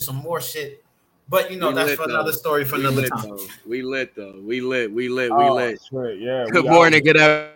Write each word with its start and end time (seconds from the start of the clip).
some 0.00 0.16
more 0.16 0.40
shit. 0.40 0.84
But 1.28 1.50
you 1.50 1.58
know, 1.58 1.68
we 1.68 1.74
that's 1.74 1.94
for 1.94 2.08
though. 2.08 2.14
another 2.14 2.32
story 2.32 2.64
for 2.64 2.76
we 2.76 2.82
another 2.82 3.02
lit, 3.02 3.10
time. 3.10 3.28
Though. 3.28 3.46
We 3.66 3.82
lit 3.82 4.14
though. 4.16 4.40
We 4.42 4.60
lit. 4.60 4.92
We 4.92 5.08
lit. 5.08 5.30
We 5.30 5.44
oh, 5.44 5.54
lit. 5.54 5.80
Shit, 5.80 6.18
yeah. 6.18 6.46
Good 6.50 6.64
morning. 6.64 7.04
Good 7.04 7.16
afternoon. 7.16 7.54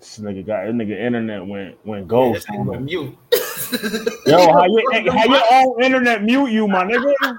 This 0.00 0.18
nigga 0.18 0.46
got 0.46 0.64
this 0.64 0.74
nigga 0.74 0.98
internet 0.98 1.46
went 1.46 1.86
went 1.86 2.08
ghost. 2.08 2.46
Yeah, 2.50 2.62
went 2.62 2.82
mute. 2.82 3.16
Yo, 4.26 4.52
how 4.52 4.64
you 4.64 5.10
how 5.12 5.24
your 5.26 5.42
own 5.52 5.82
internet 5.82 6.24
mute 6.24 6.50
you, 6.50 6.66
my 6.66 6.84
nigga? 6.84 7.38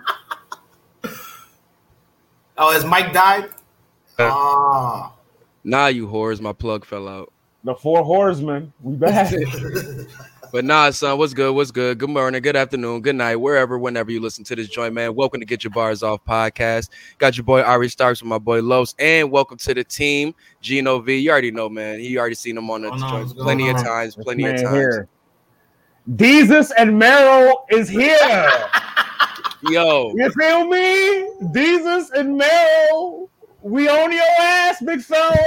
Oh, 2.57 2.71
has 2.71 2.85
Mike 2.85 3.11
died? 3.11 3.49
Ah. 4.19 5.13
Nah, 5.63 5.87
you 5.87 6.07
whores. 6.07 6.39
My 6.39 6.53
plug 6.53 6.85
fell 6.85 7.07
out. 7.07 7.33
The 7.63 7.75
four 7.75 8.03
horsemen. 8.03 8.71
We 8.81 8.95
back. 8.95 9.33
but 10.51 10.65
nah, 10.65 10.89
son, 10.89 11.17
what's 11.17 11.33
good? 11.33 11.55
What's 11.55 11.71
good? 11.71 11.97
Good 11.97 12.09
morning, 12.09 12.41
good 12.41 12.57
afternoon, 12.57 13.01
good 13.01 13.15
night, 13.15 13.37
wherever, 13.37 13.79
whenever 13.79 14.11
you 14.11 14.19
listen 14.19 14.43
to 14.45 14.55
this 14.55 14.67
joint, 14.67 14.93
man. 14.93 15.15
Welcome 15.15 15.39
to 15.39 15.45
Get 15.45 15.63
Your 15.63 15.71
Bars 15.71 16.03
Off 16.03 16.23
podcast. 16.25 16.89
Got 17.19 17.37
your 17.37 17.45
boy 17.45 17.61
Ari 17.61 17.87
Starks 17.87 18.21
with 18.21 18.27
my 18.27 18.37
boy 18.37 18.61
Los, 18.61 18.93
and 18.99 19.31
welcome 19.31 19.57
to 19.59 19.73
the 19.73 19.83
team, 19.83 20.35
Gino 20.61 20.99
V. 20.99 21.15
You 21.15 21.31
already 21.31 21.51
know, 21.51 21.69
man. 21.69 22.01
You 22.01 22.19
already 22.19 22.35
seen 22.35 22.57
him 22.57 22.69
on 22.69 22.81
the 22.81 22.91
oh, 22.91 22.97
joints 22.97 23.33
plenty 23.33 23.69
of 23.69 23.77
times, 23.77 24.15
plenty 24.15 24.43
of 24.45 24.61
times. 24.61 24.75
Here. 24.75 25.07
Jesus 26.15 26.71
and 26.77 27.01
Meryl 27.01 27.53
is 27.69 27.87
here. 27.87 28.51
Yo, 29.69 30.13
you 30.15 30.31
feel 30.31 30.65
me? 30.65 31.29
Jesus 31.53 32.09
and 32.11 32.39
Meryl, 32.39 33.29
we 33.61 33.87
on 33.87 34.11
your 34.11 34.25
ass, 34.39 34.83
big 34.83 35.01
fella. 35.01 35.37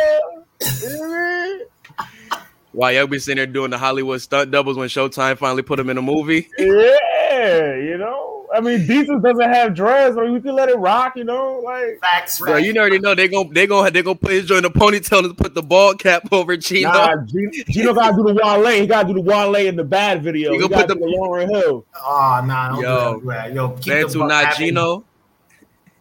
Why 2.74 2.90
y'all 2.90 3.06
be 3.06 3.20
sitting 3.20 3.36
there 3.36 3.46
doing 3.46 3.70
the 3.70 3.78
Hollywood 3.78 4.20
stunt 4.20 4.50
doubles 4.50 4.76
when 4.76 4.88
Showtime 4.88 5.38
finally 5.38 5.62
put 5.62 5.78
him 5.78 5.90
in 5.90 5.96
a 5.96 6.02
movie? 6.02 6.48
Yeah, 6.58 7.76
you 7.76 7.96
know. 7.98 8.46
I 8.52 8.60
mean, 8.60 8.84
Jesus 8.84 9.22
doesn't 9.22 9.52
have 9.52 9.74
dreads, 9.74 10.16
or 10.16 10.24
you 10.24 10.40
can 10.40 10.56
let 10.56 10.68
it 10.68 10.76
rock, 10.76 11.14
you 11.14 11.22
know. 11.22 11.60
Like 11.64 12.00
facts, 12.00 12.40
bro. 12.40 12.56
You 12.56 12.74
already 12.74 12.98
know 12.98 13.14
they 13.14 13.28
gonna 13.28 13.48
they 13.52 13.68
gonna 13.68 13.92
they 13.92 14.02
gonna 14.02 14.16
put 14.16 14.32
his 14.32 14.46
joint 14.46 14.66
in 14.66 14.72
a 14.72 14.74
ponytail 14.74 15.24
and 15.24 15.38
put 15.38 15.54
the 15.54 15.62
ball 15.62 15.94
cap 15.94 16.24
over 16.32 16.56
Gino. 16.56 16.90
Nah, 16.90 17.24
Gino, 17.24 17.50
Gino 17.68 17.94
gotta 17.94 18.16
do 18.16 18.24
the 18.24 18.34
Wale. 18.34 18.80
He 18.80 18.86
gotta 18.88 19.06
do 19.06 19.14
the 19.14 19.20
Wale 19.20 19.54
in 19.54 19.76
the 19.76 19.84
bad 19.84 20.24
video. 20.24 20.50
He, 20.50 20.58
he 20.58 20.68
gonna 20.68 20.76
put 20.76 20.88
the, 20.88 20.96
the 20.96 21.06
Lauryn 21.06 21.48
Hill. 21.50 21.86
Oh 21.96 22.44
nah, 22.44 22.70
don't 22.70 22.82
yo, 22.82 23.20
do 23.20 23.26
that. 23.28 23.54
Yo, 23.54 23.68
keep 23.70 23.94
Mantle, 23.94 24.26
not 24.26 24.56
Gino 24.56 25.04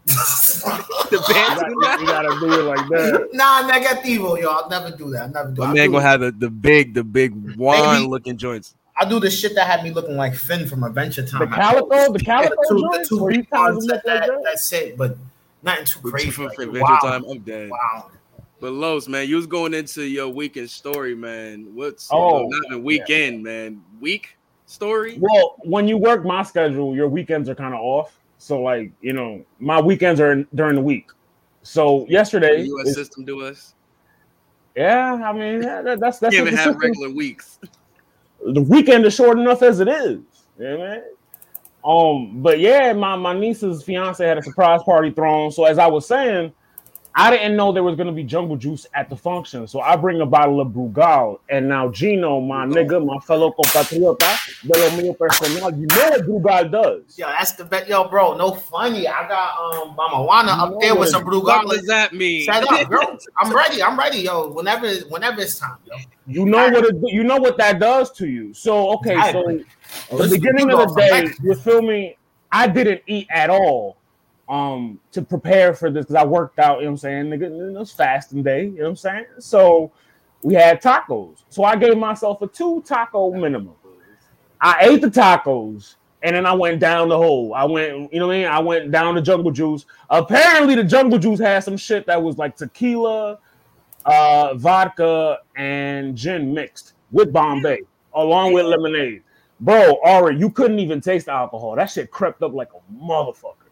the 0.05 1.23
pants. 1.31 1.63
You, 1.67 1.81
got, 1.81 1.99
you 2.01 2.07
gotta 2.07 2.39
do 2.39 2.59
it 2.59 2.63
like 2.63 2.87
that. 2.89 3.29
Nah, 3.33 3.69
negativo, 3.69 4.39
yo. 4.39 4.49
I'll 4.49 4.69
never 4.69 4.95
do 4.95 5.09
that. 5.11 5.23
I'll 5.23 5.29
never 5.29 5.51
do. 5.51 5.61
My 5.61 5.73
man 5.73 5.91
gonna 5.91 6.03
have 6.03 6.19
the, 6.19 6.31
the 6.31 6.49
big, 6.49 6.93
the 6.93 7.03
big 7.03 7.55
wine 7.55 8.07
looking 8.07 8.37
joints. 8.37 8.75
I 8.95 9.05
do 9.05 9.19
the 9.19 9.31
shit 9.31 9.55
that 9.55 9.65
had 9.65 9.83
me 9.83 9.91
looking 9.91 10.15
like 10.15 10.35
Finn 10.35 10.67
from 10.67 10.83
Adventure 10.83 11.25
Time. 11.25 11.49
The 11.49 11.55
calico, 11.55 12.13
the 12.13 12.19
calico 12.19 12.55
two, 12.69 12.79
joints, 12.79 13.09
the 13.09 13.15
two 13.15 13.25
look 13.25 13.89
like 13.89 14.03
that, 14.03 14.27
that. 14.27 14.41
That's 14.43 14.71
it, 14.73 14.97
but 14.97 15.17
nothing 15.63 15.85
too 15.85 15.99
crazy. 15.99 16.29
For, 16.29 16.45
like, 16.45 16.59
Adventure 16.59 16.81
wow. 16.81 16.99
Time, 17.01 17.25
I'm 17.29 17.39
dead. 17.39 17.69
Wow. 17.69 18.11
But 18.59 18.73
Los, 18.73 19.07
man, 19.07 19.27
you 19.27 19.35
was 19.35 19.47
going 19.47 19.73
into 19.73 20.03
your 20.03 20.29
weekend 20.29 20.69
story, 20.69 21.15
man. 21.15 21.67
What's 21.73 22.07
oh 22.11 22.47
not 22.47 22.61
even 22.67 22.83
weekend, 22.83 23.37
yeah. 23.37 23.51
man? 23.51 23.83
Week 23.99 24.37
story? 24.67 25.17
Well, 25.19 25.55
when 25.63 25.87
you 25.87 25.97
work 25.97 26.23
my 26.23 26.43
schedule, 26.43 26.95
your 26.95 27.09
weekends 27.09 27.49
are 27.49 27.55
kind 27.55 27.73
of 27.73 27.81
off. 27.81 28.17
So 28.43 28.61
like 28.61 28.91
you 28.99 29.13
know, 29.13 29.45
my 29.59 29.79
weekends 29.79 30.19
are 30.19 30.43
during 30.53 30.75
the 30.75 30.81
week. 30.81 31.11
So 31.61 32.05
yesterday, 32.09 32.63
U.S. 32.63 32.93
system 32.93 33.23
do 33.23 33.41
us. 33.41 33.73
Yeah, 34.75 35.13
I 35.13 35.31
mean 35.31 35.61
that, 35.61 35.97
that's 35.97 36.19
that's. 36.19 36.35
Can't 36.35 36.47
even 36.47 36.57
have 36.57 36.75
regular 36.75 37.09
weeks. 37.09 37.57
The 38.45 38.61
weekend 38.61 39.05
is 39.05 39.15
short 39.15 39.39
enough 39.39 39.61
as 39.61 39.79
it 39.79 39.87
is. 39.87 40.19
Yeah, 40.59 40.75
man. 40.75 41.03
Um, 41.85 42.41
but 42.41 42.59
yeah, 42.59 42.91
my 42.91 43.15
my 43.15 43.33
niece's 43.33 43.81
fiance 43.81 44.25
had 44.27 44.37
a 44.37 44.43
surprise 44.43 44.83
party 44.83 45.11
thrown. 45.11 45.49
So 45.49 45.63
as 45.63 45.79
I 45.79 45.87
was 45.87 46.05
saying, 46.05 46.51
I 47.15 47.29
didn't 47.29 47.55
know 47.55 47.71
there 47.71 47.83
was 47.83 47.95
gonna 47.95 48.11
be 48.11 48.23
jungle 48.23 48.57
juice 48.57 48.87
at 48.95 49.07
the 49.07 49.15
function, 49.15 49.67
so 49.67 49.81
I 49.81 49.95
bring 49.95 50.21
a 50.21 50.25
bottle 50.25 50.59
of 50.59 50.69
Brugal, 50.69 51.39
and 51.47 51.69
now 51.69 51.89
Gino, 51.89 52.41
my 52.41 52.65
nigga, 52.65 53.05
my 53.05 53.19
fellow 53.19 53.51
compatriota, 53.51 54.17
de 54.63 54.79
lo 54.79 54.89
mío 54.97 55.17
personal, 55.17 55.77
you 55.77 55.85
know 55.85 56.09
what 56.09 56.21
Brugal 56.21 56.71
does. 56.71 57.17
Yo, 57.17 57.27
that's 57.27 57.51
the 57.51 57.65
bet, 57.65 57.87
yo, 57.87 58.07
bro. 58.07 58.35
No 58.35 58.55
funny. 58.55 59.07
I 59.07 59.27
got 59.27 59.57
um 59.59 59.95
Mama 59.95 60.23
Juana 60.23 60.51
up 60.53 60.81
there 60.81 60.95
with 60.95 61.09
some 61.09 61.23
Brugal. 61.23 61.65
What 61.65 61.77
does 61.77 61.85
that 61.85 62.13
mean? 62.13 62.45
Shut 62.45 62.71
up, 62.71 62.89
bro. 62.89 62.99
I'm 63.37 63.55
ready. 63.55 63.83
I'm 63.83 63.97
ready, 63.97 64.19
yo. 64.19 64.49
Whenever, 64.51 64.91
whenever 65.09 65.41
it's 65.41 65.59
time, 65.59 65.77
yo. 65.85 65.95
You 66.25 66.45
know 66.45 66.69
what 66.71 66.85
it, 66.85 66.95
you 67.03 67.23
know 67.23 67.37
what 67.37 67.57
that 67.57 67.79
does 67.79 68.11
to 68.13 68.27
you. 68.27 68.55
So 68.55 68.91
okay, 68.93 69.31
so 69.31 70.17
the 70.17 70.29
beginning 70.29 70.71
of 70.71 70.95
the 70.95 71.01
day, 71.01 71.27
you 71.43 71.53
feel 71.55 71.81
me? 71.83 72.17
I 72.51 72.67
didn't 72.67 73.01
eat 73.07 73.27
at 73.31 73.49
all 73.49 73.97
um 74.49 74.99
to 75.11 75.21
prepare 75.21 75.73
for 75.73 75.89
this 75.89 76.05
because 76.05 76.15
I 76.15 76.25
worked 76.25 76.59
out, 76.59 76.79
you 76.79 76.85
know 76.85 76.91
what 76.91 77.03
I'm 77.03 77.31
saying? 77.31 77.33
It 77.33 77.51
was 77.79 77.91
fasting 77.91 78.43
day, 78.43 78.65
you 78.65 78.75
know 78.75 78.83
what 78.83 78.89
I'm 78.89 78.95
saying? 78.97 79.25
So 79.39 79.91
we 80.41 80.53
had 80.53 80.81
tacos. 80.81 81.43
So 81.49 81.63
I 81.63 81.75
gave 81.75 81.97
myself 81.97 82.41
a 82.41 82.47
two 82.47 82.81
taco 82.85 83.31
minimum. 83.31 83.75
I 84.59 84.77
ate 84.81 85.01
the 85.01 85.07
tacos 85.07 85.95
and 86.23 86.35
then 86.35 86.45
I 86.45 86.53
went 86.53 86.79
down 86.79 87.09
the 87.09 87.17
hole. 87.17 87.53
I 87.53 87.65
went, 87.65 88.13
you 88.13 88.19
know 88.19 88.27
what 88.27 88.35
I 88.35 88.39
mean? 88.39 88.47
I 88.47 88.59
went 88.59 88.91
down 88.91 89.15
the 89.15 89.21
jungle 89.21 89.51
juice. 89.51 89.85
Apparently, 90.09 90.73
the 90.73 90.83
jungle 90.83 91.19
juice 91.19 91.39
had 91.39 91.63
some 91.63 91.75
shit 91.75 92.05
that 92.07 92.21
was 92.21 92.37
like 92.37 92.55
tequila, 92.55 93.39
uh, 94.05 94.53
vodka, 94.55 95.39
and 95.57 96.15
gin 96.15 96.53
mixed 96.53 96.93
with 97.11 97.33
Bombay, 97.33 97.81
along 98.13 98.53
with 98.53 98.65
lemonade. 98.65 99.21
Bro, 99.59 99.99
Ari, 100.03 100.37
you 100.37 100.49
couldn't 100.49 100.79
even 100.79 101.01
taste 101.01 101.25
the 101.25 101.33
alcohol. 101.33 101.75
That 101.75 101.87
shit 101.89 102.09
crept 102.09 102.41
up 102.41 102.53
like 102.53 102.69
a 102.73 102.93
motherfucker. 103.03 103.62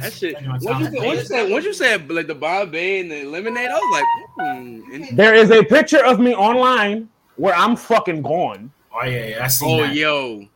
That 0.00 0.12
shit. 0.12 0.36
What 0.46 0.62
you, 0.62 1.02
what 1.02 1.16
you 1.16 1.24
say? 1.24 1.52
What 1.52 1.62
you 1.62 1.72
said? 1.72 2.10
Like 2.10 2.26
the 2.26 2.34
Bombay 2.34 3.00
and 3.00 3.10
the 3.10 3.24
lemonade. 3.24 3.68
I 3.68 3.74
was 3.74 4.04
like, 4.38 5.08
hmm. 5.08 5.16
there 5.16 5.34
is 5.34 5.50
a 5.50 5.62
picture 5.62 6.04
of 6.04 6.18
me 6.18 6.34
online 6.34 7.08
where 7.36 7.54
I'm 7.54 7.76
fucking 7.76 8.22
gone. 8.22 8.72
Oh 8.92 9.04
yeah, 9.04 9.26
yeah 9.26 9.44
I 9.44 9.48
see. 9.48 9.66
Oh 9.66 9.82
that. 9.82 9.94
yo, 9.94 10.48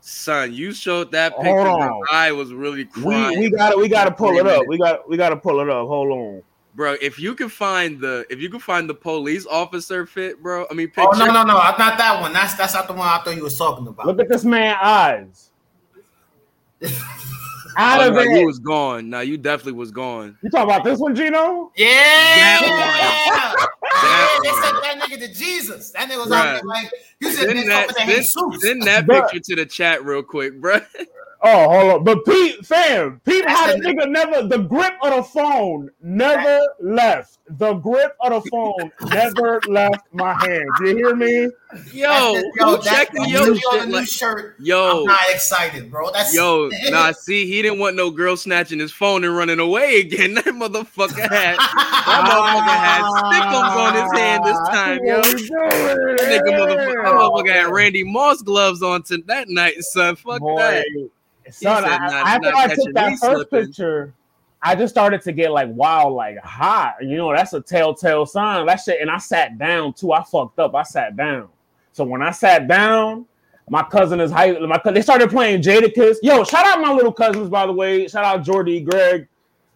son, 0.00 0.52
you 0.52 0.72
showed 0.72 1.12
that 1.12 1.36
picture. 1.36 1.90
I 2.10 2.32
was 2.32 2.52
really 2.52 2.86
crying. 2.86 3.38
We, 3.38 3.48
we 3.48 3.50
got 3.50 3.70
to 3.72 3.76
we 3.76 3.88
got 3.88 4.04
to 4.04 4.12
pull 4.12 4.38
it 4.38 4.46
up. 4.46 4.66
We 4.66 4.78
got 4.78 5.08
we 5.08 5.16
got 5.16 5.30
to 5.30 5.36
pull 5.36 5.60
it 5.60 5.68
up. 5.68 5.86
Hold 5.88 6.10
on. 6.12 6.42
Bro, 6.74 6.96
if 7.00 7.18
you 7.18 7.34
can 7.34 7.48
find 7.48 8.00
the 8.00 8.26
if 8.30 8.40
you 8.40 8.48
can 8.50 8.60
find 8.60 8.88
the 8.88 8.94
police 8.94 9.46
officer 9.46 10.06
fit, 10.06 10.42
bro. 10.42 10.66
I 10.70 10.74
mean, 10.74 10.88
picture. 10.88 11.08
oh 11.12 11.18
no 11.18 11.26
no 11.26 11.42
no, 11.42 11.54
not 11.54 11.76
that 11.76 12.20
one. 12.20 12.32
That's 12.32 12.54
that's 12.54 12.74
not 12.74 12.86
the 12.86 12.94
one 12.94 13.08
I 13.08 13.18
thought 13.18 13.36
you 13.36 13.42
was 13.42 13.58
talking 13.58 13.86
about. 13.86 14.06
Look 14.06 14.20
at 14.20 14.28
this 14.28 14.44
man 14.44 14.76
eyes. 14.80 15.50
Out 17.76 18.00
oh, 18.00 18.08
of 18.08 18.14
no, 18.14 18.20
it. 18.20 18.30
You 18.30 18.46
was 18.46 18.58
gone. 18.58 19.10
Now 19.10 19.20
you 19.20 19.36
definitely 19.36 19.72
was 19.72 19.90
gone. 19.90 20.38
You 20.42 20.50
talking 20.50 20.70
about 20.70 20.84
this 20.84 20.98
one, 20.98 21.14
Gino? 21.14 21.72
Yeah. 21.76 21.86
yeah. 21.86 23.54
they 24.42 24.48
sent 24.48 24.82
that 24.82 24.98
nigga 25.00 25.18
to 25.20 25.34
Jesus. 25.34 25.90
That 25.90 26.08
nigga 26.08 26.18
was 26.18 26.30
right. 26.30 26.46
out 26.46 26.52
there 26.54 26.62
like 26.64 26.90
you 27.20 27.30
said. 27.32 27.48
Send 27.48 27.70
that, 27.70 27.94
send, 27.94 28.60
send 28.60 28.82
that 28.84 29.06
picture 29.06 29.40
to 29.40 29.56
the 29.56 29.66
chat 29.66 30.04
real 30.04 30.22
quick, 30.22 30.60
bro. 30.60 30.80
Oh, 31.42 31.68
hold 31.68 31.92
on. 31.92 32.04
But 32.04 32.24
Pete, 32.24 32.64
fam, 32.66 33.20
Pete 33.24 33.48
had 33.48 33.76
a 33.76 33.78
nigga 33.78 34.08
never 34.08 34.48
the 34.48 34.58
grip 34.58 34.94
of 35.02 35.14
the 35.14 35.22
phone 35.22 35.90
never 36.02 36.60
left. 36.80 37.38
The 37.48 37.74
grip 37.74 38.16
of 38.22 38.42
the 38.42 38.50
phone 38.50 38.90
never 39.10 39.60
left 39.68 40.12
my 40.12 40.34
hand. 40.34 40.68
You 40.80 40.96
hear 40.96 41.14
me? 41.14 41.50
Yo, 41.92 42.34
the, 42.34 42.52
yo, 42.58 42.78
check 42.78 43.12
the 43.12 43.24
yo 43.28 43.54
shit, 43.54 43.88
like, 43.88 44.08
shirt. 44.08 44.56
Yo, 44.58 45.00
I'm 45.00 45.04
not 45.04 45.20
excited, 45.30 45.88
bro. 45.88 46.10
That's 46.10 46.34
yo. 46.34 46.68
nah, 46.90 47.12
see, 47.12 47.46
he 47.46 47.62
didn't 47.62 47.78
want 47.78 47.94
no 47.94 48.10
girl 48.10 48.36
snatching 48.36 48.80
his 48.80 48.90
phone 48.90 49.22
and 49.22 49.36
running 49.36 49.60
away 49.60 50.00
again. 50.00 50.34
That 50.46 50.54
motherfucker 50.54 51.28
had 51.28 51.56
that 51.56 52.24
motherfucker 52.26 52.76
had 52.76 53.02
stickums 53.32 53.76
on 53.76 53.94
his 53.94 54.18
hand 54.18 54.44
this 54.44 54.56
ah, 54.58 54.70
time, 54.70 55.04
yo. 55.04 55.22
That 55.22 56.18
nigga 56.20 56.58
motherfucker, 56.58 57.04
that 57.04 57.14
motherfucker 57.14 57.52
had 57.52 57.72
Randy 57.72 58.04
Moss 58.04 58.42
gloves 58.42 58.82
on 58.82 59.02
to 59.04 59.18
that 59.26 59.48
night, 59.48 59.74
son. 59.80 60.16
Fuck 60.16 60.40
Boy. 60.40 60.56
that. 60.56 61.10
Son, 61.50 61.84
I, 61.84 61.98
not, 61.98 62.12
after 62.12 62.56
I 62.56 62.74
took 62.74 62.94
that 62.94 63.10
first 63.10 63.20
slipping. 63.20 63.66
picture, 63.66 64.14
I 64.66 64.74
just 64.74 64.92
started 64.92 65.22
to 65.22 65.32
get 65.32 65.52
like 65.52 65.68
wild, 65.70 66.14
like 66.14 66.38
hot. 66.38 66.96
You 67.00 67.16
know, 67.16 67.32
that's 67.32 67.52
a 67.52 67.60
telltale 67.60 68.26
sign. 68.26 68.66
That 68.66 68.80
shit. 68.80 69.00
And 69.00 69.08
I 69.08 69.18
sat 69.18 69.58
down 69.58 69.92
too. 69.92 70.12
I 70.12 70.24
fucked 70.24 70.58
up. 70.58 70.74
I 70.74 70.82
sat 70.82 71.16
down. 71.16 71.48
So 71.92 72.02
when 72.02 72.20
I 72.20 72.32
sat 72.32 72.66
down, 72.66 73.26
my 73.70 73.84
cousin 73.84 74.18
is 74.18 74.32
high. 74.32 74.58
My 74.58 74.80
they 74.84 75.02
started 75.02 75.30
playing 75.30 75.62
Jadakiss. 75.62 76.16
Yo, 76.20 76.42
shout 76.42 76.66
out 76.66 76.80
my 76.80 76.92
little 76.92 77.12
cousins, 77.12 77.48
by 77.48 77.64
the 77.64 77.72
way. 77.72 78.08
Shout 78.08 78.24
out 78.24 78.44
Jordy, 78.44 78.80
Greg. 78.80 79.28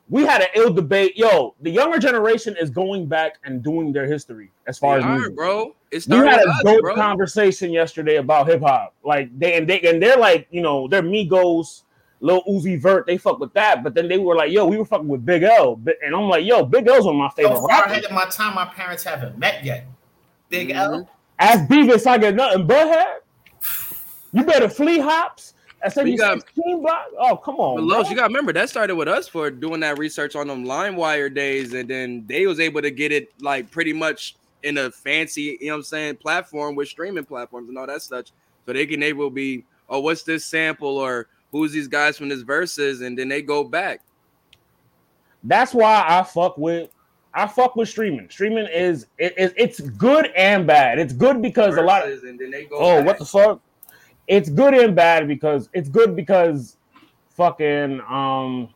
We 0.08 0.24
had 0.24 0.42
an 0.42 0.48
ill 0.56 0.72
debate. 0.72 1.16
Yo, 1.16 1.54
the 1.60 1.70
younger 1.70 2.00
generation 2.00 2.56
is 2.60 2.68
going 2.68 3.06
back 3.06 3.34
and 3.44 3.62
doing 3.62 3.92
their 3.92 4.08
history 4.08 4.50
as 4.66 4.76
far 4.76 4.96
they 4.98 5.04
as 5.04 5.08
are, 5.08 5.16
music. 5.18 5.36
bro. 5.36 5.76
It's 5.92 6.08
we 6.08 6.16
had 6.16 6.40
a 6.40 6.52
dope 6.64 6.96
conversation 6.96 7.70
yesterday 7.70 8.16
about 8.16 8.48
hip 8.48 8.60
hop. 8.60 8.96
Like 9.04 9.30
they 9.38 9.56
and 9.56 9.68
they 9.68 9.80
and 9.82 10.02
they're 10.02 10.16
like, 10.16 10.48
you 10.50 10.62
know, 10.62 10.88
they're 10.88 11.00
Migos, 11.00 11.84
Lil 12.20 12.42
Uzi 12.42 12.80
Vert. 12.80 13.06
They 13.06 13.18
fuck 13.18 13.40
with 13.40 13.52
that, 13.54 13.82
but 13.82 13.94
then 13.94 14.08
they 14.08 14.18
were 14.18 14.36
like, 14.36 14.52
yo, 14.52 14.66
we 14.66 14.76
were 14.76 14.84
fucking 14.84 15.08
with 15.08 15.24
Big 15.24 15.42
L, 15.42 15.80
and 16.02 16.14
I'm 16.14 16.28
like, 16.28 16.44
yo, 16.44 16.64
Big 16.64 16.86
L's 16.86 17.04
one 17.04 17.14
of 17.14 17.18
my 17.18 17.30
favorite. 17.30 17.56
So 17.56 17.68
far 17.68 17.84
ahead 17.84 18.04
of 18.04 18.12
my 18.12 18.26
time, 18.26 18.54
my 18.54 18.66
parents 18.66 19.02
haven't 19.02 19.38
met 19.38 19.64
yet. 19.64 19.86
Big 20.48 20.68
mm-hmm. 20.68 20.78
L. 20.78 21.10
As 21.38 21.60
Beavis, 21.68 22.06
I 22.06 22.18
get 22.18 22.34
nothing 22.34 22.66
but 22.66 22.86
head. 22.86 23.20
You 24.32 24.44
better 24.44 24.68
flea 24.68 24.98
hops. 24.98 25.54
I 25.82 25.88
said 25.88 26.06
you, 26.06 26.12
you 26.12 26.18
got 26.18 26.42
16 26.42 26.82
block. 26.82 27.06
Oh, 27.18 27.36
come 27.36 27.56
on. 27.56 27.88
Los, 27.88 28.10
you 28.10 28.16
got 28.16 28.22
to 28.22 28.28
remember 28.28 28.52
that 28.52 28.68
started 28.68 28.94
with 28.96 29.08
us 29.08 29.26
for 29.26 29.50
doing 29.50 29.80
that 29.80 29.98
research 29.98 30.36
on 30.36 30.46
them 30.46 30.64
LimeWire 30.64 31.34
days, 31.34 31.72
and 31.72 31.88
then 31.88 32.24
they 32.26 32.46
was 32.46 32.60
able 32.60 32.82
to 32.82 32.90
get 32.90 33.12
it 33.12 33.32
like 33.40 33.70
pretty 33.70 33.94
much 33.94 34.36
in 34.62 34.76
a 34.76 34.90
fancy, 34.90 35.56
you 35.60 35.68
know 35.68 35.72
what 35.72 35.76
I'm 35.78 35.82
saying, 35.84 36.16
platform 36.16 36.74
with 36.74 36.88
streaming 36.88 37.24
platforms 37.24 37.70
and 37.70 37.78
all 37.78 37.86
that 37.86 38.02
such. 38.02 38.30
So 38.66 38.74
they 38.74 38.84
can 38.84 39.02
able 39.02 39.30
to 39.30 39.34
be, 39.34 39.64
oh, 39.88 40.00
what's 40.00 40.22
this 40.22 40.44
sample 40.44 40.98
or 40.98 41.28
who's 41.52 41.72
these 41.72 41.88
guys 41.88 42.16
from 42.16 42.28
this 42.28 42.42
verses, 42.42 43.00
and 43.00 43.18
then 43.18 43.28
they 43.28 43.42
go 43.42 43.64
back. 43.64 44.00
That's 45.42 45.72
why 45.72 46.04
I 46.06 46.22
fuck 46.22 46.58
with 46.58 46.90
I 47.32 47.46
fuck 47.46 47.76
with 47.76 47.88
streaming. 47.88 48.28
Streaming 48.28 48.66
is 48.72 49.06
it, 49.18 49.34
it, 49.36 49.54
it's 49.56 49.80
good 49.80 50.30
and 50.36 50.66
bad. 50.66 50.98
It's 50.98 51.12
good 51.12 51.40
because 51.40 51.74
verses, 51.74 51.82
a 51.82 51.86
lot 51.86 52.08
of 52.08 52.20
oh 52.72 52.96
back. 52.98 53.06
what 53.06 53.18
the 53.18 53.24
fuck. 53.24 53.60
It's 54.26 54.48
good 54.48 54.74
and 54.74 54.94
bad 54.94 55.26
because 55.26 55.68
it's 55.72 55.88
good 55.88 56.14
because 56.14 56.76
fucking 57.30 58.00
um 58.08 58.68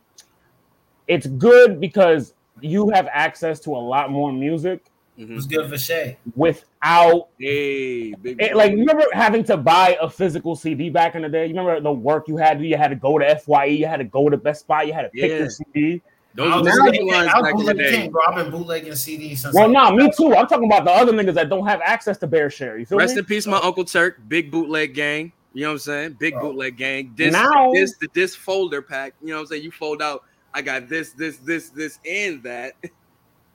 it's 1.07 1.27
good 1.27 1.81
because 1.81 2.35
you 2.61 2.89
have 2.91 3.09
access 3.13 3.61
to 3.61 3.71
a 3.71 3.79
lot 3.79 4.11
more 4.11 4.33
music 4.33 4.87
Mm-hmm. 5.19 5.35
What's 5.35 5.47
good 5.47 5.71
for 5.71 5.79
Shay? 5.79 6.19
Without 6.35 7.29
hey, 7.39 8.15
big 8.15 8.43
it, 8.43 8.57
like 8.57 8.73
remember 8.73 9.05
having 9.13 9.45
to 9.45 9.57
buy 9.57 9.97
a 10.01 10.11
physical 10.11 10.57
CD 10.57 10.91
back 10.91 11.15
in 11.15 11.23
the 11.23 11.29
day. 11.29 11.47
You 11.47 11.55
remember 11.55 11.81
the 11.81 11.93
work 11.93 12.27
you 12.27 12.37
had 12.37 12.55
to 12.55 12.65
do. 12.65 12.69
You 12.69 12.77
had 12.77 12.89
to 12.89 12.97
go 12.97 13.19
to 13.19 13.39
Fye. 13.39 13.67
You 13.67 13.87
had 13.87 13.99
to 13.99 14.05
go 14.05 14.29
to 14.29 14.37
Best 14.37 14.67
Buy. 14.67 14.83
You 14.83 14.93
had 14.93 15.03
to 15.03 15.09
pick 15.11 15.31
yeah. 15.31 15.39
your 15.39 15.51
CD. 15.51 16.03
Those 16.35 16.53
I 16.53 16.57
was, 16.57 16.67
lines 16.67 17.31
I 17.33 17.41
was 17.41 17.53
bootlegging 17.53 17.93
king, 17.93 18.11
bro. 18.11 18.23
I've 18.27 18.35
been 18.35 18.51
bootlegging 18.51 18.93
CDs 18.95 19.39
since. 19.39 19.55
Well, 19.55 19.69
no, 19.69 19.85
nah, 19.85 19.91
me 19.93 20.11
too. 20.17 20.35
I'm 20.35 20.49
talking 20.49 20.67
about 20.67 20.85
the 20.85 20.91
other 20.91 21.13
niggas 21.13 21.35
that 21.35 21.49
don't 21.49 21.65
have 21.65 21.81
access 21.81 22.19
to 22.19 22.27
BearShare. 22.27 22.81
You 22.81 22.87
feel 22.87 22.99
Rest 22.99 23.15
me? 23.15 23.21
in 23.21 23.25
peace, 23.25 23.47
my 23.47 23.59
Uncle 23.59 23.85
Turk, 23.85 24.19
big 24.27 24.51
bootleg 24.51 24.95
gang. 24.95 25.31
You 25.53 25.63
know 25.63 25.69
what 25.69 25.73
I'm 25.75 25.79
saying? 25.79 26.17
Big 26.19 26.35
bro. 26.35 26.51
bootleg 26.51 26.77
gang. 26.77 27.13
This, 27.15 27.33
now, 27.33 27.71
this, 27.73 27.97
the 27.99 28.09
this 28.13 28.35
folder 28.35 28.83
pack. 28.83 29.15
You 29.23 29.29
know 29.29 29.35
what 29.37 29.41
I'm 29.43 29.47
saying? 29.47 29.63
You 29.63 29.71
fold 29.71 30.03
out. 30.03 30.25
I 30.53 30.61
got 30.63 30.89
this, 30.89 31.13
this, 31.13 31.37
this, 31.39 31.69
this, 31.71 32.01
and 32.09 32.43
that. 32.43 32.75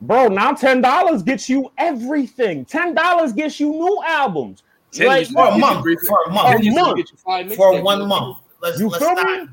Bro, 0.02 0.30
now 0.30 0.54
ten 0.54 0.82
dollars 0.82 1.24
gets 1.24 1.50
you 1.50 1.72
everything. 1.78 2.66
Ten 2.66 2.94
dollars 2.94 3.34
gets 3.34 3.60
you 3.60 3.70
new 3.70 4.02
albums. 4.06 4.64
Like, 4.98 5.28
for 5.28 5.48
a 5.48 5.58
month. 5.58 5.86
For 6.06 6.18
a 6.26 6.32
month. 6.32 6.66
A 6.66 6.72
month. 6.72 7.56
For 7.56 7.82
one 7.82 8.08
month. 8.08 8.38
Let's, 8.62 8.80
you 8.80 8.88
let's 8.88 9.04
feel 9.04 9.14
not, 9.14 9.44
me? 9.44 9.50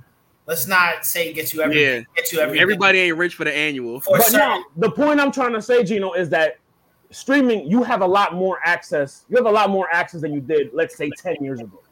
Let's 0.47 0.67
not 0.67 1.05
say 1.05 1.29
it 1.29 1.35
gets 1.35 1.53
you 1.53 1.63
everything. 1.63 1.83
Yeah. 1.83 2.03
Gets 2.17 2.33
you 2.33 2.41
everything. 2.41 2.63
Everybody 2.63 3.01
ain't 3.01 3.17
rich 3.17 3.35
for 3.35 3.45
the 3.45 3.53
annual. 3.55 4.01
For 4.01 4.19
but 4.19 4.33
now, 4.33 4.63
the 4.77 4.91
point 4.91 5.21
I'm 5.21 5.33
trying 5.33 5.53
to 5.53 5.63
say, 5.63 5.85
Gino, 5.85 6.13
is 6.13 6.29
that 6.31 6.59
streaming, 7.11 7.69
you 7.71 7.83
have 7.83 8.01
a 8.01 8.07
lot 8.07 8.35
more 8.35 8.59
access. 8.65 9.25
You 9.29 9.37
have 9.37 9.47
a 9.47 9.51
lot 9.51 9.71
more 9.71 9.89
access 9.93 10.21
than 10.23 10.33
you 10.33 10.41
did, 10.41 10.71
let's 10.73 10.97
say, 10.97 11.11
10 11.19 11.37
years 11.41 11.61
ago. 11.61 11.83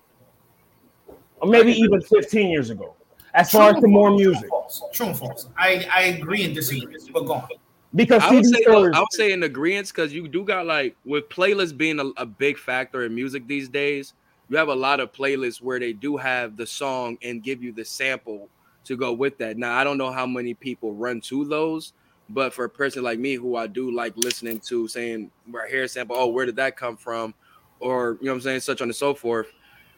Or 1.41 1.49
maybe 1.49 1.73
even 1.73 2.01
15 2.01 2.49
years 2.49 2.71
ago. 2.71 2.95
As 3.35 3.51
far 3.51 3.75
as 3.75 3.83
the 3.83 3.89
more 3.89 4.11
music. 4.13 4.49
True 4.93 5.07
and 5.07 5.19
false. 5.19 5.49
I, 5.59 5.87
I 5.93 6.03
agree 6.03 6.45
and 6.45 6.55
disagree. 6.55 6.97
But 7.13 7.27
go 7.27 7.35
on. 7.35 7.49
Because 7.95 8.23
I 8.23 8.35
would, 8.35 8.45
say, 8.45 8.65
I 8.67 8.99
would 8.99 9.13
say 9.13 9.33
in 9.33 9.45
agreement 9.45 9.89
because 9.89 10.13
you 10.13 10.27
do 10.27 10.45
got 10.45 10.67
like 10.67 10.97
with 11.05 11.29
playlists 11.29 11.77
being 11.77 12.01
a, 12.01 12.07
a, 12.21 12.27
big 12.27 12.59
factor 12.59 13.05
in 13.05 13.15
music 13.15 13.47
these 13.47 13.69
days, 13.69 14.15
you 14.49 14.57
have 14.57 14.69
a 14.69 14.75
lot 14.75 14.99
of 14.99 15.13
playlists 15.13 15.63
where 15.63 15.79
they 15.79 15.93
do 15.93 16.17
have 16.17 16.57
the 16.57 16.67
song 16.67 17.17
and 17.23 17.43
give 17.43 17.63
you 17.63 17.71
the 17.71 17.85
sample 17.85 18.49
to 18.85 18.97
go 18.97 19.13
with 19.13 19.39
that. 19.39 19.57
Now 19.57 19.77
I 19.79 19.85
don't 19.85 19.97
know 19.97 20.11
how 20.11 20.27
many 20.27 20.55
people 20.55 20.93
run 20.93 21.21
to 21.23 21.45
those, 21.45 21.93
but 22.31 22.53
for 22.53 22.65
a 22.65 22.69
person 22.69 23.05
like 23.05 23.21
me 23.21 23.35
who 23.35 23.55
I 23.55 23.69
do 23.69 23.93
like 23.93 24.17
listening 24.17 24.59
to 24.61 24.89
saying 24.89 25.31
where 25.49 25.69
here, 25.69 25.87
sample, 25.87 26.17
oh, 26.19 26.27
where 26.27 26.47
did 26.47 26.57
that 26.57 26.77
come 26.77 26.97
from? 26.97 27.33
Or 27.79 28.19
you 28.21 28.27
know 28.27 28.33
what 28.33 28.37
I'm 28.37 28.41
saying, 28.41 28.61
such 28.61 28.81
on 28.81 28.89
and 28.89 28.97
so 28.97 29.15
forth. 29.15 29.47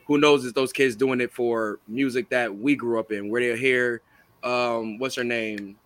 Who 0.06 0.19
knows 0.19 0.44
is 0.44 0.52
those 0.52 0.72
kids 0.72 0.96
doing 0.96 1.20
it 1.20 1.32
for 1.32 1.81
music 1.88 2.28
that 2.28 2.54
we 2.54 2.76
grew 2.76 3.00
up 3.00 3.10
in, 3.10 3.31
where 3.31 3.40
they 3.40 3.58
hear 3.58 4.02
um, 4.44 4.99
what's 4.99 5.16
her 5.16 5.25
name? 5.25 5.76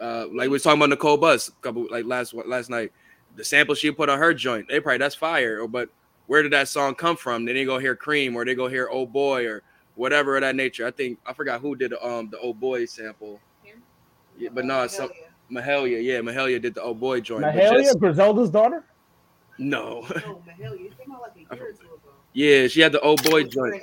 Uh, 0.00 0.26
like 0.32 0.44
we 0.44 0.48
was 0.48 0.62
talking 0.62 0.78
about 0.78 0.90
Nicole 0.90 1.16
Bus 1.16 1.50
couple 1.60 1.86
like 1.90 2.04
last 2.04 2.34
last 2.34 2.70
night. 2.70 2.92
The 3.36 3.44
sample 3.44 3.74
she 3.74 3.90
put 3.90 4.08
on 4.08 4.18
her 4.18 4.32
joint, 4.32 4.68
they 4.68 4.80
probably 4.80 4.98
that's 4.98 5.14
fire. 5.14 5.66
But 5.66 5.88
where 6.26 6.42
did 6.42 6.52
that 6.52 6.68
song 6.68 6.94
come 6.94 7.16
from? 7.16 7.44
They 7.44 7.52
didn't 7.52 7.66
go 7.66 7.78
hear 7.78 7.96
Cream 7.96 8.36
or 8.36 8.44
they 8.44 8.54
go 8.54 8.68
hear 8.68 8.88
Oh 8.90 9.06
Boy 9.06 9.46
or 9.46 9.62
whatever 9.96 10.36
of 10.36 10.42
that 10.42 10.56
nature. 10.56 10.86
I 10.86 10.90
think 10.90 11.18
I 11.26 11.32
forgot 11.32 11.60
who 11.60 11.76
did 11.76 11.92
um 11.94 12.28
the 12.30 12.38
Oh 12.38 12.54
Boy 12.54 12.84
sample. 12.86 13.40
Yeah, 14.36 14.50
but 14.52 14.64
no, 14.64 14.82
it's 14.82 14.96
some 14.96 15.10
Mahalia. 15.50 16.02
Yeah, 16.02 16.20
Mahalia 16.20 16.60
did 16.60 16.74
the 16.74 16.82
Oh 16.82 16.94
Boy 16.94 17.20
joint. 17.20 17.44
Mahalia, 17.44 17.82
just, 17.82 17.98
Griselda's 17.98 18.50
daughter. 18.50 18.84
No. 19.58 20.00
No, 20.00 20.06
Mahalia. 20.08 20.90
Like 21.08 21.32
a 21.36 21.56
year 21.56 21.68
or 21.68 21.72
two 21.72 21.84
ago. 21.84 21.98
Yeah, 22.32 22.66
she 22.66 22.80
had 22.80 22.92
the 22.92 23.00
Oh 23.00 23.16
Boy 23.16 23.44
joint. 23.44 23.82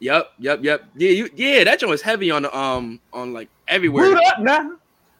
Yep, 0.00 0.30
yep, 0.38 0.60
yep. 0.62 0.84
Yeah, 0.96 1.10
you, 1.10 1.30
yeah, 1.34 1.64
that 1.64 1.80
joint 1.80 1.90
was 1.90 2.02
heavy 2.02 2.30
on 2.30 2.42
the 2.42 2.56
um 2.56 3.00
on 3.12 3.32
like 3.32 3.48
everywhere. 3.68 4.14
Boot 4.14 4.24
up 4.26 4.40
now. 4.40 4.77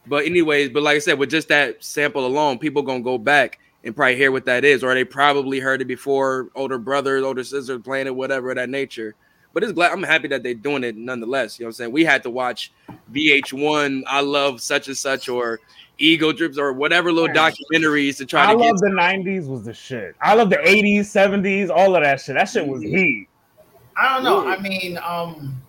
But 0.08 0.24
anyways, 0.24 0.70
but 0.70 0.82
like 0.82 0.96
I 0.96 0.98
said, 1.00 1.18
with 1.18 1.30
just 1.30 1.48
that 1.48 1.82
sample 1.82 2.26
alone, 2.26 2.58
people 2.58 2.82
gonna 2.82 3.00
go 3.00 3.18
back 3.18 3.58
and 3.84 3.94
probably 3.94 4.16
hear 4.16 4.32
what 4.32 4.44
that 4.46 4.64
is, 4.64 4.82
or 4.82 4.94
they 4.94 5.04
probably 5.04 5.60
heard 5.60 5.80
it 5.80 5.86
before, 5.86 6.48
older 6.54 6.78
brothers, 6.78 7.22
older 7.22 7.44
sisters 7.44 7.80
playing 7.82 8.06
it, 8.06 8.14
whatever 8.14 8.54
that 8.54 8.68
nature. 8.68 9.14
But 9.54 9.62
it's 9.62 9.72
glad 9.72 9.92
I'm 9.92 10.02
happy 10.02 10.28
that 10.28 10.42
they're 10.42 10.54
doing 10.54 10.84
it 10.84 10.96
nonetheless. 10.96 11.58
You 11.58 11.64
know 11.64 11.68
what 11.68 11.70
I'm 11.70 11.74
saying? 11.74 11.92
We 11.92 12.04
had 12.04 12.22
to 12.24 12.30
watch 12.30 12.72
VH1, 13.12 14.02
I 14.06 14.20
love 14.20 14.60
such 14.60 14.88
and 14.88 14.96
such, 14.96 15.28
or 15.28 15.60
ego 15.98 16.32
drips 16.32 16.58
or 16.58 16.72
whatever 16.72 17.12
little 17.12 17.34
documentaries 17.34 18.16
to 18.18 18.26
try 18.26 18.44
to. 18.44 18.50
I 18.50 18.52
to 18.52 18.58
love 18.58 18.78
the 18.78 18.88
90s 18.88 19.48
was 19.48 19.64
the 19.64 19.74
shit. 19.74 20.14
I 20.20 20.34
love 20.34 20.50
the 20.50 20.56
80s, 20.56 21.00
70s, 21.00 21.70
all 21.70 21.96
of 21.96 22.02
that 22.02 22.20
shit. 22.20 22.34
That 22.34 22.48
shit 22.48 22.66
was 22.66 22.82
heat. 22.82 23.28
I 23.96 24.14
don't 24.14 24.24
know. 24.24 24.46
I 24.46 24.58
mean, 24.60 24.98
um, 24.98 25.60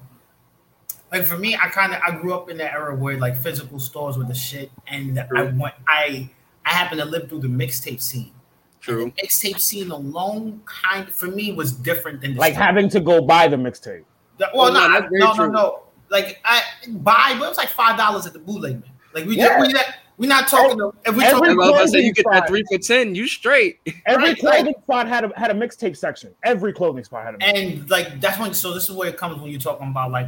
like 1.12 1.24
for 1.24 1.38
me, 1.38 1.56
I 1.56 1.68
kind 1.70 1.94
of 1.94 2.02
I 2.02 2.12
grew 2.20 2.34
up 2.34 2.50
in 2.50 2.58
that 2.58 2.74
era 2.74 2.96
where 2.96 3.18
like 3.18 3.38
physical 3.38 3.80
stores 3.80 4.18
were 4.18 4.24
the 4.24 4.34
shit, 4.34 4.72
and 4.88 5.16
True. 5.30 5.40
I 5.40 5.44
went 5.44 5.76
I 5.88 6.30
I 6.66 6.72
happened 6.72 7.02
to 7.02 7.06
live 7.06 7.30
through 7.30 7.42
the 7.42 7.48
mixtape 7.48 8.02
scene. 8.02 8.32
True. 8.80 9.12
The 9.16 9.24
mixtape 9.24 9.60
scene 9.60 9.92
alone, 9.92 10.62
kind 10.66 11.08
of 11.08 11.16
for 11.16 11.28
me, 11.28 11.52
was 11.52 11.74
different 11.74 12.22
than 12.22 12.36
like 12.36 12.54
having 12.54 12.90
to 12.90 13.00
go 13.00 13.22
buy 13.22 13.48
the 13.48 13.58
mixtape. 13.58 14.04
well, 14.40 14.52
oh, 14.54 14.74
no, 14.74 14.88
no, 14.88 15.08
no, 15.12 15.34
no, 15.34 15.48
no, 15.48 15.84
Like 16.10 16.40
I 16.46 16.62
buy, 16.90 17.36
but 17.38 17.46
it 17.46 17.50
was 17.50 17.58
like 17.58 17.70
five 17.70 17.98
dollars 17.98 18.26
at 18.26 18.34
the 18.34 18.40
bootleg 18.40 18.82
man. 18.82 18.92
Like 19.14 19.26
we 19.26 19.38
yeah. 19.38 19.60
we 19.60 19.74
we're 20.20 20.28
not 20.28 20.50
talking. 20.50 20.80
Every, 21.06 21.24
if 21.24 21.32
we 21.32 21.40
talking, 21.40 21.54
about, 21.54 21.88
say 21.88 22.02
you 22.02 22.12
get 22.12 22.26
that 22.30 22.50
three 22.50 22.62
for 22.70 22.78
ten, 22.78 23.16
you 23.16 23.26
straight. 23.26 23.80
Every 24.06 24.30
right, 24.30 24.38
clothing 24.38 24.66
like, 24.66 24.84
spot 24.84 25.08
had 25.08 25.24
a 25.24 25.40
had 25.40 25.50
a 25.50 25.54
mixtape 25.54 25.96
section. 25.96 26.36
Every 26.44 26.74
clothing 26.74 27.06
spot 27.06 27.24
had 27.24 27.36
a. 27.36 27.44
And 27.44 27.90
like 27.90 28.20
that's 28.20 28.38
when. 28.38 28.54
So 28.54 28.74
this 28.74 28.90
is 28.90 28.92
where 28.92 29.08
it 29.08 29.16
comes 29.16 29.42
when 29.42 29.50
you're 29.50 29.62
talking 29.62 29.88
about 29.88 30.12
like 30.12 30.28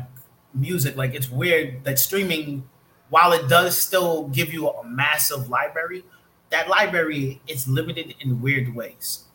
music. 0.53 0.95
Like 0.95 1.13
it's 1.13 1.29
weird 1.29 1.83
that 1.83 1.99
streaming, 1.99 2.67
while 3.09 3.31
it 3.31 3.47
does 3.47 3.77
still 3.77 4.27
give 4.29 4.53
you 4.53 4.69
a 4.69 4.85
massive 4.85 5.49
library, 5.49 6.03
that 6.49 6.69
library 6.69 7.41
is 7.47 7.67
limited 7.67 8.15
in 8.19 8.41
weird 8.41 8.73
ways. 8.73 9.25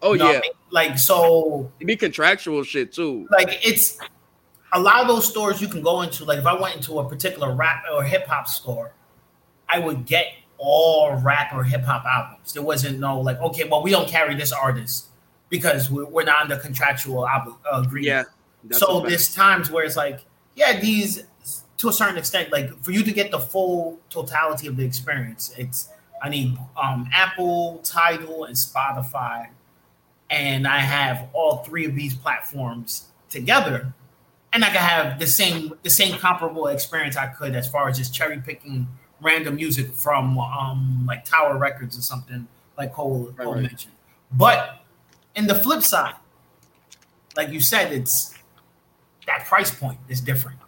Oh 0.00 0.12
you 0.12 0.20
know 0.20 0.30
yeah, 0.30 0.38
I 0.38 0.40
mean? 0.40 0.52
like 0.70 0.98
so. 0.98 1.70
It 1.80 1.86
be 1.86 1.96
contractual 1.96 2.62
shit 2.62 2.92
too. 2.92 3.26
Like 3.30 3.58
it's 3.62 3.98
a 4.72 4.80
lot 4.80 5.00
of 5.00 5.08
those 5.08 5.28
stores 5.28 5.60
you 5.60 5.68
can 5.68 5.82
go 5.82 6.02
into. 6.02 6.24
Like 6.24 6.38
if 6.38 6.46
I 6.46 6.54
went 6.60 6.76
into 6.76 6.98
a 6.98 7.08
particular 7.08 7.54
rap 7.54 7.84
or 7.92 8.04
hip 8.04 8.26
hop 8.26 8.48
store, 8.48 8.92
I 9.68 9.78
would 9.78 10.06
get 10.06 10.26
all 10.58 11.16
rap 11.16 11.52
or 11.54 11.64
hip 11.64 11.82
hop 11.82 12.04
albums. 12.04 12.52
There 12.52 12.62
wasn't 12.62 12.98
no 12.98 13.20
like, 13.20 13.40
okay, 13.40 13.64
well 13.68 13.82
we 13.82 13.90
don't 13.90 14.08
carry 14.08 14.34
this 14.34 14.52
artist 14.52 15.06
because 15.48 15.90
we're, 15.90 16.06
we're 16.06 16.24
not 16.24 16.42
under 16.42 16.56
contractual 16.56 17.24
ob- 17.24 17.58
uh, 17.72 17.82
agreement. 17.82 18.28
Yeah. 18.68 18.76
So 18.76 19.00
there's 19.00 19.34
times 19.34 19.70
where 19.70 19.84
it's 19.84 19.96
like 19.96 20.20
yeah, 20.58 20.80
these 20.80 21.22
to 21.78 21.88
a 21.88 21.92
certain 21.92 22.18
extent, 22.18 22.50
like 22.50 22.76
for 22.82 22.90
you 22.90 23.04
to 23.04 23.12
get 23.12 23.30
the 23.30 23.38
full 23.38 24.00
totality 24.10 24.66
of 24.66 24.76
the 24.76 24.84
experience, 24.84 25.54
it's 25.56 25.88
I 26.20 26.28
need 26.28 26.58
um, 26.76 27.08
Apple, 27.14 27.78
Tidal, 27.84 28.44
and 28.44 28.56
Spotify, 28.56 29.48
and 30.28 30.66
I 30.66 30.78
have 30.78 31.28
all 31.32 31.58
three 31.58 31.86
of 31.86 31.94
these 31.94 32.14
platforms 32.14 33.06
together, 33.30 33.94
and 34.52 34.64
I 34.64 34.68
can 34.68 34.82
have 34.82 35.20
the 35.20 35.28
same 35.28 35.72
the 35.84 35.90
same 35.90 36.18
comparable 36.18 36.66
experience 36.66 37.16
I 37.16 37.28
could 37.28 37.54
as 37.54 37.70
far 37.70 37.88
as 37.88 37.96
just 37.96 38.12
cherry 38.12 38.40
picking 38.44 38.88
random 39.20 39.54
music 39.54 39.92
from 39.92 40.38
um, 40.38 41.04
like 41.06 41.24
Tower 41.24 41.56
Records 41.56 41.96
or 41.96 42.02
something 42.02 42.48
like 42.76 42.92
Cole, 42.92 43.32
Cole 43.38 43.54
right. 43.54 43.62
mentioned. 43.62 43.94
But 44.32 44.84
in 45.36 45.46
the 45.46 45.54
flip 45.54 45.82
side, 45.82 46.14
like 47.36 47.50
you 47.50 47.60
said, 47.60 47.92
it's 47.92 48.34
that 49.28 49.46
price 49.46 49.70
point 49.70 49.98
is 50.08 50.20
different. 50.20 50.58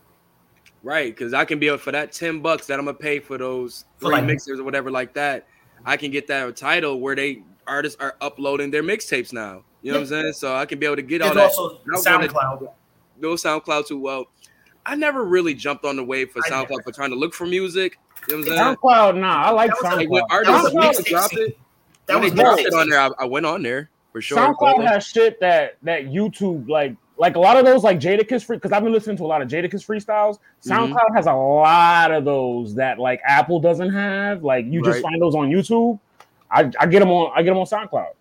Right, 0.83 1.15
because 1.15 1.35
I 1.35 1.45
can 1.45 1.59
be 1.59 1.67
able 1.67 1.79
for 1.79 1.93
that 1.93 2.13
ten 2.13 2.41
bucks 2.41 2.67
that 2.69 2.79
I'm 2.79 2.87
gonna 2.87 2.97
pay 2.97 3.19
for 3.19 3.37
those 3.37 3.85
three 3.99 4.13
like, 4.13 4.25
mixers 4.25 4.61
or 4.61 4.65
whatever 4.65 4.91
like 4.91 5.13
that. 5.15 5.47
I 5.85 5.97
can 5.97 6.11
get 6.11 6.27
that 6.29 6.57
Tidal 6.57 7.01
where 7.01 7.17
they 7.17 7.43
artists 7.67 8.01
are 8.01 8.17
uploading 8.21 8.71
their 8.71 8.83
mixtapes 8.83 9.33
now. 9.33 9.65
You 9.83 9.93
know 9.93 9.99
what 9.99 10.03
I'm 10.03 10.09
saying? 10.09 10.33
So 10.35 10.55
I 10.55 10.67
can 10.67 10.79
be 10.79 10.87
able 10.87 10.97
to 10.97 11.03
get 11.03 11.23
all 11.23 11.35
that. 11.35 11.45
Also 11.45 11.81
SoundCloud. 11.89 12.73
No 13.19 13.35
SoundCloud 13.35 13.89
too. 13.89 13.99
Well, 13.99 14.27
I 14.87 14.95
never 14.95 15.25
really 15.25 15.55
jumped 15.55 15.85
on 15.85 15.97
the 15.97 16.05
wave 16.05 16.31
for 16.31 16.41
SoundCloud 16.43 16.83
for 16.85 16.93
trying 16.93 17.11
to 17.11 17.17
look 17.17 17.35
for 17.35 17.47
music. 17.47 17.99
You 18.29 18.37
know 18.37 18.43
what 18.43 18.53
I'm 18.53 18.57
saying? 18.57 18.77
SoundCloud, 18.77 19.21
nah, 19.21 19.43
I 19.45 19.51
like 19.51 19.71
SoundCloud. 19.73 19.97
Like 19.97 20.11
when 20.11 20.23
artists 20.31 21.05
dropped 21.05 21.37
it, 21.37 21.59
that 22.07 22.21
when 22.21 22.35
they 22.35 22.43
dropped 22.43 22.61
it 22.63 22.75
on 22.75 22.89
there, 22.89 23.01
I, 23.01 23.11
I, 23.21 23.25
went 23.25 23.47
on 23.47 23.63
there 23.63 23.91
for 24.13 24.21
sure. 24.21 24.39
SoundCloud 24.39 24.87
has 24.87 25.07
shit 25.07 25.41
that 25.41 25.77
that 25.83 26.05
YouTube 26.05 26.69
like 26.69 26.97
like 27.21 27.37
a 27.37 27.39
lot 27.39 27.59
of 27.59 27.67
those 27.67 27.85
like 27.85 28.01
Jadakiss 28.01 28.45
free 28.45 28.57
because 28.57 28.73
I've 28.73 28.83
been 28.83 28.95
listening 28.95 29.19
to 29.19 29.25
a 29.25 29.27
lot 29.27 29.43
of 29.43 29.49
Jadakiss 29.49 29.87
freestyles. 29.87 30.39
Mm-hmm. 30.65 30.73
SoundCloud 30.73 30.95
mm-hmm. 30.95 31.15
has 31.17 31.27
a 31.27 31.35
lot 31.35 32.11
of 32.13 32.25
those 32.25 32.75
that 32.77 32.99
like 32.99 33.21
Apple 33.27 33.61
doesn't 33.61 33.93
have. 33.93 34.43
Like 34.43 34.65
you 34.65 34.81
right. 34.81 34.93
just 34.93 35.03
find 35.03 35.21
those 35.21 35.35
on 35.35 35.51
YouTube. 35.51 36.01
I, 36.51 36.71
I 36.81 36.87
get 36.87 37.01
them 37.01 37.11
on 37.11 37.31
I 37.37 37.43
get 37.43 37.51
them 37.51 37.59
on 37.59 37.67
SoundCloud. 37.67 38.13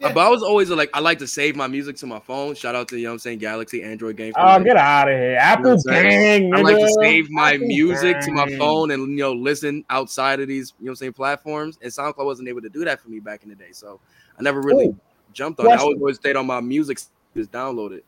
Yeah. 0.00 0.12
But 0.12 0.26
I 0.26 0.28
was 0.28 0.44
always 0.44 0.70
like, 0.70 0.90
I 0.94 1.00
like 1.00 1.18
to 1.18 1.26
save 1.26 1.56
my 1.56 1.66
music 1.66 1.96
to 1.96 2.06
my 2.06 2.20
phone. 2.20 2.54
Shout 2.54 2.76
out 2.76 2.86
to 2.88 2.98
you 2.98 3.06
know 3.06 3.12
I'm 3.12 3.18
saying 3.20 3.38
Galaxy 3.38 3.84
Android 3.84 4.16
game. 4.16 4.32
Oh, 4.36 4.62
get 4.62 4.76
out 4.76 5.08
of 5.08 5.16
here, 5.16 5.36
Apple 5.40 5.70
you 5.70 5.76
know 5.76 5.92
gang. 5.92 6.54
I 6.54 6.60
like 6.60 6.76
to 6.76 6.92
save 7.00 7.30
my 7.30 7.54
Apple 7.54 7.66
music 7.68 8.14
gang. 8.14 8.22
to 8.22 8.32
my 8.32 8.56
phone 8.56 8.90
and 8.90 9.10
you 9.10 9.18
know 9.18 9.32
listen 9.32 9.84
outside 9.90 10.40
of 10.40 10.48
these 10.48 10.74
you 10.80 10.86
know 10.86 10.92
I'm 10.92 10.96
saying 10.96 11.12
platforms. 11.12 11.78
And 11.82 11.92
SoundCloud 11.92 12.24
wasn't 12.24 12.48
able 12.48 12.62
to 12.62 12.68
do 12.68 12.84
that 12.84 13.00
for 13.00 13.10
me 13.10 13.20
back 13.20 13.44
in 13.44 13.48
the 13.48 13.54
day, 13.54 13.70
so 13.70 14.00
I 14.36 14.42
never 14.42 14.60
really 14.60 14.88
Ooh. 14.88 15.00
jumped 15.32 15.60
on. 15.60 15.66
Question. 15.66 15.88
it. 15.88 15.92
I 15.92 15.98
always 16.00 16.16
stayed 16.16 16.34
on 16.34 16.46
my 16.46 16.60
music, 16.60 16.98
just 17.38 17.52
download 17.52 17.92
it. 17.92 18.04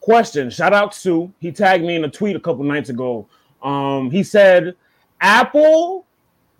Question. 0.00 0.48
Shout 0.50 0.72
out 0.72 0.92
to 0.92 0.98
Sue. 0.98 1.32
He 1.40 1.52
tagged 1.52 1.84
me 1.84 1.96
in 1.96 2.04
a 2.04 2.08
tweet 2.08 2.36
a 2.36 2.40
couple 2.40 2.64
nights 2.64 2.88
ago. 2.88 3.26
Um, 3.62 4.10
he 4.10 4.22
said 4.22 4.76
Apple 5.20 6.06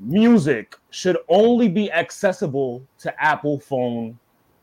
Music 0.01 0.77
should 0.91 1.17
only 1.29 1.69
be 1.69 1.91
accessible 1.91 2.83
to 2.99 3.23
Apple 3.23 3.59
phone 3.59 4.19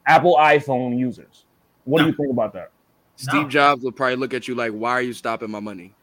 Apple 0.06 0.38
iPhone 0.40 0.98
users. 0.98 1.46
What 1.86 2.00
no. 2.00 2.06
do 2.06 2.12
you 2.12 2.18
think 2.18 2.32
about 2.32 2.54
that? 2.54 2.72
Steve 3.16 3.44
no. 3.44 3.50
Jobs 3.50 3.84
will 3.84 3.92
probably 3.92 4.18
look 4.18 4.34
at 4.34 4.48
you 4.48 4.56
like, 4.56 4.72
"Why 4.72 4.92
are 4.92 5.02
you 5.02 5.14
stopping 5.14 5.50
my 5.50 5.60
money?" 5.60 5.94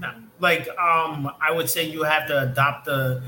No. 0.00 0.12
Like, 0.40 0.68
um, 0.78 1.30
I 1.40 1.52
would 1.52 1.68
say 1.68 1.88
you 1.88 2.02
have 2.02 2.26
to 2.28 2.50
adopt 2.50 2.86
the. 2.86 3.22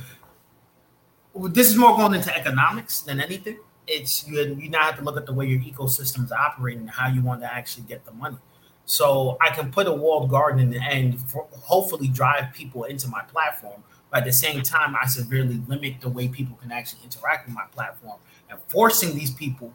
This 1.34 1.68
is 1.68 1.76
more 1.76 1.96
going 1.96 2.14
into 2.14 2.36
economics 2.36 3.00
than 3.00 3.20
anything. 3.20 3.58
It's 3.88 4.28
you. 4.28 4.40
You 4.60 4.68
now 4.68 4.82
have 4.82 4.98
to 4.98 5.02
look 5.02 5.16
at 5.16 5.26
the 5.26 5.32
way 5.32 5.46
your 5.46 5.60
ecosystem 5.60 6.24
is 6.24 6.30
operating 6.30 6.82
and 6.82 6.90
how 6.90 7.08
you 7.08 7.22
want 7.22 7.40
to 7.40 7.52
actually 7.52 7.84
get 7.84 8.04
the 8.04 8.12
money. 8.12 8.36
So 8.84 9.36
I 9.40 9.50
can 9.50 9.72
put 9.72 9.86
a 9.86 9.92
walled 9.92 10.30
garden 10.30 10.74
and 10.74 11.18
hopefully 11.62 12.08
drive 12.08 12.52
people 12.52 12.84
into 12.84 13.08
my 13.08 13.22
platform. 13.22 13.82
But 14.10 14.20
at 14.20 14.24
the 14.24 14.32
same 14.32 14.62
time, 14.62 14.96
I 14.96 15.06
severely 15.06 15.60
limit 15.66 16.00
the 16.00 16.08
way 16.08 16.28
people 16.28 16.56
can 16.56 16.72
actually 16.72 17.02
interact 17.04 17.46
with 17.46 17.54
my 17.54 17.64
platform 17.72 18.18
and 18.48 18.58
forcing 18.68 19.14
these 19.14 19.30
people 19.30 19.72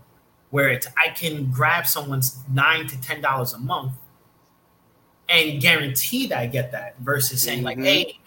where 0.49 0.69
it's 0.69 0.87
I 0.97 1.09
can 1.09 1.51
grab 1.51 1.87
someone's 1.87 2.39
nine 2.51 2.87
to 2.87 3.01
ten 3.01 3.21
dollars 3.21 3.53
a 3.53 3.59
month 3.59 3.93
and 5.29 5.61
guarantee 5.61 6.27
that 6.27 6.37
I 6.37 6.47
get 6.47 6.71
that 6.71 6.97
versus 6.99 7.41
saying 7.41 7.59
mm-hmm. 7.59 7.65
like, 7.65 7.79
hey, 7.79 8.19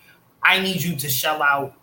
I 0.42 0.60
need 0.60 0.82
you 0.82 0.96
to 0.96 1.08
shell 1.08 1.42
out 1.42 1.74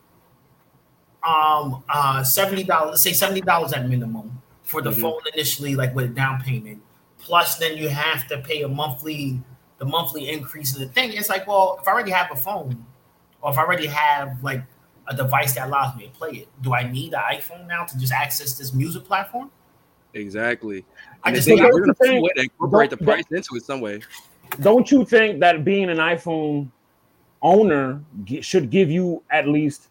um 1.27 1.83
uh 1.89 2.23
seventy 2.23 2.63
dollars, 2.63 3.01
say 3.01 3.13
seventy 3.13 3.41
dollars 3.41 3.73
at 3.73 3.87
minimum 3.87 4.41
for 4.63 4.81
the 4.81 4.91
mm-hmm. 4.91 5.01
phone 5.01 5.19
initially, 5.33 5.75
like 5.75 5.93
with 5.95 6.05
a 6.05 6.09
down 6.09 6.41
payment. 6.41 6.81
Plus, 7.17 7.57
then 7.57 7.77
you 7.77 7.89
have 7.89 8.27
to 8.27 8.39
pay 8.39 8.63
a 8.63 8.67
monthly 8.67 9.39
the 9.77 9.85
monthly 9.85 10.29
increase 10.29 10.75
in 10.75 10.81
the 10.81 10.89
thing. 10.89 11.13
It's 11.13 11.29
like, 11.29 11.47
well, 11.47 11.77
if 11.81 11.87
I 11.87 11.91
already 11.91 12.11
have 12.11 12.31
a 12.31 12.35
phone, 12.35 12.85
or 13.41 13.51
if 13.51 13.57
I 13.57 13.61
already 13.63 13.87
have 13.87 14.43
like 14.43 14.63
a 15.07 15.15
device 15.15 15.55
that 15.55 15.67
allows 15.67 15.95
me 15.97 16.05
to 16.05 16.11
play 16.11 16.29
it, 16.31 16.47
do 16.61 16.73
I 16.73 16.89
need 16.89 17.13
an 17.13 17.21
iPhone 17.21 17.67
now 17.67 17.85
to 17.85 17.97
just 17.97 18.13
access 18.13 18.57
this 18.57 18.73
music 18.73 19.03
platform? 19.03 19.51
Exactly. 20.13 20.85
I 21.23 21.31
just 21.31 21.47
think 21.47 21.61
we're 21.61 21.79
gonna 21.79 21.93
think, 21.95 22.29
incorporate 22.37 22.89
the 22.89 22.97
price 22.97 23.23
into 23.31 23.55
it 23.55 23.63
some 23.63 23.81
way. 23.81 24.01
Don't 24.61 24.91
you 24.91 25.03
think 25.05 25.39
that 25.39 25.65
being 25.65 25.89
an 25.89 25.97
iPhone 25.97 26.69
owner 27.41 28.01
should 28.41 28.69
give 28.69 28.91
you 28.91 29.23
at 29.29 29.47
least, 29.47 29.89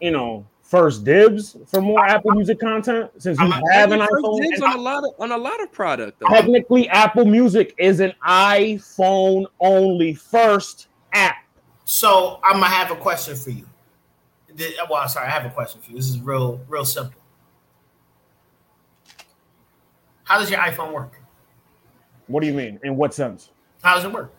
you 0.00 0.10
know, 0.10 0.46
first 0.62 1.04
dibs 1.04 1.56
for 1.66 1.80
more 1.80 2.00
I, 2.00 2.10
Apple 2.14 2.32
Music 2.32 2.60
content 2.60 3.10
since 3.18 3.38
you 3.38 3.44
I'm 3.44 3.62
have 3.72 3.92
an 3.92 4.00
iPhone? 4.00 4.40
Dibs 4.40 4.62
on 4.62 4.76
a 4.76 4.80
lot 4.80 5.04
of 5.04 5.10
on 5.18 5.32
a 5.32 5.38
lot 5.38 5.62
of 5.62 5.72
product. 5.72 6.20
Though. 6.20 6.28
Technically, 6.28 6.88
Apple 6.88 7.24
Music 7.24 7.74
is 7.78 8.00
an 8.00 8.12
iPhone 8.26 9.46
only 9.60 10.14
first 10.14 10.88
app. 11.12 11.36
So 11.84 12.38
I'm 12.44 12.54
gonna 12.54 12.66
have 12.66 12.90
a 12.90 12.96
question 12.96 13.34
for 13.36 13.50
you. 13.50 13.66
Well, 14.88 15.08
sorry, 15.08 15.26
I 15.26 15.30
have 15.30 15.46
a 15.46 15.50
question 15.50 15.80
for 15.80 15.90
you. 15.90 15.96
This 15.96 16.08
is 16.08 16.20
real, 16.20 16.60
real 16.68 16.84
simple. 16.84 17.20
How 20.24 20.38
does 20.38 20.50
your 20.50 20.60
iPhone 20.60 20.92
work? 20.92 21.20
What 22.26 22.40
do 22.42 22.46
you 22.46 22.52
mean? 22.52 22.78
In 22.84 22.96
what 22.96 23.12
sense? 23.12 23.50
How 23.82 23.96
does 23.96 24.04
it 24.04 24.12
work? 24.12 24.32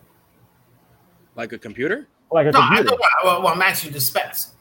Like 1.36 1.52
a 1.52 1.58
computer? 1.58 2.08
Like 2.30 2.46
a 2.46 2.52
no, 2.52 2.60
computer? 2.60 2.90
I 2.90 2.92
know, 2.92 2.98
well, 3.24 3.42
well, 3.42 3.52
I'm 3.52 3.60
asking 3.60 3.90
you 3.90 3.94
the 3.94 4.00
specs. 4.00 4.52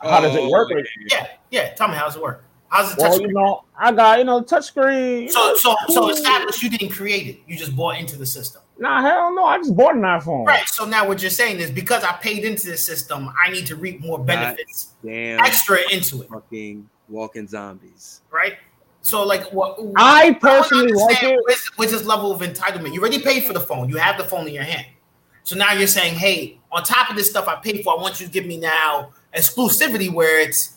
How 0.00 0.18
oh, 0.18 0.22
does 0.22 0.34
it 0.34 0.40
oh, 0.40 0.50
work? 0.50 0.70
Yeah, 1.10 1.26
yeah. 1.50 1.74
Tell 1.74 1.88
me 1.88 1.94
how 1.94 2.06
does 2.06 2.16
it 2.16 2.22
work? 2.22 2.44
How's 2.68 2.92
it 2.92 2.98
touch? 2.98 3.10
Well, 3.10 3.20
you 3.20 3.32
know, 3.32 3.64
I 3.76 3.92
got 3.92 4.18
you 4.18 4.24
know 4.24 4.42
touchscreen. 4.42 5.30
So, 5.30 5.56
so, 5.56 5.76
so 5.88 6.10
established. 6.10 6.62
You 6.62 6.70
didn't 6.70 6.90
create 6.90 7.26
it. 7.26 7.40
You 7.46 7.56
just 7.56 7.76
bought 7.76 7.98
into 7.98 8.16
the 8.16 8.26
system. 8.26 8.62
Nah, 8.78 9.02
hell 9.02 9.34
no. 9.34 9.44
I 9.44 9.58
just 9.58 9.76
bought 9.76 9.94
an 9.94 10.02
iPhone. 10.02 10.46
Right. 10.46 10.66
So 10.68 10.86
now 10.86 11.06
what 11.06 11.20
you're 11.20 11.30
saying 11.30 11.58
is 11.58 11.70
because 11.70 12.02
I 12.02 12.12
paid 12.12 12.44
into 12.44 12.68
the 12.68 12.78
system, 12.78 13.30
I 13.44 13.50
need 13.50 13.66
to 13.66 13.76
reap 13.76 14.00
more 14.00 14.18
benefits, 14.18 14.94
damn 15.04 15.40
extra 15.40 15.78
into 15.92 16.22
it. 16.22 16.30
Fucking 16.30 16.88
walking 17.08 17.46
zombies. 17.46 18.22
Right. 18.30 18.56
So, 19.02 19.24
like, 19.24 19.50
what 19.52 19.78
I 19.96 20.34
personally 20.34 20.92
like 20.92 21.22
it 21.22 21.40
with, 21.46 21.70
with 21.78 21.90
this 21.90 22.04
level 22.04 22.32
of 22.32 22.40
entitlement, 22.40 22.92
you 22.92 23.00
already 23.00 23.20
paid 23.20 23.44
for 23.44 23.54
the 23.54 23.60
phone. 23.60 23.88
You 23.88 23.96
have 23.96 24.18
the 24.18 24.24
phone 24.24 24.46
in 24.46 24.54
your 24.54 24.62
hand. 24.62 24.86
So 25.42 25.56
now 25.56 25.72
you're 25.72 25.86
saying, 25.86 26.14
hey, 26.14 26.60
on 26.70 26.84
top 26.84 27.10
of 27.10 27.16
this 27.16 27.30
stuff 27.30 27.48
I 27.48 27.56
paid 27.56 27.82
for, 27.82 27.98
I 27.98 28.00
want 28.00 28.20
you 28.20 28.26
to 28.26 28.32
give 28.32 28.44
me 28.44 28.58
now 28.58 29.12
exclusivity 29.34 30.12
where 30.12 30.40
it's 30.40 30.76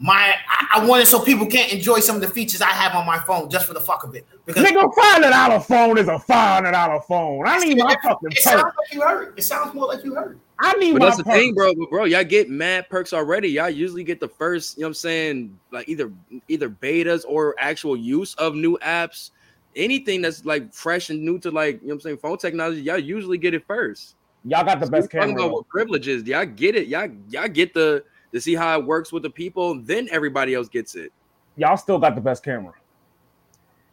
my 0.00 0.34
I, 0.48 0.80
I 0.80 0.86
want 0.86 1.02
it 1.02 1.06
so 1.06 1.20
people 1.20 1.46
can't 1.46 1.72
enjoy 1.72 2.00
some 2.00 2.16
of 2.16 2.22
the 2.22 2.28
features 2.28 2.60
I 2.60 2.70
have 2.70 2.94
on 2.94 3.06
my 3.06 3.18
phone 3.18 3.50
just 3.50 3.66
for 3.66 3.74
the 3.74 3.80
fuck 3.80 4.04
of 4.04 4.14
it. 4.14 4.26
Because 4.46 4.64
nigga, 4.64 4.94
five 4.94 5.14
hundred 5.14 5.30
dollar 5.30 5.60
phone 5.60 5.98
is 5.98 6.08
a 6.08 6.18
five 6.18 6.62
hundred 6.62 6.72
dollar 6.72 7.00
phone. 7.02 7.46
I 7.46 7.58
need 7.58 7.78
my 7.78 7.96
fucking. 8.02 8.30
It 8.32 8.38
sounds 8.38 8.62
like 8.62 8.92
you 8.92 9.00
heard. 9.02 9.38
It 9.38 9.42
sounds 9.42 9.74
more 9.74 9.86
like 9.86 10.04
you 10.04 10.14
heard. 10.14 10.38
I 10.60 10.72
need 10.74 10.92
but 10.92 11.02
that's 11.02 11.18
the 11.18 11.24
thing, 11.24 11.54
bro. 11.54 11.72
But 11.74 11.90
bro, 11.90 12.04
y'all 12.04 12.24
get 12.24 12.50
mad 12.50 12.88
perks 12.88 13.12
already. 13.12 13.48
Y'all 13.48 13.70
usually 13.70 14.02
get 14.02 14.18
the 14.18 14.28
first, 14.28 14.76
you 14.76 14.80
know 14.80 14.86
what 14.86 14.90
I'm 14.90 14.94
saying, 14.94 15.58
like 15.70 15.88
either 15.88 16.10
either 16.48 16.68
betas 16.68 17.24
or 17.28 17.54
actual 17.58 17.96
use 17.96 18.34
of 18.34 18.54
new 18.54 18.76
apps. 18.78 19.30
Anything 19.76 20.22
that's 20.22 20.44
like 20.44 20.74
fresh 20.74 21.10
and 21.10 21.22
new 21.22 21.38
to 21.40 21.52
like, 21.52 21.80
you 21.80 21.88
know 21.88 21.94
what 21.94 21.94
I'm 21.94 22.00
saying, 22.00 22.16
phone 22.16 22.38
technology, 22.38 22.82
y'all 22.82 22.98
usually 22.98 23.38
get 23.38 23.54
it 23.54 23.64
first. 23.66 24.16
Y'all 24.44 24.64
got 24.64 24.80
the 24.80 24.86
so 24.86 24.92
best 24.92 25.10
camera. 25.10 25.34
About 25.34 25.50
what 25.52 25.68
privileges. 25.68 26.24
Y'all 26.24 26.46
get 26.46 26.76
it. 26.76 26.88
Y'all 26.88 27.10
y'all 27.28 27.48
get 27.48 27.74
the 27.74 28.04
to 28.32 28.40
see 28.40 28.54
how 28.54 28.78
it 28.78 28.84
works 28.84 29.12
with 29.12 29.22
the 29.22 29.30
people, 29.30 29.80
then 29.80 30.08
everybody 30.10 30.54
else 30.54 30.68
gets 30.68 30.94
it. 30.94 31.12
Y'all 31.56 31.76
still 31.76 31.98
got 31.98 32.14
the 32.14 32.20
best 32.20 32.44
camera. 32.44 32.74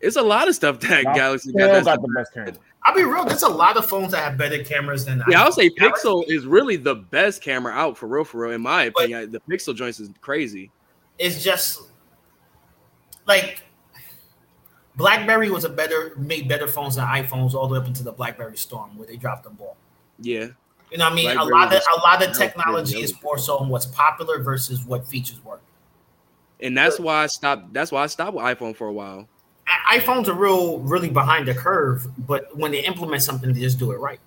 It's 0.02 0.18
a 0.18 0.22
lot 0.22 0.48
of 0.48 0.56
stuff 0.56 0.80
that 0.82 1.04
Y'all 1.04 1.16
Galaxy 1.16 1.52
got, 1.54 1.84
got 1.84 2.02
the 2.02 2.08
best 2.16 2.34
camera. 2.34 2.54
I'll 2.84 2.94
be 2.94 3.04
real. 3.04 3.26
There's 3.26 3.42
a 3.42 3.50
lot 3.50 3.78
of 3.78 3.86
phones 3.86 4.12
that 4.12 4.20
have 4.20 4.38
better 4.38 4.64
cameras 4.64 5.06
than. 5.06 5.24
Yeah, 5.28 5.42
I'll 5.42 5.52
say 5.52 5.70
Pixel 5.70 6.24
is 6.28 6.46
really 6.46 6.76
the 6.76 6.96
best 6.96 7.42
camera 7.42 7.74
out 7.74 7.98
for 7.98 8.08
real, 8.08 8.24
for 8.24 8.42
real. 8.42 8.52
In 8.52 8.62
my 8.62 8.84
opinion, 8.84 9.32
but 9.32 9.44
the 9.48 9.54
Pixel 9.54 9.76
joints 9.76 10.00
is 10.00 10.10
crazy. 10.22 10.70
It's 11.18 11.44
just 11.44 11.82
like 13.26 13.64
BlackBerry 14.98 15.50
was 15.50 15.64
a 15.64 15.70
better 15.70 16.14
made 16.18 16.48
better 16.48 16.68
phones 16.68 16.96
than 16.96 17.08
iPhones 17.08 17.54
all 17.54 17.68
the 17.68 17.74
way 17.74 17.80
up 17.80 17.88
into 17.88 18.04
the 18.04 18.12
BlackBerry 18.12 18.58
storm 18.58 18.98
where 18.98 19.08
they 19.08 19.18
dropped 19.18 19.46
the 19.46 19.50
ball. 19.50 19.78
Yeah, 20.20 20.48
you 20.92 20.98
know, 20.98 21.06
what 21.06 21.14
I 21.14 21.16
mean, 21.16 21.26
BlackBerry 21.26 21.52
a 21.52 21.56
lot 21.56 21.74
of 21.74 21.82
a 21.98 22.00
lot 22.00 22.24
of 22.24 22.38
technology 22.38 23.02
is 23.02 23.14
more 23.22 23.38
so 23.38 23.58
on 23.58 23.70
what's 23.70 23.86
popular 23.86 24.42
versus 24.42 24.84
what 24.86 25.08
features 25.08 25.44
work. 25.44 25.62
And 26.62 26.78
that's 26.78 27.00
why 27.00 27.24
I 27.24 27.28
stopped. 27.28 27.74
That's 27.74 27.92
why 27.92 28.04
I 28.04 28.08
stopped 28.08 28.34
with 28.34 28.46
iPhone 28.46 28.76
for 28.76 28.88
a 28.88 28.94
while 28.94 29.28
iPhones 29.90 30.28
are 30.28 30.34
real, 30.34 30.80
really 30.80 31.10
behind 31.10 31.48
the 31.48 31.54
curve, 31.54 32.08
but 32.28 32.56
when 32.58 32.72
they 32.72 32.84
implement 32.84 33.22
something, 33.22 33.54
they 33.54 33.60
just 33.60 33.80
do 33.80 33.92
it 33.92 34.00
right. 34.00 34.20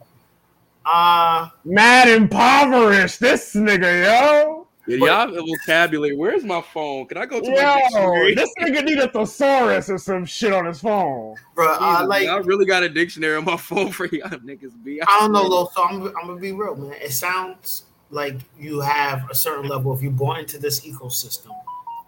Uh 0.85 1.49
mad 1.65 2.09
impoverished. 2.09 3.21
This 3.21 3.55
nigga, 3.55 4.05
yo. 4.05 4.58
Yeah, 4.89 5.27
y'all 5.27 5.45
vocabulary. 5.45 6.17
Where's 6.17 6.45
my 6.45 6.63
phone? 6.63 7.07
Can 7.07 7.19
I 7.19 7.27
go 7.27 7.41
to 7.41 7.47
yo, 7.47 7.55
my 7.55 8.33
This 8.35 8.51
nigga 8.59 8.83
need 8.83 8.99
a 8.99 9.09
thesaurus 9.09 9.91
or 9.91 9.99
some 9.99 10.25
shit 10.25 10.53
on 10.53 10.65
his 10.65 10.81
phone. 10.81 11.35
Bro, 11.55 11.77
uh, 11.79 12.07
like 12.09 12.27
I 12.27 12.39
really 12.39 12.65
got 12.65 12.83
a 12.83 12.89
dictionary 12.89 13.37
on 13.37 13.45
my 13.45 13.57
phone 13.59 13.93
for 13.93 14.07
y'all 14.07 14.31
niggas. 14.31 14.83
Be 14.83 15.03
I 15.03 15.05
don't 15.21 15.33
know, 15.33 15.47
though. 15.51 15.71
So 15.75 15.85
I'm, 15.85 16.07
I'm 16.17 16.27
gonna 16.27 16.41
be 16.41 16.53
real, 16.53 16.75
man. 16.75 16.95
It 17.03 17.13
sounds 17.13 17.85
like 18.09 18.37
you 18.59 18.81
have 18.81 19.29
a 19.31 19.35
certain 19.35 19.69
level 19.69 19.95
if 19.95 20.01
you're 20.01 20.11
born 20.11 20.41
into 20.41 20.59
this 20.59 20.81
ecosystem, 20.81 21.51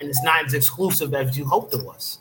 and 0.01 0.09
it's 0.09 0.23
not 0.23 0.47
as 0.47 0.55
exclusive 0.55 1.13
as 1.13 1.37
you 1.37 1.45
hoped 1.45 1.75
it 1.75 1.85
was. 1.85 2.21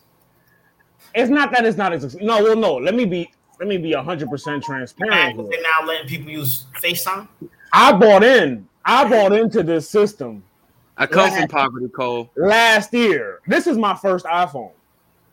It's 1.15 1.29
not 1.29 1.51
that 1.51 1.65
it's 1.65 1.77
not 1.77 1.93
as 1.93 2.15
no. 2.15 2.43
Well, 2.43 2.57
no. 2.57 2.75
Let 2.75 2.95
me 2.95 3.05
be 3.05 3.31
let 3.59 3.69
me 3.69 3.77
be 3.77 3.93
hundred 3.93 4.29
percent 4.29 4.61
transparent. 4.63 5.37
They're 5.37 5.61
now 5.61 5.87
letting 5.87 6.09
people 6.09 6.29
use 6.29 6.65
FaceTime. 6.83 7.29
I 7.71 7.93
bought 7.93 8.23
in. 8.23 8.67
I 8.83 9.07
bought 9.07 9.33
into 9.33 9.63
this 9.63 9.89
system. 9.89 10.43
I 10.99 11.07
come 11.07 11.29
last, 11.29 11.39
from 11.39 11.47
poverty, 11.47 11.87
Cole. 11.87 12.29
Last 12.35 12.93
year, 12.93 13.39
this 13.47 13.67
is 13.67 13.77
my 13.77 13.95
first 13.95 14.25
iPhone. 14.25 14.71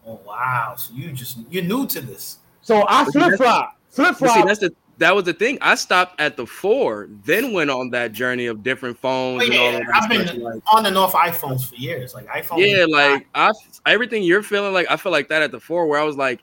Oh 0.07 0.21
wow! 0.25 0.75
So 0.77 0.95
you 0.95 1.11
just 1.11 1.39
you're 1.51 1.65
new 1.65 1.87
to 1.89 2.01
this. 2.01 2.39
So 2.63 2.87
I 2.89 3.05
flip 3.07 3.37
flop, 3.37 3.77
flip 3.91 4.17
flop. 4.17 4.37
See, 4.37 4.43
That's 4.43 4.61
the 4.61 4.75
that 4.99 5.15
was 5.15 5.25
the 5.25 5.35
thing. 5.35 5.59
I 5.61 5.75
stopped 5.75 6.21
at 6.21 6.37
the 6.37 6.47
four, 6.47 7.09
then 7.25 7.53
went 7.53 7.71
on 7.71 7.91
that 7.91 8.13
journey 8.13 8.47
of 8.47 8.63
different 8.63 8.97
phones. 8.97 9.43
Oh, 9.43 9.47
yeah, 9.47 9.81
I've 9.93 10.09
been 10.09 10.41
like, 10.41 10.63
on 10.73 10.87
and 10.87 10.97
off 10.97 11.13
iPhones 11.13 11.69
for 11.69 11.75
years. 11.75 12.15
Like 12.15 12.27
iPhone. 12.29 12.67
Yeah, 12.67 12.87
like 12.89 13.27
I 13.35 13.53
everything 13.85 14.23
you're 14.23 14.43
feeling 14.43 14.73
like 14.73 14.87
I 14.91 14.97
feel 14.97 15.13
like 15.13 15.29
that 15.29 15.43
at 15.43 15.51
the 15.51 15.61
four, 15.61 15.87
where 15.87 16.01
I 16.01 16.05
was 16.05 16.17
like, 16.17 16.43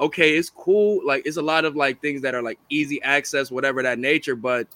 okay, 0.00 0.36
it's 0.36 0.50
cool. 0.50 1.00
Like 1.06 1.26
it's 1.26 1.36
a 1.36 1.42
lot 1.42 1.64
of 1.64 1.76
like 1.76 2.00
things 2.00 2.22
that 2.22 2.34
are 2.34 2.42
like 2.42 2.58
easy 2.70 3.02
access, 3.02 3.50
whatever 3.50 3.82
that 3.82 3.98
nature, 3.98 4.34
but 4.34 4.66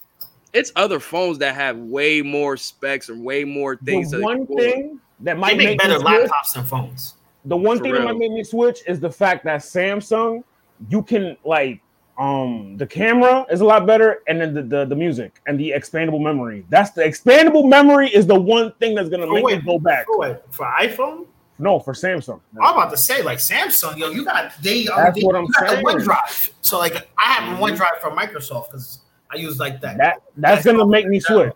it's 0.53 0.71
other 0.75 0.99
phones 0.99 1.37
that 1.39 1.55
have 1.55 1.77
way 1.77 2.21
more 2.21 2.57
specs 2.57 3.09
and 3.09 3.23
way 3.23 3.43
more 3.43 3.77
things. 3.77 4.11
The 4.11 4.21
one 4.21 4.45
thing 4.47 4.99
that 5.21 5.37
might 5.37 5.57
make, 5.57 5.69
make 5.69 5.79
better 5.79 5.99
laptops 5.99 6.53
than 6.53 6.63
phones. 6.63 7.15
The 7.45 7.57
one 7.57 7.77
For 7.77 7.83
thing 7.83 7.91
real. 7.93 8.01
that 8.01 8.07
might 8.07 8.17
make 8.17 8.31
me 8.31 8.43
switch 8.43 8.79
is 8.87 8.99
the 8.99 9.11
fact 9.11 9.45
that 9.45 9.61
Samsung, 9.61 10.43
you 10.89 11.01
can 11.01 11.37
like 11.43 11.81
um 12.17 12.75
the 12.77 12.85
camera 12.85 13.45
is 13.51 13.61
a 13.61 13.65
lot 13.65 13.85
better 13.85 14.23
and 14.27 14.41
then 14.41 14.53
the, 14.53 14.63
the, 14.63 14.85
the 14.85 14.95
music 14.95 15.39
and 15.45 15.59
the 15.59 15.71
expandable 15.75 16.21
memory 16.21 16.65
that's 16.69 16.89
the 16.91 17.03
expandable 17.03 17.67
memory 17.67 18.09
is 18.09 18.25
the 18.25 18.39
one 18.39 18.71
thing 18.79 18.95
that's 18.95 19.09
gonna 19.09 19.25
oh, 19.25 19.33
make 19.33 19.43
wait, 19.43 19.65
go 19.65 19.77
back 19.77 20.05
for, 20.07 20.17
what, 20.17 20.45
for 20.49 20.65
iphone 20.81 21.27
no 21.59 21.79
for 21.79 21.93
samsung 21.93 22.39
i'm 22.59 22.73
about 22.73 22.89
to 22.89 22.97
say 22.97 23.21
like 23.21 23.37
samsung 23.37 23.95
yo 23.97 24.09
you 24.09 24.25
got 24.25 24.51
they 24.63 24.87
are 24.87 25.03
that's 25.03 25.19
they, 25.19 25.25
what 25.25 25.35
i'm 25.35 25.47
saying 25.59 25.85
onedrive 25.85 26.49
so 26.61 26.79
like 26.79 27.07
i 27.19 27.33
have 27.33 27.43
mm-hmm. 27.43 27.63
onedrive 27.63 27.99
from 27.99 28.17
microsoft 28.17 28.71
because 28.71 29.01
i 29.31 29.37
use 29.37 29.59
like 29.59 29.81
that 29.81 29.97
that 29.97 30.21
that's, 30.37 30.63
that's 30.63 30.65
gonna 30.65 30.85
make 30.85 31.07
me 31.07 31.19
switch 31.19 31.53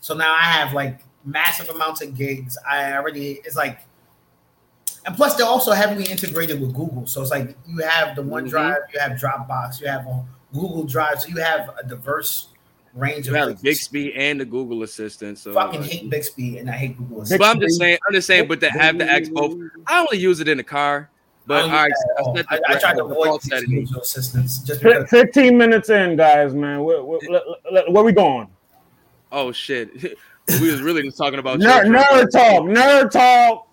so 0.00 0.14
now 0.14 0.34
i 0.34 0.42
have 0.42 0.72
like 0.72 1.00
massive 1.24 1.68
amounts 1.68 2.02
of 2.02 2.14
gigs 2.16 2.56
i 2.68 2.92
already 2.92 3.40
it's 3.44 3.56
like 3.56 3.80
and 5.08 5.16
plus 5.16 5.36
they're 5.36 5.46
also 5.46 5.72
heavily 5.72 6.04
integrated 6.04 6.60
with 6.60 6.74
Google. 6.74 7.06
So 7.06 7.22
it's 7.22 7.30
like 7.30 7.56
you 7.66 7.78
have 7.78 8.14
the 8.14 8.22
OneDrive, 8.22 8.50
mm-hmm. 8.50 8.92
you 8.92 9.00
have 9.00 9.12
Dropbox, 9.12 9.80
you 9.80 9.86
have 9.86 10.06
a 10.06 10.22
Google 10.52 10.84
Drive, 10.84 11.22
so 11.22 11.28
you 11.28 11.38
have 11.38 11.70
a 11.82 11.86
diverse 11.86 12.48
range 12.94 13.26
you 13.26 13.34
of 13.34 13.48
have 13.48 13.62
Bixby 13.62 14.14
and 14.14 14.40
the 14.40 14.44
Google 14.44 14.82
Assistant. 14.82 15.38
So 15.38 15.54
fucking 15.54 15.82
hate 15.82 16.10
Bixby 16.10 16.58
and 16.58 16.68
I 16.68 16.74
hate 16.74 16.98
Google 16.98 17.22
Assistant. 17.22 17.40
But 17.40 17.48
I'm 17.48 17.60
just 17.60 17.78
saying, 17.78 17.98
I'm 18.06 18.14
just 18.14 18.26
saying, 18.26 18.48
but 18.48 18.60
to 18.60 18.70
have 18.70 18.98
the 18.98 19.10
X 19.10 19.28
both, 19.28 19.58
I 19.86 20.00
only 20.00 20.18
use 20.18 20.40
it 20.40 20.48
in 20.48 20.58
the 20.58 20.64
car. 20.64 21.10
But 21.48 21.64
I, 21.64 21.86
right, 21.86 21.92
I, 22.18 22.56
I, 22.56 22.60
I 22.68 22.78
try 22.78 22.92
to 22.92 23.06
avoid 23.06 23.40
Google 23.40 24.02
assistants. 24.02 24.58
Just 24.58 24.82
because. 24.82 25.08
15 25.08 25.56
minutes 25.56 25.88
in, 25.88 26.14
guys, 26.14 26.52
man. 26.52 26.84
Where, 26.84 27.02
where, 27.02 27.18
where 27.88 28.04
we 28.04 28.12
going? 28.12 28.48
Oh 29.32 29.50
shit. 29.50 29.90
we 30.60 30.70
was 30.70 30.82
really 30.82 31.02
just 31.02 31.16
talking 31.16 31.38
about 31.38 31.58
nerd, 31.58 31.86
nerd 31.86 32.30
talk, 32.30 32.64
nerd 32.64 33.10
talk. 33.10 33.66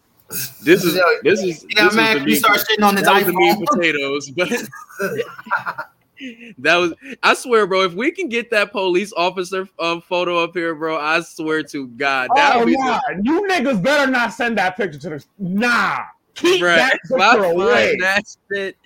This 0.63 0.85
is 0.85 0.97
this 1.21 1.43
is 1.43 1.65
yeah, 1.75 1.83
this 1.83 1.95
man. 1.95 2.25
You 2.25 2.37
start 2.37 2.59
shitting 2.59 2.83
on 2.83 2.95
the 2.95 3.01
iPhone. 3.01 3.65
potatoes, 3.65 4.31
but 4.31 4.49
that 6.57 6.77
was 6.77 6.93
I 7.21 7.33
swear, 7.33 7.67
bro. 7.67 7.81
If 7.81 7.93
we 7.93 8.11
can 8.11 8.29
get 8.29 8.51
that 8.51 8.71
police 8.71 9.11
officer 9.17 9.67
um, 9.79 10.01
photo 10.01 10.41
up 10.41 10.53
here, 10.53 10.73
bro, 10.75 10.97
I 10.97 11.19
swear 11.19 11.61
to 11.63 11.87
God, 11.89 12.29
that 12.35 12.55
oh, 12.55 12.63
nah. 12.63 13.01
you 13.21 13.45
niggas 13.49 13.83
better 13.83 14.09
not 14.09 14.31
send 14.31 14.57
that 14.59 14.77
picture 14.77 14.99
to 14.99 15.09
the 15.09 15.25
nah. 15.39 16.05
Keep 16.35 16.61
Bruh, 16.61 16.75
that 16.75 16.99
picture 17.07 17.43
away. 17.43 17.97
That 17.99 18.23
shit, 18.51 18.77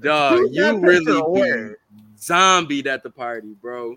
dog. 0.00 0.38
Keep 0.38 0.52
you 0.52 0.78
really 0.80 1.74
zombied 2.18 2.86
at 2.86 3.02
the 3.02 3.10
party, 3.10 3.54
bro. 3.60 3.96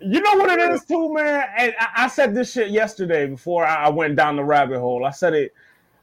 You 0.00 0.20
know 0.20 0.34
what 0.34 0.58
it 0.58 0.72
is 0.72 0.84
too, 0.84 1.14
man. 1.14 1.44
And 1.56 1.74
I, 1.78 2.04
I 2.04 2.08
said 2.08 2.34
this 2.34 2.52
shit 2.52 2.70
yesterday 2.70 3.26
before 3.26 3.64
I 3.64 3.88
went 3.88 4.16
down 4.16 4.36
the 4.36 4.44
rabbit 4.44 4.80
hole. 4.80 5.04
I 5.04 5.10
said 5.10 5.34
it 5.34 5.54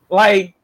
like 0.10 0.56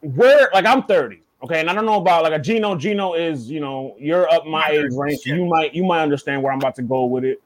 where 0.00 0.50
like 0.52 0.66
I'm 0.66 0.82
30, 0.82 1.22
okay, 1.44 1.60
and 1.60 1.70
I 1.70 1.74
don't 1.74 1.86
know 1.86 2.00
about 2.00 2.24
like 2.24 2.32
a 2.32 2.38
Gino. 2.38 2.76
Gino 2.76 3.14
is, 3.14 3.50
you 3.50 3.60
know, 3.60 3.96
you're 3.98 4.30
up 4.30 4.46
my 4.46 4.68
age 4.68 4.92
range. 4.92 5.20
You 5.24 5.46
might 5.46 5.74
you 5.74 5.84
might 5.84 6.02
understand 6.02 6.42
where 6.42 6.52
I'm 6.52 6.58
about 6.58 6.74
to 6.76 6.82
go 6.82 7.06
with 7.06 7.24
it. 7.24 7.42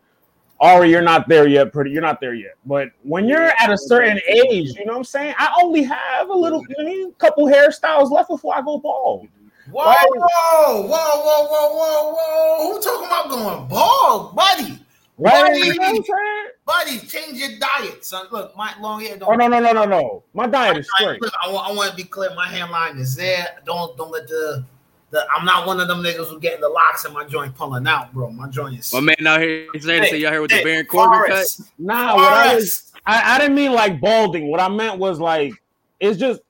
Ari, 0.63 0.91
you're 0.91 1.03
not 1.03 1.29
there 1.29 1.49
yet, 1.49 1.73
pretty 1.73 1.91
you're 1.91 2.01
not 2.01 2.21
there 2.21 2.35
yet. 2.35 2.55
But 2.65 2.93
when 3.03 3.27
you're 3.27 3.53
at 3.59 3.73
a 3.73 3.77
certain 3.77 4.21
age, 4.29 4.69
you 4.79 4.85
know 4.85 4.93
what 4.93 4.99
I'm 4.99 5.05
saying? 5.05 5.35
I 5.37 5.53
only 5.61 5.83
have 5.83 6.29
a 6.29 6.35
little 6.35 6.65
a 6.79 7.11
couple 7.19 7.47
hairstyles 7.47 8.13
left 8.13 8.29
before 8.29 8.55
I 8.55 8.63
go 8.63 8.79
bald. 8.79 9.27
Whoa, 9.73 9.85
right? 9.85 10.07
whoa, 10.15 10.83
whoa, 10.83 10.87
whoa, 10.87 11.47
whoa, 11.49 11.75
whoa, 11.75 12.17
whoa. 12.17 12.75
Who 12.75 12.81
talking 12.81 13.07
about 13.07 13.29
going 13.29 13.69
bald, 13.69 14.37
buddy? 14.37 14.79
Right? 15.19 15.49
Buddy, 15.49 15.59
you 15.59 15.75
know 15.75 15.83
what 15.83 15.97
I'm 15.97 16.05
saying? 16.05 16.53
buddy, 16.65 16.99
change 17.07 17.39
your 17.39 17.59
diet, 17.59 18.05
son. 18.05 18.27
Look, 18.31 18.57
my 18.57 18.73
long 18.81 19.01
hair. 19.01 19.17
Don't 19.17 19.31
oh 19.31 19.35
no, 19.35 19.49
no, 19.49 19.59
no, 19.59 19.73
no, 19.73 19.85
no. 19.85 20.25
My 20.33 20.47
diet 20.47 20.79
is 20.79 20.89
straight. 20.97 21.21
Look, 21.21 21.33
I, 21.45 21.51
I 21.51 21.73
want 21.73 21.91
to 21.91 21.97
be 21.97 22.05
clear. 22.05 22.35
My 22.35 22.47
hairline 22.47 22.99
is 22.99 23.17
there. 23.17 23.59
Don't 23.65 23.97
don't 23.97 24.11
let 24.11 24.29
the 24.29 24.65
the, 25.13 25.25
I'm 25.35 25.45
not 25.45 25.67
one 25.67 25.79
of 25.79 25.87
them 25.87 26.03
niggas 26.03 26.29
who 26.29 26.41
getting 26.41 26.61
the 26.61 26.69
locks 26.69 27.05
in 27.05 27.13
my 27.13 27.25
joint 27.25 27.55
pulling 27.55 27.87
out, 27.87 28.13
bro. 28.13 28.31
My 28.31 28.49
joint 28.49 28.79
is. 28.79 28.93
My 28.93 29.01
man 29.01 29.27
out 29.27 29.41
here 29.41 29.69
saying, 29.79 30.03
hey, 30.03 30.11
say 30.11 30.19
y'all 30.19 30.33
here 30.33 30.43
with 30.43 30.51
hey, 30.51 30.59
the 30.59 30.65
Baron 30.65 30.87
Corbin 30.87 31.23
cut. 31.27 31.47
Nah, 31.79 32.17
what 32.17 32.33
I 32.33 32.55
was, 32.55 32.93
I, 33.07 33.35
I 33.35 33.39
didn't 33.39 33.55
mean 33.55 33.73
like 33.73 34.01
balding. 34.01 34.49
What 34.49 34.61
I 34.61 34.69
meant 34.69 34.99
was 34.99 35.21
like, 35.21 35.53
it's 36.01 36.19
just 36.19 36.41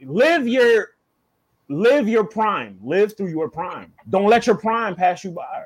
live 0.00 0.46
your, 0.46 0.90
live 1.68 2.08
your 2.08 2.24
prime, 2.24 2.78
live 2.82 3.16
through 3.16 3.30
your 3.30 3.48
prime. 3.48 3.92
Don't 4.10 4.26
let 4.26 4.46
your 4.46 4.56
prime 4.56 4.94
pass 4.94 5.24
you 5.24 5.30
by 5.30 5.64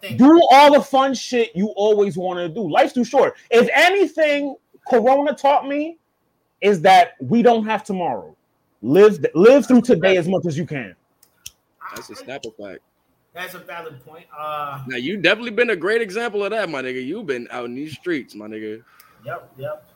think 0.00 0.18
do 0.18 0.40
all 0.50 0.72
the 0.72 0.82
fun 0.82 1.14
shit 1.14 1.54
you 1.54 1.68
always 1.76 2.16
want 2.16 2.38
to 2.38 2.48
do. 2.48 2.68
Life's 2.68 2.92
too 2.92 3.04
short. 3.04 3.36
If 3.50 3.68
anything, 3.74 4.56
Corona 4.88 5.34
taught 5.34 5.66
me 5.66 5.98
is 6.60 6.80
that 6.82 7.14
we 7.20 7.42
don't 7.42 7.64
have 7.64 7.84
tomorrow. 7.84 8.34
Live 8.82 9.24
live 9.34 9.66
through 9.66 9.82
today 9.82 10.16
as 10.16 10.28
much 10.28 10.46
as 10.46 10.56
you 10.56 10.66
can. 10.66 10.94
That's 11.94 12.10
a 12.10 12.16
snapper 12.16 12.50
fact. 12.58 12.80
That's 13.32 13.54
a 13.54 13.58
valid 13.58 14.02
point. 14.04 14.24
Uh, 14.36 14.82
now 14.88 14.96
you 14.96 15.18
definitely 15.18 15.50
been 15.50 15.70
a 15.70 15.76
great 15.76 16.00
example 16.00 16.42
of 16.44 16.50
that, 16.52 16.70
my 16.70 16.80
nigga. 16.80 17.04
You've 17.04 17.26
been 17.26 17.46
out 17.50 17.66
in 17.66 17.74
these 17.74 17.92
streets, 17.92 18.34
my 18.34 18.46
nigga. 18.46 18.82
Yep, 19.24 19.52
yep. 19.58 19.90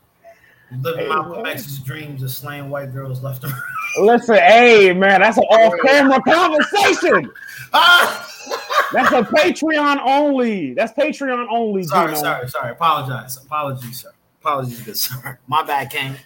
Living 0.83 1.09
Malcolm 1.09 1.47
X's 1.47 1.79
dreams 1.81 2.23
of 2.23 2.31
slaying 2.31 2.69
white 2.69 2.93
girls 2.93 3.23
left 3.23 3.43
and 3.45 3.53
right. 3.53 3.63
Listen, 3.99 4.37
hey 4.37 4.93
man, 4.93 5.21
that's 5.21 5.39
an 5.39 5.45
off-camera 5.45 6.23
conversation. 6.23 7.31
Ah! 7.73 8.27
That's 8.93 9.13
a 9.13 9.23
Patreon 9.23 10.01
only. 10.05 10.75
That's 10.75 10.93
Patreon 10.93 11.47
only. 11.49 11.85
Sorry, 11.85 12.09
Gino. 12.09 12.21
sorry, 12.21 12.49
sorry. 12.49 12.73
Apologize. 12.73 13.37
Apologies, 13.37 14.01
sir. 14.01 14.11
Apologies, 14.41 14.83
good 14.83 14.97
sir. 14.97 15.39
My 15.47 15.63
bad, 15.63 15.91
Kane. 15.91 16.17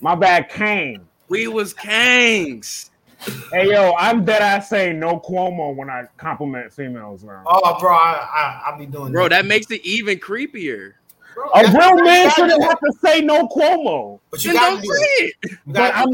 My 0.00 0.14
bad, 0.14 0.48
Kane. 0.48 1.04
We 1.28 1.48
was 1.48 1.74
Kangs. 1.74 2.90
Hey 3.50 3.70
yo, 3.70 3.94
I'm 3.98 4.24
dead 4.24 4.42
ass 4.42 4.68
saying 4.68 5.00
no 5.00 5.18
Cuomo 5.18 5.74
when 5.74 5.90
I 5.90 6.04
compliment 6.16 6.72
females 6.72 7.24
now. 7.24 7.42
Oh, 7.46 7.78
bro, 7.80 7.92
I, 7.92 8.12
I, 8.12 8.72
I 8.72 8.78
be 8.78 8.86
doing 8.86 9.12
Bro, 9.12 9.24
that. 9.24 9.30
that 9.30 9.46
makes 9.46 9.70
it 9.70 9.84
even 9.84 10.18
creepier. 10.18 10.92
Bro, 11.34 11.50
a 11.54 11.62
real 11.70 12.04
man 12.04 12.30
shouldn't 12.30 12.62
have 12.62 12.78
to 12.80 12.92
say 13.04 13.20
no 13.20 13.48
Cuomo. 13.48 14.20
But 14.30 14.44
you 14.44 14.52
gotta 14.52 14.80
do 14.80 14.88
it. 14.90 15.34
You 15.44 15.56
but 15.66 15.92
I'm, 15.94 16.12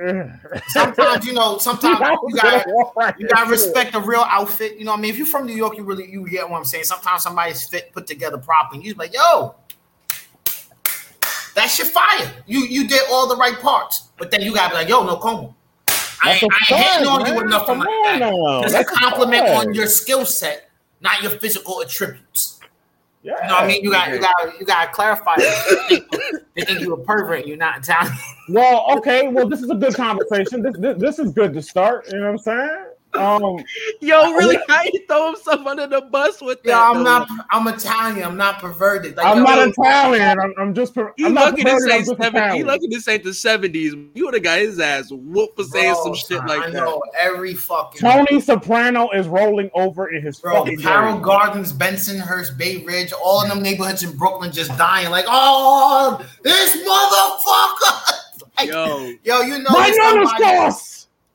sometimes 0.68 1.26
you 1.26 1.32
know, 1.32 1.58
sometimes 1.58 1.98
you 2.28 2.36
gotta 2.36 3.14
you 3.18 3.28
gotta 3.28 3.50
respect 3.50 3.94
a 3.94 4.00
real 4.00 4.24
outfit. 4.26 4.78
You 4.78 4.84
know, 4.84 4.92
what 4.92 4.98
I 4.98 5.02
mean, 5.02 5.10
if 5.10 5.18
you're 5.18 5.26
from 5.26 5.46
New 5.46 5.56
York, 5.56 5.76
you 5.76 5.84
really 5.84 6.10
you 6.10 6.28
get 6.28 6.48
what 6.48 6.58
I'm 6.58 6.64
saying. 6.64 6.84
Sometimes 6.84 7.22
somebody's 7.22 7.66
fit 7.66 7.92
put 7.92 8.06
together 8.06 8.38
proper, 8.38 8.74
and 8.74 8.84
you're 8.84 8.94
like, 8.96 9.12
yo, 9.14 9.54
that's 11.54 11.78
your 11.78 11.88
fire. 11.88 12.32
You 12.46 12.60
you 12.60 12.88
did 12.88 13.02
all 13.10 13.28
the 13.28 13.36
right 13.36 13.58
parts, 13.58 14.08
but 14.18 14.30
then 14.30 14.40
you 14.40 14.54
gotta 14.54 14.70
be 14.70 14.76
like, 14.76 14.88
yo, 14.88 15.04
no 15.04 15.16
como. 15.16 15.54
I 16.22 16.32
ain't, 16.32 16.42
I 16.42 16.74
ain't 16.74 16.84
hating 16.84 17.08
on 17.08 17.26
you 17.26 17.40
enough 17.40 17.68
like 17.68 17.78
that. 17.80 18.60
Just 18.62 18.76
a 18.76 18.84
compliment 18.84 19.48
on 19.48 19.74
your 19.74 19.86
skill 19.86 20.24
set, 20.24 20.70
not 21.00 21.22
your 21.22 21.32
physical 21.32 21.80
attributes. 21.80 22.60
Yeah, 23.22 23.34
you 23.42 23.48
know 23.48 23.54
what 23.54 23.64
I 23.64 23.66
mean? 23.66 23.84
You 23.84 23.90
got 23.90 24.10
you 24.10 24.18
got 24.18 24.60
you 24.60 24.64
got 24.64 24.86
to 24.86 24.92
clarify. 24.92 25.36
they 25.36 26.64
think 26.64 26.80
you 26.80 26.94
a 26.94 27.04
pervert. 27.04 27.46
You're 27.46 27.58
not 27.58 27.78
Italian. 27.78 28.14
well, 28.48 28.86
okay. 28.96 29.28
Well, 29.28 29.46
this 29.46 29.60
is 29.60 29.68
a 29.68 29.74
good 29.74 29.94
conversation. 29.94 30.62
This, 30.62 30.74
this 30.78 30.98
this 30.98 31.18
is 31.18 31.32
good 31.32 31.52
to 31.52 31.60
start. 31.60 32.10
You 32.10 32.18
know 32.18 32.32
what 32.32 32.32
I'm 32.32 32.38
saying? 32.38 32.84
Um, 33.14 33.64
yo, 34.00 34.32
really, 34.32 34.58
how 34.68 34.82
you 34.82 35.04
throw 35.08 35.32
himself 35.32 35.66
under 35.66 35.86
the 35.86 36.02
bus 36.02 36.40
with 36.40 36.62
that? 36.62 36.70
Yeah, 36.70 36.90
I'm 36.90 36.98
though? 36.98 37.02
not. 37.02 37.28
I'm 37.50 37.66
Italian. 37.66 38.24
I'm 38.24 38.36
not 38.36 38.60
perverted. 38.60 39.16
Like, 39.16 39.26
I'm 39.26 39.38
yo, 39.38 39.44
not 39.44 39.68
Italian. 39.68 40.40
I'm, 40.40 40.54
I'm 40.58 40.74
just. 40.74 40.94
Per, 40.94 41.12
you 41.16 41.26
I'm 41.26 41.34
lucky 41.34 41.64
to 41.64 41.80
say 41.80 42.04
seventy. 42.04 42.58
You 42.58 42.64
lucky 42.64 42.88
to 42.88 43.00
say 43.00 43.18
the 43.18 43.34
seventies. 43.34 43.94
You 44.14 44.24
would 44.26 44.34
have 44.34 44.42
got 44.42 44.58
his 44.58 44.78
ass 44.78 45.10
whooped 45.10 45.56
for 45.56 45.64
saying 45.64 45.94
some 46.02 46.14
shit 46.14 46.38
like 46.46 46.62
I 46.62 46.70
that. 46.70 46.82
I 46.82 46.86
know 46.86 47.02
every 47.18 47.54
fucking. 47.54 48.00
Tony 48.00 48.40
Soprano 48.40 49.10
is 49.10 49.26
rolling 49.26 49.70
over 49.74 50.08
in 50.08 50.22
his 50.22 50.38
bro. 50.38 50.64
Carroll 50.76 51.18
Gardens, 51.18 51.72
Bensonhurst, 51.72 52.56
Bay 52.56 52.84
Ridge, 52.84 53.12
all 53.12 53.42
of 53.42 53.48
them 53.48 53.62
neighborhoods 53.62 54.02
in 54.02 54.16
Brooklyn 54.16 54.52
just 54.52 54.76
dying. 54.78 55.10
Like, 55.10 55.26
oh, 55.28 56.24
this 56.42 56.76
motherfucker. 56.76 58.48
like, 58.58 58.68
yo, 58.68 59.12
yo, 59.24 59.40
you 59.42 59.58
know, 59.58 59.70
my 59.70 59.88
name 59.88 60.22
is 60.22 60.30
sauce. 60.38 60.89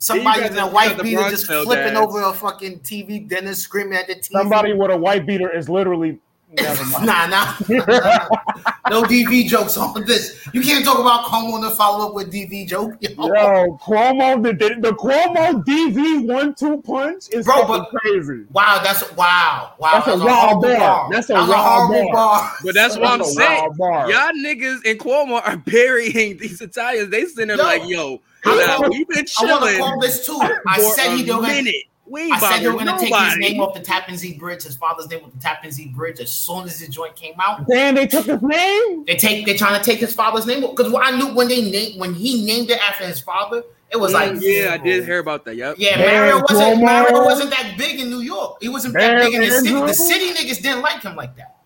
Somebody 0.06 0.46
in 0.46 0.58
a 0.60 0.68
white 0.68 1.02
beater 1.02 1.30
just 1.32 1.48
flipping 1.48 1.98
over 1.98 2.22
a 2.22 2.32
fucking 2.32 2.82
TV 2.82 3.28
dinner, 3.28 3.56
screaming 3.56 3.98
at 3.98 4.08
the 4.08 4.14
TV. 4.14 4.34
Somebody 4.34 4.74
with 4.74 4.92
a 4.92 4.98
white 4.98 5.26
beater 5.26 5.50
is 5.50 5.68
literally 5.68 6.20
nah, 6.56 7.04
nah, 7.04 7.28
nah, 7.28 7.56
no 8.90 9.04
DV 9.04 9.48
jokes 9.48 9.78
on 9.78 10.06
this. 10.06 10.48
You 10.54 10.62
can't 10.62 10.84
talk 10.86 11.00
about 11.00 11.26
Cuomo 11.26 11.56
and 11.56 11.64
the 11.64 11.72
follow 11.72 12.08
up 12.08 12.14
with 12.14 12.32
DV 12.32 12.68
joke. 12.68 12.94
Yo, 13.00 13.10
yo 13.10 13.78
Cuomo, 13.82 14.42
the, 14.42 14.54
the, 14.54 14.82
the 14.82 14.92
Cuomo 14.96 15.64
DV 15.64 16.28
one 16.28 16.54
two 16.56 16.82
punch 16.82 17.30
is 17.32 17.46
Bro, 17.46 17.68
but, 17.68 17.90
crazy. 17.90 18.46
Wow, 18.52 18.82
that's 18.84 19.12
wow, 19.14 19.74
wow. 19.80 19.92
That's, 19.94 20.06
that's 20.06 20.22
a, 20.22 20.26
wild 20.26 20.62
bar. 20.62 20.78
bar. 20.78 21.10
That's 21.12 21.30
a 21.30 21.34
that's 21.34 21.50
wild 21.50 21.92
bar. 21.92 22.14
bar. 22.14 22.52
But 22.64 22.74
that's, 22.74 22.96
that's 22.96 22.98
what 22.98 23.22
I'm 23.22 23.26
saying. 23.26 23.72
Y'all 23.78 24.32
niggas 24.44 24.80
and 24.86 25.00
Cuomo 25.00 25.42
are 25.46 25.58
burying 25.58 26.38
these 26.38 26.62
Italians. 26.62 27.10
They 27.10 27.26
sitting 27.26 27.48
there 27.48 27.58
yo, 27.58 27.64
like, 27.64 27.88
yo, 27.88 28.22
now, 28.46 28.88
we've 28.90 29.08
been 29.08 29.26
chilling. 29.26 29.52
I 29.52 29.56
want 29.56 29.72
to 29.72 29.80
call 29.80 30.00
this 30.02 30.26
too. 30.26 30.40
I 30.68 30.80
said 30.80 31.16
he 31.16 31.24
doing. 31.24 31.72
We 32.08 32.32
I 32.32 32.40
said 32.40 32.60
they 32.60 32.68
were 32.68 32.74
going 32.74 32.86
to 32.86 32.98
take 32.98 33.16
his 33.16 33.38
name 33.38 33.60
off 33.60 33.74
the 33.74 33.80
Tappan 33.80 34.16
Zee 34.16 34.38
Bridge, 34.38 34.64
his 34.64 34.76
father's 34.76 35.10
name 35.10 35.24
off 35.24 35.32
the 35.32 35.40
Tappan 35.40 35.72
Zee 35.72 35.88
Bridge, 35.88 36.20
as 36.20 36.30
soon 36.30 36.66
as 36.66 36.80
the 36.80 36.88
joint 36.88 37.16
came 37.16 37.34
out. 37.40 37.68
Damn, 37.68 37.96
they 37.96 38.06
took 38.06 38.28
his 38.28 38.42
name. 38.44 39.06
They 39.06 39.16
take. 39.16 39.46
They're 39.46 39.58
trying 39.58 39.80
to 39.80 39.84
take 39.84 40.00
his 40.00 40.14
father's 40.14 40.46
name 40.46 40.62
because 40.62 40.94
I 40.94 41.18
knew 41.18 41.34
when 41.34 41.48
they 41.48 41.70
named 41.70 42.00
when 42.00 42.14
he 42.14 42.46
named 42.46 42.70
it 42.70 42.80
after 42.88 43.08
his 43.08 43.20
father, 43.20 43.64
it 43.90 43.98
was 43.98 44.14
like 44.14 44.38
yeah, 44.40 44.74
I 44.74 44.78
did 44.78 45.06
hear 45.06 45.20
about 45.20 45.46
that. 45.46 45.56
Yep. 45.56 45.76
Yeah, 45.80 45.98
Mario 45.98 46.42
wasn't 46.42 46.82
Mario 46.84 47.26
wasn't 47.26 47.50
that 47.52 47.76
big 47.78 48.00
in 48.00 48.10
New 48.10 48.22
York. 48.22 48.58
He 48.62 48.70
wasn't 48.70 48.94
that 48.94 49.24
big 49.24 49.34
in 49.34 49.42
the 49.42 49.50
city. 49.50 49.72
The 49.72 49.94
city 49.94 50.34
niggas 50.34 50.62
didn't 50.62 50.82
like 50.82 51.02
him 51.02 51.16
like 51.16 51.36
that. 51.38 51.58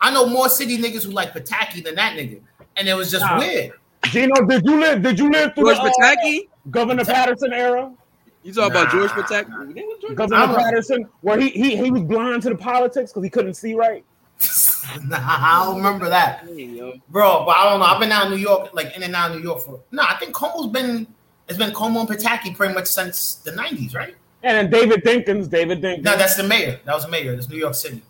I 0.00 0.12
know 0.12 0.26
more 0.26 0.48
city 0.48 0.78
niggas 0.78 1.04
who 1.04 1.12
like 1.12 1.32
Pataki 1.32 1.84
than 1.84 1.94
that 1.94 2.16
nigga, 2.16 2.40
and 2.76 2.88
it 2.88 2.94
was 2.94 3.10
just 3.10 3.24
nah. 3.24 3.38
weird. 3.38 3.72
Gino, 4.04 4.44
did 4.46 4.64
you 4.64 4.80
live? 4.80 5.02
Did 5.02 5.18
you 5.18 5.30
live 5.30 5.54
through 5.54 5.74
George 5.74 5.78
the, 5.78 5.94
Pataki? 6.02 6.40
Uh, 6.40 6.70
Governor 6.70 7.04
Paterson 7.04 7.52
era? 7.52 7.92
You 8.42 8.54
talking 8.54 8.72
nah. 8.72 8.82
about 8.82 8.92
George 8.92 9.10
Pataki? 9.10 10.14
Governor 10.14 10.54
Paterson, 10.54 11.06
where 11.20 11.38
he, 11.38 11.50
he 11.50 11.76
he 11.76 11.90
was 11.90 12.02
blind 12.02 12.42
to 12.42 12.48
the 12.48 12.54
politics 12.56 13.12
because 13.12 13.24
he 13.24 13.30
couldn't 13.30 13.54
see 13.54 13.74
right. 13.74 14.04
nah, 15.04 15.18
I 15.20 15.64
don't 15.66 15.76
remember 15.76 16.08
that, 16.08 16.46
bro. 17.10 17.44
But 17.44 17.56
I 17.56 17.70
don't 17.70 17.80
know. 17.80 17.86
I've 17.86 18.00
been 18.00 18.10
out 18.12 18.26
in 18.26 18.32
New 18.32 18.38
York, 18.38 18.72
like 18.72 18.96
in 18.96 19.02
and 19.02 19.14
out 19.14 19.30
of 19.30 19.36
New 19.36 19.42
York 19.42 19.60
for. 19.60 19.80
No, 19.92 20.02
I 20.02 20.16
think 20.18 20.34
Cuomo's 20.34 20.68
been. 20.68 21.06
It's 21.48 21.58
been 21.58 21.72
Cuomo 21.72 22.00
and 22.00 22.08
Pataki 22.08 22.56
pretty 22.56 22.72
much 22.72 22.86
since 22.86 23.36
the 23.36 23.50
'90s, 23.50 23.94
right? 23.94 24.14
And 24.42 24.56
then 24.56 24.70
David 24.70 25.04
Dinkins. 25.04 25.50
David 25.50 25.82
Dinkins. 25.82 26.04
No, 26.04 26.16
that's 26.16 26.36
the 26.36 26.44
mayor. 26.44 26.80
That 26.84 26.94
was 26.94 27.04
the 27.04 27.10
mayor. 27.10 27.34
That's 27.34 27.48
New 27.48 27.58
York 27.58 27.74
City. 27.74 28.02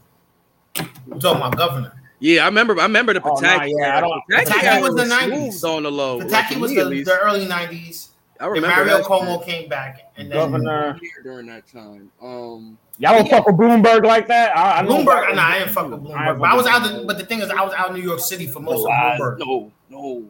I'm 0.77 1.19
talking 1.19 1.43
about 1.43 1.57
governor. 1.57 2.01
Yeah, 2.21 2.43
I 2.43 2.47
remember. 2.47 2.79
I 2.79 2.85
remember 2.85 3.15
the 3.15 3.21
Pataki. 3.21 3.39
Oh, 3.39 3.41
nah, 3.41 3.63
yeah, 3.65 3.97
I 3.97 4.01
don't. 4.01 4.23
Pataki, 4.31 4.45
Pataki 4.45 4.83
was 4.83 4.95
the 4.95 5.05
'90s 5.05 5.65
on 5.65 5.83
the 5.83 5.91
low. 5.91 6.21
Pataki 6.21 6.51
like 6.51 6.59
was 6.59 6.75
the, 6.75 7.03
the 7.03 7.19
early 7.21 7.47
'90s. 7.47 8.10
I 8.41 8.47
remember 8.47 8.85
Mario 8.87 9.03
Cuomo 9.03 9.45
came 9.45 9.69
back 9.69 10.13
and 10.17 10.31
then 10.31 10.39
governor 10.39 10.99
during 11.23 11.47
that 11.47 11.67
time. 11.67 12.11
Um, 12.23 12.79
y'all 12.99 13.17
don't 13.17 13.27
yeah. 13.27 13.37
fuck 13.37 13.47
with 13.47 13.57
Bloomberg 13.57 14.05
like 14.05 14.27
that. 14.29 14.57
I, 14.57 14.81
I 14.81 14.83
Bloomberg, 14.83 15.35
nah, 15.35 15.43
I 15.43 15.59
didn't 15.59 15.73
fuck 15.73 15.91
with 15.91 16.01
Bloomberg. 16.01 16.17
I, 16.17 16.33
but 16.33 16.49
I 16.49 16.55
was 16.55 16.67
out. 16.67 16.83
The, 16.83 17.05
but 17.07 17.19
the 17.19 17.27
thing 17.27 17.41
is, 17.41 17.51
I 17.51 17.63
was 17.63 17.75
out 17.75 17.91
in 17.91 17.97
New 17.97 18.03
York 18.03 18.21
City 18.21 18.47
for 18.47 18.61
most 18.61 18.81
of 18.81 18.91
Bloomberg. 18.91 19.39
No, 19.39 19.71
no. 19.91 20.25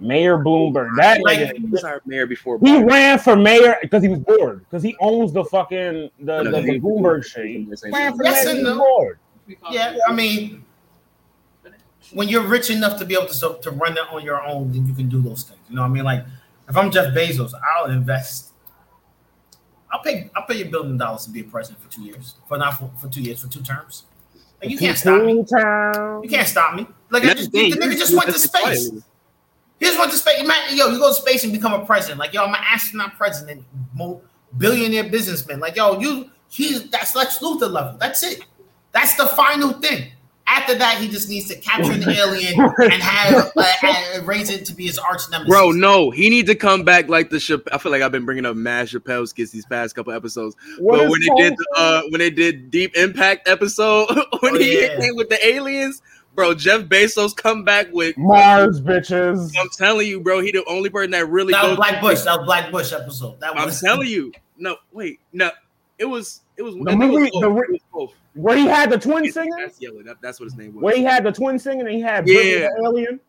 Mayor 0.00 0.36
Bloomberg. 0.36 0.90
That 0.98 1.22
like, 1.22 1.38
nigga, 1.38 1.58
he 1.58 1.66
was 1.66 1.82
our 1.82 2.02
mayor 2.04 2.26
before. 2.26 2.58
He 2.58 2.82
ran 2.82 3.18
for 3.18 3.36
mayor 3.36 3.76
because 3.80 4.02
he 4.02 4.10
was 4.10 4.18
bored. 4.18 4.60
Because 4.60 4.82
he 4.82 4.94
owns 5.00 5.32
the 5.32 5.44
fucking 5.44 6.10
the, 6.20 6.42
no, 6.42 6.50
the, 6.50 6.60
the 6.60 6.80
Bloomberg 6.80 7.24
shit. 7.24 7.66
Yes 7.68 8.46
and 8.46 8.62
no. 8.62 9.12
Yeah, 9.70 9.96
I 10.06 10.12
mean, 10.12 10.64
when 12.12 12.28
you're 12.28 12.46
rich 12.46 12.68
enough 12.68 12.98
to 12.98 13.06
be 13.06 13.14
able 13.14 13.28
to 13.28 13.58
to 13.62 13.70
run 13.70 13.92
it 13.92 14.04
on 14.10 14.22
your 14.22 14.42
own, 14.42 14.72
then 14.72 14.86
you 14.86 14.92
can 14.92 15.08
do 15.08 15.22
those 15.22 15.44
things. 15.44 15.60
You 15.70 15.76
know 15.76 15.82
what 15.82 15.88
I 15.88 15.92
mean? 15.92 16.04
Like 16.04 16.24
if 16.68 16.76
I'm 16.76 16.90
Jeff 16.90 17.14
Bezos, 17.14 17.52
I'll 17.54 17.90
invest. 17.90 18.52
I'll 19.90 20.02
pay. 20.02 20.30
I'll 20.34 20.46
pay 20.46 20.62
a 20.62 20.66
billion 20.66 20.96
dollars 20.96 21.24
to 21.24 21.30
be 21.30 21.40
a 21.40 21.44
president 21.44 21.82
for 21.82 21.90
two 21.90 22.02
years. 22.02 22.34
For 22.48 22.58
not 22.58 22.78
for, 22.78 22.90
for 22.98 23.08
two 23.08 23.22
years, 23.22 23.42
for 23.42 23.48
two 23.48 23.62
terms. 23.62 24.04
Like 24.60 24.70
you 24.70 24.78
can't 24.78 24.96
stop 24.96 25.22
me. 25.22 25.32
You 25.34 26.28
can't 26.28 26.48
stop 26.48 26.74
me. 26.74 26.86
Like 27.10 27.22
just, 27.22 27.52
the, 27.52 27.70
the 27.70 27.76
nigga 27.76 27.98
just 27.98 28.16
went 28.16 28.26
to 28.26 28.38
space. 28.38 28.90
He 29.78 29.86
just 29.86 29.98
went 29.98 30.10
to 30.10 30.16
space. 30.16 30.46
Man, 30.46 30.56
yo, 30.76 30.88
you 30.88 30.98
go 30.98 31.08
to 31.08 31.14
space 31.14 31.44
and 31.44 31.52
become 31.52 31.72
a 31.74 31.84
president. 31.84 32.18
Like 32.18 32.32
yo, 32.32 32.44
I'm 32.44 32.54
an 32.54 32.60
astronaut 32.62 33.16
president, 33.16 33.64
billionaire 34.56 35.10
businessman. 35.10 35.60
Like 35.60 35.76
yo, 35.76 36.00
you 36.00 36.30
he's 36.48 36.88
that's 36.90 37.14
Lex 37.14 37.38
Luthor 37.38 37.70
level. 37.70 37.96
That's 37.98 38.22
it. 38.22 38.44
That's 38.92 39.14
the 39.16 39.26
final 39.26 39.72
thing. 39.74 40.12
After 40.46 40.74
that, 40.74 40.98
he 40.98 41.08
just 41.08 41.28
needs 41.28 41.48
to 41.48 41.56
capture 41.56 41.94
the 41.94 42.10
alien 42.18 42.60
and 42.60 43.02
have 43.02 43.50
uh, 43.56 44.22
raise 44.24 44.50
it 44.50 44.66
to 44.66 44.74
be 44.74 44.86
his 44.86 44.98
arch 44.98 45.22
nemesis. 45.30 45.48
Bro, 45.48 45.72
no, 45.72 46.10
he 46.10 46.28
needs 46.28 46.48
to 46.50 46.54
come 46.54 46.84
back 46.84 47.08
like 47.08 47.30
the 47.30 47.36
Chappelle. 47.36 47.72
I 47.72 47.78
feel 47.78 47.90
like 47.90 48.02
I've 48.02 48.12
been 48.12 48.26
bringing 48.26 48.44
up 48.44 48.54
Mad 48.54 48.88
Chappelle's 48.88 49.30
skits 49.30 49.50
these 49.52 49.64
past 49.64 49.94
couple 49.94 50.12
episodes. 50.12 50.54
What 50.78 50.98
but 50.98 51.10
when 51.10 51.20
they 51.20 51.42
did 51.42 51.56
the, 51.56 51.66
uh, 51.76 52.02
when 52.10 52.18
they 52.18 52.30
did 52.30 52.70
Deep 52.70 52.94
Impact 52.94 53.48
episode, 53.48 54.08
when 54.40 54.54
oh, 54.54 54.58
he 54.58 54.82
yeah. 54.82 55.00
came 55.00 55.16
with 55.16 55.30
the 55.30 55.46
aliens, 55.46 56.02
bro, 56.34 56.52
Jeff 56.54 56.82
Bezos 56.82 57.34
come 57.34 57.64
back 57.64 57.90
with 57.92 58.16
Mars 58.18 58.82
bitches. 58.82 59.54
I'm 59.58 59.70
telling 59.70 60.06
you, 60.06 60.20
bro, 60.20 60.40
he 60.40 60.52
the 60.52 60.64
only 60.66 60.90
person 60.90 61.12
that 61.12 61.28
really. 61.28 61.52
That 61.52 61.68
was 61.68 61.76
Black 61.76 62.02
Bush. 62.02 62.20
That 62.22 62.38
was 62.38 62.46
Black 62.46 62.70
Bush 62.70 62.92
episode. 62.92 63.40
That 63.40 63.54
was. 63.54 63.82
I'm 63.82 63.88
telling 63.88 64.08
you, 64.08 64.30
no, 64.58 64.76
wait, 64.92 65.20
no, 65.32 65.50
it 65.98 66.04
was 66.04 66.42
it 66.56 66.62
was 66.62 66.74
the 66.74 66.96
movie. 66.96 67.30
Was 67.32 67.40
the, 67.40 68.14
where 68.34 68.56
he 68.56 68.66
had 68.66 68.90
the 68.90 68.98
twin 68.98 69.30
singing. 69.32 69.50
That's 69.58 69.80
yellow. 69.80 70.02
That, 70.02 70.16
that's 70.20 70.38
what 70.38 70.44
his 70.44 70.56
name 70.56 70.74
was. 70.74 70.82
Where 70.82 70.96
he 70.96 71.02
had 71.02 71.24
the 71.24 71.32
twin 71.32 71.58
singing 71.58 71.86
and 71.86 71.94
he 71.94 72.00
had 72.00 72.28
yeah 72.28 72.68
alien. 72.84 73.20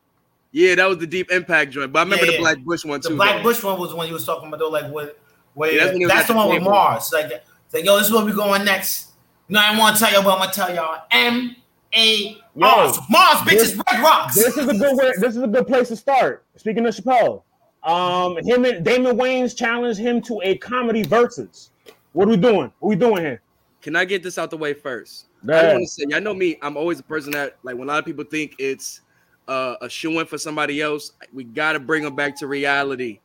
Yeah, 0.52 0.76
that 0.76 0.88
was 0.88 0.98
the 0.98 1.08
Deep 1.08 1.32
Impact 1.32 1.72
joint. 1.72 1.92
But 1.92 2.00
I 2.00 2.04
remember 2.04 2.26
yeah, 2.26 2.32
the 2.34 2.38
Black 2.40 2.60
Bush 2.60 2.86
one 2.86 3.02
too. 3.02 3.10
The 3.10 3.16
Black 3.16 3.38
though. 3.38 3.44
Bush 3.44 3.64
one 3.64 3.80
was 3.80 3.94
when 3.94 4.08
he 4.08 4.14
was 4.14 4.26
talking 4.26 4.48
about 4.48 4.60
though, 4.60 4.70
like 4.70 4.92
what. 4.92 5.20
Where, 5.54 5.72
yeah, 5.72 5.86
that's, 5.86 6.08
that's 6.10 6.28
the 6.28 6.34
one 6.34 6.50
with 6.50 6.64
Mars. 6.64 7.12
Like, 7.14 7.32
like, 7.74 7.86
yo, 7.86 7.98
this 7.98 8.08
is 8.08 8.14
where 8.14 8.26
we 8.26 8.34
going 8.34 8.66
next. 8.66 9.12
No, 9.48 9.62
I 9.62 9.80
want 9.80 9.96
to 9.96 10.04
tell 10.04 10.12
y'all, 10.12 10.22
but 10.22 10.34
I'm 10.34 10.40
gonna 10.40 10.52
tell 10.52 10.76
y'all. 10.76 11.04
M 11.12 11.56
A 11.96 12.42
Mars, 12.56 12.98
Mars, 13.10 13.38
bitches, 13.38 13.58
this, 13.58 13.82
red 13.90 14.02
rocks. 14.02 14.36
This 14.36 14.58
is 14.58 14.68
a 14.68 14.74
good 14.74 14.98
way. 14.98 15.14
This 15.18 15.38
is 15.38 15.42
a 15.42 15.48
good 15.48 15.66
place 15.66 15.88
to 15.88 15.96
start. 15.96 16.44
Speaking 16.58 16.86
of 16.86 16.94
Chappelle, 16.94 17.44
um, 17.84 18.36
him 18.44 18.66
and 18.66 18.84
Damon 18.84 19.18
Wayans 19.18 19.56
challenged 19.56 19.98
him 19.98 20.22
to 20.24 20.42
a 20.44 20.58
comedy 20.58 21.04
versus. 21.04 21.70
What 22.12 22.28
are 22.28 22.32
we 22.32 22.36
doing? 22.36 22.70
What 22.80 22.88
are 22.88 22.90
we 22.90 22.96
doing 22.98 23.24
here? 23.24 23.42
Can 23.86 23.96
I 23.96 24.04
get 24.04 24.24
this 24.24 24.40
out 24.40 24.50
the 24.50 24.58
way 24.58 24.74
first? 24.74 25.28
I 25.44 25.62
don't 25.62 25.74
want 25.74 25.84
to 25.84 25.88
say, 25.88 26.06
I 26.16 26.20
know 26.20 26.34
me, 26.34 26.58
I'm 26.64 26.76
always 26.76 27.00
a 27.00 27.04
person 27.04 27.32
that, 27.34 27.58
like, 27.62 27.76
when 27.76 27.88
a 27.88 27.92
lot 27.92 28.00
of 28.00 28.06
people 28.06 28.24
think 28.24 28.56
it's 28.58 29.02
uh, 29.48 29.76
a 29.80 29.88
shoe 29.88 30.20
in 30.20 30.26
for 30.26 30.40
somebody 30.40 30.82
else, 30.82 31.12
we 31.32 31.44
got 31.44 31.74
to 31.74 31.80
bring 31.80 32.02
them 32.02 32.16
back 32.16 32.36
to 32.38 32.48
reality. 32.48 33.20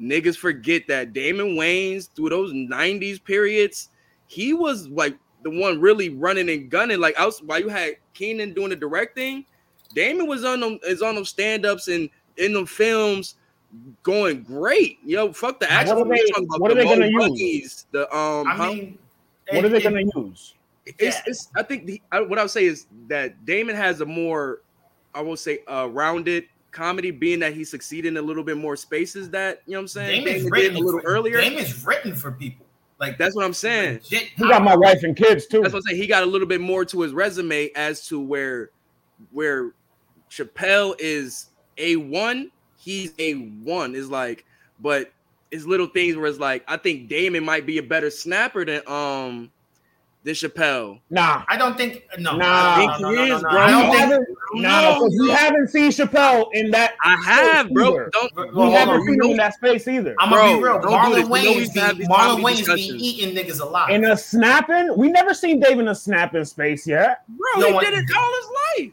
Niggas 0.00 0.38
forget 0.38 0.88
that 0.88 1.12
Damon 1.12 1.56
Wayans, 1.56 2.08
through 2.16 2.30
those 2.30 2.54
90s 2.54 3.22
periods, 3.22 3.90
he 4.28 4.54
was 4.54 4.88
like 4.88 5.14
the 5.42 5.50
one 5.50 5.78
really 5.78 6.08
running 6.08 6.48
and 6.48 6.70
gunning. 6.70 7.00
Like, 7.00 7.20
I 7.20 7.26
was, 7.26 7.42
while 7.42 7.60
you 7.60 7.68
had 7.68 7.96
Keenen 8.14 8.54
doing 8.54 8.70
the 8.70 8.76
directing, 8.76 9.44
Damon 9.94 10.26
was 10.26 10.42
on 10.42 10.60
them, 10.60 10.78
is 10.84 11.02
on 11.02 11.16
them 11.16 11.26
stand 11.26 11.66
ups 11.66 11.88
and 11.88 12.08
in 12.38 12.54
them 12.54 12.64
films 12.64 13.34
going 14.02 14.42
great. 14.42 15.00
Yo, 15.04 15.34
fuck 15.34 15.60
the 15.60 15.70
action. 15.70 15.98
What 15.98 16.06
are 16.06 16.16
they, 16.16 16.22
what 16.56 16.68
the 16.70 16.74
they 16.76 16.84
gonna 16.84 17.34
use? 17.34 17.84
The 17.90 18.10
um, 18.16 18.46
I 18.48 18.68
mean, 18.70 18.98
what 19.50 19.64
are 19.64 19.68
they 19.68 19.80
going 19.80 20.10
to 20.10 20.20
use? 20.20 20.54
It's, 20.86 21.16
yeah. 21.16 21.22
it's, 21.26 21.48
I 21.56 21.62
think 21.62 21.86
the, 21.86 22.00
I, 22.12 22.20
what 22.20 22.38
I 22.38 22.42
would 22.42 22.50
say 22.50 22.64
is 22.64 22.86
that 23.08 23.44
Damon 23.44 23.76
has 23.76 24.00
a 24.00 24.06
more, 24.06 24.62
I 25.14 25.20
will 25.20 25.36
say, 25.36 25.60
uh, 25.70 25.88
rounded 25.90 26.44
comedy, 26.70 27.10
being 27.10 27.40
that 27.40 27.54
he 27.54 27.64
succeeded 27.64 28.08
in 28.08 28.16
a 28.16 28.22
little 28.22 28.44
bit 28.44 28.56
more 28.56 28.76
spaces 28.76 29.30
that 29.30 29.62
you 29.66 29.72
know 29.72 29.78
what 29.78 29.82
I'm 29.82 29.88
saying. 29.88 30.24
Damon's 30.24 30.44
Damon 30.44 30.52
written 30.52 30.76
a 30.76 30.80
little 30.80 31.00
for, 31.00 31.06
earlier. 31.06 31.40
Damon's 31.40 31.84
written 31.84 32.14
for 32.14 32.32
people. 32.32 32.66
Like 33.00 33.16
that's 33.16 33.36
what 33.36 33.44
I'm 33.44 33.54
saying. 33.54 34.00
He 34.02 34.28
got 34.38 34.62
my 34.62 34.76
wife 34.76 35.02
and 35.02 35.16
kids 35.16 35.46
too. 35.46 35.60
That's 35.60 35.72
what 35.72 35.80
I'm 35.80 35.90
saying. 35.90 36.02
He 36.02 36.08
got 36.08 36.24
a 36.24 36.26
little 36.26 36.48
bit 36.48 36.60
more 36.60 36.84
to 36.86 37.00
his 37.02 37.12
resume 37.12 37.70
as 37.76 38.06
to 38.08 38.20
where 38.20 38.70
where 39.30 39.72
Chappelle 40.30 40.94
is 40.98 41.50
a 41.76 41.96
one. 41.96 42.50
He's 42.76 43.12
a 43.18 43.34
one. 43.34 43.94
Is 43.94 44.10
like, 44.10 44.44
but 44.80 45.12
it's 45.50 45.64
little 45.64 45.86
things 45.86 46.16
where 46.16 46.26
it's 46.26 46.38
like 46.38 46.64
I 46.68 46.76
think 46.76 47.08
Damon 47.08 47.44
might 47.44 47.66
be 47.66 47.78
a 47.78 47.82
better 47.82 48.10
snapper 48.10 48.64
than 48.64 48.82
um 48.86 49.50
than 50.24 50.34
Chappelle. 50.34 51.00
Nah, 51.10 51.44
I 51.48 51.56
don't 51.56 51.76
think 51.76 52.04
no. 52.18 52.36
Nah, 52.36 52.74
I 52.74 52.76
think 52.76 53.00
no, 53.00 53.10
he 53.10 53.16
no, 53.16 53.36
is, 53.36 53.42
bro. 53.42 53.50
I 53.50 53.70
don't 53.70 54.10
think, 54.10 54.28
nah, 54.54 54.94
because 54.94 55.14
you 55.14 55.30
haven't 55.30 55.68
seen 55.68 55.90
Chappelle 55.90 56.48
in 56.52 56.70
that. 56.72 56.94
I 57.02 57.16
have, 57.24 57.70
bro. 57.70 57.94
Either. 57.94 58.10
Don't 58.12 58.54
you 58.54 58.70
haven't 58.72 59.04
seen 59.06 59.14
him 59.14 59.30
in 59.30 59.36
that 59.38 59.54
space 59.54 59.88
either. 59.88 60.14
I'm 60.18 60.30
gonna 60.30 60.56
be 60.56 60.62
real. 60.62 60.78
Marlon 60.80 61.24
Wayans, 61.24 61.98
be, 61.98 62.04
Marlon 62.06 62.42
Wayans 62.42 62.74
be 62.74 62.82
eating 62.82 63.34
niggas 63.34 63.60
alive. 63.60 63.90
In 63.90 64.04
a 64.04 64.16
snapping, 64.16 64.96
we 64.96 65.08
never 65.08 65.34
seen 65.34 65.60
Dave 65.60 65.78
in 65.78 65.88
a 65.88 65.94
snapping 65.94 66.44
space 66.44 66.86
yet. 66.86 67.22
Bro, 67.28 67.62
he 67.72 67.86
did 67.86 67.94
it 67.94 68.04
all 68.16 68.32
his 68.36 68.84
life. 68.84 68.92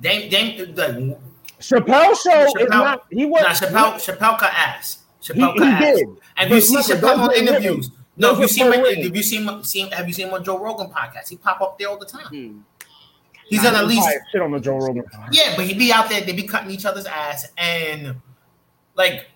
Dame, 0.00 0.28
Dame, 0.28 0.74
the 0.74 1.16
Chappelle 1.60 2.14
show 2.20 2.30
Chappelle, 2.30 2.62
is 2.62 2.68
not. 2.68 3.06
He 3.10 3.26
was 3.26 3.42
nah, 3.42 3.50
Chappelle. 3.50 3.94
Chappelle 3.94 4.38
cut 4.38 4.52
ass. 4.54 5.03
Chappelle 5.24 5.54
he, 5.54 5.86
he 5.86 5.94
did. 5.94 6.08
And 6.36 6.50
you 6.50 6.60
see 6.60 6.76
Chappelle 6.76 7.18
on 7.18 7.34
interviews. 7.34 7.90
No, 8.16 8.34
have 8.34 8.40
you 8.40 8.48
seen 8.48 8.70
have 8.70 9.16
you 9.16 9.22
seen 9.22 9.64
seen 9.64 9.90
have 9.90 10.06
you 10.06 10.12
seen 10.12 10.28
him 10.28 10.34
on 10.34 10.44
Joe 10.44 10.58
Rogan 10.58 10.88
podcast? 10.88 11.28
He 11.30 11.36
pop 11.36 11.60
up 11.60 11.78
there 11.78 11.88
all 11.88 11.98
the 11.98 12.06
time. 12.06 12.26
Hmm. 12.26 12.58
He's 13.46 13.62
nah, 13.62 13.70
on 13.70 13.74
at 13.76 13.86
least 13.86 14.08
shit 14.30 14.40
on 14.40 14.52
the 14.52 14.60
Joe 14.60 14.78
Rogan. 14.78 15.02
Podcast. 15.02 15.28
Yeah, 15.32 15.54
but 15.56 15.66
he'd 15.66 15.78
be 15.78 15.92
out 15.92 16.08
there. 16.08 16.20
They'd 16.20 16.36
be 16.36 16.44
cutting 16.44 16.70
each 16.70 16.84
other's 16.84 17.06
ass, 17.06 17.46
and 17.58 18.16
like 18.94 19.26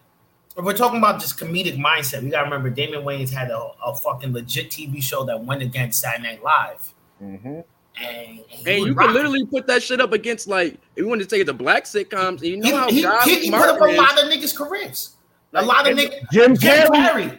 if 0.56 0.64
we're 0.64 0.76
talking 0.76 0.98
about 0.98 1.20
just 1.20 1.38
comedic 1.38 1.76
mindset, 1.76 2.22
we 2.22 2.30
gotta 2.30 2.44
remember 2.44 2.70
Damon 2.70 3.02
Wayans 3.02 3.30
had 3.30 3.50
a, 3.50 3.70
a 3.84 3.94
fucking 3.94 4.32
legit 4.32 4.70
TV 4.70 5.02
show 5.02 5.24
that 5.24 5.44
went 5.44 5.62
against 5.62 6.00
Saturday 6.00 6.28
Night 6.28 6.42
Live. 6.42 6.94
Mm-hmm. 7.22 7.60
And, 8.00 8.40
and 8.64 8.86
you 8.86 8.94
can 8.94 9.12
literally 9.12 9.44
put 9.44 9.66
that 9.66 9.82
shit 9.82 10.00
up 10.00 10.12
against 10.12 10.46
like 10.46 10.74
if 10.74 10.98
you 10.98 11.08
want 11.08 11.20
to 11.20 11.26
take 11.26 11.40
it 11.40 11.46
to 11.46 11.52
black 11.52 11.84
sitcoms, 11.84 12.42
you 12.42 12.58
know 12.58 12.86
he, 12.86 13.02
how 13.02 13.20
he, 13.22 13.34
he, 13.34 13.44
he 13.46 13.50
put 13.50 13.68
up 13.68 13.80
a 13.80 13.84
lot 13.84 14.22
of 14.22 14.30
niggas' 14.30 14.54
careers. 14.54 15.16
A 15.54 15.64
lot 15.64 15.90
of 15.90 15.96
niggas. 15.96 16.30
Jim, 16.30 16.56
Jim 16.56 16.88
Carrey. 16.88 17.38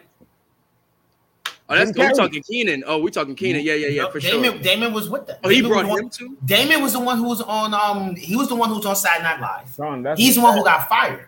Oh, 1.72 1.76
that's 1.76 1.96
we're 1.96 2.12
talking 2.14 2.42
Keenen. 2.42 2.84
Oh, 2.88 2.98
we're 2.98 3.12
talking 3.12 3.36
Keenen. 3.36 3.64
Yeah, 3.64 3.76
yeah, 3.76 3.90
yeah, 3.90 4.10
for 4.10 4.20
Damon, 4.20 4.54
sure. 4.54 4.62
Damon 4.64 4.92
was 4.92 5.08
with 5.08 5.28
them. 5.28 5.38
Oh, 5.44 5.50
he 5.50 5.58
Damon 5.58 5.70
brought 5.70 5.86
him 5.86 5.90
one, 5.92 6.10
too. 6.10 6.36
Damon 6.46 6.82
was 6.82 6.94
the 6.94 7.00
one 7.00 7.18
who 7.18 7.26
was 7.26 7.42
on. 7.42 7.76
Um, 7.76 8.16
he 8.16 8.36
was 8.36 8.50
the 8.50 8.56
one 8.56 8.70
who 8.70 8.78
was 8.78 8.88
on 8.88 8.96
Saturday 8.96 9.24
Night 9.24 9.40
Live. 9.40 9.70
Son, 9.70 10.18
he's 10.18 10.34
the 10.36 10.42
one 10.42 10.58
who 10.58 10.64
got 10.64 10.90
fired, 10.90 11.28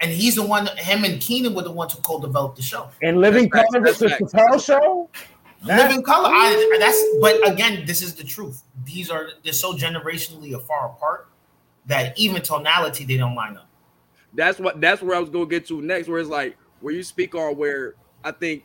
and 0.00 0.10
he's 0.10 0.36
the 0.36 0.42
one. 0.42 0.68
Him 0.78 1.04
and 1.04 1.20
Keenen 1.20 1.52
were 1.52 1.62
the 1.62 1.70
ones 1.70 1.92
who 1.92 2.00
co-developed 2.00 2.56
the 2.56 2.62
show. 2.62 2.88
In 3.02 3.20
Living 3.20 3.50
Color, 3.50 3.80
that's 3.82 3.98
the 3.98 4.06
Chappelle 4.06 4.64
show. 4.64 5.10
Living 5.62 6.02
Color. 6.02 6.30
I, 6.32 6.76
that's. 6.80 7.04
But 7.20 7.46
again, 7.52 7.84
this 7.84 8.00
is 8.00 8.14
the 8.14 8.24
truth. 8.24 8.62
These 8.86 9.10
are 9.10 9.32
they're 9.44 9.52
so 9.52 9.74
generationally 9.74 10.58
far 10.66 10.86
apart 10.86 11.28
that 11.84 12.18
even 12.18 12.40
tonality 12.40 13.04
they 13.04 13.18
don't 13.18 13.34
line 13.34 13.58
up. 13.58 13.68
That's 14.34 14.58
what. 14.58 14.80
That's 14.80 15.02
where 15.02 15.16
I 15.16 15.20
was 15.20 15.30
gonna 15.30 15.46
get 15.46 15.66
to 15.68 15.82
next. 15.82 16.08
Where 16.08 16.20
it's 16.20 16.30
like 16.30 16.56
where 16.80 16.94
you 16.94 17.02
speak 17.02 17.34
on 17.34 17.56
where 17.56 17.94
I 18.24 18.32
think 18.32 18.64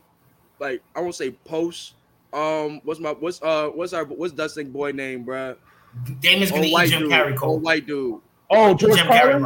like 0.60 0.82
I 0.96 1.02
won't 1.02 1.16
say 1.16 1.32
post. 1.32 1.94
Um, 2.34 2.82
what's 2.84 3.00
my 3.00 3.12
what's 3.12 3.42
uh 3.42 3.70
what's 3.70 3.94
our 3.94 4.06
what's 4.06 4.34
Dustin 4.34 4.72
boy 4.72 4.92
name, 4.92 5.24
bro? 5.24 5.56
Damon's 6.20 6.52
gonna 6.52 6.66
eat 6.66 6.90
Jim 6.90 7.04
dude. 7.04 7.12
Carrey 7.12 7.42
Old 7.42 7.62
white 7.62 7.88
dude. 7.88 8.22
Oh, 8.50 8.74
George 8.74 8.98
Jim 8.98 9.08
Carlin. 9.08 9.42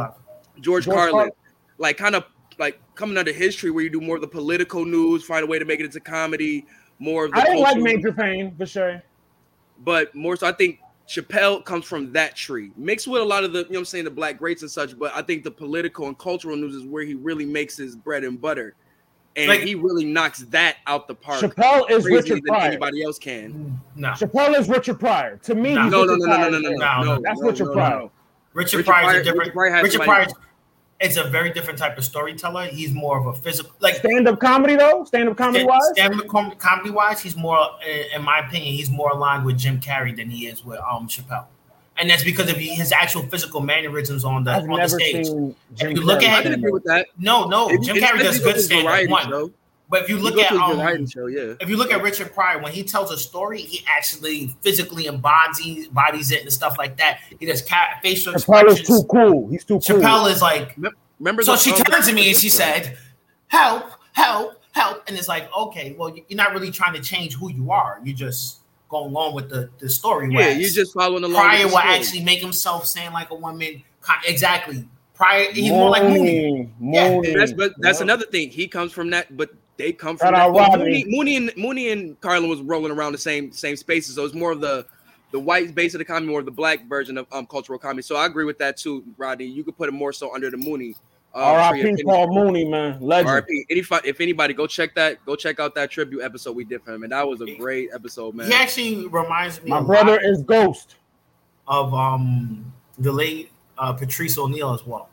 George, 0.60 0.84
George 0.84 0.86
Carlin. 0.86 1.12
Carlin. 1.12 1.32
Like 1.78 1.96
kind 1.96 2.14
of 2.14 2.24
like 2.58 2.78
coming 2.94 3.16
under 3.16 3.32
history 3.32 3.70
where 3.70 3.82
you 3.82 3.90
do 3.90 4.00
more 4.00 4.16
of 4.16 4.22
the 4.22 4.28
political 4.28 4.84
news, 4.84 5.24
find 5.24 5.44
a 5.44 5.46
way 5.46 5.58
to 5.58 5.64
make 5.64 5.80
it 5.80 5.84
into 5.84 6.00
comedy, 6.00 6.66
more 6.98 7.26
of 7.26 7.32
the 7.32 7.38
I 7.38 7.44
didn't 7.44 7.60
like 7.60 7.78
Major 7.78 8.12
Payne 8.12 8.54
for 8.56 8.66
sure. 8.66 9.02
But 9.84 10.14
more 10.14 10.36
so 10.36 10.46
I 10.46 10.52
think 10.52 10.78
Chappelle 11.08 11.64
comes 11.64 11.84
from 11.84 12.12
that 12.12 12.36
tree, 12.36 12.72
mixed 12.76 13.06
with 13.06 13.20
a 13.20 13.24
lot 13.24 13.44
of 13.44 13.52
the, 13.52 13.60
you 13.60 13.64
know 13.64 13.70
what 13.70 13.78
I'm 13.80 13.84
saying, 13.84 14.04
the 14.04 14.10
black 14.10 14.38
greats 14.38 14.62
and 14.62 14.70
such. 14.70 14.98
But 14.98 15.12
I 15.14 15.22
think 15.22 15.44
the 15.44 15.50
political 15.50 16.06
and 16.06 16.18
cultural 16.18 16.56
news 16.56 16.74
is 16.74 16.84
where 16.84 17.04
he 17.04 17.14
really 17.14 17.44
makes 17.44 17.76
his 17.76 17.96
bread 17.96 18.24
and 18.24 18.40
butter 18.40 18.74
and 19.36 19.48
like, 19.48 19.60
he 19.60 19.74
really 19.74 20.04
knocks 20.04 20.40
that 20.50 20.76
out 20.86 21.08
the 21.08 21.14
park. 21.14 21.40
Chappelle 21.40 21.90
is 21.90 22.04
Richard 22.04 22.42
Pryor. 22.44 22.68
Anybody 22.68 23.02
else 23.02 23.18
can. 23.18 23.80
No. 23.96 24.10
Chappelle 24.10 24.58
is 24.58 24.68
Richard 24.68 25.00
Pryor. 25.00 25.38
To 25.38 25.54
me, 25.54 25.74
no, 25.74 25.88
no, 25.88 26.04
no, 26.04 26.14
no, 26.16 26.26
no, 26.26 26.48
no, 26.50 26.58
no, 26.58 26.70
no, 26.70 27.02
no, 27.02 27.20
That's 27.22 27.40
Richard 27.42 27.72
Pryor. 27.72 28.10
Richard, 28.52 28.84
Pryor 28.84 29.20
is 29.20 29.26
a 29.26 29.32
different. 29.32 29.54
Richard 29.82 30.02
Pryor 30.02 30.26
it's 31.02 31.16
a 31.16 31.24
very 31.24 31.52
different 31.52 31.78
type 31.78 31.98
of 31.98 32.04
storyteller. 32.04 32.66
He's 32.66 32.92
more 32.92 33.18
of 33.18 33.26
a 33.26 33.34
physical, 33.34 33.72
like 33.80 33.96
stand-up 33.96 34.40
comedy 34.40 34.76
though. 34.76 35.04
Stand-up 35.04 35.36
comedy 35.36 35.64
wise, 35.64 35.82
stand-up 35.92 36.28
com- 36.28 36.52
comedy 36.52 36.90
wise, 36.90 37.20
he's 37.20 37.36
more, 37.36 37.58
in 38.14 38.22
my 38.22 38.38
opinion, 38.38 38.74
he's 38.74 38.90
more 38.90 39.10
aligned 39.10 39.44
with 39.44 39.58
Jim 39.58 39.80
Carrey 39.80 40.16
than 40.16 40.30
he 40.30 40.46
is 40.46 40.64
with 40.64 40.78
um 40.80 41.08
Chappelle 41.08 41.46
and 41.98 42.08
that's 42.10 42.24
because 42.24 42.50
of 42.50 42.56
his 42.56 42.92
actual 42.92 43.22
physical 43.24 43.60
mannerisms 43.60 44.24
on 44.24 44.44
the 44.44 44.52
I've 44.52 44.68
on 44.68 44.80
the 44.80 44.88
stage. 44.88 45.28
If 45.78 45.90
you 45.90 46.02
look 46.02 46.22
at, 46.22 46.46
I 46.46 46.50
agree 46.50 46.70
with 46.70 46.84
that. 46.84 47.08
No, 47.18 47.46
no, 47.46 47.68
it, 47.68 47.82
Jim 47.82 47.96
Carrey 47.96 48.20
does 48.20 48.38
good 48.38 48.60
stand 48.60 49.10
one. 49.10 49.28
Show. 49.28 49.52
But 49.92 50.04
if 50.04 50.08
you 50.08 50.16
look 50.16 50.36
you 50.36 50.40
at 50.40 50.52
um, 50.52 51.06
show, 51.06 51.26
yeah. 51.26 51.52
if 51.60 51.68
you 51.68 51.76
look 51.76 51.92
at 51.92 52.00
Richard 52.00 52.32
Pryor, 52.32 52.58
when 52.62 52.72
he 52.72 52.82
tells 52.82 53.10
a 53.10 53.18
story, 53.18 53.60
he 53.60 53.84
actually 53.86 54.46
physically 54.62 55.06
embodies 55.06 55.86
bodies 55.88 56.30
it 56.30 56.40
and 56.40 56.50
stuff 56.50 56.78
like 56.78 56.96
that. 56.96 57.20
He 57.38 57.44
does 57.44 57.60
ca- 57.60 57.98
facial 58.02 58.32
expressions. 58.32 58.80
is 58.80 58.86
too 58.86 59.02
cool. 59.10 59.50
He's 59.50 59.66
too 59.66 59.80
cool. 59.86 59.98
Chappelle 59.98 60.30
is 60.30 60.40
like, 60.40 60.78
remember? 61.18 61.42
So 61.42 61.56
she 61.56 61.72
turned 61.72 62.04
to 62.04 62.14
me 62.14 62.30
and 62.30 62.38
she 62.38 62.48
said, 62.48 62.96
"Help! 63.48 63.84
Help! 64.12 64.62
Help!" 64.70 65.02
And 65.08 65.18
it's 65.18 65.28
like, 65.28 65.54
okay, 65.54 65.94
well, 65.98 66.08
you're 66.08 66.38
not 66.38 66.54
really 66.54 66.70
trying 66.70 66.94
to 66.94 67.02
change 67.02 67.34
who 67.34 67.50
you 67.50 67.70
are. 67.70 68.00
You 68.02 68.14
just 68.14 68.60
going 68.88 69.10
along 69.10 69.34
with 69.34 69.50
the, 69.50 69.68
the 69.78 69.90
story. 69.90 70.32
Yeah, 70.32 70.52
you 70.52 70.70
just 70.70 70.94
following 70.94 71.24
along. 71.24 71.42
Pryor 71.42 71.66
will 71.66 71.76
actually 71.76 72.24
make 72.24 72.40
himself 72.40 72.86
sound 72.86 73.12
like 73.12 73.28
a 73.28 73.34
woman. 73.34 73.82
Exactly. 74.26 74.88
Pryor, 75.12 75.52
he's 75.52 75.70
Mooney, 75.70 75.70
more 75.70 75.90
like 75.90 76.02
Mooney. 76.04 76.70
Mooney. 76.80 77.28
Yeah, 77.28 77.34
that's 77.36 77.52
but 77.52 77.74
that's 77.76 77.98
yeah. 77.98 78.04
another 78.04 78.24
thing. 78.24 78.48
He 78.48 78.66
comes 78.66 78.92
from 78.92 79.10
that, 79.10 79.36
but 79.36 79.50
they 79.76 79.92
come 79.92 80.16
from 80.16 80.34
that. 80.34 80.52
Well, 80.52 80.76
Mooney, 80.76 81.04
Mooney 81.08 81.36
and 81.36 81.52
Mooney 81.56 81.90
and 81.90 82.20
Carlin 82.20 82.48
was 82.48 82.60
rolling 82.60 82.92
around 82.92 83.12
the 83.12 83.18
same 83.18 83.52
same 83.52 83.76
spaces. 83.76 84.14
So 84.14 84.24
it's 84.24 84.34
more 84.34 84.52
of 84.52 84.60
the 84.60 84.86
the 85.30 85.40
white 85.40 85.74
base 85.74 85.94
of 85.94 85.98
the 85.98 86.04
comedy, 86.04 86.26
more 86.26 86.40
of 86.40 86.46
the 86.46 86.52
black 86.52 86.86
version 86.86 87.16
of 87.18 87.26
um, 87.32 87.46
cultural 87.46 87.78
comedy. 87.78 88.02
So 88.02 88.16
I 88.16 88.26
agree 88.26 88.44
with 88.44 88.58
that 88.58 88.76
too, 88.76 89.04
Rodney. 89.16 89.46
You 89.46 89.64
could 89.64 89.76
put 89.76 89.88
it 89.88 89.92
more 89.92 90.12
so 90.12 90.34
under 90.34 90.50
the 90.50 90.56
Mooney 90.56 90.94
uh, 91.34 91.38
R.I.P. 91.38 92.02
Paul 92.04 92.34
Mooney, 92.34 92.64
man, 92.64 92.98
legend. 93.00 93.30
R.I.P. 93.30 93.66
Any, 93.70 93.80
if 94.04 94.20
anybody 94.20 94.52
go 94.52 94.66
check 94.66 94.94
that, 94.94 95.24
go 95.24 95.34
check 95.34 95.60
out 95.60 95.74
that 95.74 95.90
tribute 95.90 96.22
episode 96.22 96.54
we 96.54 96.64
did 96.64 96.82
for 96.82 96.92
him, 96.92 97.04
and 97.04 97.12
that 97.12 97.26
was 97.26 97.40
a 97.40 97.56
great 97.56 97.88
episode, 97.94 98.34
man. 98.34 98.48
He 98.48 98.52
actually 98.52 99.06
reminds 99.08 99.62
me. 99.62 99.70
My 99.70 99.80
brother 99.80 100.20
is 100.20 100.42
Ghost 100.42 100.96
of 101.66 101.94
um 101.94 102.72
the 102.98 103.12
late 103.12 103.50
uh, 103.78 103.92
Patrice 103.94 104.36
O'Neal 104.36 104.74
as 104.74 104.86
well, 104.86 105.08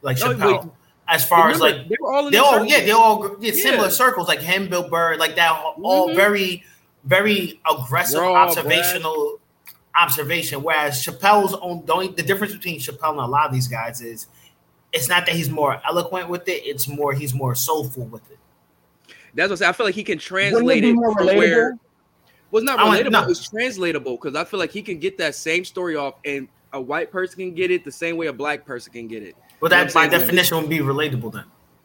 like 0.00 0.18
no, 0.20 0.32
Chappelle. 0.32 0.62
Wait, 0.62 0.72
as 1.08 1.26
far 1.26 1.48
Remember, 1.48 1.66
as 1.66 1.72
like 1.76 1.88
they 1.88 1.96
were 2.00 2.12
all, 2.12 2.30
they 2.30 2.38
all 2.38 2.64
yeah, 2.64 2.84
they're 2.84 2.96
all 2.96 3.36
yeah, 3.40 3.52
similar 3.52 3.84
yeah. 3.84 3.90
circles, 3.90 4.28
like 4.28 4.40
him, 4.40 4.68
Bill 4.68 4.88
Burr, 4.88 5.16
like 5.16 5.36
that, 5.36 5.50
all 5.52 6.08
mm-hmm. 6.08 6.16
very, 6.16 6.64
very 7.04 7.60
aggressive, 7.70 8.20
Raw, 8.20 8.34
observational 8.34 9.40
observation. 9.94 10.62
Whereas 10.62 11.04
Chappelle's 11.04 11.54
own, 11.60 11.84
the, 11.84 11.92
only, 11.92 12.08
the 12.08 12.22
difference 12.22 12.54
between 12.54 12.78
Chappelle 12.78 13.10
and 13.10 13.20
a 13.20 13.26
lot 13.26 13.46
of 13.46 13.52
these 13.52 13.68
guys 13.68 14.00
is 14.00 14.26
it's 14.92 15.08
not 15.08 15.26
that 15.26 15.34
he's 15.34 15.50
more 15.50 15.80
eloquent 15.86 16.28
with 16.28 16.48
it; 16.48 16.62
it's 16.64 16.88
more 16.88 17.12
he's 17.12 17.34
more 17.34 17.54
soulful 17.54 18.04
with 18.04 18.28
it. 18.30 18.38
That's 19.34 19.50
what 19.50 19.56
I, 19.56 19.64
say. 19.64 19.68
I 19.68 19.72
feel 19.72 19.86
like 19.86 19.94
he 19.94 20.04
can 20.04 20.18
translate 20.18 20.84
it, 20.84 20.90
it 20.90 21.14
from 21.14 21.26
where. 21.26 21.78
Well, 22.50 22.62
it's 22.62 22.70
not 22.70 22.78
relatable. 22.78 23.10
No. 23.10 23.28
It's 23.28 23.48
translatable 23.48 24.16
because 24.16 24.36
I 24.36 24.44
feel 24.44 24.60
like 24.60 24.70
he 24.70 24.80
can 24.80 24.98
get 24.98 25.18
that 25.18 25.34
same 25.34 25.64
story 25.64 25.96
off, 25.96 26.14
and 26.24 26.48
a 26.72 26.80
white 26.80 27.10
person 27.10 27.36
can 27.36 27.54
get 27.54 27.70
it 27.70 27.84
the 27.84 27.92
same 27.92 28.16
way 28.16 28.28
a 28.28 28.32
black 28.32 28.64
person 28.64 28.92
can 28.92 29.08
get 29.08 29.22
it. 29.22 29.36
Well, 29.64 29.70
that 29.70 29.94
by 29.94 30.06
definition 30.06 30.58
would 30.58 30.68
be 30.68 30.80
relatable 30.80 31.32
then. 31.32 31.44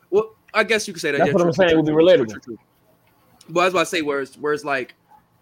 Well, 0.09 0.35
I 0.53 0.65
guess 0.65 0.85
you 0.85 0.93
could 0.93 0.99
say 0.99 1.11
that. 1.11 1.19
That's 1.19 1.29
yeah, 1.29 1.33
what 1.33 1.39
true, 1.39 1.47
I'm 1.47 1.53
saying. 1.53 1.69
True, 1.69 1.79
it 1.79 1.81
would 1.81 1.85
be 1.85 1.93
relatable. 1.93 2.43
True, 2.43 2.59
but 3.47 3.67
as 3.67 3.75
I 3.75 3.85
say, 3.85 4.01
where 4.01 4.19
it's, 4.19 4.35
where 4.35 4.51
it's 4.51 4.65
like 4.65 4.95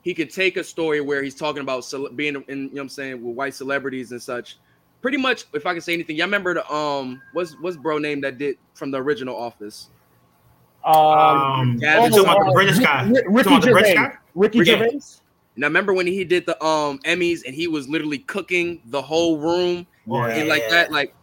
he 0.03 0.13
could 0.13 0.29
take 0.29 0.55
a 0.55 0.63
story 0.63 1.01
where 1.01 1.23
he's 1.23 1.33
talking 1.33 1.63
about 1.63 1.91
being 2.15 2.35
in, 2.35 2.43
you 2.47 2.55
know 2.55 2.69
what 2.73 2.81
I'm 2.83 2.89
saying, 2.89 3.25
with 3.25 3.35
white 3.35 3.55
celebrities 3.55 4.11
and 4.11 4.21
such, 4.21 4.59
pretty 5.01 5.17
much, 5.17 5.45
if 5.55 5.65
I 5.65 5.73
can 5.73 5.81
say 5.81 5.93
anything, 5.93 6.15
y'all 6.15 6.27
remember 6.27 6.53
the 6.53 6.71
um, 6.71 7.19
what's 7.33 7.59
what's 7.59 7.75
bro 7.75 7.97
name 7.97 8.21
that 8.21 8.37
did 8.37 8.59
from 8.75 8.91
the 8.91 9.01
original 9.01 9.35
Office? 9.35 9.89
Um, 10.85 10.95
um 10.95 11.77
yeah, 11.81 11.97
oh, 11.99 12.21
about 12.21 12.45
the 12.45 12.51
British 12.51 12.77
guy. 12.77 13.11
Ricky 13.25 13.61
Gervais. 13.61 14.11
Ricky 14.35 14.63
Gervais. 14.63 14.99
Now 15.55 15.65
remember 15.65 15.91
when 15.95 16.05
he 16.05 16.23
did 16.23 16.45
the 16.45 16.63
um 16.63 16.99
Emmys 16.99 17.39
and 17.47 17.55
he 17.55 17.67
was 17.67 17.89
literally 17.89 18.19
cooking 18.19 18.79
the 18.85 19.01
whole 19.01 19.39
room 19.39 19.87
yeah. 20.05 20.27
and 20.27 20.47
like 20.47 20.69
that, 20.69 20.91
like 20.91 21.15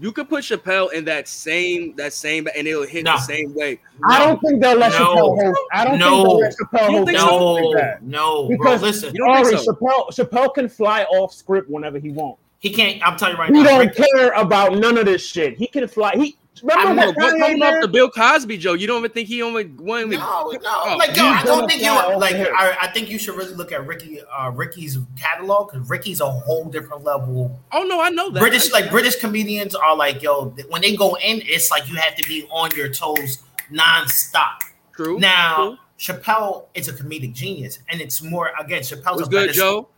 you 0.00 0.12
could 0.12 0.28
put 0.28 0.44
Chappelle 0.44 0.92
in 0.92 1.04
that 1.06 1.26
same 1.28 1.94
that 1.96 2.12
same 2.12 2.46
and 2.56 2.66
it'll 2.66 2.86
hit 2.86 3.04
no. 3.04 3.12
the 3.12 3.20
same 3.20 3.54
way. 3.54 3.80
No. 4.00 4.08
I 4.08 4.18
don't 4.18 4.40
think 4.40 4.62
they'll 4.62 4.76
let 4.78 4.92
no. 4.92 4.98
Chappelle 4.98 5.44
host. 5.44 5.60
I 5.72 5.84
don't 5.84 5.98
no. 5.98 6.08
think 6.08 6.28
they'll 6.28 6.38
let 6.38 6.54
Chappelle 6.54 6.98
host. 6.98 7.12
No, 7.12 7.70
like 7.70 8.02
no, 8.02 8.48
because 8.48 8.80
bro, 8.80 8.88
listen, 8.88 9.14
Ari, 9.28 9.56
so? 9.58 9.72
Chappelle 9.72 10.08
Chappelle 10.10 10.54
can 10.54 10.68
fly 10.68 11.04
off 11.04 11.32
script 11.32 11.68
whenever 11.68 11.98
he 11.98 12.10
wants. 12.10 12.40
He 12.60 12.70
can't. 12.70 13.00
I'm 13.06 13.16
telling 13.16 13.36
you 13.36 13.40
right 13.40 13.54
he 13.54 13.62
now. 13.62 13.80
He 13.80 13.86
don't 13.86 13.94
care 13.94 14.30
about 14.32 14.78
none 14.78 14.98
of 14.98 15.06
this 15.06 15.24
shit. 15.26 15.56
He 15.56 15.66
can 15.66 15.86
fly. 15.88 16.12
He 16.16 16.36
remember 16.62 17.12
what 17.12 17.38
coming 17.38 17.62
off 17.62 17.80
the 17.80 17.88
Bill 17.88 18.10
Cosby 18.10 18.58
joke. 18.58 18.80
You 18.80 18.86
don't 18.86 18.98
even 18.98 19.10
think 19.10 19.28
he 19.28 19.42
only 19.42 19.66
won? 19.66 20.10
No, 20.10 20.18
no. 20.18 20.22
Oh, 20.64 20.96
like 20.98 21.16
yo, 21.16 21.24
I 21.24 21.42
don't 21.42 21.68
think 21.68 21.82
you 21.82 21.90
like. 21.92 22.36
I, 22.36 22.76
I, 22.82 22.88
think 22.88 23.10
you 23.10 23.18
should 23.18 23.36
really 23.36 23.54
look 23.54 23.72
at 23.72 23.86
Ricky. 23.86 24.20
Uh, 24.22 24.50
Ricky's 24.50 24.98
catalog 25.16 25.72
because 25.72 25.88
Ricky's 25.88 26.20
a 26.20 26.30
whole 26.30 26.64
different 26.64 27.04
level. 27.04 27.58
Oh 27.72 27.82
no, 27.82 28.00
I 28.00 28.10
know 28.10 28.30
that. 28.30 28.40
British 28.40 28.72
like 28.72 28.90
British 28.90 29.16
comedians 29.16 29.74
are 29.74 29.96
like 29.96 30.22
yo. 30.22 30.54
When 30.68 30.82
they 30.82 30.96
go 30.96 31.16
in, 31.16 31.42
it's 31.44 31.70
like 31.70 31.88
you 31.88 31.96
have 31.96 32.14
to 32.16 32.28
be 32.28 32.46
on 32.50 32.70
your 32.76 32.88
toes 32.88 33.42
nonstop. 33.72 34.60
True. 34.92 35.18
Now. 35.18 35.56
True. 35.56 35.78
Chappelle 35.98 36.66
is 36.74 36.86
a 36.86 36.92
comedic 36.92 37.34
genius, 37.34 37.80
and 37.90 38.00
it's 38.00 38.22
more 38.22 38.52
again. 38.60 38.82
Chappelle's 38.82 39.16
What's 39.16 39.28
good, 39.30 39.52
Joe. 39.52 39.88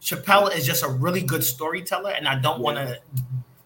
Chappelle 0.00 0.54
is 0.54 0.64
just 0.64 0.82
a 0.84 0.88
really 0.88 1.22
good 1.22 1.44
storyteller, 1.44 2.10
and 2.10 2.26
I 2.26 2.36
don't 2.38 2.58
yeah. 2.58 2.64
want 2.64 2.76
to 2.76 3.00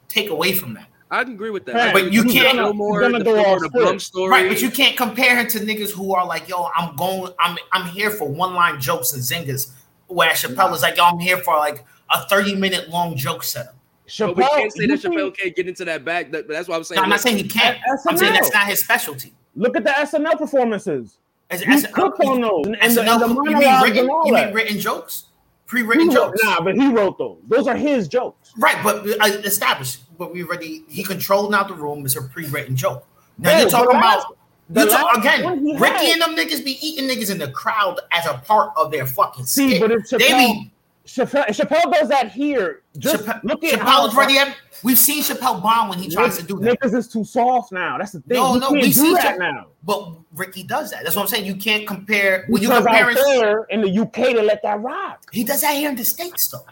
take 0.09 0.31
away 0.31 0.53
from 0.53 0.75
that. 0.75 0.89
I 1.11 1.21
agree 1.21 1.51
with 1.51 1.64
that. 1.67 1.93
but 1.93 2.12
you 2.12 2.25
can't 2.25 2.59
go 2.59 2.73
more 2.73 3.01
gonna 3.01 3.19
the, 3.19 3.25
go 3.25 3.59
the 3.59 3.69
Blum 3.69 3.99
story. 3.99 4.31
Right, 4.31 4.49
but 4.49 4.61
you 4.61 4.71
can't 4.71 4.97
compare 4.97 5.37
him 5.37 5.47
to 5.49 5.61
niggas 5.61 5.90
who 5.90 6.14
are 6.14 6.27
like, 6.27 6.49
yo, 6.49 6.69
I'm 6.75 6.97
going, 6.97 7.33
I'm 7.38 7.57
I'm 7.73 7.87
here 7.88 8.11
for 8.11 8.29
one 8.29 8.55
line 8.55 8.81
jokes 8.81 9.12
and 9.12 9.23
zingers. 9.23 9.71
Where 10.07 10.31
Chappelle 10.33 10.75
is 10.75 10.83
like, 10.83 10.97
yo, 10.97 11.05
I'm 11.05 11.19
here 11.19 11.38
for 11.38 11.57
like 11.57 11.85
a 12.11 12.27
30 12.29 12.57
minute 12.57 12.88
long 12.88 13.17
joke 13.17 13.43
setup. 13.43 13.75
Chappelle, 14.09 14.35
but 14.35 14.37
we 14.37 14.45
can't 14.45 14.73
say 14.73 14.87
that 14.87 15.01
Chappelle 15.01 15.37
can't 15.37 15.57
get 15.57 15.69
into 15.69 15.85
that 15.85 16.05
bag. 16.05 16.33
That, 16.33 16.49
that's 16.49 16.69
what 16.69 16.77
I'm 16.77 16.85
saying. 16.85 16.99
No, 16.99 17.05
I'm 17.05 17.11
not 17.11 17.21
saying 17.21 17.37
he 17.37 17.45
can't. 17.45 17.79
I'm 18.07 18.17
saying 18.17 18.33
that's 18.33 18.53
not 18.53 18.67
his 18.67 18.81
specialty. 18.81 19.35
Look 19.57 19.77
at 19.77 19.85
the 19.85 19.90
SNL 19.90 20.38
performances. 20.38 21.19
As, 21.51 21.62
he 21.62 21.73
as, 21.73 21.87
cooked 21.87 22.21
on 22.25 22.40
those. 22.40 22.67
And, 22.67 22.77
SNL, 22.77 23.19
the, 23.19 23.25
and 23.27 23.37
the 23.37 23.51
you 23.51 23.57
mean 23.57 23.83
written, 23.83 24.09
you 24.27 24.33
mean 24.33 24.53
written 24.53 24.81
jokes? 24.81 25.27
pre-written 25.67 26.11
jokes. 26.11 26.40
Nah, 26.45 26.61
but 26.62 26.77
he 26.77 26.88
wrote 26.88 27.19
those. 27.19 27.38
Those 27.49 27.67
are 27.67 27.77
his 27.77 28.09
jokes. 28.09 28.53
Right, 28.59 28.77
but 28.83 29.07
uh, 29.21 29.38
established. 29.43 30.03
But 30.18 30.33
we 30.33 30.44
already 30.44 30.85
he 30.88 31.03
controlled 31.03 31.55
out 31.55 31.68
the 31.68 31.74
room. 31.74 32.05
It's 32.05 32.16
a 32.16 32.22
pre-written 32.22 32.77
joke. 32.77 33.07
Now 33.38 33.59
you're 33.59 33.68
talking 33.68 33.96
about 33.96 34.37
you 34.74 34.88
talk, 34.88 35.18
again. 35.18 35.64
Ricky 35.77 36.07
had. 36.07 36.20
and 36.20 36.22
them 36.22 36.37
niggas 36.37 36.64
be 36.64 36.79
eating 36.87 37.09
niggas 37.09 37.31
in 37.31 37.38
the 37.38 37.50
crowd 37.50 38.00
as 38.12 38.27
a 38.27 38.35
part 38.35 38.72
of 38.77 38.90
their 38.90 39.07
fucking. 39.07 39.44
See, 39.44 39.77
skit. 39.77 39.81
but 39.81 39.92
if 39.92 40.03
Chappelle, 40.05 40.18
they 40.18 40.29
be 40.29 40.72
Chappelle, 41.07 41.46
Chappelle 41.48 41.92
does 41.92 42.09
that 42.09 42.33
here. 42.33 42.83
Just 42.96 43.24
Chappelle, 43.24 43.44
look 43.44 43.64
at 43.64 43.79
Chappelle's 43.79 44.14
ready. 44.14 44.38
We've 44.83 44.98
seen 44.98 45.22
Chappelle 45.22 45.62
bomb 45.62 45.90
when 45.90 45.98
he 45.98 46.09
tries 46.09 46.38
to 46.38 46.42
do 46.42 46.59
that. 46.61 46.81
Niggas 46.81 46.94
is 46.94 47.09
too 47.09 47.24
soft 47.24 47.72
now. 47.72 47.98
That's 47.98 48.12
the 48.12 48.20
thing. 48.20 48.37
No, 48.37 48.57
no, 48.57 48.70
we 48.70 48.90
see 48.90 49.12
that 49.14 49.38
now. 49.38 49.66
But 49.83 50.14
Ricky 50.35 50.62
does 50.62 50.90
that. 50.92 51.05
That's 51.05 51.14
what 51.14 51.22
I'm 51.22 51.29
saying. 51.29 51.44
You 51.44 51.57
can't 51.57 51.87
compare 51.87 52.46
when 52.48 52.62
you 52.62 52.68
compare 52.68 53.14
there 53.14 53.64
in 53.64 53.83
the 53.83 53.98
UK 53.98 54.35
to 54.35 54.42
let 54.42 54.62
that 54.62 54.81
rock. 54.81 55.27
He 55.31 55.44
does 55.44 55.61
that 55.61 55.74
here 55.74 55.90
in 55.90 55.96
the 55.96 56.05
states 56.05 56.48
though. 56.48 56.64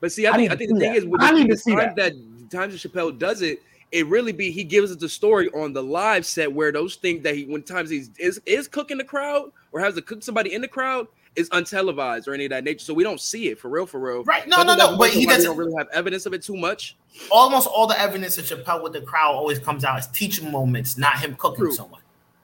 But 0.00 0.12
see, 0.12 0.26
I, 0.26 0.32
I 0.32 0.36
think 0.36 0.52
I 0.52 0.56
think 0.56 0.74
the 0.74 0.80
thing 0.80 0.92
that. 0.92 0.98
is 0.98 1.06
with 1.06 1.22
I 1.22 1.30
need 1.30 1.48
to 1.48 1.56
see 1.56 1.74
that. 1.74 1.96
that 1.96 2.12
times 2.50 2.80
that 2.80 2.90
Chappelle 2.90 3.18
does 3.18 3.42
it, 3.42 3.62
it 3.92 4.06
really 4.06 4.32
be 4.32 4.50
he 4.50 4.64
gives 4.64 4.90
us 4.90 4.96
the 4.98 5.08
story 5.08 5.48
on 5.50 5.72
the 5.72 5.82
live 5.82 6.24
set 6.24 6.52
where 6.52 6.70
those 6.70 6.96
things 6.96 7.22
that 7.22 7.34
he 7.34 7.44
when 7.44 7.62
times 7.62 7.90
he's 7.90 8.10
is 8.18 8.40
is 8.46 8.68
cooking 8.68 8.98
the 8.98 9.04
crowd 9.04 9.50
or 9.72 9.80
has 9.80 9.94
to 9.94 10.02
cook 10.02 10.22
somebody 10.22 10.54
in 10.54 10.62
the 10.62 10.68
crowd 10.68 11.08
is 11.36 11.48
untelevised 11.50 12.26
or 12.26 12.34
any 12.34 12.44
of 12.44 12.50
that 12.50 12.64
nature, 12.64 12.84
so 12.84 12.94
we 12.94 13.04
don't 13.04 13.20
see 13.20 13.48
it 13.48 13.58
for 13.58 13.68
real, 13.68 13.86
for 13.86 14.00
real. 14.00 14.24
Right? 14.24 14.46
No, 14.48 14.62
no, 14.62 14.74
no. 14.74 14.96
But 14.96 15.10
he 15.10 15.26
doesn't 15.26 15.44
don't 15.44 15.56
really 15.56 15.74
have 15.76 15.88
evidence 15.92 16.26
of 16.26 16.34
it 16.34 16.42
too 16.42 16.56
much. 16.56 16.96
Almost 17.30 17.68
all 17.68 17.86
the 17.86 17.98
evidence 18.00 18.38
of 18.38 18.44
Chappelle 18.44 18.82
with 18.82 18.92
the 18.92 19.00
crowd 19.00 19.34
always 19.34 19.58
comes 19.58 19.84
out 19.84 19.98
as 19.98 20.08
teaching 20.08 20.50
moments, 20.50 20.98
not 20.98 21.18
him 21.18 21.34
cooking 21.36 21.66
True. 21.66 21.72
someone. 21.72 22.00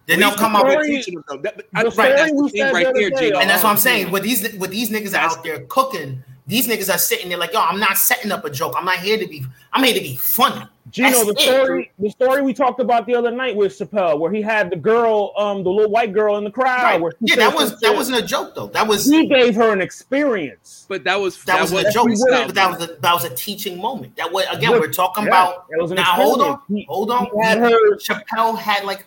Then 0.06 0.20
they'll 0.20 0.34
come 0.34 0.54
out 0.54 0.66
with 0.66 0.86
teaching 0.86 1.14
them 1.14 1.24
though. 1.28 1.38
That, 1.38 1.62
right, 1.74 1.94
that's 1.94 2.30
the 2.30 2.48
thing 2.52 2.72
right 2.72 2.94
there, 2.94 3.10
Jay. 3.10 3.32
And 3.32 3.50
that's 3.50 3.64
what 3.64 3.70
I'm 3.70 3.76
saying. 3.76 4.12
With 4.12 4.22
these 4.22 4.54
with 4.54 4.70
these 4.70 4.90
niggas 4.90 5.14
out 5.14 5.42
there 5.42 5.60
cooking, 5.64 6.22
these 6.46 6.68
niggas 6.68 6.92
are 6.94 6.98
sitting 6.98 7.28
there 7.28 7.38
like, 7.38 7.52
yo, 7.52 7.60
I'm 7.60 7.80
not 7.80 7.96
setting 7.96 8.30
up 8.30 8.44
a 8.44 8.50
joke. 8.50 8.74
I'm 8.76 8.84
not 8.84 8.98
here 8.98 9.18
to 9.18 9.26
be. 9.26 9.44
I'm 9.72 9.82
here 9.82 9.94
to 9.94 10.00
be 10.00 10.16
funny. 10.16 10.64
Gino, 10.90 11.24
the 11.24 11.36
story, 11.36 11.90
the 11.98 12.10
story 12.10 12.42
we 12.42 12.54
talked 12.54 12.78
about 12.78 13.06
the 13.06 13.14
other 13.16 13.32
night 13.32 13.56
with 13.56 13.76
Chappelle, 13.76 14.20
where 14.20 14.30
he 14.30 14.40
had 14.40 14.70
the 14.70 14.76
girl, 14.76 15.32
um, 15.36 15.64
the 15.64 15.70
little 15.70 15.90
white 15.90 16.12
girl 16.12 16.38
in 16.38 16.44
the 16.44 16.50
crowd. 16.50 17.02
Right. 17.02 17.12
yeah, 17.20 17.34
that 17.36 17.52
was 17.52 17.80
that 17.80 17.92
wasn't 17.92 18.18
a 18.18 18.22
joke 18.22 18.54
though. 18.54 18.68
That 18.68 18.86
was 18.86 19.04
he 19.04 19.26
gave 19.26 19.56
her 19.56 19.72
an 19.72 19.80
experience. 19.80 20.86
But 20.88 21.02
that 21.02 21.20
was 21.20 21.42
that, 21.44 21.56
that 21.56 21.62
was, 21.62 21.72
was 21.72 21.84
a 21.86 21.90
joke. 21.90 22.08
But 22.46 22.54
that 22.54 22.70
was 22.70 22.88
a, 22.88 22.94
that 23.00 23.12
was 23.12 23.24
a 23.24 23.34
teaching 23.34 23.80
moment. 23.80 24.14
That 24.14 24.30
was 24.30 24.46
again, 24.52 24.70
we're 24.70 24.92
talking 24.92 25.24
yeah, 25.24 25.30
about 25.30 25.90
now. 25.90 26.04
Hold 26.04 26.40
on, 26.40 26.60
he, 26.68 26.86
hold 26.88 27.10
on. 27.10 27.28
Had 27.42 27.58
her, 27.58 27.96
Chappelle 27.96 28.56
had 28.56 28.84
like 28.84 29.06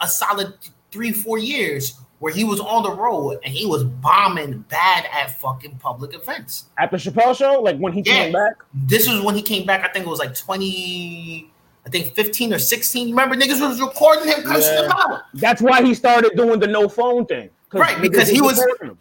a 0.00 0.06
solid 0.06 0.54
three, 0.92 1.10
four 1.10 1.38
years 1.38 1.98
where 2.18 2.32
he 2.32 2.44
was 2.44 2.60
on 2.60 2.82
the 2.82 2.90
road 2.90 3.38
and 3.44 3.52
he 3.52 3.66
was 3.66 3.84
bombing 3.84 4.60
bad 4.68 5.06
at 5.12 5.38
fucking 5.38 5.76
public 5.76 6.14
events. 6.14 6.66
At 6.78 6.90
the 6.90 6.96
Chappelle 6.96 7.36
show, 7.36 7.60
like 7.60 7.76
when 7.78 7.92
he 7.92 8.00
yeah. 8.00 8.24
came 8.24 8.32
back. 8.32 8.54
This 8.72 9.08
was 9.08 9.20
when 9.20 9.34
he 9.34 9.42
came 9.42 9.66
back. 9.66 9.84
I 9.84 9.92
think 9.92 10.06
it 10.06 10.08
was 10.08 10.18
like 10.18 10.34
twenty. 10.34 11.50
I 11.84 11.88
think 11.88 12.16
15 12.16 12.52
or 12.52 12.58
16. 12.58 13.10
Remember, 13.10 13.36
niggas 13.36 13.60
was 13.60 13.80
recording 13.80 14.26
him 14.26 14.40
yeah. 14.44 14.90
out. 14.92 15.20
That's 15.34 15.62
why 15.62 15.84
he 15.84 15.94
started 15.94 16.32
doing 16.34 16.58
the 16.58 16.66
no 16.66 16.88
phone 16.88 17.26
thing. 17.26 17.48
Right, 17.72 18.00
because 18.00 18.28
he 18.28 18.40
was 18.40 18.60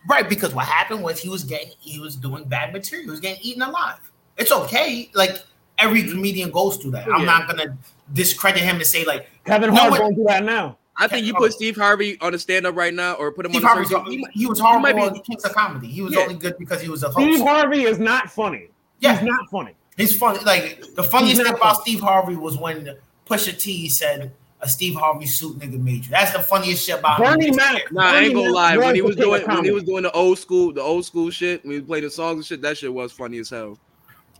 right, 0.09 0.27
because 0.27 0.53
what 0.53 0.65
happened 0.65 1.03
was 1.03 1.19
he 1.19 1.29
was 1.29 1.43
getting 1.43 1.71
he 1.79 1.99
was 1.99 2.15
doing 2.15 2.43
bad 2.45 2.73
material, 2.73 3.05
he 3.05 3.11
was 3.11 3.19
getting 3.19 3.43
eaten 3.43 3.61
alive. 3.61 4.11
It's 4.37 4.51
okay. 4.51 5.09
Like 5.13 5.43
every 5.77 6.01
mm-hmm. 6.01 6.11
comedian 6.11 6.51
goes 6.51 6.77
through 6.77 6.91
that. 6.91 7.07
Oh, 7.07 7.11
yeah. 7.11 7.17
I'm 7.17 7.25
not 7.25 7.47
gonna 7.47 7.77
discredit 8.13 8.61
him 8.61 8.79
to 8.79 8.85
say 8.85 9.05
like 9.05 9.29
Kevin 9.45 9.73
Hart 9.73 9.93
no, 9.93 9.97
don't 9.97 10.15
do 10.15 10.23
that 10.25 10.43
now. 10.43 10.77
I 10.97 11.07
think 11.07 11.25
you 11.25 11.33
put 11.33 11.53
Steve 11.53 11.75
Harvey 11.75 12.17
on 12.21 12.33
a 12.33 12.39
stand 12.39 12.65
up 12.65 12.75
right 12.75 12.93
now, 12.93 13.15
or 13.15 13.31
put 13.31 13.45
him 13.45 13.51
Steve 13.51 13.65
on. 13.65 13.83
The 13.83 14.03
he, 14.07 14.25
he 14.31 14.45
was 14.45 14.59
horrible 14.59 14.87
he 14.87 15.07
on 15.07 15.19
Kings 15.21 15.43
of 15.43 15.53
Comedy. 15.53 15.87
He 15.87 16.01
was 16.01 16.13
yeah. 16.13 16.21
only 16.21 16.35
good 16.35 16.57
because 16.57 16.81
he 16.81 16.89
was 16.89 17.03
a 17.03 17.09
host. 17.09 17.17
Steve 17.17 17.45
Harvey 17.45 17.83
is 17.83 17.99
not 17.99 18.31
funny. 18.31 18.69
Yeah, 18.99 19.17
he's 19.17 19.27
not 19.27 19.49
funny. 19.49 19.73
He's 19.97 20.17
funny. 20.17 20.39
Like 20.45 20.83
the 20.95 21.03
funniest 21.03 21.41
thing 21.41 21.53
about 21.53 21.81
Steve 21.81 21.99
Harvey 21.99 22.35
was 22.35 22.57
when 22.57 22.97
Pusha 23.27 23.57
T 23.57 23.89
said 23.89 24.31
a 24.61 24.69
Steve 24.69 24.95
Harvey 24.95 25.25
suit 25.25 25.59
nigga 25.59 25.81
major. 25.81 26.09
That's 26.09 26.31
the 26.31 26.39
funniest 26.39 26.85
shit 26.85 26.99
about 26.99 27.19
Bernie 27.19 27.51
Mac. 27.51 27.91
Nah, 27.91 28.03
I 28.03 28.19
ain't 28.21 28.33
gonna 28.33 28.51
lie. 28.51 28.77
When 28.77 28.95
he 28.95 29.01
was 29.01 29.15
doing 29.15 29.45
when 29.47 29.63
he 29.65 29.71
was 29.71 29.83
doing 29.83 30.03
the 30.03 30.11
old 30.11 30.39
school, 30.39 30.73
the 30.73 30.81
old 30.81 31.05
school 31.05 31.29
shit, 31.29 31.63
when 31.63 31.73
he 31.73 31.79
was 31.79 31.87
playing 31.87 32.05
the 32.05 32.09
songs 32.09 32.37
and 32.37 32.45
shit, 32.45 32.61
that 32.61 32.77
shit 32.77 32.93
was 32.93 33.11
funny 33.11 33.39
as 33.39 33.49
hell. 33.49 33.77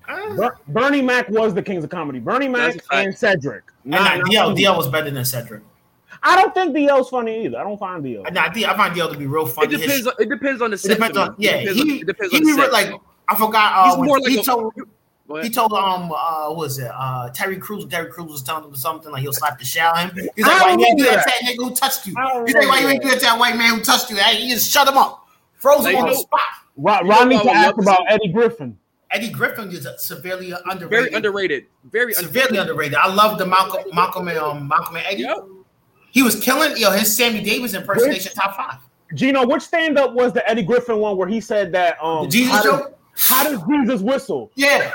Ber- 0.08 0.58
Bernie 0.68 1.02
Mac 1.02 1.30
was 1.30 1.54
the 1.54 1.64
kings 1.64 1.84
of 1.84 1.90
comedy. 1.90 2.20
Bernie 2.20 2.48
Mac 2.48 2.76
and 2.92 3.18
Cedric. 3.18 3.64
Nah, 3.84 4.14
and 4.14 4.24
DL, 4.24 4.56
DL 4.56 4.78
was 4.78 4.88
better 4.88 5.10
than 5.10 5.26
Cedric. 5.26 5.64
I 6.28 6.36
don't 6.36 6.54
think 6.56 6.76
DL's 6.76 7.10
funny 7.10 7.46
either. 7.46 7.60
I 7.60 7.64
don't 7.64 7.78
find 7.78 8.04
DL. 8.04 8.30
Nah, 8.34 8.42
I 8.42 8.76
find 8.76 8.96
DL 8.96 9.12
to 9.12 9.18
be 9.18 9.28
real 9.28 9.46
funny. 9.46 9.76
It 9.76 9.78
depends. 9.78 10.08
On, 10.08 10.14
it 10.18 10.28
depends 10.28 10.62
on 10.62 10.72
the. 10.72 10.76
It 10.76 10.88
depends 10.88 11.18
on 11.18 11.36
yeah. 11.38 11.52
It 11.52 11.66
depends 11.66 11.84
he, 11.84 11.92
on, 11.92 11.98
it 11.98 12.08
depends 12.08 12.34
he, 12.34 12.40
on 12.40 12.60
the 12.60 12.68
like 12.68 13.02
I 13.28 13.36
forgot. 13.36 13.74
Uh, 13.76 13.96
He's 13.96 14.06
more 14.06 14.20
like 14.20 14.32
he 14.32 14.40
a, 14.40 14.44
told. 14.44 14.74
He 15.42 15.50
told 15.50 15.74
um 15.74 16.12
uh 16.12 16.50
what 16.50 16.58
was 16.58 16.78
it 16.78 16.92
uh 16.94 17.30
Terry 17.32 17.58
Crews 17.58 17.86
Terry 17.88 18.12
Crews 18.12 18.32
was 18.32 18.44
telling 18.44 18.64
him 18.64 18.76
something 18.76 19.12
like 19.12 19.24
he'll 19.24 19.34
slap 19.34 19.58
the 19.58 19.66
shit 19.66 19.82
out 19.82 19.98
of 19.98 20.12
him. 20.12 20.30
He's 20.36 20.46
like, 20.46 20.62
why 20.62 20.74
you 20.74 20.86
ain't 20.86 21.00
do 21.00 21.06
that 21.06 21.24
to 21.24 21.32
that 21.32 21.52
nigga 21.52 21.68
who 21.68 21.74
touched 21.74 22.06
you? 22.06 22.14
He's 22.46 22.54
like, 22.54 22.68
why 22.68 22.80
you 22.80 22.90
ain't 22.90 23.02
do 23.02 23.10
that 23.10 23.20
to 23.20 23.26
that 23.26 23.40
white 23.40 23.58
man 23.58 23.76
who 23.76 23.82
touched 23.82 24.12
you? 24.12 24.18
He 24.18 24.52
just 24.52 24.72
shut 24.72 24.88
him 24.88 24.98
up, 24.98 25.28
froze 25.56 25.86
him 25.86 25.96
on 25.96 26.10
the 26.10 26.16
spot. 26.16 26.40
Rodney 26.78 27.40
to 27.40 27.50
ask 27.50 27.76
about 27.78 28.02
Eddie 28.08 28.32
Griffin. 28.32 28.78
Eddie 29.10 29.30
Griffin 29.30 29.70
is 29.72 29.88
severely 29.98 30.54
underrated. 30.66 30.90
Very 30.90 31.14
underrated. 31.14 31.66
Very 31.86 32.14
severely 32.14 32.58
underrated. 32.58 32.96
I 32.96 33.12
love 33.12 33.40
the 33.40 33.46
Malcolm 33.46 33.84
Malcolm 33.94 34.28
and 34.28 34.38
um, 34.38 34.68
Malcolm 34.68 34.96
and 34.96 35.06
Eddie. 35.08 35.24
Yep. 35.24 35.48
He 36.16 36.24
was 36.24 36.40
killing 36.40 36.78
yo 36.78 36.92
his 36.92 37.14
Sammy 37.14 37.44
Davis 37.44 37.74
impersonation 37.74 38.30
which, 38.30 38.34
top 38.34 38.56
five. 38.56 38.80
Gino, 39.16 39.46
which 39.46 39.64
stand 39.64 40.00
up 40.00 40.14
was 40.14 40.32
the 40.32 40.50
Eddie 40.50 40.64
Griffin 40.64 40.98
one 41.00 41.18
where 41.18 41.28
he 41.28 41.42
said 41.42 41.74
that 41.74 42.02
um 42.02 42.24
the 42.24 42.30
Jesus 42.30 42.56
how 42.56 42.64
joke? 42.64 42.98
Does, 43.14 43.28
how 43.28 43.44
does 43.44 43.62
Jesus 43.70 44.02
whistle? 44.02 44.50
Yeah, 44.56 44.92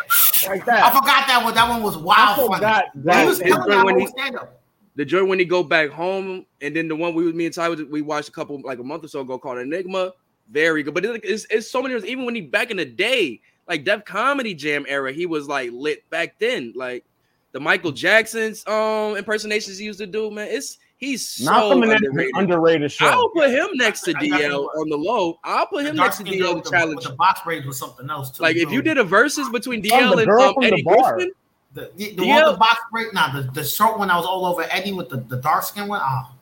like 0.47 0.65
that. 0.65 0.83
I 0.83 0.89
forgot 0.89 1.27
that 1.27 1.45
one. 1.45 1.55
That 1.55 1.69
one 1.69 1.83
was 1.83 1.99
wild. 1.99 2.41
I 2.41 2.57
forgot 2.57 2.85
funny. 2.95 3.05
that. 3.05 3.21
He 3.21 3.27
was 3.27 3.39
killing 3.39 3.69
that 3.69 3.85
when 3.85 4.01
he, 4.01 4.07
stand 4.07 4.37
up. 4.37 4.63
The 4.97 5.05
joint 5.05 5.29
when 5.29 5.39
he 5.39 5.45
go 5.45 5.63
back 5.63 5.91
home, 5.91 6.47
and 6.63 6.75
then 6.75 6.89
the 6.89 6.97
one 6.97 7.15
we 7.15 7.31
me 7.35 7.45
and 7.45 7.55
Ty 7.55 7.69
we 7.69 8.01
watched 8.01 8.31
a 8.31 8.33
couple 8.33 8.59
like 8.63 8.79
a 8.79 8.83
month 8.83 9.05
or 9.05 9.09
so 9.09 9.21
ago 9.21 9.39
called 9.39 9.59
Enigma. 9.59 10.15
Very 10.51 10.83
good, 10.83 10.95
but 10.95 11.05
it's, 11.05 11.47
it's 11.51 11.71
so 11.71 11.83
many. 11.83 11.95
Even 12.09 12.25
when 12.25 12.35
he 12.35 12.41
back 12.41 12.71
in 12.71 12.79
the 12.79 12.87
day, 12.87 13.43
like 13.69 13.85
Def 13.85 14.07
Comedy 14.07 14.55
Jam 14.55 14.87
era, 14.89 15.13
he 15.13 15.27
was 15.27 15.47
like 15.47 15.71
lit 15.71 16.09
back 16.09 16.39
then. 16.39 16.73
Like 16.75 17.05
the 17.53 17.61
Michael 17.61 17.93
Jackson's 17.93 18.67
um 18.67 19.19
impersonations 19.19 19.77
he 19.77 19.85
used 19.85 19.99
to 19.99 20.07
do, 20.07 20.31
man. 20.31 20.49
It's 20.51 20.79
He's 21.01 21.27
so 21.27 21.73
underrated. 21.73 22.31
underrated 22.35 22.93
show. 22.93 23.07
I'll 23.07 23.31
put 23.31 23.49
him 23.49 23.69
next 23.73 24.03
to 24.03 24.13
DL 24.13 24.69
on 24.77 24.89
the 24.91 24.97
low. 24.97 25.41
I'll 25.43 25.67
put 25.67 25.87
him 25.87 25.97
next 25.97 26.19
to 26.19 26.25
DL 26.25 26.63
the 26.63 26.71
challenge. 26.71 27.05
The 27.05 27.15
box 27.15 27.41
braids 27.41 27.67
was 27.67 27.79
something 27.79 28.09
else 28.11 28.31
too. 28.31 28.43
Like 28.43 28.57
if 28.57 28.71
you 28.71 28.83
did 28.83 28.99
a 28.99 29.05
versus 29.05 29.49
between 29.49 29.83
DL 29.83 30.21
and 30.21 30.31
um, 30.31 30.55
Eddie 30.63 30.83
Griffin. 30.83 31.33
The, 31.73 31.91
the, 31.95 32.15
the 32.17 32.27
one 32.27 32.45
the 32.53 32.59
box 32.59 32.81
braid, 32.91 33.15
nah, 33.15 33.33
the, 33.33 33.43
the 33.53 33.63
short 33.65 33.97
one 33.97 34.11
I 34.11 34.17
was 34.17 34.27
all 34.27 34.45
over 34.45 34.67
Eddie 34.71 34.93
with 34.93 35.09
the, 35.09 35.19
the 35.19 35.37
dark 35.37 35.63
skin 35.63 35.87
one. 35.87 36.01
Oh, 36.03 36.33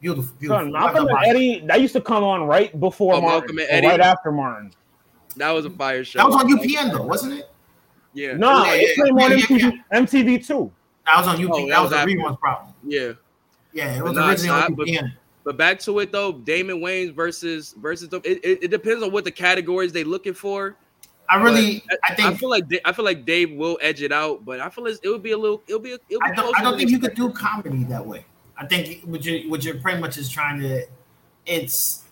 beautiful, 0.00 0.32
beautiful. 0.38 0.62
Son, 0.62 0.72
Malcolm 0.72 1.08
and 1.08 1.18
Eddie, 1.26 1.66
that 1.66 1.80
used 1.80 1.92
to 1.94 2.00
come 2.00 2.22
on 2.22 2.44
right 2.44 2.78
before 2.78 3.14
oh, 3.14 3.20
Martin, 3.20 3.56
right 3.56 4.00
after 4.00 4.30
Martin. 4.30 4.72
That 5.36 5.50
was 5.50 5.64
a 5.64 5.70
fire 5.70 6.04
show. 6.04 6.20
That 6.20 6.28
was 6.28 6.36
on 6.36 6.48
UPN 6.50 6.92
though, 6.92 7.02
wasn't 7.02 7.34
it? 7.34 7.50
Yeah. 8.14 8.34
No, 8.34 8.64
yeah, 8.64 8.74
it 8.74 8.96
came 8.96 9.18
yeah, 9.18 9.24
on 9.24 9.30
yeah, 9.32 9.44
MTV, 9.44 9.84
MTV 9.92 10.46
too. 10.46 10.72
That 11.04 11.18
was 11.18 11.26
on 11.26 11.36
UPN. 11.36 11.50
Oh, 11.50 11.56
that, 11.58 11.68
that 11.68 11.82
was, 11.82 11.90
was 11.90 12.00
a 12.00 12.06
reruns 12.06 12.38
problem. 12.38 12.74
Yeah. 12.86 13.12
Yeah, 13.76 13.94
it 13.94 14.02
was 14.02 14.16
originally 14.16 14.48
on 14.48 14.74
but, 14.74 14.88
but 15.44 15.58
back 15.58 15.78
to 15.80 15.98
it 15.98 16.10
though, 16.10 16.32
Damon 16.32 16.80
Wayans 16.80 17.12
versus 17.12 17.74
versus 17.78 18.08
the, 18.08 18.16
it, 18.24 18.42
it, 18.42 18.64
it, 18.64 18.68
depends 18.68 19.02
on 19.02 19.12
what 19.12 19.24
the 19.24 19.30
categories 19.30 19.92
they 19.92 20.02
looking 20.02 20.32
for. 20.32 20.76
I 21.28 21.42
really, 21.42 21.84
I 22.02 22.14
think 22.14 22.26
I 22.26 22.34
feel 22.36 22.48
like 22.48 22.64
I 22.86 22.92
feel 22.92 23.04
like 23.04 23.26
Dave 23.26 23.52
will 23.52 23.78
edge 23.82 24.00
it 24.00 24.12
out, 24.12 24.46
but 24.46 24.60
I 24.60 24.70
feel 24.70 24.84
like 24.84 24.96
it 25.02 25.08
would 25.10 25.22
be 25.22 25.32
a 25.32 25.36
little, 25.36 25.62
it'll 25.68 25.78
be, 25.78 25.90
it'll 25.90 26.00
be 26.08 26.16
I 26.22 26.32
don't, 26.32 26.58
I 26.58 26.62
don't 26.62 26.78
think 26.78 26.88
you 26.88 26.98
could 26.98 27.14
do 27.14 27.30
comedy 27.30 27.84
that 27.84 28.04
way. 28.04 28.24
I 28.56 28.64
think 28.64 29.02
what 29.04 29.22
you 29.26 29.50
what 29.50 29.62
you're 29.62 29.76
pretty 29.76 30.00
much 30.00 30.16
is 30.16 30.30
trying 30.30 30.58
to, 30.60 30.86
it's 31.44 32.04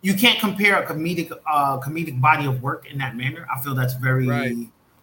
you 0.00 0.14
can't 0.14 0.40
compare 0.40 0.82
a 0.82 0.84
comedic 0.86 1.30
uh 1.48 1.78
comedic 1.78 2.20
body 2.20 2.46
of 2.46 2.60
work 2.60 2.90
in 2.90 2.98
that 2.98 3.16
manner. 3.16 3.46
I 3.54 3.60
feel 3.60 3.76
that's 3.76 3.94
very 3.94 4.26
right. 4.26 4.56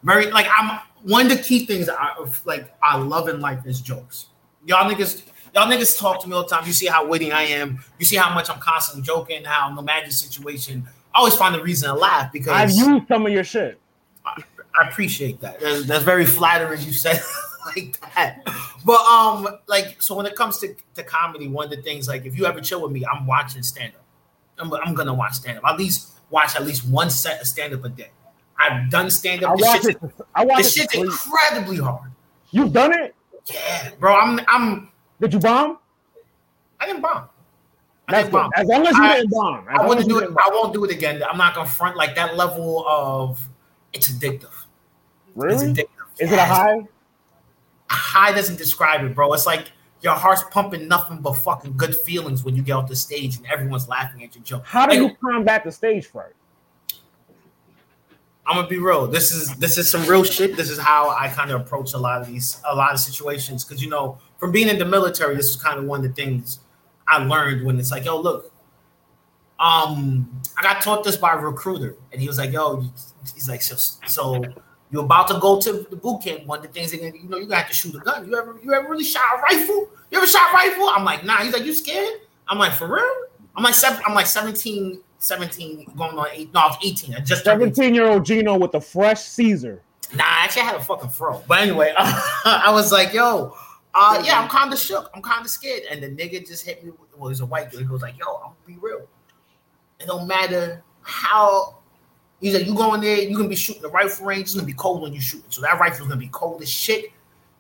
very 0.04 0.30
like 0.30 0.48
I'm 0.58 0.82
one 1.04 1.32
of 1.32 1.38
the 1.38 1.42
key 1.42 1.66
things 1.66 1.88
I 1.88 2.16
like 2.44 2.76
I 2.84 2.98
love 2.98 3.30
in 3.30 3.40
life 3.40 3.66
is 3.66 3.80
jokes. 3.80 4.26
Y'all 4.66 4.92
niggas 4.92 5.24
Y'all 5.54 5.68
niggas 5.68 5.98
talk 5.98 6.22
to 6.22 6.28
me 6.28 6.36
all 6.36 6.44
the 6.44 6.50
time. 6.50 6.66
You 6.66 6.74
see 6.74 6.88
how 6.88 7.08
witty 7.08 7.32
I 7.32 7.44
am. 7.44 7.84
You 7.98 8.06
see 8.06 8.16
how 8.16 8.34
much 8.34 8.50
I'm 8.50 8.60
constantly 8.60 9.04
joking. 9.04 9.44
How 9.44 9.68
I'm 9.68 9.76
no 9.76 9.82
matter 9.82 10.02
the 10.02 10.06
magic 10.06 10.14
situation, 10.14 10.88
I 11.14 11.20
always 11.20 11.36
find 11.36 11.56
a 11.56 11.64
reason 11.64 11.90
to 11.90 11.96
laugh 11.96 12.32
because 12.32 12.54
I've 12.54 12.72
used 12.72 13.08
some 13.08 13.26
of 13.26 13.32
your 13.32 13.44
shit. 13.44 13.80
I, 14.26 14.44
I 14.80 14.88
appreciate 14.88 15.42
that. 15.42 15.60
That's, 15.60 15.86
that's, 15.86 16.04
very 16.04 16.26
flattering. 16.26 16.82
You 16.82 16.94
said 16.94 17.20
like 17.66 18.00
that. 18.16 18.42
But 18.86 19.00
um, 19.02 19.48
like 19.68 20.02
so 20.02 20.16
when 20.16 20.26
it 20.26 20.36
comes 20.36 20.60
to, 20.60 20.76
to 20.96 21.04
comedy, 21.04 21.48
one 21.48 21.66
of 21.66 21.72
the 21.72 21.82
things 21.82 22.08
like 22.08 22.26
if 22.26 22.38
you 22.38 22.46
ever 22.46 22.62
chill 22.62 22.82
with 22.82 22.92
me, 22.92 23.06
I'm 23.06 23.26
watching 23.26 23.64
stand 23.64 23.94
up. 23.96 24.04
I'm, 24.60 24.74
I'm 24.74 24.94
gonna 24.94 25.14
watch 25.14 25.34
stand 25.34 25.58
up. 25.58 25.66
At 25.66 25.78
least 25.78 26.14
watch 26.30 26.56
at 26.56 26.66
least 26.66 26.88
one 26.88 27.10
set 27.10 27.42
of 27.42 27.48
stand 27.48 27.74
up 27.74 27.84
a 27.84 27.90
day. 27.90 28.12
I've 28.58 28.90
done 28.90 29.10
stand 29.10 29.44
up. 29.44 29.52
I 29.52 29.56
watch 29.56 29.86
it. 29.86 29.98
I 30.36 30.46
watch 30.46 30.58
this 30.58 30.74
shit's 30.74 30.96
incredibly 30.96 31.78
hard. 31.78 32.12
You've 32.52 32.74
done 32.74 32.94
it? 32.94 33.16
Yeah, 33.46 33.92
bro. 34.00 34.16
I'm 34.16 34.40
I'm 34.48 34.90
did 35.22 35.34
you 35.34 35.40
bomb? 35.40 35.80
I 36.80 36.86
didn't 36.86 37.02
bomb. 37.02 37.30
I 38.08 38.12
That's 38.12 38.26
didn't 38.26 38.34
bomb. 38.34 38.52
As 38.56 38.68
long 38.68 38.88
as 38.88 38.96
you 38.96 39.04
I, 39.04 39.16
didn't 39.18 39.32
bomb. 39.32 39.68
As 39.70 39.80
I 39.80 39.86
wouldn't 39.86 40.10
do 40.10 40.20
it. 40.20 40.30
I 40.30 40.50
won't 40.52 40.74
do 40.74 40.84
it 40.86 40.92
again. 40.92 41.22
I'm 41.24 41.38
not 41.38 41.56
gonna 41.56 41.70
front 41.70 41.96
like 41.96 42.16
that 42.16 42.36
level 42.36 42.88
of. 42.88 43.40
It's 43.94 44.10
addictive. 44.10 44.54
Really? 45.36 45.54
It's 45.54 45.64
addictive. 45.64 46.20
Is 46.20 46.32
yes. 46.32 46.34
it 46.34 46.40
a 46.40 46.46
high? 46.46 46.78
A 47.90 47.94
high 47.94 48.32
doesn't 48.34 48.58
describe 48.58 49.04
it, 49.04 49.16
bro. 49.16 49.34
It's 49.34 49.46
like 49.46 49.72
your 50.02 50.14
heart's 50.14 50.44
pumping 50.52 50.88
nothing 50.88 51.20
but 51.20 51.34
fucking 51.34 51.76
good 51.76 51.96
feelings 51.96 52.44
when 52.44 52.56
you 52.56 52.62
get 52.62 52.74
off 52.74 52.88
the 52.88 52.96
stage 52.96 53.38
and 53.38 53.46
everyone's 53.48 53.88
laughing 53.88 54.24
at 54.24 54.36
your 54.36 54.44
joke. 54.44 54.66
How 54.66 54.86
do 54.86 54.92
like, 54.92 55.12
you 55.12 55.18
combat 55.18 55.64
the 55.64 55.72
stage 55.72 56.08
fright? 56.08 56.34
I'm 58.46 58.56
gonna 58.56 58.68
be 58.68 58.80
real. 58.80 59.06
This 59.06 59.32
is 59.32 59.56
this 59.58 59.78
is 59.78 59.90
some 59.92 60.06
real 60.08 60.24
shit. 60.24 60.56
This 60.56 60.72
is 60.72 60.80
how 60.80 61.10
I 61.10 61.28
kind 61.28 61.52
of 61.52 61.62
approach 61.62 61.94
a 61.94 61.98
lot 61.98 62.22
of 62.22 62.28
these 62.28 62.60
a 62.66 62.76
lot 62.76 62.94
of 62.94 63.00
situations 63.00 63.64
because 63.64 63.84
you 63.84 63.90
know 63.90 64.18
from 64.40 64.52
being 64.52 64.70
in 64.70 64.80
the 64.80 64.86
military, 64.86 65.36
this 65.36 65.50
is 65.50 65.56
kind 65.56 65.78
of 65.78 65.86
one 65.86 66.04
of 66.04 66.16
the 66.16 66.22
things 66.22 66.60
I 67.08 67.24
learned 67.24 67.66
when 67.66 67.78
it's 67.78 67.92
like, 67.92 68.06
yo, 68.06 68.20
look, 68.20 68.52
um, 69.60 70.42
I 70.58 70.64
got 70.64 70.82
taught 70.82 71.04
this 71.04 71.18
by 71.18 71.34
a 71.34 71.38
recruiter, 71.38 71.96
and 72.12 72.22
he 72.22 72.28
was 72.28 72.38
like, 72.38 72.52
yo, 72.52 72.90
he's 73.34 73.50
like, 73.50 73.62
so, 73.62 73.76
so 74.08 74.42
you're 74.90 75.04
about 75.04 75.28
to 75.28 75.40
go 75.40 75.60
to 75.60 75.86
the 75.90 75.96
boot 75.98 76.24
camp. 76.24 76.46
One 76.46 76.60
of 76.60 76.64
the 76.64 76.70
things, 76.70 76.94
gonna, 76.96 77.12
you 77.16 77.28
know, 77.28 77.38
you 77.38 77.46
got 77.46 77.68
to 77.68 77.74
shoot 77.74 77.94
a 77.94 78.00
gun. 78.00 78.28
You 78.28 78.38
ever, 78.38 78.58
you 78.64 78.74
ever 78.74 78.88
really 78.88 79.04
shot 79.04 79.24
a 79.38 79.42
rifle? 79.42 79.90
You 80.10 80.18
ever 80.18 80.26
shot 80.26 80.52
a 80.52 80.54
rifle? 80.54 80.90
I'm 80.90 81.04
like, 81.04 81.26
nah. 81.26 81.38
He's 81.38 81.54
like, 81.54 81.66
you 81.66 81.74
scared? 81.74 82.22
I'm 82.48 82.58
like, 82.58 82.74
for 82.74 82.88
real? 82.88 83.04
I'm 83.56 83.64
like, 83.64 83.76
seven, 83.76 84.02
I'm 84.08 84.16
like 84.16 84.26
17, 84.26 85.00
17, 85.20 85.94
going 85.98 86.18
on 86.18 86.28
eight. 86.32 86.54
No, 86.54 86.62
I 86.62 86.68
was 86.68 86.78
18. 86.84 87.16
I 87.16 87.20
just 87.20 87.44
17 87.44 87.94
year 87.94 88.08
old 88.08 88.26
Gino 88.26 88.58
with 88.58 88.74
a 88.76 88.82
fresh 88.82 89.22
Caesar. 89.22 89.84
Nah, 90.16 90.24
I 90.24 90.46
actually 90.46 90.64
had 90.64 90.76
a 90.76 90.82
fucking 90.82 91.10
fro. 91.10 91.44
But 91.48 91.60
anyway, 91.60 91.94
I 91.98 92.72
was 92.72 92.92
like, 92.92 93.14
yo, 93.14 93.56
uh, 93.96 94.22
yeah, 94.26 94.40
I'm 94.40 94.50
kind 94.50 94.72
of 94.72 94.80
shook. 94.80 95.10
I'm 95.14 95.22
kind 95.22 95.44
of 95.44 95.50
scared. 95.50 95.84
And 95.90 96.02
the 96.02 96.08
nigga 96.08 96.46
just 96.46 96.66
hit 96.66 96.84
me. 96.84 96.92
With, 96.92 97.18
well, 97.18 97.30
he's 97.30 97.42
a 97.42 97.46
white 97.46 97.72
dude. 97.72 97.82
He 97.82 97.88
was 97.88 98.02
like, 98.02 98.18
yo, 98.18 98.36
I'm 98.36 98.52
gonna 98.52 98.56
be 98.68 98.78
real. 98.78 99.08
It 100.00 100.08
don't 100.08 100.28
matter 100.28 100.84
how. 101.02 101.78
He's 102.40 102.54
like, 102.54 102.66
you 102.66 102.74
go 102.74 102.94
in 102.94 103.02
there, 103.02 103.18
you're 103.18 103.36
gonna 103.36 103.50
be 103.50 103.56
shooting 103.56 103.82
the 103.82 103.90
rifle 103.90 104.26
range. 104.26 104.44
It's 104.44 104.54
gonna 104.54 104.66
be 104.66 104.74
cold 104.74 105.02
when 105.02 105.14
you 105.14 105.20
shoot. 105.20 105.44
So 105.50 105.62
that 105.62 105.80
rifle's 105.80 106.08
gonna 106.08 106.20
be 106.20 106.30
cold 106.30 106.62
as 106.62 106.70
shit. 106.70 107.12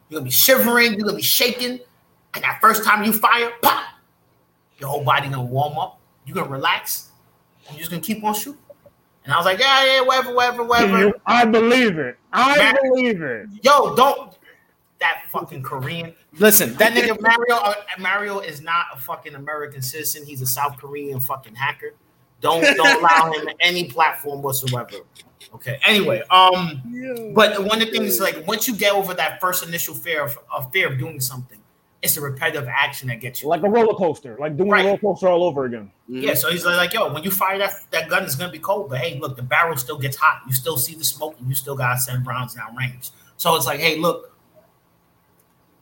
You're 0.07 0.19
gonna 0.19 0.25
be 0.25 0.31
shivering. 0.31 0.93
You're 0.93 1.05
gonna 1.05 1.17
be 1.17 1.21
shaking. 1.21 1.79
And 2.33 2.43
that 2.43 2.59
first 2.61 2.83
time 2.83 3.03
you 3.03 3.11
fire, 3.11 3.51
pop, 3.61 3.83
your 4.77 4.89
whole 4.89 5.03
body 5.03 5.27
gonna 5.27 5.43
warm 5.43 5.77
up. 5.77 5.99
You're 6.25 6.35
gonna 6.35 6.49
relax. 6.49 7.09
And 7.67 7.75
you're 7.75 7.79
just 7.79 7.91
gonna 7.91 8.01
keep 8.01 8.23
on 8.23 8.33
shooting. 8.33 8.61
And 9.25 9.33
I 9.33 9.37
was 9.37 9.45
like, 9.45 9.59
yeah, 9.59 9.85
yeah, 9.85 10.01
whatever, 10.01 10.33
whatever, 10.33 10.63
whatever. 10.63 11.13
I 11.25 11.45
believe 11.45 11.97
it. 11.97 12.17
I 12.31 12.73
believe 12.81 13.21
it. 13.21 13.47
Yo, 13.61 13.95
don't 13.95 14.28
that 14.99 15.23
fucking 15.29 15.63
Korean. 15.63 16.13
Listen, 16.33 16.73
that 16.75 16.93
nigga 16.93 17.19
Mario 17.21 17.55
uh, 17.55 17.73
Mario 17.97 18.39
is 18.39 18.61
not 18.61 18.85
a 18.93 18.97
fucking 18.97 19.35
American 19.35 19.81
citizen. 19.81 20.25
He's 20.25 20.41
a 20.41 20.45
South 20.45 20.77
Korean 20.77 21.19
fucking 21.19 21.55
hacker. 21.55 21.93
Don't 22.41 22.61
don't 22.61 22.99
allow 22.99 23.31
him 23.31 23.49
any 23.59 23.85
platform 23.85 24.41
whatsoever. 24.41 24.97
Okay. 25.55 25.79
Anyway, 25.85 26.21
um, 26.29 26.81
yeah. 26.89 27.31
but 27.33 27.63
one 27.63 27.81
of 27.81 27.87
the 27.87 27.91
things 27.91 28.15
is 28.15 28.19
like 28.19 28.45
once 28.45 28.67
you 28.67 28.75
get 28.75 28.93
over 28.93 29.13
that 29.13 29.39
first 29.39 29.65
initial 29.65 29.95
fear 29.95 30.23
of, 30.23 30.37
of 30.53 30.71
fear 30.71 30.91
of 30.91 30.99
doing 30.99 31.19
something, 31.19 31.59
it's 32.01 32.17
a 32.17 32.21
repetitive 32.21 32.67
action 32.67 33.07
that 33.07 33.19
gets 33.19 33.41
you 33.41 33.49
like 33.49 33.63
a 33.63 33.69
roller 33.69 33.93
coaster, 33.93 34.37
like 34.39 34.57
doing 34.57 34.69
right. 34.69 34.85
a 34.85 34.87
roller 34.87 34.99
coaster 34.99 35.27
all 35.27 35.43
over 35.43 35.65
again. 35.65 35.91
Mm-hmm. 36.09 36.23
Yeah. 36.23 36.33
So 36.33 36.49
he's 36.51 36.65
like, 36.65 36.93
yo, 36.93 37.11
when 37.11 37.23
you 37.23 37.31
fire 37.31 37.57
that 37.57 37.73
that 37.91 38.09
gun, 38.09 38.23
it's 38.23 38.35
gonna 38.35 38.51
be 38.51 38.59
cold, 38.59 38.89
but 38.89 38.99
hey, 38.99 39.17
look, 39.19 39.35
the 39.35 39.43
barrel 39.43 39.75
still 39.77 39.97
gets 39.97 40.17
hot. 40.17 40.41
You 40.45 40.53
still 40.53 40.77
see 40.77 40.95
the 40.95 41.03
smoke, 41.03 41.35
and 41.39 41.47
you 41.47 41.55
still 41.55 41.75
got 41.75 41.93
to 41.95 41.99
send 41.99 42.27
rounds 42.27 42.53
down 42.53 42.75
range. 42.75 43.11
So 43.37 43.55
it's 43.55 43.65
like, 43.65 43.79
hey, 43.79 43.97
look, 43.97 44.35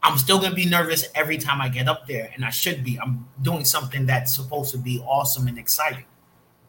I'm 0.07 0.17
still 0.17 0.39
gonna 0.39 0.55
be 0.55 0.65
nervous 0.65 1.05
every 1.15 1.37
time 1.37 1.59
I 1.61 1.67
get 1.67 1.87
up 1.89 2.07
there, 2.07 2.31
and 2.33 2.45
I 2.45 2.49
should 2.49 2.83
be. 2.83 2.97
I'm 2.99 3.27
doing 3.41 3.65
something 3.65 4.05
that's 4.05 4.33
supposed 4.33 4.71
to 4.71 4.77
be 4.77 4.99
awesome 5.05 5.47
and 5.47 5.57
exciting. 5.57 6.05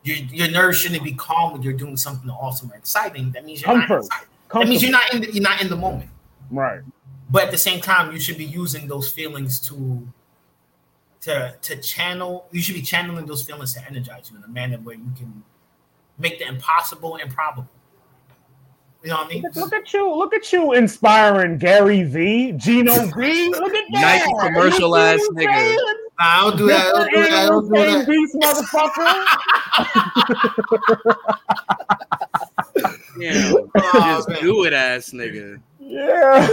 Your, 0.03 0.16
your 0.16 0.51
nerves 0.51 0.78
shouldn't 0.78 1.05
be 1.05 1.12
calm 1.12 1.53
when 1.53 1.62
you're 1.62 1.72
doing 1.72 1.97
something 1.97 2.28
awesome 2.30 2.72
or 2.72 2.76
exciting. 2.76 3.30
That 3.32 3.45
means 3.45 3.62
you're 3.62 3.72
Comfort. 3.72 3.89
not 3.89 3.99
excited. 3.99 4.28
Comfort. 4.49 4.64
That 4.64 4.70
means 4.70 4.82
you're 4.82 4.93
not 4.93 5.14
in 5.14 5.20
the, 5.20 5.32
you're 5.32 5.43
not 5.43 5.61
in 5.62 5.68
the 5.68 5.76
moment. 5.76 6.11
Right. 6.51 6.80
But 7.30 7.45
at 7.45 7.51
the 7.51 7.59
same 7.59 7.80
time, 7.80 8.12
you 8.12 8.18
should 8.18 8.39
be 8.39 8.45
using 8.45 8.89
those 8.89 9.12
feelings 9.12 9.61
to 9.68 10.09
to 11.20 11.55
to 11.61 11.76
channel. 11.80 12.49
You 12.51 12.61
should 12.61 12.74
be 12.74 12.82
channeling 12.82 13.26
those 13.26 13.43
feelings 13.43 13.74
to 13.74 13.86
energize 13.86 14.30
you 14.30 14.39
in 14.39 14.45
a 14.45 14.49
manner 14.49 14.78
where 14.78 14.97
you 14.97 15.12
can 15.16 15.45
make 16.18 16.39
the 16.39 16.49
impossible 16.49 17.16
improbable. 17.16 17.68
You 19.03 19.11
know 19.11 19.16
what 19.16 19.26
I 19.26 19.28
mean? 19.28 19.44
Look 19.55 19.72
at 19.72 19.92
you, 19.92 20.12
look 20.12 20.34
at 20.34 20.53
you 20.53 20.72
inspiring 20.72 21.57
Gary 21.59 22.03
V, 22.03 22.53
Gino 22.53 23.07
V. 23.16 23.49
Look 23.51 23.74
at 23.74 23.84
that. 23.92 24.26
Nike 24.26 24.49
commercial 24.49 24.96
ass 24.96 25.20
nigga. 25.34 25.76
Nah, 26.18 26.24
I 26.24 26.40
don't 26.42 26.57
do 26.59 26.66
that. 26.66 26.94
I 26.96 26.99
don't 26.99 27.11
do 27.11 27.20
that. 27.20 27.32
I 27.32 27.46
don't 27.46 27.68
do 27.68 27.76
that. 27.78 28.09
Beast 28.09 28.34
motherfucker. 28.34 29.24
yeah, 33.20 33.53
oh, 33.76 34.01
just 34.16 34.28
man. 34.28 34.40
do 34.40 34.64
it, 34.64 34.72
ass 34.72 35.11
nigga. 35.11 35.61
Yeah. 35.78 36.49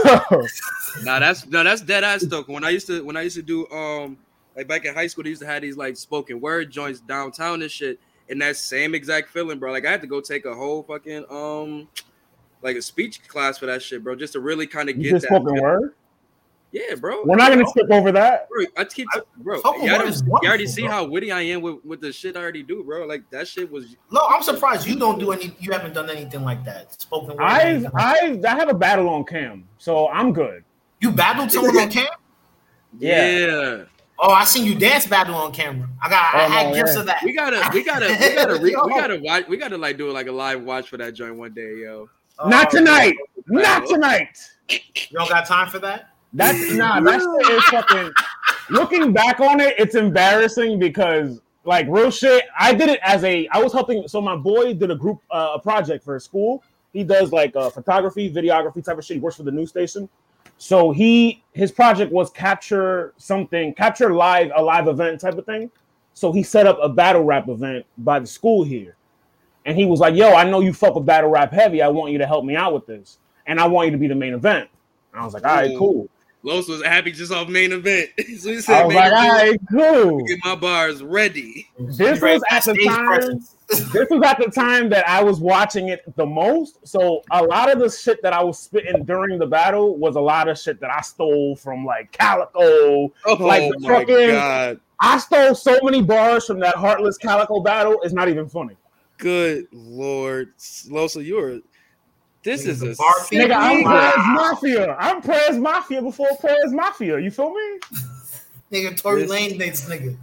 nah, 1.04 1.18
that's 1.18 1.48
no, 1.48 1.64
that's 1.64 1.82
dead 1.82 2.04
ass 2.04 2.22
though. 2.26 2.44
When 2.44 2.64
I 2.64 2.70
used 2.70 2.86
to, 2.88 3.04
when 3.04 3.18
I 3.18 3.24
used 3.24 3.38
to 3.38 3.42
do, 3.42 3.68
um, 3.72 4.18
like 4.56 4.68
back 4.68 4.86
in 4.86 4.94
high 4.94 5.08
school, 5.08 5.24
they 5.24 5.32
used 5.32 5.42
to 5.42 5.48
have 5.48 5.64
these 5.64 5.78
like 5.78 5.98
spoken 5.98 6.40
word 6.40 6.70
joints 6.70 7.00
downtown 7.00 7.64
and 7.64 7.72
shit. 7.72 8.00
And 8.30 8.40
that 8.42 8.56
same 8.56 8.94
exact 8.96 9.30
feeling, 9.30 9.58
bro. 9.58 9.72
Like 9.72 9.86
I 9.86 9.92
had 9.92 10.02
to 10.02 10.08
go 10.08 10.22
take 10.22 10.46
a 10.46 10.54
whole 10.54 10.84
fucking 10.84 11.26
um 11.30 11.88
like 12.66 12.76
a 12.76 12.82
speech 12.82 13.26
class 13.28 13.60
for 13.60 13.68
that 13.68 13.82
shit, 13.82 14.04
bro, 14.04 14.16
just 14.16 14.34
to 14.34 14.40
really 14.40 14.68
kind 14.68 14.90
of 14.90 15.00
get 15.00 15.14
that 15.14 15.22
spoken 15.22 15.62
word. 15.62 15.94
Yeah, 16.72 16.96
bro. 16.96 17.24
We're 17.24 17.38
not 17.38 17.54
gonna 17.54 17.68
skip 17.68 17.90
over 17.90 18.12
that. 18.12 18.50
Bro, 18.50 18.66
I 18.76 18.84
keep, 18.84 19.08
bro. 19.38 19.62
You 19.64 19.94
already, 19.94 20.14
you 20.18 20.50
already 20.50 20.68
see 20.68 20.82
bro. 20.82 20.92
how 20.92 21.06
witty 21.06 21.32
I 21.32 21.42
am 21.42 21.62
with, 21.62 21.78
with 21.86 22.02
the 22.02 22.12
shit 22.12 22.36
I 22.36 22.42
already 22.42 22.64
do, 22.64 22.84
bro. 22.84 23.06
Like 23.06 23.30
that 23.30 23.48
shit 23.48 23.72
was. 23.72 23.96
No, 24.12 24.28
I'm 24.28 24.44
surprised 24.44 24.86
you 24.86 24.98
don't 24.98 25.18
do 25.18 25.32
any. 25.32 25.56
You 25.60 25.72
haven't 25.72 25.94
done 25.94 26.10
anything 26.10 26.44
like 26.44 26.66
that. 26.66 27.00
Spoken 27.00 27.38
word. 27.38 27.42
I've, 27.42 27.86
I've, 27.96 28.44
I 28.44 28.56
have 28.56 28.68
a 28.68 28.74
battle 28.74 29.08
on 29.08 29.24
cam, 29.24 29.70
so 29.78 30.10
I'm 30.10 30.34
good. 30.34 30.66
You 31.00 31.12
battled 31.12 31.52
someone 31.52 31.78
on 31.78 31.90
cam? 31.92 32.08
Yeah. 33.00 33.38
yeah. 33.38 33.84
Oh, 34.18 34.32
I 34.32 34.46
seen 34.46 34.66
you 34.66 34.76
dance 34.76 35.06
battle 35.08 35.36
on 35.36 35.52
camera. 35.52 35.90
I 36.02 36.10
got, 36.10 36.34
oh, 36.34 36.38
I 36.38 36.48
had 36.48 36.74
gifts 36.74 36.96
of 36.96 37.06
that. 37.06 37.22
We 37.24 37.34
gotta, 37.34 37.70
we 37.74 37.84
gotta, 37.84 38.08
we 38.08 38.34
gotta, 38.34 38.58
we 38.62 38.72
gotta 38.72 39.20
watch. 39.22 39.48
We 39.48 39.58
gotta 39.58 39.78
like 39.78 39.98
do 39.98 40.10
like 40.12 40.28
a 40.28 40.32
live 40.32 40.64
watch 40.64 40.90
for 40.90 40.98
that 40.98 41.14
joint 41.14 41.36
one 41.36 41.54
day, 41.54 41.80
yo. 41.82 42.10
Not 42.44 42.68
oh, 42.68 42.78
tonight. 42.78 43.16
Not 43.48 43.88
tonight. 43.88 44.38
You 44.70 44.80
don't 45.14 45.30
got 45.30 45.46
time 45.46 45.70
for 45.70 45.80
that? 45.80 46.10
That's 46.34 46.74
nah. 46.74 47.00
That 47.00 47.22
shit 47.22 47.52
is 47.52 47.64
fucking. 47.66 48.12
Looking 48.70 49.14
back 49.14 49.40
on 49.40 49.62
it, 49.62 49.76
it's 49.78 49.96
embarrassing 49.96 50.80
because 50.80 51.40
like 51.64 51.88
real 51.90 52.12
shit. 52.12 52.46
I 52.58 52.74
did 52.74 52.90
it 52.90 53.00
as 53.04 53.24
a. 53.24 53.48
I 53.50 53.62
was 53.62 53.72
helping. 53.72 54.08
So 54.08 54.20
my 54.22 54.36
boy 54.36 54.74
did 54.74 54.92
a 54.92 54.96
group 54.96 55.22
uh, 55.32 55.52
a 55.56 55.60
project 55.60 56.04
for 56.04 56.16
a 56.16 56.20
school. 56.20 56.64
He 56.94 57.04
does 57.04 57.32
like 57.32 57.56
uh, 57.56 57.70
photography, 57.70 58.32
videography 58.32 58.84
type 58.84 58.98
of 58.98 59.06
shit. 59.06 59.18
He 59.18 59.22
works 59.22 59.38
for 59.38 59.44
the 59.44 59.52
news 59.52 59.70
station. 59.70 60.10
So 60.58 60.92
he 60.92 61.44
his 61.54 61.72
project 61.72 62.12
was 62.12 62.30
capture 62.30 63.14
something, 63.18 63.74
capture 63.74 64.14
live 64.14 64.52
a 64.56 64.62
live 64.62 64.88
event 64.88 65.22
type 65.22 65.38
of 65.38 65.46
thing. 65.46 65.70
So 66.14 66.32
he 66.32 66.44
set 66.44 66.66
up 66.66 66.80
a 66.82 66.90
battle 66.90 67.24
rap 67.24 67.50
event 67.50 67.86
by 67.98 68.20
the 68.20 68.28
school 68.28 68.64
here. 68.64 68.96
And 69.66 69.78
he 69.78 69.86
was 69.86 70.00
like, 70.00 70.16
Yo, 70.16 70.34
I 70.34 70.44
know 70.44 70.62
you 70.62 70.74
fuck 70.74 70.96
with 70.96 71.06
battle 71.06 71.30
rap 71.30 71.52
heavy. 71.52 71.82
I 71.82 71.88
want 71.88 72.12
you 72.12 72.18
to 72.20 72.28
help 72.28 72.46
me 72.46 72.56
out 72.56 72.74
with 72.74 72.86
this. 72.86 73.18
And 73.48 73.60
I 73.60 73.68
want 73.68 73.88
you 73.88 73.92
to 73.92 73.98
be 73.98 74.08
the 74.08 74.16
main 74.16 74.34
event. 74.34 74.70
And 75.12 75.22
I 75.22 75.26
was 75.26 75.34
like, 75.34 75.46
All 75.46 75.56
right, 75.56 75.72
mm. 75.72 75.78
cool. 75.78 76.10
Los 76.46 76.68
was 76.68 76.84
happy 76.84 77.12
just 77.12 77.32
off 77.32 77.50
main 77.50 77.72
event. 77.72 78.12
so 78.38 78.52
he 78.52 78.62
said, 78.62 78.84
I 78.84 78.86
was 78.86 78.96
like, 78.96 79.12
all 79.12 79.30
right, 79.30 79.60
cool. 79.72 80.24
Get 80.26 80.40
my 80.46 80.54
bars 80.54 81.02
ready. 81.02 81.68
This 81.80 82.22
was 82.22 82.44
at 82.52 82.66
the 82.66 82.86
time. 82.86 83.40
this 83.68 84.10
was 84.12 84.22
at 84.24 84.38
the 84.38 84.52
time 84.52 84.90
that 84.90 85.10
I 85.10 85.24
was 85.24 85.40
watching 85.40 85.90
it 85.90 86.04
the 86.16 86.26
most. 86.26 86.88
So 86.88 87.24
a 87.32 87.44
lot 87.44 87.72
of 87.72 87.80
the 87.80 87.90
shit 87.90 88.22
that 88.22 88.32
I 88.32 88.44
was 88.44 88.60
spitting 88.60 89.06
during 89.06 89.40
the 89.40 89.48
battle 89.48 89.98
was 89.98 90.18
a 90.18 90.22
lot 90.22 90.48
of 90.48 90.60
shit 90.60 90.80
that 90.82 90.92
I 90.92 91.02
stole 91.02 91.56
from 91.56 91.84
like 91.84 92.12
Calicoe. 92.12 93.12
Oh 93.26 93.34
like 93.40 93.72
my 93.80 93.90
fucking, 93.90 94.30
god. 94.30 94.80
I 95.00 95.18
stole 95.18 95.56
so 95.56 95.80
many 95.82 96.04
bars 96.04 96.46
from 96.46 96.60
that 96.60 96.76
heartless 96.76 97.18
Calicoe 97.18 97.62
battle. 97.62 98.00
It's 98.04 98.14
not 98.14 98.30
even 98.30 98.48
funny. 98.48 98.78
Good 99.18 99.68
lord, 99.72 100.54
Losa, 100.58 101.26
you're 101.26 101.62
this 102.46 102.68
is 102.68 102.84
a 102.84 102.90
nigga. 102.90 103.56
I'm 103.56 103.84
Prez 103.84 104.14
Mafia. 104.18 104.96
I'm 105.00 105.20
Prez 105.20 105.58
Mafia 105.58 106.00
before 106.00 106.30
Prez 106.40 106.72
Mafia. 106.72 107.18
You 107.18 107.32
feel 107.32 107.52
me? 107.52 107.80
nigga, 108.72 108.96
Tory 108.96 109.26
Lanez 109.26 109.58
next 109.58 109.90
nigga. 109.90 110.16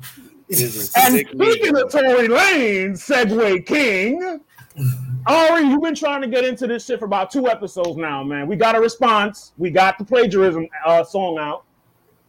and 0.96 1.26
speaking 1.26 1.76
of 1.76 1.90
Tory 1.90 2.28
Lanez, 2.28 3.00
Segway 3.00 3.66
King. 3.66 4.40
Ari, 5.26 5.62
you've 5.64 5.82
been 5.82 5.96
trying 5.96 6.22
to 6.22 6.28
get 6.28 6.44
into 6.44 6.68
this 6.68 6.86
shit 6.86 7.00
for 7.00 7.06
about 7.06 7.32
two 7.32 7.48
episodes 7.48 7.96
now, 7.96 8.22
man. 8.22 8.46
We 8.46 8.54
got 8.54 8.76
a 8.76 8.80
response. 8.80 9.52
We 9.58 9.70
got 9.70 9.98
the 9.98 10.04
plagiarism 10.04 10.68
uh, 10.86 11.02
song 11.02 11.38
out. 11.38 11.64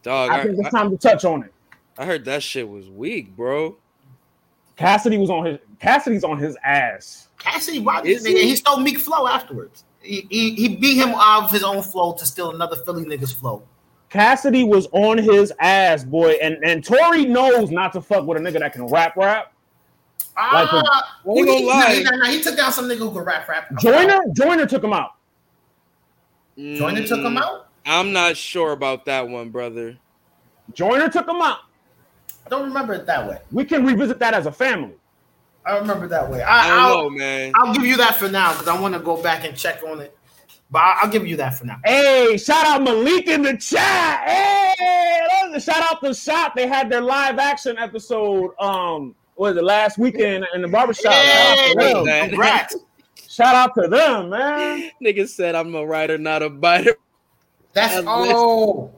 Dog, 0.02 0.30
I, 0.30 0.40
I 0.40 0.42
think 0.42 0.58
it's 0.58 0.70
time 0.70 0.90
to 0.90 0.96
touch 0.96 1.24
on 1.24 1.44
it. 1.44 1.52
I 1.96 2.04
heard 2.04 2.24
that 2.24 2.42
shit 2.42 2.68
was 2.68 2.90
weak, 2.90 3.34
bro. 3.36 3.76
Cassidy 4.76 5.18
was 5.18 5.30
on 5.30 5.44
his 5.44 5.58
Cassidy's 5.80 6.24
on 6.24 6.38
his 6.38 6.56
ass. 6.64 7.28
Cassidy 7.38 7.80
robbed 7.80 8.06
this 8.06 8.22
nigga. 8.22 8.36
He? 8.36 8.48
he 8.48 8.56
stole 8.56 8.78
Meek 8.78 8.98
flow 8.98 9.26
afterwards. 9.26 9.84
He, 10.00 10.26
he, 10.30 10.54
he 10.54 10.76
beat 10.76 10.96
him 10.96 11.14
off 11.14 11.44
of 11.44 11.50
his 11.50 11.62
own 11.62 11.82
flow 11.82 12.12
to 12.14 12.26
steal 12.26 12.50
another 12.50 12.76
Philly 12.76 13.04
nigga's 13.04 13.32
flow. 13.32 13.62
Cassidy 14.10 14.62
was 14.62 14.86
on 14.92 15.18
his 15.18 15.52
ass, 15.58 16.04
boy, 16.04 16.32
and 16.40 16.62
and 16.62 16.84
Tory 16.84 17.24
knows 17.24 17.72
not 17.72 17.92
to 17.94 18.00
fuck 18.00 18.24
with 18.24 18.38
a 18.38 18.40
nigga 18.40 18.60
that 18.60 18.72
can 18.72 18.86
rap 18.86 19.16
rap. 19.16 19.52
Ah, 20.36 21.20
like, 21.24 21.36
he, 21.36 21.58
he, 21.58 21.66
lie. 21.66 22.02
Nah, 22.04 22.16
nah, 22.16 22.26
he 22.26 22.40
took 22.40 22.56
down 22.56 22.72
some 22.72 22.88
nigga 22.88 22.98
who 22.98 23.10
could 23.10 23.26
rap 23.26 23.48
rap. 23.48 23.68
Joyner, 23.80 24.20
Joyner 24.32 24.66
took 24.66 24.84
him 24.84 24.92
out. 24.92 25.14
Joyner 26.56 27.06
took 27.06 27.20
him 27.20 27.36
out. 27.36 27.68
I'm 27.86 28.12
not 28.12 28.36
sure 28.36 28.72
about 28.72 29.04
that 29.06 29.28
one, 29.28 29.50
brother. 29.50 29.96
Joyner 30.72 31.08
took 31.08 31.28
him 31.28 31.40
out. 31.42 31.58
I 32.46 32.48
don't 32.48 32.64
remember 32.64 32.94
it 32.94 33.06
that 33.06 33.26
way. 33.28 33.38
We 33.50 33.64
can 33.64 33.84
revisit 33.84 34.18
that 34.20 34.34
as 34.34 34.46
a 34.46 34.52
family. 34.52 34.94
I 35.66 35.78
remember 35.78 36.06
that 36.08 36.30
way. 36.30 36.42
I, 36.42 36.66
I 36.66 36.88
don't 36.88 37.14
know, 37.14 37.18
man. 37.18 37.52
I'll 37.54 37.74
give 37.74 37.86
you 37.86 37.96
that 37.96 38.16
for 38.16 38.28
now 38.28 38.52
because 38.52 38.68
I 38.68 38.78
want 38.78 38.94
to 38.94 39.00
go 39.00 39.20
back 39.22 39.44
and 39.44 39.56
check 39.56 39.82
on 39.82 40.00
it. 40.00 40.16
But 40.70 40.80
I'll 40.80 41.10
give 41.10 41.26
you 41.26 41.36
that 41.36 41.56
for 41.56 41.64
now. 41.64 41.78
Hey, 41.84 42.36
shout 42.36 42.66
out 42.66 42.82
Malik 42.82 43.28
in 43.28 43.42
the 43.42 43.56
chat. 43.56 44.28
Hey, 44.28 45.58
shout 45.60 45.82
out 45.90 46.00
the 46.00 46.12
shop. 46.12 46.54
They 46.54 46.66
had 46.66 46.90
their 46.90 47.00
live 47.00 47.38
action 47.38 47.78
episode. 47.78 48.52
Um, 48.58 49.14
was 49.36 49.56
it 49.56 49.64
last 49.64 49.98
weekend 49.98 50.46
in 50.54 50.62
the 50.62 50.68
barbershop? 50.68 51.12
Hey, 51.12 52.28
congrats. 52.28 52.76
Shout 53.28 53.54
out 53.54 53.74
to 53.80 53.88
them, 53.88 54.30
man. 54.30 54.90
Nigga 55.02 55.28
said 55.28 55.54
I'm 55.54 55.74
a 55.74 55.84
writer, 55.84 56.18
not 56.18 56.42
a 56.42 56.50
biter. 56.50 56.94
That's 57.72 58.04
oh. 58.06 58.92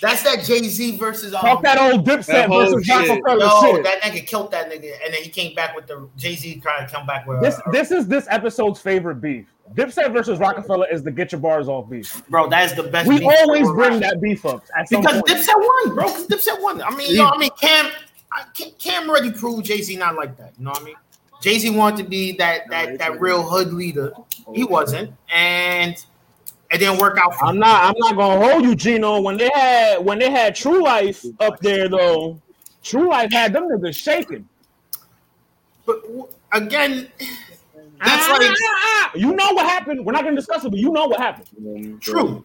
That's 0.00 0.22
that 0.22 0.44
Jay 0.44 0.62
Z 0.64 0.96
versus 0.96 1.34
um, 1.34 1.40
talk 1.40 1.62
that 1.62 1.78
old 1.78 2.06
Dipset 2.06 2.48
versus 2.48 2.88
Roc-A-Fella 2.88 3.38
no, 3.38 3.60
shit. 3.62 3.84
that 3.84 4.02
nigga 4.02 4.26
killed 4.26 4.50
that 4.50 4.70
nigga, 4.70 4.92
and 5.04 5.14
then 5.14 5.22
he 5.22 5.30
came 5.30 5.54
back 5.54 5.74
with 5.76 5.86
the 5.86 6.08
Jay 6.16 6.34
Z 6.34 6.60
trying 6.60 6.86
to 6.86 6.92
come 6.92 7.06
back 7.06 7.26
with. 7.26 7.40
This 7.40 7.58
uh, 7.64 7.70
this 7.70 7.90
is 7.90 8.06
this 8.08 8.26
episode's 8.28 8.80
favorite 8.80 9.16
beef. 9.16 9.46
Dipset 9.74 10.12
versus 10.12 10.38
Roc-A-Fella 10.38 10.86
is 10.92 11.02
the 11.02 11.10
get 11.10 11.32
your 11.32 11.40
bars 11.40 11.68
off 11.68 11.88
beef. 11.88 12.22
Bro, 12.28 12.48
that 12.50 12.70
is 12.70 12.76
the 12.76 12.82
best. 12.82 13.08
We 13.08 13.24
always 13.24 13.68
bring 13.70 14.00
that 14.00 14.20
beef 14.20 14.44
up 14.44 14.64
because 14.90 15.22
Dipset 15.22 15.54
won, 15.56 15.94
bro. 15.94 16.06
Because 16.06 16.26
Dipset 16.26 16.60
won. 16.60 16.82
I 16.82 16.94
mean, 16.94 17.10
you 17.10 17.18
know, 17.18 17.30
I 17.30 17.38
mean, 17.38 17.50
Cam, 17.58 17.90
Cam 18.78 19.08
already 19.08 19.30
proved 19.30 19.64
Jay 19.64 19.80
Z 19.80 19.96
not 19.96 20.16
like 20.16 20.36
that. 20.36 20.52
You 20.58 20.64
know 20.64 20.72
what 20.72 20.82
I 20.82 20.84
mean? 20.84 20.96
Jay 21.40 21.58
Z 21.58 21.70
wanted 21.70 22.02
to 22.02 22.08
be 22.08 22.32
that 22.38 22.68
that 22.70 22.98
that 22.98 23.20
real 23.20 23.42
hood 23.42 23.72
leader. 23.72 24.12
He 24.52 24.64
wasn't, 24.64 25.12
and 25.32 26.04
it 26.74 26.78
didn't 26.78 26.98
work 27.00 27.18
out. 27.18 27.34
I'm 27.40 27.58
not. 27.58 27.84
I'm 27.84 27.94
not 27.98 28.16
gonna 28.16 28.48
hold 28.48 28.64
you, 28.64 28.74
Gino. 28.74 29.20
When 29.20 29.36
they 29.36 29.48
had 29.54 30.04
when 30.04 30.18
they 30.18 30.30
had 30.30 30.56
True 30.56 30.82
Life 30.82 31.24
up 31.38 31.60
there, 31.60 31.88
though, 31.88 32.40
True 32.82 33.08
Life 33.08 33.30
had 33.30 33.52
them 33.52 33.68
niggas 33.68 33.94
shaking. 33.94 34.48
But 35.86 36.02
again, 36.52 37.08
that's 37.18 38.28
ah, 38.28 38.36
like 38.40 38.56
ah, 38.60 39.10
you 39.14 39.36
know 39.36 39.52
what 39.52 39.66
happened. 39.66 40.04
We're 40.04 40.12
not 40.12 40.24
gonna 40.24 40.34
discuss 40.34 40.64
it, 40.64 40.70
but 40.70 40.80
you 40.80 40.90
know 40.90 41.06
what 41.06 41.20
happened. 41.20 42.02
True. 42.02 42.44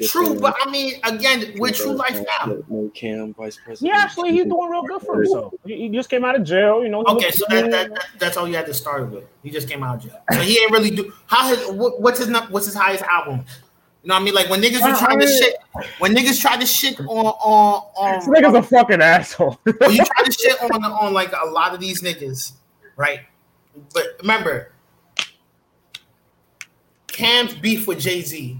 True, 0.00 0.38
but 0.38 0.56
I 0.60 0.70
mean, 0.70 0.94
again, 1.04 1.54
with 1.58 1.76
True 1.76 1.92
Life 1.92 2.20
now. 2.40 2.56
No 2.68 2.90
Cam, 2.94 3.34
vice 3.34 3.58
president. 3.62 3.94
Yeah, 3.94 4.02
actually, 4.02 4.32
he's 4.32 4.44
doing 4.44 4.70
real 4.70 4.82
good 4.82 5.02
for 5.02 5.16
himself. 5.16 5.54
He, 5.64 5.88
just 5.90 6.08
came 6.08 6.24
out 6.24 6.34
of 6.34 6.44
jail, 6.44 6.82
you 6.82 6.88
know. 6.88 7.04
Okay, 7.04 7.30
so 7.30 7.44
that, 7.50 7.70
that, 7.70 7.90
that, 7.90 8.06
that's 8.18 8.36
all 8.36 8.48
you 8.48 8.56
had 8.56 8.66
to 8.66 8.74
start 8.74 9.10
with. 9.10 9.24
He 9.42 9.50
just 9.50 9.68
came 9.68 9.82
out 9.82 9.96
of 9.96 10.02
jail. 10.02 10.20
So 10.32 10.40
he 10.40 10.60
ain't 10.60 10.72
really 10.72 10.90
do. 10.90 11.12
How 11.26 11.48
his 11.48 11.68
what's 11.70 12.18
his 12.18 12.28
what's 12.48 12.66
his 12.66 12.74
highest 12.74 13.04
album? 13.04 13.44
You 14.02 14.08
know 14.08 14.14
what 14.14 14.22
I 14.22 14.24
mean? 14.24 14.34
Like 14.34 14.48
when 14.48 14.60
niggas 14.60 14.82
were 14.82 14.96
trying 14.98 15.20
to 15.20 15.28
shit, 15.28 15.56
when 15.98 16.14
niggas 16.14 16.40
tried 16.40 16.60
to 16.60 16.66
shit 16.66 16.98
on 16.98 17.06
on 17.06 17.82
on. 17.96 18.18
This 18.18 18.28
nigga's 18.28 18.54
a 18.54 18.62
fucking 18.62 19.00
asshole. 19.00 19.60
when 19.64 19.92
you 19.92 20.04
try 20.04 20.24
to 20.24 20.32
shit 20.32 20.60
on 20.60 20.84
on 20.84 21.12
like 21.12 21.32
a 21.32 21.46
lot 21.46 21.72
of 21.72 21.78
these 21.78 22.02
niggas, 22.02 22.52
right? 22.96 23.20
But 23.94 24.16
remember, 24.20 24.72
Cam's 27.06 27.54
beef 27.54 27.86
with 27.86 28.00
Jay 28.00 28.22
Z 28.22 28.58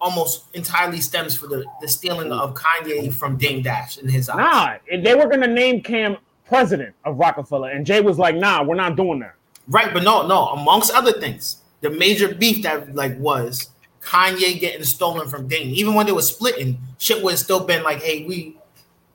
almost 0.00 0.44
entirely 0.54 1.00
stems 1.00 1.36
for 1.36 1.48
the, 1.48 1.66
the 1.80 1.88
stealing 1.88 2.32
of 2.32 2.54
Kanye 2.54 3.12
from 3.12 3.36
Dame 3.36 3.60
Dash 3.60 3.98
in 3.98 4.08
his 4.08 4.30
eyes. 4.30 4.80
Nah, 4.90 5.02
they 5.02 5.14
were 5.14 5.28
gonna 5.28 5.48
name 5.48 5.82
Cam 5.82 6.16
president 6.46 6.94
of 7.04 7.18
Roc-A-Fella, 7.18 7.72
and 7.72 7.84
Jay 7.84 8.00
was 8.00 8.18
like, 8.18 8.36
"Nah, 8.36 8.62
we're 8.62 8.74
not 8.74 8.96
doing 8.96 9.18
that." 9.18 9.34
Right, 9.68 9.92
but 9.92 10.02
no, 10.02 10.26
no. 10.26 10.46
Amongst 10.46 10.92
other 10.92 11.12
things, 11.12 11.58
the 11.82 11.90
major 11.90 12.34
beef 12.34 12.62
that 12.62 12.94
like 12.94 13.18
was 13.18 13.68
Kanye 14.08 14.58
getting 14.58 14.84
stolen 14.84 15.28
from 15.28 15.48
Dame. 15.48 15.74
Even 15.74 15.94
when 15.94 16.06
they 16.06 16.12
were 16.12 16.22
splitting, 16.22 16.78
shit 16.98 17.22
would 17.22 17.32
have 17.32 17.38
still 17.38 17.64
been 17.64 17.82
like, 17.82 18.02
"Hey, 18.02 18.24
we." 18.24 18.54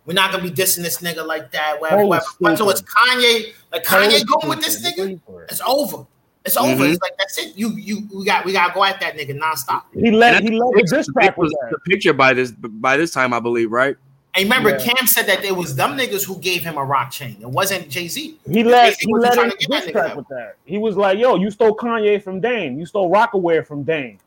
We're 0.05 0.11
not 0.11 0.33
gonna 0.33 0.43
be 0.43 0.51
dissing 0.51 0.83
this 0.83 0.97
nigga 0.97 1.25
like 1.25 1.53
that. 1.53 1.79
Whatever, 1.79 2.05
whatever. 2.05 2.57
So 2.57 2.69
it's 2.69 2.81
Kanye, 2.81 3.53
like 3.71 3.85
Kanye 3.85 4.27
going 4.27 4.49
with 4.49 4.59
this 4.59 4.85
nigga. 4.85 5.17
It's 5.47 5.61
over. 5.65 6.05
It's 6.43 6.57
over. 6.57 6.73
Mm-hmm. 6.73 6.91
It's 6.91 7.01
like 7.01 7.17
that's 7.17 7.37
it. 7.37 7.55
You 7.55 7.69
you 7.69 8.07
we 8.13 8.25
got 8.25 8.43
we 8.43 8.51
gotta 8.51 8.73
go 8.73 8.83
at 8.83 8.99
that 8.99 9.15
nigga 9.15 9.39
nonstop. 9.39 9.83
He 9.93 10.11
let 10.11 10.43
he 10.43 10.49
let 10.49 10.89
this 10.89 11.07
track 11.07 11.37
was 11.37 11.55
the 11.71 11.79
picture 11.87 12.11
by 12.11 12.33
this 12.33 12.51
by 12.51 12.97
this 12.97 13.11
time 13.11 13.33
I 13.33 13.39
believe 13.39 13.71
right. 13.71 13.95
And 14.35 14.43
remember, 14.45 14.71
yeah. 14.71 14.79
Cam 14.79 15.07
said 15.07 15.27
that 15.27 15.45
it 15.45 15.55
was 15.55 15.75
them 15.75 15.91
niggas 15.91 16.25
who 16.25 16.37
gave 16.39 16.63
him 16.63 16.77
a 16.77 16.83
rock 16.83 17.11
chain. 17.11 17.37
It 17.39 17.49
wasn't 17.49 17.87
Jay 17.87 18.07
Z. 18.07 18.37
He 18.49 18.63
let 18.63 18.97
he 18.99 19.13
let 19.13 19.37
him 19.37 19.53
diss 19.69 19.91
track 19.91 20.17
with 20.17 20.27
that. 20.29 20.57
He 20.65 20.77
was 20.77 20.97
like, 20.97 21.17
"Yo, 21.17 21.35
you 21.35 21.49
stole 21.49 21.77
Kanye 21.77 22.21
from 22.21 22.41
Dame. 22.41 22.77
You 22.77 22.85
stole 22.85 23.09
Rocawear 23.09 23.65
from 23.65 23.83
Dame." 23.83 24.17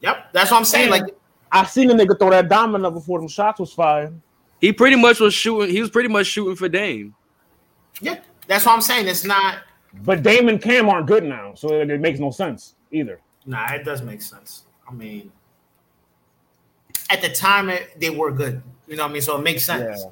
Yep, 0.00 0.32
that's 0.32 0.50
what 0.50 0.58
I'm 0.58 0.64
saying. 0.64 0.90
Like, 0.90 1.04
I 1.50 1.64
seen 1.64 1.90
a 1.90 1.94
nigga 1.94 2.18
throw 2.18 2.30
that 2.30 2.48
diamond 2.48 2.82
before 2.94 3.18
them 3.18 3.28
shots 3.28 3.60
was 3.60 3.72
fired. 3.72 4.18
He 4.60 4.72
pretty 4.72 4.96
much 4.96 5.20
was 5.20 5.34
shooting. 5.34 5.74
He 5.74 5.80
was 5.80 5.90
pretty 5.90 6.08
much 6.08 6.26
shooting 6.26 6.56
for 6.56 6.68
Dame. 6.68 7.14
Yeah, 8.00 8.20
that's 8.46 8.66
what 8.66 8.72
I'm 8.72 8.80
saying. 8.80 9.08
It's 9.08 9.24
not 9.24 9.58
but 10.04 10.22
Dame 10.22 10.48
and 10.48 10.60
Cam 10.60 10.88
aren't 10.88 11.06
good 11.06 11.24
now, 11.24 11.54
so 11.54 11.80
it, 11.80 12.00
makes 12.00 12.18
no 12.18 12.30
sense 12.30 12.74
either. 12.92 13.20
Nah, 13.46 13.72
it 13.72 13.84
does 13.84 14.02
make 14.02 14.22
sense. 14.22 14.64
I 14.88 14.92
mean, 14.92 15.32
at 17.10 17.22
the 17.22 17.30
time 17.30 17.70
it, 17.70 17.98
they 17.98 18.10
were 18.10 18.30
good. 18.30 18.62
You 18.86 18.96
know 18.96 19.04
what 19.04 19.10
I 19.10 19.12
mean? 19.12 19.22
So 19.22 19.36
it 19.38 19.42
makes 19.42 19.64
sense. 19.64 20.02
Yeah. 20.02 20.10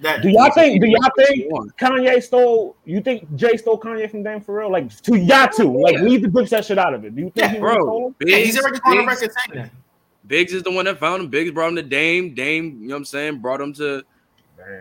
That, 0.00 0.22
do 0.22 0.28
y'all 0.28 0.50
think? 0.52 0.80
Do 0.80 0.86
y'all 0.88 1.10
think 1.16 1.52
Kanye 1.76 2.22
stole? 2.22 2.76
You 2.84 3.00
think 3.00 3.34
Jay 3.34 3.56
stole 3.56 3.80
Kanye 3.80 4.08
from 4.08 4.22
Dame 4.22 4.40
for 4.40 4.58
real? 4.58 4.70
Like 4.70 4.94
to 5.02 5.18
y'all 5.18 5.48
too? 5.48 5.82
Like 5.82 5.94
yeah. 5.94 6.02
leave 6.02 6.22
the 6.22 6.28
good 6.28 6.46
that 6.48 6.64
shit 6.64 6.78
out 6.78 6.94
of 6.94 7.04
it. 7.04 7.16
Do 7.16 7.22
you 7.22 7.30
think 7.30 7.36
yeah, 7.36 7.52
he 7.54 7.58
bro? 7.58 8.14
Biggs, 8.18 8.30
yeah, 8.30 8.36
he's 8.38 8.58
already 8.58 8.78
on 8.84 8.96
the 8.96 9.06
record 9.06 9.32
saying 9.32 9.60
that. 9.60 9.70
Biggs 10.26 10.52
is 10.52 10.62
the 10.62 10.70
one 10.70 10.84
that 10.84 11.00
found 11.00 11.22
him. 11.22 11.30
Biggs 11.30 11.50
brought 11.50 11.70
him 11.70 11.76
to 11.76 11.82
Dame. 11.82 12.34
Dame, 12.34 12.78
you 12.80 12.88
know 12.88 12.94
what 12.94 12.98
I'm 12.98 13.04
saying? 13.06 13.38
Brought 13.38 13.60
him 13.60 13.72
to 13.74 14.04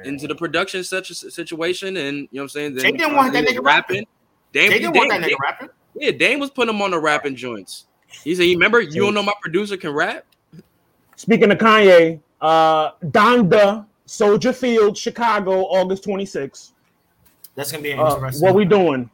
into 0.03 0.27
the 0.27 0.35
production 0.35 0.83
such 0.83 1.09
a 1.09 1.15
situation, 1.15 1.97
and 1.97 2.17
you 2.17 2.21
know 2.21 2.27
what 2.33 2.43
I'm 2.43 2.49
saying. 2.49 2.75
Then, 2.75 2.83
Jay 2.83 2.91
didn't 2.91 3.15
want 3.15 3.33
that 3.33 3.45
nigga 3.45 3.63
rapping. 3.63 4.05
Dame, 4.53 4.71
Jay 4.71 4.79
didn't 4.79 4.93
Dame, 4.93 4.99
want 4.99 5.09
that 5.09 5.21
nigga 5.21 5.29
Dame, 5.29 5.37
rapping. 5.41 5.69
Yeah, 5.95 6.11
Dame 6.11 6.39
was 6.39 6.49
putting 6.49 6.75
him 6.75 6.81
on 6.81 6.91
the 6.91 6.99
rapping 6.99 7.35
joints. 7.35 7.87
He 8.23 8.35
said, 8.35 8.43
"You 8.43 8.55
remember? 8.55 8.81
You 8.81 9.01
don't 9.01 9.13
know 9.13 9.23
my 9.23 9.33
producer 9.41 9.77
can 9.77 9.91
rap." 9.91 10.25
Speaking 11.15 11.51
of 11.51 11.57
Kanye, 11.57 12.19
uh, 12.41 12.91
Donda, 13.05 13.85
Soldier 14.07 14.53
Field, 14.53 14.97
Chicago, 14.97 15.65
August 15.65 16.03
26th. 16.05 16.71
That's 17.55 17.71
gonna 17.71 17.83
be 17.83 17.93
uh, 17.93 18.13
interesting. 18.13 18.47
Uh, 18.47 18.51
what 18.51 18.55
we 18.55 18.65
doing? 18.65 19.01
Um, 19.01 19.09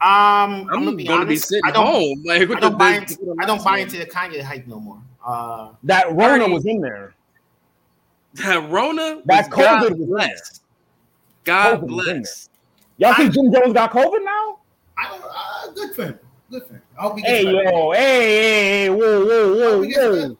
I'm, 0.00 0.68
I'm 0.70 0.84
gonna 0.84 0.96
be 0.96 1.04
gonna 1.04 1.22
honest. 1.22 1.28
Be 1.28 1.36
sitting 1.56 1.62
I 1.64 1.70
don't, 1.72 1.86
home. 1.86 2.22
Like, 2.24 2.50
I 2.50 2.60
don't 2.60 2.78
buy 2.78 2.90
into, 2.96 3.36
I 3.40 3.46
don't 3.46 3.64
buy 3.64 3.78
into 3.78 3.96
the 3.96 4.06
Kanye 4.06 4.42
hype 4.42 4.66
no 4.66 4.80
more. 4.80 5.00
Uh, 5.24 5.70
that 5.84 6.12
Rona 6.12 6.48
was 6.48 6.66
in 6.66 6.80
there. 6.80 7.14
That 8.34 8.70
Rona, 8.70 9.22
that 9.24 9.50
COVID 9.50 9.56
God 9.56 10.06
bless. 10.06 10.60
God 11.44 11.80
COVID 11.80 11.88
bless. 11.88 12.50
Y'all 12.98 13.14
think 13.14 13.32
Jim 13.32 13.52
Jones 13.52 13.72
got 13.72 13.92
COVID 13.92 14.24
now? 14.24 14.58
I 14.96 15.08
don't. 15.08 15.22
Uh, 15.24 15.72
good 15.74 15.94
for 15.94 16.04
him. 16.04 16.18
Good 16.50 16.62
for 16.64 16.74
him. 16.74 16.82
I 16.98 17.02
hope 17.02 17.16
he 17.16 17.22
gets 17.22 17.32
hey 17.32 17.44
better. 17.44 17.70
yo, 17.70 17.90
hey, 17.92 18.00
hey, 18.00 18.82
hey, 18.82 18.90
whoa, 18.90 19.24
whoa, 19.24 19.54
whoa, 19.54 19.86
whoa. 19.86 20.36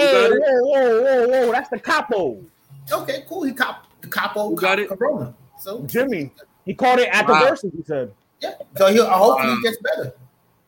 Hey, 0.00 0.30
whoa, 0.30 0.62
whoa, 0.62 1.02
whoa, 1.02 1.28
whoa, 1.28 1.52
that's 1.52 1.68
the 1.68 1.78
capo. 1.78 2.42
Okay, 2.90 3.24
cool. 3.28 3.42
He 3.44 3.52
cop 3.52 3.86
the 4.00 4.08
capo. 4.08 4.48
Who 4.48 4.56
got 4.56 4.78
it? 4.78 4.88
Corona. 4.88 5.34
So 5.58 5.82
Jimmy, 5.82 6.32
he 6.64 6.74
called 6.74 7.00
it 7.00 7.08
at 7.12 7.28
wow. 7.28 7.40
the 7.40 7.48
verses. 7.48 7.72
He 7.76 7.82
said. 7.82 8.12
Yeah. 8.40 8.54
So 8.76 8.86
he, 8.86 9.00
I 9.00 9.18
hope 9.18 9.40
um, 9.40 9.56
he 9.56 9.62
gets 9.62 9.78
better. 9.82 10.14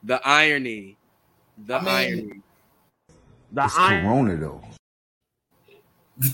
The 0.02 0.20
irony. 0.26 0.96
The 1.66 1.74
I 1.76 1.80
mean, 1.80 1.88
irony. 1.88 2.42
The 3.52 3.64
it's 3.64 3.78
iron- 3.78 4.04
Corona 4.04 4.36
though. 4.36 4.62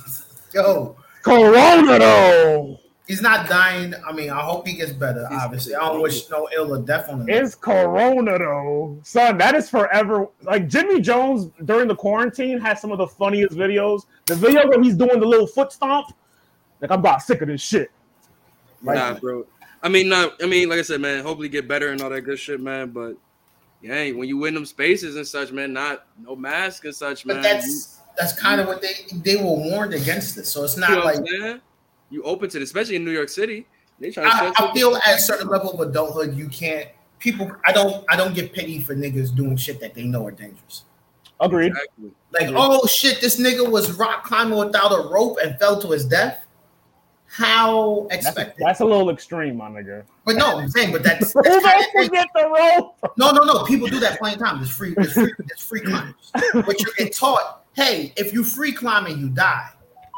Yo, 0.55 0.97
Corona 1.23 1.99
though. 1.99 2.81
He's 3.09 3.23
not 3.23 3.49
dying. 3.49 3.95
I 4.07 4.13
mean, 4.13 4.29
I 4.29 4.41
hope 4.41 4.67
he 4.67 4.75
gets 4.75 4.93
better. 4.93 5.27
Obviously, 5.33 5.75
I 5.75 5.81
don't 5.89 6.03
wish 6.03 6.29
no 6.29 6.47
ill 6.55 6.75
or 6.75 6.83
death 6.83 7.09
on 7.09 7.23
him. 7.23 7.29
It's 7.31 7.55
Corona 7.55 8.39
though, 8.39 9.01
son. 9.03 9.39
That 9.39 9.55
is 9.55 9.71
forever. 9.71 10.29
Like 10.43 10.69
Jimmy 10.69 11.01
Jones 11.01 11.51
during 11.65 11.89
the 11.89 11.97
quarantine 11.97 12.61
had 12.61 12.79
some 12.79 12.93
of 12.93 12.99
the 12.99 13.07
funniest 13.07 13.57
videos. 13.57 14.03
The 14.27 14.35
video 14.35 14.69
where 14.69 14.83
he's 14.83 14.95
doing 14.95 15.21
the 15.21 15.27
little 15.27 15.47
foot 15.47 15.73
stomp. 15.73 16.15
Like 16.83 16.91
I'm 16.91 17.01
about 17.01 17.23
sick 17.23 17.41
of 17.41 17.49
this 17.49 17.63
shit. 17.63 17.91
Like, 18.83 18.97
nah, 18.97 19.19
bro. 19.19 19.47
I 19.83 19.89
mean, 19.89 20.11
not. 20.11 20.35
I 20.43 20.47
mean, 20.47 20.69
like 20.69 20.79
I 20.79 20.83
said, 20.83 21.01
man. 21.01 21.25
Hopefully, 21.25 21.49
get 21.49 21.67
better 21.67 21.89
and 21.93 22.03
all 22.03 22.11
that 22.11 22.21
good 22.23 22.39
shit, 22.39 22.61
man. 22.61 22.91
But 22.91 23.17
yeah, 23.81 24.11
when 24.11 24.29
you 24.29 24.37
win 24.37 24.53
them 24.53 24.67
spaces 24.67 25.17
and 25.17 25.27
such, 25.27 25.51
man, 25.51 25.73
not 25.73 26.05
no 26.23 26.37
mask 26.37 26.85
and 26.85 26.95
such, 26.95 27.25
man. 27.25 27.39
But 27.39 27.43
that's 27.43 28.01
that's 28.19 28.39
kind 28.39 28.61
of 28.61 28.67
what 28.67 28.83
they 28.83 29.07
they 29.23 29.37
were 29.37 29.45
warned 29.45 29.95
against 29.95 30.37
this. 30.37 30.53
So 30.53 30.63
it's 30.63 30.77
not 30.77 30.91
you 30.91 30.97
know 30.97 31.05
like 31.05 31.63
you 32.11 32.23
open 32.23 32.49
to 32.51 32.59
it, 32.59 32.63
especially 32.63 32.97
in 32.97 33.05
New 33.05 33.11
York 33.11 33.29
City. 33.29 33.67
They 34.01 34.11
try 34.11 34.25
I, 34.25 34.53
I 34.57 34.73
feel 34.73 34.97
at 34.97 35.17
a 35.17 35.19
certain 35.19 35.49
level 35.49 35.73
of 35.73 35.89
adulthood, 35.89 36.37
you 36.37 36.49
can't 36.49 36.89
people. 37.19 37.51
I 37.67 37.73
don't 37.73 38.05
I 38.09 38.17
don't 38.17 38.35
get 38.35 38.53
pity 38.53 38.81
for 38.81 38.95
niggas 38.95 39.35
doing 39.35 39.57
shit 39.57 39.81
that 39.81 39.95
they 39.95 40.05
know 40.05 40.27
are 40.27 40.31
dangerous. 40.31 40.85
Agreed. 41.41 41.69
Exactly. 41.73 42.11
Like, 42.33 42.43
Agreed. 42.43 42.57
oh 42.59 42.87
shit, 42.87 43.21
this 43.21 43.41
nigga 43.41 43.69
was 43.69 43.93
rock 43.93 44.25
climbing 44.25 44.59
without 44.59 44.93
a 44.93 45.09
rope 45.09 45.39
and 45.43 45.59
fell 45.59 45.81
to 45.83 45.89
his 45.91 46.05
death. 46.05 46.45
How 47.31 48.09
expected? 48.11 48.55
That's, 48.59 48.59
that's 48.59 48.81
a 48.81 48.85
little 48.85 49.11
extreme, 49.11 49.57
my 49.57 49.69
nigga. 49.69 50.05
But 50.25 50.37
no, 50.37 50.59
I'm 50.59 50.71
saying, 50.71 50.93
but 50.93 51.03
that's, 51.03 51.33
that's 51.35 51.63
don't 51.63 51.93
forget 51.93 52.27
the 52.35 52.49
rope. 52.49 52.97
No, 53.19 53.31
no, 53.33 53.45
no. 53.45 53.65
People 53.65 53.87
do 53.87 54.01
that 54.01 54.19
plenty 54.19 54.37
of 54.37 54.41
times. 54.41 54.63
It's 54.67 54.75
free. 54.75 54.95
It's 54.97 55.13
free. 55.13 55.33
It's 55.41 55.63
free 55.63 55.81
climbers. 55.83 56.33
but 56.55 56.81
you 56.81 56.87
get 56.97 57.15
taught 57.15 57.59
hey, 57.79 58.13
if 58.17 58.33
you 58.33 58.43
free 58.43 58.73
climbing, 58.73 59.19
you 59.19 59.29
die. 59.29 59.71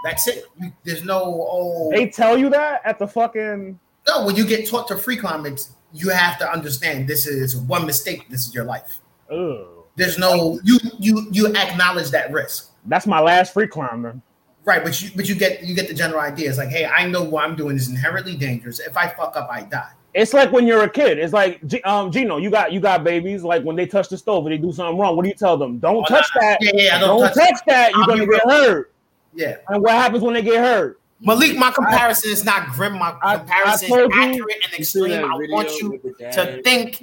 That's 0.04 0.26
it. 0.28 0.44
There's 0.84 1.04
no 1.04 1.46
oh. 1.50 1.90
They 1.90 2.08
tell 2.08 2.38
you 2.38 2.50
that 2.50 2.82
at 2.84 2.98
the 2.98 3.06
fucking. 3.06 3.78
No, 4.08 4.24
when 4.24 4.36
you 4.36 4.46
get 4.46 4.68
taught 4.68 4.88
to 4.88 4.96
free 4.96 5.16
climb, 5.16 5.44
it's 5.46 5.72
you 5.92 6.10
have 6.10 6.38
to 6.38 6.50
understand 6.50 7.08
this 7.08 7.26
is 7.26 7.56
one 7.56 7.86
mistake. 7.86 8.28
This 8.28 8.46
is 8.46 8.54
your 8.54 8.64
life. 8.64 8.98
Oh. 9.30 9.84
There's 9.96 10.18
no 10.18 10.58
you 10.64 10.78
you 10.98 11.28
you 11.30 11.54
acknowledge 11.54 12.10
that 12.10 12.32
risk. 12.32 12.70
That's 12.86 13.06
my 13.06 13.20
last 13.20 13.52
free 13.52 13.66
climb, 13.66 14.22
Right, 14.64 14.84
but 14.84 15.00
you 15.00 15.10
but 15.16 15.28
you 15.28 15.34
get 15.34 15.62
you 15.62 15.74
get 15.74 15.88
the 15.88 15.94
general 15.94 16.20
idea. 16.20 16.48
It's 16.48 16.58
like, 16.58 16.68
hey, 16.68 16.86
I 16.86 17.06
know 17.06 17.22
what 17.22 17.44
I'm 17.44 17.56
doing 17.56 17.76
is 17.76 17.88
inherently 17.88 18.36
dangerous. 18.36 18.78
If 18.78 18.96
I 18.96 19.08
fuck 19.08 19.36
up, 19.36 19.48
I 19.50 19.62
die. 19.62 19.92
It's 20.12 20.34
like 20.34 20.52
when 20.52 20.66
you're 20.66 20.82
a 20.82 20.88
kid. 20.88 21.18
It's 21.18 21.32
like 21.32 21.62
um 21.84 22.10
Gino, 22.10 22.36
you 22.36 22.50
got 22.50 22.72
you 22.72 22.80
got 22.80 23.04
babies. 23.04 23.42
Like 23.42 23.62
when 23.62 23.76
they 23.76 23.86
touch 23.86 24.08
the 24.08 24.18
stove 24.18 24.44
and 24.46 24.52
they 24.52 24.58
do 24.58 24.72
something 24.72 24.98
wrong, 24.98 25.16
what 25.16 25.22
do 25.22 25.28
you 25.28 25.34
tell 25.34 25.56
them? 25.56 25.78
Don't 25.78 25.96
oh, 25.96 26.04
touch 26.04 26.28
that. 26.40 26.58
Yeah, 26.60 26.72
yeah, 26.74 26.98
don't, 26.98 27.20
don't 27.20 27.34
touch, 27.34 27.34
touch 27.34 27.60
that. 27.66 27.92
You're 27.92 28.06
gonna 28.06 28.26
get 28.26 28.42
hurt. 28.48 28.92
Yeah. 29.34 29.56
And 29.68 29.82
what 29.82 29.92
happens 29.92 30.22
when 30.22 30.34
they 30.34 30.42
get 30.42 30.58
hurt? 30.64 31.00
Malik, 31.22 31.56
my 31.58 31.70
comparison 31.70 32.30
I, 32.30 32.32
is 32.32 32.44
not 32.44 32.68
grim. 32.70 32.94
My 32.98 33.10
comparison 33.10 33.92
I, 33.92 33.96
I 33.96 34.04
is 34.04 34.10
accurate 34.14 34.56
and 34.64 34.74
extreme. 34.74 35.24
I 35.24 35.34
want 35.50 35.70
you 35.72 36.00
to 36.18 36.62
think 36.62 37.02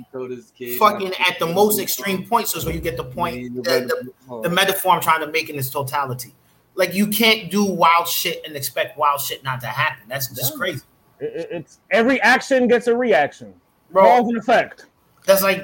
fucking 0.79 1.13
at 1.19 1.37
the 1.39 1.45
most 1.45 1.79
extreme 1.79 2.25
point. 2.25 2.47
So, 2.47 2.59
so 2.59 2.69
you 2.69 2.79
get 2.79 2.97
the 2.97 3.03
point, 3.03 3.63
the, 3.63 4.11
the, 4.27 4.41
the 4.41 4.49
metaphor 4.49 4.93
I'm 4.93 5.01
trying 5.01 5.21
to 5.21 5.31
make 5.31 5.49
in 5.49 5.57
its 5.57 5.69
totality. 5.69 6.33
Like 6.73 6.93
you 6.95 7.07
can't 7.07 7.51
do 7.51 7.63
wild 7.63 8.07
shit 8.07 8.41
and 8.45 8.55
expect 8.55 8.97
wild 8.97 9.21
shit 9.21 9.43
not 9.43 9.61
to 9.61 9.67
happen. 9.67 10.03
That's 10.07 10.27
just 10.27 10.53
yeah. 10.53 10.57
crazy. 10.57 10.81
It, 11.19 11.47
it's 11.51 11.79
every 11.91 12.19
action 12.21 12.67
gets 12.67 12.87
a 12.87 12.95
reaction. 12.95 13.53
Bro, 13.91 14.03
Cause 14.03 14.27
and 14.29 14.37
effect. 14.37 14.85
That's 15.25 15.43
like 15.43 15.63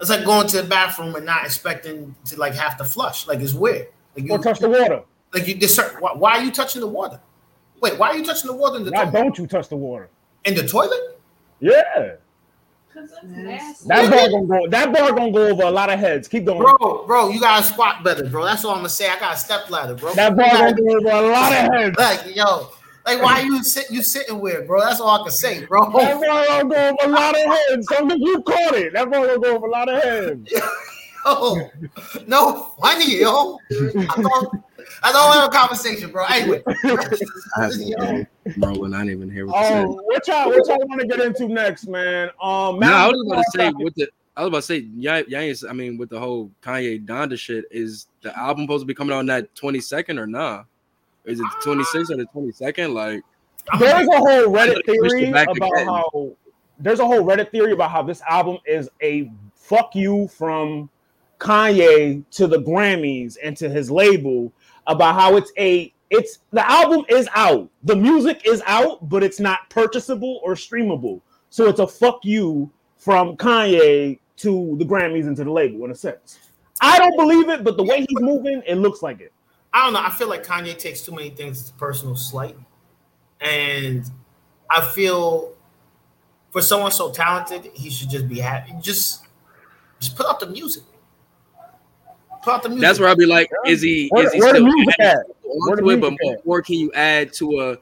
it's 0.00 0.10
like 0.10 0.24
going 0.24 0.46
to 0.48 0.62
the 0.62 0.68
bathroom 0.68 1.14
and 1.14 1.24
not 1.24 1.44
expecting 1.44 2.14
to 2.26 2.36
like 2.38 2.54
have 2.54 2.76
to 2.78 2.84
flush. 2.84 3.26
Like 3.26 3.40
it's 3.40 3.54
weird. 3.54 3.88
Like 4.16 4.26
you, 4.26 4.32
or 4.32 4.38
touch 4.38 4.58
the 4.58 4.68
water. 4.68 5.02
Like 5.36 5.48
you, 5.48 5.54
this, 5.54 5.78
why, 6.00 6.14
why 6.14 6.38
are 6.38 6.42
you 6.42 6.50
touching 6.50 6.80
the 6.80 6.86
water? 6.86 7.20
Wait, 7.82 7.98
why 7.98 8.08
are 8.08 8.16
you 8.16 8.24
touching 8.24 8.46
the 8.46 8.56
water 8.56 8.78
in 8.78 8.84
the 8.84 8.90
why 8.90 9.04
toilet? 9.04 9.12
don't 9.12 9.38
you 9.38 9.46
touch 9.46 9.68
the 9.68 9.76
water? 9.76 10.08
In 10.46 10.54
the 10.54 10.66
toilet? 10.66 11.20
Yeah. 11.60 12.14
That 12.94 14.10
bar 14.10 14.30
gonna 14.30 14.46
go. 14.46 14.68
That 14.68 14.92
bar 14.94 15.12
gonna 15.12 15.30
go 15.30 15.48
over 15.48 15.64
a 15.64 15.70
lot 15.70 15.92
of 15.92 15.98
heads. 15.98 16.26
Keep 16.26 16.46
going, 16.46 16.60
bro. 16.60 17.04
Bro, 17.06 17.28
you 17.28 17.38
gotta 17.38 17.62
squat 17.62 18.02
better, 18.02 18.24
bro. 18.24 18.46
That's 18.46 18.64
all 18.64 18.70
I'm 18.70 18.78
gonna 18.78 18.88
say. 18.88 19.10
I 19.10 19.20
got 19.20 19.34
a 19.34 19.36
step 19.36 19.68
ladder, 19.68 19.94
bro. 19.94 20.14
That 20.14 20.34
bar 20.34 20.48
gonna 20.48 20.74
go 20.74 20.96
over 20.96 21.26
a 21.26 21.30
lot 21.30 21.52
of 21.52 21.74
heads. 21.74 21.96
Like 21.98 22.34
yo, 22.34 22.70
like 23.04 23.22
why 23.22 23.40
you 23.40 23.62
sit 23.62 23.90
you 23.90 24.02
sitting 24.02 24.40
with, 24.40 24.66
bro? 24.66 24.80
That's 24.80 24.98
all 24.98 25.20
I 25.20 25.22
can 25.24 25.30
say, 25.30 25.66
bro. 25.66 25.92
That 25.92 26.18
bar 26.18 26.46
gonna 26.46 26.68
go 26.70 26.88
over 26.88 27.12
a 27.12 27.14
lot 27.14 27.34
of 27.34 27.42
heads. 27.44 27.86
Some 27.88 28.10
of 28.10 28.18
you 28.18 28.40
caught 28.40 28.74
it. 28.74 28.94
That 28.94 29.10
bar 29.10 29.26
gonna 29.26 29.40
go 29.40 29.56
over 29.56 29.66
a 29.66 29.70
lot 29.70 29.90
of 29.90 30.02
heads. 30.02 30.50
yo, 31.26 31.70
no 32.26 32.72
funny, 32.80 33.20
yo. 33.20 33.58
I 33.70 34.75
I 35.02 35.12
don't 35.12 35.32
have 35.32 35.48
a 35.48 35.52
conversation, 35.52 36.10
bro. 36.10 36.24
Anyway, 36.24 36.62
bro, 36.84 36.96
I 37.56 39.00
ain't 39.00 39.10
even 39.10 39.30
here. 39.30 39.46
Oh, 39.48 40.00
what 40.04 40.26
y'all, 40.26 40.48
what 40.48 40.66
y'all 40.66 40.78
want 40.86 41.00
to 41.00 41.06
get 41.06 41.20
into 41.20 41.48
next, 41.48 41.86
man? 41.86 42.28
Um, 42.40 42.78
no, 42.78 42.92
I 42.92 43.08
was 43.08 43.24
about 43.26 43.44
to 43.44 43.50
say 43.54 43.72
with 43.76 43.94
the. 43.94 44.08
I 44.36 44.42
was 44.42 44.48
about 44.48 44.58
to 44.58 44.62
say, 44.62 44.86
yeah, 44.94 45.22
yeah. 45.28 45.52
I 45.68 45.72
mean, 45.72 45.96
with 45.96 46.10
the 46.10 46.20
whole 46.20 46.50
Kanye 46.62 47.04
Donda 47.04 47.38
shit, 47.38 47.64
is 47.70 48.06
the 48.20 48.36
album 48.38 48.64
supposed 48.64 48.82
to 48.82 48.86
be 48.86 48.94
coming 48.94 49.14
out 49.14 49.20
on 49.20 49.26
that 49.26 49.54
22nd 49.54 50.18
or 50.18 50.26
nah? 50.26 50.64
Is 51.24 51.40
it 51.40 51.46
the 51.64 51.70
26th 51.70 52.10
or 52.10 52.16
the 52.16 52.26
22nd? 52.34 52.92
Like, 52.92 53.22
there's 53.78 54.08
a 54.08 54.18
whole 54.18 54.46
Reddit 54.52 54.84
theory 54.84 55.30
about 55.30 55.56
again. 55.56 55.86
how 55.86 56.36
there's 56.78 57.00
a 57.00 57.06
whole 57.06 57.22
Reddit 57.22 57.50
theory 57.50 57.72
about 57.72 57.90
how 57.90 58.02
this 58.02 58.20
album 58.28 58.58
is 58.66 58.88
a 59.02 59.30
fuck 59.54 59.94
you 59.94 60.28
from 60.28 60.88
Kanye 61.38 62.24
to 62.32 62.46
the 62.46 62.58
Grammys 62.58 63.36
and 63.42 63.56
to 63.56 63.68
his 63.68 63.90
label 63.90 64.52
about 64.86 65.14
how 65.14 65.36
it's 65.36 65.52
a 65.58 65.92
it's 66.10 66.38
the 66.52 66.68
album 66.70 67.04
is 67.08 67.28
out, 67.34 67.68
the 67.82 67.96
music 67.96 68.42
is 68.44 68.62
out, 68.66 69.08
but 69.08 69.22
it's 69.24 69.40
not 69.40 69.68
purchasable 69.70 70.40
or 70.42 70.54
streamable. 70.54 71.20
So 71.50 71.68
it's 71.68 71.80
a 71.80 71.86
fuck 71.86 72.24
you 72.24 72.70
from 72.96 73.36
Kanye 73.36 74.18
to 74.38 74.76
the 74.78 74.84
Grammys 74.84 75.26
and 75.26 75.36
to 75.36 75.44
the 75.44 75.50
label 75.50 75.84
in 75.84 75.90
a 75.90 75.94
sense. 75.94 76.38
I 76.80 76.98
don't 76.98 77.16
believe 77.16 77.48
it, 77.48 77.64
but 77.64 77.76
the 77.76 77.82
way 77.82 78.00
he's 78.00 78.20
moving, 78.20 78.62
it 78.66 78.76
looks 78.76 79.02
like 79.02 79.20
it. 79.20 79.32
I 79.72 79.84
don't 79.84 79.94
know. 79.94 80.02
I 80.02 80.10
feel 80.10 80.28
like 80.28 80.44
Kanye 80.44 80.78
takes 80.78 81.02
too 81.02 81.12
many 81.12 81.30
things 81.30 81.64
to 81.64 81.72
personal 81.74 82.16
slight, 82.16 82.56
and 83.40 84.08
I 84.70 84.84
feel 84.84 85.54
for 86.50 86.62
someone 86.62 86.90
so 86.90 87.10
talented, 87.10 87.70
he 87.74 87.90
should 87.90 88.10
just 88.10 88.28
be 88.28 88.38
happy. 88.38 88.72
Just, 88.80 89.26
just 90.00 90.16
put 90.16 90.26
out 90.26 90.40
the 90.40 90.46
music. 90.46 90.84
That's 92.80 92.98
where 92.98 93.08
I'll 93.08 93.16
be 93.16 93.26
like, 93.26 93.50
is 93.66 93.82
he 93.82 94.08
where, 94.08 94.26
is 94.26 94.32
he 94.32 94.40
still 94.40 94.66
onto 94.66 95.90
it? 95.90 96.00
But 96.00 96.46
more 96.46 96.62
can 96.62 96.76
you 96.76 96.92
add 96.92 97.32
to 97.34 97.60
a, 97.60 97.72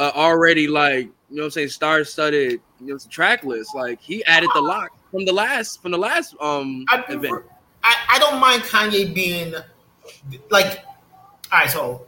a 0.00 0.14
already 0.14 0.66
like 0.66 1.06
you 1.30 1.36
know 1.36 1.42
what 1.42 1.44
I'm 1.46 1.50
saying 1.50 1.68
star 1.68 2.04
studded 2.04 2.60
you 2.80 2.86
know 2.86 2.98
track 3.10 3.44
list? 3.44 3.74
Like 3.74 4.00
he 4.00 4.24
added 4.24 4.50
the 4.54 4.60
lock 4.60 4.90
from 5.10 5.24
the 5.24 5.32
last 5.32 5.82
from 5.82 5.92
the 5.92 5.98
last 5.98 6.34
um 6.40 6.84
I 6.90 6.98
prefer, 6.98 7.18
event. 7.18 7.44
I, 7.82 7.94
I 8.10 8.18
don't 8.18 8.40
mind 8.40 8.62
Kanye 8.62 9.14
being 9.14 9.54
like 10.50 10.84
all 11.52 11.60
right, 11.60 11.70
so 11.70 12.06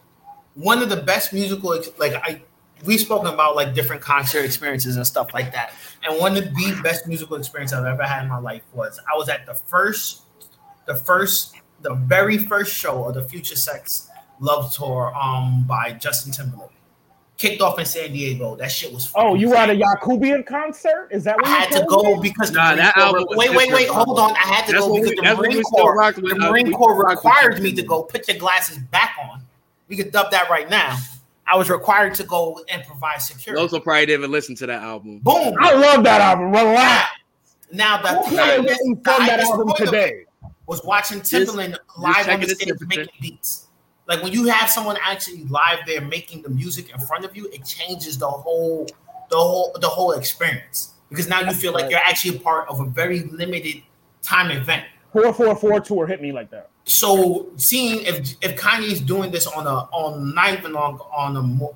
one 0.54 0.82
of 0.82 0.88
the 0.88 0.96
best 0.96 1.32
musical 1.32 1.80
like 1.98 2.14
I 2.14 2.42
we've 2.84 3.00
spoken 3.00 3.32
about 3.32 3.56
like 3.56 3.74
different 3.74 4.02
concert 4.02 4.44
experiences 4.44 4.96
and 4.96 5.06
stuff 5.06 5.32
like 5.34 5.52
that. 5.52 5.72
And 6.04 6.18
one 6.18 6.36
of 6.36 6.44
the 6.44 6.80
best 6.82 7.06
musical 7.06 7.36
experience 7.36 7.72
I've 7.72 7.84
ever 7.84 8.04
had 8.04 8.22
in 8.22 8.28
my 8.28 8.38
life 8.38 8.62
was 8.72 9.00
I 9.12 9.16
was 9.16 9.28
at 9.28 9.46
the 9.46 9.54
first 9.54 10.22
the 10.86 10.94
first 10.94 11.54
the 11.82 11.94
very 11.94 12.38
first 12.38 12.74
show 12.74 13.04
of 13.04 13.14
the 13.14 13.28
Future 13.28 13.56
Sex 13.56 14.08
Love 14.40 14.72
Tour 14.74 15.14
um 15.16 15.64
by 15.64 15.92
Justin 15.92 16.32
Timberlake. 16.32 16.70
Kicked 17.36 17.62
off 17.62 17.78
in 17.78 17.86
San 17.86 18.12
Diego. 18.12 18.56
That 18.56 18.70
shit 18.70 18.92
was. 18.92 19.12
Oh, 19.14 19.36
you 19.36 19.50
were 19.50 19.56
at 19.56 19.70
a 19.70 19.74
Yakubian 19.74 20.44
concert? 20.44 21.08
Is 21.12 21.22
that 21.22 21.36
what 21.36 21.46
I 21.46 21.50
had 21.50 21.70
to 21.78 21.86
go 21.86 22.20
because 22.20 22.50
nah, 22.50 22.74
that 22.74 22.96
album 22.96 23.26
wait, 23.30 23.54
wait, 23.54 23.72
wait, 23.72 23.88
hold 23.88 24.18
on. 24.18 24.32
I 24.32 24.38
had 24.40 24.66
to 24.66 24.72
go 24.72 24.92
because 24.92 25.10
we, 25.10 25.16
the 25.16 25.36
Marine 25.36 25.62
Corps, 25.62 26.12
the 26.12 26.34
Marine 26.36 26.72
Corps 26.72 27.08
required 27.08 27.62
me 27.62 27.72
to 27.74 27.82
go. 27.82 28.02
Put 28.02 28.26
your 28.26 28.38
glasses 28.38 28.78
back 28.78 29.16
on. 29.22 29.42
We 29.86 29.96
could 29.96 30.10
dub 30.10 30.32
that 30.32 30.50
right 30.50 30.68
now. 30.68 30.96
I 31.46 31.56
was 31.56 31.70
required 31.70 32.14
to 32.16 32.24
go 32.24 32.60
and 32.68 32.84
provide 32.84 33.22
security. 33.22 33.62
Those 33.62 33.70
will 33.70 33.80
probably 33.80 34.06
didn't 34.06 34.22
even 34.22 34.32
listen 34.32 34.56
to 34.56 34.66
that 34.66 34.82
album. 34.82 35.20
Boom! 35.20 35.54
I 35.60 35.74
love 35.74 36.02
that 36.04 36.20
album. 36.20 36.50
Relax. 36.50 37.08
Now, 37.70 38.00
now 38.00 38.22
the, 38.22 38.34
now, 38.34 39.14
from 39.16 39.26
that 39.26 39.40
album 39.40 39.72
today 39.76 40.24
was 40.68 40.84
watching 40.84 41.20
Timbaland 41.20 41.76
live 41.96 42.28
on 42.28 42.40
the 42.40 42.48
stage 42.48 42.74
making 42.86 43.08
beats. 43.20 43.66
Like 44.06 44.22
when 44.22 44.32
you 44.32 44.46
have 44.46 44.70
someone 44.70 44.96
actually 45.02 45.44
live 45.44 45.80
there 45.86 46.02
making 46.02 46.42
the 46.42 46.50
music 46.50 46.90
in 46.90 47.00
front 47.00 47.24
of 47.24 47.34
you, 47.34 47.48
it 47.52 47.64
changes 47.64 48.18
the 48.18 48.28
whole 48.28 48.86
the 49.30 49.36
whole 49.36 49.76
the 49.80 49.88
whole 49.88 50.12
experience 50.12 50.94
because 51.08 51.28
now 51.28 51.40
you 51.40 51.52
feel 51.52 51.72
like 51.72 51.90
you're 51.90 52.00
actually 52.00 52.36
a 52.36 52.40
part 52.40 52.68
of 52.68 52.80
a 52.80 52.84
very 52.84 53.20
limited 53.24 53.82
time 54.22 54.50
event. 54.50 54.84
Four 55.12 55.32
four 55.32 55.56
four 55.56 55.80
tour 55.80 56.06
hit 56.06 56.20
me 56.20 56.32
like 56.32 56.50
that. 56.50 56.70
So 56.84 57.50
seeing 57.56 58.04
if 58.04 58.34
if 58.42 58.56
Kanye's 58.56 59.00
doing 59.00 59.30
this 59.30 59.46
on 59.46 59.66
a 59.66 59.88
on 59.90 60.34
not 60.34 60.52
even 60.52 60.76
on 60.76 61.00
on 61.16 61.36
a 61.36 61.42
more 61.42 61.74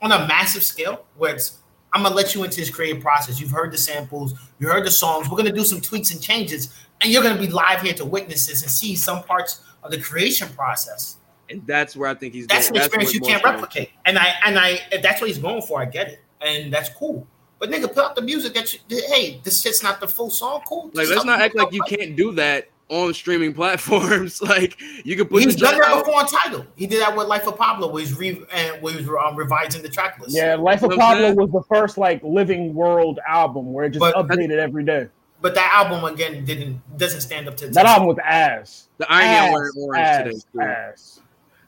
on 0.00 0.10
a 0.10 0.26
massive 0.26 0.62
scale 0.62 1.04
where 1.16 1.34
it's 1.34 1.58
I'm 1.92 2.02
gonna 2.02 2.14
let 2.14 2.34
you 2.34 2.44
into 2.44 2.60
his 2.60 2.70
creative 2.70 3.02
process. 3.02 3.38
You've 3.40 3.50
heard 3.50 3.72
the 3.72 3.78
samples, 3.78 4.34
you 4.58 4.68
heard 4.68 4.86
the 4.86 4.90
songs. 4.90 5.28
We're 5.28 5.36
gonna 5.36 5.52
do 5.52 5.64
some 5.64 5.80
tweaks 5.80 6.10
and 6.10 6.22
changes, 6.22 6.72
and 7.02 7.12
you're 7.12 7.22
going 7.22 7.36
to 7.36 7.40
be 7.40 7.48
live 7.48 7.80
here 7.82 7.94
to 7.94 8.04
witness 8.04 8.46
this 8.46 8.62
and 8.62 8.70
see 8.70 8.94
some 8.94 9.22
parts 9.24 9.62
of 9.82 9.90
the 9.90 10.00
creation 10.00 10.48
process. 10.50 11.18
And 11.50 11.66
that's 11.66 11.96
where 11.96 12.08
I 12.08 12.14
think 12.14 12.34
he's. 12.34 12.46
That's 12.46 12.70
going, 12.70 12.80
an 12.80 12.86
experience 12.86 13.14
you 13.14 13.20
can't 13.20 13.42
replicate. 13.44 13.90
And 14.04 14.18
I 14.18 14.34
and 14.46 14.58
I 14.58 14.80
if 14.90 15.02
that's 15.02 15.20
what 15.20 15.28
he's 15.28 15.38
going 15.38 15.62
for, 15.62 15.80
I 15.80 15.84
get 15.84 16.08
it, 16.08 16.20
and 16.40 16.72
that's 16.72 16.88
cool. 16.88 17.26
But 17.58 17.70
nigga, 17.70 17.92
put 17.92 17.98
out 17.98 18.16
the 18.16 18.22
music 18.22 18.54
that 18.54 18.72
you. 18.72 18.80
Hey, 18.88 19.40
this 19.42 19.62
shit's 19.62 19.82
not 19.82 20.00
the 20.00 20.08
full 20.08 20.30
song. 20.30 20.62
Cool. 20.66 20.90
Like, 20.94 21.08
let's 21.08 21.24
not 21.24 21.40
act 21.40 21.54
like 21.54 21.72
you 21.72 21.82
can't 21.82 22.16
do 22.16 22.32
that 22.32 22.68
on 22.88 23.12
streaming 23.14 23.52
platforms. 23.54 24.40
like 24.42 24.80
you 25.04 25.16
can 25.16 25.26
put. 25.26 25.42
He's 25.42 25.56
done 25.56 25.78
that 25.78 25.98
before 25.98 26.20
on 26.20 26.26
Tidal. 26.26 26.66
He 26.76 26.86
did 26.86 27.00
that 27.00 27.16
with 27.16 27.26
Life 27.26 27.46
of 27.46 27.56
Pablo, 27.56 27.88
where 27.90 28.00
he's 28.00 28.16
re 28.16 28.42
and 28.52 28.82
where 28.82 28.94
he's 28.94 29.08
um, 29.08 29.36
revising 29.36 29.82
the 29.82 29.88
track 29.88 30.18
list. 30.20 30.34
Yeah, 30.34 30.54
Life 30.54 30.82
of 30.82 30.92
Pablo 30.92 31.34
was 31.34 31.50
the 31.50 31.62
first 31.68 31.98
like 31.98 32.22
living 32.22 32.74
world 32.74 33.20
album 33.26 33.72
where 33.72 33.84
it 33.84 33.90
just 33.90 34.00
but, 34.00 34.14
updated 34.14 34.58
every 34.58 34.84
day. 34.84 35.08
But 35.42 35.56
that 35.56 35.70
album 35.74 36.04
again 36.04 36.44
didn't 36.44 36.80
doesn't 36.96 37.20
stand 37.20 37.48
up 37.48 37.56
to 37.58 37.68
that 37.68 37.84
album 37.84 38.08
was 38.08 38.18
ass. 38.24 38.88
The 38.98 39.10
Iron 39.10 39.26
Man 39.26 39.52
wearing 39.52 39.72
orange 39.76 40.00
ass, 40.00 40.24
today. 40.24 40.40
Too. 40.52 40.60
Ass. 40.60 41.20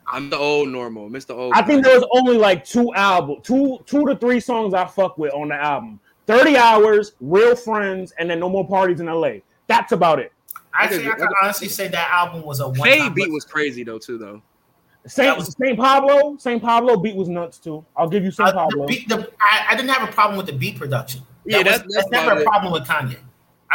I'm 0.07 0.29
the 0.29 0.37
old 0.37 0.69
normal, 0.69 1.09
Mr. 1.09 1.31
Old. 1.31 1.53
I 1.53 1.61
think 1.61 1.83
there 1.83 1.99
was 1.99 2.07
only 2.11 2.37
like 2.37 2.63
two 2.63 2.93
album, 2.93 3.41
two 3.43 3.79
two 3.85 4.05
to 4.05 4.15
three 4.15 4.39
songs 4.39 4.73
I 4.73 4.85
fuck 4.85 5.17
with 5.17 5.33
on 5.33 5.49
the 5.49 5.55
album. 5.55 5.99
Thirty 6.25 6.57
hours, 6.57 7.13
real 7.19 7.55
friends, 7.55 8.13
and 8.17 8.29
then 8.29 8.39
no 8.39 8.49
more 8.49 8.67
parties 8.67 9.01
in 9.01 9.07
LA. 9.07 9.39
That's 9.67 9.91
about 9.91 10.19
it. 10.19 10.31
Actually, 10.73 11.07
I 11.07 11.15
can 11.15 11.27
honestly 11.43 11.67
say 11.67 11.87
that 11.89 12.09
album 12.11 12.43
was 12.43 12.61
a 12.61 12.69
one. 12.69 12.87
Hey, 12.87 13.09
beat 13.09 13.31
was 13.31 13.43
crazy 13.45 13.83
though 13.83 13.99
too 13.99 14.17
though. 14.17 14.41
Saint, 15.07 15.37
was, 15.37 15.55
Saint 15.61 15.77
Pablo, 15.77 16.35
Saint 16.37 16.61
Pablo 16.61 16.97
beat 16.97 17.15
was 17.15 17.29
nuts 17.29 17.59
too. 17.59 17.85
I'll 17.95 18.09
give 18.09 18.23
you 18.23 18.31
Saint 18.31 18.49
uh, 18.49 18.53
Pablo. 18.53 18.87
The 18.87 18.95
beat, 18.95 19.09
the, 19.09 19.31
I, 19.39 19.67
I, 19.69 19.75
didn't 19.75 19.91
have 19.91 20.09
a 20.09 20.11
problem 20.11 20.35
with 20.35 20.47
the 20.47 20.53
beat 20.53 20.79
production. 20.79 21.21
That 21.45 21.51
yeah, 21.51 21.63
that's, 21.63 21.83
that's, 21.83 21.93
that's 21.93 22.09
never 22.09 22.41
a 22.41 22.43
problem 22.43 22.73
with 22.73 22.87
Kanye. 22.87 23.19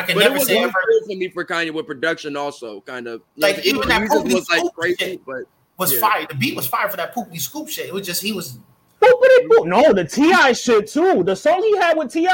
I 0.00 0.06
can 0.06 0.16
but 0.16 0.20
never 0.20 0.40
say 0.40 0.58
ever. 0.58 0.72
for 0.72 1.06
me 1.08 1.28
for 1.28 1.44
Kanye 1.44 1.72
with 1.72 1.86
production 1.86 2.36
also 2.36 2.80
kind 2.82 3.06
of 3.06 3.22
like 3.36 3.58
know, 3.58 3.62
even 3.64 3.88
that 3.88 4.08
was 4.08 4.48
like 4.48 4.72
crazy, 4.74 5.20
but 5.26 5.44
was 5.76 5.92
yeah. 5.92 6.00
fire. 6.00 6.26
The 6.26 6.34
beat 6.34 6.56
was 6.56 6.66
fire 6.66 6.88
for 6.88 6.96
that 6.96 7.14
poopy 7.14 7.38
scoop 7.38 7.68
shit. 7.68 7.86
It 7.86 7.94
was 7.94 8.06
just 8.06 8.22
he 8.22 8.32
was 8.32 8.58
Stupid. 9.02 9.66
No, 9.66 9.92
the 9.92 10.04
T.I. 10.04 10.52
shit 10.52 10.88
too. 10.88 11.22
The 11.24 11.34
song 11.34 11.62
he 11.62 11.76
had 11.78 11.96
with 11.96 12.12
Ti. 12.12 12.28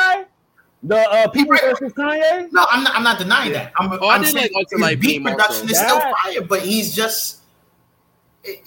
The 0.82 1.08
uh, 1.10 1.28
people 1.28 1.52
right. 1.52 1.62
versus 1.62 1.92
Kanye. 1.92 2.48
No, 2.52 2.66
I'm 2.70 2.84
not. 2.84 2.94
I'm 2.94 3.02
not 3.02 3.18
denying 3.18 3.52
that. 3.52 3.72
I'm, 3.78 3.98
oh, 4.00 4.08
I'm 4.08 4.24
saying 4.24 4.50
like, 4.52 4.66
his 4.70 4.80
like 4.80 5.00
beat 5.00 5.22
production 5.22 5.68
is 5.70 5.78
still 5.78 6.00
fire, 6.00 6.42
but 6.46 6.60
he's 6.60 6.94
just 6.94 7.38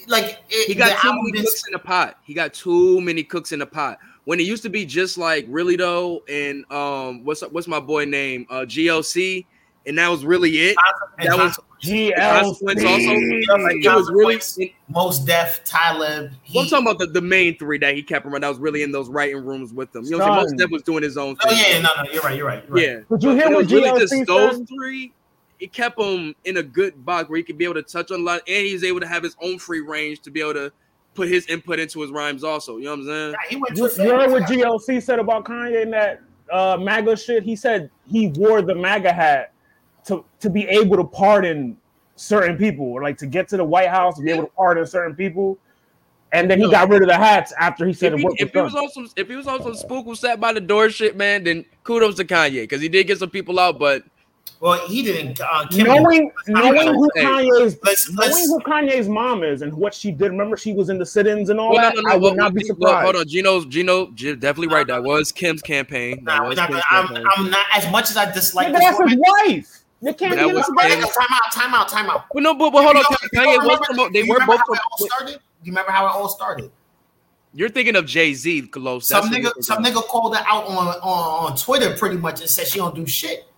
like 0.07 0.39
it, 0.49 0.67
he 0.67 0.75
got 0.75 0.99
too 1.01 1.13
many 1.13 1.43
cooks 1.43 1.67
in 1.67 1.73
the 1.73 1.79
pot. 1.79 2.17
He 2.23 2.33
got 2.33 2.53
too 2.53 2.99
many 3.01 3.23
cooks 3.23 3.51
in 3.51 3.59
the 3.59 3.65
pot. 3.65 3.99
When 4.29 4.39
it 4.39 4.43
used 4.43 4.61
to 4.61 4.69
be 4.69 4.85
just 4.85 5.17
like 5.17 5.47
really 5.49 5.75
though, 5.75 6.21
and 6.29 6.63
um, 6.71 7.25
what's 7.25 7.41
what's 7.41 7.67
my 7.67 7.79
boy 7.79 8.05
name? 8.05 8.45
Uh, 8.47 8.59
GLC, 8.59 9.43
and 9.87 9.97
that 9.97 10.07
was 10.07 10.23
really 10.23 10.51
it. 10.51 10.77
That 11.17 11.35
was 11.35 11.59
GLC. 11.81 12.15
Also, 12.19 12.63
like, 12.63 12.77
it 12.77 13.95
was 13.95 14.11
really 14.11 14.75
Mos 14.87 15.17
Def, 15.17 15.63
Talib. 15.63 16.31
Well, 16.53 16.63
I'm 16.63 16.69
talking 16.69 16.85
about 16.85 16.99
the, 16.99 17.07
the 17.07 17.21
main 17.21 17.57
three 17.57 17.79
that 17.79 17.95
he 17.95 18.03
kept 18.03 18.27
around. 18.27 18.41
That 18.41 18.49
was 18.49 18.59
really 18.59 18.83
in 18.83 18.91
those 18.91 19.09
writing 19.09 19.43
rooms 19.43 19.73
with 19.73 19.91
them. 19.93 20.05
You 20.05 20.19
know, 20.19 20.27
Mos 20.27 20.53
Def 20.53 20.69
was 20.69 20.83
doing 20.83 21.01
his 21.01 21.17
own. 21.17 21.35
Oh, 21.43 21.49
thing. 21.49 21.57
Oh 21.57 21.67
yeah, 21.67 21.81
no, 21.81 21.89
no, 22.03 22.11
you're 22.11 22.21
right, 22.21 22.37
you're 22.37 22.45
right. 22.45 22.63
You're 22.67 22.75
right. 22.75 22.85
Yeah, 22.85 22.99
but 23.09 23.23
you 23.23 23.31
hear 23.31 23.49
what 23.49 23.71
really 23.71 23.99
just 23.99 24.13
those 24.27 24.61
three 24.69 25.11
it 25.59 25.73
kept 25.73 25.99
him 25.99 26.35
in 26.45 26.57
a 26.57 26.63
good 26.63 27.03
box 27.03 27.29
where 27.29 27.37
he 27.37 27.43
could 27.43 27.57
be 27.57 27.65
able 27.65 27.73
to 27.73 27.81
touch 27.81 28.11
on 28.11 28.19
a 28.19 28.23
lot, 28.23 28.41
and 28.47 28.63
he's 28.67 28.83
able 28.83 28.99
to 28.99 29.07
have 29.07 29.23
his 29.23 29.35
own 29.41 29.57
free 29.57 29.81
range 29.81 30.19
to 30.21 30.29
be 30.29 30.39
able 30.39 30.53
to 30.53 30.71
put 31.19 31.27
his 31.27 31.45
input 31.47 31.79
into 31.79 31.99
his 31.99 32.11
rhymes 32.11 32.45
also. 32.45 32.77
You 32.77 32.85
know 32.85 32.91
what 32.91 32.99
I'm 32.99 33.05
saying? 33.05 33.31
Yeah, 33.31 33.49
he 33.49 33.55
went 33.57 33.77
you, 33.77 34.03
you 34.05 34.15
heard 34.15 34.31
what 34.31 34.43
GLC 34.43 35.03
said 35.03 35.19
about 35.19 35.43
Kanye 35.43 35.81
and 35.81 35.91
that 35.91 36.21
uh, 36.49 36.77
MAGA 36.79 37.17
shit? 37.17 37.43
He 37.43 37.57
said 37.57 37.91
he 38.09 38.29
wore 38.29 38.61
the 38.61 38.73
MAGA 38.73 39.11
hat 39.11 39.51
to 40.05 40.23
to 40.39 40.49
be 40.49 40.65
able 40.69 40.95
to 40.95 41.03
pardon 41.03 41.75
certain 42.15 42.57
people, 42.57 42.85
or 42.85 43.03
like 43.03 43.17
to 43.17 43.27
get 43.27 43.49
to 43.49 43.57
the 43.57 43.63
White 43.65 43.89
House 43.89 44.15
to 44.15 44.23
be 44.23 44.31
able 44.31 44.43
to 44.43 44.51
pardon 44.55 44.85
certain 44.85 45.13
people. 45.13 45.57
And 46.31 46.49
then 46.49 46.59
he 46.59 46.65
no. 46.65 46.71
got 46.71 46.89
rid 46.89 47.01
of 47.01 47.07
the 47.07 47.17
hats 47.17 47.51
after 47.59 47.85
he 47.87 47.93
said 47.93 48.13
if 48.13 48.19
he, 48.19 48.27
if 48.37 48.53
he 48.53 48.61
was 48.61 48.75
on 48.75 48.89
some 48.91 49.09
if 49.17 49.27
he 49.27 49.35
was 49.35 49.47
on 49.47 49.61
some 49.61 49.73
spook 49.73 50.05
who 50.05 50.15
sat 50.15 50.39
by 50.39 50.53
the 50.53 50.61
door 50.61 50.89
shit, 50.89 51.17
man, 51.17 51.43
then 51.43 51.65
kudos 51.83 52.15
to 52.15 52.23
Kanye 52.23 52.63
because 52.63 52.81
he 52.81 52.87
did 52.87 53.07
get 53.07 53.17
some 53.17 53.31
people 53.31 53.59
out, 53.59 53.77
but 53.77 54.03
well, 54.59 54.85
he 54.87 55.01
didn't. 55.01 55.39
Uh, 55.39 55.65
Kim 55.67 55.87
knowing 55.87 56.31
knowing 56.47 56.93
who 56.93 57.09
Kanye's 57.15 57.77
let's, 57.81 58.11
knowing 58.11 58.29
let's, 58.29 58.47
who 58.47 58.59
Kanye's 58.59 59.07
mom 59.07 59.43
is 59.43 59.61
and 59.61 59.73
what 59.73 59.93
she 59.93 60.11
did. 60.11 60.31
Remember, 60.31 60.57
she 60.57 60.73
was 60.73 60.89
in 60.89 60.97
the 60.97 61.05
sit-ins 61.05 61.49
and 61.49 61.59
all 61.59 61.71
well, 61.71 61.81
that. 61.81 61.95
No, 61.95 62.01
no, 62.01 62.09
no, 62.09 62.13
I 62.13 62.17
would 62.17 62.23
well, 62.23 62.35
not 62.35 62.53
be 62.53 62.63
surprised. 62.65 62.93
Well, 62.93 63.01
hold 63.03 63.15
on, 63.15 63.27
Gino. 63.27 63.63
Gino, 63.63 64.07
definitely 64.07 64.67
right. 64.67 64.85
That 64.85 65.03
was 65.03 65.31
Kim's 65.31 65.61
campaign. 65.61 66.23
Nah, 66.23 66.45
was 66.47 66.57
not, 66.57 66.69
Kim's 66.69 66.83
I'm, 66.91 67.07
campaign. 67.07 67.25
I'm, 67.37 67.49
not 67.49 67.65
as 67.73 67.89
much 67.89 68.09
as 68.09 68.17
I 68.17 68.31
dislike. 68.31 68.73
Yeah, 68.73 68.79
that's 68.79 69.09
his 69.09 69.17
wife. 69.17 69.83
They 70.01 70.13
can't 70.13 70.35
get 70.35 70.55
us 70.55 70.67
Time 70.67 71.27
out, 71.31 71.51
time 71.53 71.73
out, 71.73 71.89
time 71.89 72.09
out. 72.09 72.25
Well, 72.33 72.43
no, 72.43 72.53
but, 72.53 72.71
but 72.71 72.83
hold 72.83 72.97
on. 72.97 73.03
Kanye 73.33 73.65
was 73.65 73.79
promote. 73.83 74.11
They 74.11 74.23
were 74.23 74.39
both. 74.45 74.59
How 74.59 74.73
it 74.73 74.79
all 74.91 75.07
started? 75.07 75.33
Do 75.33 75.39
you 75.63 75.71
remember 75.71 75.91
how 75.91 76.05
it 76.05 76.11
all 76.11 76.29
started? 76.29 76.71
You're 77.53 77.69
thinking 77.69 77.95
of 77.95 78.05
Jay 78.05 78.33
Z, 78.33 78.67
Close. 78.67 79.07
Some 79.07 79.29
nigga, 79.29 79.51
some 79.63 79.83
nigga 79.83 80.03
called 80.03 80.35
her 80.35 80.43
out 80.47 80.65
on, 80.65 80.87
on 80.87 81.51
on 81.51 81.57
Twitter 81.57 81.95
pretty 81.97 82.17
much 82.17 82.41
and 82.41 82.49
said 82.49 82.67
she 82.67 82.77
don't 82.77 82.93
do 82.93 83.07
shit. 83.07 83.48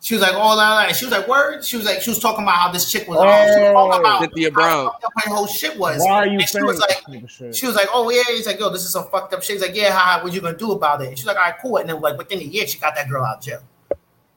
She 0.00 0.14
was 0.14 0.22
like, 0.22 0.34
"Oh, 0.34 0.38
la, 0.38 0.54
la. 0.54 0.86
she 0.88 1.06
was 1.06 1.12
like, 1.12 1.26
word." 1.26 1.64
She 1.64 1.76
was 1.76 1.84
like, 1.84 2.00
she 2.00 2.10
was 2.10 2.20
talking 2.20 2.44
about 2.44 2.54
how 2.54 2.70
this 2.70 2.90
chick 2.90 3.08
was. 3.08 3.18
Oh, 3.18 3.22
she 3.22 3.60
was 3.60 3.72
talking 3.72 3.96
oh, 3.96 4.00
about 4.00 4.22
Cyntoia 4.22 4.52
Brown. 4.52 4.90
How 5.16 5.34
whole 5.34 5.46
shit 5.46 5.76
was. 5.76 5.98
Why 6.00 6.18
are 6.18 6.26
you 6.26 6.40
saying? 6.40 6.46
She 6.46 6.62
was 6.62 6.78
like, 6.78 7.54
she 7.54 7.66
was 7.66 7.74
like, 7.74 7.88
"Oh 7.92 8.08
yeah." 8.10 8.22
He's 8.28 8.46
like, 8.46 8.60
"Yo, 8.60 8.70
this 8.70 8.84
is 8.84 8.92
some 8.92 9.08
fucked 9.08 9.34
up 9.34 9.42
shit." 9.42 9.54
He's 9.54 9.62
like, 9.62 9.74
"Yeah, 9.74 9.96
how, 9.96 10.22
what 10.22 10.32
you 10.32 10.40
gonna 10.40 10.56
do 10.56 10.70
about 10.72 11.02
it?" 11.02 11.08
And 11.08 11.18
she's 11.18 11.26
like, 11.26 11.36
"All 11.36 11.42
right, 11.42 11.54
cool." 11.60 11.78
And 11.78 11.88
then 11.88 12.00
like 12.00 12.16
within 12.16 12.38
a 12.38 12.44
year, 12.44 12.66
she 12.66 12.78
got 12.78 12.94
that 12.94 13.08
girl 13.08 13.24
out 13.24 13.38
of 13.38 13.42
jail. 13.42 13.60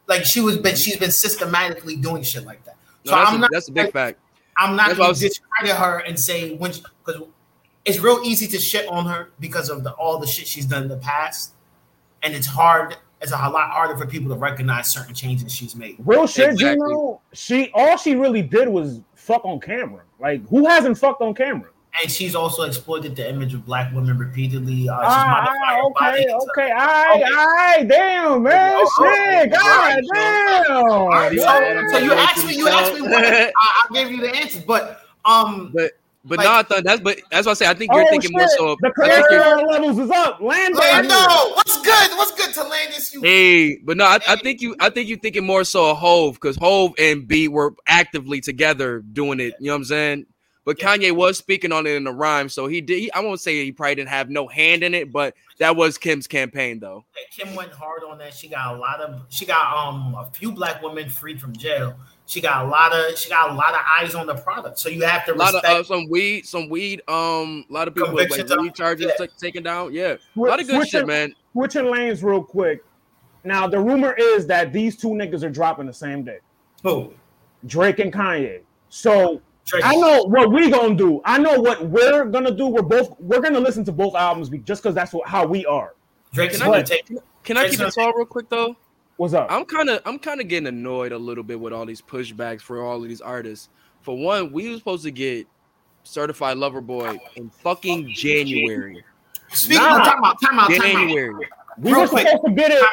Like 0.07 0.25
she 0.25 0.41
was 0.41 0.57
been, 0.57 0.75
she's 0.75 0.97
been 0.97 1.11
systematically 1.11 1.95
doing 1.95 2.23
shit 2.23 2.43
like 2.43 2.63
that. 2.65 2.75
So 3.05 3.15
no, 3.15 3.21
I'm 3.21 3.35
a, 3.35 3.37
not. 3.39 3.49
That's 3.51 3.69
a 3.69 3.71
big 3.71 3.93
fact. 3.93 4.19
I'm 4.57 4.75
not 4.75 4.97
gonna 4.97 5.13
discredit 5.13 5.75
her 5.75 5.99
and 5.99 6.19
say 6.19 6.55
when 6.55 6.71
because 7.05 7.21
it's 7.85 7.99
real 7.99 8.19
easy 8.23 8.47
to 8.47 8.57
shit 8.57 8.87
on 8.87 9.05
her 9.05 9.29
because 9.39 9.69
of 9.69 9.83
the, 9.83 9.91
all 9.93 10.19
the 10.19 10.27
shit 10.27 10.47
she's 10.47 10.65
done 10.65 10.83
in 10.83 10.89
the 10.89 10.97
past, 10.97 11.53
and 12.23 12.33
it's 12.33 12.47
hard 12.47 12.97
it's 13.21 13.31
a 13.31 13.35
lot 13.35 13.69
harder 13.69 13.97
for 13.97 14.05
people 14.05 14.29
to 14.29 14.35
recognize 14.35 14.89
certain 14.89 15.13
changes 15.13 15.53
she's 15.53 15.75
made. 15.75 15.95
Real 15.99 16.27
shit, 16.27 16.51
exactly. 16.51 16.71
you 16.71 16.93
know, 16.93 17.21
she 17.33 17.71
all 17.73 17.97
she 17.97 18.15
really 18.15 18.41
did 18.41 18.67
was 18.67 19.01
fuck 19.15 19.45
on 19.45 19.59
camera. 19.59 20.03
Like 20.19 20.47
who 20.49 20.67
hasn't 20.67 20.97
fucked 20.97 21.21
on 21.21 21.33
camera? 21.33 21.69
And 22.01 22.09
she's 22.09 22.35
also 22.35 22.63
exploited 22.63 23.17
the 23.17 23.29
image 23.29 23.53
of 23.53 23.65
black 23.65 23.93
women 23.93 24.17
repeatedly. 24.17 24.87
Uh, 24.87 24.97
ah, 25.01 25.81
okay, 25.87 26.25
okay, 26.33 26.71
all 26.71 26.87
right, 26.87 27.23
all 27.35 27.47
right, 27.47 27.85
damn, 27.85 28.43
man, 28.43 28.73
oh, 28.75 28.89
shit, 28.97 29.51
god 29.51 29.99
damn. 30.13 31.07
Right, 31.07 31.37
so, 31.37 31.87
so, 31.91 31.97
you 31.97 32.13
asked 32.13 32.47
me, 32.47 32.55
you 32.55 32.69
asked 32.69 32.93
me, 32.93 33.01
what, 33.01 33.25
I, 33.25 33.51
I 33.55 33.87
gave 33.93 34.09
you 34.09 34.21
the 34.21 34.33
answers, 34.33 34.63
but 34.63 35.01
um, 35.25 35.71
but 35.73 35.91
but 36.23 36.37
like, 36.37 36.45
nah, 36.45 36.61
th- 36.61 36.83
that's 36.83 37.01
but 37.01 37.19
that's 37.31 37.47
what 37.47 37.51
I 37.51 37.53
say. 37.55 37.67
I 37.67 37.73
think 37.73 37.91
you're 37.91 38.03
oh, 38.03 38.09
thinking 38.09 38.29
shit. 38.29 38.37
more 38.37 38.47
so. 38.49 38.77
The 38.81 38.91
career 38.91 39.65
levels 39.65 39.97
is 39.97 40.09
up. 40.11 40.39
Landis. 40.39 41.07
No, 41.07 41.51
what's 41.55 41.81
good? 41.81 42.11
What's 42.11 42.31
good 42.33 42.53
to 42.53 42.63
Landis? 42.63 43.13
You 43.13 43.21
hey, 43.21 43.77
but 43.77 43.97
no, 43.97 44.05
I, 44.05 44.19
I, 44.27 44.35
think 44.35 44.61
you. 44.61 44.75
I 44.79 44.89
think 44.91 45.09
you're 45.09 45.17
thinking 45.17 45.45
more 45.45 45.63
so 45.63 45.91
of 45.91 45.97
Hove 45.97 46.35
because 46.35 46.57
Hove 46.57 46.93
and 46.99 47.27
B 47.27 47.47
were 47.47 47.73
actively 47.87 48.39
together 48.39 48.99
doing 48.99 49.39
it. 49.39 49.55
You 49.59 49.67
know 49.67 49.73
what 49.73 49.77
I'm 49.77 49.85
saying? 49.85 50.25
But 50.63 50.79
yeah. 50.79 50.95
Kanye 50.95 51.11
was 51.11 51.39
speaking 51.39 51.71
on 51.71 51.87
it 51.87 51.95
in 51.95 52.03
the 52.03 52.11
rhyme, 52.11 52.47
so 52.47 52.67
he 52.67 52.81
did. 52.81 52.99
He, 52.99 53.11
I 53.13 53.21
won't 53.21 53.39
say 53.39 53.65
he 53.65 53.71
probably 53.71 53.95
didn't 53.95 54.09
have 54.09 54.29
no 54.29 54.47
hand 54.47 54.83
in 54.83 54.93
it, 54.93 55.11
but 55.11 55.33
that 55.57 55.75
was 55.75 55.97
Kim's 55.97 56.27
campaign, 56.27 56.79
though. 56.79 57.03
Kim 57.35 57.55
went 57.55 57.71
hard 57.71 58.03
on 58.03 58.19
that. 58.19 58.35
She 58.35 58.47
got 58.47 58.75
a 58.75 58.77
lot 58.77 59.01
of. 59.01 59.21
She 59.29 59.45
got 59.45 59.75
um 59.75 60.13
a 60.13 60.29
few 60.31 60.51
black 60.51 60.83
women 60.83 61.09
freed 61.09 61.41
from 61.41 61.55
jail. 61.55 61.95
She 62.31 62.39
got 62.39 62.65
a 62.65 62.69
lot 62.69 62.93
of 62.93 63.17
she 63.17 63.27
got 63.27 63.51
a 63.51 63.53
lot 63.53 63.73
of 63.73 63.81
eyes 63.99 64.15
on 64.15 64.25
the 64.25 64.35
product. 64.35 64.79
So 64.79 64.87
you 64.87 65.01
have 65.03 65.25
to 65.25 65.33
a 65.33 65.35
lot 65.35 65.53
of 65.53 65.65
uh, 65.65 65.83
some 65.83 66.07
weed, 66.07 66.45
some 66.45 66.69
weed. 66.69 67.01
Um, 67.09 67.65
a 67.69 67.73
lot 67.73 67.89
of 67.89 67.93
people 67.93 68.13
with 68.13 68.31
like 68.31 68.47
weed 68.57 68.73
charges 68.73 69.11
yeah. 69.19 69.25
t- 69.25 69.33
taken 69.37 69.63
down. 69.63 69.91
Yeah, 69.91 70.15
a 70.37 70.39
lot 70.39 70.61
of 70.61 70.65
good 70.65 70.77
switching, 70.77 71.01
shit, 71.01 71.07
man. 71.07 71.35
Switching 71.51 71.91
lanes 71.91 72.23
real 72.23 72.41
quick. 72.41 72.85
Now 73.43 73.67
the 73.67 73.81
rumor 73.81 74.13
is 74.17 74.47
that 74.47 74.71
these 74.71 74.95
two 74.95 75.09
niggas 75.09 75.43
are 75.43 75.49
dropping 75.49 75.87
the 75.87 75.93
same 75.93 76.23
day. 76.23 76.37
Who? 76.83 77.13
Drake 77.65 77.99
and 77.99 78.13
Kanye. 78.13 78.61
So 78.87 79.41
Drake. 79.65 79.83
I 79.85 79.93
know 79.95 80.23
what 80.23 80.53
we 80.53 80.69
gonna 80.69 80.95
do. 80.95 81.19
I 81.25 81.37
know 81.37 81.59
what 81.59 81.85
we're 81.85 82.23
gonna 82.23 82.55
do. 82.55 82.67
We're 82.67 82.81
both 82.81 83.13
we're 83.19 83.41
gonna 83.41 83.59
listen 83.59 83.83
to 83.83 83.91
both 83.91 84.15
albums 84.15 84.47
just 84.63 84.81
because 84.81 84.95
that's 84.95 85.11
what, 85.11 85.27
how 85.27 85.45
we 85.45 85.65
are. 85.65 85.95
Drake, 86.31 86.53
can 86.53 86.61
I, 86.61 86.81
take, 86.81 87.11
can 87.43 87.57
I 87.57 87.67
keep 87.67 87.81
it 87.81 87.97
all 87.97 88.13
real 88.13 88.25
quick 88.25 88.47
though? 88.47 88.77
What's 89.21 89.35
up? 89.35 89.51
I'm 89.51 89.65
kind 89.65 89.87
of 89.87 90.01
I'm 90.07 90.17
kind 90.17 90.41
of 90.41 90.47
getting 90.47 90.65
annoyed 90.65 91.11
a 91.11 91.17
little 91.19 91.43
bit 91.43 91.59
with 91.59 91.73
all 91.73 91.85
these 91.85 92.01
pushbacks 92.01 92.61
for 92.61 92.83
all 92.83 93.03
of 93.03 93.07
these 93.07 93.21
artists. 93.21 93.69
For 94.01 94.17
one, 94.17 94.51
we 94.51 94.71
were 94.71 94.77
supposed 94.79 95.03
to 95.03 95.11
get 95.11 95.45
certified 96.01 96.57
lover 96.57 96.81
boy 96.81 97.19
in 97.35 97.51
fucking 97.51 98.09
January. 98.15 99.03
Speaking 99.49 99.83
nah, 99.83 99.99
of 99.99 100.07
time 100.07 100.23
out, 100.23 100.41
time 100.41 100.57
out, 100.57 100.71
January. 100.71 101.33
Time 101.33 101.43
out. 101.43 101.83
We 101.83 101.93
were 101.93 102.07
supposed 102.07 102.45
to 102.47 102.51
get 102.51 102.71
it. 102.71 102.83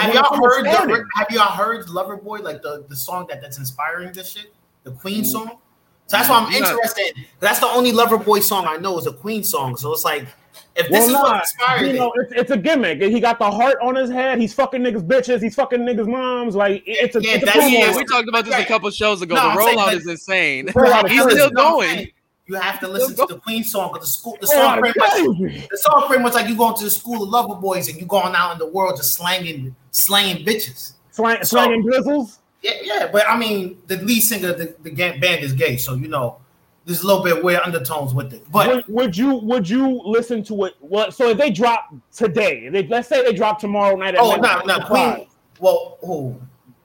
Have 0.00 0.14
y'all 0.14 0.36
heard? 0.36 0.64
The, 0.64 1.04
have 1.14 1.30
y'all 1.30 1.52
heard 1.52 1.86
Loverboy, 1.86 2.42
like 2.42 2.60
the, 2.60 2.84
the 2.88 2.96
song 2.96 3.28
that, 3.28 3.40
that's 3.40 3.58
inspiring 3.58 4.12
this 4.12 4.32
shit, 4.32 4.52
the 4.82 4.90
Queen 4.90 5.22
mm. 5.22 5.26
song? 5.26 5.58
So 6.08 6.16
that's 6.16 6.28
why 6.28 6.40
I'm 6.40 6.52
interested. 6.52 7.24
That's 7.38 7.60
the 7.60 7.68
only 7.68 7.92
Loverboy 7.92 8.42
song 8.42 8.66
I 8.66 8.78
know 8.78 8.98
is 8.98 9.06
a 9.06 9.12
Queen 9.12 9.44
song. 9.44 9.76
So 9.76 9.92
it's 9.92 10.04
like 10.04 10.26
if 10.76 10.88
this 10.88 10.92
well, 10.92 11.06
is 11.06 11.12
not, 11.12 11.22
what 11.22 11.40
inspired 11.40 11.86
you 11.86 11.92
know, 11.94 12.12
it's, 12.16 12.32
it's, 12.32 12.50
a 12.50 12.56
gimmick. 12.56 13.02
He 13.02 13.20
got 13.20 13.38
the 13.38 13.50
heart 13.50 13.78
on 13.82 13.96
his 13.96 14.10
head. 14.10 14.38
He's 14.38 14.54
fucking 14.54 14.80
niggas 14.80 15.06
bitches. 15.06 15.42
He's 15.42 15.54
fucking 15.54 15.80
niggas 15.80 16.06
moms. 16.06 16.54
Like 16.54 16.82
it's 16.86 17.16
a, 17.16 17.22
yeah, 17.22 17.34
it's 17.34 17.44
a 17.44 17.70
yeah 17.70 17.96
we 17.96 18.04
talked 18.04 18.28
about 18.28 18.44
this 18.44 18.54
a 18.54 18.64
couple 18.64 18.90
shows 18.90 19.22
ago. 19.22 19.34
No, 19.34 19.50
the 19.50 19.60
rollout 19.60 19.94
is 19.94 20.06
insane. 20.06 20.68
He's 21.08 21.22
still 21.22 21.50
going. 21.50 22.08
You 22.46 22.54
have 22.54 22.80
to 22.80 22.88
listen 22.88 23.14
to 23.16 23.34
the 23.34 23.40
Queen 23.40 23.62
song 23.62 23.92
because 23.92 24.08
the 24.08 24.18
school, 24.18 24.38
the 24.40 24.46
oh, 24.50 24.54
song 24.54 24.78
pretty 24.80 24.98
much, 24.98 25.68
the 25.70 25.76
song 25.76 26.04
pretty 26.06 26.22
much 26.22 26.32
like 26.32 26.48
you 26.48 26.56
going 26.56 26.74
to 26.76 26.84
the 26.84 26.90
school 26.90 27.22
of 27.22 27.28
lover 27.28 27.54
boys 27.54 27.90
and 27.90 28.00
you 28.00 28.06
going 28.06 28.34
out 28.34 28.52
in 28.52 28.58
the 28.58 28.66
world 28.66 28.96
just 28.96 29.12
slanging, 29.12 29.76
slaying 29.90 30.46
bitches, 30.46 30.94
Slang, 31.10 31.44
so, 31.44 31.58
slanging 31.58 31.82
drizzles. 31.82 32.38
Yeah, 32.62 32.72
yeah, 32.82 33.10
but 33.12 33.28
I 33.28 33.36
mean, 33.36 33.76
the 33.86 33.98
lead 33.98 34.20
singer 34.20 34.50
of 34.50 34.58
the, 34.58 34.74
the 34.82 34.90
band 34.90 35.44
is 35.44 35.52
gay, 35.52 35.76
so 35.76 35.94
you 35.94 36.08
know 36.08 36.38
there's 36.88 37.02
a 37.02 37.06
little 37.06 37.22
bit 37.22 37.44
weird 37.44 37.60
undertones 37.66 38.14
with 38.14 38.32
it. 38.32 38.50
But 38.50 38.68
would, 38.68 38.88
would, 38.88 39.16
you 39.16 39.34
would 39.36 39.68
you 39.68 40.00
listen 40.04 40.42
to 40.44 40.64
it? 40.64 40.74
What 40.80 41.12
so 41.12 41.28
if 41.28 41.38
they 41.38 41.50
drop 41.50 41.94
today, 42.10 42.70
they, 42.70 42.86
let's 42.86 43.08
say 43.08 43.22
they 43.22 43.34
drop 43.34 43.60
tomorrow 43.60 43.94
night. 43.94 44.14
At 44.14 44.20
oh 44.22 44.36
no, 44.36 44.60
no, 44.64 44.80
Queen. 44.86 45.26
Well, 45.60 45.98
who? 46.00 46.40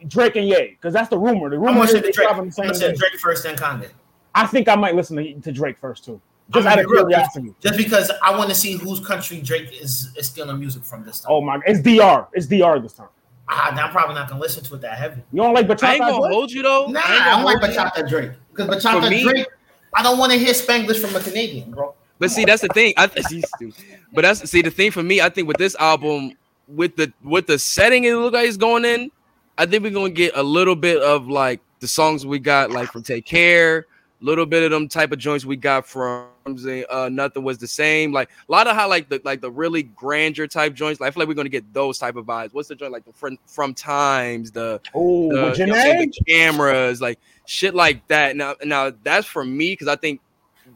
Drake 0.06 0.36
and 0.36 0.45
Ye, 0.45 0.72
because 0.72 0.93
that's 0.93 1.08
the 1.08 1.18
rumor. 1.18 1.49
The 1.49 1.58
rumor 1.58 1.86
is 1.86 1.93
they 1.93 2.01
Drake, 2.01 2.16
dropping 2.16 2.47
the 2.47 2.51
same 2.51 2.72
day. 2.74 2.93
Drake 2.93 3.18
first, 3.18 3.43
then 3.43 3.56
Kanye. 3.56 3.91
I 4.36 4.45
think 4.45 4.68
I 4.68 4.76
might 4.76 4.93
listen 4.93 5.16
to, 5.16 5.39
to 5.39 5.51
Drake 5.54 5.78
first 5.80 6.04
too. 6.04 6.20
Just 6.49 6.68
out 6.68 6.80
of 6.80 6.88
curiosity. 6.88 7.56
Just 7.62 7.78
because 7.78 8.12
I 8.22 8.38
want 8.38 8.49
to 8.49 8.56
see 8.56 8.74
whose 8.74 8.99
country 8.99 9.39
Drake 9.39 9.82
is, 9.82 10.14
is 10.18 10.28
stealing 10.28 10.60
music 10.60 10.84
from 10.84 11.06
this 11.06 11.22
time. 11.22 11.32
Oh 11.32 11.39
my! 11.39 11.62
It's 11.66 11.80
DR. 11.80 12.28
It's 12.34 12.47
DR 12.47 12.82
this 12.82 12.91
time. 12.91 13.08
Ah, 13.47 13.72
I'm 13.72 13.91
probably 13.91 14.16
not 14.16 14.28
gonna 14.28 14.41
listen 14.41 14.66
to 14.66 14.76
it 14.76 14.82
that 14.82 14.97
heavy. 14.97 15.22
You 15.32 15.43
don't 15.43 15.54
like 15.54 15.68
Bachata? 15.68 15.84
I 15.84 15.93
ain't 15.93 16.01
gonna 16.01 16.20
Drake? 16.20 16.34
hold 16.34 16.51
you 16.51 16.62
though. 16.62 16.88
Nah, 16.88 16.99
I, 17.06 17.20
I 17.20 17.36
don't 17.38 17.45
like 17.45 17.62
Bachata 17.62 18.10
Drake 18.10 18.32
because 18.54 18.84
Bachata 18.84 19.10
me, 19.10 19.24
Drake 19.24 19.47
I 19.96 20.04
don't 20.04 20.18
want 20.18 20.32
to 20.32 20.38
hear 20.38 20.54
Spanglish 20.54 21.00
from 21.00 21.16
a 21.16 21.20
Canadian, 21.20 21.72
bro. 21.72 21.94
But 22.20 22.32
see, 22.32 22.46
that's 22.46 22.62
the 22.62 22.70
thing. 22.70 22.94
I 22.98 23.08
but 24.14 24.22
that's 24.22 24.50
see 24.50 24.62
the 24.62 24.72
thing 24.72 24.91
for 24.91 25.04
me. 25.04 25.22
I 25.22 25.30
think 25.30 25.48
with 25.48 25.58
this 25.58 25.76
album, 25.76 26.34
with 26.68 26.96
the 26.96 27.12
with 27.24 27.48
the 27.48 27.60
setting 27.60 28.06
it 28.06 28.14
looks 28.14 28.34
like 28.34 28.48
it's 28.48 28.58
going 28.58 28.86
in, 28.86 29.12
I 29.58 29.66
think 29.66 29.84
we're 29.84 29.91
gonna 29.91 30.10
get 30.10 30.36
a 30.36 30.44
little 30.44 30.76
bit 30.76 31.02
of 31.02 31.28
like 31.28 31.60
the 31.80 31.88
songs 31.88 32.26
we 32.26 32.39
got 32.39 32.72
like 32.72 32.91
from 32.91 33.04
Take 33.04 33.26
Care. 33.26 33.86
A 34.22 34.26
little 34.26 34.46
bit 34.46 34.64
of 34.64 34.72
them 34.72 34.88
type 34.88 35.12
of 35.12 35.20
joints 35.20 35.44
we 35.44 35.58
got 35.58 35.86
from 35.86 36.28
uh, 36.46 37.10
nothing 37.10 37.44
was 37.44 37.58
the 37.58 37.68
same. 37.68 38.12
Like 38.12 38.30
a 38.48 38.52
lot 38.52 38.68
of 38.68 38.76
how 38.76 38.89
like 38.89 39.10
the 39.10 39.22
like 39.24 39.41
the 39.41 39.52
really 39.52 39.84
grandeur 39.84 40.48
type 40.48 40.74
joints. 40.74 41.00
Like 41.00 41.10
I 41.10 41.12
feel 41.12 41.22
like 41.22 41.28
we're 41.28 41.34
gonna 41.36 41.50
get 41.50 41.74
those 41.74 41.98
type 41.98 42.16
of 42.16 42.26
vibes. 42.26 42.54
What's 42.54 42.70
the 42.70 42.76
joint 42.76 42.91
like 42.91 43.06
the 43.06 43.14
from 43.14 43.38
from 43.48 43.74
times 43.74 44.52
the 44.52 44.82
oh 44.94 45.30
the, 45.30 45.58
you 45.58 45.68
know, 45.68 45.76
the 45.76 46.14
cameras 46.28 47.02
like 47.02 47.20
shit 47.46 47.76
like 47.76 48.08
that. 48.08 48.36
Now 48.36 48.56
now 48.64 48.91
that's 49.04 49.28
for 49.28 49.44
me 49.44 49.74
because 49.74 49.88
I 49.88 49.96
think 49.96 50.22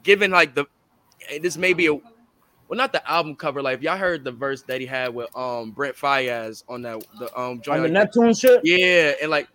given 0.03 0.31
like 0.31 0.55
the 0.55 0.65
this 1.41 1.57
may 1.57 1.73
be 1.73 1.87
a 1.87 1.93
well 1.93 2.77
not 2.77 2.91
the 2.91 3.09
album 3.09 3.35
cover 3.35 3.61
like 3.61 3.81
y'all 3.81 3.97
heard 3.97 4.23
the 4.23 4.31
verse 4.31 4.61
that 4.63 4.81
he 4.81 4.87
had 4.87 5.13
with 5.13 5.35
um 5.35 5.71
Brent 5.71 5.95
Faiyaz 5.95 6.63
on 6.67 6.81
that 6.83 7.05
the 7.19 7.39
um 7.39 7.61
joint 7.61 7.77
on 7.77 7.83
the 7.83 7.89
like, 7.89 7.91
Neptune 7.91 8.33
shit 8.33 8.61
yeah 8.63 9.13
and 9.21 9.31
like 9.31 9.47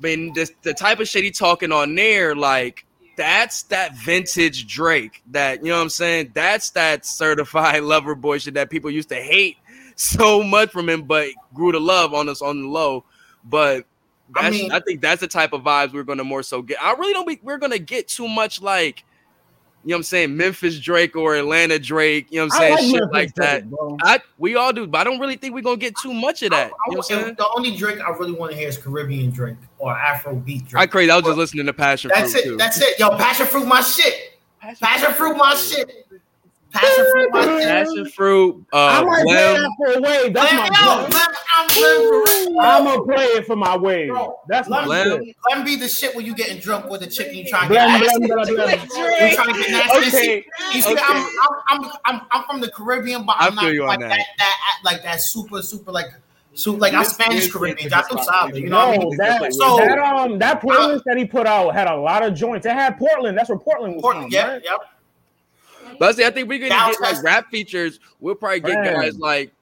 been 0.00 0.32
this 0.34 0.52
the 0.62 0.74
type 0.74 1.00
of 1.00 1.08
shit 1.08 1.24
he 1.24 1.30
talking 1.30 1.72
on 1.72 1.94
there 1.94 2.34
like 2.34 2.84
that's 3.16 3.64
that 3.64 3.94
vintage 3.96 4.66
Drake. 4.66 5.22
That 5.30 5.60
you 5.60 5.70
know 5.70 5.76
what 5.76 5.82
I'm 5.82 5.88
saying? 5.88 6.32
That's 6.34 6.70
that 6.70 7.04
certified 7.06 7.82
lover 7.84 8.14
boy 8.14 8.38
shit 8.38 8.54
that 8.54 8.70
people 8.70 8.90
used 8.90 9.08
to 9.10 9.16
hate 9.16 9.56
so 9.96 10.42
much 10.42 10.70
from 10.70 10.88
him, 10.88 11.02
but 11.02 11.30
grew 11.52 11.72
to 11.72 11.80
love 11.80 12.14
on 12.14 12.28
us 12.28 12.42
on 12.42 12.62
the 12.62 12.68
low. 12.68 13.04
But 13.44 13.86
I, 14.34 14.50
mean, 14.50 14.72
I 14.72 14.80
think 14.80 15.00
that's 15.00 15.20
the 15.20 15.28
type 15.28 15.52
of 15.52 15.62
vibes 15.62 15.92
we're 15.92 16.02
gonna 16.02 16.24
more 16.24 16.42
so 16.42 16.62
get. 16.62 16.82
I 16.82 16.92
really 16.92 17.12
don't 17.12 17.28
be 17.28 17.40
we're 17.42 17.58
gonna 17.58 17.78
get 17.78 18.08
too 18.08 18.28
much 18.28 18.62
like 18.62 19.04
you 19.84 19.90
know 19.90 19.96
what 19.96 19.98
I'm 19.98 20.02
saying, 20.04 20.36
Memphis 20.36 20.80
Drake 20.80 21.14
or 21.14 21.34
Atlanta 21.34 21.78
Drake, 21.78 22.28
you 22.30 22.38
know 22.38 22.46
what 22.46 22.54
I'm 22.54 22.60
saying, 22.60 22.72
like 22.72 22.84
shit 22.84 22.92
Memphis 22.92 23.12
like 23.12 23.34
that. 23.34 23.68
Drake, 23.68 24.00
I 24.02 24.20
we 24.38 24.56
all 24.56 24.72
do, 24.72 24.86
but 24.86 24.98
I 24.98 25.04
don't 25.04 25.20
really 25.20 25.36
think 25.36 25.54
we're 25.54 25.62
gonna 25.62 25.76
get 25.76 25.94
too 26.02 26.14
much 26.14 26.42
of 26.42 26.50
that. 26.50 26.56
I, 26.56 26.60
I, 26.60 26.64
you 26.64 26.70
know 26.70 26.72
what 26.86 26.96
I'm 26.96 27.22
saying? 27.22 27.34
The 27.36 27.48
only 27.54 27.76
Drake 27.76 28.00
I 28.00 28.10
really 28.10 28.32
want 28.32 28.52
to 28.52 28.56
hear 28.56 28.68
is 28.68 28.78
Caribbean 28.78 29.30
Drake 29.30 29.56
or 29.78 29.92
Afro 29.92 30.36
beat 30.36 30.66
Drake. 30.66 30.82
I 30.82 30.86
crazy. 30.86 31.10
I 31.10 31.16
was 31.16 31.24
just 31.24 31.36
listening 31.36 31.66
to 31.66 31.72
Passion 31.72 32.10
That's 32.14 32.32
Fruit. 32.32 32.56
That's 32.56 32.78
it. 32.78 32.80
Too. 32.80 32.88
That's 32.88 32.98
it. 32.98 32.98
Yo, 32.98 33.16
Passion 33.18 33.46
Fruit 33.46 33.66
my 33.66 33.82
shit. 33.82 34.38
Passion, 34.60 34.78
Passion 34.80 35.12
Fruit 35.12 35.36
my 35.36 35.54
shit. 35.54 36.03
Passion 36.74 37.06
fruit, 37.12 37.32
passion 37.32 38.10
fruit. 38.10 38.66
Uh, 38.72 38.76
I 38.76 39.04
might 39.04 39.22
play 39.22 39.34
that 39.34 39.70
for 39.78 39.92
a 39.92 40.00
wave. 40.00 40.34
That's 40.34 40.52
my 40.52 40.64
yo, 40.64 41.06
I'm, 41.54 41.68
I'm, 42.58 42.60
I'm 42.60 42.84
gonna 42.84 43.04
play 43.04 43.24
it 43.26 43.46
for 43.46 43.54
my 43.54 43.76
wave. 43.76 44.08
Bro, 44.08 44.40
That's 44.48 44.68
my 44.68 44.84
let 44.84 45.20
me, 45.20 45.36
let 45.48 45.64
be 45.64 45.76
the 45.76 45.88
shit 45.88 46.16
when 46.16 46.26
you 46.26 46.34
getting 46.34 46.58
drunk 46.58 46.90
with 46.90 47.02
a 47.02 47.06
chick 47.06 47.28
and 47.28 47.36
you 47.36 47.48
trying 47.48 47.68
to 47.68 47.74
get 47.74 47.86
nasty. 47.86 48.22
You 48.22 48.28
trying 49.36 49.54
to 49.54 49.60
get 49.60 49.70
nasty. 49.70 50.08
Okay. 50.08 50.46
You 50.72 50.82
see, 50.82 50.92
okay. 50.92 51.02
I'm, 51.04 51.26
I'm, 51.68 51.90
I'm, 52.04 52.20
I'm, 52.32 52.44
from 52.44 52.60
the 52.60 52.70
Caribbean, 52.70 53.24
but 53.24 53.36
I'm 53.38 53.54
not 53.54 53.72
like 53.72 54.00
that. 54.00 54.08
that, 54.08 54.26
that, 54.38 54.78
like 54.84 55.02
that 55.04 55.20
super, 55.20 55.62
super 55.62 55.92
like. 55.92 56.06
So 56.56 56.72
like 56.72 56.94
I'm 56.94 57.04
Spanish 57.04 57.52
Caribbean, 57.52 57.92
I 57.92 58.02
feel 58.02 58.18
solid. 58.18 58.56
You 58.56 58.68
know, 58.68 58.94
no, 58.94 59.10
that, 59.18 59.52
so 59.52 59.76
that 59.76 59.98
um 59.98 60.38
that 60.38 60.62
playlist 60.62 61.02
that 61.04 61.16
he 61.16 61.24
put 61.24 61.48
out 61.48 61.74
had 61.74 61.88
a 61.88 61.96
lot 61.96 62.22
of 62.22 62.34
joints. 62.34 62.64
It 62.64 62.72
had 62.72 62.96
Portland. 62.96 63.36
That's 63.36 63.48
where 63.48 63.58
Portland 63.58 63.94
was 63.94 64.02
Portland, 64.02 64.26
from. 64.26 64.32
Yeah, 64.32 64.52
right? 64.52 64.62
yep. 64.64 64.80
But 65.98 66.16
see, 66.16 66.24
I 66.24 66.30
think 66.30 66.48
we're 66.48 66.58
gonna 66.58 66.92
get 66.92 67.00
like 67.00 67.22
rap 67.22 67.50
features. 67.50 68.00
We'll 68.20 68.34
probably 68.34 68.60
get 68.60 68.74
Man. 68.74 68.94
guys 68.94 69.18
like 69.18 69.52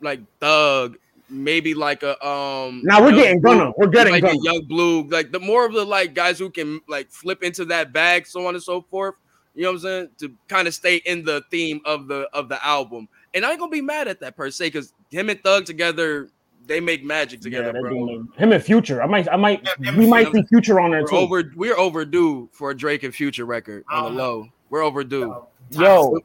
like 0.00 0.20
Thug, 0.40 0.96
maybe 1.28 1.74
like 1.74 2.02
a 2.02 2.24
um. 2.26 2.82
Now 2.84 3.02
we're 3.02 3.12
getting 3.12 3.40
Gunna. 3.40 3.72
We're 3.76 3.88
getting 3.88 4.12
like 4.12 4.22
Gunna. 4.22 4.38
a 4.38 4.42
Young 4.42 4.64
Blue, 4.64 5.02
like 5.08 5.32
the 5.32 5.40
more 5.40 5.66
of 5.66 5.72
the 5.72 5.84
like 5.84 6.14
guys 6.14 6.38
who 6.38 6.50
can 6.50 6.80
like 6.88 7.10
flip 7.10 7.42
into 7.42 7.64
that 7.66 7.92
bag, 7.92 8.26
so 8.26 8.46
on 8.46 8.54
and 8.54 8.62
so 8.62 8.82
forth. 8.82 9.14
You 9.54 9.62
know 9.62 9.70
what 9.70 9.74
I'm 9.76 9.80
saying? 9.80 10.08
To 10.18 10.32
kind 10.48 10.68
of 10.68 10.74
stay 10.74 10.96
in 10.96 11.24
the 11.24 11.42
theme 11.50 11.80
of 11.84 12.08
the 12.08 12.28
of 12.32 12.48
the 12.48 12.64
album, 12.64 13.08
and 13.34 13.44
I 13.44 13.50
ain't 13.50 13.60
gonna 13.60 13.70
be 13.70 13.82
mad 13.82 14.08
at 14.08 14.20
that 14.20 14.36
per 14.36 14.50
se 14.50 14.66
because 14.66 14.92
him 15.10 15.30
and 15.30 15.42
Thug 15.42 15.64
together 15.64 16.28
they 16.66 16.78
make 16.78 17.04
magic 17.04 17.40
together, 17.40 17.72
yeah, 17.74 17.80
bro. 17.80 18.26
Him 18.36 18.52
and 18.52 18.62
Future, 18.62 19.02
I 19.02 19.06
might, 19.06 19.28
I 19.28 19.34
might, 19.34 19.66
we 19.96 20.06
might 20.06 20.32
see 20.32 20.42
Future 20.44 20.78
on 20.78 20.92
there 20.92 21.02
we're 21.02 21.08
too. 21.08 21.16
Over, 21.16 21.52
we're 21.56 21.76
overdue 21.76 22.48
for 22.52 22.70
a 22.70 22.76
Drake 22.76 23.02
and 23.02 23.12
Future 23.12 23.44
record 23.44 23.84
on 23.90 24.14
the 24.14 24.22
low. 24.22 24.46
We're 24.68 24.82
overdue. 24.82 25.46
Yo, 25.70 26.20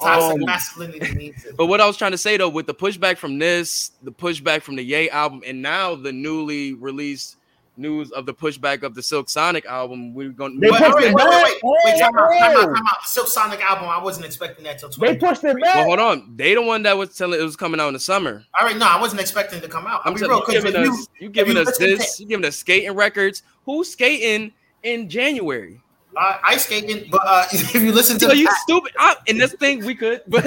toxic 0.00 0.40
um, 0.40 0.44
masculinity. 0.44 1.34
But 1.56 1.66
what 1.66 1.80
I 1.80 1.86
was 1.86 1.96
trying 1.96 2.12
to 2.12 2.18
say 2.18 2.36
though, 2.36 2.48
with 2.48 2.66
the 2.66 2.74
pushback 2.74 3.16
from 3.16 3.38
this, 3.38 3.92
the 4.02 4.12
pushback 4.12 4.62
from 4.62 4.76
the 4.76 4.82
Yay 4.82 5.10
album, 5.10 5.42
and 5.46 5.62
now 5.62 5.94
the 5.94 6.12
newly 6.12 6.74
released 6.74 7.36
news 7.76 8.10
of 8.12 8.26
the 8.26 8.34
pushback 8.34 8.82
of 8.82 8.94
the 8.94 9.02
Silk 9.02 9.28
Sonic 9.30 9.64
album, 9.64 10.14
we're 10.14 10.28
going. 10.30 10.60
to 10.60 10.70
wait, 10.70 10.80
wait, 10.80 10.94
wait, 10.94 11.14
wait, 11.14 11.24
wait, 11.24 11.78
wait, 11.84 11.98
time 11.98 12.16
out, 12.16 12.30
time 12.30 12.56
out, 12.56 12.74
time 12.74 12.86
out. 12.86 13.02
Silk 13.04 13.26
Sonic 13.26 13.60
album, 13.62 13.88
I 13.88 14.02
wasn't 14.02 14.26
expecting 14.26 14.64
that 14.64 14.78
till. 14.78 14.90
They 14.90 15.16
pushed 15.16 15.42
it 15.44 15.58
back. 15.60 15.74
Well, 15.76 15.84
hold 15.84 15.98
on. 15.98 16.36
They 16.36 16.54
the 16.54 16.62
one 16.62 16.82
that 16.82 16.96
was 16.96 17.16
telling 17.16 17.40
it 17.40 17.42
was 17.42 17.56
coming 17.56 17.80
out 17.80 17.88
in 17.88 17.94
the 17.94 18.00
summer. 18.00 18.44
All 18.60 18.66
right, 18.66 18.76
no, 18.76 18.86
I 18.86 19.00
wasn't 19.00 19.20
expecting 19.20 19.58
it 19.58 19.62
to 19.62 19.68
come 19.68 19.86
out. 19.86 20.02
I'm 20.04 20.14
real, 20.14 20.44
you 20.46 20.60
giving 20.60 20.76
us, 20.76 20.86
you, 20.86 21.06
you 21.20 21.28
giving 21.30 21.56
us 21.56 21.78
this, 21.78 22.20
you 22.20 22.26
giving 22.26 22.44
us 22.44 22.56
skating 22.56 22.94
records. 22.94 23.42
Who's 23.64 23.90
skating 23.90 24.52
in 24.82 25.08
January? 25.08 25.80
Uh, 26.16 26.36
ice 26.42 26.64
skating, 26.64 27.08
but 27.08 27.20
uh, 27.24 27.46
if 27.52 27.74
you 27.74 27.92
listen 27.92 28.18
to, 28.18 28.26
so 28.26 28.32
you 28.32 28.48
stupid. 28.62 28.92
I, 28.98 29.14
in 29.26 29.38
this 29.38 29.52
thing, 29.54 29.84
we 29.84 29.94
could, 29.94 30.22
but 30.28 30.44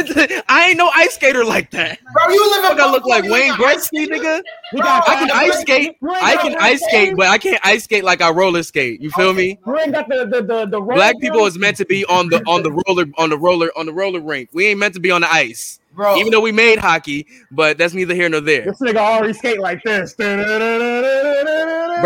I 0.50 0.68
ain't 0.68 0.78
no 0.78 0.90
ice 0.90 1.16
skater 1.16 1.46
like 1.46 1.72
that. 1.72 2.00
Bro, 2.02 2.34
you 2.34 2.52
live 2.52 2.72
in. 2.72 2.80
I 2.82 2.92
look 2.92 3.06
like 3.06 3.24
Wayne 3.24 3.54
Gretzky, 3.54 4.06
nigga. 4.08 4.42
Bro, 4.74 4.82
I 4.84 5.16
can 5.16 5.32
ice 5.32 5.62
skate. 5.62 5.96
I 6.04 6.36
can 6.36 6.56
ice 6.60 6.84
skate, 6.84 7.16
but 7.16 7.28
I 7.28 7.38
can't 7.38 7.66
ice 7.66 7.86
skate 7.86 8.04
like 8.04 8.22
I 8.22 8.30
roller 8.32 8.62
skate. 8.64 9.02
You 9.02 9.10
feel 9.12 9.34
me? 9.34 9.58
You 9.66 9.80
ain't 9.80 9.94
got 9.94 10.10
the 10.10 10.26
the 10.26 10.42
the, 10.42 10.66
the 10.66 10.82
Black 10.82 11.20
people 11.22 11.46
is 11.46 11.58
meant 11.58 11.78
to 11.78 11.86
be 11.86 12.04
on 12.06 12.28
the 12.30 12.44
on 12.46 12.64
the 12.64 12.72
roller 12.72 13.06
on 13.18 13.30
the 13.30 13.38
roller 13.38 13.70
on 13.78 13.86
the 13.86 13.94
roller 13.94 14.20
rink. 14.20 14.50
We 14.52 14.68
ain't 14.68 14.80
meant 14.80 14.94
to 14.96 15.00
be 15.00 15.12
on 15.12 15.22
the 15.22 15.32
ice. 15.32 15.80
Bro. 15.94 16.18
Even 16.18 16.32
though 16.32 16.42
we 16.42 16.52
made 16.52 16.80
hockey, 16.80 17.28
but 17.52 17.78
that's 17.78 17.94
neither 17.94 18.16
here 18.16 18.28
nor 18.28 18.42
there. 18.42 18.66
This 18.66 18.80
nigga 18.80 18.98
already 18.98 19.34
skate 19.34 19.60
like 19.60 19.84
this. 19.84 20.16
Bro, 20.16 20.34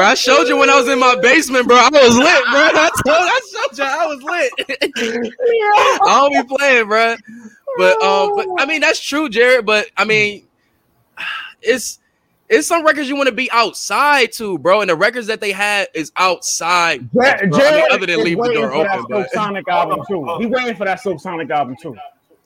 I 0.04 0.14
showed 0.14 0.50
you 0.50 0.58
when 0.58 0.70
I 0.70 0.78
was 0.78 0.90
in 0.90 1.00
my 1.00 1.16
basement, 1.16 1.68
bro. 1.68 1.78
I 1.78 1.90
was 1.90 2.18
lit, 2.18 2.44
bro. 2.52 2.70
I, 2.74 2.90
told, 3.06 3.18
I 3.18 3.40
showed 3.52 3.78
you 3.78 3.84
I 3.86 4.06
was 4.08 4.22
lit. 4.24 4.52
I 6.06 6.30
don't 6.30 6.48
be 6.50 6.56
playing, 6.56 6.88
bro. 6.88 7.16
But 7.78 8.02
um, 8.04 8.36
but 8.36 8.48
I 8.60 8.66
mean 8.66 8.82
that's 8.82 9.00
true, 9.00 9.30
Jared. 9.30 9.66
But 9.66 9.90
I 9.96 10.04
mean, 10.04 10.46
it's 11.62 12.00
it's 12.50 12.68
some 12.68 12.86
records 12.86 13.08
you 13.08 13.16
want 13.16 13.28
to 13.28 13.36
be 13.36 13.50
outside 13.52 14.32
too, 14.34 14.58
bro. 14.60 14.82
And 14.82 14.90
the 14.90 14.96
records 14.96 15.28
that 15.28 15.40
they 15.40 15.52
had 15.52 15.88
is 15.94 16.12
outside. 16.18 17.10
Jared, 17.14 17.54
I 17.54 17.72
mean, 17.76 17.86
other 17.92 18.06
than 18.06 18.24
leave 18.24 18.38
the 18.38 18.54
door 18.54 18.74
open. 18.74 19.06
That 19.10 19.32
Sonic 19.32 19.68
album 19.70 20.02
too. 20.08 20.26
He 20.40 20.48
waiting 20.48 20.76
for 20.76 20.86
that 20.86 21.00
Sonic 21.00 21.50
album 21.50 21.76
too. 21.82 21.96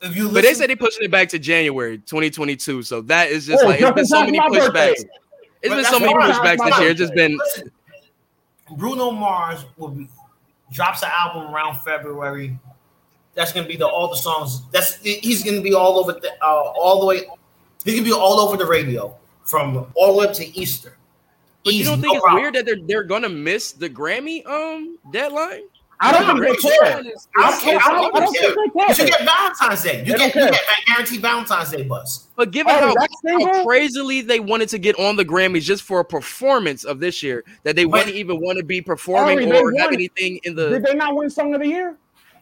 If 0.02 0.16
you 0.16 0.28
but 0.28 0.42
they 0.42 0.54
said 0.54 0.68
they 0.68 0.76
pushing 0.76 1.04
it 1.04 1.10
back 1.10 1.28
to 1.28 1.38
January 1.38 1.98
2022. 1.98 2.82
So 2.82 3.00
that 3.02 3.30
is 3.30 3.46
just 3.46 3.62
oh, 3.62 3.68
like 3.68 3.80
it's 3.80 3.92
been 3.92 4.06
so 4.06 4.24
many 4.24 4.38
pushbacks. 4.40 4.72
Birthday. 4.72 4.94
It's 5.62 5.68
but 5.68 5.76
been 5.76 5.84
so 5.84 6.00
many 6.00 6.14
pushbacks 6.14 6.64
this 6.64 6.78
year. 6.80 6.90
It's 6.90 6.98
just 6.98 7.14
been 7.14 7.36
Listen, 7.36 7.70
Bruno 8.76 9.12
Mars 9.12 9.64
will 9.76 9.88
be 9.88 10.08
drops 10.72 11.02
an 11.02 11.10
album 11.12 11.54
around 11.54 11.78
February. 11.80 12.58
That's 13.34 13.52
gonna 13.52 13.68
be 13.68 13.76
the 13.76 13.86
all 13.86 14.08
the 14.08 14.16
songs. 14.16 14.62
That's 14.72 14.96
he's 14.96 15.44
gonna 15.44 15.62
be 15.62 15.72
all 15.72 15.98
over 15.98 16.12
the 16.12 16.32
uh, 16.42 16.46
all 16.46 17.00
the 17.00 17.06
way. 17.06 17.22
He's 17.84 17.94
gonna 17.94 18.04
be 18.04 18.12
all 18.12 18.40
over 18.40 18.56
the 18.56 18.66
radio 18.66 19.16
from 19.44 19.86
all 19.94 20.12
the 20.12 20.18
way 20.18 20.26
up 20.26 20.34
to 20.34 20.58
Easter. 20.58 20.96
But 21.64 21.74
Easy, 21.74 21.84
you 21.84 21.90
don't 21.90 22.00
think 22.00 22.12
no 22.12 22.16
it's 22.16 22.22
problem. 22.24 22.42
weird 22.42 22.54
that 22.54 22.66
they're 22.66 22.86
they're 22.86 23.04
gonna 23.04 23.28
miss 23.28 23.70
the 23.72 23.88
Grammy 23.88 24.44
um 24.46 24.98
deadline? 25.12 25.62
I 26.02 26.12
don't 26.12 26.40
think 26.40 26.60
care. 26.60 26.84
I 26.84 27.02
don't 27.02 27.60
care. 27.60 27.78
I 27.80 27.92
don't, 27.92 28.16
I 28.16 28.20
don't 28.20 28.36
care. 28.36 28.88
You 28.88 28.94
should 28.94 29.08
get 29.08 29.24
Valentine's 29.24 29.82
Day. 29.82 30.00
You 30.00 30.16
get, 30.16 30.34
you 30.34 30.50
get 30.50 30.60
guaranteed 30.86 31.22
Valentine's 31.22 31.70
Day 31.70 31.84
bus. 31.84 32.28
But 32.34 32.50
given 32.50 32.74
oh, 32.74 32.94
how, 33.24 33.38
how 33.38 33.64
crazily 33.64 34.20
they 34.20 34.40
wanted 34.40 34.68
to 34.70 34.78
get 34.78 34.98
on 34.98 35.16
the 35.16 35.24
Grammys 35.24 35.62
just 35.62 35.84
for 35.84 36.00
a 36.00 36.04
performance 36.04 36.84
of 36.84 36.98
this 36.98 37.22
year, 37.22 37.44
that 37.62 37.76
they 37.76 37.86
wouldn't 37.86 38.16
even 38.16 38.40
want 38.40 38.58
to 38.58 38.64
be 38.64 38.80
performing 38.80 39.52
or 39.52 39.64
won. 39.64 39.76
have 39.76 39.92
anything 39.92 40.40
in 40.42 40.56
the. 40.56 40.70
Did 40.70 40.84
they 40.84 40.94
not 40.94 41.14
win 41.14 41.30
Song 41.30 41.54
of 41.54 41.60
the 41.60 41.68
Year? 41.68 41.96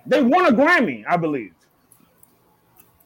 They 0.06 0.22
won 0.22 0.46
a 0.46 0.52
Grammy, 0.52 1.04
I 1.06 1.18
believe 1.18 1.52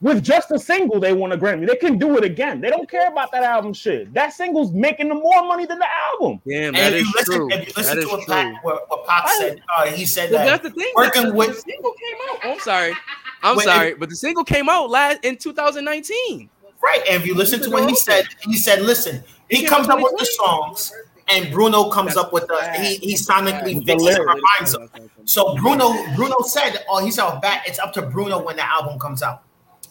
with 0.04 0.22
just 0.22 0.50
a 0.50 0.58
single, 0.58 1.00
they 1.00 1.14
won 1.14 1.32
a 1.32 1.38
Grammy. 1.38 1.66
They 1.66 1.76
can 1.76 1.96
do 1.96 2.18
it 2.18 2.24
again. 2.24 2.60
They 2.60 2.68
don't 2.68 2.88
care 2.88 3.08
about 3.08 3.32
that 3.32 3.42
album 3.42 3.72
shit. 3.72 4.12
That 4.12 4.34
single's 4.34 4.70
making 4.70 5.08
them 5.08 5.20
more 5.20 5.42
money 5.46 5.64
than 5.64 5.78
the 5.78 5.88
album. 6.12 6.42
Yeah, 6.44 6.72
that 6.72 6.92
is 6.92 7.10
listen, 7.14 7.34
true. 7.34 7.50
If 7.50 7.68
you 7.68 7.72
listen 7.74 7.96
that 7.96 8.02
to 8.02 8.08
what 8.08 8.28
Paak, 8.28 8.62
what, 8.62 8.90
what 8.90 9.06
Paak 9.06 9.28
said, 9.30 9.62
uh, 9.74 9.86
he 9.86 10.04
said 10.04 10.30
well, 10.30 10.44
that 10.44 10.62
that's 10.62 10.74
the 10.74 10.78
thing. 10.78 10.92
working 10.94 11.34
with 11.34 11.56
the 11.56 11.72
single 11.72 11.92
came 11.92 12.16
out. 12.28 12.38
Oh, 12.44 12.52
I'm 12.52 12.60
sorry, 12.60 12.92
I'm 13.42 13.58
sorry, 13.60 13.94
but 13.94 14.10
the 14.10 14.16
single 14.16 14.44
came 14.44 14.68
out 14.68 14.90
last 14.90 15.24
in 15.24 15.38
2019. 15.38 16.50
Right, 16.82 17.00
and 17.08 17.22
if 17.22 17.26
you 17.26 17.34
listen 17.34 17.62
to 17.62 17.70
what 17.70 17.88
he 17.88 17.96
said, 17.96 18.26
he 18.42 18.58
said, 18.58 18.82
"Listen, 18.82 19.24
he 19.48 19.64
comes 19.64 19.88
up 19.88 20.00
with 20.00 20.18
the 20.18 20.26
songs." 20.26 20.92
and 21.28 21.50
Bruno 21.50 21.88
comes 21.88 22.18
up 22.18 22.34
with 22.34 22.46
the 22.48 22.72
he 22.74 22.96
he 22.96 23.14
sonically 23.14 23.82
fixes 23.86 24.16
and 24.16 24.26
reminds 24.26 24.74
him. 24.74 25.10
So 25.24 25.56
Bruno 25.56 25.94
Bruno 26.14 26.42
said, 26.42 26.84
"Oh, 26.90 27.02
he's 27.02 27.14
said, 27.14 27.24
oh, 27.24 27.40
back. 27.40 27.66
It's 27.66 27.78
up 27.78 27.94
to 27.94 28.02
Bruno 28.02 28.42
when 28.42 28.56
the 28.56 28.70
album 28.70 28.98
comes 28.98 29.22
out." 29.22 29.42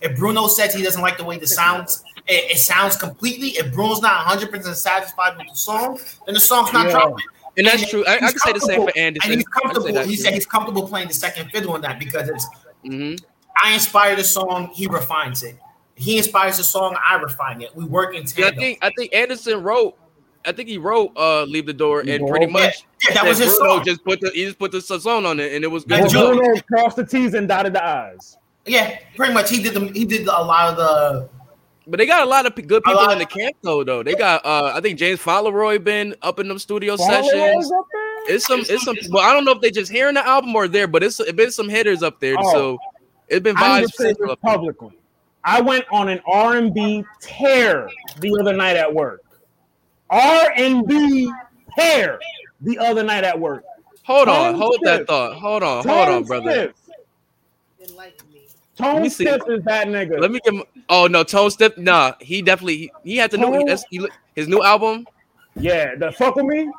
If 0.04 0.18
Bruno 0.18 0.48
says 0.48 0.74
he 0.74 0.84
doesn't 0.84 1.02
like 1.02 1.18
the 1.18 1.24
way 1.24 1.40
the 1.40 1.48
sounds, 1.48 2.04
it, 2.28 2.52
it 2.52 2.58
sounds 2.58 2.96
completely. 2.96 3.50
If 3.50 3.74
Bruno's 3.74 4.02
not 4.02 4.26
100 4.26 4.52
percent 4.52 4.76
satisfied 4.76 5.38
with 5.38 5.48
the 5.48 5.56
song, 5.56 6.00
then 6.26 6.36
the 6.36 6.42
song's 6.42 6.72
not 6.74 6.88
yeah. 6.88 6.92
dropping. 6.92 7.26
And 7.58 7.68
that's 7.68 7.84
and 7.84 7.92
true. 7.92 8.06
I, 8.06 8.16
I 8.16 8.20
can 8.20 8.38
say 8.38 8.54
the 8.54 8.60
same 8.60 8.82
for 8.82 8.98
Anderson. 8.98 9.32
And 9.32 9.40
he's 9.40 9.48
comfortable. 9.48 10.04
He 10.04 10.16
said 10.16 10.34
he's 10.34 10.46
comfortable 10.46 10.88
playing 10.88 11.08
the 11.08 11.14
second 11.14 11.50
fiddle 11.50 11.74
on 11.74 11.82
that 11.82 12.00
because 12.00 12.30
it's. 12.30 12.48
Mm-hmm. 12.86 13.24
I 13.64 13.74
inspire 13.74 14.16
the 14.16 14.24
song, 14.24 14.72
he 14.74 14.88
refines 14.88 15.44
it. 15.44 15.58
He 15.96 16.18
inspires 16.18 16.58
the 16.58 16.64
song, 16.64 16.98
I 17.08 17.16
refine 17.16 17.62
it. 17.62 17.76
We 17.76 17.86
work 17.86 18.16
in 18.16 18.26
tandem. 18.26 18.40
Yeah, 18.40 18.48
I 18.48 18.56
think 18.56 18.80
I 18.82 18.92
think 18.98 19.14
Anderson 19.14 19.62
wrote 19.64 19.98
I 20.46 20.52
think 20.52 20.70
he 20.70 20.78
wrote 20.78 21.12
uh 21.16 21.44
"Leave 21.44 21.66
the 21.66 21.74
Door" 21.74 22.02
and 22.08 22.28
pretty 22.28 22.48
much 22.48 22.86
yeah, 23.08 23.14
that 23.14 23.26
was 23.26 23.38
his 23.38 23.56
Bruno 23.58 23.76
song. 23.76 23.86
Just 23.86 24.04
put 24.04 24.20
the 24.20 24.32
he 24.34 24.46
just 24.46 24.60
put 24.60 24.72
the 24.72 24.82
song 24.82 25.26
on 25.26 25.40
it, 25.40 25.54
and 25.54 25.64
it 25.64 25.68
was 25.68 25.86
good. 25.86 26.02
And. 26.02 26.12
Bruno 26.12 26.60
crossed 26.62 26.98
the 26.98 27.06
T's 27.06 27.34
and 27.34 27.48
dotted 27.48 27.74
the 27.74 27.86
I's. 27.86 28.38
Yeah, 28.66 28.98
pretty 29.16 29.34
much. 29.34 29.50
He 29.50 29.62
did 29.62 29.74
the 29.74 29.88
he 29.88 30.06
did 30.06 30.28
a 30.28 30.32
lot 30.32 30.70
of 30.70 30.78
the. 30.78 31.30
But 31.86 31.98
they 31.98 32.06
got 32.06 32.26
a 32.26 32.30
lot 32.30 32.46
of 32.46 32.56
good 32.56 32.82
people 32.84 33.10
in 33.10 33.20
the 33.20 33.26
camp 33.26 33.58
though. 33.62 33.84
Though 33.84 34.04
they 34.04 34.16
got, 34.16 34.46
uh 34.46 34.72
I 34.74 34.80
think 34.80 34.98
James 34.98 35.20
Fauntleroy 35.20 35.80
been 35.80 36.16
up 36.22 36.40
in 36.40 36.48
them 36.48 36.58
studio 36.58 36.96
Fauntleroy's 36.96 37.30
sessions. 37.32 37.72
up 37.72 37.86
there? 37.92 38.36
It's 38.36 38.46
some, 38.46 38.62
it's 38.62 38.86
some. 38.86 38.96
Well, 39.10 39.22
I 39.22 39.34
don't 39.34 39.44
know 39.44 39.52
if 39.52 39.60
they 39.60 39.70
just 39.70 39.92
hearing 39.92 40.14
the 40.14 40.26
album 40.26 40.56
or 40.56 40.70
there, 40.70 40.88
but 40.88 41.04
it's 41.04 41.20
it 41.20 41.36
been 41.36 41.52
some 41.52 41.68
hitters 41.68 42.02
up 42.02 42.22
there. 42.22 42.36
Oh. 42.40 42.54
So 42.54 42.78
it's 43.28 43.44
been 43.44 43.58
I 43.58 43.82
need 43.82 43.88
vibes. 43.88 43.92
to 43.92 44.04
say 44.04 44.14
this 44.18 44.36
publicly. 44.42 44.98
I 45.44 45.60
went 45.60 45.84
on 45.92 46.08
an 46.08 46.22
R 46.26 46.56
and 46.56 46.74
B 46.74 47.04
tear 47.20 47.90
the 48.20 48.38
other 48.40 48.54
night 48.54 48.78
at 48.78 48.94
work. 48.94 49.22
R 50.10 50.54
and 50.56 50.88
B 50.88 51.30
tear 51.78 52.20
the 52.62 52.78
other 52.80 53.04
night 53.04 53.26
at 53.26 53.38
work. 53.38 53.66
Hold 54.04 54.30
on, 54.30 54.52
Tone 54.54 54.62
hold 54.62 54.80
that 54.84 55.06
thought. 55.06 55.36
Hold 55.36 55.64
on, 55.64 55.86
hold 55.86 56.08
on, 56.08 56.24
brother. 56.24 56.74
Stith. 57.78 57.90
Enlighten 58.80 58.94
me. 58.94 58.94
Tone 58.94 59.02
me. 59.04 59.10
Stith 59.10 59.42
is 59.50 59.64
that 59.66 59.88
nigga. 59.88 60.20
Let 60.20 60.32
me 60.32 60.40
give 60.44 60.54
him. 60.54 60.64
Oh 60.90 61.08
no, 61.08 61.24
Tone 61.24 61.50
Stith. 61.52 61.78
Nah, 61.78 62.14
he 62.20 62.42
definitely 62.42 62.78
he, 62.78 62.92
he 63.04 63.18
had 63.18 63.32
the 63.32 63.38
new 63.38 63.64
that's, 63.66 63.84
he, 63.90 64.08
his 64.36 64.48
new 64.48 64.64
album. 64.64 65.06
yeah, 65.56 65.96
the 65.96 66.12
fuck 66.12 66.36
with 66.36 66.46
me. 66.46 66.72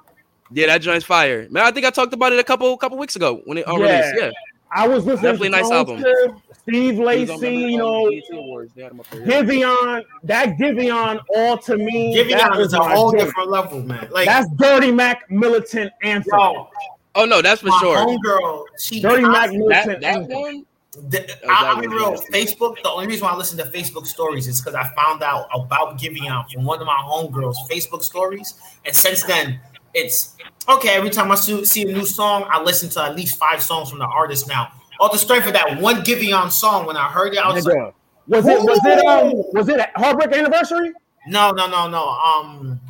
Yeah, 0.51 0.67
that 0.67 0.79
joint's 0.83 1.07
fire. 1.07 1.49
Man, 1.51 1.65
I 1.65 1.71
think 1.71 1.87
I 1.87 1.91
talked 1.91 2.13
about 2.13 2.33
it 2.33 2.39
a 2.39 2.45
couple 2.45 2.77
couple 2.77 2.99
weeks 2.99 3.17
ago 3.17 3.43
when 3.45 3.59
it 3.59 3.65
Yeah. 3.67 3.75
unreleased. 3.75 4.15
Yeah, 4.19 4.31
I 4.73 4.87
was 4.89 5.05
listening 5.07 5.33
Definitely 5.33 5.49
to 5.49 5.57
nice 5.57 5.69
Tone 5.69 5.73
album. 5.79 5.99
Stith, 6.01 6.59
Steve 6.63 6.95
He 6.95 7.05
Lacy, 7.05 7.49
you 7.57 7.73
um, 7.75 7.79
know, 7.79 8.11
the 8.11 8.21
BET 8.31 8.39
Awards. 8.39 8.73
They 8.75 8.83
had 8.83 8.93
him 8.93 9.01
up 9.01 9.07
there. 9.11 9.27
Giveon. 9.27 10.03
That 10.25 10.57
Giveon 10.59 11.21
all 11.37 11.59
to 11.59 11.77
me. 11.77 12.15
Giving 12.15 12.37
that 12.37 12.59
is 12.59 12.73
a 12.73 12.79
my 12.79 12.95
whole 12.95 13.11
shit. 13.13 13.21
different 13.21 13.51
level, 13.51 13.83
man. 13.83 14.09
Like, 14.11 14.27
That's 14.27 14.49
Dirty 14.57 14.91
Mac 14.93 15.31
militant 15.31 15.93
anthem. 16.03 16.31
yo, 16.39 16.69
Oh 17.17 17.25
no, 17.25 17.41
that's 17.43 17.61
for 17.61 17.69
my 17.69 17.79
sure. 17.81 17.97
homegirl, 17.99 18.65
she 18.79 19.01
Dirty 19.01 19.23
Mac 19.23 19.51
constantly- 19.51 19.69
That 19.69 19.87
militant 19.87 20.01
that 20.01 20.17
anthem. 20.17 20.41
one. 20.41 20.67
The, 20.95 21.21
Oh, 21.45 21.49
I, 21.51 21.63
that 21.65 21.77
I'm 21.77 21.79
was 21.79 21.87
real. 21.89 22.13
Facebook. 22.33 22.83
The 22.83 22.91
only 22.91 23.07
reason 23.07 23.25
why 23.25 23.33
I 23.33 23.37
listen 23.37 23.59
to 23.59 23.65
Facebook 23.65 24.07
stories 24.07 24.47
is 24.47 24.61
because 24.61 24.75
I 24.75 24.85
found 24.95 25.23
out 25.23 25.49
about 25.53 25.99
Giveon 25.99 26.51
from 26.53 26.65
one 26.65 26.81
of 26.81 26.87
my 26.87 27.01
homegirls' 27.05 27.57
Facebook 27.71 28.03
stories, 28.03 28.55
and 28.85 28.95
since 28.95 29.23
then, 29.25 29.59
it's 29.93 30.37
okay. 30.69 30.91
Every 30.97 31.11
time 31.11 31.31
I 31.33 31.35
see, 31.35 31.65
see 31.65 31.83
a 31.83 31.93
new 31.93 32.05
song, 32.07 32.47
I 32.51 32.63
listen 32.63 32.89
to 32.91 33.03
at 33.03 33.17
least 33.17 33.39
five 33.39 33.61
songs 33.63 33.91
from 33.91 33.99
the 33.99 34.07
artist 34.07 34.47
now. 34.49 34.71
All 35.01 35.11
the 35.13 35.19
strength 35.19 35.47
of 35.49 35.53
that 35.55 35.81
one 35.81 36.03
Giving 36.05 36.31
Giveon 36.31 36.51
song. 36.53 36.87
When 36.87 36.97
I 36.97 37.09
heard 37.11 37.35
it, 37.35 37.39
I 37.41 37.53
was 37.53 37.67
like, 37.67 37.95
Was 38.29 38.47
it 38.47 38.61
was 38.63 38.81
it 38.85 39.05
um 39.07 39.33
was 39.53 39.69
it 39.69 39.81
a 39.81 39.89
Heartbreak 39.97 40.33
Anniversary? 40.33 40.93
no, 41.27 41.51
no, 41.51 41.67
no, 41.67 41.89
no. 41.89 42.09
Um, 42.09 42.81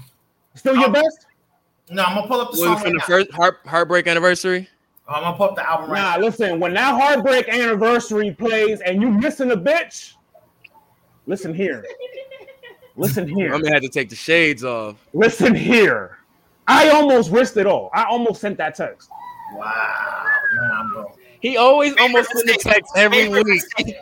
Still 0.54 0.74
your 0.76 0.86
Um, 0.86 0.92
best? 0.92 1.26
no, 1.90 2.02
I'm 2.04 2.14
gonna 2.16 2.28
pull 2.28 2.40
up 2.42 2.52
the 2.52 2.60
Was 2.60 2.60
song. 2.60 2.68
it 2.68 2.74
Right 2.74 2.82
from 2.82 2.92
the 2.92 2.98
now. 2.98 3.04
first 3.06 3.32
heart, 3.32 3.58
heartbreak 3.66 4.06
anniversary? 4.06 4.68
I'm 5.06 5.22
gonna 5.22 5.36
pull 5.36 5.50
up 5.50 5.54
the 5.56 5.68
album 5.68 5.90
right 5.90 6.00
Nah, 6.00 6.16
now. 6.16 6.22
listen, 6.24 6.60
when 6.60 6.74
that 6.74 6.94
Heartbreak 7.00 7.48
Anniversary 7.48 8.32
plays 8.32 8.80
and 8.80 9.02
you 9.02 9.10
missing 9.10 9.50
a 9.50 9.56
bitch, 9.56 10.14
listen 11.26 11.54
here. 11.54 11.84
Listen 12.96 13.26
here. 13.26 13.52
I'm 13.52 13.60
gonna 13.60 13.74
have 13.74 13.82
to 13.82 13.88
take 13.88 14.08
the 14.08 14.14
shades 14.14 14.62
off. 14.62 15.04
Listen 15.14 15.52
here. 15.52 16.18
I 16.68 16.90
almost 16.90 17.32
risked 17.32 17.56
it 17.56 17.66
all. 17.66 17.90
I 17.92 18.04
almost 18.04 18.40
sent 18.40 18.56
that 18.58 18.76
text. 18.76 19.10
Wow, 19.52 20.26
man, 20.60 20.90
bro. 20.92 21.12
He 21.40 21.56
always 21.56 21.94
Favorite 21.94 22.02
almost 22.04 22.30
send 22.30 22.48
the 22.48 22.54
text 22.54 22.92
every 22.96 23.18
Favorite 23.24 23.44
week. 23.46 23.62
mistake. 23.76 23.96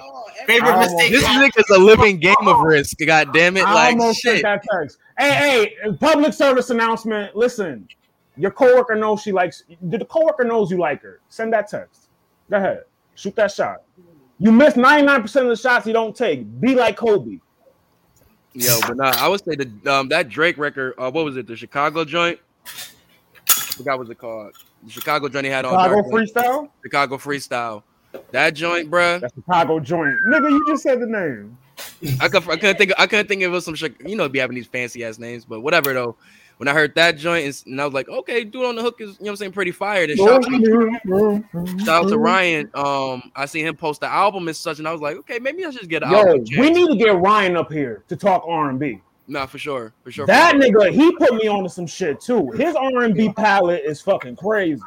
Favorite 0.47 0.73
I 0.73 0.79
mistake. 0.81 1.11
This 1.11 1.25
nigga's 1.25 1.71
a 1.71 1.79
living 1.79 2.19
game 2.19 2.37
of 2.43 2.61
risk. 2.61 2.99
God 3.07 3.33
damn 3.33 3.57
it! 3.57 3.65
I 3.65 3.73
Like 3.73 3.99
almost 3.99 4.21
shit. 4.21 4.33
sent 4.33 4.43
that 4.43 4.63
text. 4.71 4.99
Hey, 5.19 5.75
hey, 5.85 5.93
public 5.99 6.35
service 6.35 6.69
announcement. 6.69 7.35
Listen, 7.35 7.89
your 8.43 8.51
coworker 8.51 8.97
knows 8.97 9.23
she 9.23 9.31
likes. 9.31 9.63
Did 9.89 10.01
the 10.01 10.05
coworker 10.05 10.43
knows 10.43 10.69
you 10.69 10.77
like 10.77 11.01
her? 11.03 11.21
Send 11.29 11.53
that 11.53 11.69
text. 11.69 12.09
Go 12.51 12.57
ahead, 12.57 12.83
shoot 13.15 13.37
that 13.37 13.53
shot. 13.53 13.83
You 14.41 14.51
miss 14.51 14.75
ninety 14.75 15.07
nine 15.07 15.23
percent 15.23 15.47
of 15.47 15.51
the 15.51 15.57
shots 15.57 15.87
you 15.87 15.93
don't 15.93 16.15
take. 16.15 16.61
Be 16.61 16.75
like 16.75 16.97
Kobe. 16.97 17.39
Yo, 18.53 18.81
but 18.81 18.97
nah, 18.97 19.13
I 19.17 19.29
would 19.29 19.45
say 19.45 19.55
the 19.55 19.93
um 19.93 20.09
that 20.09 20.29
Drake 20.29 20.59
record. 20.59 20.95
Uh, 20.99 21.09
what 21.13 21.25
was 21.25 21.37
it? 21.37 21.47
The 21.47 21.55
Chicago 21.55 22.05
joint. 22.05 22.41
I 22.67 23.51
forgot 23.51 23.99
what 23.99 24.11
it 24.11 24.19
called. 24.19 24.55
The 24.83 24.91
Chicago 24.91 25.29
joint 25.29 25.47
he 25.47 25.53
had 25.53 25.65
on 25.65 25.73
Chicago 25.73 26.11
freestyle. 26.11 26.69
Chicago 26.83 27.19
freestyle. 27.19 27.83
That 28.33 28.51
joint, 28.51 28.91
bruh. 28.91 29.21
That's 29.21 29.35
Chicago 29.35 29.79
joint. 29.79 30.19
Nigga, 30.27 30.51
you 30.51 30.67
just 30.67 30.83
said 30.83 31.01
the 31.01 31.07
name. 31.07 31.57
I 32.21 32.29
could 32.29 32.43
I 32.49 32.57
couldn't 32.57 32.77
think 32.77 32.93
I 32.99 33.07
couldn't 33.07 33.29
think 33.29 33.45
of 33.45 33.63
some 33.63 33.77
shit. 33.77 33.95
You 34.05 34.17
know, 34.17 34.29
be 34.29 34.41
having 34.41 34.57
these 34.57 34.67
fancy 34.67 35.05
ass 35.05 35.21
names, 35.21 35.45
but 35.45 35.61
whatever 35.61 35.95
though. 35.95 36.17
When 36.59 36.69
I 36.69 36.73
heard 36.73 36.95
that 36.95 37.17
joint, 37.17 37.45
and, 37.45 37.63
and 37.73 37.81
I 37.81 37.85
was 37.85 37.95
like, 37.95 38.09
okay, 38.09 38.45
dude 38.45 38.65
on 38.65 38.77
the 38.77 38.83
hook 38.83 39.01
is 39.01 39.11
you 39.11 39.13
know 39.13 39.17
what 39.21 39.31
I'm 39.31 39.37
saying, 39.37 39.53
pretty 39.53 39.73
fire. 39.73 40.07
Then 40.07 40.17
shout, 40.17 40.45
shout 41.85 42.05
out 42.05 42.09
to 42.09 42.19
Ryan. 42.19 42.71
Um, 42.75 43.33
I 43.35 43.47
see 43.47 43.63
him 43.63 43.77
post 43.77 44.01
the 44.01 44.09
album 44.09 44.49
and 44.49 44.57
such, 44.57 44.79
and 44.79 44.87
I 44.87 44.93
was 44.93 45.01
like, 45.01 45.17
okay, 45.19 45.39
maybe 45.39 45.65
I 45.65 45.71
should 45.71 45.81
just 45.81 45.91
get 45.91 46.03
an 46.03 46.11
Yo, 46.11 46.19
album. 46.19 46.45
we 46.59 46.71
need 46.71 46.89
to 46.89 46.97
get 46.97 47.17
Ryan 47.17 47.57
up 47.57 47.73
here 47.73 48.05
to 48.09 48.17
talk 48.17 48.45
R 48.47 48.71
and 48.71 48.79
B. 48.79 49.01
Nah, 49.29 49.47
for 49.47 49.59
sure, 49.59 49.93
for 50.03 50.11
sure. 50.11 50.27
That 50.27 50.57
for 50.57 50.63
sure. 50.63 50.73
nigga, 50.73 50.93
he 50.93 51.17
put 51.17 51.35
me 51.35 51.49
onto 51.49 51.69
some 51.69 51.87
shit 51.87 52.21
too. 52.21 52.51
His 52.51 52.75
R 52.75 53.03
and 53.05 53.15
B 53.15 53.33
palette 53.33 53.83
is 53.85 54.01
fucking 54.01 54.37
crazy. 54.37 54.83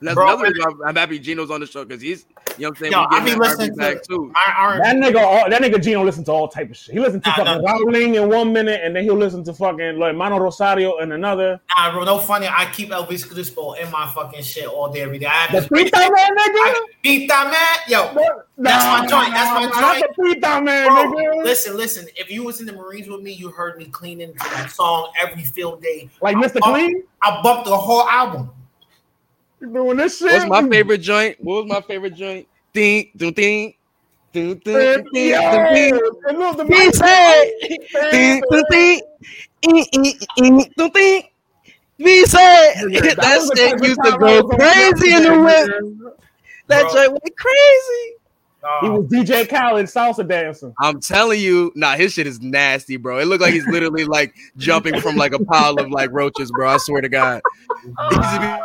That's 0.00 0.14
Bro, 0.14 0.28
another 0.28 0.44
reason 0.44 0.62
I'm, 0.66 0.82
I'm 0.88 0.96
happy 0.96 1.18
Gino's 1.18 1.50
on 1.50 1.60
the 1.60 1.66
show 1.66 1.84
because 1.84 2.00
he's, 2.00 2.24
you 2.56 2.62
know 2.64 2.70
what 2.70 2.78
I'm 2.78 2.80
saying. 2.80 2.92
Yo, 2.92 3.04
I 3.10 3.24
be 3.24 3.34
listening 3.34 3.74
back 3.74 4.02
to 4.02 4.08
too. 4.08 4.32
my 4.34 4.54
R&B. 4.56 4.82
That 4.82 4.96
nigga, 4.96 5.22
all, 5.22 5.50
that 5.50 5.60
nigga 5.60 5.82
Gino 5.82 6.02
listen 6.02 6.24
to 6.24 6.32
all 6.32 6.48
type 6.48 6.70
of 6.70 6.76
shit. 6.76 6.94
He 6.94 7.00
listen 7.00 7.20
to 7.20 7.28
Nah, 7.28 7.34
fucking 7.36 7.62
nah. 7.62 7.72
Raul 7.74 8.16
in 8.16 8.28
one 8.28 8.52
minute, 8.52 8.80
and 8.82 8.96
then 8.96 9.04
he'll 9.04 9.14
listen 9.16 9.44
to 9.44 9.52
fucking 9.52 9.98
like 9.98 10.14
Mano 10.14 10.38
Rosario 10.38 10.98
in 10.98 11.12
another. 11.12 11.60
Nah, 11.76 11.92
bro, 11.92 12.04
no 12.04 12.18
funny. 12.18 12.48
I 12.48 12.70
keep 12.72 12.88
Elvis 12.90 13.28
Crespo 13.28 13.72
in 13.74 13.90
my 13.90 14.10
fucking 14.14 14.42
shit 14.42 14.66
all 14.66 14.90
day, 14.90 15.02
every 15.02 15.18
day. 15.18 15.26
I 15.26 15.30
have 15.30 15.52
The 15.52 15.60
this 15.60 15.68
great 15.68 15.84
Pita 15.92 15.98
man, 15.98 16.10
nigga. 16.10 16.38
I 16.38 16.86
beat 17.02 17.28
that 17.28 17.50
man, 17.50 17.88
yo. 17.88 18.14
That's 18.58 18.84
my 18.84 19.06
joint, 19.06 19.32
that's 19.34 19.50
my 19.54 19.62
joint. 19.62 19.74
That's 19.80 20.16
the 20.16 20.22
Pita 20.34 20.62
man, 20.62 20.88
Bro, 20.88 21.12
nigga. 21.12 21.44
listen, 21.44 21.76
listen. 21.76 22.06
If 22.16 22.30
you 22.30 22.42
was 22.44 22.60
in 22.60 22.66
the 22.66 22.72
Marines 22.72 23.08
with 23.08 23.20
me, 23.20 23.32
you 23.32 23.50
heard 23.50 23.76
me 23.76 23.84
cleaning 23.84 24.32
to 24.32 24.38
that 24.38 24.70
song 24.70 25.12
every 25.22 25.44
field 25.44 25.82
day. 25.82 26.08
Like 26.22 26.36
Mr. 26.36 26.60
Clean, 26.60 27.02
I 27.22 27.42
bumped 27.42 27.66
the 27.66 27.76
whole 27.76 28.08
album. 28.08 28.50
Doing 29.60 29.96
this 29.98 30.18
shit? 30.18 30.32
What's 30.32 30.46
my 30.46 30.68
favorite 30.68 30.98
joint? 30.98 31.36
What 31.40 31.64
was 31.64 31.70
my 31.70 31.80
favorite 31.82 32.14
joint? 32.14 32.48
Ding, 32.72 33.10
do 33.16 33.30
ding. 33.30 33.74
Do, 34.32 34.54
do, 34.54 35.04
do, 35.12 35.20
yeah. 35.20 35.74
do, 35.74 36.12
do. 36.28 36.66
He 36.68 36.92
said, 36.92 37.50
ding, 38.10 38.42
do, 38.48 38.64
ding, 38.70 39.00
ding, 39.60 39.86
ding, 39.92 40.72
ding, 40.76 40.90
ding. 40.94 41.22
We 41.98 42.24
said 42.24 42.74
that, 42.74 43.16
that 43.18 43.56
shit 43.56 43.84
used 43.84 44.00
to 44.04 44.16
go 44.18 44.48
crazy 44.48 45.14
in 45.14 45.22
the 45.24 45.38
whip. 45.42 46.16
That 46.68 46.90
shit 46.90 47.10
went 47.10 47.36
crazy. 47.36 48.16
Nah. 48.62 48.80
He 48.80 48.88
was 48.88 49.06
DJ 49.06 49.48
Khaled 49.48 49.86
salsa 49.86 50.26
dancing. 50.26 50.72
I'm 50.80 51.00
telling 51.00 51.40
you, 51.40 51.72
nah, 51.74 51.96
his 51.96 52.12
shit 52.12 52.26
is 52.26 52.40
nasty, 52.40 52.96
bro. 52.96 53.18
It 53.18 53.26
looked 53.26 53.42
like 53.42 53.52
he's 53.52 53.66
literally 53.66 54.04
like 54.04 54.34
jumping 54.56 55.00
from 55.00 55.16
like 55.16 55.32
a 55.32 55.42
pile 55.44 55.74
of 55.74 55.90
like 55.90 56.10
roaches, 56.12 56.50
bro. 56.52 56.68
I 56.68 56.76
swear 56.78 57.00
to 57.00 57.08
God. 57.08 57.42
Ah. 57.98 58.60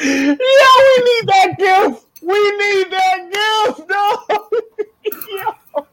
Yo, 0.00 0.06
we 0.06 0.34
need 0.34 1.28
that 1.28 1.54
gift. 1.58 2.06
We 2.22 2.50
need 2.56 2.90
that 2.90 3.18
gift, 3.32 3.88
dog. 3.88 4.52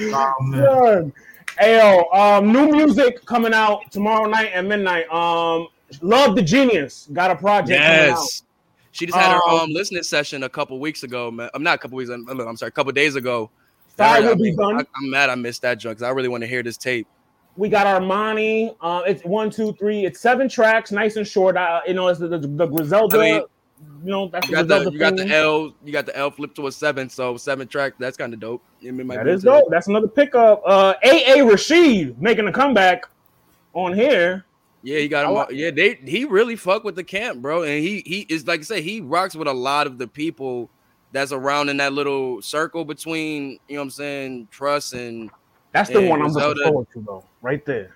Yo. 0.00 0.14
oh, 0.14 0.34
man. 0.40 1.12
Ayo, 1.60 2.14
um, 2.14 2.52
new 2.52 2.70
music 2.70 3.24
coming 3.26 3.52
out 3.52 3.90
tomorrow 3.90 4.28
night 4.28 4.52
at 4.52 4.64
midnight. 4.64 5.10
Um, 5.12 5.68
Love 6.02 6.36
the 6.36 6.42
Genius 6.42 7.08
got 7.12 7.30
a 7.30 7.36
project. 7.36 7.80
Yes. 7.80 8.42
She 8.92 9.06
just 9.06 9.18
had 9.18 9.32
her 9.32 9.40
Um, 9.48 9.60
um 9.60 9.70
listening 9.70 10.02
session 10.02 10.42
a 10.42 10.48
couple 10.48 10.78
weeks 10.78 11.02
ago, 11.02 11.30
man. 11.30 11.50
I'm 11.54 11.62
not 11.62 11.76
a 11.76 11.78
couple 11.78 11.96
weeks. 11.96 12.10
I'm, 12.10 12.28
I'm 12.28 12.56
sorry, 12.56 12.68
a 12.68 12.72
couple 12.72 12.92
days 12.92 13.16
ago. 13.16 13.50
Fire 13.96 14.22
I, 14.22 14.26
will 14.26 14.36
be 14.36 14.42
mean, 14.42 14.56
done. 14.56 14.76
I, 14.76 14.80
am 14.80 15.10
mad 15.10 15.30
I 15.30 15.34
missed 15.34 15.62
that 15.62 15.78
joint 15.78 15.96
because 15.96 16.08
I 16.08 16.10
really 16.10 16.28
want 16.28 16.42
to 16.42 16.46
hear 16.46 16.62
this 16.62 16.76
tape. 16.76 17.06
We 17.58 17.68
got 17.68 17.86
Armani. 17.86 18.76
Uh, 18.80 19.02
it's 19.04 19.22
one, 19.24 19.50
two, 19.50 19.72
three. 19.74 20.04
It's 20.06 20.20
seven 20.20 20.48
tracks, 20.48 20.92
nice 20.92 21.16
and 21.16 21.26
short. 21.26 21.56
Uh, 21.56 21.80
you 21.88 21.92
know, 21.94 22.06
it's 22.06 22.20
the, 22.20 22.28
the, 22.28 22.38
the 22.38 22.66
Griselda. 22.66 23.16
I 23.18 23.20
mean, 23.20 23.34
you 24.04 24.10
know, 24.10 24.28
that's 24.28 24.48
You 24.48 24.56
the 24.56 24.62
got 24.64 24.84
the 24.84 24.90
Griselda 24.90 24.92
you 24.92 24.98
got 25.00 25.16
the. 25.16 25.34
L, 25.36 25.74
you 25.84 25.92
got 25.92 26.06
the 26.06 26.16
L 26.16 26.30
flip 26.30 26.54
to 26.54 26.68
a 26.68 26.72
seven, 26.72 27.10
so 27.10 27.36
seven 27.36 27.66
track. 27.66 27.94
That's 27.98 28.16
kind 28.16 28.32
of 28.32 28.38
dope. 28.38 28.62
It 28.80 28.96
That 29.08 29.26
is 29.26 29.44
into 29.44 29.56
it. 29.56 29.60
dope. 29.62 29.70
That's 29.72 29.88
another 29.88 30.06
pickup. 30.06 30.62
Uh, 30.64 30.94
AA 31.04 31.42
Rashid 31.42 32.22
making 32.22 32.46
a 32.46 32.52
comeback 32.52 33.06
on 33.74 33.92
here. 33.92 34.44
Yeah, 34.84 34.98
he 35.00 35.08
got 35.08 35.24
him. 35.24 35.32
li- 35.32 35.36
all- 35.38 35.52
yeah, 35.52 35.72
they 35.72 35.94
he 36.04 36.24
really 36.26 36.54
fuck 36.54 36.84
with 36.84 36.94
the 36.94 37.02
camp, 37.02 37.42
bro. 37.42 37.64
And 37.64 37.82
he 37.82 38.04
he 38.06 38.20
is 38.28 38.46
like 38.46 38.60
I 38.60 38.62
say, 38.62 38.82
he 38.82 39.00
rocks 39.00 39.34
with 39.34 39.48
a 39.48 39.52
lot 39.52 39.88
of 39.88 39.98
the 39.98 40.06
people 40.06 40.70
that's 41.10 41.32
around 41.32 41.70
in 41.70 41.78
that 41.78 41.92
little 41.92 42.40
circle 42.40 42.84
between 42.84 43.58
you 43.68 43.74
know 43.74 43.80
what 43.80 43.82
I'm 43.86 43.90
saying, 43.90 44.48
trust 44.52 44.92
and 44.92 45.28
That's 45.78 45.90
the 45.90 46.02
Yeah, 46.02 46.08
one 46.10 46.22
I'm 46.22 46.28
looking 46.32 46.40
Griselda. 46.54 46.62
forward 46.64 46.86
to, 46.92 47.00
though. 47.06 47.24
Right 47.40 47.64
there. 47.64 47.94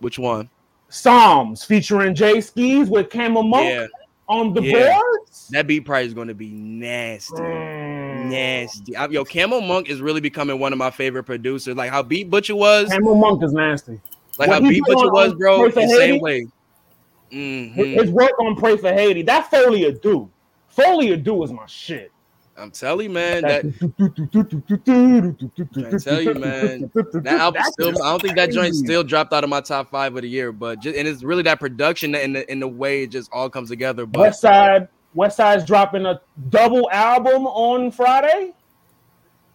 which 0.00 0.18
one? 0.18 0.50
Psalms 0.90 1.64
featuring 1.64 2.14
Jay 2.14 2.40
Skis 2.42 2.90
with 2.90 3.08
Camo 3.08 3.42
Monk 3.42 3.70
Yeah, 3.70 3.86
on 4.28 4.52
the 4.52 4.60
Yeah. 4.62 4.98
boards. 4.98 5.48
that 5.50 5.66
beat 5.66 5.80
probably 5.86 6.04
is 6.06 6.12
going 6.12 6.28
to 6.28 6.34
be 6.34 6.50
nasty, 6.50 7.32
Mm. 7.34 8.26
nasty. 8.26 8.94
I, 8.94 9.06
yo, 9.06 9.24
Camo 9.24 9.60
Monk 9.60 9.88
is 9.88 10.02
really 10.02 10.20
becoming 10.20 10.58
one 10.58 10.72
of 10.72 10.78
my 10.78 10.90
favorite 10.90 11.24
producers. 11.24 11.74
Like 11.76 11.90
how 11.90 12.02
Beat 12.02 12.30
Butcha 12.30 12.54
was. 12.54 12.90
Camo 12.90 13.14
Monk 13.14 13.42
is 13.42 13.54
nasty. 13.54 13.98
Like 14.38 14.48
what 14.50 14.62
how 14.62 14.68
Beat 14.68 14.82
Butcha 14.84 15.10
was, 15.10 15.34
bro. 15.34 15.70
The 15.70 15.88
same 15.88 16.20
way. 16.20 16.46
Mm-hmm. 17.32 17.80
His 17.80 18.10
work 18.10 18.38
on 18.40 18.54
Pray 18.56 18.76
for 18.76 18.92
Haiti. 18.92 19.22
That 19.22 19.50
Deux. 19.50 20.28
Folie 20.68 21.12
à 21.12 21.22
Deux 21.22 21.44
is 21.44 21.52
my 21.52 21.66
shit. 21.66 22.10
I'm 22.56 22.70
telling 22.70 23.08
you, 23.08 23.10
man. 23.10 23.42
That, 23.42 23.64
I 25.92 25.98
tell 25.98 26.22
you, 26.22 26.34
man. 26.34 26.90
That 27.22 27.40
album 27.40 27.62
still. 27.72 28.02
I 28.02 28.10
don't 28.10 28.22
think 28.22 28.36
that 28.36 28.52
joint 28.52 28.74
still 28.74 29.02
dropped 29.02 29.32
out 29.32 29.44
of 29.44 29.50
my 29.50 29.60
top 29.60 29.90
five 29.90 30.14
of 30.14 30.22
the 30.22 30.28
year, 30.28 30.52
but 30.52 30.80
just 30.80 30.96
and 30.96 31.08
it's 31.08 31.22
really 31.22 31.42
that 31.44 31.58
production 31.58 32.14
and 32.14 32.36
the 32.36 32.50
in 32.50 32.60
the 32.60 32.68
way 32.68 33.02
it 33.02 33.10
just 33.10 33.30
all 33.32 33.50
comes 33.50 33.70
together. 33.70 34.06
But 34.06 34.32
Westside, 34.32 34.88
West 35.14 35.36
Side's 35.36 35.64
dropping 35.64 36.06
a 36.06 36.20
double 36.50 36.88
album 36.90 37.46
on 37.46 37.90
Friday. 37.90 38.52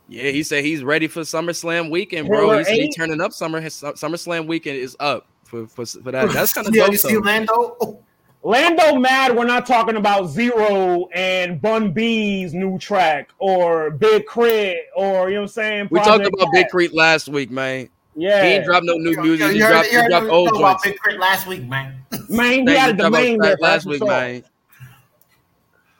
Yeah, 0.10 0.32
he 0.32 0.44
said 0.44 0.66
he's 0.66 0.84
ready 0.84 1.08
for 1.08 1.22
SummerSlam 1.22 1.92
weekend, 1.92 2.28
bro. 2.28 2.58
He 2.58 2.64
said 2.66 2.74
he's 2.74 2.96
turning 2.96 3.22
up 3.22 3.32
summer. 3.32 3.62
His 3.62 3.76
SummerSlam 3.76 4.48
weekend 4.48 4.78
is 4.78 4.98
up 5.00 5.28
for 5.44 5.68
for, 5.68 5.86
for 5.86 6.12
that. 6.12 6.32
That's 6.32 6.52
kind 6.52 6.68
of 6.68 6.76
yeah. 6.76 6.88
You 6.88 6.98
see 6.98 7.18
Lando? 7.18 8.04
Lando 8.42 8.98
mad 8.98 9.36
we're 9.36 9.46
not 9.46 9.66
talking 9.66 9.98
about 9.98 10.28
Z-Ro 10.28 11.10
and 11.14 11.62
Bun 11.62 11.92
B's 11.92 12.54
new 12.54 12.78
track 12.80 13.30
or 13.38 13.92
Big 13.92 14.26
K.R.I.T. 14.28 14.82
or 14.96 15.30
you 15.30 15.36
know 15.36 15.42
what 15.42 15.44
I'm 15.44 15.48
saying. 15.50 15.88
We 15.92 16.00
talked 16.00 16.26
about 16.26 16.48
Big 16.54 16.68
K.R.I.T. 16.70 16.96
last 16.96 17.28
week, 17.28 17.52
man. 17.52 17.90
Yeah, 18.16 18.44
he 18.44 18.50
ain't 18.50 18.66
dropped 18.66 18.86
no 18.86 18.94
new 18.94 19.22
music. 19.22 19.48
He, 19.48 19.54
he 19.54 19.60
dropped, 19.60 19.88
he 19.88 20.08
dropped 20.08 20.28
old 20.28 20.50
joints. 20.50 20.84
Big 20.84 20.94
K.R.I.T. 20.94 21.20
last 21.20 21.48
week, 21.48 21.64
man. 21.66 21.96
Man, 22.30 22.68
he 22.68 22.74
had 22.76 22.92
a 22.92 22.94
domain 22.94 23.40
there 23.40 23.58
last 23.60 23.86
week, 23.86 24.04
man. 24.04 24.44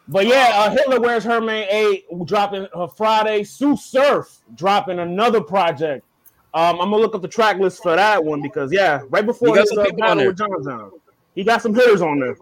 But 0.08 0.26
yeah, 0.26 0.52
uh, 0.56 0.72
Hitler 0.72 1.00
wears 1.00 1.24
Hermes 1.24 1.68
8 1.70 2.26
dropping 2.26 2.68
uh, 2.74 2.88
Friday. 2.88 3.44
Sue 3.44 3.78
Surf 3.78 4.40
dropping 4.56 4.98
another 4.98 5.40
project. 5.40 6.04
Um, 6.52 6.82
I'm 6.82 6.90
gonna 6.90 6.98
look 6.98 7.14
up 7.14 7.22
the 7.22 7.28
track 7.28 7.60
list 7.60 7.84
for 7.84 7.96
that 7.96 8.24
one 8.24 8.42
because 8.42 8.72
yeah, 8.74 9.02
right 9.10 9.24
before 9.24 9.56
his 9.56 9.72
uh, 9.72 9.86
battle 9.98 10.26
with 10.26 10.38
John 10.38 10.64
John. 10.64 10.92
He 11.40 11.46
got 11.46 11.62
some 11.62 11.74
hitters 11.74 12.02
on 12.02 12.20
there. 12.20 12.36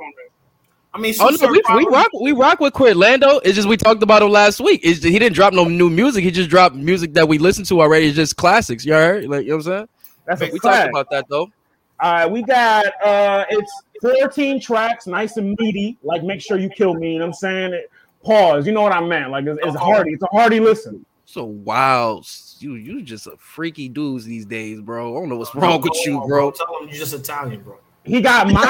I 0.92 0.98
mean, 0.98 1.14
oh, 1.20 1.30
no, 1.30 1.48
we, 1.50 1.62
we, 1.76 1.86
rock 1.86 2.10
we 2.20 2.32
rock 2.32 2.60
with 2.60 2.74
Quit 2.74 2.98
Lando. 2.98 3.38
It's 3.44 3.54
just 3.56 3.68
we 3.68 3.78
talked 3.78 4.02
about 4.02 4.24
him 4.24 4.32
last 4.32 4.60
week. 4.60 4.82
It's, 4.84 5.04
he 5.04 5.20
didn't 5.20 5.36
drop 5.36 5.54
no 5.54 5.66
new 5.66 5.88
music. 5.92 6.24
He 6.24 6.32
just 6.32 6.50
dropped 6.50 6.76
music 6.76 7.14
that 7.14 7.28
we 7.30 7.38
listened 7.38 7.68
to 7.68 7.80
already. 7.80 8.08
It's 8.08 8.16
just 8.16 8.38
classics. 8.38 8.84
You 8.84 8.94
heard? 8.94 9.30
Like 9.30 9.44
you 9.44 9.50
know 9.50 9.58
what 9.58 9.68
I'm 9.68 9.72
saying? 9.72 9.90
That's 10.26 10.42
a 10.42 10.46
we, 10.46 10.52
we 10.54 10.60
talked 10.60 10.90
about 10.90 11.12
that 11.12 11.26
though. 11.30 11.52
All 12.00 12.12
right, 12.12 12.26
we 12.26 12.42
got 12.42 12.88
uh 13.06 13.46
it's 13.52 13.72
14 14.02 14.60
tracks, 14.60 15.06
nice 15.06 15.38
and 15.38 15.56
meaty. 15.60 15.96
Like 16.02 16.24
make 16.24 16.42
sure 16.42 16.58
you 16.58 16.70
kill 16.70 16.96
me. 16.96 17.14
You 17.14 17.20
know 17.20 17.26
what 17.26 17.28
I'm 17.28 17.34
saying? 17.34 17.74
It, 17.74 17.92
pause. 18.24 18.66
You 18.66 18.74
know 18.74 18.82
what 18.82 18.94
I 18.94 19.02
meant? 19.02 19.30
Like 19.30 19.46
it's, 19.46 19.60
it's 19.64 19.76
hardy. 19.76 20.14
It's 20.14 20.24
a 20.24 20.28
hardy 20.32 20.60
listen. 20.60 21.06
So 21.26 21.44
wow, 21.44 22.24
you 22.58 22.74
you 22.74 23.04
just 23.04 23.28
a 23.28 23.38
freaky 23.38 23.90
dudes 23.90 24.26
these 24.26 24.48
days, 24.48 24.82
bro. 24.82 25.16
I 25.16 25.20
don't 25.20 25.30
know 25.30 25.38
what's 25.38 25.54
wrong 25.54 25.82
with 25.82 25.94
you, 26.04 26.20
bro. 26.26 26.50
Tell 26.50 26.82
him 26.82 26.90
you're 26.90 26.98
just 26.98 27.14
Italian, 27.14 27.62
bro. 27.62 27.78
He 28.08 28.22
got 28.22 28.48
mine. 28.52 28.64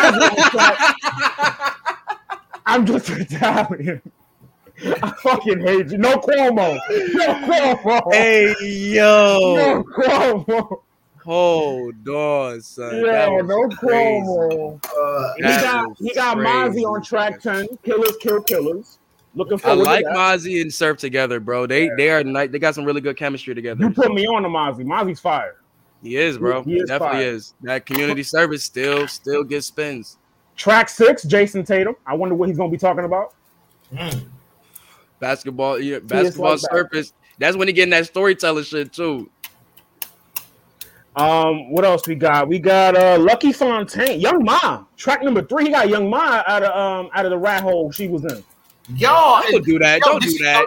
I'm 2.66 2.86
just 2.86 3.10
Italian. 3.10 4.02
I 4.84 5.12
fucking 5.22 5.62
hate 5.62 5.92
you. 5.92 5.98
No 5.98 6.18
Cuomo. 6.18 6.80
No 7.14 7.34
Cuomo. 7.46 8.14
Hey 8.14 8.54
yo. 8.62 9.56
No 9.56 9.84
Cuomo. 9.84 10.82
Hold 11.24 12.08
on, 12.08 12.62
son. 12.62 13.04
Yeah, 13.04 13.42
no 13.44 13.68
Cuomo. 13.70 14.84
Uh, 14.86 15.34
he 15.36 15.42
got 15.42 15.98
he 15.98 16.14
got 16.14 16.38
Mozzy 16.38 16.84
on 16.84 17.02
track 17.04 17.42
ten. 17.42 17.68
Killers 17.84 18.18
kill 18.22 18.42
killers. 18.42 19.00
Looking 19.36 19.58
forward. 19.58 19.88
I 19.88 20.02
like 20.02 20.06
Mozzy 20.06 20.62
and 20.62 20.74
Surf 20.74 20.98
together, 20.98 21.40
bro. 21.40 21.68
They 21.68 21.86
yeah. 21.86 21.96
they 21.98 22.10
are 22.10 22.24
nice. 22.24 22.50
They 22.50 22.60
got 22.60 22.76
some 22.76 22.86
really 22.86 23.02
good 23.02 23.18
chemistry 23.18 23.54
together. 23.54 23.84
You 23.84 23.92
put 23.92 24.14
me 24.14 24.26
on 24.26 24.44
to 24.44 24.50
Mozzy. 24.50 24.86
Mozzy's 24.86 25.20
fire. 25.20 25.58
He 26.04 26.18
is, 26.18 26.38
bro. 26.38 26.64
He, 26.64 26.72
he, 26.72 26.78
is 26.78 26.90
definitely 26.90 27.18
fire. 27.18 27.34
is. 27.34 27.54
That 27.62 27.86
community 27.86 28.24
service 28.24 28.64
still 28.64 29.08
still 29.08 29.44
gets 29.44 29.68
spins. 29.68 30.18
Track 30.56 30.90
six, 30.90 31.24
Jayson 31.24 31.66
Tatum. 31.66 31.96
I 32.06 32.16
wonder 32.16 32.36
what 32.36 32.50
he's 32.50 32.58
gonna 32.58 32.72
be 32.72 32.78
talking 32.78 33.06
about. 33.06 33.34
Mm. 33.94 34.26
Basketball, 35.20 35.80
yeah, 35.80 36.00
basketball 36.00 36.58
surface. 36.58 37.14
That's 37.40 37.56
when 37.56 37.68
he 37.68 37.74
getting 37.74 37.92
that 37.92 38.08
storytelling 38.08 38.64
shit 38.64 38.94
too. 38.94 39.30
Um, 41.16 41.72
what 41.72 41.84
else 41.84 42.08
we 42.08 42.14
got? 42.14 42.48
We 42.48 42.60
got 42.60 42.96
uh 42.96 43.18
Lucky 43.20 43.52
Fontaine, 43.52 44.20
Young 44.20 44.44
Ma, 44.44 44.84
track 44.98 45.24
number 45.24 45.42
three. 45.42 45.66
He 45.66 45.72
got 45.72 45.90
Young 45.90 46.10
Ma 46.10 46.44
out 46.48 46.64
of 46.64 46.76
um 46.76 47.10
out 47.14 47.26
of 47.26 47.32
the 47.32 47.38
rat 47.38 47.64
hole 47.64 47.92
she 47.92 48.08
was 48.08 48.24
in. 48.26 48.44
Yo, 48.96 49.42
don't 49.50 49.66
do 49.66 49.80
that. 49.80 50.00
Yo, 50.06 50.12
don't 50.12 50.22
do 50.22 50.38
that. 50.40 50.66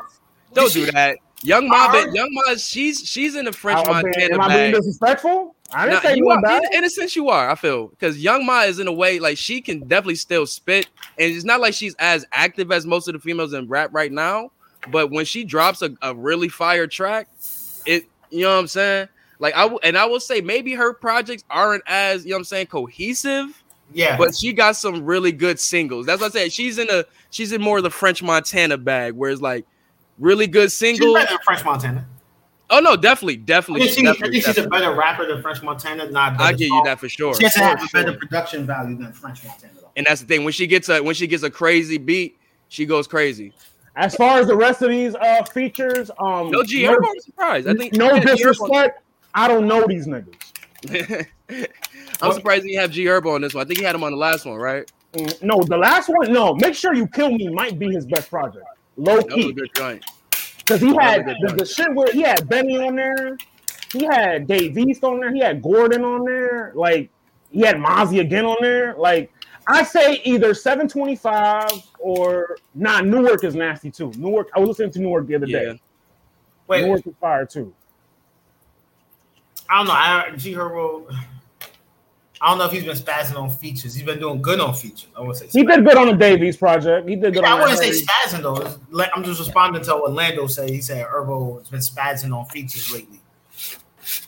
Don't 0.52 0.72
do 0.72 0.86
that. 0.90 1.18
Young 1.42 1.68
Ma, 1.68 1.90
but 1.90 2.12
Young 2.12 2.28
Ma, 2.32 2.54
she's 2.56 3.00
she's 3.00 3.34
in 3.34 3.46
the 3.46 3.52
French 3.52 3.80
oh, 3.86 3.92
Montana. 3.92 4.34
Am 4.34 4.40
I 4.40 4.48
being 4.48 4.72
disrespectful? 4.72 5.54
I 5.72 5.86
didn't 5.86 6.02
now, 6.02 6.10
say 6.10 6.16
you 6.16 6.28
are. 6.28 6.42
bad. 6.42 6.62
In, 6.72 6.78
in, 6.78 6.84
a 6.84 6.90
sense, 6.90 7.14
you 7.14 7.28
are. 7.28 7.48
I 7.48 7.54
feel 7.54 7.88
because 7.88 8.18
Young 8.18 8.44
Ma 8.44 8.62
is 8.62 8.78
in 8.78 8.88
a 8.88 8.92
way 8.92 9.18
like 9.20 9.38
she 9.38 9.60
can 9.60 9.80
definitely 9.86 10.16
still 10.16 10.46
spit, 10.46 10.88
and 11.18 11.32
it's 11.32 11.44
not 11.44 11.60
like 11.60 11.74
she's 11.74 11.94
as 11.98 12.26
active 12.32 12.72
as 12.72 12.86
most 12.86 13.08
of 13.08 13.14
the 13.14 13.20
females 13.20 13.52
in 13.52 13.68
rap 13.68 13.90
right 13.92 14.12
now. 14.12 14.50
But 14.90 15.10
when 15.10 15.24
she 15.24 15.44
drops 15.44 15.82
a, 15.82 15.94
a 16.02 16.14
really 16.14 16.48
fire 16.48 16.86
track, 16.86 17.28
it 17.86 18.04
you 18.30 18.42
know 18.42 18.54
what 18.54 18.60
I'm 18.60 18.66
saying. 18.66 19.08
Like 19.38 19.54
I 19.54 19.62
w- 19.62 19.80
and 19.82 19.96
I 19.96 20.06
will 20.06 20.20
say 20.20 20.40
maybe 20.40 20.74
her 20.74 20.92
projects 20.92 21.44
aren't 21.50 21.84
as 21.86 22.24
you 22.24 22.30
know 22.30 22.36
what 22.36 22.40
I'm 22.40 22.44
saying 22.44 22.66
cohesive. 22.66 23.62
Yeah, 23.92 24.16
but 24.16 24.36
she 24.36 24.52
got 24.52 24.76
some 24.76 25.04
really 25.04 25.32
good 25.32 25.58
singles. 25.58 26.06
That's 26.06 26.20
what 26.20 26.34
I 26.34 26.42
said. 26.42 26.52
She's 26.52 26.78
in 26.78 26.88
a 26.90 27.04
she's 27.30 27.52
in 27.52 27.60
more 27.60 27.78
of 27.78 27.82
the 27.82 27.90
French 27.90 28.22
Montana 28.22 28.76
bag, 28.76 29.14
where 29.14 29.30
it's 29.30 29.40
like 29.40 29.66
really 30.20 30.46
good 30.46 30.70
single. 30.70 31.08
She's 31.08 31.14
better 31.14 31.34
than 31.34 31.38
French 31.44 31.64
Montana. 31.64 32.06
Oh 32.72 32.78
no, 32.78 32.96
definitely, 32.96 33.36
definitely. 33.36 33.82
I 33.82 33.84
think, 33.86 33.96
she, 33.96 34.02
definitely, 34.04 34.28
I 34.28 34.42
think 34.42 34.56
she's 34.56 34.64
a 34.64 34.68
better 34.68 34.94
rapper 34.94 35.26
than 35.26 35.42
French 35.42 35.60
Montana. 35.60 36.08
Not 36.08 36.40
I 36.40 36.52
give 36.52 36.68
you 36.68 36.82
that 36.84 37.00
for 37.00 37.08
sure. 37.08 37.34
She 37.34 37.42
has 37.42 37.54
to 37.54 37.60
have 37.60 37.82
a 37.82 37.88
better 37.92 38.12
production 38.12 38.64
value 38.64 38.96
than 38.96 39.12
French 39.12 39.44
Montana. 39.44 39.72
Though. 39.80 39.90
And 39.96 40.06
that's 40.06 40.20
the 40.20 40.26
thing. 40.28 40.44
When 40.44 40.52
she 40.52 40.68
gets 40.68 40.88
a 40.88 41.02
when 41.02 41.16
she 41.16 41.26
gets 41.26 41.42
a 41.42 41.50
crazy 41.50 41.98
beat, 41.98 42.38
she 42.68 42.86
goes 42.86 43.08
crazy. 43.08 43.52
As 43.96 44.14
far 44.14 44.38
as 44.38 44.46
the 44.46 44.54
rest 44.54 44.82
of 44.82 44.90
these 44.90 45.16
uh 45.16 45.42
features, 45.46 46.12
um, 46.20 46.52
no 46.52 46.62
G, 46.62 46.84
no, 46.84 46.94
I'm 46.94 47.20
surprised. 47.20 47.68
I 47.68 47.74
think 47.74 47.94
no 47.94 48.20
disrespect. 48.20 49.02
I 49.34 49.48
don't 49.48 49.66
know 49.66 49.84
these 49.86 50.06
niggas. 50.06 50.36
I'm 52.22 52.32
surprised 52.32 52.64
he 52.64 52.74
have 52.74 52.92
G 52.92 53.04
Herbo 53.04 53.34
on 53.34 53.40
this 53.40 53.52
one. 53.52 53.64
I 53.64 53.66
think 53.66 53.80
he 53.80 53.84
had 53.84 53.96
him 53.96 54.04
on 54.04 54.12
the 54.12 54.18
last 54.18 54.46
one, 54.46 54.56
right? 54.56 54.90
Mm, 55.14 55.42
no, 55.42 55.60
the 55.62 55.76
last 55.76 56.08
one. 56.08 56.32
No, 56.32 56.54
make 56.54 56.74
sure 56.74 56.94
you 56.94 57.08
kill 57.08 57.32
me. 57.32 57.48
Might 57.48 57.80
be 57.80 57.92
his 57.92 58.06
best 58.06 58.30
project. 58.30 58.64
Low 59.00 59.22
key. 59.22 59.52
good 59.52 59.70
joint. 59.74 60.04
Because 60.58 60.80
he 60.82 60.94
had 60.94 61.24
the, 61.26 61.54
the, 61.56 61.64
shit 61.64 61.92
where 61.94 62.12
he 62.12 62.20
had 62.20 62.46
Benny 62.48 62.76
on 62.78 62.94
there, 62.94 63.38
he 63.92 64.04
had 64.04 64.46
Dave 64.46 64.76
East 64.76 65.02
on 65.02 65.20
there, 65.20 65.32
he 65.32 65.40
had 65.40 65.62
Gordon 65.62 66.04
on 66.04 66.24
there, 66.24 66.72
like 66.74 67.08
he 67.50 67.62
had 67.62 67.76
Mozzy 67.76 68.20
again 68.20 68.44
on 68.44 68.58
there. 68.60 68.94
Like 68.96 69.32
I 69.66 69.82
say 69.84 70.20
either 70.24 70.52
725 70.52 71.70
or 71.98 72.56
not. 72.74 73.04
Nah, 73.04 73.10
Newark 73.10 73.42
is 73.42 73.54
nasty 73.54 73.90
too. 73.90 74.12
Newark, 74.16 74.50
I 74.54 74.60
was 74.60 74.68
listening 74.68 74.92
to 74.92 75.00
Newark 75.00 75.26
the 75.26 75.36
other 75.36 75.46
yeah. 75.46 75.58
day. 75.60 75.80
Wait, 76.68 76.84
Newark 76.84 77.06
is 77.06 77.14
fire 77.20 77.46
too. 77.46 77.72
I 79.68 79.78
don't 79.78 79.86
know. 79.86 79.92
I 79.92 80.36
G 80.36 80.52
Herbo. 80.52 81.10
I 82.42 82.48
don't 82.48 82.58
know 82.58 82.64
if 82.64 82.72
he's 82.72 82.84
been 82.84 82.96
spazzing 82.96 83.36
on 83.36 83.50
features. 83.50 83.94
He's 83.94 84.04
been 84.04 84.18
doing 84.18 84.40
good 84.40 84.60
on 84.60 84.74
features. 84.74 85.08
I 85.14 85.20
would 85.20 85.36
say 85.36 85.48
he 85.48 85.62
did 85.62 85.84
good 85.84 85.96
on 85.96 86.06
the 86.06 86.14
Davies 86.14 86.56
project. 86.56 87.06
He 87.06 87.14
did 87.14 87.34
good. 87.34 87.42
Yeah, 87.42 87.54
I 87.54 87.60
wouldn't 87.60 87.78
say 87.78 87.90
spazzing 87.90 88.42
though. 88.42 89.04
I'm 89.14 89.22
just 89.22 89.40
responding 89.40 89.82
to 89.82 89.92
what 89.96 90.12
Lando 90.12 90.46
said. 90.46 90.70
He 90.70 90.80
said 90.80 91.06
Herbo 91.06 91.58
has 91.58 91.68
been 91.68 91.80
spazzing 91.80 92.34
on 92.34 92.46
features 92.46 92.90
lately. 92.92 93.20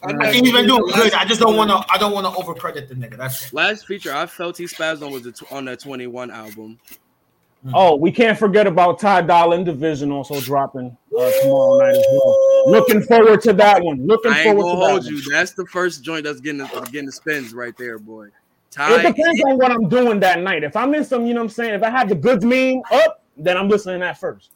I 0.02 0.30
think 0.30 0.46
he's 0.46 0.52
been 0.52 0.66
doing 0.66 0.84
good. 0.94 1.14
I 1.14 1.24
just 1.24 1.40
don't 1.40 1.56
want 1.56 1.70
to. 1.70 1.92
I 1.92 1.96
don't 1.96 2.12
want 2.12 2.26
to 2.26 2.32
overcredit 2.32 2.88
the 2.88 2.94
nigga. 2.94 3.16
That's 3.16 3.52
last 3.52 3.86
feature 3.86 4.12
I 4.14 4.26
felt 4.26 4.58
he 4.58 4.64
spazzed 4.64 5.04
on 5.04 5.12
was 5.12 5.22
the, 5.22 5.46
on 5.50 5.64
that 5.64 5.80
21 5.80 6.30
album. 6.30 6.78
Mm-hmm. 7.64 7.76
Oh, 7.76 7.94
we 7.94 8.10
can't 8.10 8.36
forget 8.36 8.66
about 8.66 8.98
Ty 8.98 9.22
Dolla 9.22 9.62
Division 9.62 10.10
also 10.10 10.40
dropping 10.40 10.96
uh, 11.16 11.30
tomorrow 11.42 11.78
night 11.78 11.94
as 11.94 12.04
well. 12.10 12.72
Looking 12.72 13.02
forward 13.02 13.40
to 13.42 13.52
that 13.52 13.80
one. 13.80 14.04
Looking 14.04 14.32
I 14.32 14.42
forward 14.42 14.62
to 14.62 14.80
that 14.80 14.90
hold 14.90 15.04
one. 15.04 15.06
you. 15.06 15.30
That's 15.30 15.52
the 15.52 15.64
first 15.66 16.02
joint 16.02 16.24
that's 16.24 16.40
getting 16.40 16.58
the, 16.58 16.66
getting 16.90 17.06
the 17.06 17.12
spins 17.12 17.54
right 17.54 17.76
there, 17.78 18.00
boy. 18.00 18.28
Ty, 18.72 19.00
it 19.00 19.14
depends 19.14 19.40
on 19.44 19.58
what 19.58 19.70
I'm 19.70 19.88
doing 19.88 20.18
that 20.20 20.40
night. 20.40 20.64
If 20.64 20.74
I'm 20.74 20.92
in 20.94 21.04
some, 21.04 21.24
you 21.24 21.34
know 21.34 21.40
what 21.40 21.44
I'm 21.44 21.50
saying. 21.50 21.74
If 21.74 21.84
I 21.84 21.90
have 21.90 22.08
the 22.08 22.16
goods 22.16 22.44
meme 22.44 22.82
up, 22.90 23.22
then 23.36 23.56
I'm 23.56 23.68
listening 23.68 24.02
at 24.02 24.18
first. 24.18 24.50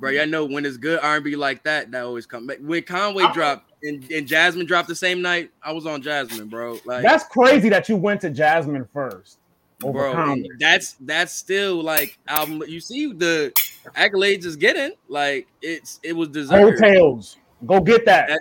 Bro, 0.00 0.20
I 0.20 0.24
know 0.24 0.44
when 0.44 0.66
it's 0.66 0.76
good 0.76 0.98
R&B 1.00 1.36
like 1.36 1.62
that, 1.62 1.92
that 1.92 2.04
always 2.04 2.26
come. 2.26 2.48
Back. 2.48 2.58
When 2.60 2.82
Conway 2.82 3.24
I'm, 3.24 3.32
dropped 3.32 3.72
and, 3.84 4.02
and 4.10 4.26
Jazmine 4.26 4.66
dropped 4.66 4.88
the 4.88 4.96
same 4.96 5.22
night, 5.22 5.50
I 5.62 5.70
was 5.70 5.86
on 5.86 6.02
Jazmine, 6.02 6.50
bro. 6.50 6.78
Like 6.84 7.02
that's 7.02 7.24
crazy 7.24 7.68
that 7.68 7.88
you 7.88 7.96
went 7.96 8.20
to 8.22 8.30
Jazmine 8.30 8.88
first 8.92 9.37
bro. 9.80 10.36
That's 10.58 10.96
that's 11.00 11.32
still 11.32 11.82
like 11.82 12.18
album. 12.28 12.62
You 12.66 12.80
see 12.80 13.12
the 13.12 13.52
accolades 13.96 14.44
is 14.44 14.56
getting 14.56 14.92
like 15.08 15.46
it's 15.62 16.00
it 16.02 16.12
was 16.14 16.28
deserved. 16.28 16.80
Heaux 16.80 16.88
Tales, 16.88 17.36
go 17.66 17.80
get 17.80 18.04
that. 18.06 18.28
that. 18.28 18.40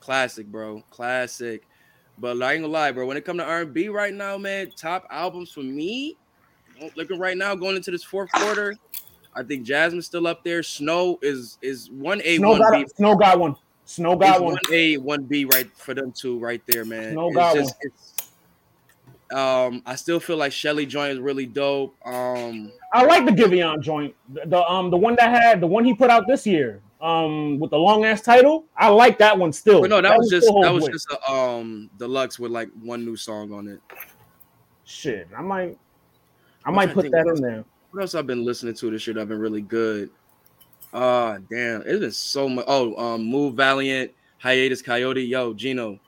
Classic, 0.00 0.46
bro. 0.46 0.82
Classic. 0.90 1.62
But 2.18 2.40
I 2.42 2.54
ain't 2.54 2.62
gonna 2.62 2.72
lie, 2.72 2.92
bro. 2.92 3.06
When 3.06 3.16
it 3.16 3.24
come 3.24 3.36
to 3.38 3.44
R&B 3.44 3.88
right 3.88 4.14
now, 4.14 4.38
man, 4.38 4.70
top 4.74 5.06
albums 5.10 5.50
for 5.52 5.60
me, 5.60 6.16
looking 6.94 7.18
right 7.18 7.36
now, 7.36 7.54
going 7.54 7.76
into 7.76 7.90
this 7.90 8.02
fourth 8.04 8.30
quarter, 8.32 8.74
I 9.34 9.42
think 9.42 9.66
Jazmine's 9.66 10.06
still 10.06 10.26
up 10.26 10.42
there. 10.42 10.62
Snoh 10.62 11.18
is 11.22 11.58
is 11.60 11.90
one 11.90 12.22
A 12.24 12.38
Snoh 12.38 12.48
one 12.48 12.58
got 12.60 12.72
B. 12.72 12.86
Snoh 12.98 13.18
got 13.20 13.38
one. 13.38 13.56
Snoh 13.86 14.18
got 14.18 14.40
one. 14.42 14.54
One 14.54 14.58
A 14.72 14.96
one 14.96 15.24
B 15.24 15.44
right 15.44 15.68
for 15.76 15.92
them 15.92 16.10
two 16.12 16.38
right 16.38 16.62
there, 16.66 16.84
man. 16.86 17.14
Snoh 17.14 17.26
It's 17.28 17.36
got 17.36 17.54
just- 17.54 17.74
it's- 17.82 18.12
um, 19.32 19.82
I 19.84 19.96
still 19.96 20.20
feel 20.20 20.36
like 20.36 20.52
Shelly 20.52 20.86
joint 20.86 21.12
is 21.12 21.18
really 21.18 21.46
dope. 21.46 21.96
Um, 22.06 22.72
I 22.92 23.04
like 23.04 23.24
the 23.26 23.32
Giveon 23.32 23.80
joint. 23.80 24.14
The, 24.32 24.42
the 24.46 24.70
um 24.70 24.90
the 24.90 24.96
one 24.96 25.16
that 25.16 25.30
had 25.30 25.60
the 25.60 25.66
one 25.66 25.84
he 25.84 25.94
put 25.94 26.10
out 26.10 26.26
this 26.26 26.46
year. 26.46 26.80
Um 27.00 27.58
with 27.58 27.70
the 27.72 27.76
long 27.78 28.04
ass 28.04 28.22
title. 28.22 28.64
I 28.76 28.88
like 28.88 29.18
that 29.18 29.36
one 29.36 29.52
still. 29.52 29.82
no, 29.82 30.00
that, 30.00 30.16
was 30.16 30.30
just 30.30 30.46
that 30.62 30.72
was 30.72 30.84
weight. 30.84 30.92
just 30.92 31.10
a 31.10 31.30
um 31.30 31.90
deluxe 31.98 32.38
with 32.38 32.50
like 32.50 32.70
one 32.80 33.04
new 33.04 33.16
song 33.16 33.52
on 33.52 33.68
it. 33.68 33.80
shit. 34.84 35.28
I 35.36 35.42
might 35.42 35.76
I 36.64 36.70
might 36.70 36.94
put 36.94 37.10
that 37.10 37.26
in 37.26 37.42
there. 37.42 37.64
What 37.90 38.00
else 38.00 38.14
I've 38.14 38.26
been 38.26 38.44
listening 38.44 38.74
to? 38.74 38.90
This 38.90 39.02
shit 39.02 39.18
I've 39.18 39.28
been 39.28 39.38
really 39.38 39.60
good. 39.60 40.10
Ah, 40.92 41.38
damn, 41.50 41.82
it's 41.82 42.00
been 42.00 42.10
so 42.10 42.48
much. 42.48 42.64
Oh, 42.66 42.96
um, 42.96 43.24
Mood 43.24 43.54
Valiant, 43.56 44.12
Hiatus 44.38 44.82
Kaiyote, 44.82 45.28
yo, 45.28 45.52
Gino, 45.52 45.98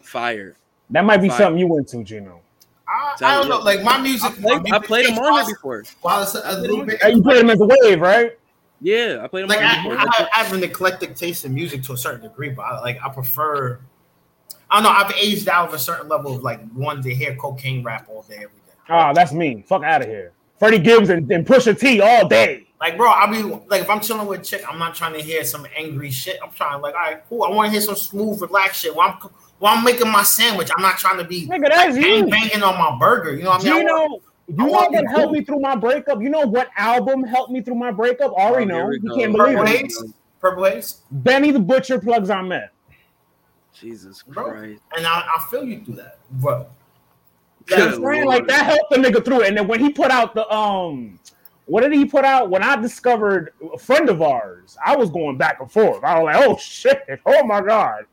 fire. 0.00 0.56
That 0.90 1.04
might 1.04 1.18
be 1.18 1.28
Fine. 1.28 1.38
something 1.38 1.58
you 1.58 1.76
into, 1.76 2.04
Gino. 2.04 2.40
I, 2.86 3.16
I 3.22 3.34
don't 3.36 3.48
know. 3.48 3.58
Like 3.58 3.82
my 3.82 3.98
music, 3.98 4.30
I 4.30 4.34
played, 4.34 4.62
my 4.68 4.76
I 4.76 4.78
played 4.78 5.06
him 5.06 5.14
taste, 5.14 5.22
on 5.22 5.44
here 5.46 5.54
before. 5.54 5.84
While 6.02 6.22
it's 6.22 6.34
a, 6.34 6.42
a 6.44 6.56
little 6.58 6.84
bit, 6.84 7.00
you 7.02 7.22
put 7.22 7.36
him 7.36 7.50
as 7.50 7.60
a 7.60 7.66
wave, 7.66 8.00
right? 8.00 8.38
Yeah, 8.80 9.20
I 9.22 9.28
played 9.28 9.44
him 9.44 9.48
like 9.48 9.58
on 9.58 9.64
I, 9.64 9.80
here 9.80 9.92
before. 9.92 10.08
I, 10.10 10.28
I 10.34 10.38
have 10.42 10.52
an 10.52 10.62
eclectic 10.62 11.16
taste 11.16 11.44
in 11.44 11.54
music 11.54 11.82
to 11.84 11.94
a 11.94 11.96
certain 11.96 12.20
degree, 12.22 12.50
but 12.50 12.62
I, 12.62 12.80
like 12.80 12.98
I 13.02 13.08
prefer. 13.08 13.80
I 14.70 14.76
don't 14.76 14.84
know. 14.84 14.90
I've 14.90 15.12
aged 15.12 15.48
out 15.48 15.68
of 15.68 15.74
a 15.74 15.78
certain 15.78 16.08
level 16.08 16.36
of 16.36 16.42
like 16.42 16.60
wanting 16.74 17.02
to 17.04 17.14
hear 17.14 17.34
cocaine 17.36 17.82
rap 17.82 18.06
all 18.08 18.22
day, 18.22 18.36
every 18.36 18.46
day. 18.46 18.74
Ah, 18.88 19.12
that's 19.12 19.32
me. 19.32 19.64
Fuck 19.66 19.82
out 19.82 20.02
of 20.02 20.08
here. 20.08 20.32
Freddie 20.58 20.78
Gibbs 20.78 21.08
and, 21.08 21.30
and 21.30 21.46
Pusha 21.46 21.78
T 21.78 22.00
all 22.00 22.28
day. 22.28 22.66
Like, 22.80 22.96
bro, 22.96 23.10
I 23.10 23.30
mean, 23.30 23.62
like 23.68 23.82
if 23.82 23.88
I'm 23.88 24.00
chilling 24.00 24.26
with 24.26 24.40
a 24.40 24.44
chick, 24.44 24.62
I'm 24.68 24.78
not 24.78 24.94
trying 24.94 25.14
to 25.14 25.22
hear 25.22 25.42
some 25.44 25.66
angry 25.76 26.10
shit. 26.10 26.38
I'm 26.42 26.50
trying 26.50 26.82
like, 26.82 26.94
all 26.94 27.00
right, 27.00 27.22
cool. 27.28 27.42
I 27.44 27.50
want 27.50 27.66
to 27.66 27.72
hear 27.72 27.80
some 27.80 27.96
smooth, 27.96 28.42
relaxed 28.42 28.82
shit. 28.82 28.94
While 28.94 29.18
I'm 29.22 29.30
while 29.58 29.76
I'm 29.76 29.84
making 29.84 30.10
my 30.10 30.22
sandwich, 30.22 30.70
I'm 30.74 30.82
not 30.82 30.98
trying 30.98 31.18
to 31.18 31.24
be 31.24 31.46
Nigga, 31.46 31.68
that's 31.68 31.96
bang, 31.96 32.28
banging 32.28 32.62
on 32.62 32.78
my 32.78 32.98
burger. 32.98 33.34
You 33.36 33.44
know 33.44 33.50
what 33.50 33.66
I 33.66 33.72
mean? 33.78 33.88
I 33.88 33.92
want- 33.92 34.22
you 34.46 34.56
know 34.56 34.66
want 34.66 34.92
what 34.92 35.00
you 35.02 35.08
helped 35.08 35.24
cool. 35.24 35.32
me 35.32 35.42
through 35.42 35.60
my 35.60 35.74
breakup? 35.74 36.20
You 36.20 36.28
know 36.28 36.46
what 36.46 36.68
album 36.76 37.24
helped 37.24 37.50
me 37.50 37.62
through 37.62 37.76
my 37.76 37.90
breakup? 37.90 38.30
Ari 38.36 38.64
Oh, 38.64 38.66
know. 38.66 38.90
You 38.90 39.00
go. 39.00 39.16
can't 39.16 39.32
believe 39.34 39.56
Purple 39.56 39.72
it. 39.72 39.80
Haze, 39.80 40.04
Purple 40.38 40.64
Haze, 40.64 41.00
Benny 41.10 41.50
the 41.50 41.58
Butcher 41.60 41.98
plugs 41.98 42.28
on 42.28 42.48
met. 42.48 42.70
Jesus 43.72 44.22
Bro. 44.22 44.50
Christ. 44.50 44.82
and 44.96 45.06
I, 45.06 45.26
I 45.36 45.46
feel 45.50 45.64
you 45.64 45.82
through 45.84 45.94
that, 45.96 46.18
bro. 46.32 46.66
You 47.70 47.76
know 47.76 47.88
Good 47.90 48.00
what 48.02 48.08
I'm 48.10 48.14
saying? 48.14 48.26
Like 48.26 48.38
Lord. 48.40 48.50
that 48.50 48.66
helped 48.66 48.90
the 48.90 48.96
nigga 48.98 49.24
through 49.24 49.42
it. 49.42 49.48
And 49.48 49.56
then 49.56 49.66
when 49.66 49.80
he 49.80 49.90
put 49.90 50.10
out 50.10 50.34
the 50.34 50.46
um 50.52 51.18
what 51.66 51.80
did 51.80 51.94
he 51.94 52.04
put 52.04 52.26
out? 52.26 52.50
When 52.50 52.62
I 52.62 52.76
discovered 52.76 53.54
a 53.72 53.78
friend 53.78 54.10
of 54.10 54.20
ours, 54.20 54.76
I 54.84 54.94
was 54.94 55.08
going 55.08 55.38
back 55.38 55.60
and 55.60 55.72
forth. 55.72 56.04
I 56.04 56.18
was 56.20 56.26
like, 56.26 56.46
oh 56.46 56.56
shit, 56.58 57.02
oh 57.24 57.42
my 57.44 57.62
god. 57.62 58.04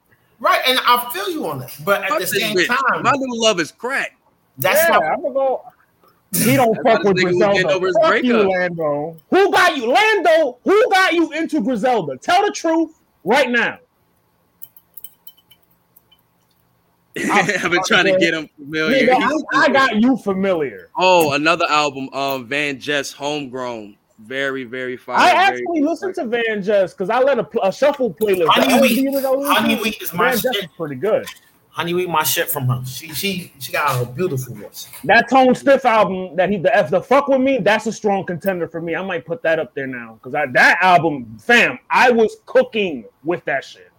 Right, 0.41 0.59
and 0.67 0.79
I 0.85 1.07
feel 1.13 1.29
you 1.29 1.45
on 1.47 1.59
that, 1.59 1.71
but 1.85 2.01
at 2.03 2.09
Fuck 2.09 2.19
the 2.19 2.25
same 2.27 2.57
bitch. 2.57 2.65
time, 2.65 3.03
My 3.03 3.11
new 3.15 3.41
love 3.41 3.59
is 3.59 3.71
crack. 3.71 4.17
that's 4.57 4.89
yeah, 4.89 4.97
my 4.97 5.05
I'm 5.05 5.21
gonna 5.21 5.33
go. 5.35 5.61
He 6.33 6.55
don't 6.55 6.75
fuck 6.83 7.03
with 7.03 7.15
this 7.17 7.25
nigga 7.25 7.51
Griselda. 7.61 7.73
over 7.75 7.87
his 7.87 7.97
Fuck 8.01 8.23
you. 8.23 8.37
Lando. 8.49 9.17
Who 9.29 9.51
got 9.51 9.77
you, 9.77 9.91
Lando? 9.91 10.57
Who 10.63 10.89
got 10.89 11.13
you 11.13 11.31
into 11.33 11.61
Griselda? 11.61 12.17
Tell 12.17 12.43
the 12.43 12.51
truth 12.51 12.91
right 13.23 13.51
now. 13.51 13.77
I've 17.31 17.69
been 17.69 17.81
trying 17.85 18.05
to 18.05 18.17
get 18.17 18.33
him 18.33 18.49
familiar. 18.57 19.07
Nigga, 19.07 19.41
I, 19.53 19.65
I 19.65 19.69
got 19.69 19.97
you 20.01 20.17
familiar. 20.17 20.89
Oh, 20.97 21.33
another 21.33 21.65
album, 21.69 22.09
um, 22.13 22.47
VanJess 22.47 23.13
Homegrown. 23.13 23.97
Very, 24.23 24.63
very 24.63 24.97
fire. 24.97 25.17
I 25.19 25.31
very 25.31 25.59
actually 25.61 25.81
listened 25.81 26.15
to 26.15 26.23
VanJess 26.25 26.91
because 26.91 27.09
I 27.09 27.19
let 27.19 27.39
a, 27.39 27.43
pl- 27.43 27.63
a 27.63 27.71
shuffle 27.73 28.13
playlist. 28.13 28.47
Honey 28.49 28.75
The 28.75 28.81
Wheat. 28.81 29.07
R&B 29.07 29.09
was 29.15 29.25
I 29.25 29.31
listened 29.31 29.57
Honey 29.57 29.75
to, 29.75 29.81
Wheat 29.81 30.01
is 30.01 30.13
my 30.13 30.31
VanJess 30.31 30.41
shit. 30.53 30.63
is 30.65 30.69
pretty 30.77 30.95
good. 30.95 31.25
honey 31.69 31.93
wheat 31.93 32.09
my 32.09 32.23
shit 32.23 32.49
from 32.49 32.67
her. 32.67 32.83
She 32.85 33.13
she 33.13 33.53
she 33.59 33.71
got 33.71 34.01
a 34.01 34.05
beautiful 34.05 34.53
voice. 34.55 34.89
That 35.05 35.29
Tone 35.29 35.55
Stith 35.55 35.85
album 35.85 36.35
that 36.35 36.49
he 36.49 36.57
the 36.57 36.75
F 36.75 36.89
the 36.89 37.01
fuck 37.01 37.27
with 37.29 37.41
me, 37.41 37.59
that's 37.59 37.87
a 37.87 37.91
strong 37.91 38.25
contender 38.25 38.67
for 38.67 38.81
me. 38.81 38.93
I 38.95 39.01
might 39.03 39.25
put 39.25 39.41
that 39.43 39.57
up 39.59 39.73
there 39.73 39.87
now 39.87 40.19
because 40.21 40.33
that 40.33 40.77
album, 40.81 41.37
fam, 41.39 41.79
I 41.89 42.11
was 42.11 42.37
cooking 42.45 43.05
with 43.23 43.43
that 43.45 43.63
shit. 43.63 43.89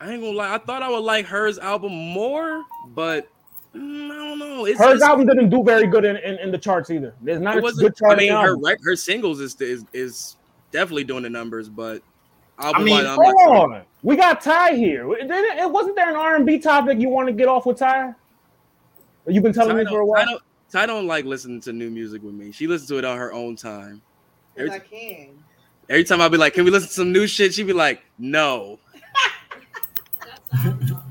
I 0.00 0.12
ain't 0.12 0.22
gonna 0.22 0.36
lie. 0.36 0.54
I 0.54 0.58
thought 0.58 0.82
I 0.82 0.88
would 0.90 1.04
like 1.04 1.26
hers 1.26 1.58
album 1.58 1.92
more, 1.92 2.62
but 2.94 3.28
mm, 3.74 4.10
I 4.10 4.16
don't 4.16 4.38
know. 4.38 4.64
It's, 4.64 4.78
Her 4.78 4.94
it's, 4.94 5.02
album 5.02 5.26
didn't 5.26 5.50
do 5.50 5.62
very 5.62 5.86
good 5.86 6.04
in, 6.04 6.16
in, 6.16 6.38
in 6.38 6.50
the 6.50 6.58
charts 6.58 6.90
either. 6.90 7.14
There's 7.20 7.40
not 7.40 7.58
it 7.58 7.64
a 7.64 7.72
good 7.72 7.96
chart. 7.96 8.12
I 8.12 8.16
mean, 8.16 8.32
her 8.32 8.56
rec- 8.56 8.82
her 8.82 8.96
singles 8.96 9.40
is, 9.40 9.60
is 9.60 9.84
is 9.92 10.36
definitely 10.70 11.04
doing 11.04 11.22
the 11.22 11.30
numbers, 11.30 11.68
but 11.68 12.02
album 12.58 12.84
mean, 12.84 12.94
wise, 12.94 13.06
I'm 13.06 13.16
not 13.16 13.34
Hold 13.36 13.36
sure. 13.40 13.74
on, 13.74 13.82
we 14.02 14.16
got 14.16 14.40
Ty 14.40 14.74
here. 14.74 15.12
It, 15.14 15.30
it, 15.30 15.58
it 15.58 15.70
wasn't 15.70 15.96
there 15.96 16.10
an 16.10 16.16
R 16.16 16.36
and 16.36 16.46
B 16.46 16.58
topic 16.58 16.98
you 16.98 17.08
want 17.08 17.28
to 17.28 17.32
get 17.32 17.48
off 17.48 17.66
with 17.66 17.78
Ty? 17.78 18.14
You've 19.26 19.42
been 19.42 19.52
telling 19.52 19.76
Ty 19.76 19.84
me 19.84 19.88
for 19.88 20.02
a 20.02 20.04
don't, 20.04 20.08
while. 20.08 20.24
Ty 20.24 20.30
don't, 20.30 20.42
Ty 20.70 20.86
don't 20.86 21.06
like 21.06 21.24
listening 21.24 21.60
to 21.62 21.72
new 21.72 21.90
music 21.90 22.22
with 22.22 22.34
me. 22.34 22.52
She 22.52 22.66
listens 22.66 22.88
to 22.90 22.98
it 22.98 23.04
on 23.04 23.16
her 23.18 23.32
own 23.32 23.56
time. 23.56 24.02
Because 24.54 24.74
Every, 24.74 24.80
I 24.80 25.14
can. 25.14 25.44
every 25.88 26.04
time 26.04 26.20
I'll 26.20 26.28
be 26.28 26.36
like, 26.36 26.54
"Can 26.54 26.64
we 26.64 26.70
listen 26.70 26.88
to 26.88 26.94
some 26.94 27.12
new 27.12 27.26
shit?" 27.26 27.54
She'd 27.54 27.66
be 27.66 27.72
like, 27.72 28.02
"No." 28.18 28.78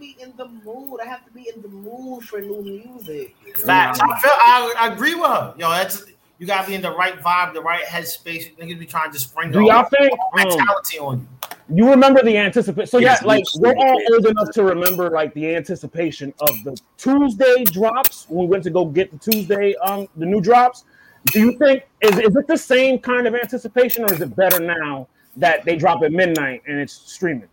Because 0.00 0.18
I 0.20 0.34
don't 0.34 0.38
be 0.38 0.44
in 0.44 0.64
the 0.64 0.70
mood. 0.70 1.00
I 1.00 1.06
have 1.06 1.24
to 1.24 1.30
be 1.32 1.50
in 1.54 1.62
the 1.62 1.68
mood 1.68 2.24
for 2.24 2.40
new 2.40 2.62
music. 2.62 3.36
Facts. 3.56 4.00
I 4.00 4.20
feel 4.20 4.30
I, 4.34 4.74
I 4.78 4.92
agree 4.92 5.14
with 5.14 5.30
her. 5.30 5.54
Yo, 5.56 5.70
that's 5.70 6.04
you 6.38 6.46
gotta 6.46 6.66
be 6.66 6.74
in 6.74 6.82
the 6.82 6.90
right 6.90 7.20
vibe, 7.20 7.52
the 7.52 7.62
right 7.62 7.84
headspace. 7.84 8.56
Niggas 8.56 8.78
be 8.78 8.86
trying 8.86 9.12
to 9.12 9.18
spring 9.18 9.52
Do 9.52 9.62
y'all 9.62 9.84
think? 9.84 10.12
Um, 10.12 10.28
mentality 10.34 10.98
on 10.98 11.28
you. 11.68 11.76
you 11.76 11.90
remember 11.90 12.22
the 12.22 12.36
anticipation? 12.36 12.86
So 12.86 12.98
yeah, 12.98 13.12
Yes, 13.12 13.24
like 13.24 13.44
we're 13.56 13.76
all 13.76 14.00
old 14.12 14.26
enough 14.26 14.50
to 14.52 14.64
remember 14.64 15.10
like 15.10 15.34
the 15.34 15.54
anticipation 15.54 16.32
of 16.40 16.64
the 16.64 16.80
Tuesday 16.96 17.64
drops 17.64 18.26
when 18.28 18.46
we 18.46 18.50
went 18.50 18.64
to 18.64 18.70
go 18.70 18.86
get 18.86 19.10
the 19.10 19.18
Tuesday 19.18 19.74
um 19.76 20.08
the 20.16 20.26
new 20.26 20.40
drops. 20.40 20.84
Do 21.26 21.40
you 21.40 21.58
think 21.58 21.84
is 22.00 22.18
is 22.18 22.34
it 22.34 22.46
the 22.46 22.56
same 22.56 22.98
kind 22.98 23.26
of 23.26 23.34
anticipation 23.34 24.04
or 24.04 24.12
is 24.12 24.22
it 24.22 24.34
better 24.34 24.60
now 24.60 25.08
that 25.36 25.64
they 25.64 25.76
drop 25.76 26.02
at 26.02 26.12
midnight 26.12 26.62
and 26.66 26.78
it's 26.78 26.94
streaming? 26.94 27.48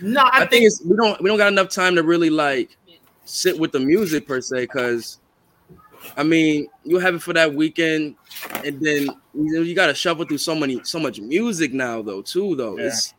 No, 0.00 0.20
I 0.22 0.28
I, 0.32 0.38
think 0.40 0.50
think 0.50 0.64
it's 0.66 0.82
we 0.84 0.96
don't 0.96 1.20
we 1.22 1.28
don't 1.28 1.38
got 1.38 1.52
enough 1.52 1.68
time 1.68 1.94
to 1.96 2.02
really 2.02 2.30
like 2.30 2.76
sit 3.24 3.58
with 3.58 3.72
the 3.72 3.80
music 3.80 4.26
per 4.26 4.40
se 4.40 4.62
because 4.62 5.18
I 6.16 6.22
mean 6.22 6.68
you 6.84 6.98
have 6.98 7.14
it 7.14 7.22
for 7.22 7.32
that 7.34 7.52
weekend 7.54 8.16
and 8.64 8.80
then 8.80 9.02
you, 9.34 9.52
know, 9.52 9.60
you 9.62 9.74
got 9.74 9.86
to 9.86 9.94
shuffle 9.94 10.24
through 10.24 10.38
so 10.38 10.54
many 10.54 10.82
so 10.84 10.98
much 10.98 11.20
music 11.20 11.72
now 11.72 12.02
though 12.02 12.22
too 12.22 12.56
though 12.56 12.78
Yeah. 12.78 12.86
it's 12.86 13.14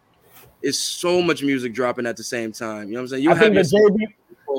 it's 0.64 0.78
so 0.80 1.22
much 1.22 1.44
music 1.44 1.74
dropping 1.74 2.06
at 2.06 2.18
the 2.18 2.24
same 2.24 2.52
time 2.52 2.88
you 2.88 2.94
know 2.95 2.99
what 2.99 3.03
I'm 3.03 3.08
saying 3.10 3.24
you 3.24 3.32
I 3.32 3.36
think 3.40 3.53
the 3.56 3.62
JB 3.62 3.98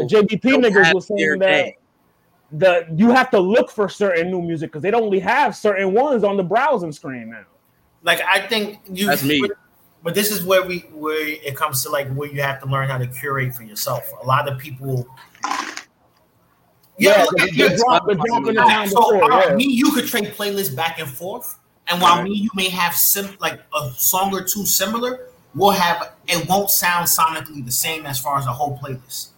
the 0.08 0.16
JBP 0.16 0.40
don't 0.42 0.62
niggas 0.62 0.84
have 0.84 0.94
was 0.94 1.06
saying 1.08 1.38
that 1.40 1.46
day. 1.46 1.76
the 2.52 2.86
you 2.96 3.10
have 3.10 3.30
to 3.30 3.40
look 3.40 3.70
for 3.70 3.88
certain 3.88 4.30
new 4.30 4.40
music 4.42 4.70
because 4.70 4.82
they 4.82 4.90
don't 4.90 5.02
only 5.04 5.20
have 5.20 5.54
certain 5.56 5.92
ones 5.92 6.22
on 6.24 6.36
the 6.36 6.44
browsing 6.44 6.92
screen 6.92 7.30
now. 7.30 7.44
like 8.02 8.20
I 8.22 8.46
think 8.46 8.78
you 8.90 9.06
That's 9.06 9.22
me. 9.24 9.42
But, 10.04 10.14
this 10.16 10.30
is 10.32 10.42
where 10.44 10.64
we 10.66 10.80
where 10.92 11.28
it 11.28 11.56
comes 11.56 11.82
to 11.84 11.88
like 11.90 12.12
where 12.14 12.28
you 12.28 12.42
have 12.42 12.60
to 12.62 12.66
learn 12.66 12.88
how 12.88 12.98
to 12.98 13.06
curate 13.06 13.54
for 13.54 13.62
yourself. 13.62 14.10
A 14.22 14.26
lot 14.26 14.48
of 14.48 14.58
people 14.58 15.06
Yeah, 16.98 17.22
look 17.22 17.36
the, 17.36 17.42
at 17.44 17.50
the 17.50 17.56
your- 17.56 17.76
drop, 17.76 18.06
the 18.06 18.14
the 18.14 18.86
so 18.88 19.12
before. 19.12 19.32
uh, 19.32 19.48
yeah. 19.48 19.54
me, 19.54 19.64
you 19.64 19.90
could 19.92 20.06
trade 20.06 20.24
playlists 20.36 20.74
back 20.74 20.98
and 21.00 21.08
forth, 21.08 21.58
and 21.88 22.00
while 22.00 22.16
Right. 22.16 22.24
me, 22.24 22.34
you 22.34 22.50
may 22.54 22.68
have 22.68 22.94
sim 22.94 23.36
like 23.40 23.60
a 23.74 23.90
song 23.96 24.34
or 24.34 24.42
two 24.42 24.66
similar. 24.66 25.28
We'll 25.54 25.70
have 25.70 26.12
it 26.28 26.48
won't 26.48 26.70
sound 26.70 27.06
sonically 27.06 27.64
the 27.64 27.72
same 27.72 28.06
as 28.06 28.18
far 28.18 28.38
as 28.38 28.46
a 28.46 28.52
whole 28.52 28.78
playlist. 28.78 29.28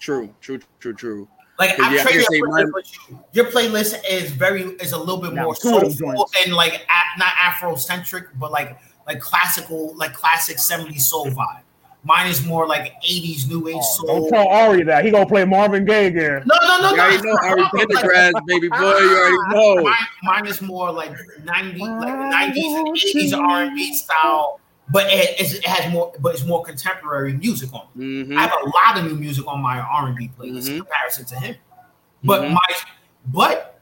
true 0.00 0.32
true 0.40 0.60
true 0.80 0.92
true 0.94 1.28
Like 1.58 1.80
I 1.80 1.94
yeah, 1.94 2.02
traded 2.02 2.26
can 2.26 2.40
playlist 2.42 2.50
mine- 2.52 2.72
with 2.74 3.08
you. 3.08 3.18
Your 3.32 3.44
playlist 3.46 3.94
is 4.08 4.30
very 4.32 4.62
is 4.84 4.92
a 4.92 4.98
little 4.98 5.18
bit 5.22 5.32
Now, 5.32 5.44
more 5.44 5.54
two 5.54 5.74
of 5.76 5.82
them 5.82 5.92
soulful 5.92 6.30
and 6.44 6.52
like 6.54 6.74
a, 6.74 7.18
not 7.18 7.32
Afrocentric, 7.36 8.26
but 8.38 8.52
like 8.52 8.76
like 9.06 9.20
classical, 9.20 9.94
like 9.96 10.12
classic 10.14 10.56
70s 10.58 11.00
soul 11.02 11.26
vibe. 11.26 11.60
Mine 12.04 12.28
is 12.28 12.44
more 12.46 12.66
like 12.68 12.94
80s 13.02 13.48
new 13.48 13.66
age 13.68 13.74
Oh, 13.78 13.82
soul. 14.06 14.06
don't 14.06 14.30
tell 14.30 14.46
Ari 14.48 14.84
that 14.84 15.04
he 15.04 15.10
gonna 15.10 15.26
play 15.26 15.44
Marvin 15.44 15.84
Gaye 15.84 16.06
again. 16.06 16.42
No, 16.46 16.54
no, 16.68 16.80
no, 16.80 16.90
you 16.90 16.96
no. 16.96 17.02
already 17.02 17.22
know 17.26 17.38
Ari 17.42 17.62
Pendergrass 17.74 18.32
baby 18.46 18.68
boy 18.68 18.76
you 18.78 19.18
already 19.18 19.54
know 19.54 19.82
Mine, 19.82 19.94
mine 20.22 20.46
is 20.46 20.62
more 20.62 20.92
like 20.92 21.10
90, 21.44 21.78
like 21.80 22.54
90s 22.54 22.78
and 22.78 22.96
80s 22.96 23.32
R&B 23.36 23.94
style, 23.94 24.60
but 24.90 25.06
it, 25.12 25.30
it's- 25.40 25.54
it 25.54 25.66
has 25.66 25.92
more, 25.92 26.12
but 26.20 26.32
it's 26.34 26.44
more 26.44 26.62
contemporary 26.64 27.32
music 27.32 27.72
on. 27.72 27.88
it. 27.96 27.98
Mhm. 27.98 28.36
I 28.36 28.42
have 28.42 28.52
a 28.52 28.66
lot 28.68 28.98
of 28.98 29.04
new 29.10 29.16
music 29.18 29.44
on 29.48 29.60
my 29.60 29.80
R&B 29.80 30.30
playlist 30.38 30.68
in 30.68 30.74
Mhm. 30.74 30.78
comparison 30.78 31.24
to 31.26 31.34
him. 31.36 31.56
But 32.22 32.42
Mhm. 32.42 32.52
my, 32.52 32.60
but 33.26 33.80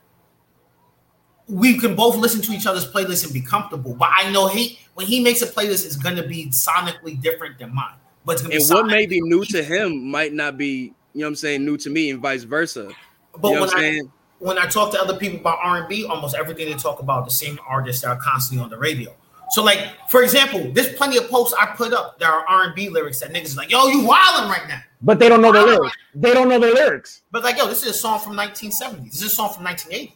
we 1.47 1.79
can 1.79 1.95
both 1.95 2.17
listen 2.17 2.41
to 2.41 2.53
each 2.53 2.67
other's 2.67 2.91
playlists 2.91 3.25
and 3.25 3.35
be 3.35 3.43
comfortable. 3.43 3.93
But 3.95 4.09
I 4.17 4.31
know 4.31 4.47
he, 4.49 4.79
when 4.95 5.07
he 5.07 5.23
makes 5.23 5.43
a 5.43 5.47
playlist, 5.47 5.85
it's 5.85 5.97
gonna 5.97 6.27
be 6.27 6.47
sonically 6.47 7.21
different 7.21 7.59
than 7.59 7.75
mine. 7.75 7.95
But 8.25 8.35
it's 8.35 8.43
gonna 8.43 8.55
be 8.55 8.63
and 8.63 8.71
what 8.71 8.87
may 8.87 9.07
be 9.07 9.21
new 9.21 9.45
to 9.47 9.63
him 9.63 10.11
might 10.11 10.33
not 10.33 10.57
be 10.57 10.95
you 11.13 11.21
know 11.21 11.27
what 11.27 11.29
I'm 11.29 11.37
saying 11.37 11.65
new 11.65 11.77
to 11.77 11.91
me 11.91 12.11
and 12.11 12.21
vice 12.21 12.43
versa 12.43 12.91
But 13.39 13.49
you 13.49 13.55
know 13.55 13.61
when 13.61 13.71
what 13.71 13.79
I'm 13.79 13.85
I 13.85 14.01
when 14.41 14.59
I 14.59 14.67
talk 14.67 14.93
to 14.93 15.01
other 15.01 15.17
people 15.17 15.41
about 15.41 15.59
R 15.63 15.79
and 15.79 15.89
B, 15.89 16.05
almost 16.05 16.35
everything 16.35 16.67
they 16.67 16.75
talk 16.75 17.01
about 17.01 17.25
the 17.25 17.31
same 17.31 17.59
artists 17.67 18.03
that 18.03 18.09
are 18.09 18.21
constantly 18.21 18.63
on 18.63 18.71
the 18.71 18.77
radio. 18.77 19.15
So, 19.51 19.63
like 19.63 19.89
for 20.11 20.23
example, 20.23 20.71
there's 20.73 20.93
plenty 20.95 21.17
of 21.17 21.31
posts 21.31 21.55
I 21.59 21.67
put 21.67 21.93
up 21.93 22.19
that 22.19 22.29
are 22.29 22.47
R 22.47 22.65
and 22.65 22.75
B 22.75 22.89
lyrics 22.89 23.21
that 23.21 23.33
niggas 23.33 23.57
like, 23.57 23.71
yo, 23.71 23.87
you 23.87 24.05
wilding 24.05 24.51
right 24.51 24.67
now. 24.69 24.81
But 25.01 25.19
they 25.19 25.29
don't 25.29 25.41
know 25.41 25.53
the 25.53 25.65
lyrics. 25.65 25.97
They 26.15 26.33
don't 26.33 26.49
know 26.49 26.59
the 26.59 26.73
lyrics. 26.73 27.23
But 27.31 27.43
like, 27.43 27.57
yo, 27.57 27.69
this 27.69 27.83
is 27.83 27.91
a 27.91 27.95
song 27.95 28.19
from 28.19 28.37
1970. 28.37 29.09
This 29.11 29.23
is 29.23 29.33
a 29.33 29.35
song 29.35 29.53
from 29.53 29.65
1980. 29.65 30.15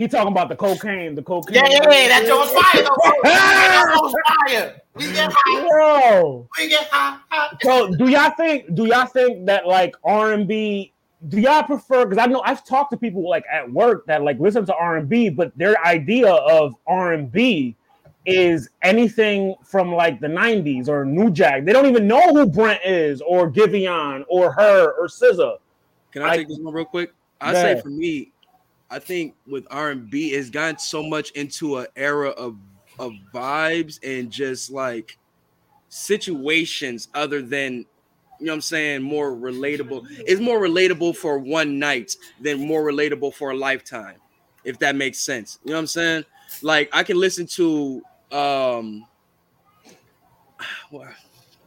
He 0.00 0.08
talking 0.08 0.32
about 0.32 0.48
the 0.48 0.56
cocaine, 0.56 1.14
the 1.14 1.22
cocaine. 1.22 1.56
Yeah, 1.56 1.68
yeah, 1.68 1.90
yeah. 1.90 2.08
That 2.08 2.24
joint 2.26 2.40
was 2.40 2.52
fire. 2.52 2.82
Though, 2.82 3.20
that 3.22 3.98
was 4.00 4.14
fire. 4.48 4.80
We 4.94 5.12
get 5.12 5.30
high. 5.30 5.60
Yo. 5.60 6.48
We 6.56 6.68
get 6.70 6.88
high. 6.90 7.18
high. 7.28 7.56
So 7.60 7.90
do 7.90 8.08
y'all 8.08 8.30
think? 8.30 8.74
Do 8.74 8.86
y'all 8.86 9.04
think 9.04 9.44
that 9.44 9.66
like 9.66 9.94
R 10.02 10.32
and 10.32 10.48
B? 10.48 10.94
Do 11.28 11.38
y'all 11.38 11.64
prefer? 11.64 12.06
Because 12.06 12.16
I 12.16 12.24
know 12.28 12.40
I've 12.46 12.64
talked 12.64 12.92
to 12.92 12.96
people 12.96 13.28
like 13.28 13.44
at 13.52 13.70
work 13.70 14.06
that 14.06 14.22
like 14.22 14.40
listen 14.40 14.64
to 14.64 14.74
R 14.74 14.96
and 14.96 15.06
B, 15.06 15.28
but 15.28 15.52
their 15.58 15.76
idea 15.84 16.32
of 16.32 16.74
R 16.86 17.12
and 17.12 17.30
B 17.30 17.76
is 18.24 18.70
anything 18.80 19.54
from 19.62 19.92
like 19.92 20.18
the 20.18 20.28
90s 20.28 20.88
or 20.88 21.04
New 21.04 21.30
Jack. 21.30 21.66
They 21.66 21.74
don't 21.74 21.84
even 21.84 22.06
know 22.06 22.32
who 22.32 22.46
Brent 22.46 22.80
is 22.86 23.20
or 23.20 23.50
Giveon 23.50 24.24
or 24.30 24.50
her 24.50 24.92
or 24.92 25.08
SZA. 25.08 25.58
Can 26.10 26.22
I, 26.22 26.30
I 26.30 26.36
take 26.38 26.48
this 26.48 26.58
one 26.58 26.72
real 26.72 26.86
quick? 26.86 27.12
I 27.38 27.52
say 27.52 27.80
for 27.82 27.90
me, 27.90 28.32
I 28.90 28.98
think 28.98 29.34
with 29.46 29.66
R 29.70 29.90
and 29.90 30.10
B, 30.10 30.32
it's 30.32 30.50
gotten 30.50 30.78
so 30.78 31.02
much 31.02 31.30
into 31.32 31.78
an 31.78 31.86
era 31.96 32.30
of 32.30 32.56
of 32.98 33.12
vibes 33.32 33.98
and 34.02 34.30
just 34.30 34.70
like 34.70 35.18
situations 35.88 37.08
other 37.14 37.40
than 37.40 37.86
you 38.38 38.46
know 38.46 38.52
what 38.52 38.56
I'm 38.56 38.60
saying 38.62 39.02
more 39.02 39.32
relatable. 39.32 40.06
It's 40.26 40.40
more 40.40 40.58
relatable 40.58 41.16
for 41.16 41.38
one 41.38 41.78
night 41.78 42.16
than 42.40 42.66
more 42.66 42.82
relatable 42.82 43.34
for 43.34 43.50
a 43.50 43.56
lifetime, 43.56 44.16
if 44.64 44.78
that 44.80 44.96
makes 44.96 45.18
sense. 45.20 45.58
You 45.64 45.70
know 45.70 45.76
what 45.76 45.80
I'm 45.80 45.86
saying? 45.86 46.24
Like 46.62 46.88
I 46.92 47.02
can 47.02 47.18
listen 47.18 47.46
to 47.48 48.02
um 48.32 49.06
well, 50.90 51.08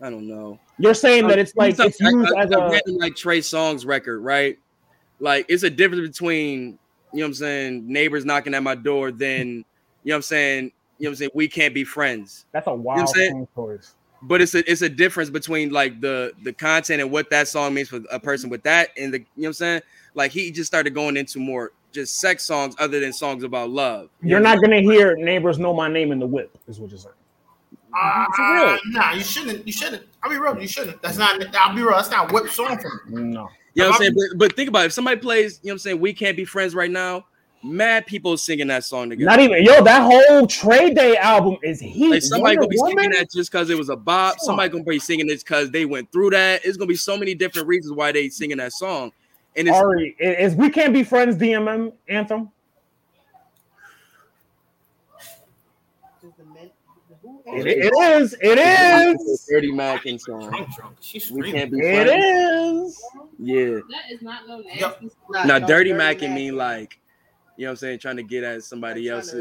I 0.01 0.09
don't 0.09 0.27
know. 0.27 0.59
You're 0.77 0.93
saying 0.93 1.27
that 1.27 1.39
it's 1.39 1.55
like 1.55 1.79
it's 1.79 1.99
used 1.99 2.33
as 2.37 2.51
a 2.51 2.81
like 2.87 3.15
Trey 3.15 3.39
Songz 3.39 3.85
record, 3.85 4.19
right? 4.19 4.57
Like 5.19 5.45
it's 5.47 5.63
a 5.63 5.69
difference 5.69 6.09
between 6.09 6.79
you 7.13 7.19
know 7.19 7.25
what 7.25 7.29
I'm 7.29 7.33
saying, 7.35 7.91
neighbors 7.91 8.25
knocking 8.25 8.53
at 8.53 8.63
my 8.63 8.75
door, 8.75 9.11
then 9.11 9.47
you 9.47 9.55
know 9.55 9.65
what 10.03 10.15
I'm 10.15 10.21
saying, 10.23 10.63
you 10.97 11.05
know 11.05 11.09
what 11.09 11.09
I'm 11.09 11.15
saying, 11.15 11.31
we 11.33 11.47
can't 11.47 11.73
be 11.73 11.83
friends. 11.83 12.45
That's 12.51 12.67
a 12.67 12.73
wild 12.73 13.09
you 13.15 13.33
know 13.33 13.47
choice. 13.55 13.93
But 14.23 14.41
it's 14.41 14.55
a 14.55 14.69
it's 14.71 14.81
a 14.81 14.89
difference 14.89 15.29
between 15.29 15.71
like 15.71 15.99
the 16.01 16.33
the 16.43 16.53
content 16.53 17.01
and 17.01 17.11
what 17.11 17.29
that 17.29 17.47
song 17.47 17.73
means 17.73 17.89
for 17.89 18.01
a 18.09 18.19
person 18.19 18.49
with 18.49 18.63
that 18.63 18.89
and 18.97 19.13
the 19.13 19.19
you 19.19 19.25
know 19.25 19.27
what 19.35 19.47
I'm 19.47 19.53
saying? 19.53 19.81
Like 20.15 20.31
he 20.31 20.51
just 20.51 20.67
started 20.67 20.93
going 20.93 21.17
into 21.17 21.39
more 21.39 21.71
just 21.91 22.19
sex 22.19 22.43
songs 22.43 22.75
other 22.79 22.99
than 22.99 23.13
songs 23.13 23.43
about 23.43 23.69
love. 23.69 24.09
You're 24.21 24.39
not 24.39 24.61
gonna 24.61 24.81
hear 24.81 25.15
neighbors 25.15 25.59
know 25.59 25.73
my 25.73 25.89
name 25.89 26.11
in 26.11 26.19
the 26.19 26.25
whip, 26.27 26.57
is 26.67 26.79
what 26.79 26.89
you're 26.89 26.99
saying. 26.99 27.15
Uh, 27.95 28.77
nah, 28.87 29.11
you 29.11 29.21
shouldn't. 29.21 29.67
You 29.67 29.73
shouldn't. 29.73 30.03
I'll 30.23 30.29
be 30.29 30.37
real. 30.37 30.59
You 30.59 30.67
shouldn't. 30.67 31.01
That's 31.01 31.17
not. 31.17 31.43
I'll 31.55 31.75
be 31.75 31.81
real. 31.81 31.91
That's 31.91 32.09
not 32.09 32.31
whip 32.31 32.49
song 32.49 32.79
for 32.79 33.03
me. 33.07 33.21
No. 33.21 33.49
You 33.73 33.83
know 33.83 33.89
what 33.89 33.95
I'm 33.95 34.01
saying? 34.01 34.15
But, 34.15 34.37
but 34.37 34.55
think 34.55 34.69
about 34.69 34.83
it. 34.83 34.85
If 34.87 34.93
somebody 34.93 35.17
plays, 35.17 35.59
you 35.63 35.67
know 35.67 35.71
what 35.71 35.75
I'm 35.75 35.79
saying, 35.79 35.99
we 35.99 36.13
can't 36.13 36.37
be 36.37 36.45
friends 36.45 36.75
right 36.75 36.91
now. 36.91 37.25
Mad 37.65 38.05
people 38.05 38.35
singing 38.35 38.67
that 38.67 38.83
song 38.83 39.09
together. 39.09 39.25
Not 39.25 39.39
even 39.39 39.63
yo, 39.63 39.81
that 39.83 40.01
whole 40.03 40.45
Trey 40.45 40.93
Day 40.93 41.15
album 41.15 41.57
is 41.63 41.79
heat. 41.79 42.09
Like 42.11 42.21
somebody 42.21 42.57
Wonder 42.57 42.61
gonna 42.61 42.67
be 42.67 42.77
Woman? 42.77 42.97
singing 42.97 43.17
that 43.17 43.31
just 43.31 43.51
because 43.51 43.69
it 43.69 43.77
was 43.77 43.87
a 43.87 43.95
bop. 43.95 44.39
Somebody 44.39 44.69
gonna 44.69 44.83
be 44.83 44.99
singing 44.99 45.27
this 45.27 45.43
because 45.43 45.71
they 45.71 45.85
went 45.85 46.11
through 46.11 46.31
that. 46.31 46.65
It's 46.65 46.75
gonna 46.75 46.89
be 46.89 46.97
so 46.97 47.17
many 47.17 47.33
different 47.33 47.69
reasons 47.69 47.95
why 47.95 48.11
they 48.11 48.27
singing 48.27 48.57
that 48.57 48.73
song. 48.73 49.13
And 49.55 49.69
it's 49.69 49.77
Ari, 49.77 50.15
is 50.19 50.55
we 50.55 50.69
can't 50.69 50.93
be 50.93 51.03
friends 51.03 51.37
DMM 51.37 51.93
anthem. 52.09 52.51
It, 57.55 57.67
it 57.67 57.93
is. 57.99 58.35
It 58.41 58.57
is. 58.57 59.47
Dirty 59.49 59.71
Mac 59.71 60.05
and 60.05 60.19
song. 60.19 60.51
We 61.31 61.51
can't 61.51 61.71
be. 61.71 61.79
It 61.79 62.07
is. 62.07 63.01
Yeah. 63.39 63.79
That 63.89 64.11
is 64.11 64.21
not 64.21 64.47
no 64.47 64.59
nasty. 64.59 65.09
Now, 65.45 65.59
Dirty 65.59 65.93
Mac 65.93 66.21
and 66.21 66.35
mean 66.35 66.55
like, 66.55 66.99
you 67.57 67.65
know 67.65 67.69
what 67.69 67.71
I'm 67.71 67.77
saying, 67.77 67.99
trying 67.99 68.17
to 68.17 68.23
get 68.23 68.43
at 68.43 68.63
somebody 68.63 69.09
else. 69.09 69.33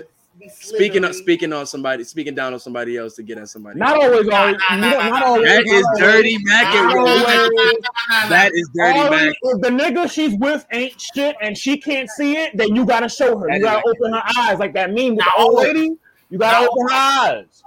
Speaking 0.49 1.05
of 1.05 1.15
speaking 1.15 1.53
on 1.53 1.67
somebody, 1.67 2.05
speaking 2.05 2.35
down 2.35 2.55
on 2.55 2.59
somebody 2.59 2.97
else 2.97 3.15
to 3.17 3.23
get 3.23 3.37
at 3.37 3.49
somebody. 3.49 3.79
Not 3.79 3.97
always. 3.97 4.27
always 4.29 4.57
not 4.81 5.23
always. 5.23 5.47
That 5.47 5.67
is 5.67 5.87
dirty 5.99 6.39
Mac. 6.45 6.75
and 6.75 8.33
That 8.33 8.51
is 8.55 8.69
dirty 8.75 9.11
Mac. 9.11 9.35
If 9.43 9.61
the 9.61 9.69
nigga 9.69 10.11
she's 10.11 10.35
with 10.39 10.67
ain't 10.73 10.99
shit 10.99 11.37
and 11.43 11.57
she 11.57 11.79
can't 11.79 12.09
see 12.09 12.37
it, 12.37 12.57
then 12.57 12.75
you 12.75 12.87
gotta 12.87 13.09
show 13.09 13.37
her. 13.39 13.51
You 13.51 13.61
gotta 13.61 13.83
open 13.87 14.13
her 14.15 14.23
eyes 14.39 14.59
like 14.59 14.73
that 14.73 14.91
meme 14.93 15.17
with 15.17 15.25
the 15.25 15.33
old 15.39 15.57
lady. 15.57 15.91
You 16.31 16.39
gotta 16.39 16.67
open 16.69 16.83
her 16.89 16.95
eyes. 16.95 17.63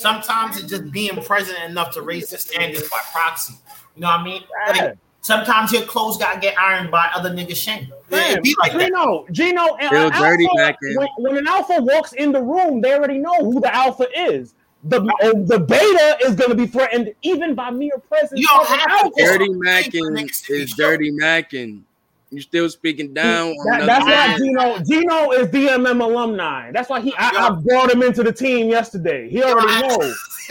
Sometimes 0.00 0.58
it's 0.58 0.70
just 0.70 0.90
being 0.90 1.22
present 1.22 1.58
enough 1.68 1.92
to 1.92 2.02
raise 2.02 2.30
the 2.30 2.38
standards 2.38 2.88
by 2.88 2.98
proxy. 3.12 3.54
You 3.94 4.02
know 4.02 4.08
what 4.08 4.20
I 4.20 4.24
mean? 4.24 4.42
Like, 4.68 4.98
sometimes 5.20 5.72
your 5.72 5.82
clothes 5.82 6.16
gotta 6.16 6.40
get 6.40 6.56
ironed 6.58 6.90
by 6.90 7.10
other 7.14 7.30
niggas' 7.30 7.56
shame. 7.56 7.92
Yeah, 8.10 8.40
be 8.40 8.56
like 8.58 8.72
Gino, 8.72 9.24
that. 9.26 9.32
Gino, 9.32 9.76
and 9.76 10.12
dirty 10.14 10.48
alpha, 10.58 10.76
when, 10.96 11.08
when, 11.18 11.36
an 11.36 11.46
alpha 11.46 11.82
walks 11.82 12.14
in 12.14 12.32
the 12.32 12.42
room, 12.42 12.80
they 12.80 12.94
already 12.94 13.18
know 13.18 13.34
who 13.40 13.60
the 13.60 13.74
alpha 13.74 14.06
is. 14.16 14.54
The 14.84 15.02
uh, 15.02 15.32
the 15.44 15.58
beta 15.58 16.16
is 16.24 16.34
going 16.34 16.48
to 16.48 16.56
be 16.56 16.66
threatened 16.66 17.12
even 17.20 17.54
by 17.54 17.70
mere 17.70 17.98
presence. 17.98 18.40
You 18.40 18.46
don't 18.46 18.66
have 18.66 19.12
Dirty 19.14 19.50
Mackin 19.50 20.28
is 20.48 20.72
Dirty 20.72 21.10
Mackin. 21.10 21.84
You 22.30 22.40
still 22.40 22.70
speaking 22.70 23.12
down. 23.12 23.56
That, 23.64 23.86
that's 23.86 24.04
why 24.04 24.38
Gino 24.38 24.78
Gino 24.84 25.32
is 25.32 25.48
DMM 25.48 26.00
alumni. 26.00 26.70
That's 26.70 26.88
why 26.88 27.00
he 27.00 27.12
I, 27.18 27.48
I, 27.48 27.50
brought 27.50 27.90
him 27.90 28.04
into 28.04 28.22
the 28.22 28.32
team 28.32 28.68
yesterday. 28.68 29.28
He 29.28 29.42
already 29.42 29.88
knows. 29.88 30.16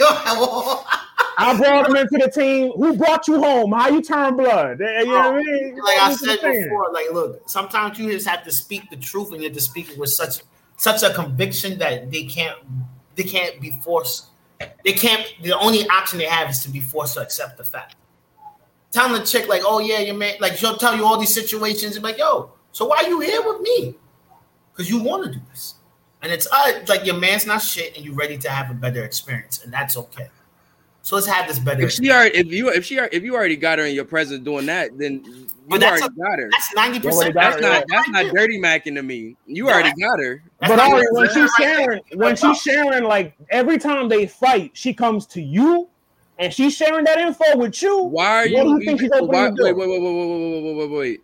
I 1.38 1.56
brought 1.56 1.88
him 1.88 1.96
into 1.96 2.18
the 2.18 2.30
team. 2.30 2.72
Who 2.72 2.98
brought 2.98 3.26
you 3.26 3.38
home? 3.38 3.72
How 3.72 3.88
you 3.88 4.02
turn 4.02 4.36
blood? 4.36 4.82
Eh, 4.82 5.00
you 5.00 5.06
know 5.06 5.12
what 5.12 5.24
I 5.24 5.28
oh, 5.28 5.34
mean? 5.36 5.76
Like 5.76 5.98
I 6.02 6.14
said 6.14 6.40
before, 6.42 6.92
like 6.92 7.06
look, 7.12 7.48
sometimes 7.48 7.98
you 7.98 8.12
just 8.12 8.28
have 8.28 8.44
to 8.44 8.52
speak 8.52 8.90
the 8.90 8.96
truth, 8.96 9.32
and 9.32 9.40
you 9.40 9.48
have 9.48 9.56
to 9.56 9.62
speak 9.62 9.90
it 9.90 9.98
with 9.98 10.10
such 10.10 10.42
such 10.76 11.02
a 11.02 11.14
conviction 11.14 11.78
that 11.78 12.10
they 12.10 12.24
can't 12.24 12.58
they 13.14 13.22
can't 13.22 13.58
be 13.58 13.70
forced. 13.82 14.26
They 14.84 14.92
can't. 14.92 15.26
The 15.40 15.58
only 15.58 15.88
option 15.88 16.18
they 16.18 16.26
have 16.26 16.50
is 16.50 16.62
to 16.64 16.68
be 16.68 16.80
forced 16.80 17.14
to 17.14 17.22
accept 17.22 17.56
the 17.56 17.64
fact 17.64 17.96
telling 18.90 19.20
the 19.20 19.26
chick 19.26 19.48
like, 19.48 19.62
"Oh 19.64 19.78
yeah, 19.78 19.98
your 20.00 20.14
man," 20.14 20.34
like 20.40 20.56
she'll 20.56 20.76
tell 20.76 20.96
you 20.96 21.04
all 21.04 21.18
these 21.18 21.34
situations 21.34 21.96
and 21.96 22.04
like, 22.04 22.18
"Yo, 22.18 22.52
so 22.72 22.86
why 22.86 23.04
you 23.06 23.20
here 23.20 23.42
with 23.42 23.60
me? 23.60 23.94
Because 24.72 24.90
you 24.90 25.02
want 25.02 25.24
to 25.24 25.32
do 25.32 25.40
this." 25.50 25.74
And 26.22 26.30
it's 26.30 26.46
uh, 26.52 26.84
like 26.88 27.06
your 27.06 27.16
man's 27.16 27.46
not 27.46 27.62
shit, 27.62 27.96
and 27.96 28.04
you're 28.04 28.14
ready 28.14 28.36
to 28.38 28.50
have 28.50 28.70
a 28.70 28.74
better 28.74 29.04
experience, 29.04 29.64
and 29.64 29.72
that's 29.72 29.96
okay. 29.96 30.28
So 31.02 31.16
let's 31.16 31.26
have 31.26 31.48
this 31.48 31.58
better. 31.58 31.84
If 31.84 31.92
she 31.92 32.10
already, 32.10 32.38
if 32.38 32.46
you, 32.48 32.68
if 32.68 32.84
she, 32.84 32.98
if 32.98 33.22
you 33.22 33.34
already 33.34 33.56
got 33.56 33.78
her 33.78 33.86
in 33.86 33.94
your 33.94 34.04
presence 34.04 34.44
doing 34.44 34.66
that, 34.66 34.98
then 34.98 35.24
you 35.24 35.46
but 35.66 35.82
already 35.82 36.04
a, 36.04 36.08
got 36.10 36.38
her. 36.38 36.48
That's 36.50 36.74
ninety 36.74 37.00
percent. 37.00 37.34
That's 37.34 37.60
not 37.60 37.84
that's 37.88 38.08
not 38.10 38.26
dirty 38.34 38.60
macking 38.60 38.96
to 38.96 39.02
me. 39.02 39.36
You 39.46 39.66
yeah, 39.66 39.74
already 39.74 40.00
got 40.00 40.20
her. 40.20 40.42
But 40.60 40.78
Ari, 40.78 41.06
when 41.12 41.28
she's 41.32 41.50
sharing, 41.54 42.00
when 42.14 42.36
she's 42.36 42.60
sharing, 42.60 43.04
like 43.04 43.34
every 43.48 43.78
time 43.78 44.08
they 44.08 44.26
fight, 44.26 44.72
she 44.74 44.92
comes 44.92 45.26
to 45.28 45.40
you 45.40 45.88
and 46.40 46.52
she's 46.52 46.74
sharing 46.74 47.04
that 47.04 47.18
info 47.18 47.56
with 47.56 47.80
you. 47.82 48.02
Why 48.04 48.28
are 48.28 48.46
you? 48.46 48.56
you 48.56 48.80
think 48.80 49.00
she's 49.00 49.10
why, 49.10 49.50
wait, 49.50 49.52
wait, 49.58 49.76
wait, 49.76 49.88
wait, 49.88 50.00
wait, 50.00 50.00
wait, 50.00 50.62
wait, 50.62 50.76
wait, 50.76 50.90
wait. 50.90 51.22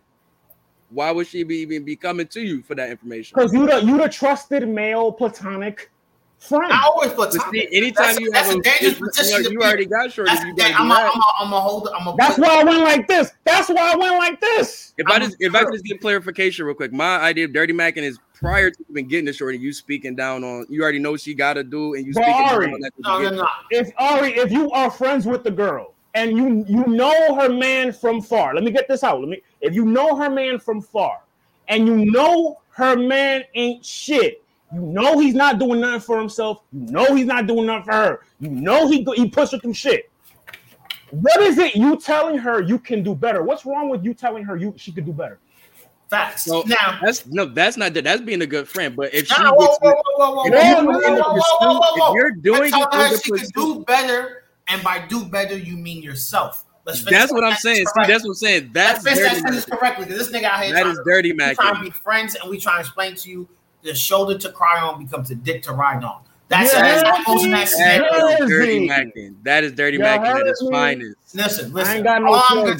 Why 0.89 1.11
would 1.11 1.27
she 1.27 1.43
be 1.43 1.57
even 1.57 1.83
be 1.83 1.95
coming 1.95 2.27
to 2.27 2.39
you 2.39 2.61
for 2.61 2.75
that 2.75 2.89
information? 2.89 3.35
Because 3.35 3.51
you 3.51 3.65
the 3.65 3.83
you 3.83 3.97
the 3.97 4.07
trusted 4.07 4.69
male 4.69 5.11
platonic 5.11 5.89
friend. 6.37 6.71
I 6.71 6.83
always 6.83 7.11
platonic. 7.11 7.51
See, 7.51 7.67
anytime 7.75 8.05
that's, 8.05 8.19
you 8.19 8.31
that's 8.31 8.49
have 8.49 8.59
a, 8.59 8.61
dangerous 8.61 8.99
position, 8.99 9.43
you, 9.45 9.59
you 9.59 9.61
already 9.61 9.87
got 9.87 10.13
short. 10.13 10.27
That's, 10.27 10.45
you 10.45 10.53
I'm 10.59 10.91
a 10.91 11.59
hold. 11.59 11.89
I'm 11.99 12.07
a. 12.07 12.15
That's 12.15 12.37
why 12.37 12.61
I 12.61 12.63
went 12.63 12.83
like 12.83 13.07
this. 13.07 13.31
That's 13.43 13.69
why 13.69 13.93
I 13.93 13.95
went 13.95 14.15
like 14.17 14.39
this. 14.39 14.93
If 14.97 15.07
I'm 15.07 15.21
i 15.21 15.25
just 15.25 15.37
if 15.39 15.53
I 15.53 15.63
just 15.71 15.83
get 15.83 15.99
clarification 15.99 16.65
real 16.65 16.75
quick, 16.75 16.93
my 16.93 17.17
idea 17.17 17.45
of 17.45 17.53
dirty 17.53 17.73
macking 17.73 18.03
is 18.03 18.19
prior 18.39 18.71
to 18.71 18.85
even 18.89 19.07
getting 19.07 19.25
the 19.25 19.33
shorty, 19.33 19.57
you 19.57 19.73
speaking 19.73 20.15
down 20.15 20.43
on 20.43 20.65
you 20.69 20.81
already 20.81 20.99
know 20.99 21.17
she 21.17 21.33
gotta 21.33 21.63
do, 21.63 21.95
and 21.95 22.05
you 22.05 22.13
speaking 22.13 22.33
Ari, 22.33 22.67
down 22.67 22.75
on 22.75 22.81
that. 22.81 22.91
No, 22.99 23.21
no, 23.21 23.29
no. 23.29 23.47
If 23.71 23.91
Ari, 23.97 24.33
if 24.33 24.51
you 24.51 24.69
are 24.71 24.89
friends 24.91 25.25
with 25.25 25.43
the 25.43 25.51
girl 25.51 25.93
and 26.13 26.37
you 26.37 26.65
you 26.67 26.85
know 26.87 27.35
her 27.35 27.49
man 27.49 27.91
from 27.91 28.21
far, 28.21 28.53
let 28.53 28.63
me 28.63 28.71
get 28.71 28.87
this 28.87 29.03
out. 29.03 29.19
Let 29.19 29.29
me 29.29 29.41
if 29.61 29.73
you 29.73 29.85
know 29.85 30.15
her 30.15 30.29
man 30.29 30.59
from 30.59 30.81
far, 30.81 31.21
and 31.67 31.87
you 31.87 32.11
know 32.11 32.59
her 32.69 32.95
man 32.95 33.43
ain't 33.55 33.85
shit. 33.85 34.43
You 34.73 34.81
know 34.81 35.17
he's 35.19 35.33
not 35.33 35.59
doing 35.59 35.79
nothing 35.79 36.01
for 36.01 36.19
himself. 36.19 36.61
You 36.73 36.91
know 36.91 37.15
he's 37.15 37.25
not 37.25 37.47
doing 37.47 37.65
nothing 37.65 37.85
for 37.85 37.93
her. 37.93 38.19
You 38.39 38.49
know 38.49 38.87
he 38.87 39.05
he 39.15 39.29
pushed 39.29 39.53
her 39.53 39.59
through 39.59 39.73
shit. 39.73 40.09
What 41.09 41.41
is 41.41 41.57
it 41.57 41.75
you 41.75 41.95
telling 41.97 42.37
her 42.37 42.61
you 42.61 42.77
can 42.77 43.01
do 43.01 43.15
better? 43.15 43.41
What's 43.41 43.65
wrong 43.65 43.87
with 43.87 44.03
you 44.03 44.13
telling 44.13 44.43
her 44.43 44.57
you 44.57 44.73
she 44.77 44.91
could 44.91 45.05
do 45.05 45.13
better? 45.13 45.39
Facts. 46.09 46.45
So 46.45 46.63
now 46.65 46.99
that's 47.03 47.25
no, 47.25 47.45
that's 47.45 47.75
not 47.75 47.93
that. 47.93 48.05
That's 48.05 48.21
being 48.21 48.41
a 48.41 48.47
good 48.47 48.69
friend. 48.69 48.95
But 48.95 49.13
if 49.13 49.27
she 49.27 49.35
if 49.37 49.43
you're 52.13 52.31
doing 52.31 52.71
it, 52.73 52.93
her 52.93 53.17
she 53.17 53.31
can 53.31 53.49
do 53.53 53.83
better, 53.83 54.43
and 54.67 54.81
by 54.83 55.05
do 55.07 55.25
better 55.25 55.57
you 55.57 55.75
mean 55.75 56.01
yourself. 56.01 56.63
Let's 56.85 57.03
that's 57.03 57.33
what 57.33 57.43
I'm 57.43 57.57
saying. 57.57 57.85
See, 57.87 58.05
that's 58.07 58.23
what 58.23 58.29
I'm 58.29 58.35
saying. 58.35 58.69
That's 58.71 59.03
Let's 59.03 59.19
finish 59.19 59.33
that 59.33 59.41
sentence 59.41 59.65
correctly 59.65 60.05
because 60.05 60.29
this 60.29 60.31
nigga 60.31 60.45
out 60.45 60.63
here. 60.63 60.73
That 60.73 60.87
is 60.87 60.97
dirty, 61.03 61.33
Mac. 61.33 61.57
Trying 61.57 61.75
to 61.75 61.81
be 61.81 61.89
friends, 61.89 62.35
and 62.35 62.49
we 62.49 62.57
trying 62.57 62.77
to 62.77 62.81
explain 62.81 63.15
to 63.15 63.29
you 63.29 63.49
the 63.81 63.93
shoulder 63.93 64.37
to 64.37 64.49
cry 64.51 64.79
on 64.79 65.03
becomes 65.03 65.29
a 65.31 65.35
dick 65.35 65.61
to 65.63 65.73
ride 65.73 66.05
on. 66.05 66.21
That's 66.47 66.73
yeah, 66.73 66.81
that 66.81 67.25
goes 67.25 67.43
in 67.43 67.51
that 67.51 67.69
That 67.77 68.41
is 68.41 68.49
dirty 68.49 68.87
macking. 68.87 69.35
That 69.43 69.65
is 69.65 69.73
dirty 69.73 69.97
macking 69.97 70.39
at 70.39 70.47
its 70.47 70.65
finest. 70.69 71.17
Listen, 71.33 71.73
listen. 71.73 71.91
I 71.91 71.95
ain't 71.95 72.05
got 72.05 72.21
no 72.21 72.33
all 72.33 72.73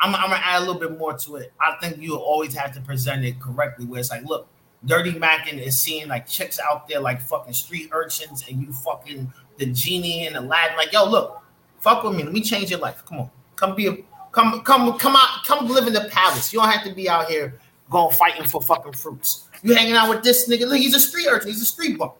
I'm 0.00 0.12
gonna, 0.12 0.24
I'm, 0.24 0.30
gonna 0.30 0.42
add 0.44 0.58
a 0.58 0.60
little 0.60 0.80
bit 0.80 0.98
more 0.98 1.16
to 1.18 1.36
it. 1.36 1.52
I 1.60 1.76
think 1.80 2.00
you 2.00 2.16
always 2.16 2.54
have 2.54 2.72
to 2.74 2.80
present 2.80 3.24
it 3.24 3.40
correctly, 3.40 3.84
where 3.84 4.00
it's 4.00 4.10
like, 4.10 4.24
look, 4.24 4.48
dirty 4.84 5.18
Mackin 5.18 5.58
is 5.58 5.80
seeing 5.80 6.08
like 6.08 6.26
chicks 6.26 6.60
out 6.60 6.88
there 6.88 7.00
like 7.00 7.20
fucking 7.20 7.52
street 7.52 7.90
urchins, 7.92 8.44
and 8.48 8.62
you 8.62 8.72
fucking 8.72 9.32
the 9.58 9.66
genie 9.66 10.26
and 10.26 10.36
the 10.36 10.40
lad, 10.40 10.76
like, 10.76 10.92
yo, 10.92 11.04
look, 11.08 11.42
fuck 11.80 12.04
with 12.04 12.14
me. 12.14 12.22
Let 12.22 12.32
me 12.32 12.40
change 12.40 12.70
your 12.70 12.80
life. 12.80 13.04
Come 13.06 13.20
on, 13.20 13.30
come 13.56 13.74
be 13.74 13.88
a 13.88 13.96
come 14.32 14.62
come 14.62 14.96
come 14.98 15.16
out, 15.16 15.44
come 15.44 15.66
live 15.68 15.86
in 15.86 15.92
the 15.92 16.08
palace. 16.10 16.52
You 16.52 16.60
don't 16.60 16.70
have 16.70 16.84
to 16.84 16.94
be 16.94 17.08
out 17.08 17.28
here 17.28 17.58
going 17.90 18.14
fighting 18.14 18.46
for 18.46 18.62
fucking 18.62 18.92
fruits. 18.92 19.48
You 19.62 19.74
hanging 19.74 19.94
out 19.94 20.08
with 20.08 20.22
this 20.22 20.48
nigga? 20.48 20.68
Look, 20.68 20.78
he's 20.78 20.94
a 20.94 21.00
street 21.00 21.26
urchin. 21.28 21.48
He's 21.48 21.62
a 21.62 21.66
street 21.66 21.98
bum. 21.98 22.12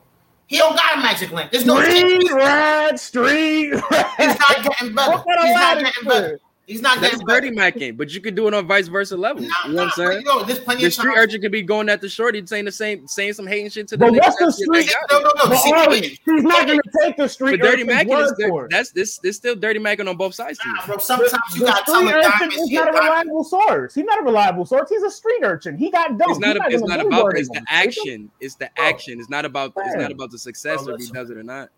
He 0.49 0.57
don't 0.57 0.75
got 0.75 0.99
a 0.99 1.01
magic 1.03 1.31
lamp. 1.31 1.53
There's 1.53 1.67
no 1.67 1.81
street 1.83 2.33
rat, 2.33 2.99
street. 2.99 3.75
He's 3.75 3.81
not 3.81 4.63
getting 4.63 4.95
better. 4.95 5.23
He's 5.43 5.55
not 5.55 5.79
getting 5.79 6.09
better. 6.09 6.41
He's 6.69 6.83
not 6.83 7.01
That's 7.01 7.19
dirty 7.25 7.51
macking, 7.51 7.97
but 7.97 8.11
you 8.11 8.21
could 8.21 8.35
do 8.35 8.47
it 8.47 8.53
on 8.53 8.67
vice 8.67 8.89
versa 8.89 9.17
level. 9.17 9.43
Nah, 9.43 9.49
you 9.65 9.73
know 9.73 9.77
nah, 9.77 9.83
what 9.85 9.99
I'm 9.99 10.13
saying? 10.13 10.27
Yo, 10.27 10.45
there's 10.45 10.59
plenty 10.59 10.83
the 10.83 10.89
of 10.89 10.93
street 10.93 11.17
urchin 11.17 11.41
could 11.41 11.51
be 11.51 11.63
going 11.63 11.89
at 11.89 12.03
the 12.03 12.11
shorty 12.11 12.45
saying 12.45 12.67
the 12.67 12.73
same, 12.73 13.09
saying 13.09 13.33
some 13.33 13.47
hating 13.47 13.71
shit 13.71 13.89
to 13.89 13.97
the. 13.97 14.05
But 14.05 14.13
what's 14.13 14.37
the 14.37 14.53
street? 14.53 14.93
No, 15.11 15.19
no, 15.19 15.31
no. 15.47 15.57
See, 15.57 15.73
Ari, 15.73 16.01
he's 16.27 16.43
not 16.43 16.67
going 16.67 16.79
to 16.79 16.91
take 17.03 17.17
the 17.17 17.27
street. 17.27 17.59
But 17.59 17.67
dirty 17.67 17.85
macking 17.85 18.23
is 18.23 18.35
there, 18.37 18.69
that's 18.69 18.91
this. 18.91 19.17
This 19.17 19.39
still 19.39 19.57
dirty 19.57 19.81
macking 19.81 20.11
on 20.11 20.19
both 20.19 20.35
sides. 20.35 20.59
Nah, 20.63 20.85
bro. 20.85 20.99
Sometimes 20.99 21.33
the, 21.33 21.59
you 21.59 21.65
got 21.65 21.87
to 21.87 21.91
tell 21.91 22.07
him 22.07 22.51
He's 22.51 22.71
not 22.73 22.89
a 22.89 22.93
reliable 22.93 23.45
source. 23.45 23.95
He's 23.95 24.05
not 24.05 24.21
a 24.21 24.25
reliable 24.25 24.67
source. 24.67 24.91
He's 24.91 25.03
a 25.03 25.11
street 25.11 25.41
urchin. 25.43 25.79
He 25.79 25.91
got 25.91 26.19
dumped. 26.19 26.33
It's 26.33 26.39
not. 26.39 26.71
It's 26.71 26.83
not 26.83 27.01
about. 27.01 27.35
It's 27.39 27.49
the 27.49 27.65
action. 27.69 28.31
It's 28.41 28.57
the 28.57 28.69
action. 28.79 29.21
It's 29.21 29.31
not 29.31 29.47
about. 29.47 29.73
It's 29.75 29.97
not 29.97 30.13
about 30.13 30.31
the 30.31 30.39
success 30.39 30.87
if 30.87 31.01
he 31.01 31.11
does 31.13 31.31
it 31.31 31.39
or 31.39 31.43
not. 31.43 31.71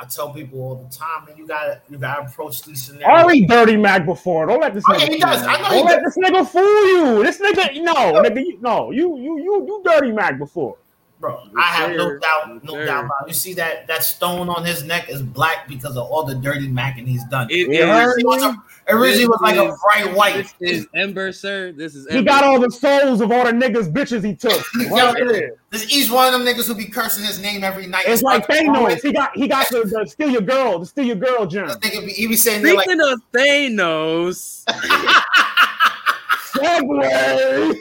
I 0.00 0.06
tell 0.06 0.32
people 0.32 0.60
all 0.60 0.76
the 0.76 0.88
time, 0.88 1.26
man, 1.26 1.36
you 1.36 1.46
gotta 1.46 1.82
you 1.90 1.98
gotta 1.98 2.26
approach 2.26 2.62
these 2.62 2.82
scenarios. 2.82 3.08
I 3.08 3.22
already 3.22 3.44
dirty 3.44 3.76
Mac 3.76 4.06
before. 4.06 4.46
Don't 4.46 4.60
let 4.60 4.72
this 4.72 4.82
oh, 4.88 4.92
nigga. 4.94 5.00
Yeah, 5.00 5.12
he 5.12 5.18
does. 5.18 5.42
I 5.42 5.60
know 5.60 5.68
Don't 5.68 5.84
let 5.84 6.02
does. 6.02 6.14
this 6.14 6.24
nigga 6.24 6.48
fool 6.48 6.86
you. 6.86 7.22
This 7.22 7.38
nigga, 7.38 7.82
no, 7.82 8.22
nigga, 8.22 8.60
no, 8.62 8.90
you 8.92 9.18
you 9.18 9.38
you 9.38 9.66
you 9.66 9.82
dirty 9.84 10.10
Mac 10.10 10.38
before 10.38 10.78
bro. 11.20 11.42
I 11.56 11.62
have 11.62 11.96
no 11.96 12.18
doubt, 12.18 12.64
no 12.64 12.84
doubt 12.84 13.04
about. 13.04 13.22
It. 13.22 13.28
You 13.28 13.34
see 13.34 13.54
that 13.54 13.86
that 13.86 14.02
stone 14.02 14.48
on 14.48 14.64
his 14.64 14.82
neck 14.82 15.08
is 15.10 15.22
black 15.22 15.68
because 15.68 15.96
of 15.96 16.10
all 16.10 16.24
the 16.24 16.34
dirty 16.34 16.68
macking 16.68 17.06
he's 17.06 17.24
done. 17.26 17.48
It, 17.50 17.68
it, 17.68 17.80
it 17.80 18.26
was, 18.26 18.42
a, 18.42 18.56
originally 18.88 19.28
was 19.28 19.40
like 19.42 19.56
is, 19.56 19.60
a 19.60 19.76
bright 19.82 20.16
white. 20.16 20.54
This 20.58 20.78
is 20.78 20.86
Ember, 20.94 21.32
sir. 21.32 21.72
This 21.72 21.94
is. 21.94 22.06
Ember. 22.06 22.18
He 22.18 22.24
got 22.24 22.42
all 22.42 22.58
the 22.58 22.70
souls 22.70 23.20
of 23.20 23.30
all 23.30 23.44
the 23.44 23.52
niggas 23.52 23.92
bitches 23.92 24.24
he 24.24 24.34
took. 24.34 24.64
this 25.70 25.92
each 25.92 26.10
one 26.10 26.32
of 26.32 26.32
them 26.32 26.42
niggas 26.42 26.66
who 26.66 26.74
be 26.74 26.86
cursing 26.86 27.24
his 27.24 27.38
name 27.40 27.62
every 27.62 27.86
night. 27.86 28.04
It's 28.06 28.22
like 28.22 28.46
Thanos. 28.46 29.02
He 29.02 29.12
got 29.12 29.36
he 29.36 29.46
got 29.46 29.66
to, 29.68 29.84
the 29.84 30.06
steal 30.06 30.30
your 30.30 30.42
girl, 30.42 30.78
the 30.78 30.86
steal 30.86 31.04
your 31.04 31.16
girl, 31.16 31.46
John. 31.46 31.76
He 31.82 32.26
be 32.26 32.36
saying 32.36 32.64
Speaking 32.64 32.98
like, 32.98 33.12
of 33.12 33.20
Thanos. 33.32 34.64
segue 36.50 37.74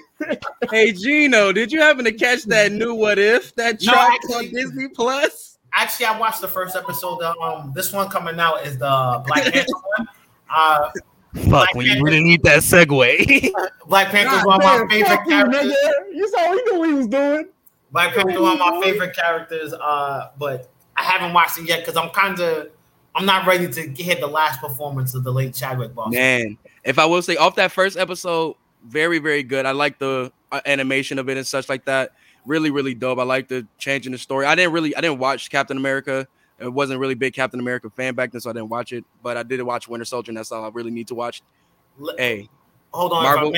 hey 0.70 0.92
Gino, 0.92 1.52
did 1.52 1.72
you 1.72 1.80
happen 1.80 2.06
to 2.06 2.12
catch 2.12 2.44
that 2.44 2.72
new 2.72 2.94
What 2.94 3.20
If 3.20 3.56
that 3.56 3.80
dropped 3.80 4.26
no, 4.30 4.38
on 4.38 4.50
Disney 4.50 4.88
Plus? 4.88 5.58
Actually, 5.74 6.08
I 6.08 6.20
watched 6.20 6.42
the 6.42 6.48
first 6.48 6.76
episode. 6.76 7.22
Um, 7.22 7.72
this 7.76 7.94
one 7.94 8.10
coming 8.10 8.40
out 8.40 8.66
is 8.66 8.78
the 8.78 9.24
Black 9.26 9.44
Panther 9.52 9.68
one. 9.98 10.08
Uh, 10.50 10.92
Fuck, 11.36 11.46
Black 11.46 11.76
when 11.76 11.86
Panther. 11.86 12.00
you 12.00 12.04
really 12.04 12.24
need 12.24 12.44
that 12.44 12.60
segue. 12.60 13.52
Black 13.88 14.10
Panther 14.10 14.38
is 14.38 14.46
one 14.46 14.62
of 14.62 14.64
my 14.64 14.88
favorite 14.90 15.28
characters. 15.28 15.64
You, 15.66 16.06
you 16.14 16.28
saw 16.30 16.54
he 16.54 16.62
knew 16.64 16.80
what 16.80 16.90
he 16.90 16.96
was 16.96 17.08
doing. 17.08 17.50
Black 17.92 18.14
Panther 18.16 18.32
is 18.32 18.40
one 18.40 18.54
of 18.54 18.60
my 18.60 18.82
favorite 18.84 19.16
characters. 19.16 19.74
Uh, 19.74 20.32
but 20.40 20.72
I 20.98 21.04
haven't 21.04 21.34
watched 21.34 21.60
it 21.60 21.68
yet 21.68 21.80
because 21.80 21.96
I'm 21.98 22.10
kind 22.10 22.40
of 22.40 22.72
I'm 23.16 23.26
not 23.26 23.46
ready 23.46 23.68
to 23.68 24.04
hit 24.04 24.20
the 24.20 24.28
last 24.28 24.62
performance 24.62 25.14
of 25.14 25.24
the 25.24 25.32
late 25.32 25.54
Chadwick 25.54 25.94
Boseman. 25.94 26.14
Man, 26.14 26.58
if 26.84 27.00
I 27.00 27.06
will 27.06 27.22
say 27.22 27.36
off 27.36 27.56
that 27.56 27.72
first 27.72 27.98
episode, 27.98 28.56
very 28.86 29.20
very 29.20 29.44
good. 29.44 29.66
I 29.66 29.72
like 29.72 30.00
the 30.00 30.32
uh, 30.52 30.62
animation 30.66 31.20
of 31.20 31.30
it 31.30 31.38
and 31.38 31.46
such 31.46 31.70
like 31.70 31.86
that. 31.86 32.14
Really 32.46 32.72
really 32.72 32.94
dope. 32.94 33.20
I 33.20 33.24
like 33.24 33.48
the 33.48 33.68
change 33.78 34.06
in 34.06 34.12
the 34.12 34.18
story. 34.18 34.46
I 34.46 34.56
didn't 34.56 34.74
really 34.74 34.96
I 34.96 35.02
didn't 35.02 35.20
watch 35.20 35.50
Captain 35.50 35.78
America. 35.78 36.28
I 36.62 36.68
wasn't 36.68 37.00
really 37.00 37.16
big 37.16 37.34
Captain 37.34 37.60
America 37.60 37.90
fan 37.90 38.16
back 38.16 38.32
then, 38.32 38.42
so 38.42 38.50
I 38.50 38.54
didn't 38.54 38.70
watch 38.70 38.92
it. 38.92 39.06
But 39.24 39.38
I 39.38 39.44
did 39.44 39.62
watch 39.62 39.88
Winter 39.88 40.06
Soldier, 40.06 40.32
and 40.32 40.38
that's 40.38 40.52
all 40.52 40.66
I 40.66 40.70
really 40.70 40.92
need 40.92 41.08
to 41.08 41.16
watch. 41.16 41.42
Hey, 42.18 42.50
hold 42.92 43.14
on, 43.14 43.24
Marvel, 43.24 43.54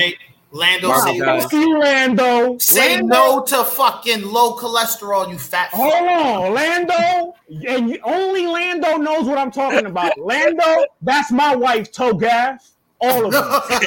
Lando, 0.52 0.88
Marvel 0.88 1.14
say, 1.48 1.66
Lando. 1.66 2.58
Say 2.58 2.96
Lando. 2.96 3.06
no 3.06 3.42
to 3.44 3.64
fucking 3.64 4.22
low 4.22 4.56
cholesterol, 4.56 5.30
you 5.30 5.38
fat. 5.38 5.70
Hold 5.72 5.92
on, 5.92 6.54
Lando, 6.54 7.34
and 7.66 7.90
you, 7.90 7.98
only 8.04 8.46
Lando 8.46 8.98
knows 8.98 9.24
what 9.24 9.38
I'm 9.38 9.50
talking 9.50 9.86
about. 9.86 10.18
Lando, 10.18 10.86
that's 11.00 11.32
my 11.32 11.56
wife, 11.56 11.90
Togath. 11.90 12.72
All 13.02 13.26
of 13.26 13.32
them. 13.32 13.42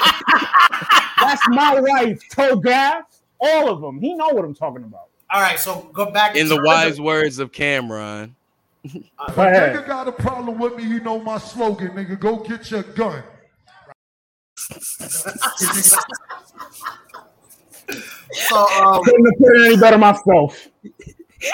That's 1.19 1.41
my 1.49 1.79
wife, 1.79 2.21
Togath. 2.29 3.03
All 3.39 3.69
of 3.69 3.81
them. 3.81 3.99
He 3.99 4.13
know 4.13 4.29
what 4.29 4.45
I'm 4.45 4.53
talking 4.53 4.83
about. 4.83 5.07
All 5.31 5.41
right, 5.41 5.57
so 5.57 5.89
go 5.93 6.11
back. 6.11 6.35
In 6.35 6.47
the 6.47 6.61
wise 6.61 6.99
words 7.01 7.39
of 7.39 7.51
Cameron. 7.51 8.35
Uh, 9.17 9.31
nigga 9.31 9.87
got 9.87 10.07
a 10.07 10.11
problem 10.11 10.59
with 10.59 10.75
me, 10.75 10.83
you 10.83 10.99
know 10.99 11.19
my 11.19 11.39
slogan, 11.39 11.89
nigga. 11.89 12.19
Go 12.19 12.37
get 12.37 12.69
your 12.69 12.83
gun. 12.83 13.23
so 14.57 14.97
um, 18.57 19.03
couldn't 19.03 19.25
have 19.25 19.37
put 19.39 19.55
it 19.55 19.65
any 19.65 19.77
better 19.77 19.97
myself. 19.97 20.67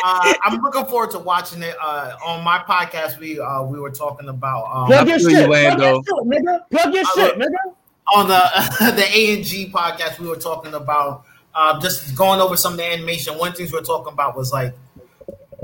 Uh, 0.03 0.33
I'm 0.43 0.61
looking 0.61 0.85
forward 0.85 1.11
to 1.11 1.19
watching 1.19 1.61
it. 1.63 1.75
Uh, 1.81 2.15
on 2.25 2.43
my 2.43 2.59
podcast, 2.59 3.19
we 3.19 3.39
uh, 3.39 3.63
we 3.63 3.79
were 3.79 3.91
talking 3.91 4.29
about 4.29 4.65
um, 4.73 4.87
plug 4.87 5.07
your 5.07 5.19
shit, 5.19 5.47
plug 5.47 5.79
your 5.79 6.03
shit, 6.03 6.05
nigga. 6.25 6.69
Plug 6.69 6.93
your 6.93 7.05
shit, 7.05 7.35
nigga. 7.37 7.75
On 8.15 8.27
the 8.27 8.93
the 8.95 9.05
A 9.13 9.35
and 9.35 9.43
G 9.43 9.69
podcast, 9.71 10.19
we 10.19 10.27
were 10.27 10.35
talking 10.35 10.73
about 10.73 11.25
uh, 11.55 11.79
just 11.79 12.15
going 12.15 12.39
over 12.39 12.57
some 12.57 12.73
of 12.73 12.77
the 12.77 12.85
animation. 12.85 13.37
One 13.37 13.53
things 13.53 13.71
we 13.71 13.79
are 13.79 13.83
talking 13.83 14.13
about 14.13 14.35
was 14.35 14.51
like, 14.51 14.73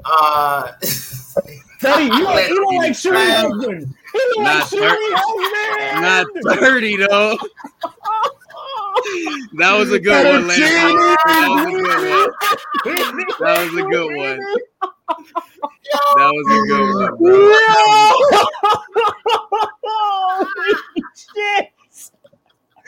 uh, 0.06 0.72
Teddy, 1.80 2.06
you, 2.06 2.10
don't, 2.10 2.50
you 2.50 2.56
don't 2.56 2.76
like 2.78 2.96
shooting 2.96 3.20
husband. 3.20 3.96
You 4.14 4.32
don't 4.36 4.44
like 4.44 4.68
shooting 4.68 6.02
Not 6.02 6.60
thirty 6.60 6.98
though. 6.98 7.38
that 9.58 9.76
was 9.78 9.92
a 9.92 10.00
good 10.00 10.26
one, 10.26 10.48
Lance. 10.48 10.60
That 13.40 13.58
was 13.60 13.74
a 13.74 13.84
good 13.84 13.84
one. 13.84 13.84
That 13.84 13.84
was 13.84 13.84
a 13.84 13.84
good 13.90 14.10
one. 14.16 14.40
That 16.16 16.32
was 16.34 16.48
a 16.52 16.62
good 16.68 16.88
one. 16.94 17.18
Shit. 21.16 21.72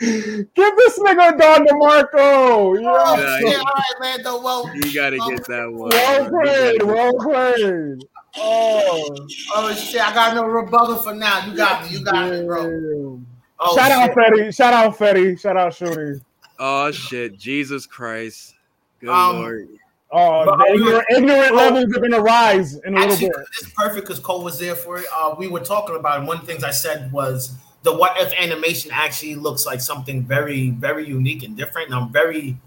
Give 0.00 0.46
this 0.54 0.98
nigga 0.98 1.34
a 1.34 1.38
dog 1.38 1.66
to 1.66 1.74
Marco. 1.76 2.74
Yeah. 2.74 2.88
Oh, 2.90 3.16
yeah, 3.20 3.58
all 3.58 3.64
right, 3.64 4.00
Lando. 4.00 4.40
Well, 4.40 4.74
you 4.74 4.94
gotta 4.94 5.18
get 5.18 5.44
that 5.46 5.70
one. 5.70 5.90
Well 5.90 6.30
played. 6.30 6.82
Well 6.82 7.12
played. 7.18 8.02
Oh, 8.36 9.14
oh 9.54 9.74
shit! 9.74 10.00
I 10.00 10.14
got 10.14 10.34
no 10.34 10.44
rebuttal 10.44 10.96
for 10.96 11.12
now. 11.14 11.44
You 11.44 11.54
got 11.54 11.84
me. 11.84 11.98
You 11.98 12.04
got 12.04 12.30
me, 12.30 12.46
bro. 12.46 13.20
Oh, 13.60 13.76
Shout 13.76 13.90
shit. 13.90 13.98
out 13.98 14.16
Fetty. 14.16 14.56
Shout 14.56 14.72
out 14.72 14.96
Fetty. 14.96 15.38
Shout 15.38 15.56
out 15.56 15.72
Shooty. 15.72 16.20
Oh 16.58 16.90
shit! 16.90 17.38
Jesus 17.38 17.86
Christ! 17.86 18.54
Good 19.00 19.10
um, 19.10 19.36
lord. 19.36 19.68
Oh, 20.12 20.44
the 20.44 20.74
ignorant, 20.74 21.04
ignorant 21.16 21.54
levels 21.54 21.96
are 21.96 22.00
gonna 22.00 22.20
rise 22.20 22.74
in 22.74 22.96
a 22.96 23.00
actually, 23.00 23.28
little 23.28 23.40
bit. 23.40 23.48
It's 23.60 23.70
perfect 23.70 24.06
because 24.06 24.18
Cole 24.18 24.42
was 24.42 24.58
there 24.58 24.74
for 24.74 24.98
it. 24.98 25.06
Uh, 25.14 25.34
we 25.38 25.46
were 25.46 25.60
talking 25.60 25.96
about 25.96 26.22
it. 26.22 26.26
One 26.26 26.38
of 26.38 26.46
the 26.46 26.52
things 26.52 26.64
I 26.64 26.70
said 26.70 27.12
was 27.12 27.54
the 27.82 27.96
what 27.96 28.20
if 28.20 28.32
animation 28.34 28.90
actually 28.92 29.36
looks 29.36 29.66
like 29.66 29.80
something 29.80 30.24
very, 30.24 30.70
very 30.70 31.06
unique 31.06 31.42
and 31.42 31.56
different. 31.56 31.90
And 31.90 31.94
I'm 31.94 32.12
very, 32.12 32.58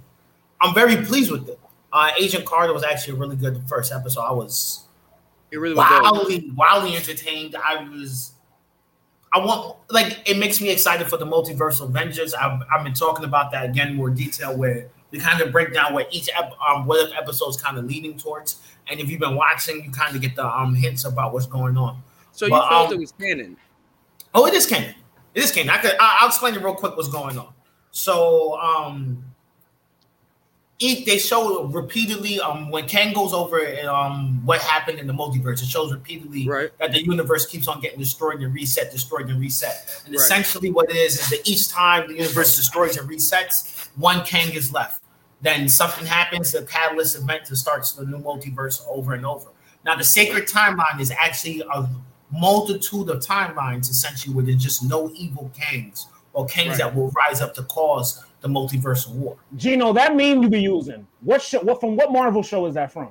I'm 0.62 0.74
very 0.74 0.98
pleased 0.98 1.32
with 1.32 1.50
it. 1.50 1.60
Uh, 1.92 2.12
Agent 2.18 2.46
Carter 2.46 2.74
was 2.74 2.84
actually 2.84 3.16
a 3.16 3.18
really 3.18 3.36
good. 3.36 3.56
The 3.56 3.68
first 3.68 3.92
episode, 3.92 4.22
I 4.22 4.32
was 4.32 4.88
it 5.52 5.58
really 5.58 5.76
wildly, 5.76 6.52
wildly 6.56 6.96
entertained. 6.96 7.56
I 7.56 7.88
was 7.90 8.33
I 9.34 9.40
want 9.40 9.78
like 9.90 10.22
it 10.26 10.38
makes 10.38 10.62
me 10.62 10.70
excited 10.70 11.08
for 11.08 11.18
the 11.18 11.26
multiversal 11.26 11.86
Avengers. 11.86 12.34
I've, 12.34 12.62
I've 12.72 12.84
been 12.84 12.94
talking 12.94 13.26
about 13.26 13.52
that 13.52 13.66
again 13.66 13.90
in 13.90 13.96
more 13.96 14.10
detail 14.10 14.56
where 14.56 14.90
we 15.10 15.20
kind 15.20 15.42
of 15.42 15.52
break 15.52 15.74
down 15.74 15.94
what 15.94 16.14
each 16.14 16.30
ep- 16.38 16.54
um 16.62 16.86
what 16.86 17.08
if 17.08 17.18
episode 17.18 17.50
is 17.50 17.58
kind 17.62 17.78
of 17.78 17.86
leading 17.86 18.18
towards. 18.18 18.60
And 18.88 19.00
if 19.00 19.10
you've 19.10 19.20
been 19.20 19.36
watching, 19.36 19.84
you 19.84 19.92
kind 19.92 20.16
of 20.16 20.22
get 20.22 20.36
the 20.36 20.46
um 20.46 20.76
hints 20.76 21.06
about 21.06 21.34
what's 21.34 21.48
going 21.48 21.78
on. 21.78 22.04
So 22.32 22.48
but, 22.48 22.64
you 22.64 22.70
felt 22.70 22.88
um, 22.90 22.94
it 22.94 23.00
was 23.00 23.12
canon? 23.14 23.58
Oh, 24.36 24.46
it 24.46 24.54
is 24.54 24.68
canon. 24.68 24.94
It 25.34 25.44
is 25.44 25.52
canon. 25.52 25.72
I 25.72 25.78
could 25.78 25.96
I, 26.00 26.20
I'll 26.22 26.28
explain 26.28 26.54
it 26.54 26.62
real 26.62 26.76
quick 26.76 26.96
what's 26.96 27.10
going 27.10 27.38
on. 27.38 27.54
So 27.90 28.60
um 28.60 29.24
each 30.84 31.06
they 31.06 31.18
show 31.18 31.66
repeatedly 31.66 32.40
um 32.40 32.70
when 32.70 32.88
Kang 32.88 33.14
goes 33.14 33.34
over 33.34 33.60
um 33.88 34.46
what 34.46 34.62
happened 34.62 35.00
in 35.00 35.08
the 35.08 35.14
multiverse. 35.14 35.62
It 35.62 35.70
shows 35.70 35.92
repeatedly 35.92 36.48
right. 36.48 36.78
that 36.80 36.92
the 36.92 37.04
universe 37.04 37.46
keeps 37.46 37.68
on 37.68 37.80
getting 37.80 38.00
destroyed 38.00 38.42
and 38.42 38.54
reset, 38.54 38.92
destroyed 38.92 39.30
and 39.30 39.40
reset. 39.40 40.02
And 40.06 40.14
right. 40.14 40.22
essentially, 40.22 40.72
what 40.72 40.90
it 40.90 40.96
is 40.96 41.20
is 41.20 41.30
that 41.30 41.48
each 41.48 41.70
time 41.70 42.08
the 42.08 42.16
universe 42.16 42.56
destroys 42.56 42.98
and 42.98 43.10
resets, 43.10 43.88
one 43.96 44.24
Kang 44.26 44.54
is 44.54 44.74
left. 44.74 45.02
Then 45.42 45.68
something 45.68 46.06
happens, 46.06 46.54
the 46.54 46.64
catalyst 46.64 47.18
event 47.18 47.46
to 47.46 47.56
starts 47.56 47.92
the 47.92 48.06
new 48.06 48.18
multiverse 48.18 48.82
over 48.88 49.14
and 49.14 49.26
over. 49.26 49.50
Now, 49.86 49.96
the 49.96 50.04
sacred 50.04 50.48
timeline 50.48 51.02
is 51.02 51.12
actually 51.12 51.62
a 51.62 51.90
multitude 52.32 53.10
of 53.10 53.20
timelines, 53.20 53.90
essentially, 53.90 54.34
where 54.34 54.46
there's 54.46 54.64
just 54.64 54.84
no 54.84 55.12
evil 55.16 55.52
Kangs 55.54 56.06
or 56.32 56.48
Kangs 56.48 56.70
right. 56.70 56.78
that 56.78 56.96
will 56.96 57.12
rise 57.12 57.42
up 57.42 57.54
to 57.56 57.64
cause 57.64 58.24
the 58.44 58.50
multiversal 58.50 59.12
war. 59.14 59.38
Gino, 59.56 59.94
that 59.94 60.16
meme 60.16 60.44
you 60.44 60.50
be 60.50 60.62
using, 60.62 61.08
what 61.22 61.42
show, 61.42 61.62
what 61.62 61.80
from 61.80 61.96
what 61.96 62.12
Marvel 62.12 62.44
show 62.44 62.66
is 62.68 62.76
that 62.76 62.92
from? 62.92 63.10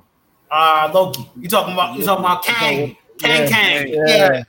Uh 0.49 0.89
Loki. 0.93 1.29
You 1.35 1.49
talking 1.49 1.73
about 1.73 1.97
you 1.97 2.05
talking 2.05 2.23
about 2.23 2.45
Kang. 2.45 2.95
Kang 3.19 3.49
Kang. 3.49 3.87
Yeah. 3.89 4.05
yeah. 4.07 4.43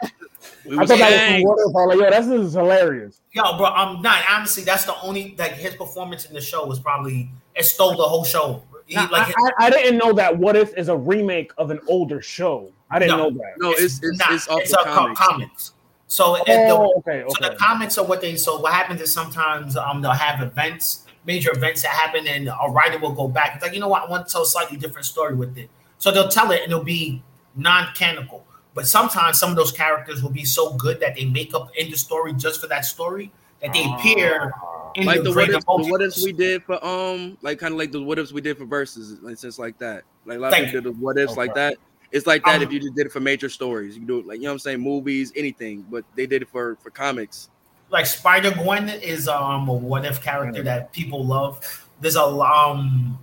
I 0.79 0.87
thought 0.87 0.99
that 0.99 1.43
was 1.43 1.63
from 1.63 1.73
what 1.73 1.91
if 1.95 2.01
like, 2.01 2.13
yo, 2.13 2.23
this 2.23 2.47
is 2.47 2.53
hilarious. 2.53 3.21
Yo, 3.33 3.57
bro, 3.57 3.67
I'm 3.67 4.03
not 4.03 4.23
honestly, 4.31 4.63
that's 4.63 4.85
the 4.85 4.95
only 5.01 5.35
like 5.39 5.53
his 5.53 5.75
performance 5.75 6.27
in 6.27 6.35
the 6.35 6.41
show 6.41 6.67
was 6.67 6.79
probably 6.79 7.31
it 7.55 7.65
stole 7.65 7.97
the 7.97 8.03
whole 8.03 8.25
show. 8.25 8.63
He, 8.87 8.97
now, 8.97 9.09
like, 9.11 9.35
I, 9.35 9.67
I, 9.67 9.71
didn't 9.71 9.97
know 9.97 10.13
that 10.13 10.37
What 10.37 10.57
If 10.57 10.77
is 10.77 10.91
a 10.91 10.97
remake 10.97 11.53
of 11.57 11.71
an 11.71 11.81
older 11.89 12.21
show. 12.21 12.71
I 12.91 12.99
didn't 12.99 13.17
no, 13.17 13.31
know 13.31 13.39
that. 13.39 13.53
No, 13.57 13.71
it's 13.71 13.99
it's, 14.03 14.19
not, 14.19 14.33
it's, 14.33 14.47
it's, 14.51 14.75
it's 14.75 14.85
comics. 14.85 15.21
comics. 15.21 15.73
So, 16.15 16.37
oh, 16.39 16.45
the, 16.47 16.99
okay, 16.99 17.25
okay. 17.25 17.29
so 17.29 17.51
the 17.51 17.57
comics 17.57 17.99
are 17.99 18.05
what 18.05 18.21
they. 18.21 18.37
So 18.37 18.61
what 18.61 18.73
happens 18.73 19.01
is 19.01 19.13
sometimes 19.13 19.77
um 19.77 20.01
they'll 20.01 20.13
have 20.13 20.41
events, 20.41 21.07
major 21.27 21.51
events 21.51 21.83
that 21.83 21.89
happen, 21.89 22.29
and 22.29 22.47
a 22.47 22.71
writer 22.71 23.01
will 23.01 23.15
go 23.15 23.27
back. 23.27 23.57
It's 23.57 23.65
like 23.65 23.75
you 23.75 23.81
know 23.81 23.89
what, 23.89 24.05
I 24.05 24.07
want 24.09 24.29
to 24.29 24.33
tell 24.33 24.43
a 24.43 24.47
slightly 24.47 24.77
different 24.77 25.07
story 25.07 25.35
with 25.35 25.59
it. 25.59 25.69
So 25.99 26.13
they'll 26.13 26.29
tell 26.29 26.53
it, 26.53 26.63
and 26.63 26.71
it'll 26.71 26.85
be 26.85 27.21
non-canonical. 27.57 28.47
But 28.75 28.87
sometimes 28.87 29.41
some 29.41 29.51
of 29.51 29.57
those 29.57 29.73
characters 29.73 30.23
will 30.23 30.31
be 30.31 30.45
so 30.45 30.75
good 30.75 31.01
that 31.01 31.17
they 31.17 31.25
make 31.25 31.53
up 31.53 31.71
in 31.77 31.91
the 31.91 31.97
story 31.97 32.33
just 32.35 32.61
for 32.61 32.69
that 32.69 32.85
story 32.85 33.33
that 33.61 33.73
they 33.73 33.85
appear 33.85 34.55
ah. 34.55 34.93
in 34.95 35.07
like 35.07 35.25
the, 35.25 35.33
the 35.33 35.35
what 35.35 35.51
ifs, 35.51 35.65
the 35.65 35.91
what 35.91 36.01
ifs 36.01 36.25
we 36.25 36.33
did 36.33 36.63
for 36.63 36.85
um 36.87 37.37
like 37.43 37.59
kind 37.59 37.73
of 37.73 37.79
like 37.79 37.91
the 37.91 38.01
what 38.01 38.21
ifs 38.21 38.31
we 38.31 38.41
did 38.41 38.57
for 38.57 38.67
verses 38.67 39.19
and 39.19 39.37
just 39.41 39.59
like 39.59 39.79
that. 39.79 40.05
Like 40.27 40.39
a 40.39 40.41
lot 40.41 40.53
of 40.53 40.65
people 40.65 40.81
did 40.81 40.85
the 40.85 40.93
what 40.93 41.19
ifs 41.19 41.33
okay. 41.33 41.41
like 41.41 41.55
that. 41.55 41.77
It's 42.15 42.29
like 42.29 42.45
that 42.45 42.59
um, 42.59 42.63
if 42.63 42.71
you 42.71 42.79
just 42.79 42.95
did 42.95 43.07
it 43.07 43.13
for 43.13 43.19
major 43.19 43.49
stories. 43.49 43.95
You 43.95 44.01
can 44.03 44.07
do 44.07 44.21
it 44.21 44.27
like 44.27 44.37
you 44.37 44.45
know 44.45 44.51
what 44.51 44.53
I'm 44.53 44.59
saying, 44.61 44.81
movies, 44.81 45.33
anything. 45.35 45.85
But 45.91 46.05
they 46.15 46.27
did 46.27 46.43
it 46.43 46.49
for 46.49 46.77
for 46.77 46.91
comics. 46.91 47.51
Like 47.91 48.07
Spider 48.07 48.53
Gwen 48.53 48.89
is 48.89 49.27
um 49.27 49.69
a 49.69 49.75
what 49.75 50.05
if 50.05 50.23
character 50.23 50.61
mm-hmm. 50.61 50.67
that 50.67 50.93
people 50.93 51.27
love. 51.27 51.89
There's 52.01 52.15
a 52.15 52.23
um 52.23 53.19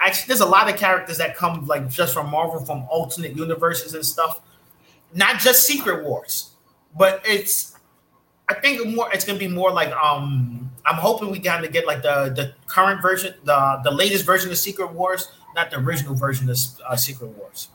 actually 0.00 0.26
there's 0.26 0.40
a 0.40 0.46
lot 0.46 0.68
of 0.68 0.76
characters 0.76 1.18
that 1.18 1.36
come 1.36 1.68
like 1.68 1.88
just 1.88 2.14
from 2.14 2.32
Marvel 2.32 2.64
from 2.64 2.84
alternate 2.90 3.36
universes 3.36 3.94
and 3.94 4.04
stuff. 4.04 4.40
Not 5.14 5.38
just 5.38 5.64
Secret 5.64 6.04
Wars, 6.04 6.50
but 6.98 7.22
it's 7.24 7.76
I 8.48 8.54
think 8.54 8.84
more 8.88 9.08
it's 9.12 9.24
gonna 9.24 9.38
be 9.38 9.46
more 9.46 9.70
like 9.70 9.92
um 9.92 10.68
I'm 10.84 10.96
hoping 10.96 11.30
we 11.30 11.38
kind 11.38 11.64
of 11.64 11.72
get 11.72 11.86
like 11.86 12.02
the 12.02 12.32
the 12.34 12.54
current 12.66 13.00
version, 13.00 13.34
the 13.44 13.80
the 13.84 13.92
latest 13.92 14.26
version 14.26 14.50
of 14.50 14.58
Secret 14.58 14.92
Wars 14.92 15.28
not 15.54 15.70
the 15.70 15.78
original 15.78 16.14
version 16.14 16.48
of 16.48 16.56
uh, 16.86 16.96
Secret 16.96 17.28
Wars. 17.28 17.68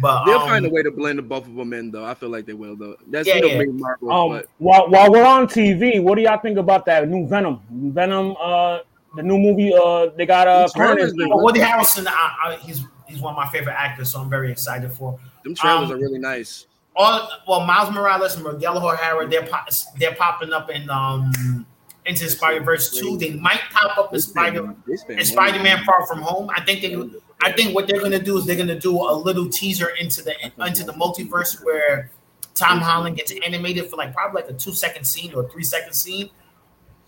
But 0.00 0.24
they'll 0.24 0.38
um, 0.38 0.48
find 0.48 0.66
a 0.66 0.70
way 0.70 0.82
to 0.82 0.90
blend 0.90 1.18
the 1.18 1.22
both 1.22 1.46
of 1.46 1.54
them 1.54 1.72
in, 1.72 1.90
though. 1.90 2.04
I 2.04 2.14
feel 2.14 2.30
like 2.30 2.46
they 2.46 2.54
will, 2.54 2.76
though. 2.76 2.96
That's 3.08 3.28
yeah, 3.28 3.36
yeah. 3.36 3.64
Marvel, 3.64 4.12
um, 4.12 4.30
but. 4.30 4.46
while 4.58 4.88
while 4.88 5.10
we're 5.10 5.24
on 5.24 5.46
TV, 5.46 6.02
what 6.02 6.14
do 6.14 6.22
y'all 6.22 6.38
think 6.38 6.58
about 6.58 6.86
that 6.86 7.08
new 7.08 7.26
Venom? 7.26 7.60
Venom, 7.70 8.34
uh, 8.40 8.78
the 9.14 9.22
new 9.22 9.38
movie. 9.38 9.74
Uh, 9.74 10.06
they 10.16 10.24
got 10.26 10.48
uh, 10.48 10.68
Carnage. 10.74 11.12
Well, 11.16 11.44
Woody 11.44 11.60
Harrelson. 11.60 12.06
I, 12.08 12.36
I, 12.44 12.56
he's 12.62 12.82
he's 13.06 13.20
one 13.20 13.34
of 13.34 13.36
my 13.36 13.48
favorite 13.50 13.74
actors, 13.74 14.12
so 14.12 14.20
I'm 14.20 14.30
very 14.30 14.50
excited 14.50 14.92
for. 14.92 15.18
Them 15.44 15.54
trailers 15.54 15.90
um, 15.90 15.96
are 15.96 16.00
really 16.00 16.18
nice. 16.18 16.66
All 16.96 17.28
well, 17.46 17.66
Miles 17.66 17.92
Morales 17.94 18.36
and 18.36 18.44
Miguel 18.44 18.78
O'Hara, 18.78 19.28
they're 19.28 19.46
pop, 19.46 19.68
they're 19.98 20.14
popping 20.14 20.52
up 20.52 20.70
in 20.70 20.88
um 20.90 21.66
into 22.06 22.28
Spider 22.28 22.64
Verse 22.64 22.90
two. 22.98 23.16
They 23.16 23.34
might 23.34 23.60
pop 23.70 23.98
up 23.98 24.14
in 24.14 24.20
Spider 24.20 24.74
Spider 25.20 25.62
Man 25.62 25.84
Far 25.84 26.06
From 26.06 26.20
Home. 26.22 26.50
I 26.54 26.62
think 26.62 26.82
they 26.82 26.94
I 27.42 27.52
think 27.52 27.74
what 27.74 27.86
they're 27.86 28.00
gonna 28.00 28.18
do 28.18 28.38
is 28.38 28.46
they're 28.46 28.56
gonna 28.56 28.78
do 28.78 28.96
a 28.96 29.14
little 29.14 29.48
teaser 29.48 29.88
into 30.00 30.22
the 30.22 30.34
into 30.64 30.84
the 30.84 30.92
multiverse 30.92 31.64
where 31.64 32.10
Tom 32.54 32.80
Holland 32.80 33.16
gets 33.16 33.32
animated 33.44 33.88
for 33.88 33.96
like 33.96 34.12
probably 34.12 34.42
like 34.42 34.50
a 34.50 34.54
two 34.54 34.72
second 34.72 35.04
scene 35.04 35.34
or 35.34 35.44
a 35.44 35.48
three 35.48 35.64
second 35.64 35.92
scene. 35.94 36.30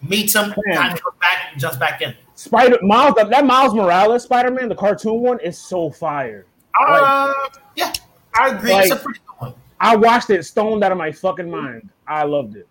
Meets 0.08 0.34
him, 0.34 0.52
kind 0.74 0.94
of 0.94 1.20
back, 1.20 1.56
jumps 1.58 1.76
back 1.76 2.02
in. 2.02 2.12
Spider 2.34 2.76
Miles 2.82 3.14
that 3.14 3.46
Miles 3.46 3.72
Morales 3.72 4.24
Spider 4.24 4.50
Man, 4.50 4.68
the 4.68 4.74
cartoon 4.74 5.20
one, 5.20 5.38
is 5.40 5.56
so 5.56 5.90
fire. 5.90 6.44
Uh, 6.80 7.32
like, 7.44 7.52
yeah, 7.76 7.92
I 8.34 8.48
agree. 8.48 8.72
Like, 8.72 8.86
it's 8.86 8.92
a 8.92 8.96
pretty 8.96 9.20
good 9.20 9.46
one. 9.46 9.54
I 9.78 9.94
watched 9.94 10.30
it 10.30 10.44
stoned 10.44 10.82
out 10.82 10.90
of 10.90 10.98
my 10.98 11.12
fucking 11.12 11.48
mind. 11.48 11.88
I 12.08 12.24
loved 12.24 12.56
it. 12.56 12.66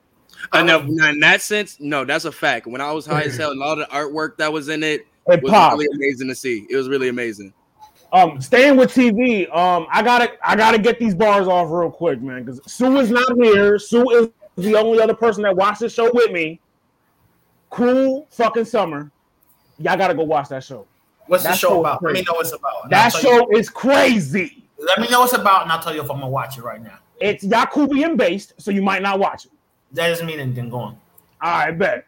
I 0.51 0.63
know 0.63 0.79
in 0.79 1.19
that 1.19 1.41
sense, 1.41 1.79
no, 1.79 2.05
that's 2.05 2.25
a 2.25 2.31
fact. 2.31 2.67
When 2.67 2.81
I 2.81 2.91
was 2.91 3.05
high 3.05 3.23
as 3.23 3.37
hell, 3.37 3.51
and 3.51 3.61
all 3.61 3.75
the 3.75 3.85
artwork 3.85 4.37
that 4.37 4.51
was 4.51 4.69
in 4.69 4.83
it, 4.83 5.07
it 5.27 5.41
was 5.41 5.51
popped. 5.51 5.77
really 5.77 5.87
amazing 5.95 6.27
to 6.27 6.35
see. 6.35 6.65
It 6.69 6.75
was 6.75 6.89
really 6.89 7.09
amazing. 7.09 7.53
Um, 8.13 8.41
staying 8.41 8.75
with 8.75 8.93
TV, 8.93 9.53
um, 9.55 9.87
I 9.89 10.03
gotta 10.03 10.31
I 10.45 10.55
gotta 10.55 10.77
get 10.77 10.99
these 10.99 11.15
bars 11.15 11.47
off 11.47 11.69
real 11.71 11.89
quick, 11.89 12.21
man, 12.21 12.43
because 12.43 12.59
Sue 12.65 12.97
is 12.99 13.09
not 13.09 13.35
here. 13.37 13.79
Sue 13.79 14.09
is 14.09 14.29
the 14.57 14.75
only 14.75 14.99
other 14.99 15.13
person 15.13 15.43
that 15.43 15.55
watched 15.55 15.79
the 15.79 15.89
show 15.89 16.11
with 16.13 16.31
me. 16.31 16.59
Cruel 17.69 18.27
fucking 18.31 18.65
summer. 18.65 19.11
Y'all 19.77 19.97
gotta 19.97 20.13
go 20.13 20.23
watch 20.23 20.49
that 20.49 20.63
show. 20.63 20.85
What's 21.27 21.43
that 21.43 21.51
the 21.51 21.57
show 21.57 21.79
about? 21.79 22.03
Let 22.03 22.13
me 22.13 22.23
know 22.23 22.33
what's 22.33 22.51
about. 22.51 22.89
That 22.89 23.13
show 23.13 23.49
you. 23.49 23.57
is 23.57 23.69
crazy. 23.69 24.65
Let 24.77 24.99
me 24.99 25.07
know 25.09 25.21
what's 25.21 25.33
about, 25.33 25.63
and 25.63 25.71
I'll 25.71 25.81
tell 25.81 25.95
you 25.95 26.01
if 26.01 26.11
I'm 26.11 26.17
gonna 26.19 26.29
watch 26.29 26.57
it 26.57 26.63
right 26.63 26.83
now. 26.83 26.99
It's 27.21 27.45
Yakubian 27.45 28.17
based, 28.17 28.53
so 28.57 28.71
you 28.71 28.81
might 28.81 29.01
not 29.01 29.19
watch 29.19 29.45
it. 29.45 29.51
That 29.93 30.09
doesn't 30.09 30.25
mean 30.25 30.39
anything. 30.39 30.69
Go 30.69 30.77
on. 30.77 30.97
I 31.41 31.71
bet. 31.71 32.05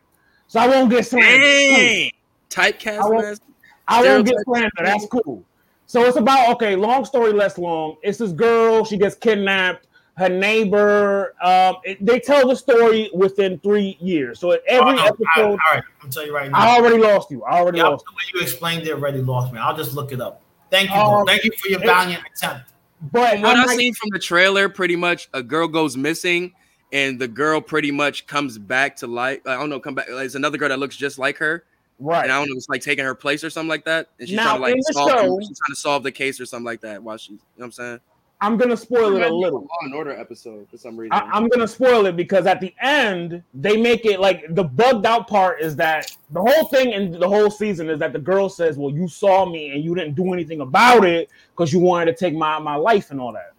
So 0.47 0.59
I 0.59 0.67
won't 0.67 0.89
get 0.89 1.05
slandered. 1.05 2.11
Typecast. 2.49 2.99
I 2.99 3.09
won't, 3.09 3.39
I 3.87 4.03
won't 4.03 4.25
get 4.25 4.35
slandered. 4.45 4.71
That's 4.77 5.07
cool. 5.07 5.43
So 5.87 6.03
it's 6.05 6.17
about 6.17 6.53
okay. 6.55 6.75
Long 6.75 7.05
story 7.05 7.33
less 7.33 7.57
long. 7.57 7.97
It's 8.03 8.17
this 8.17 8.31
girl. 8.31 8.85
She 8.85 8.97
gets 8.97 9.15
kidnapped. 9.15 9.87
Her 10.15 10.29
neighbor. 10.29 11.33
Um, 11.41 11.77
it, 11.83 12.05
they 12.05 12.19
tell 12.19 12.47
the 12.47 12.55
story 12.55 13.09
within 13.13 13.59
three 13.59 13.97
years. 13.99 14.39
So 14.39 14.51
every 14.51 14.93
oh, 14.99 15.05
episode. 15.05 15.27
All 15.37 15.57
right, 15.71 15.83
I'm 16.01 16.09
telling 16.11 16.29
you 16.29 16.35
right 16.35 16.51
now. 16.51 16.59
I 16.59 16.77
already 16.77 16.99
lost 16.99 17.31
you. 17.31 17.43
I 17.43 17.57
already 17.59 17.79
yeah, 17.79 17.87
lost. 17.87 18.05
The 18.05 18.11
way 18.11 18.23
you 18.35 18.41
explained 18.41 18.87
it 18.87 18.91
already 18.91 19.21
lost 19.21 19.51
me. 19.51 19.59
I'll 19.59 19.75
just 19.75 19.95
look 19.95 20.11
it 20.11 20.21
up. 20.21 20.41
Thank 20.69 20.89
you. 20.91 20.95
Um, 20.95 21.25
Thank 21.25 21.43
you 21.43 21.51
for 21.59 21.69
your 21.69 21.79
valiant 21.79 22.23
attempt. 22.35 22.71
But 23.11 23.41
what 23.41 23.57
I've 23.57 23.71
seen 23.71 23.93
from 23.95 24.09
the 24.13 24.19
trailer, 24.19 24.69
pretty 24.69 24.95
much 24.95 25.29
a 25.33 25.41
girl 25.43 25.67
goes 25.67 25.97
missing 25.97 26.53
and 26.93 27.19
the 27.19 27.27
girl 27.27 27.59
pretty 27.59 27.91
much 27.91 28.27
comes 28.27 28.57
back 28.57 28.95
to 28.97 29.07
life. 29.07 29.41
I 29.45 29.55
don't 29.55 29.69
know, 29.69 29.79
come 29.79 29.95
back. 29.95 30.05
It's 30.07 30.35
another 30.35 30.57
girl 30.57 30.69
that 30.69 30.79
looks 30.79 30.95
just 30.95 31.19
like 31.19 31.37
her. 31.39 31.65
Right. 31.99 32.23
And 32.23 32.31
I 32.31 32.39
don't 32.39 32.49
know, 32.49 32.55
it's 32.55 32.69
like 32.69 32.81
taking 32.81 33.03
her 33.03 33.15
place 33.15 33.43
or 33.43 33.49
something 33.49 33.69
like 33.69 33.85
that. 33.85 34.09
And 34.19 34.29
she's 34.29 34.37
now, 34.37 34.57
trying 34.57 34.75
to 34.75 34.77
like 34.77 34.93
solve 34.93 35.09
show, 35.09 35.39
she's 35.41 35.59
trying 35.59 35.73
to 35.73 35.75
solve 35.75 36.03
the 36.03 36.11
case 36.11 36.39
or 36.39 36.45
something 36.45 36.65
like 36.65 36.81
that 36.81 37.01
while 37.01 37.17
she's 37.17 37.31
you 37.31 37.35
know 37.35 37.41
what 37.55 37.65
I'm 37.65 37.71
saying? 37.71 37.99
I'm 38.41 38.57
gonna 38.57 38.75
spoil 38.75 39.15
it 39.15 39.21
a 39.21 39.33
little. 39.33 39.61
Law 39.61 39.77
and 39.83 39.95
Order 39.95 40.11
episode 40.11 40.67
for 40.69 40.77
some 40.77 40.97
reason. 40.97 41.13
I, 41.13 41.37
am 41.37 41.47
gonna 41.47 41.67
spoil 41.67 42.05
it 42.07 42.17
because 42.17 42.45
at 42.45 42.59
the 42.59 42.73
end 42.81 43.41
they 43.53 43.77
make 43.77 44.05
it 44.05 44.19
like 44.19 44.53
the 44.53 44.65
bugged 44.65 45.05
out 45.05 45.29
part 45.29 45.61
is 45.61 45.77
that 45.77 46.13
the 46.31 46.41
whole 46.41 46.65
thing 46.65 46.91
in 46.91 47.17
the 47.17 47.27
whole 47.27 47.49
season 47.49 47.89
is 47.89 47.99
that 47.99 48.11
the 48.11 48.19
girl 48.19 48.49
says, 48.49 48.77
"Well, 48.77 48.93
you 48.93 49.07
saw 49.07 49.45
me 49.45 49.71
and 49.71 49.81
you 49.81 49.95
didn't 49.95 50.15
do 50.15 50.33
anything 50.33 50.59
about 50.59 51.05
it 51.05 51.29
because 51.55 51.71
you 51.71 51.79
wanted 51.79 52.11
to 52.11 52.17
take 52.17 52.35
my 52.35 52.59
my 52.59 52.75
life 52.75 53.11
and 53.11 53.21
all 53.21 53.31
that." 53.31 53.52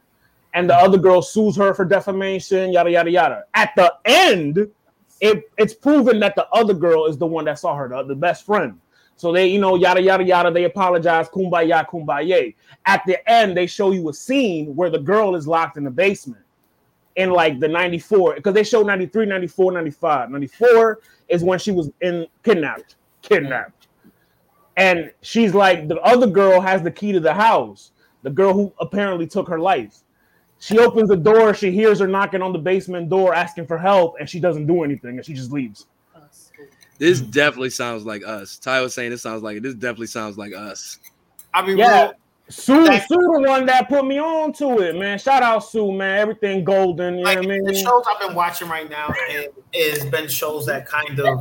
And 0.55 0.71
the 0.71 0.75
other 0.75 0.99
girl 0.99 1.21
sues 1.21 1.57
her 1.57 1.75
for 1.75 1.85
defamation, 1.85 2.73
yada 2.73 2.91
yada 2.91 3.11
yada. 3.11 3.45
At 3.55 3.73
the 3.77 3.93
end, 4.05 4.71
it, 5.21 5.51
it's 5.59 5.75
proven 5.75 6.21
that 6.21 6.37
the 6.37 6.49
other 6.51 6.75
girl 6.75 7.07
is 7.07 7.19
the 7.19 7.27
one 7.27 7.45
that 7.47 7.59
saw 7.59 7.75
her, 7.75 7.89
the, 7.89 8.05
the 8.05 8.15
best 8.15 8.47
friend. 8.47 8.81
So 9.17 9.33
they, 9.33 9.49
you 9.49 9.61
know, 9.61 9.75
yada 9.75 10.01
yada 10.01 10.25
yada. 10.25 10.51
They 10.51 10.65
apologize, 10.65 11.29
kumbaya, 11.29 11.87
kumbaya. 11.87 12.55
At 12.87 13.03
the 13.07 13.29
end, 13.31 13.57
they 13.57 13.67
show 13.67 13.91
you 13.91 14.09
a 14.09 14.15
scene 14.15 14.75
where 14.75 14.91
the 14.91 14.99
girl 14.99 15.35
is 15.35 15.47
locked 15.47 15.77
in 15.77 15.85
the 15.85 15.91
basement 15.91 16.45
in 17.17 17.31
like 17.31 17.61
the 17.61 17.69
94 17.69 18.35
because 18.35 18.55
they 18.55 18.65
show 18.65 18.83
93 18.83 19.27
94 19.27 19.71
95 19.71 20.31
94 20.31 21.01
is 21.29 21.45
when 21.45 21.61
she 21.61 21.71
was 21.71 21.89
in 22.01 22.27
kidnapped 22.43 22.97
kidnapped 23.23 23.87
and 24.77 25.13
she's 25.23 25.55
like 25.55 25.87
the 25.87 26.01
other 26.01 26.27
girl 26.27 26.61
has 26.61 26.83
the 26.83 26.91
key 26.91 27.13
to 27.13 27.21
the 27.21 27.33
house 27.33 27.93
the 28.23 28.31
girl 28.31 28.53
who 28.53 28.73
apparently 28.81 29.29
took 29.29 29.47
her 29.47 29.61
life 29.61 30.01
she 30.65 30.79
opens 30.79 31.11
the 31.11 31.17
door, 31.17 31.53
she 31.53 31.71
hears 31.71 32.01
her 32.01 32.07
knocking 32.07 32.41
on 32.41 32.55
the 32.55 32.59
basement 32.59 33.11
door 33.11 33.35
asking 33.35 33.67
for 33.67 33.77
help, 33.77 34.17
and 34.19 34.29
she 34.29 34.41
doesn't 34.41 34.67
do 34.67 34.83
anything 34.83 35.17
and 35.17 35.25
she 35.25 35.35
just 35.35 35.53
leaves. 35.53 35.87
This 36.97 37.21
definitely 37.21 37.69
sounds 37.69 38.07
like 38.07 38.25
us. 38.25 38.57
Ty 38.57 38.81
was 38.81 38.95
saying 38.95 39.11
this 39.11 39.21
sounds 39.21 39.43
like 39.43 39.59
it. 39.59 39.63
This 39.63 39.75
definitely 39.75 40.07
sounds 40.07 40.39
like 40.39 40.55
us. 40.55 41.01
I 41.53 41.67
mean, 41.67 41.77
yeah. 41.77 42.05
Real, 42.05 42.13
Sue, 42.49 42.85
that, 42.85 43.07
Sue, 43.09 43.17
the 43.17 43.43
one 43.47 43.67
that 43.67 43.89
put 43.91 44.07
me 44.07 44.19
on 44.19 44.55
to 44.55 44.79
it, 44.79 44.97
man. 44.97 45.19
Shout 45.19 45.43
out 45.43 45.59
Sue, 45.65 45.93
man. 45.93 46.19
Everything 46.19 46.65
golden. 46.65 47.19
You 47.19 47.25
like, 47.25 47.41
know 47.41 47.49
what 47.49 47.51
I 47.51 47.59
mean? 47.59 47.65
The 47.65 47.75
shows 47.75 48.05
I've 48.09 48.27
been 48.27 48.35
watching 48.35 48.69
right 48.69 48.89
now 48.89 49.13
has 49.75 50.05
been 50.07 50.29
shows 50.29 50.65
that 50.67 50.87
kind 50.87 51.19
of, 51.19 51.41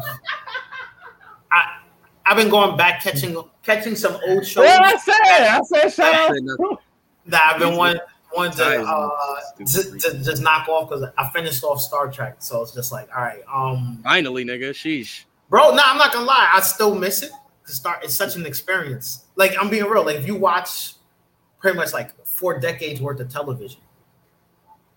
I, 1.51 1.77
I've 2.25 2.35
been 2.35 2.49
going 2.49 2.75
back 2.75 3.01
catching 3.01 3.41
catching 3.61 3.95
some 3.95 4.17
old 4.27 4.45
shows. 4.45 4.65
Yeah, 4.65 4.79
I 4.81 4.97
said, 4.97 5.47
I 5.47 5.61
said, 5.63 5.89
shout 5.89 6.31
out. 6.31 6.81
That 7.27 7.53
I've 7.53 7.59
been 7.59 7.77
one 7.77 7.99
one 8.33 8.51
to, 8.51 8.63
uh, 8.63 9.09
to, 9.57 9.99
to 9.99 10.23
just 10.23 10.41
knock 10.41 10.67
off 10.67 10.89
because 10.89 11.09
I 11.17 11.29
finished 11.29 11.63
off 11.63 11.81
Star 11.81 12.11
Trek, 12.11 12.37
so 12.39 12.61
it's 12.61 12.73
just 12.73 12.91
like, 12.91 13.09
all 13.15 13.21
right, 13.21 13.41
um, 13.53 13.99
finally, 14.03 14.45
nigga, 14.45 14.71
sheesh, 14.71 15.25
bro. 15.49 15.69
No, 15.69 15.75
nah, 15.75 15.83
I'm 15.85 15.97
not 15.97 16.13
gonna 16.13 16.25
lie, 16.25 16.49
I 16.53 16.61
still 16.61 16.95
miss 16.95 17.23
it. 17.23 17.31
To 17.65 17.71
start, 17.71 18.03
it's 18.03 18.15
such 18.15 18.35
an 18.35 18.45
experience. 18.45 19.25
Like 19.35 19.55
I'm 19.57 19.69
being 19.69 19.85
real. 19.85 20.05
Like 20.05 20.17
if 20.17 20.27
you 20.27 20.35
watch 20.35 20.95
pretty 21.59 21.77
much 21.77 21.93
like 21.93 22.11
four 22.25 22.59
decades 22.59 22.99
worth 22.99 23.19
of 23.21 23.29
television. 23.29 23.79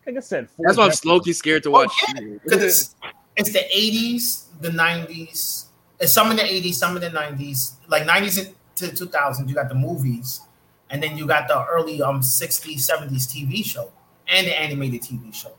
Like 0.05 0.17
I 0.17 0.21
said, 0.21 0.49
that's 0.59 0.77
why 0.77 0.87
I'm 0.87 0.93
slowly 0.93 1.33
scared 1.33 1.63
to 1.63 1.71
watch. 1.71 1.91
Oh, 2.09 2.15
yeah, 2.21 2.39
it's, 2.45 2.95
it's 3.37 3.53
the 3.53 3.61
80s, 3.75 4.47
the 4.61 4.71
90s, 4.71 5.67
it's 6.01 6.13
some 6.13 6.31
in 6.31 6.37
the 6.37 6.43
80s, 6.43 6.75
some 6.75 6.97
in 6.97 7.03
the 7.03 7.11
90s, 7.11 7.75
like 7.89 8.05
90s 8.05 8.53
to 8.77 8.87
2000s, 8.87 9.49
You 9.49 9.55
got 9.55 9.69
the 9.69 9.75
movies, 9.75 10.41
and 10.91 11.03
then 11.03 11.17
you 11.17 11.27
got 11.27 11.49
the 11.49 11.65
early 11.67 12.03
um 12.03 12.21
60s, 12.21 12.89
70s 12.89 13.27
TV 13.27 13.65
show 13.65 13.91
and 14.29 14.47
the 14.47 14.59
animated 14.59 15.03
TV 15.03 15.35
show. 15.35 15.53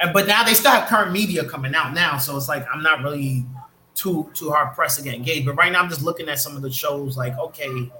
And 0.00 0.12
but 0.12 0.26
now 0.26 0.44
they 0.44 0.54
still 0.54 0.72
have 0.72 0.88
current 0.88 1.12
media 1.12 1.44
coming 1.44 1.74
out 1.74 1.94
now, 1.94 2.18
so 2.18 2.36
it's 2.36 2.48
like 2.48 2.66
I'm 2.72 2.82
not 2.82 3.02
really 3.02 3.46
too 3.94 4.30
too 4.34 4.50
hard 4.50 4.74
pressed 4.74 4.98
to 4.98 5.04
get 5.04 5.14
engaged. 5.14 5.46
But 5.46 5.54
right 5.54 5.70
now 5.70 5.82
I'm 5.82 5.88
just 5.88 6.02
looking 6.02 6.28
at 6.28 6.38
some 6.38 6.56
of 6.56 6.62
the 6.62 6.70
shows 6.70 7.16
like 7.16 7.38
okay, 7.38 7.90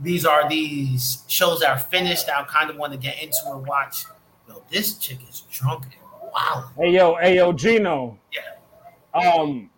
these 0.00 0.24
are 0.24 0.48
these 0.48 1.24
shows 1.28 1.60
that 1.60 1.70
are 1.70 1.78
finished 1.78 2.26
that 2.26 2.38
I 2.38 2.44
kind 2.44 2.70
of 2.70 2.76
want 2.76 2.92
to 2.92 2.98
get 2.98 3.22
into 3.22 3.38
and 3.46 3.66
watch. 3.66 4.04
Yo, 4.48 4.62
this 4.70 4.98
chick 4.98 5.18
is 5.28 5.44
drunk 5.50 5.84
and 5.84 6.32
wow. 6.32 6.70
Hey 6.76 6.90
yo, 6.90 7.14
hey 7.16 7.36
yo, 7.36 7.52
Gino. 7.52 8.18
Yeah. 8.32 9.20
Um, 9.20 9.70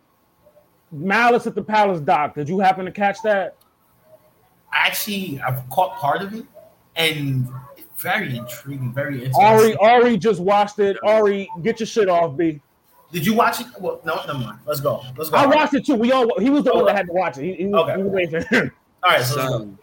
Malice 0.91 1.47
at 1.47 1.55
the 1.55 1.63
Palace 1.63 2.01
doc. 2.01 2.35
Did 2.35 2.49
you 2.49 2.59
happen 2.59 2.87
to 2.87 2.93
catch 2.93 3.21
that? 3.23 3.57
Actually, 4.77 5.41
I've 5.41 5.69
caught 5.71 5.97
part 5.97 6.23
of 6.23 6.35
it, 6.35 6.45
and 6.97 7.49
very 7.99 8.37
intriguing, 8.37 8.93
very 8.93 9.25
interesting. 9.25 9.45
Ari, 9.45 9.77
Ari 9.77 10.17
just 10.19 10.41
watched 10.41 10.79
it. 10.79 10.97
Ari, 11.03 11.49
get 11.63 11.81
your 11.81 11.87
shit 11.87 12.09
off, 12.09 12.37
B. 12.37 12.61
Did 13.13 13.25
you 13.25 13.35
watch 13.35 13.61
it? 13.61 13.67
Well, 13.81 14.01
no, 14.05 14.17
never 14.27 14.39
mind. 14.39 14.59
Let's 14.67 14.81
go. 14.81 15.03
Let's 15.17 15.31
go. 15.31 15.37
I 15.37 15.47
watched 15.47 15.75
it 15.75 15.87
too. 15.87 15.95
We 15.95 16.13
all. 16.13 16.39
He 16.39 16.51
was 16.51 16.65
the 16.65 16.75
one 16.75 16.85
that 16.87 16.97
had 16.97 17.07
to 17.07 17.13
watch 17.13 17.39
it. 17.39 17.45
He, 17.45 17.55
he, 17.55 17.73
okay. 17.73 17.97
he 17.97 18.03
was 18.03 18.13
waiting 18.13 18.43
for 18.43 18.55
him. 18.55 18.73
All 19.03 19.13
right, 19.13 19.23
so, 19.23 19.35
so 19.35 19.41
um, 19.41 19.79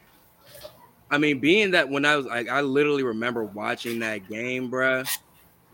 I 1.10 1.18
mean, 1.18 1.40
being 1.40 1.72
that 1.72 1.88
when 1.90 2.06
I 2.06 2.18
was 2.18 2.26
like, 2.26 2.49
I 2.49 2.61
literally 2.61 3.03
remember 3.03 3.45
watching 3.45 3.99
that 3.99 4.28
game, 4.28 4.70
bruh. 4.70 5.07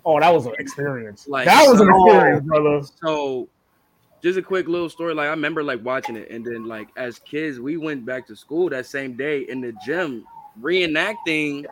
Oh, 0.05 0.19
that 0.19 0.33
was 0.33 0.45
an 0.45 0.53
experience. 0.59 1.27
Like 1.27 1.45
that 1.45 1.67
was 1.67 1.79
so, 1.79 1.83
an 1.83 1.89
experience, 1.89 2.45
brother. 2.45 2.81
So, 3.03 3.49
just 4.21 4.37
a 4.37 4.41
quick 4.41 4.67
little 4.67 4.89
story. 4.89 5.13
Like 5.13 5.27
I 5.27 5.31
remember 5.31 5.63
like 5.63 5.83
watching 5.83 6.15
it, 6.15 6.29
and 6.29 6.45
then 6.45 6.65
like 6.65 6.89
as 6.97 7.19
kids, 7.19 7.59
we 7.59 7.77
went 7.77 8.05
back 8.05 8.27
to 8.27 8.35
school 8.35 8.69
that 8.69 8.85
same 8.85 9.15
day 9.15 9.41
in 9.41 9.61
the 9.61 9.73
gym 9.85 10.25
reenacting 10.61 11.65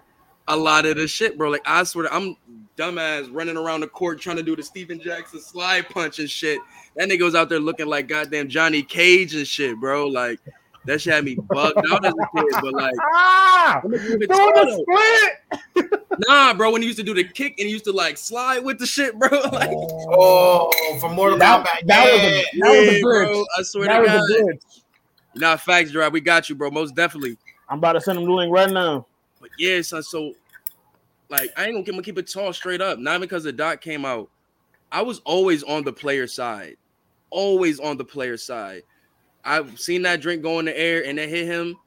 a 0.48 0.56
lot 0.56 0.86
of 0.86 0.96
the 0.98 1.08
shit, 1.08 1.38
bro. 1.38 1.50
Like 1.50 1.64
I 1.66 1.84
swear, 1.84 2.08
to, 2.08 2.14
I'm 2.14 2.38
dumbass 2.78 3.30
running 3.32 3.58
around 3.58 3.82
the 3.82 3.88
court 3.88 4.22
trying 4.22 4.38
to 4.38 4.44
do 4.44 4.56
the 4.56 4.64
Stephen 4.64 5.00
Jackson 5.00 5.42
slide 5.42 5.90
punch 5.90 6.20
and 6.20 6.30
shit. 6.30 6.60
That 6.96 7.10
nigga 7.10 7.24
was 7.24 7.36
out 7.36 7.50
there 7.50 7.60
looking 7.60 7.88
like 7.88 8.08
goddamn 8.08 8.50
Johnny 8.50 8.82
Cage 8.82 9.36
and 9.36 9.48
shit, 9.48 9.80
bro. 9.80 10.08
Like 10.08 10.40
that 10.88 11.02
shit 11.02 11.14
had 11.14 11.26
me 11.26 11.36
bugged 11.36 11.78
out 11.92 12.06
as 12.06 12.14
a 12.14 12.38
kid, 12.38 12.46
but 12.62 12.74
like, 12.74 12.94
ah, 13.14 13.82
the 13.84 15.38
split. 15.76 16.02
nah, 16.28 16.54
bro. 16.54 16.72
When 16.72 16.82
he 16.82 16.88
used 16.88 16.98
to 17.00 17.04
do 17.04 17.14
the 17.14 17.26
kick 17.26 17.56
and 17.60 17.68
he 17.68 17.74
used 17.74 17.84
to 17.86 17.92
like 17.92 18.18
slide 18.18 18.60
with 18.60 18.80
the 18.80 18.86
shit, 18.86 19.18
bro. 19.20 19.30
Like, 19.52 19.70
oh, 19.72 20.72
from 21.02 21.16
Mortal 21.16 21.38
that, 21.40 21.66
Kombat. 21.66 21.88
That 21.88 22.06
yeah. 22.06 22.14
was 22.14 22.22
a, 22.22 22.28
that 22.28 22.46
yeah, 22.54 22.80
was 22.80 22.90
a 22.90 23.02
bro. 23.02 23.46
I 23.58 23.62
swear 23.64 23.88
that 23.88 24.00
to 24.00 24.06
God. 24.06 24.14
Was 24.14 24.32
a 24.32 24.44
bridge. 24.44 24.62
Nah, 25.36 25.58
facts, 25.58 25.92
Gerard. 25.92 26.14
We 26.14 26.22
got 26.22 26.50
you, 26.50 26.56
bro. 26.56 26.72
Most 26.72 26.96
definitely. 26.96 27.38
I'm 27.70 27.80
about 27.80 27.94
to 27.94 28.02
send 28.02 28.18
him 28.18 28.26
the 28.26 28.32
link 28.32 28.52
right 28.52 28.70
now. 28.70 29.06
But 29.42 29.50
yeah, 29.60 29.82
son. 29.82 30.04
So, 30.04 30.34
like, 31.30 31.52
I 31.58 31.66
ain't 31.66 31.74
gonna, 31.74 31.84
gonna 31.84 32.02
keep 32.02 32.18
it 32.18 32.32
tall 32.32 32.54
straight 32.54 32.82
up. 32.82 32.98
Not 32.98 33.20
because 33.20 33.44
the 33.44 33.52
dot 33.52 33.82
came 33.82 34.06
out. 34.06 34.30
I 34.92 35.02
was 35.02 35.20
always 35.26 35.64
on 35.64 35.84
the 35.84 35.92
player 35.92 36.28
side. 36.28 36.78
Always 37.30 37.80
on 37.80 37.98
the 37.98 38.06
player 38.06 38.38
side. 38.38 38.84
I've 39.48 39.80
seen 39.80 40.02
that 40.04 40.22
drink 40.22 40.44
go 40.44 40.60
in 40.60 40.66
the 40.66 40.78
air 40.78 41.06
and 41.06 41.18
it 41.18 41.30
hit 41.30 41.46
him. 41.46 41.78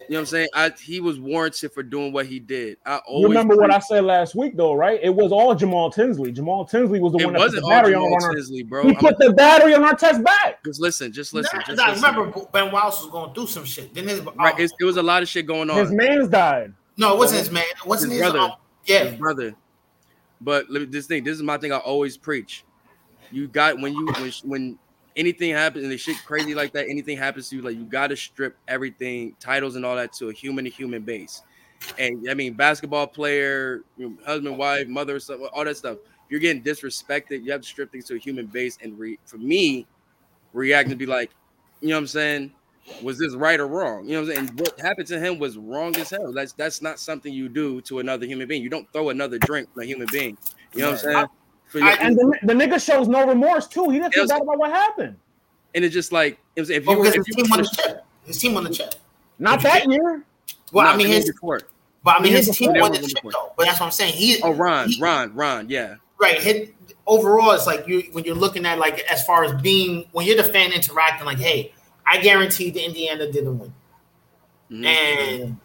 You 0.00 0.14
know 0.14 0.16
what 0.16 0.20
I'm 0.20 0.26
saying? 0.26 0.48
I 0.54 0.72
he 0.82 0.98
was 0.98 1.20
warranted 1.20 1.72
for 1.72 1.84
doing 1.84 2.12
what 2.12 2.26
he 2.26 2.40
did. 2.40 2.78
I 2.84 2.96
always 3.06 3.28
remember 3.28 3.54
what 3.54 3.72
I 3.72 3.78
said 3.78 4.02
last 4.04 4.34
week, 4.34 4.56
though, 4.56 4.74
right? 4.74 4.98
It 5.00 5.14
was 5.14 5.30
all 5.30 5.54
Jamal 5.54 5.88
Tinsley. 5.88 6.32
Jamal 6.32 6.64
Tinsley 6.64 6.98
was 6.98 7.12
the 7.12 7.20
it 7.20 7.26
one 7.26 7.34
that 7.34 7.42
put 7.42 7.52
the 7.52 7.60
battery 7.60 7.94
on 7.94 8.12
our 8.12 8.34
Tinsley, 8.34 8.64
bro. 8.64 8.82
He 8.82 8.88
I'm 8.88 8.96
put 8.96 9.18
the 9.18 9.32
battery 9.32 9.72
on 9.72 9.82
Artest 9.82 10.24
back. 10.24 10.64
Just 10.64 10.80
listen, 10.80 11.12
just 11.12 11.32
listen. 11.32 11.58
Nah, 11.58 11.64
just 11.64 11.76
nah, 11.76 11.90
listen. 11.90 12.16
remember 12.16 12.40
Ben 12.52 12.72
Wallace 12.72 13.00
was 13.02 13.10
going 13.12 13.32
through 13.34 13.46
some 13.46 13.64
shit. 13.64 13.94
Then 13.94 14.08
his 14.08 14.20
right, 14.20 14.54
um, 14.54 14.68
it 14.80 14.84
was 14.84 14.96
a 14.96 15.02
lot 15.02 15.22
of 15.22 15.28
shit 15.28 15.46
going 15.46 15.70
on. 15.70 15.76
His 15.76 15.92
man's 15.92 16.28
died. 16.28 16.72
No, 16.96 17.14
it 17.14 17.18
wasn't 17.18 17.42
his 17.42 17.52
man. 17.52 17.62
It 17.70 17.86
wasn't 17.86 18.12
his, 18.12 18.20
his 18.20 18.32
brother. 18.32 18.46
Um, 18.46 18.58
yeah, 18.86 19.04
his 19.04 19.18
brother. 19.18 19.54
But 20.40 20.66
this 20.90 21.06
thing, 21.06 21.22
this 21.22 21.36
is 21.36 21.42
my 21.44 21.56
thing. 21.56 21.70
I 21.70 21.76
always 21.76 22.16
preach. 22.16 22.64
You 23.30 23.46
got 23.46 23.78
when 23.78 23.92
you 23.92 24.06
when 24.06 24.32
when 24.42 24.78
anything 25.16 25.52
happens 25.52 25.84
and 25.84 25.92
the 25.92 25.98
shit 25.98 26.16
crazy 26.24 26.54
like 26.54 26.72
that, 26.72 26.88
anything 26.88 27.16
happens 27.16 27.48
to 27.50 27.56
you, 27.56 27.62
like 27.62 27.76
you 27.76 27.84
gotta 27.84 28.16
strip 28.16 28.56
everything, 28.68 29.34
titles 29.40 29.76
and 29.76 29.84
all 29.84 29.96
that 29.96 30.12
to 30.14 30.28
a 30.28 30.32
human 30.32 30.64
to 30.64 30.70
human 30.70 31.02
base. 31.02 31.42
And 31.98 32.28
I 32.28 32.34
mean, 32.34 32.54
basketball 32.54 33.06
player, 33.06 33.82
husband, 34.26 34.58
wife, 34.58 34.86
mother, 34.88 35.18
stuff, 35.18 35.40
all 35.52 35.64
that 35.64 35.76
stuff. 35.76 35.98
You're 36.28 36.40
getting 36.40 36.62
disrespected. 36.62 37.42
You 37.42 37.52
have 37.52 37.62
to 37.62 37.66
strip 37.66 37.90
things 37.90 38.04
to 38.06 38.14
a 38.14 38.18
human 38.18 38.46
base. 38.46 38.78
And 38.82 38.98
re- 38.98 39.18
for 39.24 39.38
me, 39.38 39.86
reacting 40.52 40.90
to 40.90 40.96
be 40.96 41.06
like, 41.06 41.30
you 41.80 41.88
know 41.88 41.96
what 41.96 42.00
I'm 42.00 42.06
saying? 42.06 42.52
Was 43.02 43.18
this 43.18 43.34
right 43.34 43.58
or 43.58 43.66
wrong? 43.66 44.04
You 44.06 44.12
know 44.14 44.22
what 44.22 44.38
I'm 44.38 44.46
saying? 44.46 44.58
what 44.58 44.80
happened 44.80 45.06
to 45.08 45.18
him 45.18 45.38
was 45.38 45.56
wrong 45.56 45.96
as 45.96 46.10
hell. 46.10 46.32
That's 46.32 46.52
that's 46.52 46.82
not 46.82 46.98
something 46.98 47.32
you 47.32 47.48
do 47.48 47.80
to 47.82 47.98
another 47.98 48.26
human 48.26 48.48
being. 48.48 48.62
You 48.62 48.70
don't 48.70 48.90
throw 48.92 49.10
another 49.10 49.38
drink 49.38 49.68
on 49.76 49.82
a 49.82 49.86
human 49.86 50.08
being. 50.10 50.36
You 50.74 50.82
know 50.82 50.90
what 50.92 51.04
I'm 51.04 51.12
saying? 51.12 51.26
Your, 51.74 51.84
I, 51.84 51.94
and 51.94 52.16
the, 52.16 52.38
the 52.42 52.52
nigga 52.52 52.84
shows 52.84 53.08
no 53.08 53.26
remorse 53.26 53.66
too. 53.66 53.88
He 53.90 53.98
didn't 53.98 54.14
feel 54.14 54.26
bad 54.26 54.42
about 54.42 54.58
what 54.58 54.70
happened. 54.70 55.16
And 55.74 55.84
it's 55.84 55.94
just 55.94 56.12
like 56.12 56.38
it 56.56 56.60
was, 56.60 56.70
if 56.70 56.84
you 56.84 56.92
oh, 56.92 56.98
were, 56.98 57.06
if 57.06 57.14
his 57.14 57.28
you 57.28 57.34
team 57.34 57.52
on 57.52 57.58
the 57.58 57.68
chip. 57.68 58.04
His 58.24 58.38
team 58.38 58.56
on 58.56 58.64
the 58.64 58.70
chip. 58.70 58.94
Not 59.38 59.62
that 59.62 59.88
year. 59.88 60.24
Well, 60.72 60.86
I 60.86 60.96
mean 60.96 61.06
his 61.06 61.30
before. 61.30 61.62
But 62.02 62.18
I 62.18 62.22
mean 62.22 62.32
his 62.32 62.48
team 62.56 62.72
won 62.74 62.92
the 62.92 62.98
chip 62.98 63.22
though. 63.22 63.52
But 63.56 63.66
that's 63.66 63.80
what 63.80 63.86
I'm 63.86 63.92
saying. 63.92 64.14
He 64.14 64.40
Oh 64.42 64.52
Ron, 64.52 64.88
he, 64.88 65.00
Ron, 65.00 65.34
Ron, 65.34 65.68
yeah. 65.68 65.96
Right. 66.18 66.40
Hit, 66.40 66.74
overall, 67.06 67.52
it's 67.52 67.66
like 67.66 67.86
you 67.86 68.02
when 68.12 68.24
you're 68.24 68.34
looking 68.34 68.66
at 68.66 68.78
like 68.78 69.00
as 69.00 69.24
far 69.24 69.44
as 69.44 69.60
being 69.62 70.06
when 70.12 70.26
you're 70.26 70.36
the 70.36 70.44
fan 70.44 70.72
interacting, 70.72 71.26
like, 71.26 71.38
hey, 71.38 71.72
I 72.06 72.18
guaranteed 72.18 72.74
the 72.74 72.84
Indiana 72.84 73.30
didn't 73.30 73.58
win. 73.58 73.72
Mm-hmm. 74.70 74.84
And 74.84 75.60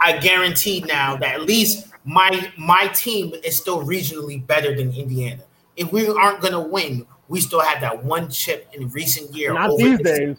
I 0.00 0.18
guaranteed 0.18 0.86
now 0.86 1.16
that 1.16 1.34
at 1.34 1.42
least 1.42 1.88
my 2.06 2.50
my 2.56 2.86
team 2.88 3.34
is 3.44 3.58
still 3.58 3.82
regionally 3.82 4.44
better 4.46 4.74
than 4.74 4.92
Indiana 4.92 5.42
if 5.76 5.92
we 5.92 6.08
aren't 6.08 6.40
going 6.40 6.52
to 6.52 6.60
win, 6.60 7.06
we 7.28 7.40
still 7.40 7.60
have 7.60 7.80
that 7.80 8.02
one 8.04 8.30
chip 8.30 8.68
in 8.72 8.88
recent 8.90 9.34
year. 9.34 9.52
Not 9.52 9.76
these 9.76 10.00
days, 10.00 10.38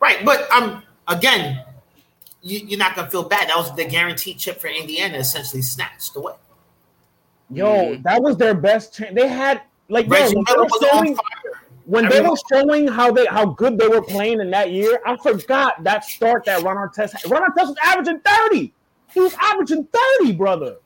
right? 0.00 0.24
But 0.24 0.50
um, 0.50 0.82
again, 1.08 1.64
you, 2.42 2.76
are 2.76 2.78
not 2.78 2.96
going 2.96 3.06
to 3.06 3.10
feel 3.10 3.24
bad. 3.24 3.48
That 3.48 3.56
was 3.56 3.74
the 3.76 3.84
guaranteed 3.84 4.38
chip 4.38 4.60
for 4.60 4.68
Indiana, 4.68 5.18
essentially 5.18 5.62
snatched 5.62 6.16
away. 6.16 6.34
Yo, 7.50 7.66
mm-hmm. 7.66 8.02
that 8.02 8.22
was 8.22 8.36
their 8.36 8.54
best 8.54 8.94
chance. 8.94 9.14
They 9.14 9.28
had 9.28 9.62
like 9.88 10.06
yo, 10.06 10.12
when, 10.12 10.44
they 10.46 10.56
were, 10.56 10.68
showing, 10.80 11.16
when 11.84 12.08
they 12.08 12.20
were 12.22 12.36
showing 12.50 12.88
how 12.88 13.12
they 13.12 13.26
how 13.26 13.46
good 13.46 13.76
they 13.76 13.88
were 13.88 14.00
playing 14.00 14.40
in 14.40 14.50
that 14.52 14.70
year, 14.70 15.00
I 15.04 15.16
forgot 15.16 15.84
that 15.84 16.04
start 16.04 16.46
that 16.46 16.62
Ron 16.62 16.76
Artest. 16.76 17.28
Ron 17.30 17.42
Artest 17.42 17.68
was 17.68 17.76
averaging 17.84 18.20
thirty. 18.20 18.72
He 19.12 19.20
was 19.20 19.34
averaging 19.38 19.86
thirty, 19.92 20.32
brother. 20.32 20.76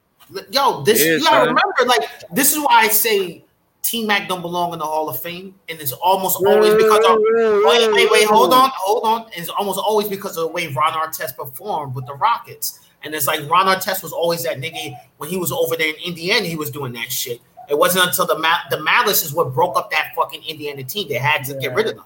Yo, 0.51 0.83
this 0.83 1.05
you 1.05 1.21
gotta 1.21 1.49
remember, 1.49 1.75
like 1.87 2.09
this 2.33 2.53
is 2.53 2.59
why 2.59 2.83
I 2.83 2.89
say 2.89 3.45
T 3.83 4.05
Mac 4.05 4.29
don't 4.29 4.43
belong 4.43 4.73
in 4.73 4.79
the 4.81 4.85
Hall 4.85 5.09
of 5.09 5.21
Fame, 5.21 5.55
and 5.69 5.81
it's 5.81 5.93
almost 5.93 6.39
always 6.45 6.75
because 6.75 7.05
of 7.05 7.19
wait, 7.21 7.93
wait, 7.93 8.11
wait, 8.11 8.27
hold 8.27 8.53
on, 8.53 8.71
hold 8.75 9.05
on. 9.05 9.27
It's 9.37 9.49
almost 9.49 9.79
always 9.79 10.09
because 10.09 10.37
of 10.37 10.43
the 10.43 10.49
way 10.49 10.67
Ron 10.69 10.93
Artest 10.93 11.37
performed 11.37 11.95
with 11.95 12.07
the 12.07 12.15
Rockets. 12.15 12.81
And 13.05 13.15
it's 13.15 13.27
like 13.29 13.49
Ron 13.49 13.67
Artest 13.67 14.03
was 14.03 14.13
always 14.13 14.43
that 14.43 14.59
nigga 14.59 14.99
when 15.19 15.31
he 15.31 15.37
was 15.37 15.53
over 15.53 15.77
there 15.77 15.91
in 15.91 15.95
Indiana, 16.05 16.47
he 16.47 16.57
was 16.57 16.71
doing 16.73 16.93
that 16.95 17.13
shit. 17.13 17.41
It 17.69 17.79
wasn't 17.79 18.07
until 18.07 18.27
the 18.27 18.39
ma- 18.39 18.65
the 18.71 18.83
malice 18.83 19.25
is 19.25 19.33
what 19.33 19.55
broke 19.55 19.77
up 19.77 19.91
that 19.93 20.13
fucking 20.17 20.43
Indiana 20.45 20.83
team. 20.83 21.09
They 21.09 21.15
had 21.15 21.45
to 21.45 21.55
yeah. 21.55 21.61
get 21.61 21.75
rid 21.75 21.87
of 21.87 21.97
them. 21.97 22.05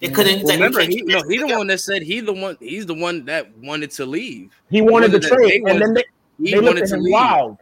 They 0.00 0.08
couldn't. 0.08 0.42
Well, 0.42 0.54
remember, 0.54 0.80
he, 0.80 1.02
no, 1.02 1.22
he 1.28 1.38
the 1.38 1.56
one 1.56 1.68
that 1.68 1.80
said 1.80 2.02
he 2.02 2.20
the 2.20 2.32
one. 2.32 2.56
He's 2.60 2.86
the 2.86 2.94
one 2.94 3.24
that 3.24 3.56
wanted 3.58 3.90
to 3.92 4.04
leave. 4.04 4.50
He 4.70 4.82
wanted 4.82 5.12
to 5.12 5.20
trade, 5.20 5.62
and 5.66 5.80
then 5.80 5.94
they, 5.94 6.04
he 6.38 6.52
they 6.52 6.60
wanted 6.60 6.86
to 6.86 6.96
leave. 6.96 7.12
Wild 7.12 7.58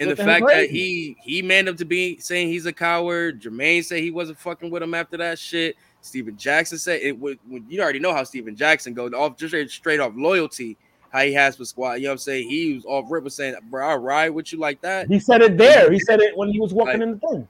and 0.00 0.10
the 0.10 0.16
fact 0.16 0.46
that 0.46 0.70
he 0.70 1.16
he 1.22 1.42
manned 1.42 1.68
up 1.68 1.76
to 1.76 1.84
be 1.84 2.18
saying 2.18 2.48
he's 2.48 2.66
a 2.66 2.72
coward. 2.72 3.40
Jermaine 3.40 3.84
said 3.84 4.00
he 4.00 4.10
wasn't 4.10 4.38
fucking 4.38 4.70
with 4.70 4.82
him 4.82 4.94
after 4.94 5.16
that 5.16 5.38
shit. 5.38 5.76
Stephen 6.00 6.36
Jackson 6.36 6.78
said 6.78 7.00
it 7.02 7.18
would. 7.18 7.38
You 7.48 7.82
already 7.82 7.98
know 7.98 8.12
how 8.12 8.24
Stephen 8.24 8.54
Jackson 8.54 8.94
goes 8.94 9.12
off 9.12 9.36
just 9.36 9.54
straight 9.72 10.00
off 10.00 10.12
loyalty. 10.14 10.76
How 11.10 11.22
he 11.22 11.32
has 11.32 11.56
for 11.56 11.64
squad. 11.64 11.94
You 11.94 12.02
know 12.02 12.08
what 12.10 12.12
I'm 12.12 12.18
saying? 12.18 12.50
He 12.50 12.74
was 12.74 12.84
off 12.84 13.10
rip 13.10 13.24
was 13.24 13.34
saying, 13.34 13.56
"Bro, 13.70 13.88
I 13.88 13.96
ride 13.96 14.30
with 14.30 14.52
you 14.52 14.58
like 14.58 14.80
that." 14.82 15.08
He 15.08 15.18
said 15.18 15.40
it 15.40 15.56
there. 15.56 15.90
He 15.90 15.98
said 15.98 16.20
it 16.20 16.36
when 16.36 16.50
he 16.50 16.60
was 16.60 16.74
walking 16.74 17.00
like, 17.00 17.02
in 17.02 17.12
the 17.12 17.28
thing. 17.28 17.48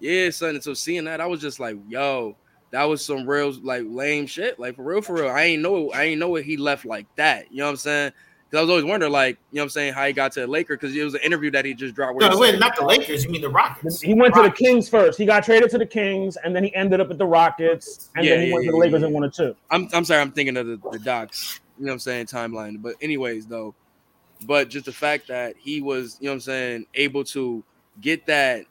Yeah, 0.00 0.30
son. 0.30 0.50
And 0.50 0.62
so 0.62 0.72
seeing 0.72 1.04
that, 1.04 1.20
I 1.20 1.26
was 1.26 1.40
just 1.40 1.60
like, 1.60 1.76
"Yo." 1.88 2.36
that 2.70 2.84
was 2.84 3.04
some 3.04 3.28
real 3.28 3.52
like 3.62 3.82
lame 3.86 4.26
shit. 4.26 4.58
Like 4.58 4.76
for 4.76 4.82
real, 4.82 5.02
for 5.02 5.12
real. 5.12 5.28
I 5.28 5.42
ain't 5.42 5.62
know 5.62 5.90
I 5.90 6.04
ain't 6.04 6.18
know 6.18 6.30
what 6.30 6.42
he 6.42 6.56
left 6.56 6.86
like 6.86 7.06
that. 7.16 7.52
You 7.52 7.58
know 7.58 7.64
what 7.64 7.72
I'm 7.72 7.76
saying? 7.76 8.12
Because 8.52 8.60
I 8.60 8.62
was 8.64 8.70
always 8.70 8.84
wondering, 8.84 9.12
like, 9.12 9.38
you 9.50 9.56
know 9.56 9.62
what 9.62 9.64
I'm 9.64 9.70
saying, 9.70 9.94
how 9.94 10.06
he 10.06 10.12
got 10.12 10.32
to 10.32 10.40
the 10.40 10.46
Lakers 10.46 10.76
because 10.78 10.94
it 10.94 11.02
was 11.02 11.14
an 11.14 11.22
interview 11.22 11.50
that 11.52 11.64
he 11.64 11.72
just 11.72 11.94
dropped. 11.94 12.20
No, 12.20 12.36
wait, 12.38 12.58
not 12.58 12.76
the 12.76 12.84
Lakers. 12.84 13.24
You 13.24 13.30
mean 13.30 13.40
the 13.40 13.48
Rockets? 13.48 14.02
He 14.02 14.12
went 14.12 14.36
Rockets. 14.36 14.58
to 14.58 14.64
the 14.64 14.70
Kings 14.70 14.88
first. 14.90 15.18
He 15.18 15.24
got 15.24 15.42
traded 15.42 15.70
to 15.70 15.78
the 15.78 15.86
Kings, 15.86 16.36
and 16.36 16.54
then 16.54 16.62
he 16.62 16.74
ended 16.74 17.00
up 17.00 17.10
at 17.10 17.16
the 17.16 17.24
Rockets, 17.24 18.10
and 18.14 18.26
yeah, 18.26 18.34
then 18.34 18.42
he 18.42 18.48
yeah, 18.48 18.52
went 18.52 18.64
yeah, 18.66 18.70
to 18.70 18.72
the 18.72 18.78
Lakers 18.78 19.02
and 19.04 19.14
won 19.14 19.24
a 19.24 19.30
two. 19.30 19.56
I'm 19.70 19.88
I'm 19.94 20.04
sorry, 20.04 20.20
I'm 20.20 20.32
thinking 20.32 20.58
of 20.58 20.66
the, 20.66 20.78
the 20.90 20.98
docs. 20.98 21.60
You 21.78 21.86
know 21.86 21.92
what 21.92 21.94
I'm 21.94 21.98
saying, 22.00 22.26
timeline. 22.26 22.82
But 22.82 22.96
anyways, 23.00 23.46
though, 23.46 23.74
but 24.44 24.68
just 24.68 24.84
the 24.84 24.92
fact 24.92 25.28
that 25.28 25.56
he 25.58 25.80
was, 25.80 26.18
you 26.20 26.26
know 26.26 26.32
what 26.32 26.34
I'm 26.34 26.40
saying, 26.40 26.86
able 26.92 27.24
to 27.24 27.64
get 28.02 28.26
that, 28.26 28.66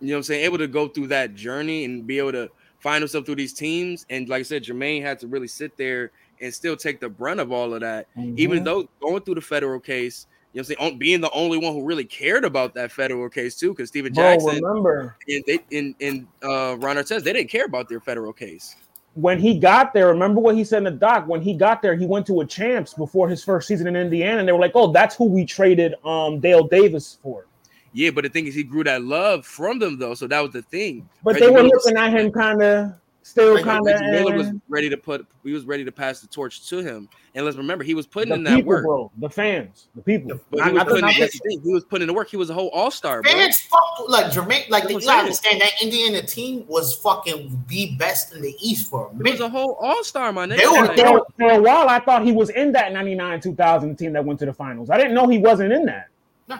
you 0.00 0.08
know 0.08 0.14
what 0.14 0.16
I'm 0.16 0.22
saying, 0.24 0.44
able 0.44 0.58
to 0.58 0.66
go 0.66 0.88
through 0.88 1.06
that 1.08 1.36
journey 1.36 1.84
and 1.84 2.04
be 2.04 2.18
able 2.18 2.32
to 2.32 2.50
find 2.80 3.00
himself 3.00 3.26
through 3.26 3.36
these 3.36 3.52
teams. 3.52 4.06
And 4.10 4.28
like 4.28 4.40
I 4.40 4.42
said, 4.42 4.64
Jermaine 4.64 5.02
had 5.02 5.20
to 5.20 5.28
really 5.28 5.46
sit 5.46 5.76
there 5.76 6.10
and 6.40 6.52
still 6.52 6.76
take 6.76 7.00
the 7.00 7.08
brunt 7.08 7.40
of 7.40 7.52
all 7.52 7.74
of 7.74 7.80
that, 7.80 8.06
mm-hmm. 8.16 8.34
even 8.38 8.64
though 8.64 8.88
going 9.00 9.22
through 9.22 9.36
the 9.36 9.40
federal 9.40 9.80
case. 9.80 10.26
You 10.52 10.60
know, 10.60 10.66
what 10.68 10.78
I'm 10.78 10.88
saying 10.90 10.98
being 10.98 11.20
the 11.20 11.30
only 11.32 11.58
one 11.58 11.72
who 11.72 11.84
really 11.84 12.04
cared 12.04 12.44
about 12.44 12.74
that 12.74 12.92
federal 12.92 13.28
case 13.28 13.56
too, 13.56 13.70
because 13.70 13.88
Stephen 13.88 14.14
Jackson, 14.14 14.60
Bro, 14.60 14.68
remember, 14.68 15.16
and 15.26 15.42
they 15.48 15.58
in 15.70 15.96
in 15.98 16.28
uh, 16.44 16.76
Ron 16.78 16.96
Artest, 16.96 17.24
they 17.24 17.32
didn't 17.32 17.50
care 17.50 17.64
about 17.64 17.88
their 17.88 17.98
federal 17.98 18.32
case 18.32 18.76
when 19.14 19.38
he 19.38 19.58
got 19.58 19.94
there, 19.94 20.08
remember 20.08 20.40
what 20.40 20.56
he 20.56 20.64
said 20.64 20.78
in 20.78 20.84
the 20.84 20.90
doc? 20.90 21.26
When 21.26 21.40
he 21.40 21.54
got 21.54 21.82
there, 21.82 21.94
he 21.94 22.06
went 22.06 22.26
to 22.26 22.40
a 22.40 22.46
champs 22.46 22.94
before 22.94 23.28
his 23.28 23.42
first 23.44 23.68
season 23.68 23.86
in 23.86 23.96
Indiana, 23.96 24.40
and 24.40 24.48
they 24.48 24.52
were 24.52 24.58
like, 24.58 24.72
"Oh, 24.74 24.92
that's 24.92 25.14
who 25.14 25.24
we 25.24 25.44
traded 25.44 25.94
um 26.04 26.40
Dale 26.40 26.64
Davis 26.64 27.18
for." 27.22 27.46
Yeah, 27.92 28.10
but 28.10 28.24
the 28.24 28.30
thing 28.30 28.46
is, 28.46 28.54
he 28.54 28.64
grew 28.64 28.82
that 28.84 29.02
love 29.02 29.46
from 29.46 29.78
them 29.78 29.98
though, 29.98 30.14
so 30.14 30.26
that 30.26 30.40
was 30.40 30.50
the 30.50 30.62
thing. 30.62 31.08
But 31.22 31.34
Reggie 31.34 31.46
they 31.46 31.52
were 31.52 31.62
looking 31.62 31.96
at 31.96 32.12
him 32.12 32.32
kind 32.32 32.60
of 32.60 32.92
still 33.24 33.62
kind 33.62 33.88
of. 33.88 34.00
Miller 34.02 34.36
was 34.36 34.50
ready 34.68 34.88
to 34.88 34.96
put. 34.96 35.26
He 35.42 35.52
was 35.52 35.64
ready 35.64 35.84
to 35.84 35.90
pass 35.90 36.20
the 36.20 36.28
torch 36.28 36.68
to 36.68 36.78
him. 36.78 37.08
And 37.34 37.44
let's 37.44 37.56
remember, 37.56 37.82
he 37.82 37.94
was 37.94 38.06
putting 38.06 38.28
the 38.28 38.34
in 38.36 38.44
people, 38.44 38.56
that 38.56 38.64
work. 38.64 38.84
Bro, 38.84 39.10
the 39.18 39.28
fans, 39.28 39.88
the 39.96 40.02
people. 40.02 40.38
But 40.50 40.68
he, 40.68 40.72
was 40.72 40.84
putting, 40.84 41.60
he 41.62 41.72
was 41.72 41.84
putting 41.84 42.02
in 42.02 42.06
the 42.06 42.14
work. 42.14 42.28
He 42.28 42.36
was 42.36 42.50
a 42.50 42.54
whole 42.54 42.68
all 42.68 42.92
star. 42.92 43.22
Fans 43.24 43.62
fucked 43.62 44.08
like 44.08 44.26
Jermaine. 44.26 44.70
Like 44.70 44.88
you 44.88 45.00
gotta 45.00 45.22
understand 45.22 45.60
that 45.60 45.72
Indiana 45.82 46.22
team 46.22 46.64
was 46.68 46.94
fucking 46.94 47.64
the 47.68 47.96
best 47.96 48.34
in 48.34 48.42
the 48.42 48.54
East 48.60 48.88
for 48.88 49.08
a 49.08 49.12
minute. 49.12 49.26
He 49.26 49.32
was 49.32 49.40
a 49.40 49.48
whole 49.48 49.76
all 49.80 50.04
star, 50.04 50.32
my 50.32 50.46
nigga. 50.46 50.60
For, 50.62 50.96
for, 50.96 51.26
for 51.36 51.50
a 51.50 51.60
while, 51.60 51.88
I 51.88 51.98
thought 51.98 52.24
he 52.24 52.32
was 52.32 52.50
in 52.50 52.70
that 52.72 52.92
'99 52.92 53.40
2000 53.40 53.96
team 53.96 54.12
that 54.12 54.24
went 54.24 54.38
to 54.38 54.46
the 54.46 54.54
finals. 54.54 54.90
I 54.90 54.96
didn't 54.96 55.14
know 55.14 55.26
he 55.26 55.38
wasn't 55.38 55.72
in 55.72 55.86
that. 55.86 56.08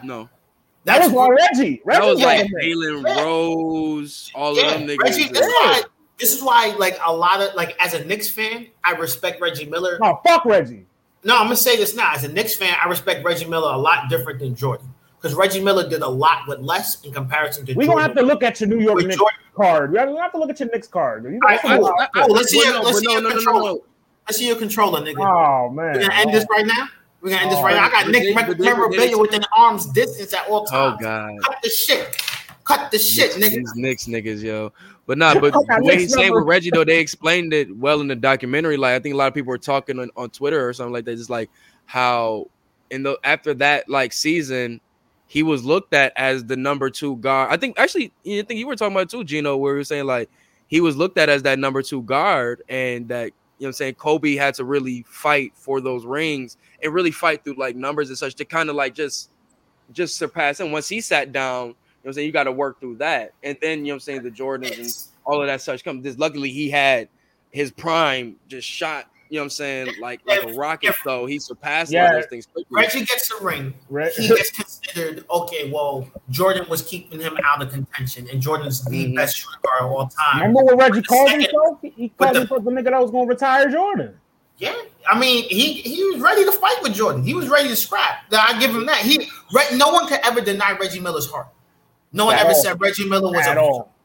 No. 0.03 0.29
That 0.85 1.03
was 1.03 1.13
why 1.13 1.29
Reggie. 1.31 1.81
Reggie 1.85 2.01
that 2.01 2.05
was 2.05 2.21
like 2.21 2.47
Jalen 2.63 3.17
Rose, 3.17 4.31
all 4.35 4.55
yeah. 4.55 4.67
of 4.67 4.73
them 4.73 4.89
niggas. 4.89 4.99
Reggie, 4.99 5.29
that's 5.29 5.47
why 5.47 5.83
this 6.19 6.35
is 6.35 6.43
why, 6.43 6.75
like 6.79 6.99
a 7.05 7.13
lot 7.13 7.41
of 7.41 7.55
like 7.55 7.77
as 7.81 7.95
a 7.95 8.05
Knicks 8.05 8.29
fan, 8.31 8.69
I 8.83 8.93
respect 8.93 9.41
Reggie 9.41 9.67
Miller. 9.67 9.99
Oh 10.03 10.21
fuck 10.27 10.45
Reggie. 10.45 10.87
No, 11.25 11.37
I'm 11.37 11.45
gonna 11.45 11.57
say 11.57 11.77
this 11.77 11.95
now. 11.95 12.13
As 12.15 12.25
a 12.25 12.29
Knicks 12.29 12.55
fan, 12.55 12.77
I 12.83 12.89
respect 12.89 13.25
Reggie 13.25 13.47
Miller 13.47 13.73
a 13.73 13.79
lot 13.79 14.09
different 14.09 14.39
than 14.39 14.55
Jordan 14.55 14.93
because 15.17 15.35
Reggie 15.35 15.61
Miller 15.61 15.89
did 15.89 16.03
a 16.03 16.09
lot 16.09 16.47
with 16.47 16.61
less 16.61 17.03
in 17.03 17.13
comparison 17.13 17.65
to. 17.67 17.75
We're 17.75 17.87
gonna 17.87 18.03
have 18.03 18.15
to 18.15 18.23
look 18.23 18.43
at 18.43 18.61
your 18.61 18.69
New 18.69 18.81
York 18.81 19.03
Knicks 19.03 19.17
Jordan. 19.17 19.39
card. 19.57 19.93
We 19.93 19.99
have 19.99 20.33
to 20.33 20.39
look 20.39 20.51
at 20.51 20.61
your 20.61 20.69
Knicks 20.71 20.87
card. 20.87 21.25
You 21.25 21.41
I, 21.47 21.59
I, 21.65 21.77
I, 21.77 22.09
oh, 22.17 22.27
let's 22.29 22.51
see. 22.51 22.59
Your, 22.59 22.83
let's 22.83 22.99
see 22.99 23.11
your 23.11 23.31
controller. 23.31 23.81
Let's 24.27 24.39
see 24.39 24.47
your 24.47 24.57
controller, 24.57 25.01
nigga. 25.01 25.19
Oh 25.19 25.71
man, 25.71 25.95
we're 25.95 26.01
gonna 26.03 26.15
end 26.15 26.31
oh. 26.31 26.33
this 26.33 26.47
right 26.51 26.67
now. 26.67 26.89
We're 27.23 27.31
gonna 27.31 27.43
end 27.43 27.53
this 27.53 27.63
right 27.63 27.75
now. 27.75 27.87
I 27.87 27.91
got 27.91 28.09
Knick 28.09 28.35
memorabilia 28.59 29.17
within 29.17 29.45
arm's 29.57 29.87
distance 29.87 30.35
at 30.35 30.47
all 30.47 30.67
times. 30.67 30.99
Oh 30.99 31.03
god, 31.03 31.33
cut 31.43 31.59
the 31.63 31.71
shit. 31.71 32.21
Cut 32.65 32.91
the 32.91 32.99
shit, 32.99 33.33
nigga. 33.33 33.57
These 33.57 33.73
Knicks 33.77 34.07
niggas, 34.07 34.43
yo. 34.43 34.73
But 35.07 35.19
nah, 35.19 35.39
but 35.39 35.53
the 35.53 35.81
way 35.83 35.99
he's 35.99 36.15
saying 36.15 36.33
with 36.33 36.47
Reggie 36.47 36.71
though, 36.71 36.85
they 36.85 36.99
explained 36.99 37.53
it 37.53 37.75
well 37.77 38.01
in 38.01 38.09
the 38.09 38.17
documentary. 38.17 38.79
Like 38.79 38.95
I 38.95 38.99
think 39.01 39.15
a 39.15 39.19
lot 39.19 39.29
of 39.29 39.35
people 39.35 39.51
were 39.51 39.59
talking 39.59 39.99
on, 39.99 40.11
on 40.17 40.31
Twitter 40.31 40.67
or 40.67 40.73
something 40.73 40.93
like 40.93 41.05
that, 41.05 41.17
just 41.17 41.29
like 41.29 41.51
how 41.85 42.49
in 42.91 43.03
the 43.03 43.19
after 43.23 43.53
that 43.55 43.89
like 43.89 44.15
season, 44.15 44.81
he 45.27 45.43
was 45.43 45.63
looked 45.63 45.93
at 45.93 46.15
as 46.17 46.45
the 46.47 46.57
number 46.57 46.89
two 46.89 47.17
guard. 47.17 47.53
I 47.53 47.59
think 47.59 47.79
actually, 47.79 48.13
I 48.27 48.43
think 48.43 48.53
you 48.53 48.67
were 48.67 48.77
talking 48.77 48.97
about 48.97 49.11
too, 49.11 49.25
Gino, 49.25 49.59
where 49.59 49.75
you 49.75 49.79
were 49.79 49.85
saying 49.85 50.07
like 50.07 50.31
he 50.67 50.81
was 50.81 50.97
looked 50.97 51.19
at 51.19 51.29
as 51.29 51.43
that 51.43 51.59
number 51.59 51.83
two 51.83 52.03
guard, 52.03 52.63
and 52.71 53.07
that 53.09 53.27
you 53.59 53.65
know 53.65 53.69
I'm 53.69 53.73
saying 53.75 53.95
Kobe 53.97 54.37
had 54.37 54.55
to 54.55 54.65
really 54.65 55.05
fight 55.07 55.53
for 55.55 55.83
those 55.83 56.07
rings 56.07 56.57
and 56.83 56.95
really 56.95 57.11
fight 57.11 57.45
through 57.45 57.57
like 57.57 57.77
numbers 57.77 58.09
and 58.09 58.17
such 58.17 58.37
to 58.37 58.47
kind 58.47 58.71
of 58.71 58.77
like 58.77 58.95
just 58.95 59.31
just 59.93 60.17
surpass 60.17 60.61
him. 60.61 60.73
Once 60.73 60.89
he 60.89 61.03
sat 61.03 61.31
down 61.31 61.75
know 62.05 62.09
what 62.09 62.11
I'm 62.11 62.13
saying? 62.15 62.27
You 62.27 62.33
got 62.33 62.45
to 62.45 62.53
work 62.53 62.81
through 62.81 62.97
that. 62.97 63.33
And 63.43 63.57
then, 63.63 63.81
you 63.81 63.87
know 63.87 63.93
what 63.93 63.95
I'm 63.95 64.01
saying, 64.01 64.23
the 64.23 64.31
Jordans 64.31 64.79
and 64.79 64.93
all 65.25 65.41
of 65.41 65.47
that 65.47 65.61
such 65.63 65.85
come. 65.85 66.03
This 66.03 66.19
luckily 66.19 66.51
he 66.51 66.69
had 66.69 67.09
his 67.51 67.71
prime 67.71 68.37
just 68.47 68.69
shot, 68.69 69.07
you 69.31 69.37
know 69.37 69.43
what 69.43 69.47
I'm 69.47 69.51
saying, 69.51 69.89
like 70.01 70.21
like 70.27 70.43
a 70.45 70.53
rocket 70.53 70.95
though. 71.05 71.25
He 71.25 71.39
surpassed 71.39 71.93
yeah. 71.93 72.09
all 72.09 72.13
those 72.15 72.27
things 72.27 72.47
quickly. 72.47 72.67
Reggie 72.71 73.05
gets 73.05 73.29
the 73.29 73.43
ring. 73.43 73.73
Right. 73.89 74.13
He 74.13 74.29
gets 74.29 74.51
considered 74.51 75.25
okay, 75.31 75.71
well, 75.73 76.09
Jordan 76.31 76.69
was 76.69 76.83
keeping 76.83 77.21
him 77.21 77.39
out 77.43 77.63
of 77.63 77.73
contention, 77.73 78.29
and 78.31 78.41
Jordan's 78.41 78.85
the 78.85 79.07
mm-hmm. 79.07 79.15
best 79.15 79.39
shooter 79.39 79.59
guard 79.65 79.91
of 79.91 79.97
all 79.97 80.09
time. 80.09 80.43
Remember 80.43 80.75
what 80.75 80.79
Reggie 80.79 81.03
called 81.03 81.31
himself? 81.31 81.79
He 81.83 82.11
called 82.11 82.37
himself 82.37 82.65
the 82.65 82.71
nigga 82.71 82.91
that 82.91 83.01
was 83.01 83.11
gonna 83.11 83.27
retire 83.27 83.71
Jordan. 83.71 84.19
Yeah, 84.59 84.75
I 85.11 85.19
mean, 85.19 85.49
he 85.49 85.73
he 85.75 86.05
was 86.05 86.21
ready 86.21 86.45
to 86.45 86.53
fight 86.53 86.77
with 86.83 86.95
Jordan. 86.95 87.23
He 87.25 87.35
was 87.35 87.49
ready 87.49 87.69
to 87.69 87.77
scrap. 87.77 88.25
I 88.31 88.59
give 88.61 88.71
him 88.71 88.87
that. 88.87 88.99
He 88.99 89.29
no 89.73 89.89
one 89.89 90.07
could 90.07 90.21
ever 90.23 90.41
deny 90.41 90.77
Reggie 90.77 91.01
Miller's 91.01 91.31
heart. 91.31 91.49
No 92.15 92.27
one 92.27 92.37
ever 92.37 92.51
all. 92.51 92.55
said 92.55 92.81
Reggie 92.81 93.09
Miller 93.09 93.31
was 93.31 93.47
a 93.47 93.55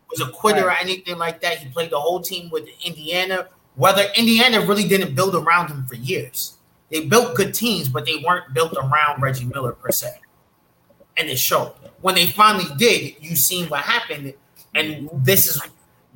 was 0.09 0.27
a 0.27 0.31
quitter 0.31 0.65
right. 0.65 0.77
or 0.77 0.81
anything 0.81 1.17
like 1.17 1.39
that. 1.41 1.59
He 1.59 1.69
played 1.69 1.91
the 1.91 1.99
whole 1.99 2.19
team 2.19 2.49
with 2.49 2.67
Indiana. 2.83 3.47
Whether 3.75 4.07
Indiana 4.17 4.65
really 4.65 4.87
didn't 4.87 5.15
build 5.15 5.35
around 5.35 5.69
him 5.69 5.85
for 5.85 5.95
years, 5.95 6.57
they 6.89 7.05
built 7.05 7.35
good 7.35 7.53
teams, 7.53 7.87
but 7.87 8.05
they 8.05 8.17
weren't 8.17 8.53
built 8.53 8.73
around 8.75 9.21
Reggie 9.21 9.45
Miller 9.45 9.73
per 9.73 9.91
se. 9.91 10.19
And 11.17 11.29
it 11.29 11.37
showed. 11.37 11.73
When 12.01 12.15
they 12.15 12.25
finally 12.25 12.65
did, 12.77 13.15
you 13.21 13.35
seen 13.35 13.69
what 13.69 13.81
happened, 13.81 14.33
and 14.73 15.09
this 15.13 15.47
is 15.47 15.61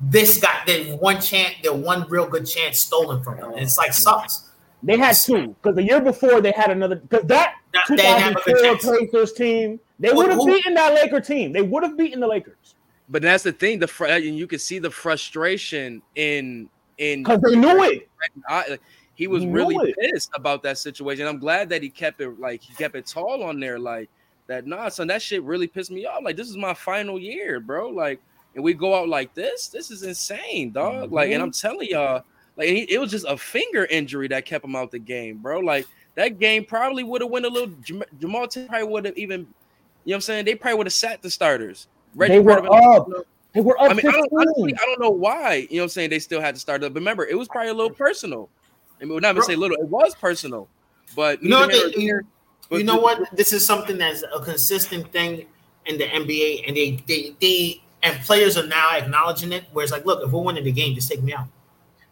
this 0.00 0.38
got 0.38 0.66
the 0.66 0.96
one 0.96 1.20
chance, 1.20 1.54
the 1.62 1.72
one 1.72 2.08
real 2.08 2.26
good 2.26 2.46
chance 2.46 2.80
stolen 2.80 3.22
from 3.22 3.36
them. 3.36 3.52
And 3.52 3.60
it's 3.60 3.78
like 3.78 3.92
sucks. 3.92 4.50
They 4.82 4.98
had 4.98 5.14
two 5.16 5.48
because 5.48 5.76
the 5.76 5.82
year 5.82 6.00
before 6.00 6.40
they 6.40 6.52
had 6.52 6.70
another 6.70 6.96
because 6.96 7.24
that 7.26 7.54
2004 7.86 8.98
Pacers 8.98 9.32
team 9.32 9.80
they 9.98 10.12
would 10.12 10.30
have 10.30 10.44
beaten 10.44 10.74
that 10.74 10.94
Laker 10.94 11.20
team. 11.20 11.52
They 11.52 11.62
would 11.62 11.82
have 11.82 11.96
beaten 11.96 12.20
the 12.20 12.26
Lakers. 12.26 12.74
But 13.08 13.22
that's 13.22 13.44
the 13.44 13.52
thing. 13.52 13.78
The 13.78 13.86
fr- 13.86 14.06
and 14.06 14.36
you 14.36 14.46
can 14.46 14.58
see 14.58 14.78
the 14.78 14.90
frustration 14.90 16.02
in 16.16 16.68
in 16.98 17.22
because 17.22 17.40
they 17.42 17.56
knew 17.56 17.82
it. 17.84 18.08
I, 18.48 18.78
he 19.14 19.26
was 19.26 19.42
he 19.42 19.48
really 19.48 19.94
pissed 20.00 20.30
about 20.34 20.62
that 20.64 20.78
situation. 20.78 21.26
I'm 21.26 21.38
glad 21.38 21.68
that 21.68 21.82
he 21.82 21.90
kept 21.90 22.20
it 22.20 22.40
like 22.40 22.62
he 22.62 22.74
kept 22.74 22.96
it 22.96 23.06
tall 23.06 23.42
on 23.44 23.60
there. 23.60 23.78
Like 23.78 24.10
that, 24.46 24.66
nah, 24.66 24.88
son, 24.88 25.06
that 25.08 25.22
shit 25.22 25.42
really 25.42 25.66
pissed 25.66 25.90
me 25.90 26.06
off. 26.06 26.22
Like 26.24 26.36
this 26.36 26.48
is 26.48 26.56
my 26.56 26.74
final 26.74 27.18
year, 27.18 27.60
bro. 27.60 27.90
Like, 27.90 28.20
and 28.54 28.64
we 28.64 28.74
go 28.74 28.94
out 28.94 29.08
like 29.08 29.34
this. 29.34 29.68
This 29.68 29.90
is 29.90 30.02
insane, 30.02 30.72
dog. 30.72 31.04
Mm-hmm. 31.06 31.14
Like, 31.14 31.30
and 31.30 31.42
I'm 31.42 31.52
telling 31.52 31.88
y'all, 31.88 32.24
like 32.56 32.68
he, 32.68 32.82
it 32.82 32.98
was 32.98 33.10
just 33.10 33.26
a 33.28 33.36
finger 33.36 33.84
injury 33.84 34.28
that 34.28 34.44
kept 34.46 34.64
him 34.64 34.74
out 34.74 34.90
the 34.90 34.98
game, 34.98 35.38
bro. 35.38 35.60
Like 35.60 35.86
that 36.16 36.38
game 36.38 36.64
probably 36.64 37.02
would 37.02 37.20
have 37.20 37.30
went 37.30 37.46
a 37.46 37.48
little. 37.48 37.74
Jamal 38.18 38.48
probably 38.48 38.84
would 38.84 39.04
have 39.06 39.16
even 39.16 39.46
you 40.04 40.10
know 40.10 40.16
what 40.16 40.16
I'm 40.16 40.20
saying? 40.20 40.44
They 40.44 40.54
probably 40.54 40.78
would 40.78 40.86
have 40.86 40.94
sat 40.94 41.22
the 41.22 41.30
starters. 41.30 41.88
Reggie 42.14 42.34
they 42.34 42.40
were 42.40 42.60
up. 42.72 43.08
They 43.54 43.60
were 43.60 43.80
up. 43.80 43.90
I 43.90 43.94
mean, 43.94 44.06
I 44.06 44.12
don't, 44.12 44.28
honestly, 44.32 44.74
I 44.74 44.84
don't 44.84 45.00
know 45.00 45.10
why. 45.10 45.66
You 45.70 45.76
know 45.76 45.82
what 45.82 45.82
I'm 45.84 45.88
saying? 45.90 46.10
They 46.10 46.18
still 46.18 46.40
had 46.40 46.54
to 46.54 46.60
start 46.60 46.84
up. 46.84 46.92
But 46.92 47.00
remember, 47.00 47.24
it 47.24 47.38
was 47.38 47.48
probably 47.48 47.70
a 47.70 47.74
little 47.74 47.90
personal. 47.90 48.50
I 49.00 49.04
mean, 49.04 49.14
we're 49.14 49.20
not 49.20 49.34
gonna 49.34 49.46
say 49.46 49.56
little. 49.56 49.76
It 49.78 49.88
was 49.88 50.14
personal. 50.14 50.68
But 51.16 51.42
you 51.42 51.48
know, 51.48 51.66
they, 51.66 51.90
here, 51.92 52.24
but 52.68 52.78
you 52.78 52.84
know 52.84 52.98
what? 52.98 53.34
This 53.34 53.52
is 53.52 53.64
something 53.64 53.96
that's 53.96 54.22
a 54.34 54.40
consistent 54.40 55.10
thing 55.10 55.46
in 55.86 55.96
the 55.96 56.04
NBA, 56.04 56.66
and 56.66 56.76
they 56.76 57.02
they 57.06 57.34
they 57.40 57.82
and 58.02 58.20
players 58.24 58.58
are 58.58 58.66
now 58.66 58.90
acknowledging 58.94 59.52
it. 59.52 59.64
Where 59.72 59.84
it's 59.84 59.92
like, 59.92 60.04
look, 60.04 60.22
if 60.22 60.32
we're 60.32 60.42
winning 60.42 60.64
the 60.64 60.72
game, 60.72 60.94
just 60.94 61.10
take 61.10 61.22
me 61.22 61.32
out. 61.32 61.46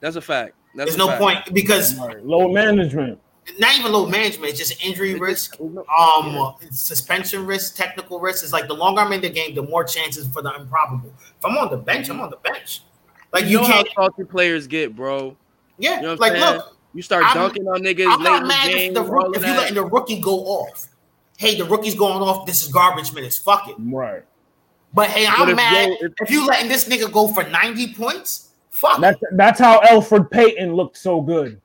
That's 0.01 0.17
a 0.17 0.23
fact. 0.23 0.55
That's 0.75 0.91
There's 0.91 0.99
no 0.99 1.09
fact. 1.09 1.21
point 1.21 1.55
because 1.55 1.99
low 2.23 2.51
management 2.51 3.21
not 3.59 3.79
even 3.79 3.93
low 3.93 4.07
management, 4.07 4.51
it's 4.51 4.59
just 4.59 4.85
injury 4.85 5.15
risk, 5.19 5.57
um, 5.61 6.55
suspension 6.71 7.45
risk, 7.45 7.77
technical 7.77 8.21
risk. 8.21 8.45
It's 8.45 8.53
like 8.53 8.69
the 8.69 8.75
longer 8.75 9.01
I'm 9.01 9.13
in 9.13 9.21
the 9.21 9.31
game, 9.31 9.55
the 9.55 9.63
more 9.63 9.85
chances 9.85 10.27
for 10.29 10.43
the 10.43 10.55
improbable. 10.55 11.13
If 11.19 11.45
I'm 11.45 11.57
on 11.57 11.71
the 11.71 11.77
bench, 11.77 12.09
I'm 12.09 12.21
on 12.21 12.31
the 12.31 12.37
bench. 12.37 12.83
Like 13.33 13.47
you, 13.47 13.61
you 13.61 13.67
can't. 13.67 13.89
salty 13.95 14.25
players 14.25 14.67
get, 14.67 14.95
bro. 14.95 15.37
Yeah, 15.79 15.97
you 15.97 16.03
know 16.03 16.15
like 16.15 16.33
saying? 16.33 16.45
look, 16.57 16.77
you 16.95 17.03
start 17.03 17.25
I'm, 17.27 17.37
dunking 17.37 17.67
on 17.67 17.81
niggas 17.81 18.07
I'm 18.07 18.23
late 18.23 18.87
in 18.87 18.95
the 18.95 19.03
game. 19.03 19.05
If, 19.05 19.33
the, 19.35 19.41
if 19.41 19.47
you 19.47 19.53
letting 19.53 19.75
the 19.75 19.85
rookie 19.85 20.21
go 20.21 20.41
off, 20.41 20.89
hey, 21.37 21.57
the 21.57 21.65
rookie's 21.65 21.95
going 21.95 22.23
off. 22.23 22.47
This 22.47 22.63
is 22.63 22.69
garbage 22.71 23.13
minutes. 23.13 23.39
Fuck 23.39 23.69
it. 23.69 23.77
Right. 23.79 24.23
But 24.95 25.09
hey, 25.09 25.27
I'm 25.27 25.49
but 25.49 25.57
mad 25.57 25.89
if, 25.89 26.03
if, 26.03 26.13
if 26.21 26.31
you 26.31 26.47
letting 26.47 26.69
this 26.69 26.89
nigga 26.89 27.11
go 27.11 27.29
for 27.29 27.43
90 27.43 27.95
points. 27.95 28.51
Fuck. 28.69 29.01
That's 29.01 29.21
that's 29.33 29.61
how 29.61 29.81
Elfrid 29.81 30.31
Payton 30.31 30.75
looked 30.75 30.99
so 30.99 31.21
good. 31.21 31.62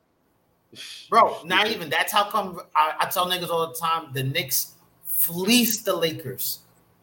Bro, 1.10 1.44
not 1.45 1.68
even 1.68 1.89
that's 1.89 2.11
how 2.11 2.30
come 2.30 2.60
I, 2.76 2.94
I, 2.99 3.06
tell 3.07 3.26
niggas 3.27 3.49
all 3.49 3.68
the 3.68 3.76
time 3.76 4.11
the 4.14 4.23
Knicks 4.23 4.73
fleeced 5.06 5.85
the 5.85 5.95
Lakers 5.95 6.60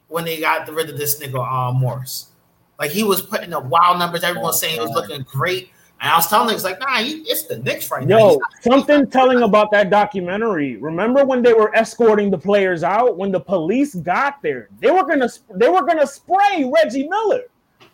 when 0.08 0.24
they 0.24 0.40
got 0.40 0.68
rid 0.68 0.90
of 0.90 0.98
this 0.98 1.20
nigga 1.20 1.40
uh, 1.40 1.72
Morris. 1.72 2.30
Like 2.78 2.90
he 2.90 3.02
was 3.02 3.22
putting 3.22 3.52
up 3.52 3.64
wild 3.64 3.98
numbers. 3.98 4.22
Everyone 4.22 4.48
was 4.48 4.60
saying 4.60 4.74
he 4.74 4.80
was 4.80 4.90
looking 4.90 5.22
great. 5.22 5.70
And 6.00 6.12
I 6.12 6.16
was 6.16 6.28
telling 6.28 6.54
niggas 6.54 6.64
like, 6.64 6.80
nah, 6.80 6.96
he, 6.96 7.20
it's 7.22 7.44
the 7.44 7.58
Knicks 7.58 7.90
right 7.90 8.06
now. 8.06 8.18
Yo, 8.18 8.40
something 8.60 9.08
telling 9.08 9.42
about 9.42 9.70
that 9.70 9.90
documentary. 9.90 10.76
Remember 10.76 11.24
when 11.24 11.42
they 11.42 11.54
were 11.54 11.74
escorting 11.74 12.30
the 12.30 12.38
players 12.38 12.82
out? 12.82 13.16
When 13.16 13.32
the 13.32 13.40
police 13.40 13.94
got 13.94 14.42
there, 14.42 14.68
they 14.80 14.90
were 14.90 15.04
gonna 15.06 15.28
they 15.54 15.68
were 15.68 15.82
gonna 15.82 16.06
spray 16.06 16.70
Reggie 16.72 17.08
Miller, 17.08 17.44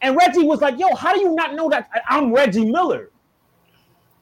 and 0.02 0.16
Reggie 0.16 0.42
was 0.42 0.60
like, 0.60 0.78
"Yo, 0.78 0.94
how 0.96 1.14
do 1.14 1.20
you 1.20 1.34
not 1.34 1.54
know 1.54 1.68
that 1.70 1.88
I'm 2.08 2.32
Reggie 2.32 2.64
Miller?" 2.64 3.10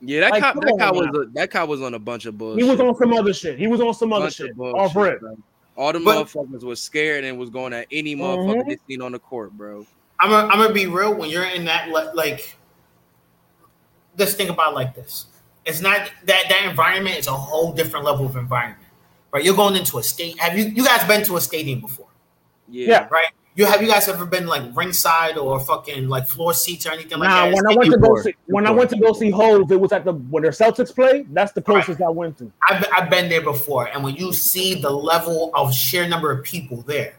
Yeah, 0.01 0.21
that 0.21 0.31
like, 0.31 0.43
cop, 0.43 0.55
that 0.57 0.77
guy 0.79 0.93
was 0.93 1.07
a, 1.07 1.31
that 1.33 1.51
guy 1.51 1.65
was 1.65 1.83
on 1.83 1.95
a 1.95 1.99
bunch 1.99 2.27
of 2.27 2.39
bullshit. 2.39 2.63
He 2.63 2.71
was 2.71 2.79
on 2.79 2.95
some 2.97 3.13
other 3.13 3.35
shit. 3.35 3.59
He 3.59 3.67
was 3.67 3.81
on 3.81 3.95
some 3.95 4.13
other 4.13 4.31
shit. 4.31 4.57
Off 4.59 4.95
rip. 4.95 5.23
All 5.77 5.93
the 5.93 6.01
but, 6.01 6.27
motherfuckers 6.27 6.65
was 6.65 6.81
scared 6.81 7.25
and 7.25 7.39
was 7.39 7.51
going 7.51 7.73
at 7.73 7.87
any 7.91 8.17
motherfucker 8.17 8.59
mm-hmm. 8.59 8.69
they 8.69 8.79
seen 8.89 9.03
on 9.03 9.13
the 9.13 9.19
court, 9.19 9.53
bro. 9.53 9.87
I'm 10.21 10.31
gonna, 10.31 10.49
I'm 10.49 10.59
gonna 10.59 10.75
be 10.75 10.87
real. 10.87 11.15
When 11.15 11.31
you're 11.31 11.45
in 11.45 11.65
that 11.67 11.89
like 12.15 12.57
let's 14.17 14.35
think 14.35 14.51
about 14.51 14.75
like 14.75 14.95
this. 14.95 15.27
It's 15.65 15.81
not 15.81 16.11
that 16.25 16.45
that 16.49 16.67
environment 16.69 17.19
is 17.19 17.27
a 17.27 17.33
whole 17.33 17.73
different 17.73 18.05
level 18.05 18.27
of 18.27 18.37
environment. 18.37 18.89
Right? 19.33 19.45
You're 19.45 19.57
going 19.57 19.77
into 19.77 19.99
a 19.99 20.03
state. 20.03 20.39
Have 20.41 20.59
you 20.59 20.65
you 20.65 20.85
guys 20.85 21.07
been 21.07 21.25
to 21.25 21.37
a 21.37 21.41
stadium 21.41 21.81
before? 21.81 22.09
Yeah. 22.69 23.07
Right. 23.11 23.33
You 23.59 23.67
have 23.67 23.83
you 23.83 23.89
guys 23.89 24.07
ever 24.07 24.25
been 24.25 24.47
like 24.47 24.63
ringside 24.73 25.37
or 25.37 25.59
fucking 25.59 26.09
like 26.09 26.29
floor 26.29 26.55
seats 26.55 26.87
or 26.87 26.93
anything 26.93 27.19
like 27.19 27.29
nah, 27.29 27.47
that? 27.47 27.55
when 27.55 27.67
I 27.67 27.75
went 27.75 27.91
to 27.91 27.99
go 27.99 28.23
see 28.23 28.35
when 28.47 28.67
I 28.69 28.71
went 28.71 28.89
to 28.91 28.97
go 28.97 29.13
see 29.13 29.31
Hove, 29.31 29.73
it 29.73 29.81
was 29.81 29.91
at 29.91 30.05
the 30.05 30.13
when 30.13 30.45
their 30.45 30.53
Celtics 30.53 30.95
play. 30.95 31.27
That's 31.31 31.51
the 31.51 31.61
closest 31.61 31.99
right. 31.99 32.07
I 32.07 32.11
went 32.11 32.39
to. 32.39 32.53
I've, 32.71 32.87
I've 32.97 33.11
been 33.11 33.29
there 33.29 33.41
before, 33.41 33.89
and 33.89 34.05
when 34.05 34.15
you 34.15 34.33
see 34.33 34.81
the 34.81 34.91
level 34.91 35.51
of 35.55 35.75
sheer 35.75 36.07
number 36.07 36.31
of 36.31 36.45
people 36.45 36.83
there, 36.83 37.17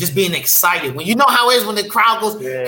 just 0.00 0.14
being 0.14 0.34
excited. 0.34 0.94
When 0.94 1.06
you 1.06 1.14
know 1.14 1.26
how 1.28 1.50
it 1.50 1.56
is 1.56 1.64
when 1.64 1.76
the 1.76 1.86
crowd 1.88 2.20
goes, 2.20 2.42
yeah. 2.42 2.64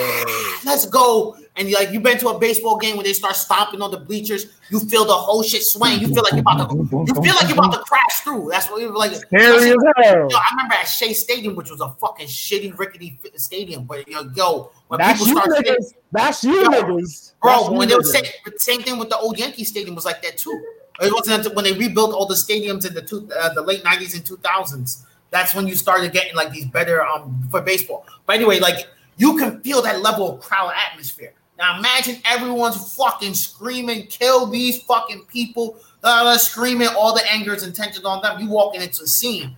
let's 0.64 0.86
go. 0.86 1.36
And 1.56 1.68
you 1.68 1.74
like 1.74 1.90
you've 1.90 2.02
been 2.02 2.18
to 2.18 2.28
a 2.28 2.38
baseball 2.38 2.78
game 2.78 2.96
when 2.96 3.04
they 3.04 3.12
start 3.12 3.36
stomping 3.36 3.82
on 3.82 3.90
the 3.90 3.98
bleachers, 3.98 4.46
you 4.70 4.80
feel 4.80 5.04
the 5.04 5.12
whole 5.12 5.42
shit 5.42 5.62
swaying. 5.62 6.00
You 6.00 6.08
feel 6.08 6.22
like 6.22 6.32
you're 6.32 6.40
about 6.40 6.70
to 6.70 6.76
you 6.76 7.22
feel 7.22 7.34
like 7.34 7.48
you're 7.48 7.58
about 7.58 7.74
to 7.74 7.80
crash 7.80 8.20
through. 8.20 8.48
That's 8.50 8.70
what 8.70 8.78
we 8.78 8.86
were 8.86 8.96
like. 8.96 9.12
Scary 9.12 9.68
yo, 9.68 9.76
I 9.76 10.48
remember 10.52 10.74
at 10.74 10.84
Shea 10.84 11.12
Stadium, 11.12 11.54
which 11.54 11.70
was 11.70 11.82
a 11.82 11.90
fucking 11.90 12.26
shitty, 12.26 12.78
rickety 12.78 13.20
stadium. 13.34 13.84
But 13.84 14.08
yo, 14.08 14.22
yo 14.34 14.70
when 14.88 14.98
that's 14.98 15.22
people 15.22 15.42
start 15.42 15.66
saying, 15.66 15.78
that's 16.10 16.42
you 16.42 16.62
yo, 16.62 16.70
niggas. 16.70 17.32
Bro, 17.42 17.52
that's 17.52 17.70
when 17.70 17.88
they 17.88 17.96
were 17.96 18.02
saying 18.02 18.24
same 18.56 18.82
thing 18.82 18.98
with 18.98 19.10
the 19.10 19.18
old 19.18 19.38
Yankee 19.38 19.64
Stadium 19.64 19.94
was 19.94 20.06
like 20.06 20.22
that 20.22 20.38
too. 20.38 20.58
It 21.02 21.12
wasn't 21.12 21.38
until 21.38 21.54
when 21.54 21.64
they 21.64 21.72
rebuilt 21.72 22.14
all 22.14 22.26
the 22.26 22.34
stadiums 22.34 22.86
in 22.86 22.94
the 22.94 23.02
two, 23.02 23.28
uh, 23.38 23.52
the 23.52 23.62
late 23.62 23.82
'90s 23.84 24.14
and 24.14 24.24
2000s 24.24 25.04
that's 25.32 25.54
when 25.54 25.66
you 25.66 25.74
started 25.74 26.12
getting 26.12 26.36
like 26.36 26.52
these 26.52 26.66
better 26.66 27.04
um 27.04 27.48
for 27.50 27.60
baseball. 27.60 28.06
But 28.26 28.36
anyway, 28.36 28.60
like 28.60 28.86
you 29.16 29.36
can 29.36 29.60
feel 29.62 29.82
that 29.82 30.00
level 30.00 30.34
of 30.34 30.40
crowd 30.40 30.72
atmosphere. 30.90 31.32
Now 31.58 31.78
imagine 31.78 32.18
everyone's 32.24 32.94
fucking 32.94 33.34
screaming, 33.34 34.06
kill 34.06 34.46
these 34.46 34.82
fucking 34.82 35.24
people, 35.24 35.76
uh, 36.04 36.36
screaming 36.38 36.88
all 36.96 37.14
the 37.14 37.22
anger 37.30 37.54
and 37.54 37.74
tensions 37.74 38.04
on 38.04 38.22
them. 38.22 38.40
You 38.40 38.48
walking 38.48 38.82
into 38.82 39.02
a 39.02 39.06
scene, 39.06 39.56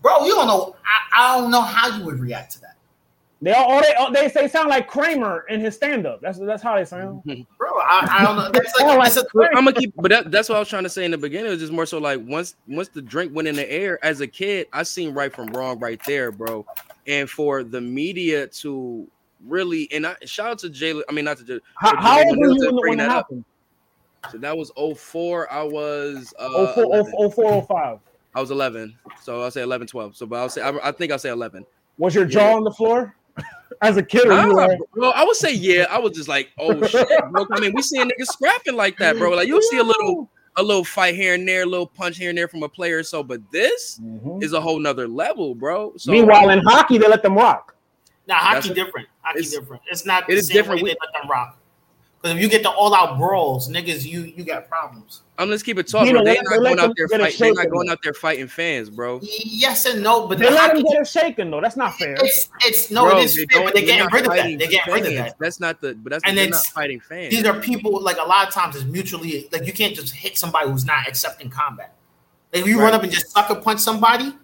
bro. 0.00 0.24
You 0.24 0.32
don't 0.32 0.46
know. 0.46 0.76
I, 0.84 1.34
I 1.34 1.40
don't 1.40 1.50
know 1.50 1.62
how 1.62 1.96
you 1.96 2.04
would 2.04 2.20
react 2.20 2.52
to 2.52 2.60
that. 2.60 2.73
They 3.44 3.52
all, 3.52 3.70
all 3.70 3.82
they 3.82 3.92
all, 3.94 4.10
they 4.10 4.30
say 4.30 4.48
sound 4.48 4.70
like 4.70 4.88
Kramer 4.88 5.44
in 5.50 5.60
his 5.60 5.74
stand 5.74 6.06
up. 6.06 6.22
That's 6.22 6.38
that's 6.38 6.62
how 6.62 6.76
they 6.76 6.86
sound, 6.86 7.22
bro. 7.58 7.68
I, 7.78 8.08
I 8.10 8.24
don't 8.24 8.36
know. 8.36 8.50
That's 8.50 8.72
like, 8.80 8.96
like 8.96 9.16
a, 9.16 9.56
I'm 9.56 9.66
gonna 9.66 9.74
keep, 9.74 9.92
but 9.96 10.08
that, 10.08 10.30
that's 10.30 10.48
what 10.48 10.56
I 10.56 10.60
was 10.60 10.68
trying 10.70 10.84
to 10.84 10.88
say 10.88 11.04
in 11.04 11.10
the 11.10 11.18
beginning. 11.18 11.48
It 11.48 11.50
was 11.50 11.60
just 11.60 11.72
more 11.72 11.84
so 11.84 11.98
like 11.98 12.20
once 12.24 12.56
once 12.66 12.88
the 12.88 13.02
drink 13.02 13.34
went 13.34 13.46
in 13.46 13.54
the 13.54 13.70
air 13.70 14.02
as 14.02 14.22
a 14.22 14.26
kid, 14.26 14.66
I 14.72 14.82
seen 14.82 15.12
right 15.12 15.30
from 15.30 15.48
wrong 15.48 15.78
right 15.78 16.00
there, 16.06 16.32
bro. 16.32 16.64
And 17.06 17.28
for 17.28 17.62
the 17.62 17.82
media 17.82 18.46
to 18.46 19.06
really 19.46 19.92
and 19.92 20.06
I 20.06 20.16
shout 20.24 20.46
out 20.46 20.58
to 20.60 20.70
Jalen. 20.70 21.02
I 21.10 21.12
mean, 21.12 21.26
not 21.26 21.36
to 21.36 21.44
Jalen. 21.44 21.60
How, 21.76 21.96
how 21.96 22.24
old 22.24 22.38
were 22.38 22.48
you 22.48 22.80
when 22.88 22.96
that 22.96 23.10
happened? 23.10 23.44
So 24.32 24.38
that 24.38 24.56
was 24.56 24.72
04. 24.74 25.52
I 25.52 25.62
was 25.62 26.32
uh, 26.38 26.72
04, 26.72 27.04
04, 27.10 27.30
04, 27.30 27.66
05. 27.66 27.98
I 28.34 28.40
was 28.40 28.50
11. 28.50 28.96
So 29.20 29.42
I'll 29.42 29.50
say 29.50 29.60
11, 29.60 29.86
12. 29.86 30.16
So, 30.16 30.24
but 30.24 30.36
I'll 30.36 30.48
say, 30.48 30.62
I, 30.62 30.70
I 30.88 30.92
think 30.92 31.12
I'll 31.12 31.18
say 31.18 31.28
11. 31.28 31.66
Was 31.98 32.14
your 32.14 32.24
jaw 32.24 32.48
yeah. 32.48 32.54
on 32.54 32.64
the 32.64 32.72
floor? 32.72 33.14
As 33.82 33.96
a 33.96 34.02
kid? 34.02 34.28
Nah, 34.28 34.68
well, 34.94 35.12
I 35.14 35.24
would 35.24 35.36
say 35.36 35.52
yeah. 35.52 35.86
I 35.90 35.98
was 35.98 36.12
just 36.12 36.28
like, 36.28 36.50
oh 36.58 36.82
shit, 36.86 37.08
bro. 37.30 37.46
I 37.52 37.60
mean, 37.60 37.72
we 37.74 37.82
seeing 37.82 38.08
niggas 38.08 38.26
scrapping 38.26 38.76
like 38.76 38.98
that, 38.98 39.16
bro. 39.16 39.30
Like 39.30 39.48
you'll 39.48 39.62
see 39.62 39.78
a 39.78 39.84
little 39.84 40.30
a 40.56 40.62
little 40.62 40.84
fight 40.84 41.14
here 41.14 41.34
and 41.34 41.46
there, 41.46 41.62
a 41.62 41.66
little 41.66 41.86
punch 41.86 42.16
here 42.16 42.28
and 42.28 42.38
there 42.38 42.48
from 42.48 42.62
a 42.62 42.68
player. 42.68 42.98
or 42.98 43.02
So, 43.02 43.22
but 43.22 43.40
this 43.50 44.00
mm-hmm. 44.02 44.42
is 44.42 44.52
a 44.52 44.60
whole 44.60 44.78
nother 44.78 45.08
level, 45.08 45.54
bro. 45.54 45.92
So, 45.96 46.12
Meanwhile, 46.12 46.50
in 46.50 46.60
hockey, 46.60 46.98
they 46.98 47.08
let 47.08 47.22
them 47.22 47.34
rock. 47.34 47.74
Now, 48.26 48.36
hockey 48.36 48.72
different. 48.72 49.08
Hockey 49.22 49.42
different. 49.42 49.82
It's 49.90 50.06
not. 50.06 50.28
It 50.30 50.38
is 50.38 50.48
different. 50.48 50.80
they 50.82 50.88
let 50.88 51.12
them 51.20 51.30
rock. 51.30 51.58
Because 52.24 52.38
if 52.38 52.42
you 52.42 52.48
get 52.48 52.62
the 52.62 52.70
all 52.70 52.94
out 52.94 53.18
brawls, 53.18 53.68
niggas, 53.68 54.06
you 54.06 54.22
you 54.22 54.44
got 54.44 54.66
problems. 54.66 55.20
I'm 55.36 55.50
let's 55.50 55.62
keep 55.62 55.76
it 55.76 55.86
talking. 55.86 56.14
They're 56.14 56.42
not 56.42 56.58
going 56.58 56.78
out 56.78 56.94
there 56.96 57.06
fight, 57.06 57.36
They're 57.38 57.52
not 57.52 57.68
going 57.68 57.90
out 57.90 57.98
there 58.02 58.14
fighting 58.14 58.48
fans, 58.48 58.88
bro. 58.88 59.20
Yes 59.22 59.84
and 59.84 60.02
no, 60.02 60.26
but 60.26 60.38
they 60.38 60.48
let 60.48 60.74
them 60.74 60.84
get 60.84 61.02
it 61.02 61.06
shaken 61.06 61.50
though. 61.50 61.60
That's 61.60 61.76
not 61.76 61.96
fair. 61.96 62.14
It's 62.20 62.48
it's 62.62 62.90
no, 62.90 63.04
bro, 63.04 63.18
it 63.18 63.24
is 63.24 63.44
fair, 63.52 63.64
but 63.64 63.74
they're 63.74 63.84
getting 63.84 64.06
rid 64.10 64.24
of 64.24 64.32
that. 64.32 64.58
They're 64.58 64.68
getting 64.68 64.94
rid 64.94 65.04
of 65.04 65.12
that. 65.12 65.38
That's 65.38 65.60
not 65.60 65.82
the. 65.82 65.96
But 65.96 66.12
that's 66.12 66.24
and 66.24 66.38
they're 66.38 66.48
not 66.48 66.64
fighting 66.64 66.98
fans. 66.98 67.30
These 67.30 67.44
are 67.44 67.60
people 67.60 68.00
like 68.00 68.16
a 68.16 68.22
lot 68.26 68.48
of 68.48 68.54
times 68.54 68.74
it's 68.74 68.86
mutually 68.86 69.46
like 69.52 69.66
you 69.66 69.74
can't 69.74 69.94
just 69.94 70.14
hit 70.14 70.38
somebody 70.38 70.70
who's 70.70 70.86
not 70.86 71.06
accepting 71.06 71.50
combat. 71.50 71.94
Like 72.54 72.62
if 72.62 72.68
you 72.68 72.78
right. 72.78 72.84
run 72.84 72.94
up 72.94 73.02
and 73.02 73.12
just 73.12 73.32
sucker 73.32 73.56
punch 73.56 73.80
somebody, 73.80 74.34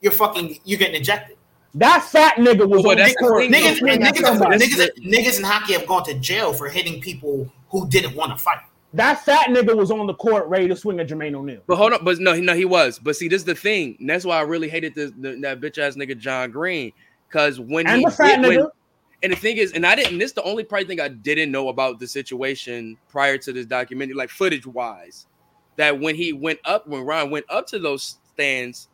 you're 0.00 0.12
fucking 0.12 0.60
you're 0.64 0.78
getting 0.78 1.00
ejected. 1.00 1.36
That 1.74 2.02
fat 2.02 2.36
nigga 2.36 2.68
was 2.68 2.82
well, 2.82 2.96
niggas, 2.96 3.14
niggas, 3.20 3.78
niggas, 3.80 4.12
niggas, 4.12 4.88
niggas 4.98 5.38
in 5.38 5.44
hockey 5.44 5.74
have 5.74 5.86
gone 5.86 6.04
to 6.04 6.14
jail 6.14 6.52
for 6.52 6.68
hitting 6.68 7.00
people 7.00 7.50
who 7.68 7.86
didn't 7.88 8.16
want 8.16 8.32
to 8.32 8.42
fight. 8.42 8.60
That 8.94 9.22
fat 9.24 9.48
nigga 9.48 9.76
was 9.76 9.90
on 9.90 10.06
the 10.06 10.14
court 10.14 10.46
ready 10.46 10.66
to 10.66 10.74
swing 10.74 10.98
at 10.98 11.08
Jermaine 11.08 11.34
O'Neal. 11.34 11.60
But 11.66 11.76
hold 11.76 11.92
on, 11.92 12.04
but 12.04 12.18
no, 12.18 12.34
no, 12.34 12.54
he 12.54 12.64
was. 12.64 12.98
But 12.98 13.16
see, 13.16 13.28
this 13.28 13.42
is 13.42 13.44
the 13.44 13.54
thing. 13.54 13.96
And 14.00 14.08
that's 14.08 14.24
why 14.24 14.38
I 14.38 14.42
really 14.42 14.68
hated 14.68 14.94
this 14.94 15.12
the, 15.18 15.36
that 15.42 15.60
bitch 15.60 15.76
ass 15.76 15.94
nigga 15.94 16.18
John 16.18 16.50
Green. 16.50 16.92
Cause 17.30 17.60
when 17.60 17.86
and 17.86 17.98
he 17.98 18.04
the 18.06 18.10
fat 18.10 18.40
did, 18.40 18.50
nigga. 18.50 18.56
When, 18.62 18.70
and 19.22 19.32
the 19.32 19.36
thing 19.36 19.58
is, 19.58 19.72
and 19.72 19.84
I 19.84 19.94
didn't. 19.94 20.18
This 20.18 20.32
the 20.32 20.42
only 20.44 20.64
probably 20.64 20.86
thing 20.86 21.00
I 21.00 21.08
didn't 21.08 21.52
know 21.52 21.68
about 21.68 21.98
the 21.98 22.06
situation 22.06 22.96
prior 23.10 23.36
to 23.38 23.52
this 23.52 23.66
documentary, 23.66 24.14
like 24.14 24.30
footage 24.30 24.66
wise, 24.66 25.26
that 25.76 26.00
when 26.00 26.14
he 26.14 26.32
went 26.32 26.60
up, 26.64 26.86
when 26.86 27.02
Ryan 27.02 27.30
went 27.30 27.44
up 27.50 27.66
to 27.68 27.78
those 27.78 28.16
stands, 28.32 28.88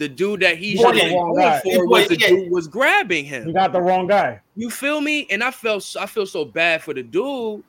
the 0.00 0.08
dude 0.08 0.40
that 0.40 0.56
he 0.56 0.78
should 0.78 0.96
have 0.96 1.12
going 1.12 1.60
for 1.60 1.86
was 1.86 2.08
the 2.08 2.16
dude 2.16 2.50
was 2.50 2.66
grabbing 2.66 3.26
him. 3.26 3.46
You 3.46 3.52
got 3.52 3.70
the 3.70 3.82
wrong 3.82 4.06
guy. 4.06 4.40
You 4.56 4.70
feel 4.70 5.02
me? 5.02 5.26
And 5.28 5.44
I 5.44 5.50
felt 5.50 5.94
I 6.00 6.06
feel 6.06 6.24
so 6.24 6.42
bad 6.46 6.82
for 6.82 6.94
the 6.94 7.02
dude 7.02 7.62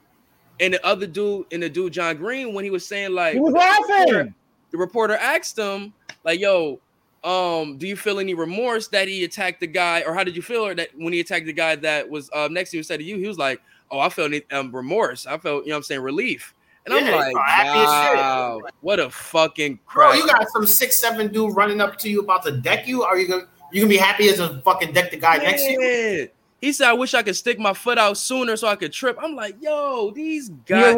and 0.61 0.73
the 0.73 0.85
other 0.85 1.07
dude 1.07 1.47
and 1.51 1.61
the 1.61 1.69
dude 1.69 1.91
John 1.91 2.15
Green 2.15 2.53
when 2.53 2.63
he 2.63 2.71
was 2.71 2.87
saying 2.87 3.11
like 3.11 3.33
he 3.33 3.39
was 3.41 3.53
laughing. 3.53 4.33
The 4.71 4.77
reporter 4.77 5.17
asked 5.17 5.59
him 5.59 5.93
like, 6.23 6.39
"Yo, 6.39 6.79
um, 7.25 7.77
do 7.77 7.85
you 7.85 7.97
feel 7.97 8.17
any 8.17 8.33
remorse 8.33 8.87
that 8.87 9.09
he 9.09 9.25
attacked 9.25 9.59
the 9.59 9.67
guy, 9.67 10.03
or 10.07 10.13
how 10.13 10.23
did 10.23 10.33
you 10.33 10.41
feel 10.41 10.73
that 10.73 10.87
when 10.95 11.11
he 11.11 11.19
attacked 11.19 11.47
the 11.47 11.53
guy 11.53 11.75
that 11.75 12.09
was 12.09 12.29
uh, 12.31 12.47
next 12.49 12.71
to 12.71 12.77
you 12.77 12.79
instead 12.79 13.01
of 13.01 13.05
you?" 13.05 13.17
He 13.17 13.27
was 13.27 13.37
like, 13.37 13.61
"Oh, 13.91 13.99
I 13.99 14.07
felt 14.07 14.31
um, 14.53 14.73
remorse. 14.73 15.25
I 15.27 15.37
felt, 15.37 15.65
you 15.65 15.71
know, 15.71 15.75
I'm 15.75 15.83
saying 15.83 15.99
relief." 15.99 16.55
And 16.85 16.95
yeah, 16.95 17.15
I'm 17.15 17.33
like, 17.33 17.35
wow, 17.35 18.61
what 18.81 18.99
a 18.99 19.09
fucking 19.09 19.79
crap. 19.85 20.11
Bro, 20.11 20.19
you 20.19 20.27
got 20.27 20.49
some 20.49 20.65
six 20.65 20.99
seven 20.99 21.31
dude 21.31 21.55
running 21.55 21.79
up 21.79 21.97
to 21.99 22.09
you 22.09 22.21
about 22.21 22.43
to 22.43 22.51
deck 22.51 22.87
you. 22.87 23.03
Are 23.03 23.17
you 23.17 23.27
gonna 23.27 23.47
you 23.71 23.81
gonna 23.81 23.89
be 23.89 23.97
happy 23.97 24.29
as 24.29 24.39
a 24.39 24.59
fucking 24.61 24.93
deck 24.93 25.11
the 25.11 25.17
guy 25.17 25.35
yeah. 25.35 25.43
next 25.43 25.63
to 25.63 25.71
you? 25.71 26.29
He 26.59 26.73
said, 26.73 26.89
"I 26.89 26.93
wish 26.93 27.13
I 27.13 27.21
could 27.21 27.35
stick 27.35 27.59
my 27.59 27.73
foot 27.73 27.97
out 27.97 28.17
sooner 28.17 28.55
so 28.55 28.67
I 28.67 28.75
could 28.75 28.93
trip." 28.93 29.17
I'm 29.21 29.35
like, 29.35 29.57
"Yo, 29.61 30.11
these 30.11 30.49
guys, 30.49 30.95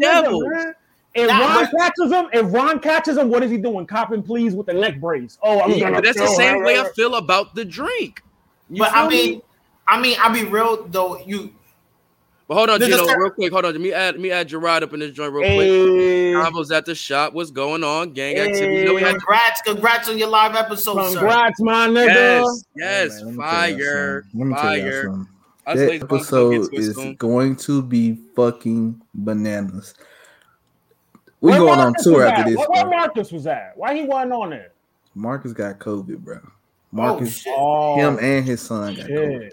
devils." 0.00 0.74
If 1.16 1.28
Ron 1.28 1.68
catches 1.78 2.12
him, 2.12 2.28
if 2.32 2.52
Ron 2.52 2.80
catches 2.80 3.16
him, 3.16 3.28
what 3.30 3.44
is 3.44 3.50
he 3.50 3.56
doing? 3.56 3.86
Copping 3.86 4.22
pleas 4.22 4.54
with 4.54 4.66
the 4.66 4.74
neck 4.74 5.00
brace. 5.00 5.38
Oh, 5.42 5.60
I'm 5.60 5.70
yeah, 5.70 6.00
that's 6.00 6.18
the 6.18 6.26
same 6.26 6.64
way 6.64 6.78
I 6.78 6.88
feel 6.96 7.14
about 7.14 7.54
the 7.54 7.64
drink. 7.64 8.20
You 8.68 8.80
but 8.80 8.92
I 8.92 9.08
mean, 9.08 9.36
me? 9.36 9.42
I 9.86 10.00
mean, 10.00 10.16
I'll 10.20 10.32
be 10.32 10.44
real 10.44 10.86
though. 10.88 11.20
You 11.20 11.54
but 12.46 12.54
hold 12.54 12.70
on, 12.70 12.80
Gino, 12.80 13.06
real 13.06 13.30
quick. 13.30 13.52
Hold 13.52 13.64
on. 13.64 13.72
Let 13.72 13.80
me 13.80 13.92
add 13.92 14.20
me 14.20 14.30
add 14.30 14.48
Gerard 14.48 14.82
up 14.82 14.92
in 14.92 15.00
this 15.00 15.12
joint 15.12 15.32
real 15.32 15.44
hey. 15.44 15.56
quick. 15.56 16.44
Combos 16.44 16.74
at 16.74 16.84
the 16.84 16.94
shop. 16.94 17.32
What's 17.32 17.50
going 17.50 17.82
on? 17.82 18.12
Gang 18.12 18.36
hey. 18.36 18.50
activity. 18.50 18.76
You 18.80 19.00
know, 19.00 19.10
congrats, 19.10 19.62
congrats 19.62 20.08
on 20.08 20.18
your 20.18 20.28
live 20.28 20.54
episode. 20.54 21.12
Congrats, 21.12 21.58
sir. 21.58 21.64
my 21.64 21.88
nigga. 21.88 22.06
Yes, 22.06 22.64
yes. 22.76 23.22
Yeah, 23.24 23.32
fire. 23.32 24.26
Fire. 24.50 25.26
That 25.66 26.02
episode 26.02 26.74
is 26.74 26.98
going 27.16 27.56
to 27.56 27.82
be 27.82 28.18
fucking 28.36 29.00
bananas. 29.14 29.94
We 31.40 31.50
Where 31.50 31.60
going 31.60 31.78
Marcus 31.78 32.06
on 32.06 32.12
tour 32.12 32.26
after 32.26 32.50
this. 32.50 32.66
Where, 32.68 32.86
Marcus 32.86 33.32
was 33.32 33.46
at? 33.46 33.72
Why 33.76 33.94
he 33.94 34.04
wasn't 34.04 34.32
on 34.32 34.52
it? 34.52 34.74
Marcus 35.14 35.52
got 35.52 35.78
COVID, 35.78 36.18
bro. 36.18 36.40
Marcus, 36.92 37.44
oh, 37.48 37.96
him 37.96 38.18
and 38.20 38.44
his 38.44 38.60
son 38.60 38.94
got 38.94 39.06
shit. 39.06 39.10
COVID. 39.10 39.50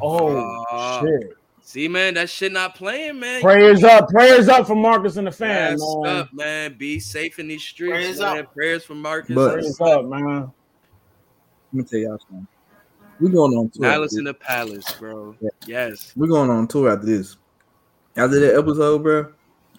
Oh 0.00 0.64
uh, 0.70 1.00
shit. 1.00 1.36
See, 1.66 1.88
man, 1.88 2.12
that 2.14 2.28
shit 2.28 2.52
not 2.52 2.74
playing, 2.74 3.18
man. 3.20 3.40
Prayers 3.40 3.82
up, 3.84 4.10
prayers 4.10 4.48
up 4.48 4.66
for 4.66 4.76
Marcus 4.76 5.16
and 5.16 5.26
the 5.26 5.32
fans. 5.32 5.82
Man. 6.02 6.16
Up, 6.16 6.32
man. 6.34 6.76
Be 6.76 7.00
safe 7.00 7.38
in 7.38 7.48
these 7.48 7.62
streets. 7.62 7.90
Prayers 7.90 8.20
man. 8.20 8.38
Up. 8.40 8.54
Prayers 8.54 8.84
for 8.84 8.94
Marcus. 8.94 9.34
But, 9.34 9.52
prayers 9.54 9.80
up, 9.80 10.04
man. 10.04 10.40
Let 10.42 10.52
me 11.72 11.82
tell 11.84 11.98
y'all 11.98 12.18
something. 12.18 12.46
We're 13.18 13.30
going 13.30 13.54
on 13.54 13.70
tour. 13.70 13.80
Malice 13.80 14.18
in 14.18 14.24
the 14.24 14.34
Palace, 14.34 14.92
bro. 14.92 15.34
Yeah. 15.40 15.48
Yes. 15.66 16.12
We're 16.14 16.26
going 16.26 16.50
on 16.50 16.68
tour 16.68 16.92
after 16.92 17.06
this. 17.06 17.38
After 18.14 18.38
that 18.40 18.58
episode, 18.58 19.02
bro, 19.02 19.32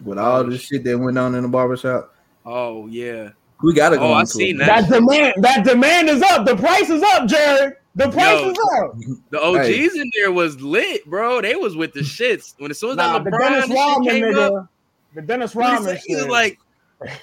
with 0.03 0.18
all 0.18 0.40
oh, 0.40 0.49
the 0.49 0.57
shit 0.57 0.84
that 0.86 0.98
went 0.98 1.20
on 1.20 1.36
in 1.36 1.44
the 1.44 1.48
barbershop. 1.48 2.16
Oh 2.48 2.88
yeah. 2.88 3.30
We 3.62 3.76
gotta 3.76 3.98
go. 3.98 4.06
Oh, 4.06 4.14
I 4.14 4.24
seen 4.24 4.57
that. 4.57 4.90
That 4.90 4.90
demand, 4.90 5.36
that 5.44 5.64
demand 5.64 6.10
is 6.10 6.24
up. 6.24 6.48
The 6.48 6.56
price 6.56 6.90
is 6.90 7.03
up, 7.03 7.28
Jared. 7.28 7.76
The 7.95 8.09
price 8.09 8.41
Yo, 8.41 8.49
is 8.49 8.57
up. 8.77 8.95
The 9.30 9.41
OGs 9.41 9.67
hey. 9.67 9.85
in 9.85 10.11
there 10.15 10.31
was 10.31 10.59
lit, 10.61 11.05
bro. 11.05 11.41
They 11.41 11.55
was 11.55 11.77
with 11.77 11.93
the 11.93 12.01
shits. 12.01 12.53
When 12.57 12.69
as 12.69 12.77
soon 12.77 12.91
as 12.91 12.97
nah, 12.97 13.19
that 13.19 13.31
LeBron 13.31 13.39
Dennis 13.39 13.69
Rodman 13.69 14.09
came 14.09 14.23
nigga, 14.23 14.57
up, 14.57 14.69
the 15.13 15.22
Dennis 15.22 15.55
Rodman, 15.55 15.97
he 16.05 16.15
was 16.15 16.27
like, 16.27 16.59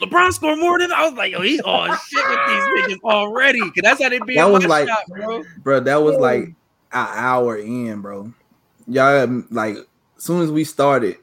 LeBron 0.00 0.32
scored 0.32 0.58
more 0.58 0.78
than 0.78 0.90
I 0.90 1.04
was 1.04 1.12
like, 1.12 1.32
yo, 1.32 1.42
he's 1.42 1.60
on 1.64 1.90
shit 2.08 2.28
with 2.28 2.38
these 2.46 2.96
niggas 2.96 3.02
already. 3.04 3.60
Cause 3.60 3.82
that's 3.82 4.02
how 4.02 4.08
they 4.08 4.18
be. 4.20 4.36
That 4.36 4.50
was 4.50 4.64
like, 4.64 4.88
shot, 4.88 5.06
bro. 5.08 5.42
bro. 5.58 5.80
That 5.80 6.02
was 6.02 6.16
like 6.16 6.44
an 6.44 6.54
hour 6.92 7.58
in, 7.58 8.00
bro. 8.00 8.32
Y'all 8.86 9.20
um, 9.20 9.46
like, 9.50 9.76
as 9.76 10.24
soon 10.24 10.42
as 10.42 10.50
we 10.50 10.64
started, 10.64 11.18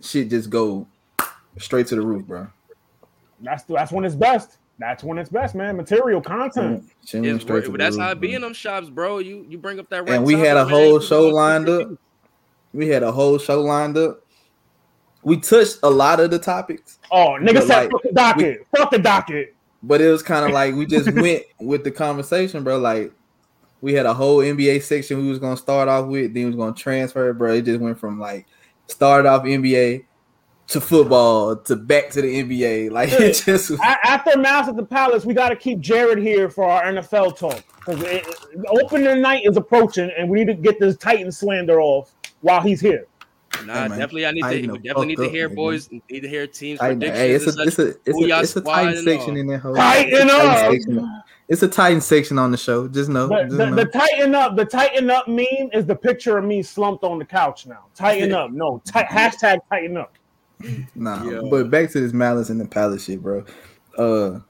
shit 0.00 0.30
just 0.30 0.48
go 0.48 0.86
straight 1.58 1.88
to 1.88 1.96
the 1.96 2.02
roof, 2.02 2.24
bro. 2.24 2.46
That's 3.40 3.64
the 3.64 3.74
that's 3.74 3.90
when 3.90 4.04
it's 4.04 4.14
best. 4.14 4.58
That's 4.82 5.04
when 5.04 5.16
it's 5.16 5.30
best, 5.30 5.54
man. 5.54 5.76
Material 5.76 6.20
content. 6.20 6.90
Mm-hmm. 7.06 7.24
Is, 7.24 7.72
that's 7.78 7.96
how 7.96 8.10
it 8.10 8.20
be 8.20 8.34
in 8.34 8.42
them 8.42 8.52
shops, 8.52 8.90
bro. 8.90 9.18
You 9.18 9.46
you 9.48 9.56
bring 9.56 9.78
up 9.78 9.88
that 9.90 10.08
right. 10.08 10.16
And 10.16 10.24
we 10.24 10.34
had 10.34 10.56
a 10.56 10.64
whole 10.64 10.98
show 10.98 11.28
lined 11.28 11.68
up. 11.68 11.90
We 12.72 12.88
had 12.88 13.04
a 13.04 13.12
whole 13.12 13.38
show 13.38 13.60
lined 13.60 13.96
up. 13.96 14.26
We 15.22 15.38
touched 15.38 15.78
a 15.84 15.88
lot 15.88 16.18
of 16.18 16.32
the 16.32 16.38
topics. 16.40 16.98
Oh, 17.12 17.38
nigga 17.40 17.60
said 17.60 17.68
like, 17.68 17.90
fuck 17.92 18.02
the 18.02 18.12
docket. 18.12 18.66
We, 18.72 18.78
fuck 18.78 18.90
the 18.90 18.98
docket. 18.98 19.54
But 19.84 20.00
it 20.00 20.10
was 20.10 20.20
kind 20.20 20.44
of 20.44 20.50
like 20.50 20.74
we 20.74 20.84
just 20.84 21.12
went 21.12 21.44
with 21.60 21.84
the 21.84 21.92
conversation, 21.92 22.64
bro. 22.64 22.78
Like 22.78 23.12
we 23.82 23.92
had 23.92 24.04
a 24.04 24.12
whole 24.12 24.38
NBA 24.38 24.82
section 24.82 25.22
we 25.22 25.30
was 25.30 25.38
gonna 25.38 25.56
start 25.56 25.88
off 25.88 26.08
with, 26.08 26.34
then 26.34 26.42
we 26.42 26.46
was 26.46 26.56
gonna 26.56 26.74
transfer, 26.74 27.32
bro. 27.32 27.52
It 27.52 27.66
just 27.66 27.80
went 27.80 28.00
from 28.00 28.18
like 28.18 28.48
started 28.88 29.28
off 29.28 29.44
NBA 29.44 30.06
to 30.72 30.80
football 30.80 31.56
to 31.56 31.76
back 31.76 32.10
to 32.10 32.22
the 32.22 32.42
NBA. 32.42 32.90
Like 32.90 33.12
it 33.12 33.34
just 33.44 33.72
after 33.82 34.38
Malice 34.38 34.68
at 34.68 34.76
the 34.76 34.84
Palace, 34.84 35.24
we 35.24 35.34
got 35.34 35.50
to 35.50 35.56
keep 35.56 35.80
Jared 35.80 36.18
here 36.18 36.50
for 36.50 36.64
our 36.64 36.84
NFL 36.84 37.36
talk 37.36 37.62
because 37.78 38.02
opening 38.68 39.20
night 39.20 39.46
is 39.46 39.56
approaching, 39.56 40.10
and 40.16 40.28
we 40.28 40.38
need 40.38 40.46
to 40.48 40.54
get 40.54 40.78
this 40.78 40.96
Titan 40.96 41.32
slander 41.32 41.80
off 41.80 42.12
while 42.40 42.60
he's 42.60 42.80
here. 42.80 43.06
Nah, 43.66 43.82
hey, 43.82 43.88
definitely. 43.88 44.26
I 44.26 44.32
need 44.32 44.42
to. 44.42 44.78
definitely 44.78 45.06
need 45.06 45.18
to 45.18 45.28
hear 45.28 45.46
up, 45.46 45.54
boys. 45.54 45.90
Man. 45.90 46.02
Need 46.10 46.20
to 46.20 46.28
hear 46.28 46.46
teams 46.46 46.80
I, 46.80 46.88
predictions. 46.88 47.18
Hey, 47.18 47.32
it's 47.32 47.46
a 47.46 47.62
it's 47.62 47.78
a 47.78 47.88
it's 47.88 48.20
a, 48.20 48.40
it's 48.40 48.56
a 48.56 48.60
Titan 48.62 49.04
section 49.04 49.36
in 49.36 49.46
there. 49.46 49.60
Tighten 49.60 50.30
up. 50.30 51.24
It's 51.48 51.62
a 51.62 51.68
Titan 51.68 52.00
section 52.00 52.38
on 52.38 52.50
the 52.50 52.56
show. 52.56 52.88
Just 52.88 53.10
know. 53.10 53.28
The, 53.28 53.44
just 53.44 53.56
the, 53.58 53.66
know. 53.66 53.76
the, 53.76 53.84
tighten 53.84 54.34
up, 54.34 54.56
the 54.56 54.64
tighten 54.64 55.10
up 55.10 55.28
meme 55.28 55.70
is 55.72 55.84
the 55.84 55.94
picture 55.94 56.38
of 56.38 56.44
me 56.44 56.62
slumped 56.62 57.04
on 57.04 57.18
the 57.18 57.24
couch 57.24 57.66
now. 57.66 57.84
Tighten 57.94 58.32
up. 58.32 58.52
No, 58.52 58.80
t- 58.86 58.92
hashtag 58.92 59.58
tighten 59.68 59.96
up. 59.98 60.14
Nah, 60.94 61.24
Yo. 61.24 61.50
but 61.50 61.70
back 61.70 61.90
to 61.90 62.00
this 62.00 62.12
malice 62.12 62.50
in 62.50 62.58
the 62.58 62.66
palace 62.66 63.04
shit, 63.04 63.22
bro. 63.22 63.44
Uh, 63.96 64.40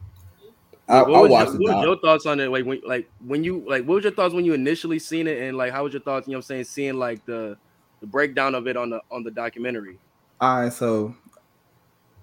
I, 0.89 0.98
I 0.98 1.20
watched 1.28 1.52
your, 1.52 1.60
What 1.60 1.76
was 1.76 1.84
your 1.84 1.98
thoughts 1.98 2.26
on 2.26 2.40
it? 2.40 2.51
Like 2.51 2.64
when, 2.64 2.80
like 2.86 3.09
when 3.24 3.44
you, 3.44 3.64
like, 3.66 3.84
what 3.84 3.97
was 3.97 4.05
your 4.05 4.12
thoughts 4.12 4.34
when 4.34 4.44
you 4.44 4.52
initially 4.52 4.98
seen 4.98 5.26
it, 5.26 5.40
and 5.40 5.56
like, 5.56 5.72
how 5.72 5.84
was 5.84 5.93
your 5.93 6.02
thoughts? 6.02 6.26
You 6.26 6.32
know, 6.32 6.39
what 6.39 6.44
I'm 6.44 6.48
saying, 6.48 6.64
seeing 6.64 6.94
like 6.94 7.24
the 7.26 7.56
the 8.01 8.06
breakdown 8.06 8.55
of 8.55 8.66
it 8.66 8.76
on 8.76 8.90
the 8.90 9.01
on 9.10 9.22
the 9.22 9.30
documentary. 9.30 9.98
All 10.40 10.60
right, 10.62 10.72
so 10.72 11.14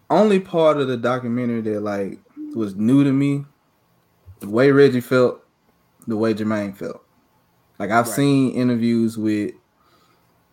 only 0.09 0.39
part 0.39 0.77
of 0.77 0.87
the 0.87 0.97
documentary 0.97 1.61
that 1.61 1.81
like 1.81 2.19
was 2.53 2.75
new 2.75 3.03
to 3.03 3.11
me, 3.11 3.45
the 4.39 4.49
way 4.49 4.71
Reggie 4.71 5.01
felt, 5.01 5.43
the 6.07 6.17
way 6.17 6.33
Jermaine 6.33 6.75
felt. 6.75 7.03
Like 7.79 7.91
I've 7.91 8.07
right. 8.07 8.15
seen 8.15 8.51
interviews 8.51 9.17
with 9.17 9.53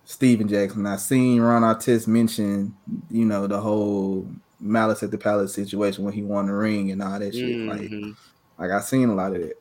Stephen 0.07 0.49
Jackson. 0.49 0.87
I've 0.87 1.01
seen 1.01 1.43
Ron 1.43 1.63
Artest 1.63 2.07
mention, 2.07 2.75
you 3.11 3.25
know, 3.25 3.47
the 3.47 3.61
whole 3.61 4.27
Malice 4.61 5.03
at 5.03 5.11
the 5.11 5.19
Palace 5.19 5.53
situation 5.53 6.05
when 6.05 6.15
he 6.15 6.23
won 6.23 6.47
the 6.47 6.55
ring 6.55 6.93
and 6.93 7.03
all 7.03 7.19
that 7.19 7.35
shit. 7.35 7.45
Mm-hmm. 7.45 8.05
Like, 8.07 8.17
like 8.59 8.71
I've 8.71 8.85
seen 8.85 9.09
a 9.09 9.15
lot 9.15 9.35
of 9.35 9.43
that. 9.43 9.61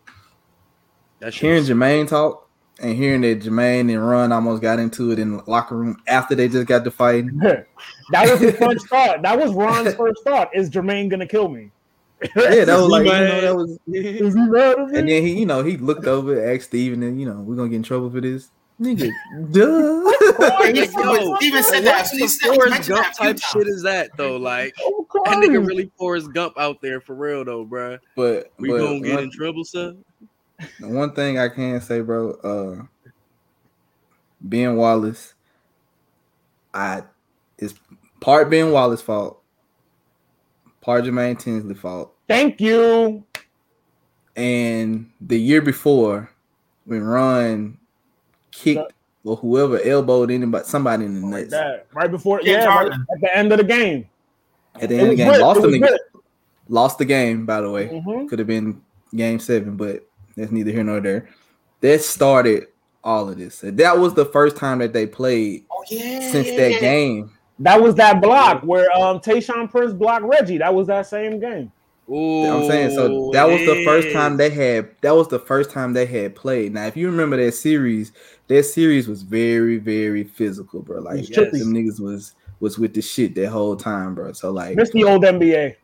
That's 1.19 1.35
hearing 1.35 1.63
Jermaine 1.63 2.07
talk 2.07 2.47
and 2.79 2.95
hearing 2.95 3.21
that 3.21 3.41
Jermaine 3.41 3.91
and 3.91 4.07
Ron 4.07 4.31
almost 4.31 4.61
got 4.61 4.77
into 4.77 5.11
it 5.11 5.17
in 5.17 5.37
the 5.37 5.43
locker 5.49 5.75
room 5.75 5.97
after 6.05 6.35
they 6.35 6.47
just 6.47 6.67
got 6.67 6.83
to 6.83 6.91
fighting. 6.91 7.37
that 8.11 8.29
was 8.29 8.39
his 8.39 8.55
first 8.55 8.87
thought. 8.87 9.23
That 9.23 9.39
was 9.39 9.51
Ron's 9.51 9.95
first 9.97 10.23
thought. 10.23 10.55
Is 10.55 10.69
Jermaine 10.69 11.09
gonna 11.09 11.27
kill 11.27 11.49
me? 11.49 11.71
yeah, 12.35 12.65
that 12.65 12.77
was 12.77 12.89
like 12.89 13.05
you 13.05 13.11
know, 13.11 13.41
that 13.41 13.55
was. 13.55 13.79
and 13.87 15.09
then 15.09 15.23
he, 15.23 15.39
you 15.39 15.45
know, 15.47 15.63
he 15.63 15.77
looked 15.77 16.05
over, 16.05 16.53
asked 16.53 16.65
Stephen, 16.65 17.01
and 17.01 17.19
you 17.19 17.25
know, 17.25 17.41
we're 17.41 17.55
gonna 17.55 17.69
get 17.69 17.77
in 17.77 17.83
trouble 17.83 18.11
for 18.11 18.21
this. 18.21 18.51
Nigga, 18.79 19.09
duh. 19.51 21.37
Stephen 21.37 21.63
said 21.63 21.85
that. 21.85 22.09
Forrest 22.43 22.89
Gump 22.89 23.15
type 23.15 23.39
shit 23.39 23.67
is 23.67 23.83
that 23.83 24.09
though? 24.17 24.35
Like 24.35 24.75
that 25.25 25.37
nigga 25.37 25.65
really 25.65 25.89
Forrest 25.97 26.33
Gump 26.33 26.57
out 26.57 26.81
there 26.81 26.99
for 26.99 27.15
real 27.15 27.45
though, 27.45 27.63
bro. 27.63 27.97
But 28.17 28.51
we 28.57 28.69
but 28.69 28.79
gonna 28.79 28.99
get 28.99 29.15
one, 29.15 29.23
in 29.25 29.31
trouble, 29.31 29.63
sir. 29.63 29.95
One 30.81 31.13
thing 31.13 31.39
I 31.39 31.47
can 31.47 31.79
say, 31.79 32.01
bro, 32.01 32.31
uh, 32.31 33.11
Ben 34.41 34.75
Wallace, 34.75 35.35
I 36.73 37.03
is 37.57 37.75
part 38.19 38.49
Ben 38.49 38.71
Wallace 38.71 39.01
fault, 39.01 39.41
part 40.81 41.05
Jermaine 41.05 41.39
Tinsley 41.39 41.75
fault. 41.75 42.13
Thank 42.27 42.59
you. 42.59 43.23
And 44.35 45.11
the 45.21 45.39
year 45.39 45.61
before, 45.61 46.29
when 46.83 47.03
Ron 47.03 47.77
kicked 48.55 48.93
or 49.23 49.35
whoever 49.37 49.79
elbowed 49.81 50.31
anybody, 50.31 50.65
somebody 50.65 51.05
in 51.05 51.21
the 51.21 51.27
nuts. 51.27 51.51
Like 51.51 51.87
right 51.93 52.11
before, 52.11 52.41
yeah, 52.43 52.65
right 52.65 52.91
at 52.91 53.21
the 53.21 53.37
end 53.37 53.51
of 53.51 53.57
the 53.57 53.63
game. 53.63 54.07
At 54.75 54.89
the 54.89 54.95
end 54.95 55.03
of 55.03 55.09
the 55.09 55.15
game, 55.15 55.31
good. 55.31 55.41
lost 55.41 55.61
the 55.61 55.79
game. 55.79 55.97
lost 56.69 56.97
the 56.99 57.05
game. 57.05 57.45
By 57.45 57.61
the 57.61 57.71
way, 57.71 57.87
mm-hmm. 57.87 58.27
could 58.27 58.39
have 58.39 58.47
been 58.47 58.81
game 59.15 59.39
seven, 59.39 59.77
but 59.77 60.07
that's 60.35 60.51
neither 60.51 60.71
here 60.71 60.83
nor 60.83 60.99
there. 60.99 61.29
That 61.81 62.01
started 62.01 62.67
all 63.03 63.29
of 63.29 63.37
this. 63.37 63.61
That 63.63 63.97
was 63.97 64.13
the 64.13 64.25
first 64.25 64.57
time 64.57 64.79
that 64.79 64.93
they 64.93 65.05
played 65.05 65.65
oh, 65.71 65.83
yeah, 65.89 66.31
since 66.31 66.49
that 66.49 66.79
game. 66.79 67.31
That 67.59 67.81
was 67.81 67.95
that 67.95 68.21
block 68.21 68.63
where 68.63 68.91
um 68.97 69.19
Tayshaun 69.19 69.69
Prince 69.71 69.93
blocked 69.93 70.25
Reggie. 70.25 70.57
That 70.57 70.73
was 70.73 70.87
that 70.87 71.07
same 71.07 71.39
game. 71.39 71.71
Ooh, 72.09 72.45
I'm 72.45 72.67
saying 72.67 72.91
so 72.91 73.31
that 73.31 73.47
was 73.47 73.61
the 73.61 73.83
first 73.83 74.11
time 74.11 74.37
they 74.37 74.49
had 74.49 74.89
that 75.01 75.15
was 75.15 75.27
the 75.27 75.39
first 75.39 75.71
time 75.71 75.93
they 75.93 76.05
had 76.05 76.35
played. 76.35 76.73
Now, 76.73 76.85
if 76.85 76.95
you 76.95 77.09
remember 77.09 77.43
that 77.43 77.53
series, 77.53 78.11
that 78.47 78.63
series 78.63 79.07
was 79.07 79.23
very, 79.23 79.77
very 79.77 80.23
physical, 80.23 80.81
bro. 80.81 81.01
Like 81.01 81.29
yes. 81.29 81.51
them 81.51 81.73
niggas 81.73 81.99
was 81.99 82.35
was 82.59 82.77
with 82.79 82.93
the 82.93 83.01
shit 83.01 83.35
that 83.35 83.49
whole 83.49 83.75
time, 83.75 84.15
bro. 84.15 84.33
So 84.33 84.51
like 84.51 84.77
it's 84.77 84.91
the 84.91 85.03
old 85.03 85.23
NBA 85.23 85.75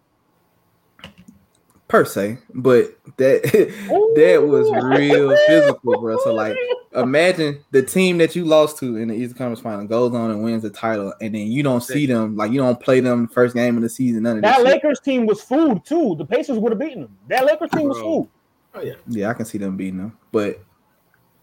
per 1.91 2.05
se, 2.05 2.37
but 2.53 2.97
that 3.17 3.43
that 4.15 4.43
was 4.47 4.71
real 4.97 5.35
physical, 5.47 5.99
bro. 5.99 6.17
So 6.23 6.33
like, 6.33 6.55
imagine 6.95 7.63
the 7.71 7.83
team 7.83 8.17
that 8.19 8.35
you 8.35 8.45
lost 8.45 8.77
to 8.79 8.95
in 8.95 9.09
the 9.09 9.13
Eastern 9.13 9.37
Conference 9.37 9.59
Final 9.59 9.85
goes 9.85 10.15
on 10.15 10.31
and 10.31 10.41
wins 10.41 10.63
the 10.63 10.69
title, 10.69 11.13
and 11.21 11.35
then 11.35 11.47
you 11.47 11.63
don't 11.63 11.81
see 11.81 12.05
them, 12.05 12.37
like 12.37 12.51
you 12.51 12.59
don't 12.59 12.79
play 12.79 13.01
them 13.01 13.27
first 13.27 13.53
game 13.53 13.75
of 13.75 13.83
the 13.83 13.89
season. 13.89 14.23
None 14.23 14.37
of 14.37 14.43
that 14.43 14.57
That 14.57 14.63
Lakers 14.63 14.99
shit. 14.99 15.03
team 15.03 15.25
was 15.25 15.41
food 15.41 15.83
too. 15.83 16.15
The 16.15 16.25
Pacers 16.25 16.57
would 16.57 16.71
have 16.71 16.79
beaten 16.79 17.01
them. 17.01 17.17
That 17.27 17.45
Lakers 17.45 17.69
team 17.71 17.89
was 17.89 17.99
food. 17.99 18.29
Oh 18.73 18.81
yeah, 18.81 18.93
yeah, 19.07 19.29
I 19.29 19.33
can 19.33 19.45
see 19.45 19.57
them 19.57 19.75
beating 19.75 19.97
them. 19.97 20.17
But 20.31 20.63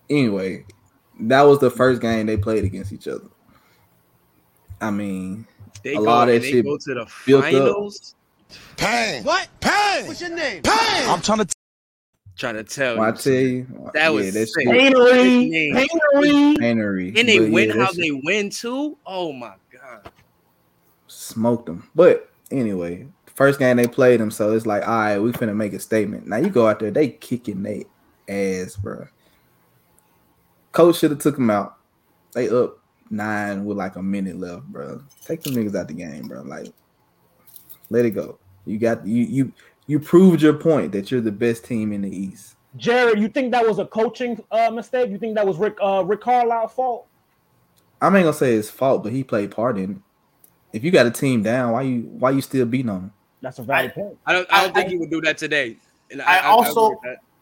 anyway, 0.09 0.65
that 1.20 1.43
was 1.43 1.59
the 1.59 1.70
first 1.70 2.01
game 2.01 2.27
they 2.27 2.36
played 2.36 2.65
against 2.65 2.93
each 2.93 3.09
other. 3.09 3.28
I 4.81 4.90
mean, 4.90 5.47
they 5.82 5.95
a 5.95 5.97
go, 5.97 6.03
lot 6.03 6.28
of 6.28 6.40
that 6.40 6.49
shit 6.49 6.65
go 6.65 6.77
to 6.77 6.95
the 6.95 7.07
finals. 7.07 8.15
Pain. 8.77 9.24
What? 9.24 9.49
Pain. 9.61 10.07
What's 10.07 10.20
your 10.20 10.31
name? 10.31 10.62
Pain. 10.62 11.09
I'm 11.09 11.20
trying 11.20 11.39
to. 11.39 11.45
T- 11.45 11.53
trying 12.39 12.55
to 12.55 12.65
tell 12.65 12.97
well, 12.97 13.09
you. 13.09 13.12
I 13.12 13.16
tell 13.16 13.32
you, 13.32 13.90
that 13.93 14.03
yeah, 14.05 14.09
was 14.11 14.32
that's 14.32 14.57
Painery, 14.57 15.73
Painery, 15.74 16.57
Painery, 16.59 17.09
and 17.16 17.28
they 17.28 17.39
but 17.40 17.51
win 17.51 17.69
yeah, 17.69 17.85
how 17.85 17.93
they 17.93 18.12
win 18.12 18.49
too. 18.49 18.97
Oh 19.05 19.32
my 19.32 19.55
god, 19.73 20.11
smoked 21.09 21.66
them. 21.66 21.90
But 21.95 22.31
anyway, 22.51 23.09
first 23.35 23.59
game 23.59 23.77
they 23.77 23.89
played 23.89 24.20
them, 24.20 24.31
so 24.31 24.53
it's 24.53 24.66
like, 24.66 24.86
all 24.86 24.95
right, 24.95 25.19
we 25.19 25.32
finna 25.32 25.55
make 25.55 25.73
a 25.73 25.81
statement. 25.81 26.27
Now 26.27 26.36
you 26.36 26.49
go 26.49 26.69
out 26.69 26.78
there, 26.78 26.93
they 26.93 27.09
kicking 27.09 27.62
they 27.62 27.86
ass, 28.28 28.77
bro. 28.77 29.09
Coach 30.73 30.99
should 30.99 31.11
have 31.11 31.20
took 31.20 31.39
him 31.39 31.51
out. 31.51 31.77
They 32.35 32.49
up 32.49 32.78
nine 33.11 33.65
with 33.65 33.77
like 33.77 33.97
a 33.97 34.03
minute 34.03 34.39
left, 34.39 34.65
bro. 34.66 35.03
Take 35.24 35.43
some 35.43 35.55
niggas 35.55 35.74
out 35.74 35.89
the 35.89 35.95
game, 35.95 36.28
bro. 36.28 36.43
Like, 36.43 36.73
let 37.90 38.05
it 38.05 38.11
go. 38.11 38.39
You 38.66 38.78
got 38.78 39.07
you 39.07 39.24
you 39.24 39.53
you 39.86 39.99
proved 39.99 40.43
your 40.43 40.55
point 40.55 40.93
that 40.93 41.11
you're 41.11 41.20
the 41.20 41.32
best 41.32 41.65
team 41.65 41.93
in 41.93 42.03
the 42.03 42.15
East. 42.15 42.57
Jared, 42.77 43.19
you 43.19 43.28
think 43.28 43.51
that 43.53 43.66
was 43.66 43.78
a 43.78 43.86
coaching 43.86 44.43
uh, 44.51 44.70
mistake? 44.70 45.11
You 45.11 45.19
think 45.19 45.35
that 45.36 45.47
was 45.47 45.57
Rick 45.57 45.77
uh, 45.82 46.05
Rick 46.05 46.20
Carlisle's 46.20 46.73
fault? 46.73 47.07
I'm 48.01 48.15
ain't 48.15 48.24
gonna 48.24 48.35
say 48.35 48.53
his 48.53 48.70
fault, 48.70 49.03
but 49.03 49.12
he 49.12 49.24
played 49.24 49.51
part 49.51 49.78
in 49.78 49.90
it. 49.90 49.97
If 50.73 50.85
you 50.85 50.90
got 50.90 51.07
a 51.07 51.11
team 51.11 51.43
down, 51.43 51.73
why 51.73 51.82
you 51.82 52.03
why 52.03 52.31
you 52.31 52.40
still 52.40 52.66
beating 52.66 52.90
on 52.90 53.01
him? 53.01 53.12
That's 53.40 53.59
a 53.59 53.62
valid 53.62 53.95
point. 53.95 54.19
I 54.27 54.32
don't 54.32 54.47
I 54.53 54.62
don't 54.62 54.70
I, 54.77 54.81
think 54.81 54.86
I, 54.86 54.90
he 54.90 54.99
would 54.99 55.11
do 55.11 55.20
that 55.23 55.39
today. 55.39 55.77
And 56.11 56.23
I, 56.23 56.39
I 56.39 56.47
also 56.47 57.01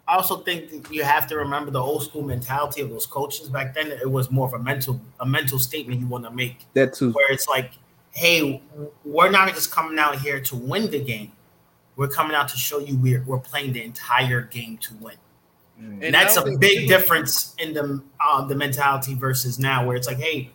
I 0.09 0.15
also 0.15 0.37
think 0.39 0.91
you 0.91 1.03
have 1.03 1.27
to 1.28 1.37
remember 1.37 1.73
the 1.73 1.81
old 1.81 2.05
school 2.05 2.23
mentality 2.23 2.81
of 2.81 2.91
those 2.91 3.07
coaches 3.07 3.49
back 3.49 3.74
then. 3.74 3.91
It 3.91 4.11
was 4.11 4.31
more 4.31 4.47
of 4.47 4.55
a 4.55 4.59
mental 4.59 5.01
a 5.19 5.27
mental 5.27 5.59
statement 5.59 6.01
you 6.01 6.07
want 6.07 6.24
to 6.24 6.31
make. 6.31 6.65
That 6.74 6.95
too. 6.95 7.11
Where 7.11 7.33
it's 7.33 7.49
like, 7.49 7.73
hey, 8.12 8.62
we're 9.05 9.31
not 9.31 9.53
just 9.55 9.73
coming 9.73 9.99
out 9.99 10.20
here 10.20 10.41
to 10.41 10.57
win 10.57 10.91
the 10.91 11.03
game. 11.03 11.33
We're 11.97 12.09
coming 12.09 12.37
out 12.37 12.49
to 12.49 12.57
show 12.57 12.78
you 12.78 12.97
we're 12.97 13.24
we're 13.24 13.39
playing 13.39 13.73
the 13.73 13.83
entire 13.83 14.43
game 14.43 14.78
to 14.78 14.95
win. 14.95 15.16
And, 15.78 16.05
and 16.05 16.15
that's 16.15 16.37
a 16.37 16.57
big 16.57 16.89
difference 16.89 17.55
in 17.59 17.74
the 17.74 18.03
uh, 18.20 18.45
the 18.45 18.55
mentality 18.55 19.15
versus 19.15 19.59
now, 19.59 19.85
where 19.85 19.97
it's 19.97 20.07
like, 20.07 20.19
hey, 20.19 20.51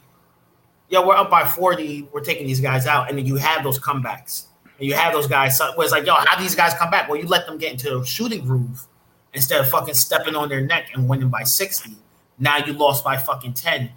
yeah, 0.90 1.06
we're 1.06 1.15
up 1.15 1.30
by 1.30 1.44
forty, 1.45 2.07
we're 2.14 2.22
taking 2.22 2.48
these 2.48 2.61
guys 2.61 2.88
out, 2.88 3.10
and 3.10 3.18
then 3.18 3.26
you 3.26 3.36
have 3.36 3.64
those 3.64 3.80
comebacks, 3.80 4.45
and 4.80 4.88
you 4.88 4.94
have 4.94 5.14
those 5.14 5.28
guys. 5.28 5.57
So 5.57 5.73
it's 5.82 5.91
like, 5.91 6.06
yo, 6.06 6.14
how 6.15 6.40
these 6.40 6.56
guys 6.56 6.73
come 6.73 6.90
back? 6.90 7.10
Well, 7.10 7.19
you 7.19 7.28
let 7.28 7.45
them 7.45 7.57
get 7.57 7.73
into 7.73 7.99
a 7.99 8.06
shooting 8.06 8.45
groove 8.45 8.88
instead 9.34 9.62
of 9.62 9.70
fucking 9.70 9.94
stepping 9.94 10.36
on 10.36 10.49
their 10.49 10.62
neck 10.62 10.91
and 10.94 11.08
winning 11.08 11.30
by 11.30 11.44
sixty. 11.44 11.95
Now 12.40 12.58
you 12.58 12.74
lost 12.74 13.03
by 13.03 13.18
fucking 13.18 13.53
ten, 13.53 13.91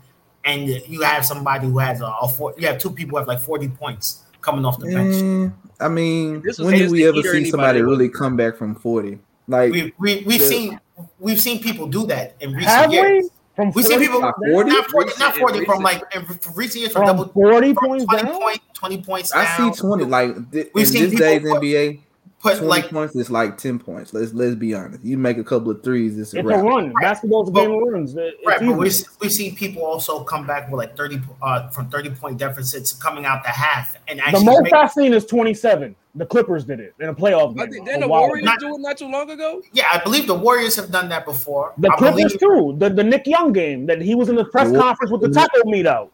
and 0.44 0.69
you 0.69 1.02
have 1.02 1.24
somebody 1.24 1.66
who 1.66 1.78
has 1.78 2.01
a, 2.01 2.06
a 2.06 2.28
four, 2.28 2.55
you 2.59 2.66
have 2.66 2.78
two 2.78 2.90
people 2.90 3.11
who 3.11 3.16
have 3.19 3.28
like 3.28 3.40
forty 3.40 3.69
points 3.69 4.23
coming 4.40 4.65
off 4.65 4.78
the 4.78 4.86
bench. 4.86 5.15
Mm, 5.16 5.52
I 5.81 5.89
mean, 5.89 6.43
when 6.59 6.78
did 6.78 6.90
we 6.90 7.06
ever 7.06 7.23
see 7.23 7.51
somebody 7.51 7.82
really 7.82 8.09
come 8.09 8.36
back 8.36 8.56
from 8.56 8.74
forty? 8.74 9.19
Like 9.48 9.73
we, 9.73 9.93
we 9.98 10.23
we've 10.27 10.40
the, 10.40 10.47
seen 10.47 10.81
we've 11.19 11.40
seen 11.40 11.62
people 11.62 11.86
do 11.86 12.06
that 12.06 12.36
in 12.40 12.52
recent 12.52 12.70
Have 12.70 12.93
years. 12.93 13.24
We? 13.24 13.31
From 13.56 13.70
we've 13.70 13.86
seen 13.86 14.01
people 14.01 14.20
not 14.20 14.35
40, 14.51 14.69
not 14.69 14.90
40, 14.90 15.12
not 15.16 15.36
40 15.36 15.65
from 15.65 15.82
like 15.82 16.02
in 16.12 16.27
recent 16.56 16.81
years 16.81 16.93
from, 16.93 17.06
from 17.06 17.19
double 17.19 17.32
40 17.32 17.74
points 17.74 18.05
20, 18.05 18.23
down? 18.24 18.40
Point, 18.40 18.61
20 18.74 19.02
points 19.02 19.32
I 19.32 19.44
see 19.56 19.81
20 19.81 20.05
like 20.06 20.51
th- 20.51 20.70
we've 20.74 20.86
in 20.86 20.93
seen 20.93 21.11
this 21.11 21.20
day's 21.20 21.43
put, 21.43 21.62
NBA 21.62 22.01
put 22.44 22.62
like 22.62 22.90
points 22.90 23.16
is 23.16 23.30
like 23.30 23.56
10 23.56 23.78
points. 23.78 24.12
Let's 24.12 24.32
let's 24.32 24.54
be 24.54 24.74
honest. 24.74 25.02
You 25.02 25.16
make 25.16 25.38
a 25.38 25.44
couple 25.44 25.70
of 25.70 25.82
threes, 25.82 26.18
it's 26.18 26.34
a, 26.34 26.40
it's 26.40 26.48
a 26.48 26.58
run. 26.58 26.92
Right. 26.92 27.02
Basketball's 27.02 27.48
a 27.48 27.52
game 27.52 27.70
of 27.70 27.80
runs. 27.88 28.14
It's 28.16 28.36
right, 28.46 28.60
easy. 28.60 28.70
but 28.70 28.78
we 28.78 28.90
we 29.20 29.28
see 29.28 29.52
people 29.52 29.84
also 29.84 30.22
come 30.24 30.46
back 30.46 30.70
with 30.70 30.78
like 30.78 30.96
30 30.96 31.20
uh 31.42 31.68
from 31.70 31.88
30 31.88 32.10
point 32.10 32.38
deficits 32.38 32.92
coming 32.92 33.24
out 33.24 33.42
the 33.42 33.48
half 33.48 33.96
and 34.08 34.20
actually 34.20 34.40
the 34.40 34.44
most 34.44 34.62
make, 34.64 34.72
I've 34.72 34.92
seen 34.92 35.14
is 35.14 35.24
27. 35.26 35.96
The 36.16 36.26
Clippers 36.26 36.64
did 36.64 36.78
it 36.78 36.94
in 37.00 37.08
a 37.08 37.14
playoff 37.14 37.56
game. 37.56 37.84
Didn't 37.84 38.00
the 38.00 38.08
Warriors 38.08 38.44
not, 38.44 38.60
do 38.60 38.72
it 38.76 38.78
not 38.78 38.96
too 38.96 39.10
long 39.10 39.28
ago? 39.30 39.62
Yeah, 39.72 39.88
I 39.92 39.98
believe 39.98 40.28
the 40.28 40.34
Warriors 40.34 40.76
have 40.76 40.92
done 40.92 41.08
that 41.08 41.24
before. 41.24 41.72
The 41.78 41.90
I 41.90 41.96
Clippers 41.96 42.36
too. 42.36 42.76
The, 42.78 42.88
the 42.88 43.02
Nick 43.02 43.26
Young 43.26 43.52
game 43.52 43.86
that 43.86 44.00
he 44.00 44.14
was 44.14 44.28
in 44.28 44.36
the 44.36 44.44
press 44.44 44.70
the, 44.70 44.78
conference 44.78 45.10
with 45.10 45.22
the 45.22 45.30
taco 45.30 45.64
meat 45.64 45.86
out. 45.86 46.12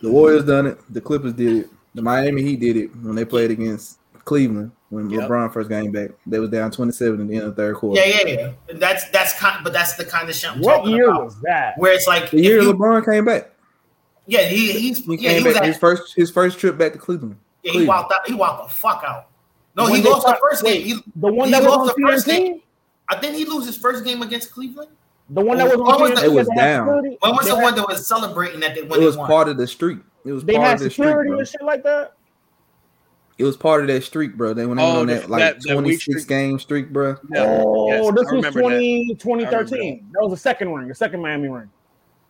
The 0.00 0.10
Warriors 0.10 0.44
done 0.44 0.66
it. 0.66 0.78
The 0.92 1.00
Clippers 1.00 1.32
did 1.32 1.56
it. 1.64 1.70
The 1.94 2.02
Miami 2.02 2.42
Heat 2.42 2.60
did 2.60 2.76
it 2.76 2.94
when 2.96 3.14
they 3.14 3.24
played 3.24 3.50
against 3.50 3.99
Cleveland 4.24 4.72
when 4.90 5.08
yep. 5.10 5.28
LeBron 5.28 5.52
first 5.52 5.70
came 5.70 5.92
back. 5.92 6.10
They 6.26 6.38
was 6.38 6.50
down 6.50 6.70
27 6.70 7.20
in 7.20 7.26
the 7.26 7.34
end 7.36 7.44
of 7.44 7.56
the 7.56 7.62
third 7.62 7.76
quarter. 7.76 8.00
Yeah, 8.00 8.22
yeah, 8.24 8.52
yeah. 8.68 8.74
That's 8.74 9.08
that's 9.10 9.38
kind, 9.38 9.62
but 9.64 9.72
that's 9.72 9.94
the 9.94 10.04
kind 10.04 10.28
of 10.28 10.34
shit. 10.34 10.50
I'm 10.50 10.60
what 10.60 10.86
year 10.86 11.08
about, 11.08 11.24
was 11.24 11.40
that? 11.42 11.78
Where 11.78 11.92
it's 11.92 12.06
like 12.06 12.30
the 12.30 12.40
year 12.40 12.60
you, 12.60 12.72
LeBron 12.72 13.04
came 13.10 13.24
back. 13.24 13.50
Yeah, 14.26 14.42
he 14.42 14.72
he's 14.72 15.04
he 15.04 15.16
yeah, 15.16 15.30
came 15.30 15.46
he 15.46 15.52
back 15.52 15.64
his 15.64 15.78
first 15.78 16.14
his 16.14 16.30
first 16.30 16.58
trip 16.58 16.76
back 16.76 16.92
to 16.92 16.98
Cleveland. 16.98 17.36
Yeah, 17.62 17.72
Cleveland. 17.72 17.82
he 17.82 17.88
walked 17.88 18.12
out. 18.12 18.26
He 18.26 18.34
walked 18.34 18.68
the 18.68 18.74
fuck 18.74 19.04
out. 19.06 19.28
No, 19.76 19.86
he 19.86 20.02
lost 20.02 20.26
the 20.26 20.38
first 20.40 20.64
game. 20.64 20.82
He, 20.82 20.94
the 21.16 21.32
one 21.32 21.50
that 21.50 21.62
lost 21.62 21.94
the 21.96 22.02
first 22.02 22.26
game. 22.26 22.60
I 23.08 23.16
think 23.16 23.36
he 23.36 23.44
lose 23.44 23.66
his 23.66 23.76
first 23.76 24.04
game 24.04 24.22
against 24.22 24.52
Cleveland. 24.52 24.90
The 25.30 25.40
one 25.40 25.58
that 25.58 25.64
was 25.66 25.76
on 25.76 26.00
was 26.00 26.20
the, 26.20 26.26
it 26.26 26.32
was 26.32 26.48
down. 26.56 26.86
When 26.86 27.16
was 27.20 27.46
the 27.46 27.56
one 27.56 27.74
that 27.76 27.86
was 27.86 28.06
celebrating 28.06 28.60
that 28.60 28.74
they 28.74 28.82
won? 28.82 29.00
It 29.00 29.04
was 29.04 29.16
part 29.16 29.48
of 29.48 29.56
the 29.56 29.66
street. 29.66 30.00
It 30.24 30.32
was 30.32 30.44
they 30.44 30.54
part 30.54 30.66
had 30.66 30.74
of 30.74 30.80
the 30.80 30.90
security 30.90 31.28
streak, 31.28 31.38
and 31.38 31.48
shit 31.48 31.62
like 31.62 31.82
that. 31.84 32.14
It 33.40 33.44
was 33.44 33.56
part 33.56 33.80
of 33.80 33.86
that 33.86 34.04
streak, 34.04 34.36
bro. 34.36 34.52
They 34.52 34.66
went 34.66 34.80
oh, 34.80 35.00
on 35.00 35.06
that 35.06 35.30
like 35.30 35.40
that, 35.40 35.62
26 35.62 36.26
game 36.26 36.58
streak, 36.58 36.90
bro. 36.92 37.16
Oh, 37.34 37.88
yes, 37.88 38.04
this 38.14 38.30
was 38.30 38.52
20, 38.52 39.08
that. 39.08 39.18
2013. 39.18 40.10
That 40.12 40.20
was 40.20 40.32
the 40.32 40.36
second 40.36 40.70
ring, 40.74 40.88
the 40.88 40.94
second 40.94 41.22
Miami 41.22 41.48
ring. 41.48 41.70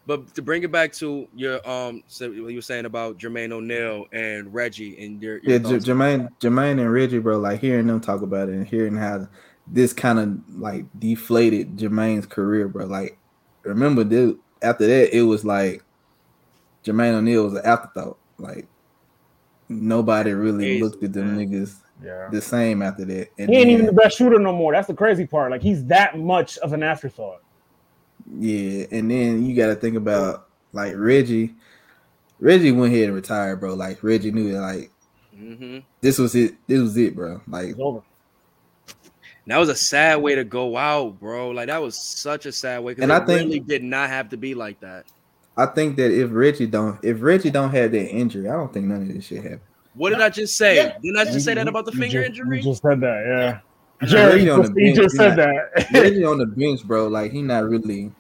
But 0.06 0.32
to 0.36 0.42
bring 0.42 0.62
it 0.62 0.70
back 0.70 0.92
to 0.94 1.26
your 1.34 1.68
um, 1.68 2.04
so 2.06 2.28
what 2.28 2.36
you 2.36 2.54
were 2.54 2.62
saying 2.62 2.84
about 2.84 3.18
Jermaine 3.18 3.50
O'Neal 3.50 4.06
and 4.12 4.54
Reggie 4.54 5.04
and 5.04 5.20
your, 5.20 5.38
your 5.38 5.52
yeah, 5.52 5.58
J- 5.58 5.78
Jermaine, 5.78 6.28
Jermaine 6.38 6.80
and 6.80 6.92
Reggie, 6.92 7.18
bro. 7.18 7.38
Like 7.38 7.60
hearing 7.60 7.88
them 7.88 8.00
talk 8.00 8.22
about 8.22 8.48
it 8.48 8.54
and 8.54 8.66
hearing 8.68 8.96
how 8.96 9.26
this 9.66 9.92
kind 9.92 10.20
of 10.20 10.60
like 10.60 10.84
deflated 10.96 11.76
Jermaine's 11.76 12.26
career, 12.26 12.68
bro. 12.68 12.86
Like 12.86 13.18
remember, 13.64 14.04
this, 14.04 14.34
after 14.62 14.86
that, 14.86 15.16
it 15.16 15.22
was 15.22 15.44
like 15.44 15.82
Jermaine 16.84 17.14
O'Neal 17.14 17.46
was 17.46 17.54
an 17.54 17.66
afterthought. 17.66 18.16
Like 18.38 18.68
nobody 19.70 20.32
really 20.32 20.80
looked 20.82 21.02
at 21.02 21.12
them 21.12 21.38
niggas 21.38 21.76
yeah. 22.02 22.28
the 22.30 22.42
same 22.42 22.82
after 22.82 23.05
that. 23.05 23.28
And 23.38 23.48
he 23.48 23.56
ain't 23.56 23.66
then, 23.66 23.68
even 23.68 23.86
the 23.86 23.92
best 23.92 24.18
shooter 24.18 24.38
no 24.38 24.52
more. 24.52 24.72
That's 24.72 24.88
the 24.88 24.94
crazy 24.94 25.26
part. 25.26 25.51
Like 25.51 25.62
he's 25.62 25.84
that 25.86 26.18
much 26.18 26.59
of 26.59 26.72
an 26.72 26.82
afterthought. 26.82 27.42
Yeah, 28.38 28.86
and 28.90 29.10
then 29.10 29.47
you 29.47 29.56
got 29.56 29.68
to 29.68 29.74
think 29.74 29.97
about 29.97 30.48
like 30.72 30.94
Reggie. 30.97 31.55
Reggie 32.38 32.72
went 32.72 32.92
ahead 32.92 33.06
and 33.06 33.14
retired, 33.14 33.60
bro. 33.60 33.74
Like 33.74 34.02
Reggie 34.02 34.30
knew 34.30 34.52
that, 34.52 34.60
like 34.60 34.90
mm-hmm. 35.34 35.78
this 36.01 36.18
was 36.18 36.34
it. 36.34 36.55
This 36.66 36.80
was 36.80 36.97
it, 36.97 37.14
bro. 37.14 37.40
Like 37.47 37.78
over. 37.78 38.02
That 39.47 39.59
was 39.59 39.68
a 39.68 39.74
sad 39.74 40.22
way 40.22 40.34
to 40.36 40.44
go 40.44 40.76
out, 40.76 41.18
bro. 41.18 41.51
Like 41.51 41.68
that 41.68 41.82
was 41.82 41.98
such 41.98 42.47
a 42.47 42.52
sad 42.52 42.84
way 42.84 42.94
because 42.94 43.10
it 43.10 43.12
I 43.12 43.24
think, 43.24 43.40
really 43.40 43.60
did 43.60 43.82
not 43.82 44.10
have 44.10 44.28
to 44.30 44.36
be 44.36 44.55
like 44.55 44.80
that. 44.80 45.06
I 45.60 45.66
think 45.66 45.96
that 45.96 46.10
if 46.10 46.30
Reggie 46.32 46.66
don't, 46.66 46.98
if 47.04 47.20
Reggie 47.20 47.50
don't 47.50 47.70
have 47.70 47.92
that 47.92 48.08
injury, 48.08 48.48
I 48.48 48.52
don't 48.52 48.72
think 48.72 48.86
none 48.86 49.02
of 49.02 49.08
this 49.08 49.26
shit 49.26 49.42
happened. 49.42 49.60
What 49.94 50.10
did 50.10 50.20
I 50.20 50.30
just 50.30 50.56
say? 50.56 50.76
Yeah. 50.76 50.96
Didn't 51.02 51.18
I 51.18 51.24
just 51.24 51.44
say 51.44 51.54
that 51.54 51.68
about 51.68 51.84
the 51.84 51.92
finger 51.92 52.20
just, 52.20 52.30
injury? 52.30 52.58
You 52.58 52.62
just 52.62 52.82
said 52.82 53.00
that, 53.00 53.60
yeah. 54.00 54.06
Jerry, 54.06 54.48
on 54.48 54.62
the 54.62 54.70
bench, 54.70 54.78
he 54.78 54.92
just 54.94 55.16
said 55.16 55.36
not, 55.36 55.52
that. 55.76 55.86
Reggie 55.92 56.24
on 56.24 56.38
the 56.38 56.46
bench, 56.46 56.82
bro. 56.84 57.08
Like 57.08 57.32
he 57.32 57.42
not 57.42 57.68
really 57.68 58.10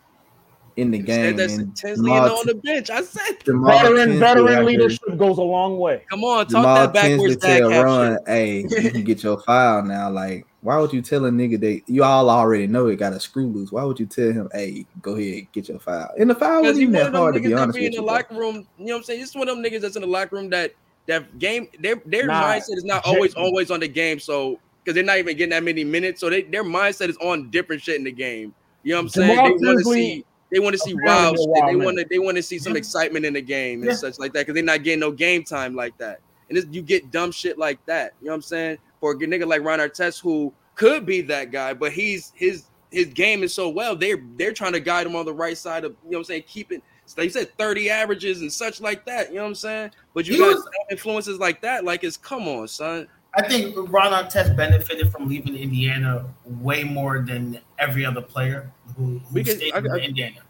in 0.76 0.90
the 0.90 0.98
game. 0.98 1.36
That's 1.36 1.56
Tinsley 1.74 2.10
on 2.10 2.46
the 2.46 2.54
bench. 2.56 2.90
I 2.90 3.02
said 3.02 3.36
veteran 3.44 4.18
veteran 4.18 4.66
leadership 4.66 5.16
goes 5.16 5.38
a 5.38 5.42
long 5.42 5.78
way. 5.78 6.04
Come 6.10 6.22
on, 6.24 6.46
talk 6.46 6.50
Jamal 6.50 6.74
that 6.74 6.92
backwards. 6.92 7.36
To 7.36 7.40
tell 7.40 7.70
Ron, 7.70 8.18
hey, 8.26 8.66
you 8.68 8.90
can 8.90 9.04
get 9.04 9.22
your 9.22 9.40
foul 9.40 9.82
now. 9.82 10.10
Like, 10.10 10.46
why 10.62 10.76
would 10.76 10.92
you 10.92 11.00
tell 11.00 11.24
a 11.24 11.30
nigga 11.30 11.58
that 11.60 11.82
you 11.86 12.04
all 12.04 12.28
already 12.28 12.66
know 12.66 12.86
it 12.88 12.96
got 12.96 13.14
a 13.14 13.20
screw 13.20 13.46
loose? 13.46 13.72
Why 13.72 13.82
would 13.82 13.98
you 13.98 14.06
tell 14.06 14.30
him, 14.30 14.50
hey, 14.52 14.84
go 15.00 15.16
ahead, 15.16 15.46
get 15.52 15.68
your 15.68 15.78
file? 15.78 16.12
And 16.18 16.28
the 16.28 16.34
file 16.34 16.60
wasn't 16.60 16.82
even 16.82 16.92
that 16.94 17.14
hard 17.14 17.34
to 17.34 17.40
be 17.40 17.54
honest 17.54 17.76
be 17.76 17.84
with 17.84 17.94
in 17.94 18.04
the 18.04 18.06
locker 18.06 18.34
room. 18.34 18.66
You 18.78 18.86
know 18.86 18.92
what 18.92 18.98
I'm 18.98 19.04
saying? 19.04 19.22
It's 19.22 19.34
one 19.34 19.48
of 19.48 19.56
them 19.56 19.64
niggas 19.64 19.80
that's 19.80 19.96
in 19.96 20.02
the 20.02 20.08
locker 20.08 20.36
room 20.36 20.50
that 20.50 20.74
that 21.06 21.38
game 21.38 21.68
their 21.78 21.96
their 22.04 22.26
nah, 22.26 22.42
mindset 22.42 22.76
is 22.76 22.84
not 22.84 23.04
always 23.06 23.34
always 23.34 23.70
on 23.70 23.80
the 23.80 23.88
game. 23.88 24.20
So 24.20 24.60
because 24.84 24.94
they're 24.94 25.04
not 25.04 25.18
even 25.18 25.36
getting 25.36 25.50
that 25.50 25.64
many 25.64 25.84
minutes, 25.84 26.20
so 26.20 26.28
they, 26.28 26.42
their 26.42 26.64
mindset 26.64 27.08
is 27.08 27.16
on 27.18 27.50
different 27.50 27.82
shit 27.82 27.96
in 27.96 28.04
the 28.04 28.12
game. 28.12 28.54
You 28.82 28.92
know 28.92 28.98
what 28.98 29.02
I'm 29.02 29.08
saying? 29.08 29.36
Jamal 29.36 29.58
they 29.58 29.66
want 29.66 29.78
to 29.78 29.84
see 29.84 30.24
they 30.52 30.58
want 30.58 30.72
to 30.74 30.78
see 30.78 30.94
wild 30.94 31.38
shit. 31.38 31.48
They 31.68 31.76
want 31.76 31.98
to 31.98 32.06
they 32.10 32.18
want 32.18 32.36
to 32.36 32.42
see 32.42 32.58
some 32.58 32.76
excitement 32.76 33.24
in 33.24 33.32
the 33.32 33.40
game 33.40 33.80
and 33.80 33.90
yeah. 33.90 33.96
such 33.96 34.18
like 34.18 34.34
that 34.34 34.40
because 34.40 34.54
they're 34.54 34.62
not 34.62 34.82
getting 34.82 35.00
no 35.00 35.10
game 35.10 35.42
time 35.42 35.74
like 35.74 35.96
that. 35.98 36.20
And 36.50 36.74
you 36.74 36.82
get 36.82 37.10
dumb 37.10 37.32
shit 37.32 37.56
like 37.56 37.84
that. 37.86 38.12
You 38.20 38.26
know 38.26 38.32
what 38.32 38.36
I'm 38.36 38.42
saying? 38.42 38.78
For 39.00 39.12
a 39.12 39.14
nigga 39.16 39.46
like 39.46 39.62
Ron 39.62 39.78
Artest 39.78 40.20
who 40.20 40.52
could 40.74 41.06
be 41.06 41.20
that 41.22 41.50
guy, 41.50 41.72
but 41.72 41.92
he's 41.92 42.32
his 42.34 42.64
his 42.90 43.06
game 43.06 43.42
is 43.42 43.54
so 43.54 43.68
well. 43.68 43.96
They're 43.96 44.22
they're 44.36 44.52
trying 44.52 44.72
to 44.72 44.80
guide 44.80 45.06
him 45.06 45.16
on 45.16 45.24
the 45.24 45.32
right 45.32 45.56
side 45.56 45.84
of 45.84 45.92
you 46.04 46.10
know 46.10 46.18
what 46.18 46.20
I'm 46.20 46.24
saying, 46.24 46.44
keeping 46.46 46.82
they 47.14 47.28
said 47.28 47.56
30 47.58 47.90
averages 47.90 48.40
and 48.40 48.52
such 48.52 48.80
like 48.80 49.04
that. 49.06 49.30
You 49.30 49.36
know 49.36 49.42
what 49.42 49.48
I'm 49.48 49.54
saying? 49.56 49.90
But 50.14 50.26
you 50.26 50.34
he 50.34 50.38
got 50.38 50.54
was, 50.54 50.68
influences 50.90 51.38
like 51.38 51.60
that. 51.62 51.84
Like 51.84 52.04
it's 52.04 52.16
come 52.16 52.46
on, 52.48 52.68
son. 52.68 53.08
I 53.34 53.46
think 53.46 53.76
Ron 53.76 54.12
Artest 54.12 54.56
benefited 54.56 55.10
from 55.10 55.28
leaving 55.28 55.56
Indiana 55.56 56.26
way 56.44 56.82
more 56.82 57.20
than 57.20 57.60
every 57.78 58.04
other 58.04 58.20
player 58.20 58.72
who, 58.96 59.20
who 59.32 59.44
stayed 59.44 59.72
in 59.74 59.96
Indiana. 59.96 60.40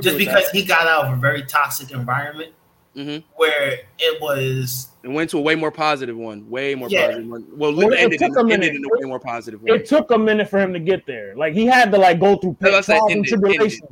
Just 0.00 0.18
because 0.18 0.48
he 0.50 0.62
got 0.62 0.86
out 0.86 1.06
of 1.06 1.16
a 1.16 1.20
very 1.20 1.42
toxic 1.42 1.90
environment 1.92 2.52
mm-hmm. 2.96 3.26
where 3.36 3.78
it 3.98 4.20
was 4.20 4.88
It 5.02 5.08
went 5.08 5.30
to 5.30 5.38
a 5.38 5.40
way 5.40 5.54
more 5.54 5.70
positive 5.70 6.16
one, 6.16 6.48
way 6.48 6.74
more 6.74 6.88
yeah. 6.88 7.06
positive 7.06 7.28
one. 7.28 7.46
Well, 7.52 7.74
well 7.74 7.92
it, 7.92 7.98
ended, 7.98 8.18
took 8.18 8.38
in, 8.38 8.50
a 8.50 8.52
ended 8.52 8.74
in 8.74 8.84
a 8.84 8.88
way 8.88 9.04
more 9.04 9.18
one. 9.18 9.60
It 9.66 9.86
took 9.86 10.10
a 10.10 10.18
minute 10.18 10.48
for 10.48 10.58
him 10.58 10.72
to 10.72 10.80
get 10.80 11.06
there. 11.06 11.36
Like 11.36 11.54
he 11.54 11.66
had 11.66 11.92
to 11.92 11.98
like 11.98 12.20
go 12.20 12.36
through 12.36 12.56
trials 12.60 12.88
and 12.88 13.24
tribulations. 13.24 13.82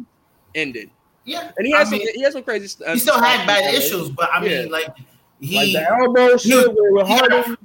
Ended, 0.55 0.85
ended. 0.85 0.91
Yeah, 1.25 1.51
and 1.57 1.67
he 1.67 1.73
has 1.73 1.89
some. 1.89 2.01
He 2.01 2.23
has 2.23 2.35
some 2.35 2.43
crazy. 2.43 2.67
stuff. 2.69 2.93
he 2.93 2.99
still 2.99 3.21
had 3.21 3.47
bad 3.47 3.73
issues, 3.75 4.11
but 4.11 4.29
I 4.33 4.41
mean, 4.41 4.71
like 4.71 4.95
he 5.41 5.57
like 5.57 5.73
the 5.73 5.91
elbow 5.91 6.37
shit 6.37 6.69
with 6.75 7.07
Harden. 7.07 7.57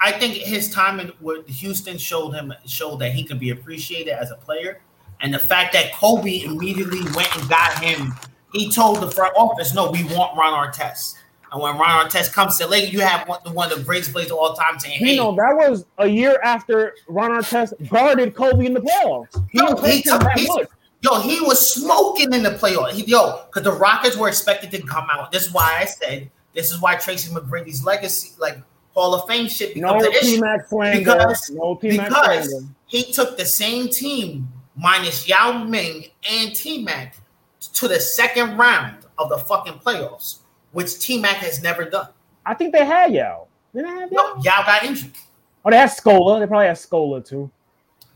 I 0.00 0.12
think 0.12 0.34
his 0.34 0.70
time 0.70 1.00
in 1.00 1.12
with 1.20 1.48
Houston 1.48 1.98
showed 1.98 2.32
him 2.32 2.52
showed 2.66 2.98
that 3.00 3.12
he 3.12 3.24
could 3.24 3.40
be 3.40 3.50
appreciated 3.50 4.12
as 4.12 4.30
a 4.30 4.36
player, 4.36 4.80
and 5.20 5.32
the 5.32 5.38
fact 5.38 5.72
that 5.72 5.92
Kobe 5.94 6.42
immediately 6.42 7.00
went 7.14 7.34
and 7.36 7.48
got 7.48 7.82
him, 7.82 8.14
he 8.52 8.70
told 8.70 9.00
the 9.00 9.10
front 9.10 9.34
office, 9.36 9.74
"No, 9.74 9.90
we 9.90 10.04
want 10.04 10.36
Ron 10.36 10.52
Artest." 10.52 11.14
And 11.50 11.62
when 11.62 11.78
Ron 11.78 12.06
Artest 12.06 12.32
comes 12.32 12.58
to 12.58 12.66
later, 12.66 12.88
you 12.88 13.00
have 13.00 13.26
one, 13.26 13.40
one 13.52 13.72
of 13.72 13.78
the 13.78 13.84
greatest 13.84 14.12
players 14.12 14.30
of 14.30 14.36
all 14.36 14.54
time 14.54 14.78
saying, 14.78 14.98
"Hey, 14.98 15.12
you 15.12 15.16
know 15.16 15.34
that 15.34 15.54
was 15.56 15.86
a 15.98 16.06
year 16.06 16.40
after 16.42 16.94
Ron 17.08 17.30
Artest 17.30 17.88
guarded 17.88 18.34
Kobe 18.34 18.66
in 18.66 18.74
the 18.74 18.80
playoffs. 18.80 19.48
He 19.50 19.58
no, 19.58 19.74
he 19.76 20.02
took, 20.02 20.70
Yo, 21.00 21.20
he 21.20 21.40
was 21.40 21.74
smoking 21.74 22.32
in 22.32 22.42
the 22.42 22.50
playoffs. 22.50 22.92
He, 22.92 23.04
yo, 23.04 23.44
because 23.46 23.62
the 23.62 23.72
Rockets 23.72 24.16
were 24.16 24.28
expected 24.28 24.70
to 24.72 24.82
come 24.82 25.06
out. 25.10 25.30
This 25.30 25.46
is 25.46 25.52
why 25.52 25.78
I 25.80 25.84
said 25.84 26.30
this 26.54 26.72
is 26.72 26.80
why 26.80 26.96
Tracy 26.96 27.32
McGrady's 27.32 27.84
legacy, 27.84 28.34
like 28.38 28.58
Hall 28.94 29.14
of 29.14 29.28
Fame 29.28 29.48
shit, 29.48 29.74
becomes 29.74 30.02
no 30.02 30.08
an 30.08 30.16
issue. 30.16 30.40
Because, 30.98 31.50
no 31.50 31.74
because 31.76 32.64
he 32.86 33.12
took 33.12 33.36
the 33.36 33.44
same 33.44 33.88
team 33.88 34.48
minus 34.74 35.28
Yao 35.28 35.62
Ming 35.64 36.06
and 36.28 36.54
T 36.54 36.82
Mac 36.82 37.16
to 37.60 37.88
the 37.88 38.00
second 38.00 38.56
round 38.56 38.96
of 39.18 39.28
the 39.28 39.38
fucking 39.38 39.74
playoffs, 39.74 40.38
which 40.72 40.98
T 40.98 41.20
Mac 41.20 41.36
has 41.36 41.62
never 41.62 41.84
done. 41.84 42.08
I 42.46 42.54
think 42.54 42.72
they 42.72 42.84
had 42.84 43.12
Yao. 43.12 43.46
Did 43.74 43.84
they 43.84 43.88
have 43.88 44.12
Yao? 44.12 44.34
No, 44.36 44.42
Yao 44.42 44.64
got 44.64 44.84
injured. 44.84 45.12
Oh, 45.64 45.70
they 45.70 45.76
had 45.76 45.90
Scola. 45.90 46.40
They 46.40 46.46
probably 46.46 46.66
had 46.66 46.76
Scola 46.76 47.24
too. 47.24 47.50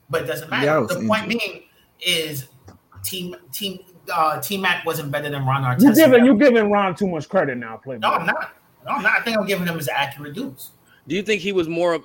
But 0.08 0.22
it 0.22 0.26
doesn't 0.26 0.50
matter. 0.50 0.66
Yao's 0.66 0.88
the 0.88 1.06
point 1.06 1.24
injured. 1.24 1.40
being 1.40 1.62
is 2.00 2.48
Team 3.02 3.36
Team 3.52 3.80
uh 4.12 4.40
T 4.40 4.58
Mac 4.58 4.84
wasn't 4.84 5.10
better 5.10 5.30
than 5.30 5.44
Ron 5.44 5.62
Artest. 5.62 5.82
You 5.82 5.94
giving 5.94 6.24
you 6.24 6.36
giving 6.36 6.70
Ron 6.70 6.94
too 6.94 7.06
much 7.06 7.28
credit 7.28 7.58
now, 7.58 7.76
Playboy. 7.76 8.00
No, 8.00 8.14
I'm 8.14 8.26
not. 8.26 8.52
No, 8.84 8.92
I'm 8.92 9.02
not. 9.02 9.20
I 9.20 9.22
think 9.22 9.38
I'm 9.38 9.46
giving 9.46 9.66
him 9.66 9.76
his 9.76 9.88
accurate 9.88 10.34
dues. 10.34 10.70
Do 11.08 11.16
you 11.16 11.22
think 11.22 11.40
he 11.40 11.52
was 11.52 11.68
more 11.68 11.94
of? 11.94 12.04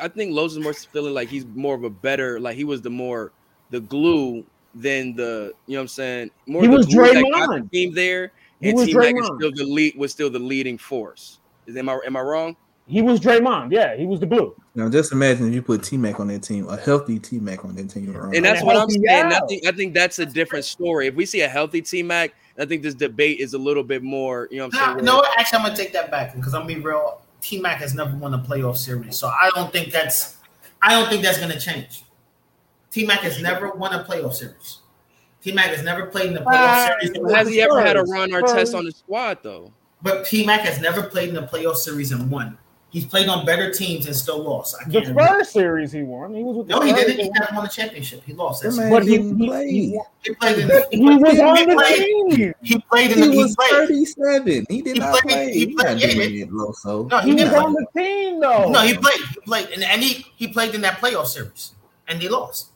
I 0.00 0.08
think 0.08 0.32
Los 0.32 0.52
is 0.52 0.58
more 0.58 0.72
feeling 0.72 1.14
like 1.14 1.28
he's 1.28 1.44
more 1.46 1.74
of 1.74 1.84
a 1.84 1.90
better, 1.90 2.38
like 2.38 2.56
he 2.56 2.64
was 2.64 2.80
the 2.80 2.90
more 2.90 3.32
the 3.70 3.80
glue 3.80 4.44
than 4.76 5.14
the, 5.16 5.54
you 5.66 5.74
know 5.74 5.80
what 5.80 5.82
I'm 5.82 5.88
saying? 5.88 6.30
More 6.46 6.62
He 6.62 6.68
was 6.68 6.86
glue 6.86 7.02
that 7.12 7.14
got 7.14 7.48
Draymond. 7.48 7.62
the 7.64 7.68
team 7.70 7.94
there, 7.94 8.32
He 8.60 8.70
and 8.70 8.78
T 8.78 8.94
Mac 8.94 9.14
is 9.16 9.26
still 9.26 9.52
the 9.52 9.64
lead 9.64 9.96
was 9.96 10.12
still 10.12 10.30
the 10.30 10.38
leading 10.38 10.78
force. 10.78 11.40
Is 11.66 11.76
am 11.76 11.88
I 11.88 11.98
am 12.06 12.16
I 12.16 12.20
wrong? 12.20 12.56
He 12.88 13.02
was 13.02 13.18
Draymond. 13.18 13.72
Yeah, 13.72 13.96
he 13.96 14.06
was 14.06 14.20
the 14.20 14.26
blue. 14.26 14.54
Now 14.76 14.88
just 14.88 15.10
imagine 15.10 15.48
if 15.48 15.54
you 15.54 15.62
put 15.62 15.82
T 15.82 15.96
Mac 15.96 16.20
on 16.20 16.28
that 16.28 16.42
team, 16.42 16.68
a 16.68 16.76
healthy 16.76 17.18
T 17.18 17.40
Mac 17.40 17.64
on 17.64 17.74
that 17.74 17.90
team. 17.90 18.14
And 18.14 18.44
that's 18.44 18.62
a 18.62 18.64
what 18.64 18.76
I'm 18.76 18.88
saying. 18.88 19.06
I 19.06 19.40
think 19.46 19.66
I 19.66 19.72
think 19.72 19.94
that's 19.94 20.18
a 20.18 20.26
different 20.26 20.64
story. 20.64 21.08
If 21.08 21.14
we 21.14 21.26
see 21.26 21.40
a 21.40 21.48
healthy 21.48 21.82
T 21.82 22.02
Mac, 22.02 22.34
I 22.58 22.64
think 22.64 22.82
this 22.82 22.94
debate 22.94 23.40
is 23.40 23.54
a 23.54 23.58
little 23.58 23.82
bit 23.82 24.02
more, 24.02 24.48
you 24.50 24.58
know 24.58 24.66
what 24.66 24.78
I'm 24.80 25.04
No, 25.04 25.20
no, 25.20 25.24
actually, 25.36 25.58
I'm 25.58 25.64
gonna 25.64 25.76
take 25.76 25.92
that 25.94 26.10
back 26.10 26.34
because 26.34 26.54
I'm 26.54 26.62
gonna 26.62 26.74
be 26.74 26.80
real. 26.80 27.20
T 27.40 27.60
Mac 27.60 27.78
has 27.78 27.94
never 27.94 28.16
won 28.16 28.34
a 28.34 28.38
playoff 28.38 28.76
series, 28.76 29.16
so 29.16 29.28
I 29.28 29.50
don't 29.54 29.72
think 29.72 29.92
that's 29.92 30.36
I 30.82 30.92
don't 30.92 31.08
think 31.08 31.22
that's 31.22 31.38
gonna 31.38 31.58
change. 31.58 32.04
T 32.96 33.04
Mac 33.04 33.20
has 33.20 33.42
never 33.42 33.72
won 33.72 33.92
a 33.92 34.02
playoff 34.04 34.32
series. 34.32 34.78
T 35.42 35.52
Mac 35.52 35.66
has 35.66 35.82
never 35.84 36.06
played 36.06 36.28
in 36.28 36.32
the 36.32 36.40
playoff 36.40 36.88
Uh, 36.88 36.98
series, 37.02 37.34
Has 37.34 37.46
he 37.50 37.60
ever 37.60 37.78
had 37.82 37.94
a 37.94 38.06
Spurs. 38.06 38.10
Ron 38.10 38.28
Spurs. 38.30 38.42
Artest 38.72 38.74
on 38.78 38.84
the 38.86 38.90
squad 38.92 39.38
though? 39.42 39.70
but 40.00 40.24
T 40.24 40.46
Mac 40.46 40.62
has 40.62 40.80
never 40.80 41.02
played 41.02 41.28
in 41.28 41.36
a 41.36 41.46
playoff 41.46 41.76
series 41.76 42.10
and 42.12 42.30
won. 42.30 42.56
He's 42.88 43.04
played 43.04 43.28
on 43.28 43.44
better 43.44 43.70
teams 43.70 44.06
and 44.06 44.16
still 44.16 44.42
lost. 44.42 44.76
I 44.80 44.88
The 44.88 45.02
can't. 45.02 45.12
Spurs 45.14 45.50
series 45.50 45.92
he 45.92 46.04
won. 46.04 46.32
He 46.34 46.42
was 46.42 46.56
with 46.56 46.68
No, 46.68 46.78
the 46.80 46.86
he 46.86 46.92
Spurs. 46.92 47.04
didn't. 47.04 47.20
He 47.24 47.30
never 47.38 47.54
won 47.54 47.66
a 47.66 47.68
championship. 47.68 48.22
He 48.24 48.32
lost. 48.32 48.62
That 48.62 48.68
That's 48.68 48.78
man 48.78 48.90
But 48.90 49.02
he, 49.02 49.10
didn't 49.18 49.38
he, 49.40 49.46
play. 49.46 49.68
he, 49.70 50.00
he 50.22 50.34
played 50.36 50.58
in. 50.60 50.70
he 50.90 51.00
was 51.18 51.38
on 51.38 51.56
he 51.58 51.64
the 51.66 51.74
played, 51.74 51.98
team. 51.98 52.54
He 52.62 52.78
played 52.90 53.10
in 53.10 53.18
He 53.18 53.24
the. 53.26 53.32
He 53.32 53.36
was 53.42 53.56
played. 53.56 53.70
37. 53.88 54.66
He 54.70 54.80
did 54.80 54.94
He 54.94 55.00
not 55.00 55.10
played- 55.20 55.22
play. 55.34 55.52
he 55.52 55.58
He 55.58 55.66
played- 55.74 55.84
not 55.86 55.98
yeah, 55.98 56.14
doing 56.14 56.30
he- 56.30 56.40
it, 56.40 56.50
Loso. 56.50 57.10
No, 57.10 57.18
He 57.18 57.28
he 57.28 57.34
was 57.34 57.42
didn't. 57.44 57.58
on 57.62 57.72
the 57.74 57.86
team 57.94 58.40
though. 58.40 58.70
No, 58.70 58.80
he 58.80 58.96
played. 58.96 59.16
He 59.34 59.40
played, 59.44 59.68
and, 59.74 59.84
and 59.84 60.02
he 60.02 60.24
he 60.36 60.48
played 60.48 60.74
in 60.74 60.80
that 60.80 60.98
playoff 60.98 61.26
series, 61.26 61.72
and 62.08 62.18
they 62.22 62.28
lost. 62.28 62.70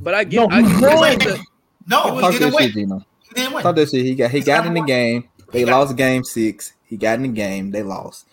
But 0.00 0.14
I 0.14 0.24
No, 0.24 0.48
get, 0.48 0.52
I 0.52 0.62
he 0.62 0.68
get 0.68 0.80
won. 0.82 0.96
like 1.00 1.18
the- 1.20 1.44
No, 1.86 2.14
he 2.16 2.20
that 2.20 2.32
didn't 2.32 2.52
shit, 2.52 2.54
win. 2.54 2.72
Gino. 2.72 3.06
He 3.28 3.34
didn't 3.34 3.52
win. 3.54 3.62
Talk 3.62 3.76
that 3.76 3.88
shit. 3.90 4.04
He 4.04 4.14
got 4.14 4.30
he 4.30 4.38
He's 4.38 4.46
got 4.46 4.66
in 4.66 4.74
the 4.74 4.80
won. 4.80 4.86
game. 4.86 5.28
They 5.52 5.60
He 5.60 5.64
got- 5.64 5.78
lost 5.80 5.96
game 5.96 6.24
six. 6.24 6.72
He 6.84 6.96
got 6.96 7.16
in 7.16 7.22
the 7.22 7.28
game. 7.28 7.70
They 7.70 7.82
lost. 7.82 8.26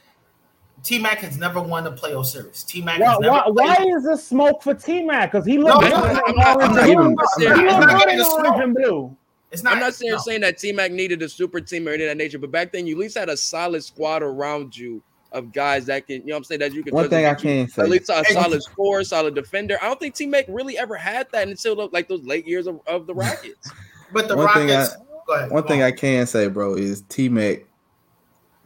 T 0.83 0.97
Mac 0.97 1.19
has 1.19 1.37
never 1.37 1.61
won 1.61 1.85
a 1.85 1.91
playoff 1.91 2.25
series. 2.25 2.63
T 2.63 2.81
Mac 2.81 2.99
Why, 2.99 3.15
why, 3.17 3.43
why 3.47 3.85
is 3.95 4.03
this 4.03 4.27
smoke 4.27 4.63
for 4.63 4.73
T 4.73 5.03
Mac? 5.03 5.31
Because 5.31 5.45
he 5.45 5.57
No, 5.57 5.65
looked 5.75 5.83
I'm 5.85 5.91
good 5.91 6.13
not- 6.13 6.23
I'm 6.29 6.35
not- 6.35 6.61
I'm 6.63 6.75
not 6.75 6.89
even- 6.89 7.15
blue. 7.15 7.15
I'm 7.25 7.41
He 7.41 7.45
not- 7.45 7.57
looked 7.57 7.73
I'm 7.73 7.79
not 7.81 7.89
good 7.89 7.99
getting 7.99 8.17
the 8.17 8.23
smoke. 8.25 8.75
blue. 8.75 9.17
It's 9.51 9.63
not. 9.63 9.73
I'm 9.73 9.79
not 9.79 9.93
saying 9.93 10.13
no. 10.13 10.17
saying 10.17 10.41
that 10.41 10.57
T 10.57 10.71
Mac 10.71 10.91
needed 10.91 11.21
a 11.21 11.29
super 11.29 11.59
team 11.61 11.87
or 11.87 11.91
anything 11.91 12.09
of 12.09 12.17
that 12.17 12.23
nature, 12.23 12.39
but 12.39 12.51
back 12.51 12.71
then 12.71 12.87
you 12.87 12.95
at 12.95 12.99
least 12.99 13.17
had 13.17 13.29
a 13.29 13.37
solid 13.37 13.83
squad 13.83 14.23
around 14.23 14.75
you 14.75 15.03
of 15.31 15.51
guys 15.53 15.85
that 15.85 16.07
can, 16.07 16.17
you 16.21 16.27
know 16.27 16.33
what 16.33 16.37
I'm 16.39 16.43
saying, 16.43 16.59
that 16.59 16.73
you 16.73 16.83
can 16.83 16.93
One 16.93 17.09
thing 17.09 17.25
I 17.25 17.33
that 17.33 17.43
you- 17.43 17.65
can 17.67 17.83
At 17.83 17.89
least 17.89 18.09
a 18.09 18.23
solid 18.31 18.61
scorer, 18.61 19.03
solid 19.03 19.33
defender. 19.35 19.77
I 19.81 19.87
don't 19.87 19.99
think 19.99 20.15
T 20.15 20.25
Mac 20.27 20.45
really 20.47 20.77
ever 20.77 20.95
had 20.95 21.27
that 21.31 21.47
until 21.47 21.75
the, 21.75 21.87
like 21.91 22.07
those 22.07 22.23
late 22.23 22.45
years 22.47 22.67
of, 22.67 22.79
of 22.87 23.07
the 23.07 23.13
Rockets. 23.15 23.71
But 24.13 24.27
the 24.27 24.35
One 24.35 24.53
thing 24.53 24.69
Rockets. 24.69 24.95
ahead. 25.29 25.51
One 25.51 25.63
thing 25.63 25.81
on. 25.81 25.87
I 25.87 25.91
can 25.91 26.27
say, 26.27 26.47
bro, 26.49 26.75
is 26.75 27.01
T 27.03 27.29
Mac. 27.29 27.59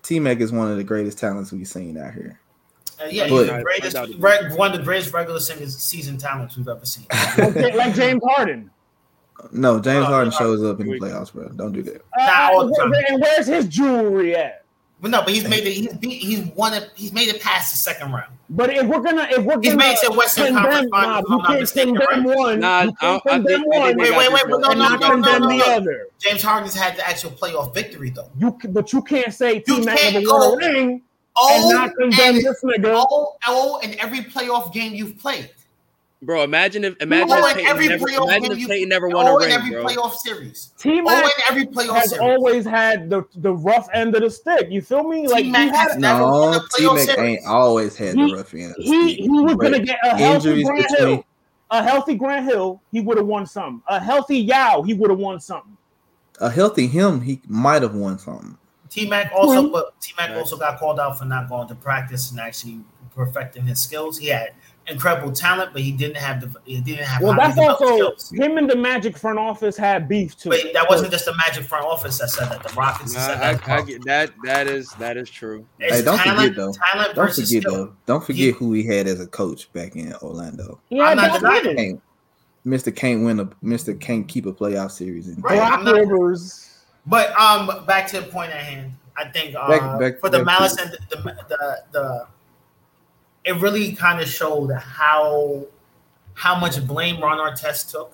T 0.01 0.19
Mac 0.19 0.39
is 0.39 0.51
one 0.51 0.69
of 0.71 0.77
the 0.77 0.83
greatest 0.83 1.17
talents 1.19 1.51
we've 1.51 1.67
seen 1.67 1.97
out 1.97 2.13
here. 2.13 2.39
Uh, 2.99 3.05
yeah, 3.09 3.27
But- 3.27 3.35
he's 3.43 3.47
the 3.51 3.61
greatest, 3.63 3.95
I 3.97 4.05
reg- 4.17 4.53
one 4.57 4.71
of 4.71 4.77
the 4.77 4.83
greatest 4.83 5.13
regular 5.13 5.39
season 5.39 5.69
season 5.69 6.17
talents 6.17 6.57
we've 6.57 6.67
ever 6.67 6.85
seen. 6.85 7.05
Like, 7.37 7.75
like 7.75 7.93
James 7.95 8.21
Harden. 8.25 8.71
No, 9.51 9.79
James 9.79 10.03
Oh, 10.05 10.09
Harden 10.09 10.31
shows 10.31 10.63
up 10.63 10.79
in 10.79 10.87
the 10.87 10.97
playoffs, 10.99 11.31
bro. 11.33 11.49
Don't 11.49 11.73
do 11.73 11.83
that. 11.83 12.01
Not 12.17 12.53
all 12.53 12.67
the 12.67 12.81
Uh, 12.81 13.13
and 13.13 13.21
where's 13.21 13.45
his 13.45 13.67
jewelry 13.67 14.35
at? 14.35 14.63
But 15.01 15.11
no, 15.11 15.21
but 15.21 15.33
he's 15.33 15.47
made 15.47 15.67
it. 15.67 15.73
He's 15.73 15.93
beat. 15.93 16.21
He's 16.23 16.45
won 16.55 16.73
it. 16.73 16.89
He's 16.95 17.11
made 17.11 17.27
it 17.27 17.41
past 17.41 17.71
the 17.73 17.77
second 17.77 18.11
round. 18.13 18.31
But 18.49 18.69
if 18.69 18.85
we're 18.87 19.01
gonna, 19.01 19.27
if 19.29 19.43
we're 19.43 19.59
He's 19.61 19.73
gonna 19.73 19.73
he's 19.73 19.75
made 19.75 19.91
it 20.01 20.11
to 20.11 20.17
Western 20.17 20.53
Conference 20.53 20.89
Finals, 20.89 21.25
if 21.25 21.29
you 21.29 21.39
can't 21.45 21.59
mistaken, 21.59 21.95
condemn 21.97 22.25
right? 22.27 22.37
one. 22.37 22.59
Nah, 22.61 22.81
you 22.83 22.93
I, 23.01 23.15
I 23.15 23.19
can't 23.19 23.23
think 23.23 23.43
condemn 23.43 23.61
I 23.73 23.77
one 23.79 23.97
Wait, 23.97 24.11
wait, 24.17 24.33
wait, 24.33 24.47
wrong. 24.47 24.61
no, 24.61 24.69
and 24.69 24.79
no, 24.79 24.89
not 24.89 25.01
no, 25.01 25.07
no, 25.15 25.37
no, 25.37 25.49
the 25.49 25.57
no. 25.57 25.65
other. 25.75 26.07
James 26.19 26.41
Harden's 26.41 26.73
had 26.75 26.95
the 26.95 27.07
actual 27.07 27.31
playoff 27.31 27.73
victory 27.73 28.09
though. 28.11 28.29
You, 28.39 28.57
c- 28.61 28.67
but 28.69 28.93
you 28.93 29.01
can't 29.01 29.33
say 29.33 29.55
You 29.67 29.79
T 29.79 29.85
Mac 29.85 29.97
can't 29.99 30.13
never 30.15 30.27
won 30.31 30.39
go- 30.41 30.53
a 30.53 30.57
ring 30.57 30.89
and 30.91 31.01
Oh, 31.37 31.69
not 31.73 31.91
condemn 31.99 32.35
and 32.35 32.45
this 32.45 32.63
nigga. 32.63 33.05
oh, 33.09 33.35
oh, 33.47 33.79
in 33.79 33.99
every 33.99 34.19
playoff 34.21 34.71
game 34.73 34.93
you've 34.95 35.17
played. 35.19 35.49
Bro, 36.25 36.43
imagine 36.43 36.83
if 36.83 36.99
imagine 37.01 37.37
if 37.37 37.57
in 37.57 37.65
every 37.67 37.87
Peyton 37.87 37.99
never, 38.01 38.05
playoff 38.19 38.23
imagine 38.27 38.51
if 38.59 38.67
Peyton 38.67 38.89
never 38.89 39.07
won 39.09 39.27
a 39.27 39.37
ring, 39.37 39.51
every 39.51 39.69
bro. 39.71 39.85
playoff 39.85 40.13
series. 40.15 40.71
T 40.77 40.97
every 40.99 41.65
playoff 41.67 41.95
has 41.95 42.09
series. 42.09 42.19
always 42.21 42.65
had 42.65 43.09
the, 43.11 43.23
the 43.35 43.53
rough 43.53 43.87
end 43.93 44.15
of 44.15 44.21
the 44.21 44.29
stick. 44.31 44.67
You 44.71 44.81
feel 44.81 45.03
me? 45.07 45.27
Like 45.27 45.43
T-Mac 45.43 45.69
had, 45.73 45.89
has 45.91 45.97
never 45.97 46.23
won 46.23 46.51
No, 46.51 46.57
a 46.57 46.59
T 46.77 46.83
playoff 46.83 47.07
Mac 47.07 47.17
ain't 47.19 47.45
always 47.45 47.95
had 47.95 48.15
He- 48.15 48.27
the 48.31 48.35
rough 48.37 48.53
end. 48.55 48.73
he 48.79 49.13
he 49.15 49.29
was 49.29 49.55
But 49.55 49.61
gonna 49.71 49.79
get 49.83 49.99
a 50.03 50.17
healthy 50.17 50.63
Grant 50.63 50.87
between 50.89 51.07
Hill. 51.09 51.25
A 51.71 51.83
healthy 51.83 52.15
Grant 52.15 52.45
Hill, 52.45 52.81
he 52.91 53.01
would 53.01 53.17
have 53.17 53.27
won 53.27 53.45
something. 53.45 53.81
A 53.87 53.99
healthy 53.99 54.39
Yao, 54.39 54.81
he 54.81 54.93
would 54.95 55.09
have 55.11 55.19
won 55.19 55.39
something. 55.39 55.77
a 56.41 56.49
healthy 56.49 56.87
him, 56.87 57.21
he 57.21 57.41
might 57.47 57.81
have 57.81 57.93
won 57.95 58.17
something. 58.19 58.57
T 58.89 59.07
Mac 59.07 59.31
also, 59.35 59.63
Mhm. 59.67 59.71
but 59.73 59.99
T 60.01 60.13
Mac 60.17 60.29
Right. 60.29 60.37
also 60.39 60.57
got 60.57 60.79
called 60.79 60.99
out 60.99 61.17
for 61.19 61.25
not 61.25 61.49
going 61.49 61.67
to 61.67 61.75
practice 61.75 62.31
and 62.31 62.39
actually 62.39 62.79
perfecting 63.15 63.65
his 63.65 63.79
skills. 63.81 64.17
He 64.17 64.27
had 64.27 64.49
incredible 64.87 65.31
talent, 65.31 65.71
but 65.73 65.81
he 65.81 65.91
didn't 65.91 66.17
have 66.17 66.41
the 66.41 66.59
he 66.65 66.79
didn't 66.81 67.05
have. 67.05 67.21
Well, 67.21 67.35
that's 67.35 67.57
also 67.57 68.15
skills. 68.15 68.31
him 68.31 68.57
and 68.57 68.69
the 68.69 68.75
Magic 68.75 69.17
front 69.17 69.39
office 69.39 69.75
had 69.77 70.07
beef 70.07 70.37
too. 70.37 70.49
But 70.49 70.59
that 70.73 70.87
wasn't 70.89 71.11
just 71.11 71.25
the 71.25 71.35
Magic 71.35 71.63
front 71.65 71.85
office 71.85 72.19
that 72.19 72.29
said 72.29 72.49
that. 72.49 72.63
The 72.63 72.73
Rockets 72.73 73.13
Nah, 73.13 73.19
said 73.19 73.37
I, 73.41 73.53
that. 73.55 73.67
I 73.69 73.81
get 73.81 74.05
that. 74.05 74.31
That 74.43 74.67
is 74.67 74.89
that 74.99 75.17
is 75.17 75.29
true. 75.29 75.65
Hey, 75.79 76.01
don't 76.01 76.17
talent, 76.17 76.39
forget, 76.39 76.55
though. 76.55 76.73
Talent 76.91 77.15
Don't 77.15 77.29
forget 77.33 77.47
skill. 77.47 77.71
though. 77.71 77.93
Don't 78.05 78.23
forget 78.23 78.53
who 78.55 78.73
he 78.73 78.85
had 78.85 79.07
as 79.07 79.19
a 79.19 79.27
coach 79.27 79.71
back 79.73 79.95
in 79.95 80.13
Orlando. 80.21 80.79
He 80.89 80.97
had 80.97 81.17
I'm 81.17 81.31
not 81.31 81.41
Doc 81.41 81.63
denying 81.63 82.01
Mr. 82.65 82.95
Can't 82.95 83.23
win 83.25 83.39
a 83.39 83.45
Mr. 83.63 83.99
Can't 83.99 84.27
keep 84.27 84.45
a 84.45 84.53
playoff 84.53 84.91
series. 84.91 85.27
In 85.27 85.39
Right. 85.41 85.57
Doc 85.57 85.79
I'm 85.79 85.85
not- 85.85 85.95
Rivers. 85.95 86.61
But 87.07 87.31
um, 87.39 87.85
back 87.85 88.07
to 88.07 88.21
the 88.21 88.27
point 88.27 88.51
at 88.51 88.57
hand. 88.63 88.91
I 89.17 89.29
think 89.29 89.55
uh, 89.55 89.67
Back- 89.67 89.99
back- 89.99 90.19
for 90.19 90.29
the 90.29 90.43
back 90.43 90.57
to- 90.57 90.59
malice 90.59 90.77
and 90.77 90.91
the, 90.91 91.15
the 91.15 91.21
the 91.47 91.77
the, 91.91 92.27
it 93.45 93.55
really 93.57 93.93
kind 93.93 94.19
of 94.19 94.27
showed 94.27 94.71
how 94.71 95.65
how 96.33 96.59
much 96.59 96.85
blame 96.85 97.21
Ron 97.21 97.37
Artest 97.37 97.91
took, 97.91 98.13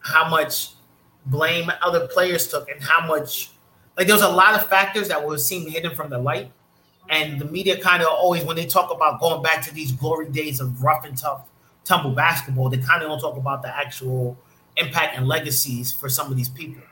how 0.00 0.28
much 0.28 0.70
blame 1.26 1.70
other 1.82 2.06
players 2.06 2.48
took, 2.48 2.70
and 2.70 2.82
how 2.82 3.06
much 3.06 3.50
like 3.96 4.06
there 4.06 4.16
was 4.16 4.22
a 4.22 4.28
lot 4.28 4.54
of 4.54 4.66
factors 4.68 5.08
that 5.08 5.26
were 5.26 5.38
seen 5.38 5.68
hidden 5.68 5.94
from 5.94 6.10
the 6.10 6.18
light. 6.18 6.52
And 7.08 7.40
the 7.40 7.44
media 7.44 7.80
kind 7.80 8.02
of 8.02 8.08
always, 8.08 8.42
when 8.42 8.56
they 8.56 8.66
talk 8.66 8.92
about 8.92 9.20
going 9.20 9.40
back 9.40 9.64
to 9.66 9.74
these 9.74 9.92
glory 9.92 10.28
days 10.28 10.60
of 10.60 10.82
rough 10.82 11.04
and 11.04 11.16
tough 11.16 11.48
tumble 11.84 12.10
basketball, 12.10 12.68
they 12.68 12.78
kind 12.78 13.02
of 13.02 13.08
don't 13.08 13.20
talk 13.20 13.36
about 13.36 13.62
the 13.62 13.68
actual 13.68 14.36
impact 14.76 15.16
and 15.16 15.28
legacies 15.28 15.92
for 15.92 16.08
some 16.08 16.30
of 16.30 16.36
these 16.36 16.48
people. 16.48 16.82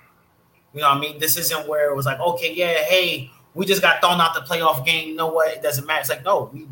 You 0.73 0.81
know 0.81 0.89
what 0.89 0.99
I 0.99 1.01
mean? 1.01 1.19
This 1.19 1.37
isn't 1.37 1.69
where 1.69 1.91
it 1.91 1.97
was 1.97 2.07
like, 2.07 2.21
okay, 2.21 2.55
yeah, 2.55 2.85
hey, 2.85 3.31
we 3.55 3.67
just 3.67 3.83
got 3.83 4.01
thrown 4.01 4.21
out 4.21 4.35
the 4.35 4.41
playoff 4.41 4.85
game. 4.85 5.09
You 5.09 5.15
know 5.15 5.29
what? 5.29 5.53
It 5.53 5.63
doesn't 5.63 5.87
matter. 5.87 6.01
It's 6.01 6.11
like, 6.11 6.25
no, 6.25 6.51
we 6.53 6.67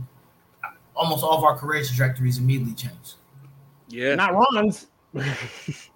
almost 0.94 1.24
all 1.24 1.38
of 1.38 1.44
our 1.44 1.56
career 1.56 1.82
trajectories 1.84 2.38
immediately 2.38 2.74
changed. 2.74 3.14
Yeah. 3.88 4.14
Not 4.14 4.34
Ron's. 4.34 4.86
No, 5.14 5.22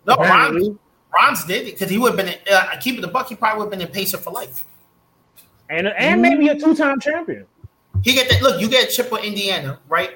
Ron, 0.18 0.78
Ron's 1.14 1.44
did 1.44 1.66
it 1.66 1.72
because 1.72 1.90
he 1.90 1.98
would 1.98 2.16
have 2.18 2.26
been, 2.26 2.38
uh, 2.50 2.76
keeping 2.80 3.00
the 3.00 3.08
buck, 3.08 3.28
he 3.28 3.34
probably 3.34 3.64
would 3.64 3.72
have 3.72 3.78
been 3.78 3.88
a 3.88 3.92
pacer 3.92 4.18
for 4.18 4.30
life. 4.30 4.64
And 5.68 5.88
and 5.88 6.22
maybe 6.22 6.48
a 6.48 6.58
two-time 6.58 7.00
champion. 7.00 7.46
He 8.04 8.12
get 8.12 8.28
that 8.30 8.42
look. 8.42 8.60
You 8.60 8.68
get 8.68 8.88
a 8.88 8.92
chip 8.92 9.10
with 9.10 9.24
Indiana, 9.24 9.80
right? 9.88 10.10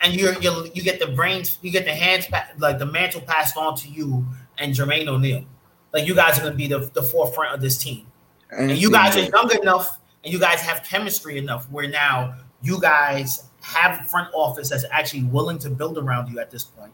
And 0.00 0.14
you're, 0.14 0.34
you're 0.40 0.66
you 0.68 0.82
get 0.82 0.98
the 0.98 1.06
brains, 1.08 1.58
you 1.62 1.70
get 1.70 1.84
the 1.84 1.92
hands, 1.92 2.26
pa- 2.26 2.48
like 2.58 2.78
the 2.78 2.86
mantle 2.86 3.20
passed 3.20 3.56
on 3.56 3.76
to 3.76 3.88
you 3.88 4.26
and 4.58 4.74
Jermaine 4.74 5.06
O'Neal. 5.06 5.44
Like 5.92 6.06
you 6.06 6.14
guys 6.14 6.38
are 6.38 6.42
gonna 6.42 6.56
be 6.56 6.66
the, 6.66 6.90
the 6.92 7.02
forefront 7.02 7.54
of 7.54 7.60
this 7.60 7.78
team, 7.78 8.06
and 8.50 8.76
you 8.76 8.90
guys 8.90 9.16
are 9.16 9.20
young 9.20 9.50
enough, 9.60 10.00
and 10.26 10.32
you 10.32 10.40
guys 10.40 10.60
have 10.60 10.82
chemistry 10.82 11.38
enough 11.38 11.70
where 11.70 11.88
now 11.88 12.34
you 12.60 12.80
guys 12.80 13.44
have 13.62 14.00
a 14.00 14.02
front 14.08 14.28
office 14.34 14.68
that's 14.70 14.84
actually 14.90 15.22
willing 15.22 15.56
to 15.60 15.70
build 15.70 15.96
around 15.98 16.28
you 16.28 16.40
at 16.40 16.50
this 16.50 16.64
point. 16.64 16.90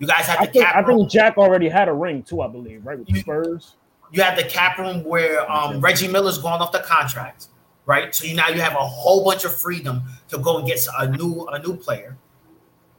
You 0.00 0.06
guys 0.08 0.26
have 0.26 0.40
I 0.40 0.46
the 0.46 0.52
think 0.52 0.64
cap 0.64 0.74
I 0.74 0.80
room. 0.80 0.98
think 0.98 1.10
Jack 1.12 1.38
already 1.38 1.68
had 1.68 1.88
a 1.88 1.92
ring 1.92 2.24
too, 2.24 2.42
I 2.42 2.48
believe, 2.48 2.84
right? 2.84 2.98
With 2.98 3.06
the 3.06 3.14
You- 3.14 3.20
Spurs. 3.20 3.76
You 4.12 4.22
have 4.22 4.36
the 4.36 4.44
cap 4.44 4.78
room 4.78 5.02
where 5.04 5.50
um, 5.50 5.80
Reggie 5.80 6.06
Miller's 6.06 6.38
gone 6.38 6.60
off 6.60 6.70
the 6.70 6.78
contract, 6.80 7.46
right? 7.86 8.14
So 8.14 8.24
you 8.24 8.34
now 8.36 8.48
you 8.48 8.60
have 8.60 8.74
a 8.74 8.86
whole 8.86 9.24
bunch 9.24 9.44
of 9.44 9.56
freedom 9.56 10.02
to 10.28 10.38
go 10.38 10.58
and 10.58 10.66
get 10.66 10.84
a 10.98 11.08
new 11.08 11.46
a 11.52 11.58
new 11.60 11.76
player, 11.76 12.16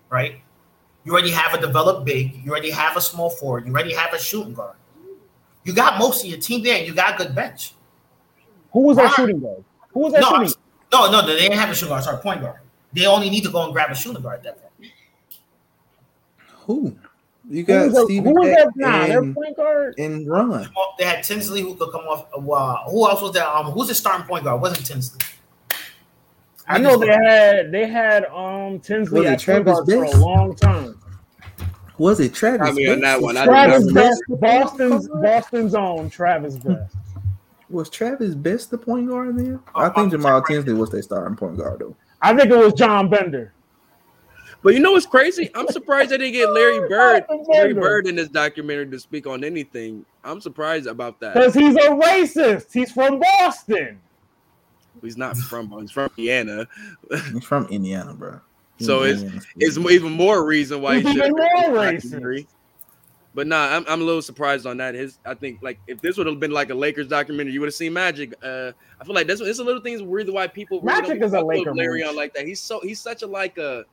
right? 0.09 0.41
You 1.05 1.11
already 1.13 1.31
have 1.31 1.53
a 1.53 1.61
developed 1.61 2.05
big. 2.05 2.43
You 2.43 2.51
already 2.51 2.71
have 2.71 2.97
a 2.97 3.01
small 3.01 3.29
forward. 3.29 3.65
You 3.67 3.73
already 3.73 3.93
have 3.93 4.13
a 4.13 4.19
shooting 4.19 4.53
guard. 4.53 4.75
You 5.63 5.73
got 5.73 5.97
most 5.99 6.23
of 6.23 6.29
your 6.29 6.39
team 6.39 6.63
there, 6.63 6.77
and 6.77 6.85
you 6.87 6.93
got 6.93 7.15
a 7.19 7.23
good 7.25 7.33
bench. 7.35 7.73
Who 8.77 8.83
was 8.83 8.97
that 8.97 9.11
shooting 9.15 9.39
guard? 9.39 9.63
Who 9.89 10.01
was 10.01 10.13
that 10.13 10.21
no, 10.21 10.29
shooting? 10.29 10.53
No, 10.93 11.09
no, 11.09 11.25
they 11.25 11.35
didn't 11.35 11.57
have 11.57 11.71
a 11.71 11.73
shooting 11.73 11.89
guard. 11.89 12.03
Sorry, 12.03 12.21
point 12.21 12.41
guard. 12.41 12.59
They 12.93 13.07
only 13.07 13.27
need 13.31 13.43
to 13.45 13.49
go 13.49 13.63
and 13.63 13.73
grab 13.73 13.89
a 13.89 13.95
shooting 13.95 14.21
guard 14.21 14.37
at 14.37 14.43
that 14.43 14.61
point. 14.61 14.91
Who? 16.65 16.95
You 17.49 17.63
got 17.63 17.89
who 17.89 18.05
Stephen 18.05 18.35
who 18.35 18.39
was 18.39 18.49
that? 18.49 18.71
Nah, 18.75 19.07
their 19.07 19.33
point 19.33 19.57
guard. 19.57 19.95
and 19.97 20.29
Run. 20.29 20.69
They 20.99 21.05
had 21.05 21.23
Tinsley 21.23 21.61
who 21.61 21.73
could 21.73 21.91
come 21.91 22.01
off. 22.01 22.27
Uh, 22.31 22.91
who 22.91 23.09
else 23.09 23.19
was 23.19 23.33
that? 23.33 23.47
Um, 23.47 23.71
who's 23.71 23.87
the 23.87 23.95
starting 23.95 24.27
point 24.27 24.43
guard? 24.43 24.57
It 24.57 24.61
wasn't 24.61 24.85
Tinsley? 24.85 25.21
I 26.67 26.77
know 26.77 26.97
they 26.97 27.07
had 27.07 27.71
they 27.71 27.87
had 27.87 28.25
um 28.25 28.79
Tinsley 28.79 29.21
Was 29.21 29.29
at 29.29 29.31
point 29.31 29.41
Travis 29.41 29.79
for 29.87 30.03
a 30.03 30.17
long 30.17 30.55
time. 30.55 31.01
Was 31.97 32.19
it 32.19 32.35
Travis? 32.35 32.67
I 32.67 32.71
mean, 32.73 32.89
on 32.89 33.01
Best? 33.01 33.01
that 33.01 33.21
one, 33.23 33.37
I 33.37 33.45
Travis 33.45 33.91
Best, 33.91 34.21
Boston's 34.29 35.07
Boston's 35.07 35.73
own 35.73 36.11
Travis. 36.11 36.57
Best. 36.57 36.95
Was 37.69 37.89
Travis 37.89 38.35
Best 38.35 38.71
the 38.71 38.77
point 38.77 39.09
guard 39.09 39.37
there? 39.37 39.59
Oh, 39.75 39.81
I 39.81 39.89
think 39.89 40.07
oh, 40.07 40.17
Jamal 40.17 40.39
right. 40.39 40.43
Tinsley 40.47 40.73
was 40.73 40.89
their 40.89 41.01
starting 41.01 41.35
point 41.35 41.57
guard 41.57 41.79
though. 41.79 41.95
I 42.21 42.35
think 42.35 42.49
it 42.49 42.57
was 42.57 42.73
John 42.73 43.09
Bender. 43.09 43.53
But 44.63 44.73
you 44.73 44.79
know 44.79 44.93
what's 44.93 45.05
crazy? 45.05 45.49
I'm 45.53 45.67
surprised 45.67 46.09
they 46.09 46.17
didn't 46.17 46.33
get 46.33 46.49
Larry 46.51 46.79
Bird, 46.89 47.25
Larry 47.47 47.73
Bird 47.73 48.07
in 48.07 48.15
this 48.15 48.29
documentary 48.29 48.89
to 48.89 48.99
speak 48.99 49.27
on 49.27 49.43
anything. 49.43 50.05
I'm 50.23 50.41
surprised 50.41 50.87
about 50.87 51.19
that. 51.19 51.35
Because 51.35 51.53
he's 51.53 51.75
a 51.75 51.89
racist. 51.89 52.73
He's 52.73 52.91
from 52.91 53.19
Boston. 53.19 53.99
He's 55.01 55.17
not 55.17 55.37
from 55.37 55.71
he's 55.79 55.91
from 55.91 56.09
Indiana, 56.17 56.67
He's 57.31 57.43
from 57.43 57.67
Indiana, 57.67 58.13
bro. 58.15 58.39
so 58.79 59.03
it's 59.03 59.23
it's 59.55 59.77
even 59.77 60.11
more 60.11 60.43
reason 60.45 60.81
why 60.81 60.95
he 60.95 61.01
He's 61.01 61.11
should. 61.13 61.17
even 61.17 61.31
more 61.33 61.83
racist. 61.83 62.47
But 63.37 63.45
nah, 63.45 63.67
I'm, 63.67 63.85
I'm 63.87 64.01
a 64.01 64.03
little 64.03 64.23
surprised 64.23 64.65
on 64.65 64.77
that. 64.77 64.95
His 64.95 65.19
I 65.23 65.35
think 65.35 65.59
like 65.61 65.79
if 65.85 66.01
this 66.01 66.17
would 66.17 66.25
have 66.25 66.39
been 66.39 66.49
like 66.49 66.71
a 66.71 66.73
Lakers 66.73 67.07
documentary, 67.07 67.53
you 67.53 67.59
would 67.59 67.67
have 67.67 67.75
seen 67.75 67.93
Magic. 67.93 68.33
Uh, 68.41 68.71
I 68.99 69.05
feel 69.05 69.13
like 69.13 69.27
that's 69.27 69.41
it's 69.41 69.59
a 69.59 69.63
little 69.63 69.79
things 69.79 70.01
reason 70.01 70.33
why 70.33 70.47
people 70.47 70.81
really 70.81 71.01
Magic 71.01 71.21
is 71.21 71.33
a 71.33 71.41
Laker 71.41 71.75
Larry 71.75 72.03
on 72.03 72.15
like 72.15 72.33
that. 72.33 72.47
He's 72.47 72.63
so 72.63 72.79
he's 72.81 72.99
such 72.99 73.21
a 73.21 73.27
like 73.27 73.59
a 73.59 73.85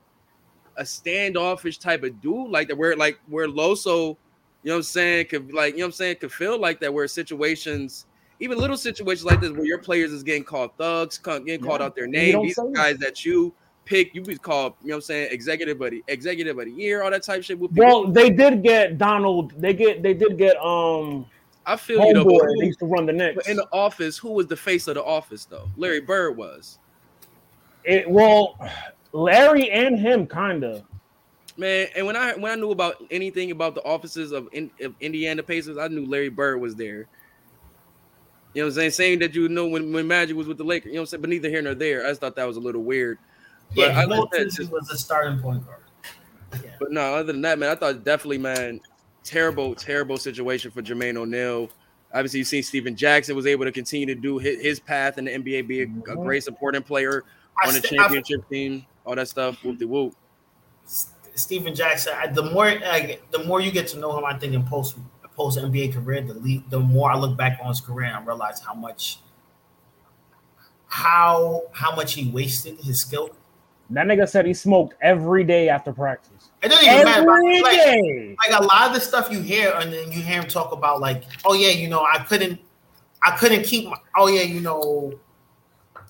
a 0.78 0.86
standoffish 0.86 1.76
type 1.76 2.04
of 2.04 2.22
dude 2.22 2.48
like 2.48 2.68
that. 2.68 2.78
Where 2.78 2.96
like 2.96 3.18
where 3.28 3.46
Loso, 3.46 4.16
you 4.62 4.70
know 4.70 4.72
what 4.72 4.76
I'm 4.76 4.82
saying, 4.84 5.26
could 5.26 5.52
like 5.52 5.74
you 5.74 5.80
know 5.80 5.84
what 5.84 5.88
I'm 5.88 5.92
saying, 5.92 6.16
could 6.22 6.32
feel 6.32 6.58
like 6.58 6.80
that. 6.80 6.94
Where 6.94 7.06
situations, 7.06 8.06
even 8.40 8.56
little 8.56 8.78
situations 8.78 9.26
like 9.26 9.42
this, 9.42 9.50
where 9.50 9.66
your 9.66 9.82
players 9.82 10.10
is 10.10 10.22
getting 10.22 10.44
called 10.44 10.70
thugs, 10.78 11.18
getting 11.18 11.60
called 11.60 11.82
Yeah, 11.82 11.86
out 11.86 11.94
their 11.94 12.06
name. 12.06 12.40
These 12.40 12.58
guys 12.74 12.96
that 12.96 13.26
you 13.26 13.52
pick, 13.84 14.14
you 14.14 14.22
be 14.22 14.36
called, 14.36 14.74
you 14.82 14.88
know 14.88 14.94
what 14.96 14.98
I'm 14.98 15.02
saying, 15.02 15.28
executive 15.32 15.78
buddy, 15.78 16.02
executive 16.08 16.58
of 16.58 16.64
the 16.64 16.70
year, 16.70 17.02
all 17.02 17.10
that 17.10 17.22
type 17.22 17.38
of 17.38 17.44
shit. 17.44 17.58
Would 17.58 17.74
be- 17.74 17.80
Well, 17.80 18.06
they 18.06 18.30
did 18.30 18.62
get 18.62 18.98
Donald. 18.98 19.52
They 19.60 19.74
get 19.74 20.02
they 20.02 20.14
did 20.14 20.38
get 20.38 20.56
um 20.58 21.26
I 21.66 21.76
feel 21.76 22.04
you 22.04 22.12
know, 22.14 22.24
but 22.24 22.34
homeboy. 22.34 22.46
who- 22.46 22.60
They 22.60 22.66
used 22.66 22.78
to 22.80 22.86
run 22.86 23.06
the 23.06 23.12
Knicks. 23.12 23.48
In 23.48 23.56
the 23.56 23.66
office, 23.72 24.18
who 24.18 24.32
was 24.32 24.46
the 24.46 24.56
face 24.56 24.86
of 24.88 24.94
the 24.94 25.04
office 25.04 25.44
though? 25.44 25.68
Larry 25.76 26.00
Bird 26.00 26.36
was. 26.36 26.78
It, 27.84 28.08
well, 28.08 28.58
Larry 29.12 29.70
and 29.70 29.98
him 29.98 30.26
kind 30.26 30.64
of. 30.64 30.82
Man, 31.56 31.86
and 31.94 32.04
when 32.06 32.16
I 32.16 32.32
when 32.34 32.50
I 32.50 32.54
knew 32.56 32.70
about 32.72 32.96
anything 33.10 33.50
about 33.52 33.74
the 33.74 33.82
offices 33.84 34.32
of, 34.32 34.48
in, 34.52 34.70
of 34.80 34.94
Indiana 35.00 35.42
Pacers, 35.42 35.78
I 35.78 35.86
knew 35.88 36.04
Larry 36.04 36.28
Bird 36.30 36.60
was 36.60 36.74
there. 36.74 37.06
You 38.54 38.62
know 38.62 38.66
what 38.66 38.72
I'm 38.72 38.74
saying? 38.74 38.90
Saying 38.92 39.18
that 39.20 39.34
you 39.34 39.48
know 39.48 39.66
when, 39.66 39.92
when 39.92 40.06
Magic 40.06 40.36
was 40.36 40.46
with 40.46 40.58
the 40.58 40.64
Lakers, 40.64 40.86
you 40.88 40.94
know 40.94 41.00
what 41.00 41.02
I'm 41.02 41.06
saying? 41.10 41.20
But 41.22 41.30
neither 41.30 41.48
here 41.48 41.62
nor 41.62 41.74
there. 41.74 42.04
I 42.04 42.08
just 42.10 42.20
thought 42.20 42.36
that 42.36 42.46
was 42.46 42.56
a 42.56 42.60
little 42.60 42.82
weird. 42.82 43.18
But 43.74 43.90
Yeah, 43.90 44.00
I 44.00 44.04
like 44.04 44.30
that 44.30 44.50
just- 44.50 44.70
was 44.70 44.90
a 44.90 44.96
starting 44.96 45.38
point 45.40 45.64
guard. 45.66 45.80
Yeah. 46.62 46.70
But 46.78 46.92
no, 46.92 47.14
other 47.14 47.32
than 47.32 47.42
that, 47.42 47.58
man, 47.58 47.70
I 47.70 47.74
thought 47.74 48.04
definitely, 48.04 48.38
man, 48.38 48.80
terrible, 49.24 49.74
terrible 49.74 50.16
situation 50.16 50.70
for 50.70 50.82
Jermaine 50.82 51.16
O'Neal. 51.16 51.68
Obviously, 52.12 52.38
you 52.38 52.44
see 52.44 52.62
Stephen 52.62 52.94
Jackson 52.94 53.34
was 53.34 53.46
able 53.46 53.64
to 53.64 53.72
continue 53.72 54.06
to 54.06 54.14
do 54.14 54.38
his, 54.38 54.60
his 54.60 54.80
path 54.80 55.18
in 55.18 55.24
the 55.24 55.32
NBA, 55.32 55.66
be 55.66 55.80
a, 55.80 55.84
a 55.84 55.86
mm-hmm. 55.86 56.22
great 56.22 56.44
supporting 56.44 56.82
player 56.82 57.24
I 57.62 57.68
on 57.68 57.74
the 57.74 57.80
st- 57.80 58.00
I- 58.00 58.04
championship 58.04 58.48
team, 58.48 58.86
all 59.04 59.16
that 59.16 59.28
stuff. 59.28 59.64
Whoop 59.64 59.78
de 59.78 59.86
whoop. 59.86 60.14
Stephen 61.34 61.74
Jackson. 61.74 62.14
I, 62.16 62.28
the 62.28 62.50
more 62.50 62.66
I, 62.66 63.18
the 63.32 63.42
more 63.44 63.60
you 63.60 63.72
get 63.72 63.88
to 63.88 63.98
know 63.98 64.16
him, 64.16 64.24
I 64.24 64.38
think 64.38 64.54
in 64.54 64.64
post 64.64 64.96
post 65.34 65.58
NBA 65.58 65.94
career, 65.94 66.20
the 66.22 66.34
lead, 66.34 66.70
the 66.70 66.78
more 66.80 67.10
I 67.10 67.16
look 67.16 67.36
back 67.36 67.58
on 67.60 67.68
his 67.68 67.80
career 67.80 68.06
and 68.06 68.16
I 68.16 68.22
realize 68.22 68.60
how 68.60 68.74
much 68.74 69.18
how 70.86 71.62
how 71.72 71.94
much 71.94 72.14
he 72.14 72.30
wasted 72.30 72.78
his 72.78 73.00
skill. 73.00 73.30
That 73.90 74.06
nigga 74.06 74.28
said 74.28 74.46
he 74.46 74.54
smoked 74.54 74.94
every 75.02 75.44
day 75.44 75.68
after 75.68 75.92
practice. 75.92 76.50
It 76.62 76.68
doesn't 76.68 76.84
even 76.84 77.04
matter. 77.04 77.30
Every 77.30 77.60
Like, 77.60 77.72
day. 77.72 78.36
like 78.48 78.58
a 78.58 78.64
lot 78.64 78.88
of 78.88 78.94
the 78.94 79.00
stuff 79.00 79.30
you 79.30 79.40
hear, 79.42 79.72
and 79.76 79.92
then 79.92 80.10
you 80.10 80.22
hear 80.22 80.40
him 80.40 80.48
talk 80.48 80.72
about 80.72 81.00
like, 81.00 81.24
oh 81.44 81.52
yeah, 81.52 81.68
you 81.68 81.88
know, 81.88 82.02
I 82.02 82.18
couldn't, 82.18 82.58
I 83.22 83.36
couldn't 83.36 83.64
keep. 83.64 83.88
My, 83.88 83.96
oh 84.16 84.28
yeah, 84.28 84.42
you 84.42 84.60
know, 84.60 85.12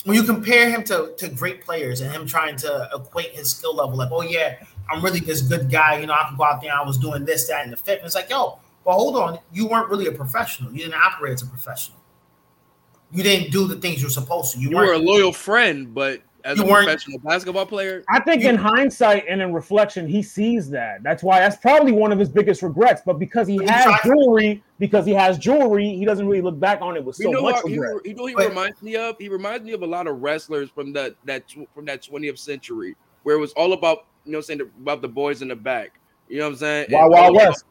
when 0.05 0.17
you 0.17 0.23
compare 0.23 0.71
him 0.71 0.85
to 0.85 1.15
to 1.19 1.29
great 1.29 1.63
players 1.65 2.01
and 2.01 2.13
him 2.13 2.27
trying 2.27 2.57
to 2.59 2.89
equate 2.95 3.31
his 3.33 3.51
skill 3.51 3.75
level, 3.75 3.97
like, 3.97 4.13
oh 4.13 4.23
yeah, 4.23 4.57
I'm 4.91 5.03
really 5.03 5.21
this 5.21 5.43
good 5.43 5.69
guy. 5.71 5.99
You 5.99 6.07
know, 6.07 6.13
I 6.15 6.27
can 6.29 6.37
go 6.37 6.45
out 6.45 6.63
there. 6.63 6.73
I 6.73 6.83
was 6.85 6.97
doing 6.97 7.25
this, 7.25 7.49
that, 7.49 7.65
and 7.65 7.73
the 7.73 7.77
fifth. 7.77 8.05
It's 8.05 8.15
like, 8.15 8.31
yo, 8.31 8.61
well, 8.85 8.97
hold 8.97 9.17
on, 9.17 9.41
you 9.53 9.67
weren't 9.67 9.89
really 9.91 10.07
a 10.07 10.13
professional. 10.13 10.71
You 10.71 10.79
didn't 10.79 10.95
operate 10.95 11.33
as 11.33 11.43
a 11.43 11.47
professional. 11.47 11.99
You 13.11 13.23
didn't 13.23 13.51
do 13.51 13.67
the 13.67 13.77
things 13.77 14.01
you're 14.01 14.11
supposed 14.11 14.53
to. 14.55 14.61
You, 14.61 14.71
You 14.71 14.77
were 14.77 14.93
a 14.93 14.99
loyal 14.99 15.33
friend, 15.33 15.93
but 15.95 16.21
as 16.45 16.59
You 16.59 16.65
a 16.65 16.67
weren't- 16.69 16.85
professional 16.87 17.19
basketball 17.21 17.67
player, 17.67 18.05
I 18.11 18.21
think 18.21 18.43
You- 18.43 18.51
in 18.51 18.57
hindsight 18.57 19.25
and 19.29 19.41
in 19.41 19.53
reflection, 19.53 20.07
he 20.07 20.23
sees 20.23 20.69
that. 20.71 21.03
That's 21.03 21.23
why 21.23 21.41
that's 21.41 21.57
probably 21.57 21.93
one 21.93 22.13
of 22.13 22.19
his 22.19 22.29
biggest 22.29 22.63
regrets. 22.63 23.03
But 23.05 23.15
because 23.19 23.49
he 23.49 23.59
he 23.59 23.65
has 23.67 23.85
tried- 23.85 24.01
jewelry, 24.05 24.63
because 24.79 25.07
he 25.07 25.13
has 25.13 25.39
jewelry, 25.39 25.89
he 25.89 26.05
doesn't 26.05 26.27
really 26.27 26.43
look 26.43 26.59
back 26.61 26.83
on 26.83 26.97
it 26.97 27.05
with 27.05 27.17
so 27.17 27.25
you 27.25 27.31
know 27.33 27.43
much 27.43 27.55
what? 27.63 27.67
He, 27.67 27.75
you 27.75 28.15
know 28.15 28.27
he 28.27 28.35
But- 28.35 28.49
reminds 28.49 28.83
me 28.83 28.97
of? 28.97 29.17
He 29.19 29.29
reminds 29.29 29.65
me 29.65 29.73
of 29.73 29.83
a 29.83 29.87
lot 29.87 30.07
of 30.07 30.23
wrestlers 30.23 30.69
from 30.71 30.93
that 30.93 31.15
that 31.25 31.49
tw- 31.49 31.69
from 31.75 31.85
that 31.87 32.03
20th 32.03 32.39
century, 32.39 32.95
where 33.23 33.37
it 33.37 33.41
was 33.41 33.53
all 33.53 33.73
about 33.73 34.05
you 34.27 34.33
know 34.33 34.39
what 34.39 34.45
I'm 34.51 34.59
saying 34.59 34.61
about 34.83 35.03
the 35.03 35.09
boys 35.09 35.43
in 35.43 35.49
the 35.49 35.57
back. 35.57 35.99
You 36.29 36.39
know 36.39 36.45
what 36.45 36.51
I'm 36.53 36.57
saying? 36.57 36.87
Wild 36.91 37.11
It's 37.11 37.17
all 37.17 37.23
Wild 37.23 37.37
about- 37.37 37.49
West. 37.51 37.65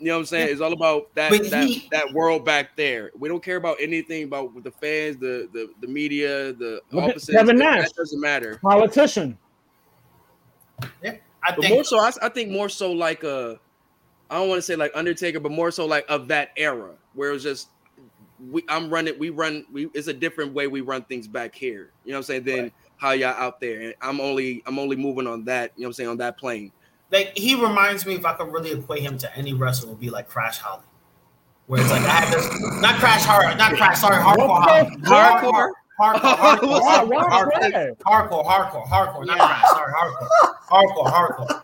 You 0.00 0.06
know 0.06 0.14
what 0.14 0.18
I'm 0.20 0.26
saying? 0.26 0.52
It's 0.52 0.60
all 0.62 0.72
about 0.72 1.14
that 1.14 1.30
But 1.30 1.50
that, 1.50 1.68
he- 1.68 1.88
that 1.90 2.12
world 2.14 2.44
back 2.44 2.74
there. 2.76 3.10
We 3.18 3.28
don't 3.28 3.42
care 3.42 3.56
about 3.56 3.76
anything 3.80 4.24
about 4.24 4.54
with 4.54 4.64
the 4.64 4.70
fans, 4.70 5.18
the 5.18 5.48
the, 5.52 5.68
the 5.80 5.86
media, 5.86 6.52
the 6.54 6.80
Look 6.90 7.04
at 7.04 7.10
offices. 7.10 7.34
Kevin 7.36 7.58
Nash. 7.58 7.84
that 7.84 7.94
doesn't 7.94 8.20
matter. 8.20 8.56
Politician. 8.62 9.38
Yeah, 11.02 11.16
I 11.44 11.52
But 11.54 11.62
think 11.62 11.74
more 11.74 11.84
so, 11.84 11.98
I, 11.98 12.10
I 12.22 12.28
think 12.30 12.50
more 12.50 12.68
so 12.68 12.92
like 12.92 13.24
a, 13.24 13.60
I 14.30 14.36
don't 14.36 14.48
want 14.48 14.58
to 14.58 14.62
say 14.62 14.76
like 14.76 14.92
Undertaker, 14.94 15.40
but 15.40 15.52
more 15.52 15.70
so 15.70 15.86
like 15.86 16.06
of 16.08 16.28
that 16.28 16.50
era 16.56 16.92
where 17.14 17.30
it 17.30 17.32
was 17.34 17.42
just 17.42 17.68
we 18.50 18.64
I'm 18.68 18.88
running, 18.90 19.18
we 19.18 19.28
run, 19.30 19.66
we 19.70 19.90
it's 19.92 20.08
a 20.08 20.14
different 20.14 20.54
way 20.54 20.66
we 20.66 20.80
run 20.80 21.04
things 21.04 21.28
back 21.28 21.54
here. 21.54 21.92
You 22.04 22.12
know 22.12 22.18
what 22.18 22.30
I'm 22.30 22.42
saying? 22.42 22.44
Than 22.44 22.72
how 22.96 23.12
y'all 23.12 23.28
out 23.34 23.60
there, 23.60 23.80
and 23.80 23.94
I'm 24.00 24.20
only 24.20 24.62
I'm 24.66 24.78
only 24.78 24.96
moving 24.96 25.26
on 25.26 25.44
that. 25.44 25.72
You 25.76 25.82
know 25.82 25.88
what 25.88 25.90
I'm 25.90 25.92
saying 25.94 26.08
on 26.10 26.16
that 26.18 26.38
plane. 26.38 26.72
Like 27.12 27.36
he 27.36 27.54
reminds 27.54 28.06
me 28.06 28.14
if 28.14 28.24
I 28.24 28.34
could 28.34 28.52
really 28.52 28.72
equate 28.72 29.02
him 29.02 29.18
to 29.18 29.36
any 29.36 29.52
wrestler, 29.52 29.90
would 29.90 30.00
be 30.00 30.10
like 30.10 30.28
Crash 30.28 30.58
Holly. 30.58 30.82
Where 31.66 31.80
it's 31.80 31.90
like 31.90 32.02
I 32.02 32.08
had 32.08 32.32
this 32.34 32.80
not 32.80 32.96
Crash 32.96 33.24
Hard, 33.24 33.56
not 33.58 33.72
Crash, 33.74 34.00
sorry, 34.00 34.16
hardcore 34.16 34.62
Holly. 34.62 34.90
Hardcore? 35.02 35.70
Hardcore, 36.00 36.36
hardcore, 36.36 36.80
Why- 36.80 36.98
hardcore, 36.98 37.08
why 37.08 37.24
hardcore, 37.24 37.50
Crash? 37.52 37.72
hardcore, 38.06 38.46
hardcore, 38.46 38.86
hardcore, 38.86 39.26
not 39.26 39.38
Crash, 39.38 39.68
sorry, 39.70 39.92
hardcore, 39.92 40.28
hardcore, 40.70 41.06
hardcore, 41.12 41.62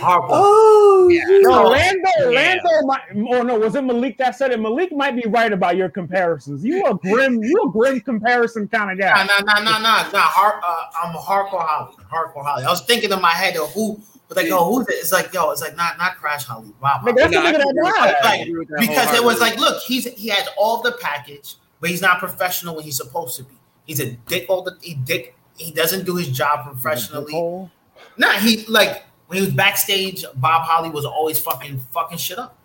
hardcore. 0.00 0.28
Oh, 0.30 1.08
No, 1.42 1.50
So- 1.52 1.62
Lando, 1.68 2.10
Yeah. 2.18 2.26
Lando 2.30 2.86
might, 2.86 3.02
or 3.38 3.44
no, 3.44 3.58
was 3.58 3.74
it 3.76 3.82
Malik 3.84 4.18
that 4.18 4.34
said 4.34 4.50
it? 4.50 4.60
Malik 4.60 4.90
might 4.92 5.14
be 5.14 5.22
right 5.28 5.52
about 5.52 5.76
your 5.76 5.88
comparisons. 5.88 6.64
You 6.64 6.84
a 6.86 6.94
grim, 6.96 7.42
you 7.42 7.62
a 7.62 7.70
grim 7.70 8.00
comparison 8.00 8.66
kind 8.68 8.90
of 8.90 8.98
Nah, 8.98 9.14
guy. 9.14 9.24
nah, 9.26 9.38
nah, 9.54 9.60
nah, 9.62 9.78
nah, 9.78 10.10
nah. 10.10 10.18
Hard, 10.20 10.62
uh, 10.66 11.06
I'm 11.06 11.14
a 11.14 11.18
hardcore 11.18 11.64
Holly, 11.66 11.94
hardcore 12.12 12.44
Holly. 12.44 12.64
I 12.64 12.70
was 12.70 12.82
thinking 12.82 13.10
in 13.12 13.20
my 13.22 13.30
head, 13.30 13.54
yo, 13.54 13.66
who, 13.68 14.00
but 14.30 14.36
like, 14.36 14.46
yo, 14.46 14.64
who's 14.64 14.86
it? 14.88 14.94
It's 14.94 15.10
like, 15.12 15.34
yo, 15.34 15.50
it's 15.50 15.60
like 15.60 15.76
not, 15.76 15.98
not 15.98 16.14
Crash 16.16 16.44
Holly. 16.44 16.72
Wow, 16.80 17.00
Nigga, 17.04 17.16
that's 17.16 17.32
Nah, 17.34 17.40
I 17.40 17.52
the 17.52 17.58
nigga 17.58 17.68
agree 17.68 17.82
with 17.82 17.84
that 17.98 18.18
that. 18.22 18.22
Died. 18.22 18.48
agree 18.48 18.66
because 18.78 19.14
it 19.14 19.24
was 19.24 19.40
like, 19.40 19.58
look, 19.58 19.82
he's 19.82 20.04
he 20.14 20.28
has 20.28 20.48
all 20.56 20.80
the 20.82 20.92
package, 20.92 21.56
but 21.80 21.90
he's 21.90 22.00
not 22.00 22.20
professional 22.20 22.76
when 22.76 22.84
he's 22.84 22.96
supposed 22.96 23.36
to 23.38 23.42
be. 23.42 23.54
He's 23.86 23.98
a 23.98 24.12
dick 24.12 24.46
all 24.48 24.62
the 24.62 24.76
he 24.80 24.94
dick. 24.94 25.34
He 25.56 25.72
doesn't 25.72 26.06
do 26.06 26.14
his 26.14 26.28
job 26.28 26.64
professionally. 26.64 27.32
No, 27.32 27.70
Nah, 28.16 28.32
he 28.34 28.64
like 28.66 29.04
when 29.26 29.38
he 29.40 29.44
was 29.44 29.52
backstage, 29.52 30.24
Bob 30.36 30.62
Holly 30.62 30.90
was 30.90 31.04
always 31.04 31.40
fucking 31.40 31.80
fucking 31.92 32.18
shit 32.18 32.38
up. 32.38 32.56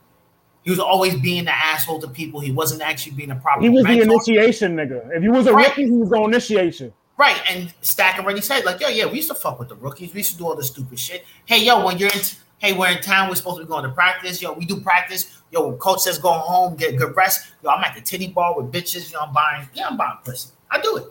He 0.64 0.70
was 0.70 0.80
always 0.80 1.16
being 1.20 1.46
the 1.46 1.56
asshole 1.56 2.00
to 2.02 2.08
people. 2.08 2.40
He 2.42 2.52
wasn't 2.52 2.82
actually 2.84 3.14
being 3.16 3.32
a 3.32 3.36
proper. 3.36 3.62
He 3.62 3.70
was 3.70 3.84
the 3.86 4.02
initiation 4.02 4.76
nigga. 4.76 5.10
If 5.16 5.24
you 5.24 5.32
was 5.32 5.48
a 5.48 5.54
Right. 5.54 5.68
rookie, 5.68 5.86
he 5.86 5.92
was 5.92 6.10
the 6.10 6.22
initiation. 6.22 6.94
Right, 7.18 7.40
and 7.50 7.74
Stack 7.82 8.20
already 8.20 8.42
said, 8.42 8.66
like, 8.66 8.82
yo, 8.82 8.90
yeah, 8.90 9.06
we 9.06 9.16
used 9.16 9.30
to 9.30 9.36
fuck 9.36 9.58
with 9.58 9.70
the 9.70 9.76
rookies. 9.76 10.14
We 10.14 10.20
used 10.20 10.34
to 10.34 10.38
do 10.38 10.48
all 10.48 10.56
this 10.56 10.68
stupid 10.68 11.00
shit. 11.00 11.26
Hey, 11.46 11.64
yo, 11.64 11.86
when 11.86 11.98
you're 11.98 12.10
in, 12.10 12.20
hey, 12.58 12.74
we're 12.74 12.90
in 12.90 13.02
town, 13.02 13.30
we're 13.30 13.36
supposed 13.36 13.60
to 13.60 13.64
be 13.64 13.70
going 13.70 13.86
to 13.86 13.90
practice. 13.90 14.42
Yo, 14.42 14.52
we 14.52 14.66
do 14.66 14.82
practice. 14.82 15.42
Yo, 15.50 15.72
coach 15.78 16.02
says 16.02 16.18
go 16.18 16.34
home, 16.34 16.76
get 16.76 16.98
good 16.98 17.16
rest. 17.16 17.54
Yo, 17.64 17.70
I'm 17.70 17.82
at 17.86 17.96
the 17.96 18.02
titty 18.02 18.28
bar 18.28 18.62
with 18.62 18.70
bitches. 18.70 19.12
You 19.12 19.14
know, 19.14 19.22
I'm 19.28 19.34
buying, 19.34 19.70
yeah, 19.74 19.88
I'm 19.88 19.96
buying 19.96 20.18
pussy. 20.26 20.50
I 20.70 20.82
do 20.82 20.98
it. 20.98 21.06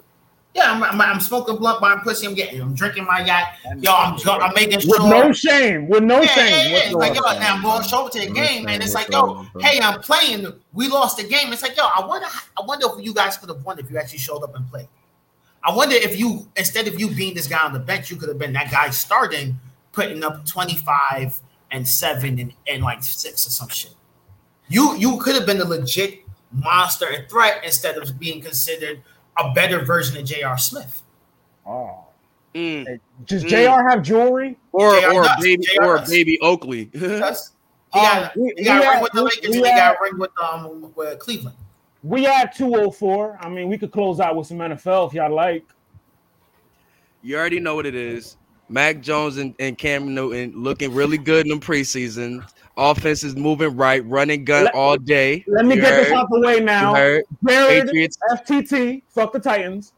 Yeah, 0.55 0.71
I'm, 0.71 0.83
I'm, 0.85 1.01
I'm 1.01 1.21
smoking 1.21 1.57
blunt 1.57 1.81
by 1.81 1.97
pussy. 1.97 2.27
I'm 2.27 2.35
getting, 2.35 2.61
I'm 2.61 2.75
drinking 2.75 3.07
my 3.07 3.25
yacht. 3.25 3.55
Yo, 3.81 3.91
I'm, 3.91 4.19
I'm 4.43 4.55
making 4.55 4.81
sure. 4.81 5.01
With 5.01 5.11
no 5.11 5.33
shame. 5.33 5.89
With 5.89 6.05
no 6.05 6.21
yeah, 6.21 6.29
shame. 6.29 6.71
Yeah, 6.71 6.91
yeah. 6.91 6.93
Like, 6.93 7.15
yo, 7.15 7.23
now 7.23 7.57
I'm 7.57 7.63
going 7.63 7.83
to 7.83 7.89
show 7.89 8.05
up 8.05 8.13
to 8.13 8.21
the 8.21 8.31
game, 8.31 8.69
and 8.69 8.83
it's 8.83 8.93
like, 8.95 9.11
yo, 9.11 9.47
hey, 9.59 9.81
I'm 9.81 10.01
playing. 10.01 10.53
We 10.75 10.89
lost 10.89 11.17
the 11.17 11.25
game. 11.25 11.51
It's 11.53 11.63
like, 11.63 11.77
yo, 11.79 11.85
I 11.85 12.05
wonder, 12.07 12.27
I 12.29 12.63
wonder 12.63 12.87
if 12.95 13.05
you 13.05 13.15
guys 13.15 13.39
could 13.39 13.49
have 13.49 13.65
won 13.65 13.79
if 13.79 13.91
you 13.91 13.97
actually 13.97 14.19
showed 14.19 14.43
up 14.45 14.55
and 14.55 14.69
played. 14.71 14.87
I 15.65 15.75
wonder 15.75 15.95
if 15.95 16.19
you, 16.19 16.47
instead 16.57 16.87
of 16.87 17.01
you 17.01 17.09
being 17.11 17.35
this 17.35 17.49
guy 17.49 17.65
on 17.65 17.73
the 17.73 17.79
bench, 17.79 18.11
you 18.11 18.17
could 18.17 18.29
have 18.29 18.39
been 18.39 18.53
that 18.53 18.71
guy 18.71 18.91
starting, 18.91 19.59
putting 19.93 20.23
up 20.23 20.45
25 20.45 21.41
and 21.71 21.89
seven 21.89 22.39
and, 22.39 22.53
and 22.69 22.83
like 22.83 23.03
six 23.03 23.47
or 23.47 23.51
some 23.51 23.69
shit. 23.69 23.95
You 24.69 24.97
you 24.97 25.19
could 25.19 25.35
have 25.35 25.47
been 25.47 25.61
a 25.61 25.65
legit 25.65 26.21
monster 26.53 27.07
and 27.07 27.29
threat 27.29 27.63
instead 27.65 27.97
of 27.97 28.19
being 28.19 28.41
considered 28.41 29.03
a 29.39 29.53
better 29.53 29.85
version 29.85 30.17
of 30.19 30.25
J.R. 30.25 30.57
Smith. 30.57 31.03
Oh. 31.67 32.05
Mm. 32.55 33.01
Does 33.27 33.45
mm. 33.45 33.49
JR 33.49 33.89
have 33.89 34.03
jewelry? 34.03 34.57
Or 34.73 35.01
JR 35.01 35.13
or 35.13 35.25
does. 35.25 35.43
baby 35.43 35.65
JR 35.65 35.85
or 35.85 35.99
does. 35.99 36.11
baby 36.11 36.39
Oakley? 36.41 36.91
he 36.93 36.99
got, 37.19 37.37
um, 37.93 38.31
we, 38.37 38.55
he 38.57 38.65
got 38.65 38.81
we 38.81 38.87
a 38.87 38.91
ring 38.93 39.03
with 39.03 39.13
the 39.13 39.23
Lakers 39.23 39.45
and 39.45 39.55
he 39.55 39.61
got 39.63 40.01
ring 40.01 40.19
with 40.19 40.31
um 40.41 40.93
with 40.95 41.19
Cleveland. 41.19 41.57
We 42.05 42.25
had 42.25 42.55
204. 42.55 43.39
I 43.41 43.49
mean, 43.49 43.69
we 43.69 43.79
could 43.79 43.91
close 43.91 44.21
out 44.21 44.37
with 44.37 44.47
some 44.47 44.59
NFL 44.59 45.09
if 45.09 45.15
y'all 45.15 45.35
like. 45.35 45.65
You 47.23 47.39
already 47.39 47.61
know 47.61 47.75
what 47.75 47.87
it 47.87 47.95
is. 47.95 48.37
Mac 48.69 49.01
Jones 49.01 49.39
and, 49.39 49.55
and 49.59 49.79
Cam 49.79 50.15
Newton 50.15 50.53
looking 50.55 50.93
really 50.93 51.17
good 51.17 51.47
in 51.47 51.59
the 51.59 51.65
preseason. 51.65 52.47
Offense 52.77 53.25
is 53.25 53.37
moving 53.37 53.75
right, 53.75 54.05
running 54.07 54.45
gun 54.45 54.65
let, 54.65 54.75
all 54.75 54.99
day. 54.99 55.45
Let 55.47 55.65
me 55.65 55.77
you 55.77 55.81
get 55.81 55.95
heard. 55.95 56.05
this 56.07 56.13
out 56.13 56.29
the 56.31 56.41
way 56.41 56.61
now. 56.61 56.95
Jared, 56.95 57.25
Patriots. 57.47 58.19
FTT, 58.31 59.03
fuck 59.09 59.33
the 59.33 59.41
Titans. 59.41 59.95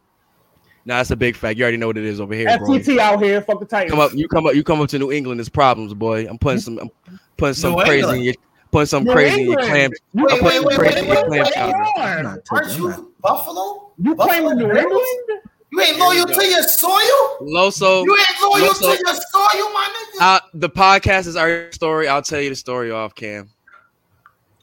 Nah, 0.84 0.98
that's 0.98 1.10
a 1.10 1.16
big 1.16 1.34
fact. 1.34 1.58
You 1.58 1.64
already 1.64 1.78
know 1.78 1.88
what 1.88 1.98
it 1.98 2.04
is 2.04 2.20
over 2.20 2.34
here. 2.34 2.46
FTT 2.46 2.96
bro. 2.96 3.00
out 3.00 3.22
here, 3.22 3.42
fuck 3.42 3.58
the 3.58 3.66
Titans. 3.66 3.90
Come 3.90 3.98
up, 3.98 4.14
you 4.14 4.28
come 4.28 4.46
up, 4.46 4.54
you 4.54 4.62
come 4.62 4.80
up 4.80 4.88
to 4.90 4.98
New 5.00 5.10
England. 5.10 5.40
There's 5.40 5.48
problems, 5.48 5.92
boy. 5.94 6.28
I'm 6.28 6.38
putting 6.38 6.60
some, 6.60 6.78
I'm 6.78 6.90
putting 7.36 7.54
some 7.54 7.72
New 7.72 7.82
crazy 7.84 8.08
England. 8.08 8.36
In 8.76 8.80
your, 8.82 8.86
some 8.86 9.04
New 9.04 9.12
crazy 9.12 9.40
England. 9.42 9.60
in 9.60 9.66
your 9.66 9.70
clam. 9.70 9.90
Wait, 10.14 10.32
I'm 10.32 10.40
putting 10.40 10.64
wait, 10.64 10.66
wait, 10.66 10.78
crazy 10.78 11.08
wait, 11.08 11.28
in 11.28 11.34
your 11.34 11.92
clam 11.94 12.42
Aren't 12.50 12.76
you 12.78 13.12
Buffalo? 13.20 13.90
You 13.98 14.14
playing 14.14 14.44
with 14.44 14.56
New 14.58 14.70
England? 14.70 15.42
You 15.72 15.80
ain't 15.80 15.98
loyal 15.98 16.26
to 16.26 16.46
your 16.46 16.62
soil. 16.62 17.38
Loso. 17.40 18.04
You 18.04 18.16
ain't 18.16 18.42
loyal 18.42 18.72
Loso, 18.72 18.96
to 18.96 19.02
your 19.04 19.14
soil, 19.14 19.72
my 19.72 19.88
nigga. 19.88 20.20
Uh, 20.20 20.40
the 20.54 20.70
podcast 20.70 21.26
is 21.26 21.36
our 21.36 21.70
story. 21.72 22.08
I'll 22.08 22.22
tell 22.22 22.40
you 22.40 22.50
the 22.50 22.56
story 22.56 22.90
off 22.90 23.14
cam. 23.14 23.50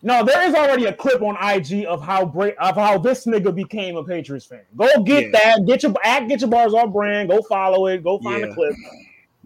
No, 0.02 0.23
there 0.23 0.48
is 0.48 0.53
already 0.53 0.85
a 0.85 0.94
clip 0.94 1.22
on 1.22 1.38
IG 1.41 1.85
of 1.85 2.03
how 2.03 2.26
great 2.26 2.57
of 2.57 2.76
how 2.76 2.98
this 2.98 3.26
nigga 3.26 3.56
became 3.56 3.95
a 3.95 4.03
Patriots 4.03 4.45
fan. 4.45 4.61
Go 4.76 4.88
get 5.03 5.26
yeah. 5.26 5.31
that. 5.31 5.65
Get 5.65 5.84
your 5.84 5.94
act. 6.03 6.27
Get 6.27 6.41
your 6.41 6.49
bars 6.49 6.73
off 6.73 6.91
brand. 6.91 7.30
Go 7.30 7.41
follow 7.44 7.88
it. 7.88 8.03
Go 8.03 8.19
find 8.19 8.41
yeah. 8.41 8.48
the 8.48 8.53
clip. 8.53 8.76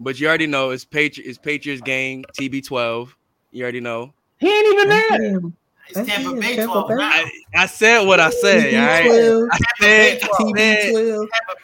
But 0.00 0.18
you 0.18 0.26
already 0.26 0.48
know 0.48 0.70
it's 0.70 0.84
Patriots. 0.84 1.28
It's 1.28 1.38
Patriots 1.38 1.80
game. 1.82 2.24
TB12. 2.38 3.10
You 3.52 3.62
already 3.62 3.80
know. 3.80 4.12
He 4.38 4.48
ain't 4.48 4.72
even 4.74 4.88
there. 4.88 5.40
It's 5.90 6.08
Tampa 6.08 6.40
Bay 6.40 6.56
12. 6.64 6.90
I, 7.00 7.30
I, 7.54 7.66
said 7.66 8.06
what 8.06 8.20
I 8.20 8.30
said. 8.30 8.74
I, 8.74 8.98
I 9.00 9.58
said, 9.80 10.20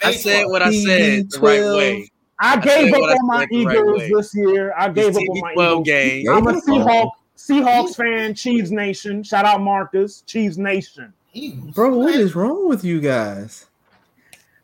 I 0.02 0.12
said 0.12 0.46
what 0.46 0.62
I 0.62 0.72
said 0.72 1.30
the 1.30 1.40
right 1.40 1.60
way. 1.60 2.10
I 2.40 2.58
gave 2.58 2.92
up 2.92 3.00
on 3.00 3.26
my 3.26 3.46
Eagles 3.50 4.02
this 4.10 4.34
year. 4.34 4.74
I 4.76 4.88
gave 4.88 5.14
up 5.14 5.22
on 5.22 5.40
my 5.40 5.52
Eagles. 5.52 5.86
Game. 5.86 6.28
I'm 6.30 6.46
a 6.46 6.52
Seahawks 6.52 7.10
Seahawks 7.36 7.96
fan, 7.96 8.34
Chiefs 8.34 8.70
Nation. 8.70 9.22
Shout 9.22 9.44
out 9.44 9.60
Marcus, 9.60 10.22
Chiefs 10.22 10.56
Nation. 10.56 11.12
Bro, 11.74 11.98
what 11.98 12.14
is 12.14 12.34
wrong 12.34 12.68
with 12.68 12.84
you 12.84 13.00
guys? 13.00 13.66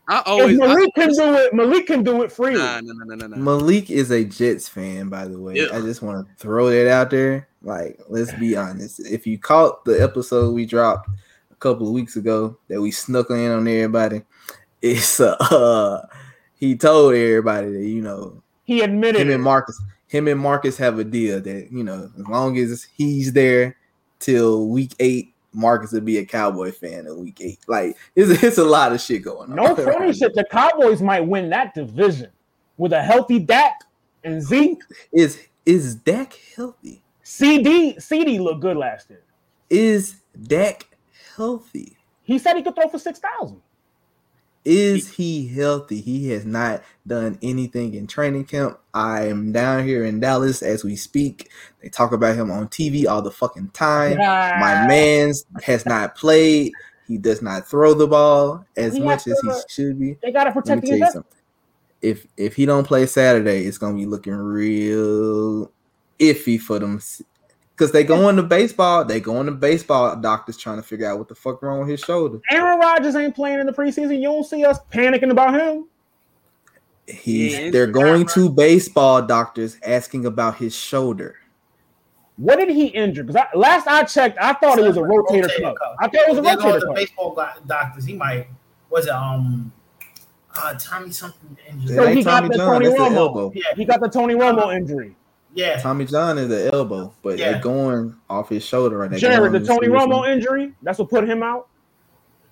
I 0.08 0.22
always 0.24 0.54
if 0.54 0.58
Malik 0.58 0.90
I, 0.96 1.00
can 1.00 1.08
do 1.10 1.34
it. 1.34 1.54
Malik 1.54 1.86
can 1.86 2.02
do 2.02 2.22
it 2.22 2.32
freely. 2.32 2.58
Nah, 2.58 2.80
no, 2.80 2.92
no, 2.92 3.14
no, 3.14 3.26
no, 3.26 3.36
Malik 3.36 3.90
is 3.90 4.10
a 4.10 4.24
Jets 4.24 4.68
fan, 4.68 5.08
by 5.08 5.26
the 5.28 5.38
way. 5.38 5.54
Yeah. 5.54 5.66
I 5.72 5.80
just 5.80 6.02
want 6.02 6.26
to 6.26 6.34
throw 6.36 6.70
that 6.70 6.88
out 6.88 7.10
there. 7.10 7.48
Like, 7.62 8.00
let's 8.08 8.32
be 8.32 8.56
honest. 8.56 9.00
If 9.00 9.26
you 9.26 9.38
caught 9.38 9.84
the 9.84 10.02
episode 10.02 10.54
we 10.54 10.66
dropped 10.66 11.08
a 11.50 11.54
couple 11.56 11.86
of 11.86 11.92
weeks 11.92 12.16
ago 12.16 12.58
that 12.68 12.80
we 12.80 12.90
snuck 12.90 13.30
in 13.30 13.50
on 13.50 13.68
everybody, 13.68 14.22
it's 14.82 15.20
uh 15.20 16.06
he 16.54 16.76
told 16.76 17.14
everybody 17.14 17.70
that 17.72 17.86
you 17.86 18.00
know 18.00 18.42
he 18.64 18.80
admitted 18.80 19.20
him 19.20 19.30
and 19.30 19.42
Marcus 19.42 19.80
him 20.06 20.26
and 20.26 20.40
Marcus 20.40 20.76
have 20.78 20.98
a 20.98 21.04
deal 21.04 21.40
that 21.40 21.68
you 21.70 21.84
know 21.84 22.10
as 22.18 22.26
long 22.26 22.56
as 22.56 22.82
he's 22.96 23.32
there 23.32 23.76
till 24.18 24.68
week 24.68 24.94
eight 25.00 25.34
Marcus 25.52 25.92
would 25.92 26.04
be 26.04 26.18
a 26.18 26.24
Cowboy 26.24 26.70
fan 26.70 27.06
in 27.06 27.18
week 27.18 27.40
eight. 27.40 27.58
Like 27.66 27.96
it's, 28.14 28.42
it's 28.42 28.58
a 28.58 28.64
lot 28.64 28.92
of 28.92 29.00
shit 29.00 29.22
going 29.22 29.50
on. 29.50 29.56
No 29.56 29.74
funny 29.92 30.12
shit. 30.12 30.34
The 30.34 30.44
Cowboys 30.44 31.02
might 31.02 31.20
win 31.20 31.50
that 31.50 31.74
division 31.74 32.30
with 32.76 32.92
a 32.92 33.02
healthy 33.02 33.38
Dak 33.38 33.74
and 34.24 34.42
Zeke. 34.42 34.82
Is 35.12 35.46
is 35.66 35.94
Dak 35.96 36.38
healthy? 36.56 37.02
CD 37.30 37.98
CD 38.00 38.40
looked 38.40 38.60
good 38.60 38.76
last 38.76 39.08
year. 39.08 39.22
Is 39.70 40.16
Dak 40.42 40.84
healthy? 41.36 41.96
He 42.24 42.40
said 42.40 42.56
he 42.56 42.62
could 42.62 42.74
throw 42.74 42.88
for 42.88 42.98
six 42.98 43.20
thousand. 43.20 43.62
Is 44.64 45.14
he 45.14 45.46
healthy? 45.46 46.00
He 46.00 46.28
has 46.30 46.44
not 46.44 46.82
done 47.06 47.38
anything 47.40 47.94
in 47.94 48.08
training 48.08 48.44
camp. 48.46 48.78
I 48.92 49.28
am 49.28 49.52
down 49.52 49.86
here 49.86 50.04
in 50.04 50.18
Dallas 50.18 50.60
as 50.60 50.82
we 50.82 50.96
speak. 50.96 51.50
They 51.80 51.88
talk 51.88 52.12
about 52.12 52.34
him 52.34 52.50
on 52.50 52.68
TV 52.68 53.06
all 53.06 53.22
the 53.22 53.30
fucking 53.30 53.70
time. 53.70 54.18
Yeah. 54.18 54.58
My 54.60 54.86
man's 54.88 55.46
has 55.62 55.86
not 55.86 56.16
played. 56.16 56.72
He 57.06 57.16
does 57.16 57.42
not 57.42 57.66
throw 57.66 57.94
the 57.94 58.08
ball 58.08 58.66
as 58.76 58.94
he 58.94 59.00
much 59.00 59.28
as 59.28 59.40
he 59.40 59.50
uh, 59.50 59.60
should 59.68 60.00
be. 60.00 60.18
They 60.20 60.32
gotta 60.32 60.50
protect 60.50 60.82
the 60.82 61.24
If 62.02 62.26
if 62.36 62.56
he 62.56 62.66
don't 62.66 62.86
play 62.86 63.06
Saturday, 63.06 63.66
it's 63.66 63.78
gonna 63.78 63.96
be 63.96 64.06
looking 64.06 64.34
real 64.34 65.70
iffy 66.20 66.60
for 66.60 66.78
them 66.78 67.00
because 67.80 67.92
they 67.92 68.04
go 68.04 68.28
into 68.28 68.42
baseball, 68.42 69.04
they 69.06 69.20
go 69.20 69.40
into 69.40 69.52
baseball 69.52 70.14
doctors 70.14 70.58
trying 70.58 70.76
to 70.76 70.82
figure 70.82 71.10
out 71.10 71.18
what 71.18 71.28
the 71.28 71.34
fuck 71.34 71.62
wrong 71.62 71.80
with 71.80 71.88
his 71.88 72.00
shoulder. 72.00 72.38
Aaron 72.50 72.78
Rodgers 72.78 73.16
ain't 73.16 73.34
playing 73.34 73.58
in 73.58 73.64
the 73.64 73.72
preseason. 73.72 74.16
You 74.16 74.24
don't 74.24 74.44
see 74.44 74.64
us 74.66 74.78
panicking 74.92 75.30
about 75.30 75.54
him. 75.54 75.88
He's 77.06 77.72
they're 77.72 77.86
going 77.86 78.26
to 78.26 78.50
baseball 78.50 79.22
doctors 79.22 79.78
asking 79.82 80.26
about 80.26 80.56
his 80.56 80.74
shoulder. 80.74 81.36
What 82.36 82.56
did 82.56 82.68
he 82.68 82.86
injure? 82.88 83.24
Because 83.24 83.46
last 83.54 83.86
I 83.86 84.04
checked, 84.04 84.38
I 84.40 84.52
thought 84.52 84.78
it 84.78 84.84
was 84.84 84.96
a 84.96 85.00
rotator, 85.00 85.44
rotator 85.44 85.62
cuff. 85.62 85.74
cuff. 85.78 85.96
I 86.00 86.08
thought 86.08 86.14
it 86.14 86.28
was 86.28 86.38
a 86.38 86.42
they're 86.42 86.56
rotator 86.56 86.84
cuff. 86.84 86.94
Baseball 86.94 87.46
doctors, 87.66 88.04
he 88.04 88.14
might 88.14 88.48
was 88.90 89.06
it 89.06 89.12
um 89.12 89.72
uh, 90.54 90.74
Tommy 90.78 91.12
something 91.12 91.56
injury. 91.68 91.96
So 91.96 92.06
he 92.08 92.22
got 92.22 92.46
the 92.46 92.58
Tony 92.58 92.86
Romo. 92.86 93.54
Yeah, 93.54 93.62
he 93.74 93.86
got 93.86 94.00
the 94.00 94.08
Tony 94.08 94.34
Romo 94.34 94.74
injury. 94.74 95.16
Yeah. 95.54 95.78
Tommy 95.78 96.04
John 96.04 96.38
is 96.38 96.48
the 96.48 96.72
elbow, 96.72 97.12
but 97.22 97.38
yeah. 97.38 97.52
they're 97.52 97.62
going 97.62 98.14
off 98.28 98.48
his 98.48 98.64
shoulder 98.64 98.98
right 98.98 99.10
now. 99.10 99.18
Jared, 99.18 99.52
the 99.52 99.60
Tony 99.60 99.88
Romo 99.88 100.28
injury, 100.28 100.72
that's 100.82 100.98
what 100.98 101.10
put 101.10 101.28
him 101.28 101.42
out. 101.42 101.68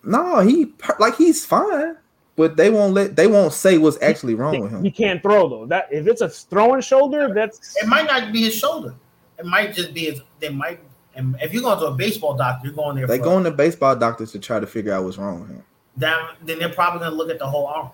No, 0.02 0.40
he 0.40 0.72
like 0.98 1.16
he's 1.16 1.44
fine, 1.44 1.96
but 2.36 2.56
they 2.56 2.70
won't 2.70 2.94
let 2.94 3.16
they 3.16 3.26
won't 3.26 3.52
say 3.52 3.78
what's 3.78 4.00
actually 4.02 4.34
wrong 4.34 4.54
he, 4.54 4.60
with 4.60 4.70
him. 4.70 4.82
He 4.82 4.90
can't 4.90 5.22
throw 5.22 5.48
though. 5.48 5.66
That 5.66 5.88
if 5.90 6.06
it's 6.06 6.20
a 6.20 6.28
throwing 6.28 6.80
shoulder, 6.80 7.32
that's 7.34 7.76
it 7.76 7.86
might 7.86 8.06
not 8.06 8.32
be 8.32 8.42
his 8.42 8.54
shoulder. 8.54 8.94
It 9.38 9.46
might 9.46 9.74
just 9.74 9.94
be 9.94 10.06
his. 10.06 10.20
They 10.40 10.48
might. 10.48 10.80
And 11.14 11.36
if 11.42 11.52
you're 11.52 11.62
going 11.62 11.78
to 11.80 11.86
a 11.86 11.94
baseball 11.94 12.36
doctor, 12.36 12.68
you're 12.68 12.76
going 12.76 12.96
there. 12.96 13.06
They're 13.06 13.18
going 13.18 13.42
to 13.44 13.50
baseball 13.50 13.96
doctors 13.96 14.30
to 14.32 14.38
try 14.38 14.60
to 14.60 14.66
figure 14.66 14.92
out 14.92 15.02
what's 15.02 15.18
wrong 15.18 15.40
with 15.40 15.50
him. 15.50 15.64
Then, 15.96 16.16
then 16.44 16.60
they're 16.60 16.68
probably 16.68 17.00
going 17.00 17.10
to 17.10 17.16
look 17.16 17.28
at 17.28 17.40
the 17.40 17.46
whole 17.46 17.66
arm. 17.66 17.90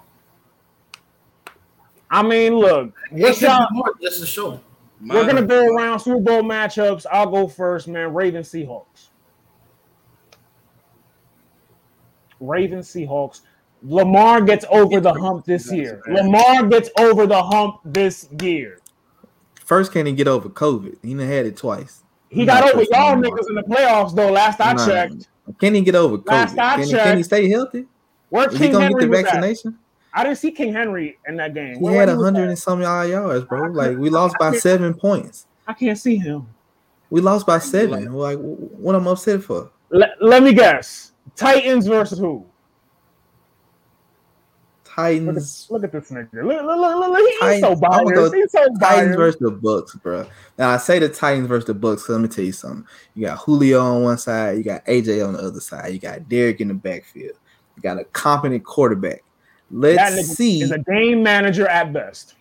I 2.11 2.23
mean, 2.23 2.55
look, 2.55 2.93
what's 3.11 3.41
y'all? 3.41 3.67
Just 4.03 4.21
to 4.21 4.61
show. 5.07 5.15
We're 5.15 5.27
gonna 5.27 5.47
go 5.47 5.75
around 5.75 6.01
Super 6.01 6.21
Bowl 6.21 6.43
matchups. 6.43 7.07
I'll 7.11 7.31
go 7.31 7.49
first, 7.49 7.89
man. 7.89 8.13
Ravens 8.15 8.51
Seahawks. 8.51 9.09
Ravens 12.41 12.89
Seahawks. 12.89 13.41
Lamar 13.83 14.41
gets 14.41 14.65
over 14.71 15.01
the 15.01 15.13
hump 15.13 15.45
this 15.45 15.71
year. 15.71 16.01
Lamar 16.09 16.67
gets 16.67 16.89
over 16.99 17.27
the 17.27 17.43
hump 17.43 17.81
this 17.85 18.29
year. 18.41 18.81
First, 19.65 19.93
can 19.93 20.07
he 20.07 20.13
get 20.13 20.29
over 20.29 20.49
COVID? 20.49 20.97
He 21.03 21.15
done 21.15 21.27
had 21.27 21.47
it 21.47 21.57
twice. 21.57 22.03
He 22.29 22.45
got 22.45 22.65
over 22.65 22.83
y'all 22.83 23.17
niggas 23.17 23.49
in 23.49 23.55
the 23.55 23.65
playoffs 23.69 24.15
though. 24.15 24.31
Last 24.31 24.61
I 24.61 24.73
nah. 24.73 24.87
checked. 24.87 25.29
Can 25.61 25.75
he 25.75 25.83
get 25.83 25.95
over 25.95 26.19
COVID? 26.19 26.27
Last 26.27 26.59
I 26.59 26.77
can, 26.77 26.89
checked. 26.89 26.91
He, 26.91 27.11
can 27.11 27.17
he 27.19 27.23
stay 27.23 27.49
healthy? 27.49 27.87
Where 28.31 28.49
Is 28.49 28.59
King 28.59 28.67
he 28.67 28.73
gonna 28.73 28.85
Henry 28.87 29.03
get 29.03 29.11
the 29.11 29.23
vaccination? 29.23 29.79
I 30.15 30.23
didn't 30.23 30.39
see 30.39 30.53
King 30.53 30.73
Henry 30.73 31.19
in 31.27 31.37
that 31.37 31.55
game. 31.55 31.75
He 31.75 31.81
Where 31.81 31.99
had 31.99 32.09
a 32.09 32.17
hundred 32.17 32.49
and 32.49 32.59
some 32.59 32.83
odd 32.85 33.09
yards, 33.09 33.45
bro. 33.47 33.69
Like 33.71 33.99
we 33.99 34.11
lost 34.11 34.37
by 34.39 34.57
seven 34.57 34.95
points. 34.95 35.47
I 35.67 35.73
can't 35.73 35.99
see 35.99 36.17
him. 36.17 36.47
We 37.11 37.21
lost 37.21 37.47
by 37.47 37.59
seven. 37.59 38.13
Like 38.13 38.39
what 38.39 38.95
I'm 38.95 39.09
upset 39.09 39.43
for. 39.43 39.71
Let, 39.91 40.11
let 40.21 40.43
me 40.43 40.53
guess. 40.55 41.13
Titans 41.35 41.87
versus 41.87 42.19
who? 42.19 42.47
Titans. 44.85 45.67
Look 45.69 45.83
at, 45.83 45.93
look 45.93 45.95
at 45.95 46.09
this 46.09 46.11
nigga. 46.13 46.45
Look, 46.45 46.65
look, 46.65 46.79
look, 46.79 47.11
look. 47.11 47.29
He's 47.29 47.41
Titans, 47.41 47.63
so 47.63 47.77
biased. 47.77 48.35
He's 48.35 48.53
so 48.53 48.69
biased. 48.69 48.81
Titans 48.81 49.17
versus 49.17 49.41
the 49.41 49.51
Bucks, 49.51 49.95
bro. 49.97 50.27
Now 50.57 50.71
I 50.71 50.77
say 50.77 51.01
the 51.01 51.09
Titans 51.09 51.49
versus 51.49 51.67
the 51.67 51.75
Bucks. 51.75 52.07
So 52.07 52.13
let 52.13 52.23
me 52.23 52.29
tell 52.29 52.45
you 52.45 52.53
something. 52.53 52.87
You 53.15 53.27
got 53.27 53.39
Julio 53.39 53.81
on 53.81 54.03
one 54.05 54.19
side. 54.19 54.59
You 54.59 54.63
got 54.63 54.85
AJ 54.87 55.27
on 55.27 55.33
the 55.33 55.41
other 55.41 55.61
side. 55.61 55.93
You 55.93 55.99
got 55.99 56.29
Derrick 56.29 56.61
in 56.61 56.69
the 56.69 56.75
backfield. 56.75 57.37
You 57.77 57.83
got 57.83 57.99
a 57.99 58.05
competent 58.05 58.65
quarterback. 58.65 59.25
Let's 59.71 60.29
see. 60.29 60.63
Is 60.63 60.71
a 60.71 60.79
game 60.79 61.23
manager 61.23 61.67
at 61.67 61.93
best. 61.93 62.35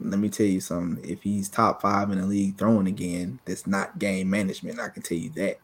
Let 0.00 0.18
me 0.18 0.28
tell 0.28 0.46
you 0.46 0.60
something. 0.60 1.08
If 1.08 1.22
he's 1.22 1.48
top 1.48 1.80
five 1.80 2.10
in 2.10 2.20
the 2.20 2.26
league 2.26 2.56
throwing 2.56 2.86
again, 2.86 3.38
that's 3.44 3.66
not 3.66 3.98
game 3.98 4.28
management. 4.28 4.80
I 4.80 4.88
can 4.88 5.02
tell 5.02 5.18
you 5.18 5.30
that. 5.30 5.58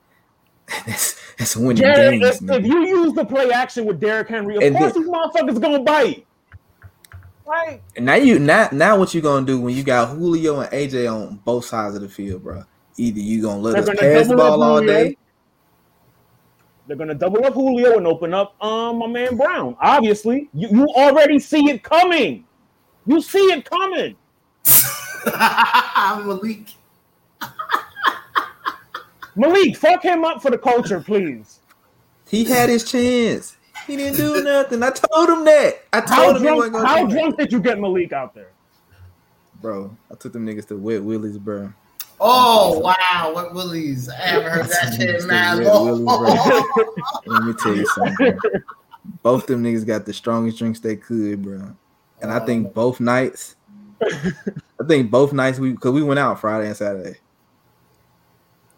that's 0.86 1.34
that's 1.36 1.56
winning 1.56 1.82
Jared, 1.82 2.20
games. 2.20 2.42
If, 2.42 2.50
if, 2.50 2.64
you 2.64 2.86
use 2.86 3.12
the 3.14 3.24
play 3.24 3.50
action 3.50 3.84
with 3.84 4.00
Derrick 4.00 4.28
Henry, 4.28 4.56
of 4.56 4.62
and 4.62 4.76
course 4.76 4.94
then, 4.94 5.02
these 5.02 5.10
motherfuckers 5.10 5.60
gonna 5.60 5.80
bite. 5.82 6.26
Right. 7.44 7.82
And 7.96 8.06
now 8.06 8.14
you 8.14 8.38
now 8.38 8.68
now 8.72 8.98
what 8.98 9.12
you 9.12 9.20
gonna 9.20 9.44
do 9.44 9.60
when 9.60 9.74
you 9.74 9.82
got 9.82 10.16
Julio 10.16 10.60
and 10.60 10.72
AJ 10.72 11.12
on 11.12 11.36
both 11.44 11.64
sides 11.64 11.96
of 11.96 12.02
the 12.02 12.08
field, 12.08 12.44
bro? 12.44 12.64
Either 12.96 13.20
you 13.20 13.42
gonna 13.42 13.60
let 13.60 13.84
They're 13.84 13.94
us 13.94 14.00
pass 14.00 14.28
the 14.28 14.36
ball 14.36 14.62
all 14.62 14.80
day. 14.80 15.16
They're 16.92 16.98
gonna 16.98 17.14
double 17.14 17.42
up 17.46 17.54
Julio 17.54 17.96
and 17.96 18.06
open 18.06 18.34
up 18.34 18.62
um 18.62 18.98
my 18.98 19.06
man 19.06 19.34
Brown. 19.34 19.74
Obviously, 19.80 20.50
you, 20.52 20.68
you 20.68 20.86
already 20.88 21.38
see 21.38 21.70
it 21.70 21.82
coming. 21.82 22.44
You 23.06 23.22
see 23.22 23.38
it 23.38 23.64
coming. 23.64 24.14
Malik. 26.26 26.68
Malik, 29.36 29.74
fuck 29.78 30.02
him 30.02 30.22
up 30.26 30.42
for 30.42 30.50
the 30.50 30.58
culture, 30.58 31.00
please. 31.00 31.60
He 32.28 32.44
had 32.44 32.68
his 32.68 32.84
chance. 32.84 33.56
He 33.86 33.96
didn't 33.96 34.18
do 34.18 34.44
nothing. 34.44 34.82
I 34.82 34.90
told 34.90 35.30
him 35.30 35.46
that. 35.46 35.84
I 35.94 36.02
told 36.02 36.42
how 36.42 36.60
him 36.60 36.72
drunk, 36.72 36.86
How 36.86 37.06
drunk 37.06 37.38
did 37.38 37.52
you 37.52 37.60
get 37.60 37.80
Malik 37.80 38.12
out 38.12 38.34
there? 38.34 38.50
Bro, 39.62 39.96
I 40.10 40.14
took 40.16 40.34
them 40.34 40.44
niggas 40.44 40.68
to 40.68 40.76
Wet 40.76 41.02
Willie's, 41.02 41.38
bro. 41.38 41.72
Oh 42.24 42.78
wow, 42.78 43.32
what 43.34 43.52
Willie's. 43.52 44.08
I 44.08 44.14
haven't 44.14 44.52
heard 44.52 44.66
that 44.66 44.94
shit, 44.94 45.24
man. 45.26 45.58
Let 47.26 47.44
me 47.44 47.52
tell 47.54 47.74
you 47.74 47.86
something. 47.86 48.38
Both 49.22 49.46
them 49.46 49.64
niggas 49.64 49.84
got 49.84 50.06
the 50.06 50.12
strongest 50.12 50.58
drinks 50.58 50.78
they 50.78 50.96
could, 50.96 51.42
bro. 51.42 51.74
And 52.20 52.30
I 52.30 52.38
think 52.38 52.72
both 52.72 53.00
nights 53.00 53.56
I 54.82 54.86
think 54.86 55.10
both 55.10 55.32
nights 55.32 55.58
we 55.58 55.72
because 55.72 55.92
we 55.92 56.02
went 56.02 56.18
out 56.18 56.40
Friday 56.40 56.66
and 56.66 56.76
Saturday. 56.76 57.18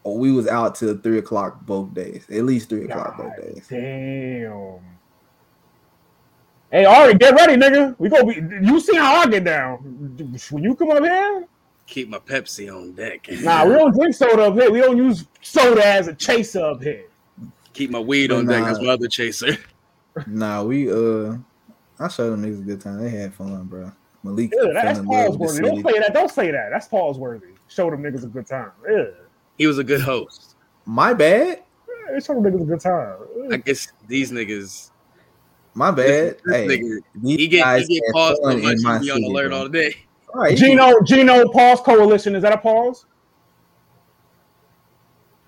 Oh, 0.05 0.19
we 0.19 0.33
was 0.33 0.47
out 0.47 0.75
till 0.75 0.99
three 0.99 1.19
o'clock 1.19 1.65
both 1.65 1.95
days. 1.95 2.27
At 2.31 2.45
least 2.45 2.69
three 2.69 2.85
o'clock 2.85 3.17
God 3.17 3.25
both 3.25 3.37
days. 3.37 3.67
Damn. 3.69 4.81
Hey, 6.71 6.85
Ari, 6.85 7.15
get 7.15 7.35
ready, 7.35 7.55
nigga. 7.55 7.95
We 7.99 8.09
go. 8.09 8.25
Be, 8.25 8.35
you 8.35 8.81
see 8.81 8.97
how 8.97 9.17
I 9.17 9.27
get 9.27 9.45
down? 9.45 9.77
When 10.51 10.63
you 10.63 10.75
come 10.75 10.91
up 10.91 11.03
here, 11.03 11.47
keep 11.87 12.09
my 12.09 12.19
Pepsi 12.19 12.75
on 12.75 12.93
deck. 12.93 13.27
nah, 13.43 13.65
we 13.65 13.75
don't 13.75 13.95
drink 13.95 14.15
soda 14.15 14.45
up 14.45 14.55
here. 14.55 14.71
We 14.71 14.81
don't 14.81 14.97
use 14.97 15.27
soda 15.43 15.85
as 15.85 16.09
a 16.09 16.15
chaser 16.15 16.65
up 16.65 16.83
here. 16.83 17.05
Keep 17.73 17.91
my 17.91 17.99
weed 17.99 18.31
on 18.31 18.47
nah, 18.47 18.53
deck. 18.53 18.65
as 18.69 18.81
my 18.81 18.89
other 18.91 19.09
chaser. 19.09 19.57
Nah, 20.29 20.63
we 20.63 20.89
uh, 20.93 21.37
I 21.99 22.07
showed 22.07 22.31
them 22.31 22.45
niggas 22.45 22.61
a 22.61 22.63
good 22.63 22.81
time. 22.81 23.03
They 23.03 23.11
had 23.11 23.35
fun, 23.35 23.65
bro. 23.65 23.91
Malik. 24.23 24.53
Yeah, 24.55 24.73
that's 24.73 25.01
pause 25.01 25.37
worthy. 25.37 25.61
Don't 25.61 25.83
say 25.83 25.99
that. 25.99 26.15
Don't 26.15 26.31
say 26.31 26.51
that. 26.53 26.69
That's 26.71 26.87
pause 26.87 27.19
worthy. 27.19 27.49
Show 27.67 27.91
them 27.91 28.01
niggas 28.01 28.23
a 28.23 28.29
good 28.29 28.47
time. 28.47 28.71
Yeah. 28.89 29.07
He 29.59 29.67
was 29.67 29.79
a 29.79 29.83
good 29.83 30.01
host. 30.01 30.55
My 30.87 31.15
bad. 31.15 31.65
Yeah, 31.89 32.21
show 32.21 32.41
them 32.41 32.45
niggas 32.45 32.63
a 32.63 32.65
good 32.65 32.81
time. 32.81 33.17
I 33.51 33.57
guess 33.57 33.89
these 34.07 34.31
niggas. 34.31 34.91
My 35.75 35.91
bad. 35.91 36.07
This, 36.07 36.43
this 36.45 36.55
hey, 36.55 36.67
nigga, 36.69 37.01
he 37.25 37.49
get 37.49 37.81
he 37.81 38.01
get 38.01 38.13
paused 38.13 38.41
so 38.41 38.57
much. 38.57 38.79
He 38.79 39.07
be 39.07 39.11
on 39.11 39.25
alert 39.25 39.49
bro. 39.49 39.59
all 39.59 39.69
day. 39.69 39.97
All 40.35 40.41
right, 40.41 40.57
Gino 40.57 41.01
Gino 41.03 41.49
Pause 41.49 41.81
Coalition. 41.83 42.35
Is 42.35 42.43
that 42.43 42.53
a 42.53 42.59
pause? 42.59 43.07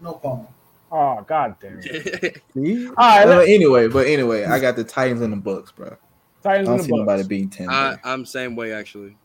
No 0.00 0.12
pause. 0.12 0.46
Oh 0.92 1.24
god 1.26 1.56
damn. 1.60 1.78
all 2.96 3.26
right. 3.26 3.28
Uh, 3.28 3.40
anyway, 3.40 3.88
but 3.88 4.06
anyway, 4.06 4.44
I 4.44 4.60
got 4.60 4.76
the 4.76 4.84
Titans 4.84 5.22
in 5.22 5.30
the 5.30 5.36
books, 5.36 5.72
bro. 5.72 5.96
Titans 6.40 6.68
I 6.68 6.76
don't 6.76 6.84
see 6.84 6.92
Bucks. 6.92 7.00
nobody 7.00 7.22
beating 7.24 7.50
ten. 7.50 7.68
I, 7.68 7.96
I'm 8.04 8.24
same 8.24 8.54
way 8.54 8.72
actually. 8.72 9.16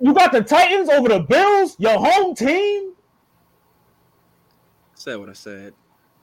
You 0.00 0.12
got 0.12 0.32
the 0.32 0.42
Titans 0.42 0.90
over 0.90 1.08
the 1.08 1.20
Bills, 1.20 1.74
your 1.78 1.98
home 1.98 2.34
team. 2.34 2.92
said 4.94 5.16
what 5.16 5.30
I 5.30 5.32
said. 5.32 5.72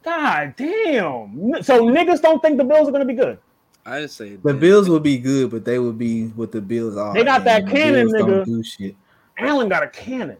God 0.03 0.53
damn! 0.55 1.63
So 1.63 1.85
niggas 1.87 2.21
don't 2.21 2.41
think 2.43 2.57
the 2.57 2.63
Bills 2.63 2.87
are 2.87 2.91
going 2.91 3.07
to 3.07 3.11
be 3.11 3.15
good. 3.15 3.39
I 3.85 3.99
didn't 3.99 4.11
say 4.11 4.35
the 4.37 4.53
Bills 4.53 4.87
will 4.87 4.99
be 4.99 5.17
good, 5.17 5.51
but 5.51 5.65
they 5.65 5.77
will 5.79 5.93
be 5.93 6.27
what 6.29 6.51
the 6.51 6.61
Bills 6.61 6.95
are. 6.95 7.13
They 7.13 7.23
got 7.23 7.43
that 7.43 7.67
cannon, 7.67 8.07
nigga. 8.07 8.45
do 8.45 8.63
shit. 8.63 8.95
Allen 9.37 9.67
got 9.67 9.83
a 9.83 9.87
cannon. 9.89 10.37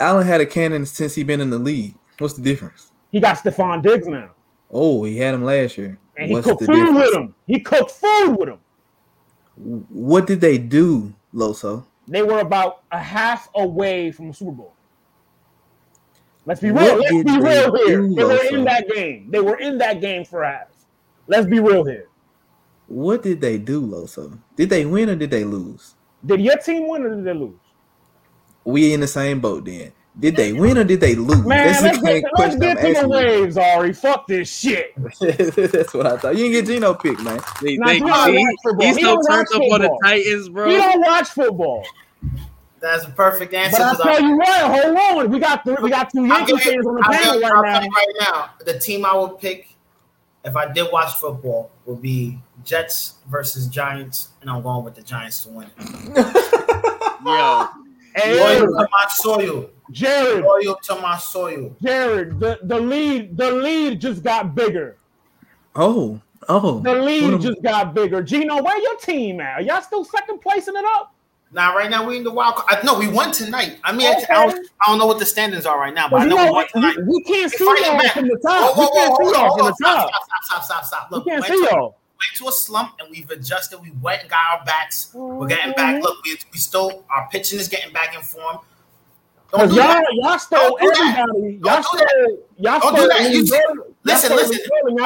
Allen 0.00 0.26
had 0.26 0.40
a 0.40 0.46
cannon 0.46 0.84
since 0.84 1.14
he 1.14 1.22
been 1.22 1.40
in 1.40 1.50
the 1.50 1.58
league. 1.58 1.94
What's 2.18 2.34
the 2.34 2.42
difference? 2.42 2.90
He 3.12 3.20
got 3.20 3.36
Stefon 3.36 3.82
Diggs 3.82 4.06
now. 4.06 4.30
Oh, 4.70 5.04
he 5.04 5.16
had 5.18 5.34
him 5.34 5.44
last 5.44 5.78
year. 5.78 5.98
And 6.16 6.32
What's 6.32 6.46
he 6.46 6.52
cooked 6.52 6.64
food 6.64 6.74
difference? 6.74 6.98
with 6.98 7.14
him. 7.14 7.34
He 7.46 7.60
cooked 7.60 7.90
food 7.92 8.36
with 8.38 8.48
him. 8.48 8.58
What 9.88 10.26
did 10.26 10.40
they 10.40 10.58
do, 10.58 11.14
Loso? 11.34 11.84
They 12.08 12.22
were 12.22 12.40
about 12.40 12.82
a 12.92 12.98
half 12.98 13.48
away 13.54 14.10
from 14.10 14.28
the 14.28 14.34
Super 14.34 14.52
Bowl. 14.52 14.72
Let's 16.44 16.60
be 16.60 16.70
real. 16.70 16.96
Let's 16.96 17.10
be 17.10 17.40
real 17.40 17.86
here. 17.86 18.02
Do, 18.02 18.14
they 18.14 18.24
were 18.24 18.44
in 18.44 18.64
that 18.64 18.88
game. 18.88 19.30
They 19.30 19.40
were 19.40 19.58
in 19.58 19.78
that 19.78 20.00
game 20.00 20.24
for 20.24 20.44
half. 20.44 20.68
Let's 21.26 21.46
be 21.46 21.58
real 21.58 21.84
here. 21.84 22.08
What 22.88 23.22
did 23.22 23.40
they 23.40 23.58
do, 23.58 23.82
Loso? 23.82 24.38
Did 24.56 24.70
they 24.70 24.86
win 24.86 25.10
or 25.10 25.16
did 25.16 25.30
they 25.30 25.44
lose? 25.44 25.94
Did 26.24 26.40
your 26.40 26.56
team 26.58 26.88
win 26.88 27.02
or 27.02 27.14
did 27.16 27.24
they 27.24 27.34
lose? 27.34 27.58
We 28.64 28.92
in 28.92 29.00
the 29.00 29.06
same 29.06 29.40
boat 29.40 29.64
then. 29.64 29.92
Did 30.18 30.34
they 30.34 30.52
win 30.52 30.78
or 30.78 30.84
did 30.84 31.00
they 31.00 31.14
lose? 31.14 31.44
Man, 31.44 31.66
That's 31.66 31.82
let's, 31.82 31.98
get, 32.00 32.24
let's 32.38 32.56
get 32.56 32.78
to 32.80 33.02
the 33.02 33.08
waves, 33.08 33.58
Ari. 33.58 33.92
Fuck 33.92 34.26
this 34.26 34.48
shit. 34.48 34.94
That's 35.20 35.92
what 35.92 36.06
I 36.06 36.16
thought. 36.16 36.36
You 36.36 36.50
didn't 36.50 36.66
get 36.66 36.74
Gino 36.74 36.94
pick, 36.94 37.20
man. 37.20 37.38
He, 37.60 37.76
nah, 37.76 37.90
he, 38.26 38.38
he's 38.80 38.96
still 38.96 39.20
turned 39.22 39.46
up 39.54 39.62
on 39.62 39.82
the 39.82 39.98
Titans, 40.02 40.48
bro. 40.48 40.70
He 40.70 40.76
don't 40.76 41.00
watch 41.00 41.28
football. 41.28 41.84
That's 42.80 43.04
a 43.04 43.10
perfect 43.10 43.52
answer. 43.52 43.76
But 43.78 43.86
I'll 43.86 43.96
tell 43.96 44.22
you 44.22 44.36
what, 44.38 44.84
hold 44.96 45.24
on. 45.24 45.30
We 45.30 45.38
got 45.38 45.64
three, 45.64 45.76
we 45.82 45.90
got 45.90 46.10
two 46.10 46.24
Yankee 46.24 46.56
fans 46.58 46.86
on 46.86 46.94
the 46.94 47.02
panel 47.02 47.40
right 47.40 47.62
now. 47.62 47.80
right 47.80 48.14
now. 48.20 48.50
The 48.64 48.78
team 48.78 49.04
I 49.04 49.14
would 49.14 49.38
pick 49.38 49.75
if 50.46 50.56
I 50.56 50.72
did 50.72 50.90
watch 50.92 51.14
football 51.14 51.70
would 51.84 52.00
be 52.00 52.38
Jets 52.64 53.16
versus 53.28 53.66
Giants, 53.66 54.28
and 54.40 54.48
I'm 54.48 54.62
going 54.62 54.84
with 54.84 54.94
the 54.94 55.02
Giants 55.02 55.44
to 55.44 55.50
win. 55.50 55.66
Yo. 57.26 57.68
Hey, 58.14 58.40
Loyal 58.40 58.66
to 58.68 58.88
my 58.90 59.06
soil. 59.08 59.70
Jared. 59.90 60.44
Loyal 60.44 60.76
to 60.84 60.94
my 60.96 61.18
soil. 61.18 61.76
Jared, 61.82 62.38
the, 62.38 62.60
the 62.62 62.78
lead, 62.78 63.36
the 63.36 63.50
lead 63.50 64.00
just 64.00 64.22
got 64.22 64.54
bigger. 64.54 64.96
Oh, 65.74 66.20
oh. 66.48 66.78
The 66.80 66.94
lead 66.94 67.40
just 67.40 67.60
got 67.62 67.92
bigger. 67.92 68.22
Gino, 68.22 68.62
where 68.62 68.80
your 68.80 68.96
team 68.98 69.40
at? 69.40 69.58
Are 69.58 69.62
y'all 69.62 69.82
still 69.82 70.04
second 70.04 70.38
placing 70.40 70.76
it 70.76 70.84
up? 70.84 71.15
Now, 71.52 71.76
right 71.76 71.88
now 71.88 72.06
we're 72.06 72.16
in 72.16 72.24
the 72.24 72.32
wild. 72.32 72.56
Card. 72.56 72.84
No, 72.84 72.98
we 72.98 73.08
won 73.08 73.32
tonight. 73.32 73.78
I 73.84 73.92
mean, 73.92 74.14
okay. 74.14 74.26
I, 74.30 74.46
don't, 74.46 74.70
I, 74.84 74.90
don't, 74.90 74.98
know 74.98 75.06
what 75.06 75.18
the 75.18 75.26
standings 75.26 75.64
are 75.64 75.78
right 75.78 75.94
now, 75.94 76.08
but, 76.08 76.18
but 76.18 76.22
I 76.22 76.26
know, 76.26 76.36
know 76.36 76.44
we 76.46 76.50
won 76.50 76.66
tonight. 76.68 76.96
We, 76.98 77.04
we 77.04 77.22
can't 77.22 77.50
see 77.52 77.64
y'all 77.64 78.08
from 78.10 78.28
the 78.28 78.38
top. 78.42 78.76
Whoa, 78.76 78.86
whoa, 78.86 79.08
whoa, 79.10 79.26
we 79.26 79.32
can't 79.32 79.34
see 79.34 79.40
y'all 79.40 79.56
from 79.56 79.66
the 79.66 79.76
top. 79.84 80.10
Stop, 80.10 80.24
stop, 80.24 80.44
stop, 80.44 80.64
stop, 80.64 80.84
stop. 80.84 81.10
Look, 81.10 81.24
we 81.24 81.30
can't 81.30 81.44
see 81.44 81.68
y'all 81.70 81.96
went 82.16 82.36
to 82.36 82.48
a 82.48 82.52
slump 82.52 82.94
and 82.98 83.08
we've 83.10 83.30
adjusted. 83.30 83.78
We 83.80 83.92
went 84.02 84.22
and 84.22 84.30
got 84.30 84.40
our 84.58 84.64
backs. 84.64 85.10
We're 85.14 85.46
getting 85.46 85.72
back. 85.72 86.02
Look, 86.02 86.24
we, 86.24 86.36
we 86.52 86.58
still 86.58 87.04
our 87.10 87.28
pitching 87.30 87.58
is 87.58 87.68
getting 87.68 87.92
back 87.92 88.14
in 88.14 88.22
form. 88.22 88.58
Don't 89.52 89.68
do 89.68 89.76
y'all, 89.76 89.86
that. 89.86 90.06
y'all 90.12 90.38
stole 90.38 90.78
everybody. 90.80 91.60
Y'all 91.62 91.82
stole. 91.82 92.38
Y'all 92.58 92.80
stole. 92.80 92.96
Do 92.96 93.08
that. 93.08 93.30
You, 93.30 93.94
listen, 94.02 94.36
listen. 94.36 94.58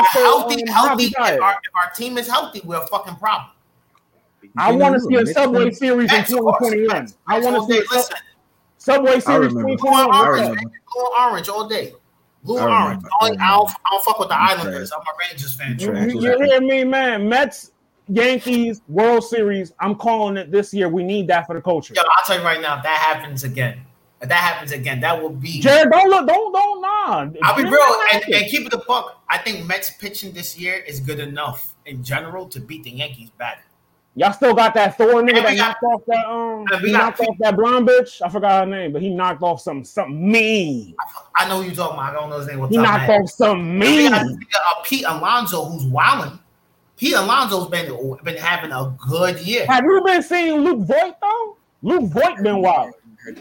Healthy, 0.08 0.62
um, 0.62 0.68
healthy. 0.68 1.04
If 1.04 1.18
our, 1.18 1.52
if 1.52 1.74
our 1.74 1.90
team 1.94 2.16
is 2.16 2.26
healthy, 2.26 2.62
we're 2.64 2.82
a 2.82 2.86
fucking 2.86 3.16
problem. 3.16 3.50
I 4.56 4.72
want 4.72 4.94
to 4.94 5.00
see 5.00 5.16
a 5.16 5.26
Subway 5.26 5.70
Series 5.70 6.12
in 6.12 6.24
2021. 6.24 7.08
I 7.26 7.40
want 7.40 7.68
to 7.68 7.74
see 7.74 7.80
a 7.80 8.02
Subway 8.78 9.20
Series 9.20 9.52
2021. 9.52 10.14
Orange, 10.14 10.60
blue 10.60 11.10
orange 11.18 11.48
all 11.48 11.68
day. 11.68 11.92
Blue 12.42 12.58
orange. 12.58 13.02
I 13.20 13.28
don't, 13.28 13.40
I, 13.40 13.50
don't, 13.50 13.70
I 13.70 13.90
don't 13.90 14.04
fuck 14.04 14.18
with 14.18 14.28
the 14.28 14.40
Islanders. 14.40 14.92
I'm 14.92 15.00
a 15.00 15.28
Rangers 15.28 15.54
fan. 15.54 15.78
You, 15.78 16.20
you 16.20 16.38
hear 16.38 16.60
me, 16.60 16.84
man? 16.84 17.28
Mets, 17.28 17.72
Yankees, 18.08 18.80
World 18.88 19.24
Series. 19.24 19.72
I'm 19.78 19.94
calling 19.94 20.36
it 20.36 20.50
this 20.50 20.72
year. 20.72 20.88
We 20.88 21.02
need 21.02 21.28
that 21.28 21.46
for 21.46 21.54
the 21.54 21.60
culture. 21.60 21.94
Yo, 21.94 22.02
I'll 22.02 22.24
tell 22.26 22.38
you 22.38 22.44
right 22.44 22.60
now, 22.60 22.78
if 22.78 22.82
that 22.82 22.98
happens 22.98 23.44
again, 23.44 23.80
if 24.22 24.28
that 24.28 24.40
happens 24.40 24.72
again, 24.72 25.00
that 25.00 25.20
will 25.20 25.30
be. 25.30 25.60
Jared, 25.60 25.90
don't 25.90 26.08
look, 26.08 26.26
don't, 26.26 26.52
don't, 26.52 26.80
nah. 26.80 27.30
I'll 27.42 27.56
be 27.56 27.64
real 27.64 27.78
and, 28.12 28.24
and 28.34 28.46
keep 28.46 28.66
it 28.66 28.70
the 28.70 28.82
buck. 28.88 29.22
I 29.28 29.38
think 29.38 29.66
Mets 29.66 29.90
pitching 29.90 30.32
this 30.32 30.58
year 30.58 30.74
is 30.76 31.00
good 31.00 31.20
enough 31.20 31.74
in 31.86 32.02
general 32.02 32.46
to 32.48 32.60
beat 32.60 32.84
the 32.84 32.90
Yankees 32.90 33.30
back. 33.30 33.64
Y'all 34.16 34.32
still 34.32 34.54
got 34.54 34.74
that 34.74 34.98
Thor 34.98 35.22
nigga 35.22 35.42
that 35.42 35.56
knocked 35.56 35.82
off 35.84 36.02
that 36.06 36.26
um 36.26 36.66
he 36.80 36.92
knocked 36.92 37.20
off 37.20 37.36
that 37.38 37.56
blonde 37.56 37.88
bitch. 37.88 38.20
I 38.20 38.28
forgot 38.28 38.64
her 38.64 38.70
name, 38.70 38.92
but 38.92 39.02
he 39.02 39.08
knocked 39.08 39.42
off 39.42 39.60
some 39.60 39.84
something 39.84 40.30
mean. 40.30 40.96
I 41.36 41.48
know 41.48 41.60
you 41.60 41.70
talking 41.72 41.94
about. 41.94 42.10
I 42.10 42.12
don't 42.12 42.28
know 42.28 42.38
his 42.38 42.48
name. 42.48 42.58
What's 42.58 42.74
he 42.74 42.78
knocked 42.78 43.06
man. 43.06 43.22
off 43.22 43.30
some 43.30 43.78
mean. 43.78 44.12
Uh, 44.12 44.24
Pete 44.84 45.04
Alonso, 45.06 45.64
who's 45.64 45.84
wilding. 45.84 46.38
Pete 46.96 47.14
Alonso's 47.14 47.68
been 47.68 48.18
been 48.24 48.36
having 48.36 48.72
a 48.72 48.94
good 49.08 49.38
year. 49.40 49.64
Have 49.68 49.84
you 49.84 50.02
been 50.04 50.22
seeing 50.22 50.60
Luke 50.60 50.86
Voit 50.86 51.14
though? 51.22 51.56
Luke 51.82 52.10
Voit 52.10 52.42
been 52.42 52.60
wild. 52.60 52.92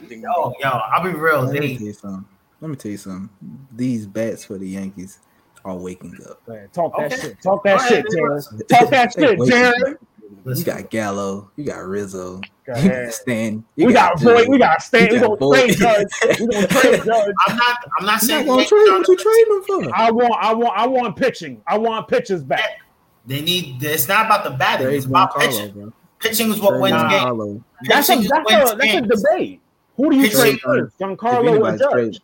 Yo, 0.10 0.54
yo, 0.62 0.70
I'll 0.70 1.04
be 1.04 1.10
real. 1.10 1.42
Let 1.42 1.62
me 1.62 1.78
tell 1.78 1.88
you 1.88 1.94
something. 1.94 2.26
Let 2.62 2.70
me 2.70 2.76
tell 2.76 2.92
you 2.92 2.98
something. 2.98 3.30
These 3.76 4.06
bats 4.06 4.46
for 4.46 4.58
the 4.58 4.68
Yankees 4.68 5.20
are 5.66 5.76
waking 5.76 6.16
up. 6.30 6.48
Man, 6.48 6.70
talk 6.72 6.96
that 6.98 7.14
okay. 7.14 7.22
shit. 7.22 7.42
Talk 7.42 7.64
that 7.64 7.82
shit, 7.88 8.06
Jared. 8.12 8.44
Talk 8.70 8.90
that 8.92 9.14
shit, 9.18 10.00
Jared. 10.44 10.58
You 10.58 10.64
got 10.64 10.90
Gallo. 10.90 11.52
You 11.56 11.64
got 11.66 11.86
Rizzo. 11.86 12.42
Go 12.66 12.76
You 12.80 12.90
got 12.90 13.14
Stan. 13.14 13.64
We 13.76 13.84
You 13.86 13.94
got 13.94 14.20
Voit. 14.20 14.48
We 14.50 14.58
got 14.58 14.82
Stan. 14.82 15.08
You 15.08 15.14
We 15.14 15.20
got 15.20 15.40
gonna 15.40 15.56
trade 15.56 15.78
Judge. 15.78 16.08
We 16.40 16.48
gonna 16.48 16.68
trade 16.68 17.04
Judge. 17.04 17.34
I'm 17.48 17.58
not. 17.58 17.78
I'm 18.00 18.06
not 18.06 18.12
You're 18.22 18.30
saying 18.30 18.46
not 18.48 18.54
gonna 18.56 18.66
trade 18.68 18.88
what 18.92 19.08
you 19.08 19.18
trading 19.18 19.54
them 19.54 19.64
for. 19.92 19.96
I 19.96 20.12
want. 20.12 20.34
I 20.40 20.54
want. 20.54 20.78
I 20.78 20.88
want 20.88 21.16
pitching. 21.16 21.62
I 21.68 21.78
want 21.78 22.08
pitchers 22.08 22.44
back. 22.44 22.82
they 23.26 23.42
need. 23.42 23.82
It's 23.84 24.08
not 24.08 24.26
about 24.28 24.44
the 24.44 24.52
batting. 24.52 24.88
Trade 24.88 24.96
It's 24.98 25.06
about 25.06 25.34
Giancarlo, 25.34 25.40
pitching. 25.50 25.72
bro. 25.74 25.94
Pitching 26.20 26.52
is 26.52 26.60
what 26.60 26.70
Trade 26.72 26.82
wins 26.82 27.02
games. 27.02 27.14
Giancarlo. 27.14 27.64
That's 27.88 28.10
a 28.10 28.16
that's 28.16 28.30
what 28.30 28.54
a 28.54 28.78
wins 28.78 29.08
that's 29.10 29.24
a 29.24 29.32
debate. 29.32 29.62
Who 29.98 30.10
do 30.12 30.16
you 30.18 30.24
Pitching- 30.24 30.40
trade 30.40 30.60
first, 30.62 30.98
Giancarlo 31.00 31.60
or 31.74 31.78
Judge? 31.78 31.92
trade 31.92 32.18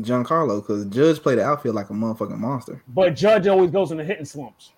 Giancarlo, 0.00 0.60
because 0.60 0.84
Judge 0.86 1.20
played 1.20 1.38
the 1.38 1.44
outfield 1.44 1.74
like 1.74 1.90
a 1.90 1.92
motherfucking 1.92 2.38
monster. 2.38 2.82
But 2.88 3.16
Judge 3.16 3.46
always 3.48 3.70
goes 3.72 3.90
into 3.90 4.04
hitting 4.04 4.24
slumps. 4.24 4.72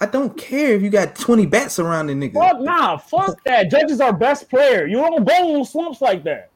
I 0.00 0.06
don't 0.06 0.36
care 0.36 0.74
if 0.74 0.82
you 0.82 0.90
got 0.90 1.16
20 1.16 1.46
bats 1.46 1.74
surrounding 1.74 2.20
niggas. 2.20 2.34
Fuck 2.34 2.60
nah, 2.60 2.96
fuck 2.96 3.42
that. 3.44 3.70
Judge 3.70 3.90
is 3.90 4.00
our 4.00 4.12
best 4.12 4.48
player. 4.48 4.86
You 4.86 4.96
don't 4.96 5.24
go 5.24 5.58
on 5.58 5.64
slumps 5.64 6.00
like 6.00 6.22
that. 6.24 6.50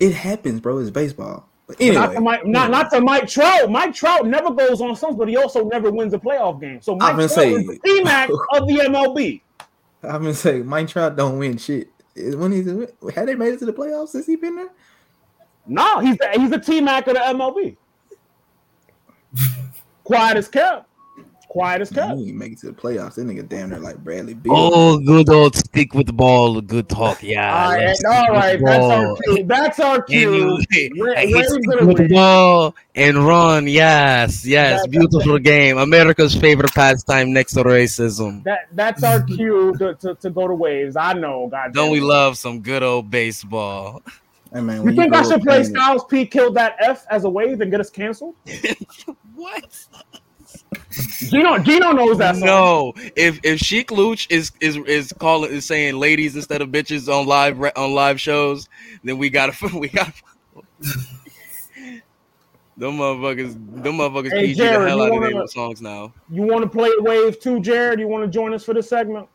It 0.00 0.14
happens, 0.14 0.60
bro. 0.60 0.78
It's 0.78 0.90
baseball. 0.90 1.48
But 1.66 1.78
not, 1.78 1.86
anyway, 1.86 2.14
to 2.14 2.20
Mike, 2.20 2.46
not, 2.46 2.70
not 2.70 2.90
to 2.90 3.00
Mike 3.00 3.28
Trout. 3.28 3.70
Mike 3.70 3.94
Trout 3.94 4.26
never 4.26 4.50
goes 4.50 4.80
on 4.80 4.96
slumps, 4.96 5.18
but 5.18 5.28
he 5.28 5.36
also 5.36 5.64
never 5.68 5.90
wins 5.90 6.14
a 6.14 6.18
playoff 6.18 6.60
game. 6.60 6.80
So 6.80 6.96
Mike 6.96 7.14
Trout 7.14 7.46
is 7.46 7.66
the 7.66 7.78
T-Mac 7.84 8.30
of 8.52 8.66
the 8.66 8.78
MLB. 8.78 9.42
I've 10.02 10.22
been 10.22 10.34
saying 10.34 10.66
Mike 10.66 10.88
Trout 10.88 11.16
don't 11.16 11.38
win 11.38 11.58
shit. 11.58 11.90
When 12.14 12.52
he's 12.52 12.66
had 13.14 13.28
they 13.28 13.34
made 13.34 13.54
it 13.54 13.58
to 13.60 13.66
the 13.66 13.72
playoffs 13.72 14.08
since 14.08 14.26
he 14.26 14.36
been 14.36 14.56
there? 14.56 14.70
No, 15.66 16.00
he's 16.00 16.16
the, 16.18 16.28
he's 16.34 16.50
the 16.50 16.58
T-Mac 16.58 17.06
of 17.06 17.14
the 17.14 17.20
MLB. 17.20 17.76
Quiet 20.04 20.36
as 20.36 20.48
kept. 20.48 20.88
Quiet 21.52 21.82
as 21.82 21.90
He 21.90 21.94
kept. 21.96 22.18
make 22.18 22.52
it 22.52 22.58
to 22.60 22.66
the 22.68 22.72
playoffs. 22.72 23.16
That 23.16 23.26
nigga 23.26 23.46
damn 23.46 23.68
near 23.68 23.78
like 23.78 23.98
Bradley 23.98 24.32
Beal. 24.32 24.54
Oh, 24.56 24.98
good 24.98 25.28
old 25.28 25.54
stick 25.54 25.92
with 25.92 26.06
the 26.06 26.12
ball. 26.14 26.58
Good 26.62 26.88
talk. 26.88 27.22
Yeah. 27.22 27.52
All 27.54 27.72
I 27.72 27.76
love 27.76 27.84
right, 27.84 27.94
stick 27.96 28.08
all 28.10 28.22
with 28.22 28.26
the 28.26 28.32
right. 28.32 28.64
That's 28.64 28.88
our 28.90 29.16
cue. 29.36 29.44
That's 29.44 29.78
our 29.80 30.02
cue. 30.02 30.34
Anyway, 30.72 30.90
Ray- 31.14 31.26
hit 31.26 31.44
stick 31.50 31.62
gonna 31.68 31.86
with 31.86 31.96
the 31.98 32.08
ball 32.08 32.74
and 32.94 33.18
run. 33.18 33.66
Yes, 33.66 34.46
yes. 34.46 34.80
That- 34.80 34.90
Beautiful 34.92 35.38
game. 35.40 35.76
America's 35.76 36.34
favorite 36.34 36.72
pastime 36.72 37.34
next 37.34 37.52
to 37.52 37.64
racism. 37.64 38.42
That 38.44 38.68
that's 38.72 39.02
our 39.02 39.22
cue 39.36 39.74
to, 39.76 39.94
to, 39.96 40.14
to 40.14 40.30
go 40.30 40.48
to 40.48 40.54
waves. 40.54 40.96
I 40.96 41.12
know, 41.12 41.48
God. 41.50 41.74
Don't 41.74 41.90
we 41.90 42.00
love 42.00 42.38
some 42.38 42.62
good 42.62 42.82
old 42.82 43.10
baseball? 43.10 44.00
Hey 44.54 44.62
man, 44.62 44.78
You 44.78 44.82
when 44.84 44.96
think 44.96 45.14
I 45.14 45.22
should 45.22 45.42
play 45.42 45.64
Styles 45.64 46.04
P 46.06 46.24
kill 46.24 46.50
that 46.54 46.76
F 46.80 47.04
as 47.10 47.24
a 47.24 47.28
wave 47.30 47.60
and 47.60 47.70
get 47.70 47.80
us 47.80 47.90
canceled? 47.90 48.36
What? 49.34 49.86
Gino 51.18 51.58
Gino 51.58 51.92
knows 51.92 52.18
that 52.18 52.36
song. 52.36 52.46
No, 52.46 52.92
if 53.16 53.40
if 53.44 53.58
Sheek 53.58 53.90
Louch 53.90 54.26
is 54.30 54.52
is 54.60 54.76
is 54.86 55.12
calling 55.18 55.50
is 55.52 55.64
saying 55.66 55.98
ladies 55.98 56.36
instead 56.36 56.60
of 56.62 56.68
bitches 56.70 57.08
on 57.12 57.26
live 57.26 57.60
on 57.76 57.94
live 57.94 58.20
shows, 58.20 58.68
then 59.04 59.18
we 59.18 59.30
gotta 59.30 59.52
we 59.78 59.88
got. 59.88 60.12
Them 62.76 62.96
motherfuckers, 62.96 63.52
them 63.82 63.94
motherfuckers 63.98 64.30
Hey, 64.32 64.46
PG 64.46 64.54
Jared, 64.54 64.80
the 64.86 64.88
hell 64.88 64.96
you 64.98 65.02
out 65.04 65.08
of 65.08 65.20
wanna- 65.20 65.34
their 65.34 65.46
songs 65.46 65.82
now. 65.82 66.12
You 66.30 66.42
want 66.42 66.62
to 66.64 66.68
play 66.68 66.90
wave 66.98 67.38
too, 67.38 67.60
Jared? 67.60 68.00
You 68.00 68.08
want 68.08 68.24
to 68.24 68.30
join 68.30 68.54
us 68.54 68.64
for 68.64 68.72
this 68.74 68.88
segment? 68.88 69.28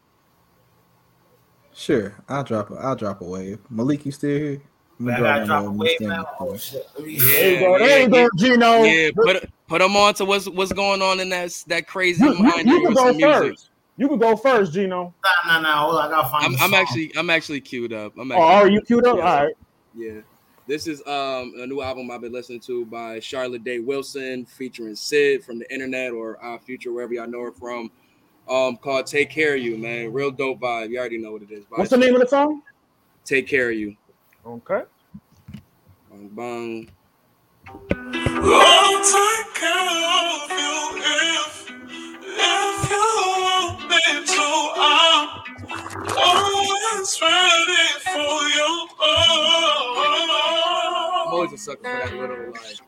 Sure, 1.73 2.15
I'll 2.27 2.43
drop 2.43 2.72
a 2.72 2.76
I'll 2.76 2.95
drop 2.95 3.22
a 3.22 3.23
wave. 3.23 3.59
Malik, 3.69 4.05
you 4.05 4.11
still 4.11 4.38
here? 4.38 4.61
I'm 4.99 5.09
I 5.11 5.19
gonna 5.19 5.45
drop 5.45 5.65
a 5.65 5.72
wave 5.72 6.01
now. 6.01 6.26
Oh 6.39 6.57
shit. 6.57 6.88
Let 6.97 7.05
There 7.05 7.11
you 7.11 7.19
Yeah, 7.22 7.59
go. 7.59 7.77
There 7.77 8.01
you 8.01 8.09
go, 8.09 8.30
Gino. 8.38 8.84
Yeah, 8.84 9.09
put 9.15 9.49
put 9.68 9.80
them 9.80 9.95
on 9.95 10.14
to 10.15 10.26
what's 10.26 10.48
what's 10.48 10.72
going 10.72 11.02
on 11.02 11.19
in 11.19 11.30
that 11.30 11.52
that 11.68 11.88
crazy 11.88 12.23
You, 12.23 12.34
you, 12.34 12.44
mind 12.44 12.68
you 12.68 12.81
can 12.81 12.94
go 12.94 13.07
some 13.07 13.18
music. 13.18 13.52
first. 13.52 13.69
You 13.98 14.07
can 14.07 14.19
go 14.19 14.35
first, 14.35 14.73
Gino. 14.73 15.14
Nah, 15.23 15.53
nah, 15.53 15.60
nah. 15.60 15.81
Hold 15.81 15.95
on, 15.95 16.06
I 16.06 16.10
gotta 16.10 16.30
find. 16.30 16.45
I'm, 16.45 16.52
the 16.53 16.64
I'm 16.64 16.73
actually 16.73 17.11
I'm 17.18 17.30
actually 17.30 17.61
queued 17.61 17.94
up. 17.94 18.14
I'm 18.18 18.31
Oh, 18.31 18.35
actually, 18.35 18.56
are 18.56 18.69
you 18.69 18.81
queued 18.81 19.06
up? 19.07 19.18
Yeah. 19.18 19.23
All 19.23 19.44
right. 19.45 19.56
Yeah. 19.95 20.22
This 20.68 20.85
is 20.85 21.02
um 21.07 21.53
a 21.60 21.65
new 21.65 21.81
album 21.81 22.11
I've 22.11 22.22
been 22.22 22.34
listening 22.34 22.60
to 22.61 22.85
by 22.85 23.19
Charlotte 23.19 23.64
Day 23.64 23.80
Wilson 23.80 24.45
featuring 24.45 24.95
Syd 24.95 25.44
from 25.44 25.60
the 25.60 25.73
internet 25.73 26.11
or 26.11 26.44
Odd 26.44 26.61
Future, 26.64 26.91
wherever 26.91 27.14
y'all 27.14 27.27
know 27.27 27.41
her 27.41 27.52
from. 27.52 27.89
Um, 28.48 28.77
called 28.77 29.07
Take 29.07 29.30
Care 29.30 29.56
of 29.56 29.61
You, 29.61 29.77
man. 29.77 30.14
Real 30.14 30.31
dope 30.31 30.60
vibe. 30.60 30.89
You 30.89 30.99
already 30.99 31.18
know 31.18 31.34
what 31.34 31.41
it 31.41 31.52
is. 31.52 31.65
What's 31.69 31.89
the 31.89 31.98
name 31.98 32.15
of 32.15 32.22
the 32.22 32.27
song? 32.27 32.61
Take 33.26 33.48
Care 33.48 33.72
of 33.72 33.77
You. 33.77 33.95
Okay. 34.45 34.84
Bang, 36.10 36.30
bang. 36.30 36.89
I'll 38.45 39.03
take 39.03 39.56
care 39.56 40.10
of 40.19 40.52
you 40.52 41.02
if, 41.06 41.72
if 42.26 42.91
you 42.91 43.07
want 43.44 43.89
me 43.89 44.26
to. 44.26 44.48
I'm 44.77 45.30
always 46.18 47.22
ready 47.22 47.88
for 48.06 48.49
you. 48.57 48.88
I'm 49.02 49.18
always 51.34 51.53
a 51.53 51.57
sucker 51.57 51.84
for 51.84 51.98
that 51.98 52.14
little 52.15 52.52
like 52.53 52.80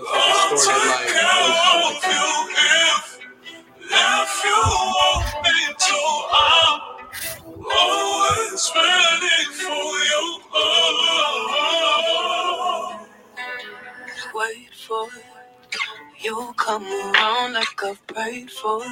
I'll 0.00 0.56
take 0.56 1.14
care 1.14 1.86
of 1.86 2.04
you 2.04 2.26
if, 2.58 3.20
if 3.84 4.44
you 4.44 4.62
want 4.96 5.26
me 5.44 5.74
to. 5.86 6.00
I'm 6.32 6.80
always 7.66 8.72
ready 8.74 9.44
for 9.52 9.92
you. 10.10 10.40
Wait 14.34 14.74
for. 14.74 15.08
You 16.20 16.54
come 16.56 16.84
around 16.84 17.54
like 17.54 17.84
I've 17.84 18.06
prayed 18.06 18.50
for. 18.50 18.82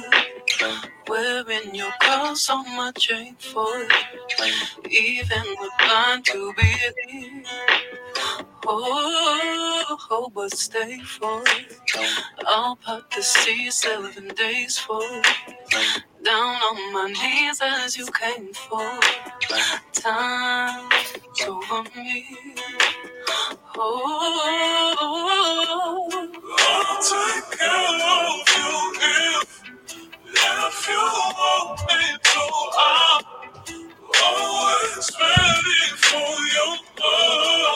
Wearing 1.07 1.75
your 1.75 1.91
cross 2.01 2.49
on 2.49 2.65
my 2.77 2.91
chain 2.97 3.35
for. 3.39 3.87
Even 4.89 5.43
with 5.59 5.71
blind 5.79 6.25
to 6.25 6.53
believe. 6.55 7.45
Oh, 8.65 9.97
oh, 10.11 10.31
but 10.33 10.51
stay 10.57 10.99
for. 10.99 11.43
I'll 12.45 12.77
pop 12.77 13.13
the 13.13 13.21
sea 13.23 13.71
seven 13.71 14.29
days 14.29 14.77
for. 14.79 15.01
Down 16.23 16.55
on 16.55 16.93
my 16.93 17.07
knees 17.11 17.61
as 17.63 17.97
you 17.97 18.05
came 18.07 18.53
for. 18.53 18.99
Time 19.93 20.89
over 21.47 21.83
me. 21.95 22.25
Oh, 23.77 24.99
I'll 26.59 27.01
take 27.03 27.59
care 27.59 27.69
of 27.69 28.49
you 28.57 28.73
if, 28.99 29.63
if 30.33 30.87
you 30.89 31.03
want 31.37 31.79
me 31.87 32.01
to. 32.23 32.43
I'm 32.79 33.23
always 34.23 35.11
ready 35.21 35.81
for 35.95 36.31
you. 36.53 36.67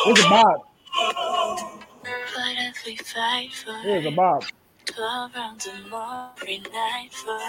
Here's 0.06 0.26
a 0.26 0.30
bob. 0.30 0.60
But 2.04 2.56
if 2.58 2.86
we 2.86 2.96
fight 2.98 3.52
for 3.54 3.74
Here's 3.84 4.06
a 4.06 4.12
bob. 4.12 4.44
12 4.96 5.36
rounds 5.36 5.68
and 5.68 5.90
more 5.90 6.30
every 6.42 6.58
night 6.60 7.10
for 7.14 7.40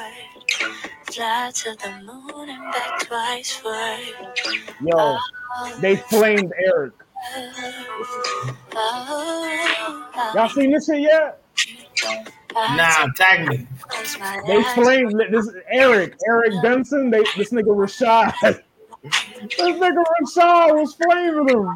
Fly 1.12 1.50
to 1.52 1.76
the 1.82 1.90
moon 2.04 2.48
and 2.48 2.72
back 2.72 3.00
twice 3.00 3.56
for 3.56 3.98
Yo, 4.80 5.16
they 5.80 5.96
flamed 5.96 6.52
Eric. 6.64 6.92
Y'all 10.34 10.48
seen 10.50 10.70
this 10.72 10.86
shit 10.86 11.00
yet? 11.00 11.42
Nah, 12.54 13.06
tag 13.16 13.48
me. 13.48 13.66
They 14.46 14.62
flamed 14.62 15.20
this 15.32 15.50
Eric, 15.70 16.14
Eric 16.28 16.62
Benson. 16.62 17.10
They 17.10 17.22
this 17.36 17.52
nigga 17.52 17.74
Rashad. 17.74 18.34
this 19.02 19.58
nigga 19.58 20.04
Rashad 20.22 20.74
was 20.76 20.94
flaming 20.94 21.48
him. 21.48 21.66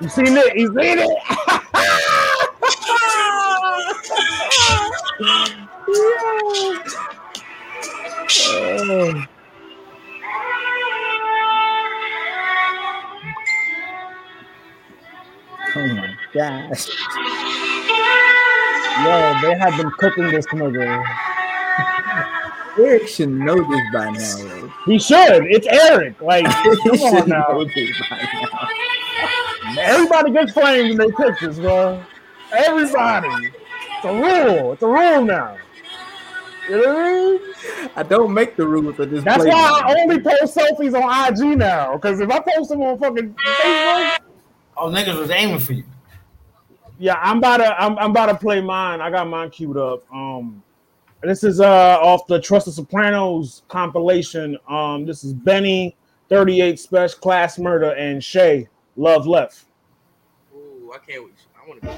you 0.00 0.08
seen 0.08 0.36
it? 0.36 0.56
You 0.56 0.68
seen 0.68 0.98
it? 0.98 1.18
oh. 8.46 9.24
Oh 15.76 15.88
my 15.88 16.14
gosh. 16.32 16.88
Yo, 19.02 19.40
they 19.42 19.58
have 19.58 19.76
been 19.76 19.90
cooking 19.98 20.30
this 20.30 20.46
nigga. 20.46 21.33
Eric 22.78 23.06
should 23.08 23.28
know 23.30 23.54
this 23.56 23.80
by 23.92 24.10
now. 24.10 24.36
Though. 24.36 24.72
He 24.86 24.98
should. 24.98 25.46
It's 25.46 25.66
Eric. 25.66 26.20
Like, 26.20 26.46
he 26.64 26.76
come 26.76 26.96
should 26.98 27.22
on 27.22 27.28
now. 27.28 27.64
this 27.64 28.02
by 28.10 28.16
now. 28.42 29.80
Everybody 29.80 30.30
gets 30.32 30.52
flames 30.52 30.90
in 30.92 30.96
their 30.98 31.12
pictures, 31.12 31.58
bro. 31.58 32.02
Everybody. 32.52 33.28
It's 33.96 34.04
a 34.04 34.12
rule. 34.12 34.72
It's 34.72 34.82
a 34.82 34.86
rule 34.86 35.24
now. 35.24 35.56
You 36.68 36.76
know 36.82 36.94
what 36.94 36.98
I 36.98 37.12
mean? 37.12 37.40
I 37.96 38.02
don't 38.02 38.32
make 38.32 38.56
the 38.56 38.66
rules 38.66 38.98
of 38.98 39.10
this. 39.10 39.22
That's 39.24 39.42
play 39.44 39.50
why 39.52 39.82
I 39.84 39.94
only 40.00 40.20
post 40.20 40.56
selfies 40.56 40.94
on 41.00 41.32
IG 41.52 41.58
now. 41.58 41.94
Because 41.96 42.20
if 42.20 42.30
I 42.30 42.40
post 42.40 42.70
them 42.70 42.80
on 42.82 42.98
fucking 42.98 43.34
Facebook, 43.34 44.18
Oh, 44.76 44.88
niggas 44.88 45.16
was 45.18 45.30
aiming 45.30 45.58
for 45.60 45.72
you. 45.74 45.84
yeah, 46.98 47.14
I'm 47.22 47.38
about 47.38 47.58
to 47.58 47.80
I'm, 47.80 47.96
I'm 47.98 48.10
about 48.10 48.26
to 48.26 48.34
play 48.34 48.60
mine. 48.60 49.00
I 49.00 49.10
got 49.10 49.28
mine 49.28 49.50
queued 49.50 49.76
up. 49.76 50.02
Um, 50.12 50.62
this 51.24 51.44
is 51.44 51.60
uh 51.60 51.98
off 52.00 52.26
the 52.26 52.40
Trust 52.40 52.66
the 52.66 52.72
Sopranos 52.72 53.62
compilation. 53.68 54.58
Um, 54.68 55.06
this 55.06 55.24
is 55.24 55.32
Benny, 55.32 55.96
38 56.28 56.76
Spesh 56.76 57.18
Klass 57.18 57.58
Murda, 57.58 57.98
and 57.98 58.22
Shay 58.22 58.68
Love 58.96 59.26
Left. 59.26 59.64
Ooh, 60.54 60.92
I 60.92 60.98
can't 60.98 61.24
wait. 61.24 61.34
I 61.56 61.66
want 61.68 61.82
to 61.82 61.88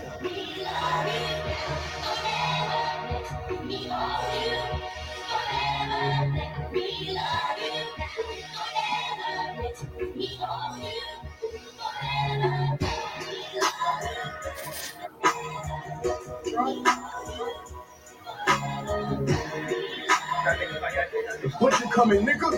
The 21.59 21.65
butcher 21.65 21.87
coming, 21.87 22.27
nigga. 22.27 22.51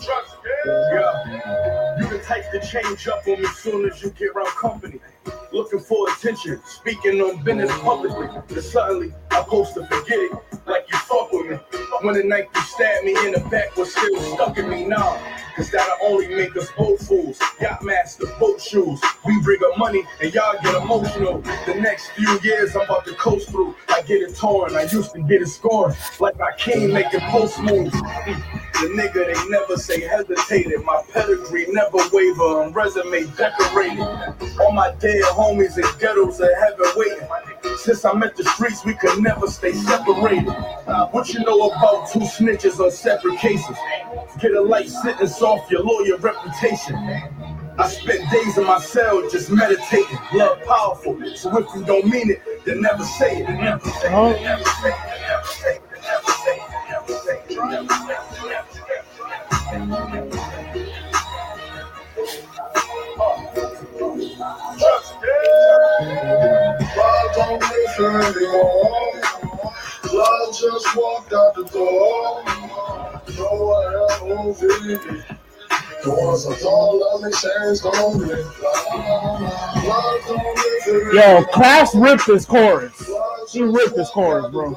Trust, 0.00 0.36
yeah. 0.64 1.98
You 1.98 2.06
can 2.06 2.20
take 2.24 2.50
the 2.52 2.60
change 2.60 3.08
up 3.08 3.26
on 3.26 3.40
me 3.40 3.48
as 3.48 3.56
soon 3.56 3.90
as 3.90 4.00
you 4.02 4.10
get 4.10 4.30
around 4.36 4.46
company. 4.48 5.00
Looking 5.52 5.80
for 5.80 6.08
attention, 6.10 6.60
speaking 6.64 7.20
on 7.20 7.42
business 7.44 7.70
publicly. 7.80 8.28
Then 8.48 8.62
suddenly, 8.62 9.12
I 9.30 9.42
post 9.42 9.74
to 9.74 9.86
forget 9.86 10.18
it, 10.18 10.32
like 10.66 10.86
you 10.90 10.98
fuck 10.98 11.32
with 11.32 11.50
me. 11.50 11.58
When 12.00 12.14
the 12.14 12.24
night 12.24 12.48
you 12.54 12.60
stabbed 12.62 13.04
me 13.04 13.12
in 13.26 13.32
the 13.32 13.40
back 13.50 13.76
was 13.76 13.92
still 13.92 14.20
stuck 14.34 14.58
in 14.58 14.68
me 14.68 14.84
now. 14.86 15.20
Cause 15.56 15.70
that'll 15.70 16.06
only 16.06 16.28
make 16.28 16.56
us 16.56 16.68
old 16.78 16.98
fools. 17.00 17.38
Yacht 17.60 17.84
master, 17.84 18.24
boat 18.40 18.60
shoes. 18.60 19.00
We 19.26 19.38
bring 19.42 19.60
up 19.70 19.76
money 19.76 20.02
and 20.22 20.32
y'all 20.32 20.56
get 20.62 20.74
emotional. 20.74 21.42
The 21.66 21.74
next 21.74 22.08
few 22.12 22.40
years 22.42 22.74
I'm 22.74 22.82
about 22.82 23.04
to 23.04 23.14
coast 23.14 23.50
through. 23.50 23.76
I 23.90 24.00
get 24.02 24.22
it 24.22 24.34
torn, 24.34 24.74
I 24.74 24.84
used 24.84 25.12
to 25.12 25.20
get 25.20 25.42
it 25.42 25.48
scored. 25.48 25.94
Like 26.18 26.40
I 26.40 26.56
came 26.56 26.92
making 26.92 27.20
post 27.20 27.60
moves. 27.60 27.94
The 28.74 28.88
nigga 28.88 29.26
they 29.26 29.50
never 29.50 29.76
say 29.76 30.00
hesitated. 30.00 30.84
My 30.84 31.02
pedigree 31.12 31.66
never 31.70 31.98
waver. 32.12 32.62
I'm 32.62 32.72
resume 32.72 33.26
decorated. 33.36 34.00
All 34.60 34.72
my 34.72 34.92
dead 34.98 35.22
homies 35.24 35.76
in 35.76 35.84
ghettos 36.00 36.40
are 36.40 36.54
heaven 36.60 36.86
waiting. 36.96 37.28
Since 37.78 38.04
I 38.04 38.12
met 38.14 38.36
the 38.36 38.44
streets, 38.44 38.84
we 38.84 38.94
could 38.94 39.20
never 39.22 39.46
stay 39.46 39.72
separated. 39.72 40.48
What 41.12 41.32
you 41.32 41.40
know 41.40 41.68
about 41.68 42.10
two 42.10 42.20
snitches 42.20 42.80
on 42.80 42.90
separate 42.90 43.38
cases? 43.38 43.76
Get 44.40 44.52
a 44.52 44.60
light 44.60 44.88
sentence 44.88 45.40
off 45.42 45.70
your 45.70 45.82
lawyer 45.84 46.16
reputation. 46.16 46.96
I 47.78 47.88
spent 47.88 48.30
days 48.30 48.58
in 48.58 48.64
my 48.64 48.78
cell 48.80 49.28
just 49.30 49.50
meditating. 49.50 50.18
Love 50.34 50.62
powerful, 50.64 51.18
so 51.36 51.56
if 51.58 51.66
you 51.74 51.84
don't 51.84 52.06
mean 52.06 52.30
it, 52.30 52.64
then. 52.64 52.82
Never 52.82 53.04
say 53.04 53.42
it. 53.42 53.48
Never 53.48 53.88
say 53.88 54.08
it. 54.08 54.42
Never 54.42 54.64
say 54.64 54.90
it. 54.90 55.22
Never 55.28 55.44
say 55.46 55.74
it. 55.76 55.82
Never 56.02 56.32
say 56.44 56.56
it. 56.56 56.71
Yo, 81.12 81.42
Klass 81.44 81.94
ripped 81.94 82.26
this 82.26 82.44
chorus. 82.44 82.92
She 83.50 83.62
ripped 83.62 83.96
this 83.96 84.10
chorus, 84.10 84.50
bro. 84.50 84.76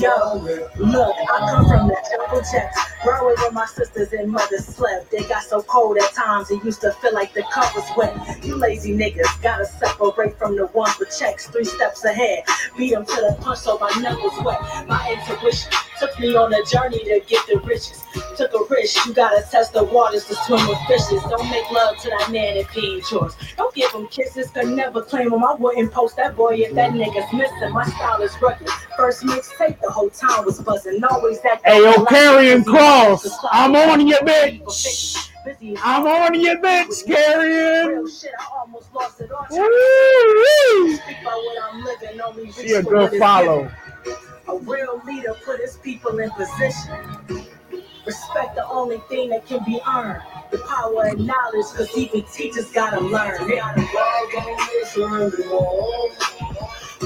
Yo, 0.00 0.34
look, 0.78 1.16
I 1.30 1.48
come 1.48 1.68
from 1.68 1.88
the 1.88 1.96
double 2.10 2.40
jets. 2.40 2.78
Growing 3.04 3.36
where 3.36 3.52
my 3.52 3.66
sisters 3.66 4.12
and 4.12 4.32
mothers 4.32 4.66
slept. 4.66 5.12
They 5.12 5.22
got 5.28 5.44
so 5.44 5.62
cold 5.62 5.96
at 5.98 6.12
times, 6.12 6.50
it 6.50 6.64
used 6.64 6.80
to 6.80 6.90
feel 6.92 7.14
like 7.14 7.32
the 7.34 7.44
covers 7.52 7.84
wet. 7.96 8.44
You 8.44 8.56
lazy 8.56 8.96
niggas 8.96 9.40
gotta 9.42 9.64
separate 9.64 10.36
from 10.38 10.56
the 10.56 10.66
ones 10.66 10.98
with 10.98 11.16
checks. 11.16 11.46
Three 11.46 11.64
steps 11.64 12.04
ahead, 12.04 12.42
beat 12.76 12.94
them 12.94 13.06
to 13.06 13.14
the 13.14 13.36
punch 13.40 13.60
so 13.60 13.78
my 13.78 13.92
knuckles 14.00 14.34
wet. 14.44 14.60
My 14.88 15.12
intuition 15.12 15.70
took 16.00 16.18
me 16.18 16.34
on 16.34 16.52
a 16.52 16.64
journey 16.64 16.98
to 17.04 17.20
get 17.26 17.46
the 17.46 17.60
riches. 17.60 18.02
Took 18.36 18.52
a 18.54 18.64
risk, 18.68 19.06
you 19.06 19.14
gotta 19.14 19.42
test 19.50 19.72
the 19.72 19.84
waters 19.84 20.24
to 20.26 20.34
swim 20.34 20.66
with 20.68 20.78
fishes. 20.88 21.22
Don't 21.30 21.48
make 21.48 21.70
love 21.70 21.96
to 21.98 22.10
that 22.10 22.30
man 22.32 22.56
if 22.56 22.68
he 22.70 22.96
ain't 22.96 23.10
yours. 23.10 23.34
Don't 23.56 23.74
give 23.74 23.92
him 23.92 24.08
kisses, 24.08 24.50
could 24.50 24.68
never 24.68 25.02
claim 25.02 25.32
him. 25.32 25.44
I 25.44 25.54
wouldn't 25.54 25.92
post 25.92 26.16
that 26.16 26.36
boy 26.36 26.56
if 26.56 26.74
that 26.74 26.92
nigga's 26.92 27.32
missing. 27.32 27.72
My 27.72 27.86
style 27.86 28.15
is 28.22 28.40
rugged. 28.40 28.68
First 28.96 29.24
mixtape, 29.24 29.80
the 29.80 29.90
whole 29.90 30.10
town 30.10 30.44
was 30.44 30.60
buzzing. 30.60 31.02
Always 31.04 31.40
that. 31.42 31.60
Hey, 31.64 31.82
yo, 31.82 32.04
Carrion 32.04 32.64
Cross. 32.64 33.26
I'm 33.52 33.74
on 33.76 34.06
you, 34.06 34.16
bitch. 34.16 35.30
I'm 35.82 36.06
on 36.06 36.34
you, 36.34 36.56
bitch, 36.58 37.06
Carrion. 37.06 37.88
Real 37.88 38.08
shit, 38.08 38.32
I 38.38 38.58
almost 38.58 38.92
lost 38.94 39.20
it 39.20 39.30
all. 39.30 39.46
Woo-wee. 39.50 40.96
Speak 40.96 41.16
about 41.20 41.36
what 41.36 41.62
I'm 41.62 41.84
living, 41.84 42.20
only 42.20 42.52
She 42.52 42.72
a 42.72 42.82
good 42.82 43.18
follow. 43.18 43.70
A 44.48 44.56
real 44.58 45.00
leader 45.04 45.34
put 45.44 45.60
his 45.60 45.76
people 45.78 46.18
in 46.18 46.30
position. 46.30 47.55
Respect 48.06 48.54
the 48.54 48.64
only 48.68 48.98
thing 49.08 49.30
that 49.30 49.46
can 49.46 49.64
be 49.64 49.80
earned. 49.88 50.22
The 50.52 50.58
power 50.58 51.06
and 51.06 51.26
knowledge, 51.26 51.66
cause 51.76 51.90
even 51.98 52.22
teachers 52.32 52.70
gotta 52.70 53.00
learn. 53.00 53.48
They 53.48 53.56
gotta 53.56 53.80
Love 53.80 54.32
don't 54.32 54.58
listen 54.74 55.42
anymore. 55.42 56.10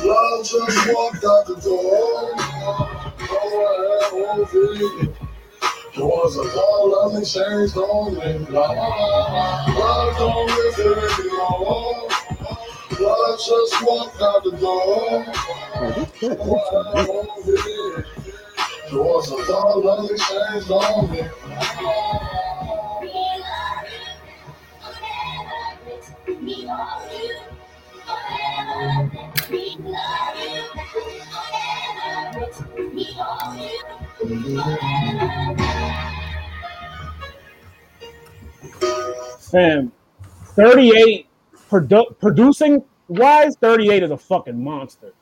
Love 0.04 0.44
just 0.46 0.94
walked 0.94 1.24
out 1.24 1.46
the 1.46 1.56
door. 1.64 2.36
Nowhere 4.12 4.46
moving. 4.52 5.16
The 5.96 6.06
ones 6.06 6.38
I 6.38 6.48
thought 6.48 6.88
love 6.88 7.14
and 7.14 7.26
changed 7.26 7.76
on 7.78 8.14
me. 8.14 8.46
Love 8.52 10.16
don't 10.18 10.46
listen 10.48 10.92
anymore. 10.92 12.08
Love 13.00 13.38
just 13.38 13.82
walked 13.86 14.20
out 14.20 14.44
the 14.44 14.52
door. 14.60 15.24
Nowhere 16.22 17.06
moving. 17.06 18.04
The 18.16 18.19
Fam, 39.50 39.92
38 40.54 41.26
produ- 41.70 42.18
producing 42.18 42.84
wise, 43.08 43.56
38 43.60 44.02
is 44.02 44.10
a 44.10 44.16
fucking 44.18 44.62
monster. 44.62 45.12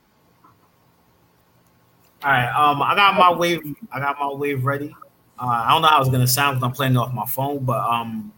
All 2.25 2.31
right, 2.31 2.49
um, 2.49 2.83
I 2.83 2.95
got 2.95 3.15
my 3.17 3.33
wave. 3.33 3.61
I 3.93 4.01
got 4.01 4.19
my 4.19 4.33
wave 4.33 4.65
ready. 4.65 4.95
Uh, 5.39 5.47
I 5.47 5.71
don't 5.71 5.83
know 5.83 5.89
how 5.89 6.01
it's 6.01 6.11
gonna 6.11 6.27
sound 6.27 6.57
because 6.57 6.67
I'm 6.67 6.75
playing 6.75 6.95
it 6.95 6.99
off 6.99 7.13
my 7.13 7.27
phone, 7.27 7.65
but 7.65 7.79
um, 7.79 8.33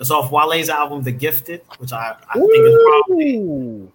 It's 0.00 0.10
off 0.10 0.30
Wale's 0.30 0.68
album, 0.68 1.02
The 1.02 1.12
Gifted, 1.12 1.62
which 1.78 1.92
I, 1.92 2.16
I 2.28 2.34
think 2.34 2.52
is 2.54 2.76
probably 2.84 3.88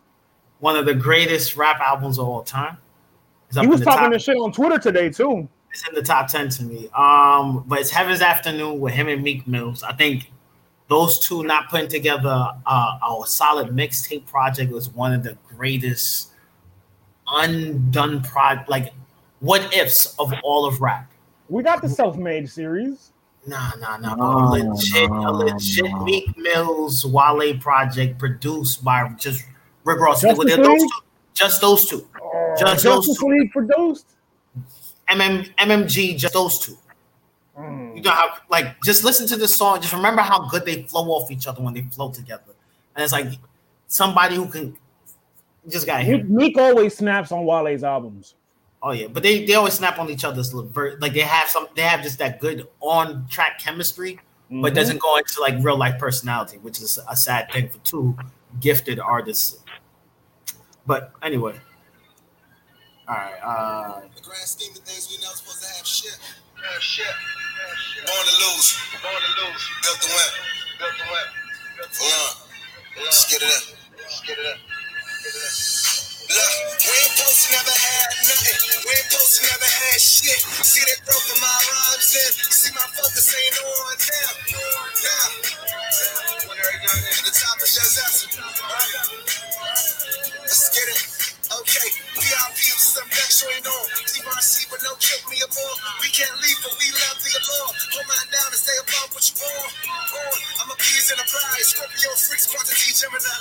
one 0.59 0.75
of 0.75 0.85
the 0.85 0.93
greatest 0.93 1.55
rap 1.55 1.79
albums 1.79 2.17
of 2.17 2.27
all 2.27 2.43
time. 2.43 2.77
He 3.53 3.65
was 3.65 3.81
talking 3.81 3.99
top, 3.99 4.11
this 4.11 4.23
shit 4.23 4.37
on 4.37 4.51
Twitter 4.51 4.77
today 4.77 5.09
too. 5.09 5.47
It's 5.71 5.87
in 5.87 5.95
the 5.95 6.01
top 6.01 6.27
ten 6.27 6.49
to 6.49 6.63
me. 6.63 6.89
Um, 6.95 7.63
but 7.67 7.79
it's 7.79 7.91
Heaven's 7.91 8.21
Afternoon 8.21 8.79
with 8.79 8.93
him 8.93 9.07
and 9.07 9.23
Meek 9.23 9.47
Mills. 9.47 9.83
I 9.83 9.93
think 9.93 10.31
those 10.87 11.19
two 11.19 11.43
not 11.43 11.69
putting 11.69 11.87
together 11.89 12.51
uh, 12.65 12.97
a 13.01 13.23
solid 13.25 13.67
mixtape 13.69 14.25
project 14.25 14.71
was 14.71 14.89
one 14.89 15.13
of 15.13 15.23
the 15.23 15.37
greatest 15.47 16.29
undone 17.31 18.21
prod 18.23 18.65
like 18.67 18.91
what 19.39 19.73
ifs 19.73 20.15
of 20.19 20.33
all 20.43 20.65
of 20.65 20.81
rap. 20.81 21.11
We 21.47 21.63
got 21.63 21.81
the 21.81 21.89
self-made 21.89 22.49
series. 22.49 23.11
Nah, 23.47 23.71
nah, 23.79 23.97
nah. 23.97 24.15
No, 24.15 24.23
a 24.23 24.45
legit, 24.49 25.09
no, 25.09 25.29
a 25.29 25.31
legit 25.31 25.85
no. 25.85 26.03
Meek 26.03 26.37
Mills 26.37 27.05
Wale 27.05 27.57
project 27.57 28.19
produced 28.19 28.83
by 28.83 29.09
just 29.17 29.45
Rick 29.83 29.99
Ross. 29.99 30.21
Just 30.21 30.39
those 30.39 30.55
two. 30.55 30.89
Just 31.33 31.61
those 31.61 31.85
two. 31.87 32.07
Uh, 32.15 32.57
just 32.59 32.83
those 32.83 33.17
two. 33.17 33.27
League 33.27 33.51
produced. 33.51 34.05
MM, 35.09 35.49
MMG, 35.55 36.17
just 36.17 36.33
those 36.33 36.59
two. 36.59 36.77
Mm. 37.57 37.95
You 37.95 38.01
know 38.03 38.11
how, 38.11 38.29
like, 38.49 38.79
just 38.83 39.03
listen 39.03 39.25
to 39.27 39.35
this 39.35 39.55
song. 39.55 39.81
Just 39.81 39.93
remember 39.93 40.21
how 40.21 40.47
good 40.49 40.65
they 40.65 40.83
flow 40.83 41.05
off 41.09 41.31
each 41.31 41.47
other 41.47 41.61
when 41.61 41.73
they 41.73 41.81
flow 41.81 42.11
together. 42.11 42.53
And 42.95 43.03
it's 43.03 43.13
like 43.13 43.27
somebody 43.87 44.35
who 44.35 44.47
can 44.47 44.77
just 45.67 45.85
got 45.85 46.03
him. 46.03 46.33
Meek 46.33 46.57
always 46.57 46.95
snaps 46.95 47.31
on 47.31 47.45
Wale's 47.45 47.83
albums. 47.83 48.35
Oh 48.81 48.91
yeah, 48.91 49.07
but 49.07 49.23
they, 49.23 49.45
they 49.45 49.55
always 49.55 49.73
snap 49.73 49.99
on 49.99 50.09
each 50.09 50.23
other's 50.23 50.53
like 50.53 51.13
they 51.13 51.19
have 51.19 51.49
some 51.49 51.67
they 51.75 51.81
have 51.81 52.01
just 52.01 52.17
that 52.19 52.39
good 52.39 52.67
on 52.79 53.27
track 53.27 53.59
chemistry, 53.59 54.13
mm-hmm. 54.45 54.61
but 54.61 54.73
doesn't 54.73 55.01
go 55.01 55.17
into 55.17 55.41
like 55.41 55.55
real 55.61 55.77
life 55.77 55.99
personality, 55.99 56.57
which 56.59 56.79
is 56.81 56.97
a 57.09 57.15
sad 57.15 57.51
thing 57.51 57.67
for 57.67 57.79
two 57.79 58.17
gifted 58.61 58.99
artists. 58.99 59.57
But 60.85 61.11
anyway, 61.21 61.59
all 63.09 63.15
right. 63.15 63.39
Uh, 63.43 64.01
the 64.15 64.21
grand 64.21 64.37
scheme 64.45 64.71
of 64.71 64.77
things, 64.79 65.09
we 65.09 65.17
not 65.25 65.33
supposed 65.33 65.63
to 65.63 65.67
have 65.67 65.85
shit. 65.85 66.15
Yeah, 66.61 66.79
shit. 66.79 67.05
Yeah, 67.05 67.75
shit. 67.75 68.05
Born 68.05 68.21
to 68.21 68.35
lose. 68.45 68.77
Born 69.01 69.15
to 69.17 69.31
lose. 69.43 69.69
Built 69.81 70.01
to 70.01 70.09
win. 70.13 70.29
Built 70.77 70.93
to 70.93 71.05
win. 71.09 71.27
Built 71.77 71.91
to 71.91 72.03
win. 72.05 73.03
Let's 73.03 73.25
get 73.27 73.41
it 73.41 73.49
up. 73.49 73.63
Let's 73.97 74.21
get 74.21 74.37
it 74.37 74.45
up. 74.45 74.57
Get 75.23 75.35
it 75.35 75.41
up. 75.41 75.98
Look, 76.29 76.53
we 76.85 76.93
ain't 76.93 77.13
supposed 77.17 77.41
to 77.45 77.51
never 77.57 77.73
had 77.73 78.09
nothing. 78.29 78.59
We 78.85 78.91
ain't 78.93 79.09
supposed 79.09 79.33
to 79.37 79.41
never 79.49 79.65
had 79.65 79.99
shit. 80.01 80.39
See 80.61 80.85
growth 81.05 81.29
in 81.33 81.41
my 81.41 81.57
rhymes 81.73 82.11
and 82.13 82.53
see 82.53 82.73
my 82.75 82.85
focus 82.93 83.33
ain't 83.33 83.55
no 83.57 83.65
on 83.65 83.97
them. 83.97 84.35
Now, 85.05 85.27
at 87.01 87.25
the 87.25 87.33
top 87.33 87.57
of 87.57 87.69
Shazam. 87.69 88.41
Let's 90.41 90.69
get 90.75 90.89
it. 90.89 91.18
Okay, 91.49 91.89
VIP, 92.13 92.61
some 92.77 93.09
ain't 93.09 93.65
on. 93.65 93.85
TYC, 94.05 94.69
but 94.69 94.85
no 94.85 94.93
kill 95.01 95.23
me 95.33 95.41
or 95.41 95.49
more. 95.49 95.75
We 96.05 96.13
can't 96.13 96.37
leave, 96.45 96.61
but 96.61 96.77
we 96.77 96.93
love 96.93 97.17
the 97.17 97.33
law. 97.41 97.73
Hold 97.97 98.05
mine 98.05 98.29
down 98.29 98.53
and 98.53 98.61
stay 98.61 98.77
above 98.85 99.09
what 99.17 99.25
you 99.25 99.33
want. 99.41 99.73
On, 99.89 100.33
I'm 100.61 100.69
a 100.69 100.77
bees 100.77 101.09
in 101.09 101.17
a 101.17 101.25
prize. 101.25 101.73
Scorpio 101.73 102.11
freaks, 102.21 102.45
quantity 102.53 102.93
Gemini. 102.93 103.33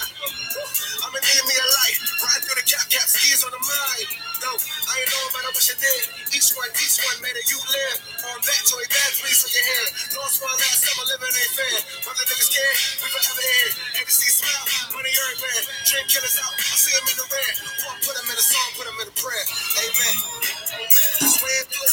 I'ma 1.05 1.21
need 1.21 1.45
me 1.53 1.57
a 1.61 1.67
light. 1.69 1.99
Riding 2.25 2.45
through 2.49 2.59
the 2.63 2.67
cap, 2.69 2.89
cap 2.89 3.09
skis 3.13 3.45
on 3.45 3.53
the 3.53 3.61
mind. 3.61 4.09
No, 4.41 4.57
I 4.57 4.93
ain't 5.05 5.11
know, 5.13 5.25
but 5.37 5.43
I 5.45 5.51
wish 5.53 5.69
I 5.69 5.77
did. 5.77 6.03
Each 6.33 6.49
one, 6.57 6.73
each 6.81 6.97
one 7.05 7.17
made 7.21 7.37
it 7.37 7.45
you 7.53 7.61
live. 7.61 7.99
On 8.29 8.37
that 8.45 8.63
toy, 8.69 8.85
bad 8.93 9.13
please 9.17 9.41
on 9.41 9.51
your 9.57 9.65
head. 9.65 9.89
Lost 10.21 10.45
one 10.45 10.53
last 10.53 10.85
summer, 10.85 11.05
living 11.09 11.33
ain't 11.33 11.53
fair. 11.57 11.77
Mother 12.05 12.25
niggas 12.29 12.53
scared, 12.53 12.77
we 13.01 13.09
forever 13.09 13.41
here. 13.41 14.05
see 14.05 14.29
smile, 14.29 14.65
money 14.93 15.09
everywhere. 15.09 15.65
Dream 15.89 16.05
killers 16.13 16.37
out, 16.45 16.53
I 16.53 16.77
see 16.77 16.93
them 16.93 17.09
in 17.09 17.17
the 17.17 17.25
red. 17.25 17.53
Put 18.05 18.13
them 18.21 18.29
in 18.29 18.37
a 18.37 18.45
song, 18.45 18.69
put 18.77 18.85
them 18.85 19.01
in 19.01 19.09
a 19.09 19.17
prayer. 19.17 19.45
Amen. 19.81 20.17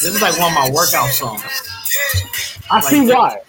This 0.04 0.12
is 0.12 0.20
like 0.20 0.36
one 0.36 0.52
of 0.52 0.58
my 0.60 0.68
workout 0.76 1.08
songs. 1.16 1.40
I 2.68 2.84
like, 2.84 2.84
see 2.84 3.08
why. 3.08 3.40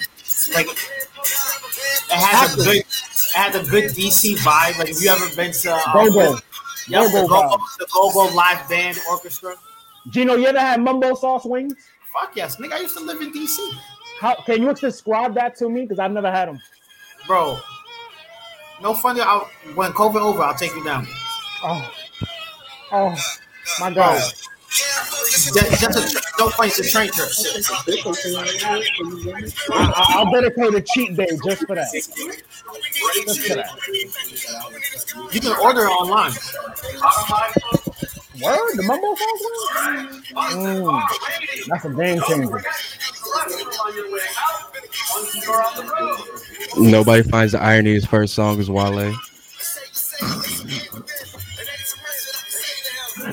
Like 0.55 0.71
it 0.71 2.19
has 2.23 2.55
a 2.55 2.63
good, 2.63 2.87
it 2.87 3.35
has 3.35 3.55
a 3.57 3.67
good 3.67 3.91
DC 3.99 4.39
vibe. 4.47 4.79
Like 4.79 4.95
if 4.95 5.03
you 5.03 5.11
ever 5.11 5.27
been 5.35 5.51
to 5.51 5.75
um, 5.75 6.07
Go-Go. 6.07 6.39
Yep, 6.87 7.03
Go-Go 7.11 7.23
the, 7.23 7.27
Go-Go, 7.27 7.59
the 7.83 7.87
Go-Go 7.91 8.35
live 8.37 8.69
band 8.69 8.97
orchestra. 9.11 9.57
Gino, 10.09 10.37
you 10.37 10.47
ever 10.47 10.61
had 10.61 10.81
mumbo 10.81 11.15
sauce 11.15 11.45
wings? 11.45 11.75
Fuck 12.21 12.35
yes, 12.35 12.57
nigga. 12.57 12.73
I 12.73 12.81
used 12.81 12.97
to 12.97 13.05
live 13.05 13.21
in 13.21 13.33
DC. 13.33 13.59
How 14.21 14.35
can 14.37 14.63
you 14.63 14.73
describe 14.73 15.35
that 15.35 15.57
to 15.57 15.69
me? 15.69 15.83
Because 15.83 15.99
I've 15.99 16.13
never 16.13 16.31
had 16.31 16.49
them. 16.49 16.61
Bro, 17.27 17.59
no 18.83 18.95
funny. 18.95 19.21
I'll, 19.21 19.51
when 19.75 19.93
COVID 19.93 20.21
over, 20.21 20.43
I'll 20.43 20.55
take 20.55 20.75
you 20.75 20.85
down. 20.85 21.07
Oh. 21.63 21.93
Oh 22.93 23.17
my 23.81 23.91
God. 23.93 24.19
A, 24.19 25.53
don't 26.39 26.53
fight 26.55 26.73
the 26.75 26.83
train 26.91 27.11
trip. 27.11 27.29
I, 29.73 30.23
will 30.23 30.31
dedicate 30.33 30.75
a 30.75 30.81
cheat 30.81 31.17
day 31.17 31.27
just 31.45 31.67
for 31.67 31.75
that. 31.75 31.91
Just 33.25 33.41
for 33.41 33.55
that. 33.55 33.71
You 35.35 35.41
can 35.41 35.53
order 35.61 35.89
online. 35.89 36.33
Word, 38.43 38.77
the 38.77 38.83
mumbo 38.83 39.15
sauce 39.15 40.55
mm, 40.55 41.03
That's 41.69 41.85
a 41.85 41.91
game 41.91 42.21
changer. 42.29 42.63
Nobody 46.77 47.23
finds 47.23 47.53
the 47.53 47.61
irony. 47.63 47.95
His 47.95 48.05
first 48.07 48.35
song 48.35 48.59
is 48.59 48.71
Wale. 48.71 49.15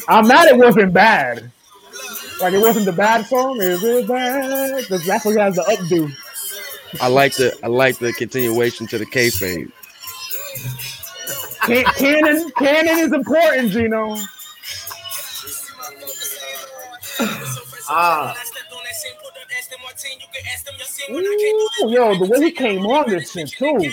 I'm 0.08 0.28
mad 0.28 0.48
it 0.48 0.58
wasn't 0.58 0.94
bad. 0.94 1.52
Like 2.42 2.54
it 2.54 2.60
wasn't 2.60 2.86
the 2.86 2.94
bad 2.94 3.26
song. 3.26 3.62
Is 3.62 3.84
it 3.84 4.08
bad? 4.08 4.82
Because 4.82 5.06
that's 5.06 5.26
what 5.26 5.36
he 5.36 5.42
has 5.42 5.56
the 5.56 5.64
updo. 5.64 6.12
I 7.02 7.08
like 7.08 7.36
the 7.36 7.58
I 7.64 7.68
like 7.68 7.98
the 7.98 8.14
continuation 8.14 8.88
to 8.88 8.98
the 8.98 9.06
kayfabe. 9.06 9.72
Can, 11.64 11.86
canon 11.96 12.52
canon 12.58 13.00
is 13.00 13.14
important, 13.14 13.72
Gino. 13.72 14.18
Ah. 17.90 18.36
Ooh, 21.12 21.90
yo, 21.90 22.16
the 22.18 22.26
way 22.30 22.46
he 22.46 22.52
came 22.52 22.86
on 22.86 23.10
this 23.10 23.32
shit 23.32 23.50
too. 23.50 23.92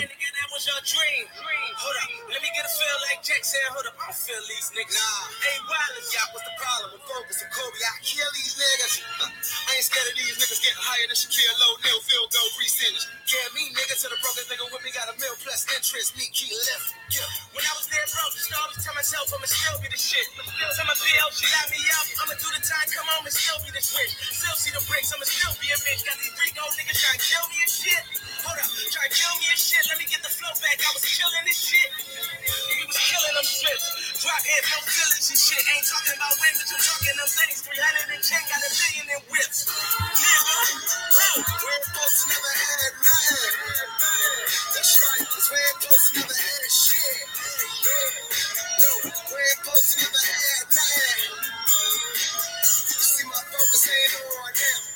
Let 2.51 2.67
a 2.67 2.73
feel 2.75 2.99
like 3.07 3.23
Jack 3.23 3.47
said, 3.47 3.63
hold 3.71 3.87
up, 3.87 3.95
I 3.95 4.11
don't 4.11 4.19
feel 4.19 4.43
these 4.51 4.69
niggas. 4.75 4.91
Nah. 4.91 5.23
Hey, 5.39 5.57
Wiley, 5.63 6.03
y'all, 6.11 6.29
what's 6.35 6.43
the 6.43 6.55
problem 6.59 6.89
with 6.99 7.03
Fergus 7.07 7.39
and 7.39 7.51
Kobe? 7.55 7.79
I 7.79 7.95
kill 8.03 8.27
these 8.35 8.59
niggas. 8.59 8.93
I 9.71 9.79
ain't 9.79 9.87
scared 9.87 10.03
of 10.11 10.15
these 10.19 10.35
niggas 10.35 10.59
getting 10.59 10.83
higher 10.83 11.07
than 11.07 11.15
Shaquille 11.15 11.55
Low, 11.63 11.79
Neil, 11.79 11.99
field 12.03 12.27
goal, 12.27 12.49
percentage. 12.59 13.07
Yeah, 13.31 13.47
me, 13.55 13.71
nigga, 13.71 13.95
to 14.03 14.07
the 14.11 14.19
brokest 14.19 14.51
nigga 14.51 14.67
with 14.67 14.83
me 14.83 14.91
got 14.91 15.07
a 15.07 15.15
mill 15.15 15.33
plus 15.39 15.63
interest, 15.71 16.19
me 16.19 16.27
key 16.35 16.51
left. 16.51 16.91
Yeah. 17.15 17.23
When 17.55 17.63
I 17.63 17.73
was 17.79 17.87
there, 17.87 18.03
bro, 18.11 18.23
just 18.35 18.51
always 18.51 18.83
tell 18.83 18.95
myself 18.99 19.31
I'ma 19.31 19.47
still 19.47 19.77
be 19.79 19.87
the 19.87 20.01
shit. 20.01 20.27
Tell 20.35 20.85
my 20.85 20.95
PL, 20.99 21.29
she 21.31 21.47
got 21.47 21.67
me 21.71 21.79
up. 21.95 22.05
I'ma 22.19 22.35
do 22.35 22.47
the 22.51 22.61
time, 22.67 22.87
come 22.91 23.07
on 23.15 23.23
and 23.23 23.31
still 23.31 23.59
be 23.63 23.71
the 23.71 23.79
switch. 23.79 24.11
Still 24.35 24.57
see 24.59 24.75
the 24.75 24.83
breaks, 24.91 25.09
I'ma 25.15 25.23
still 25.23 25.55
be 25.63 25.71
a 25.71 25.77
bitch. 25.87 26.03
Got 26.03 26.19
these 26.19 26.35
three 26.35 26.51
gold 26.51 26.75
niggas 26.75 26.99
trying 26.99 27.15
to 27.15 27.23
kill 27.23 27.45
me 27.47 27.57
and 27.63 27.71
shit. 27.71 28.03
Hold 28.43 28.57
up, 28.57 28.69
trying 28.89 29.09
to 29.09 29.13
kill 29.13 29.35
me 29.37 29.47
and 29.53 29.61
shit. 29.61 29.83
Let 29.89 29.97
me 30.01 30.05
get 30.09 30.21
the 30.25 30.33
flow 30.33 30.53
back. 30.61 30.77
I 30.81 30.89
was 30.97 31.05
killing 31.05 31.45
this 31.45 31.59
shit. 31.61 31.89
He 32.73 32.83
was 32.89 32.97
killing 32.97 33.35
them 33.37 33.45
shits. 33.45 33.85
Drop 34.21 34.41
head, 34.41 34.63
no 34.69 34.77
feelings 34.85 35.27
and 35.29 35.39
shit. 35.41 35.61
Ain't 35.61 35.85
talking 35.85 36.15
about 36.17 36.33
wins, 36.41 36.57
but 36.57 36.67
you're 36.73 36.81
talking 36.81 37.17
them 37.21 37.29
things. 37.29 37.57
300 37.65 38.17
and 38.17 38.23
10, 38.23 38.51
got 38.51 38.61
a 38.65 38.69
billion 38.73 39.07
in 39.13 39.21
whips. 39.29 39.59
Nigga, 39.69 41.39
we're 41.41 41.81
supposed 41.85 42.17
to 42.17 42.25
never 42.33 42.53
had 42.57 42.93
nothing. 43.05 43.55
That's 44.73 44.93
right, 45.01 45.25
cause 45.29 45.47
we're 45.53 45.73
supposed 45.77 46.05
to 46.09 46.11
never 46.21 46.37
had 46.37 46.69
shit. 46.73 47.17
No, 48.81 48.91
we're 49.05 49.53
supposed 49.61 49.87
to 49.91 49.95
never 50.01 50.23
had 50.25 50.65
nothing. 50.73 51.21
You 52.89 52.99
See, 53.01 53.25
my 53.29 53.41
focus 53.53 53.85
ain't 53.89 54.13
on 54.19 54.53
them. 54.53 54.90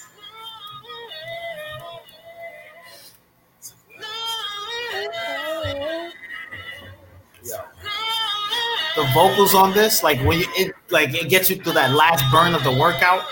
The 8.96 9.04
vocals 9.14 9.54
on 9.54 9.74
this, 9.74 10.04
like 10.04 10.20
when 10.22 10.40
you 10.40 10.48
it 10.56 10.74
like 10.90 11.14
it 11.14 11.30
gets 11.30 11.50
you 11.50 11.58
through 11.58 11.74
that 11.74 11.94
last 11.94 12.24
burn 12.32 12.54
of 12.54 12.64
the 12.64 12.72
workout. 12.72 13.26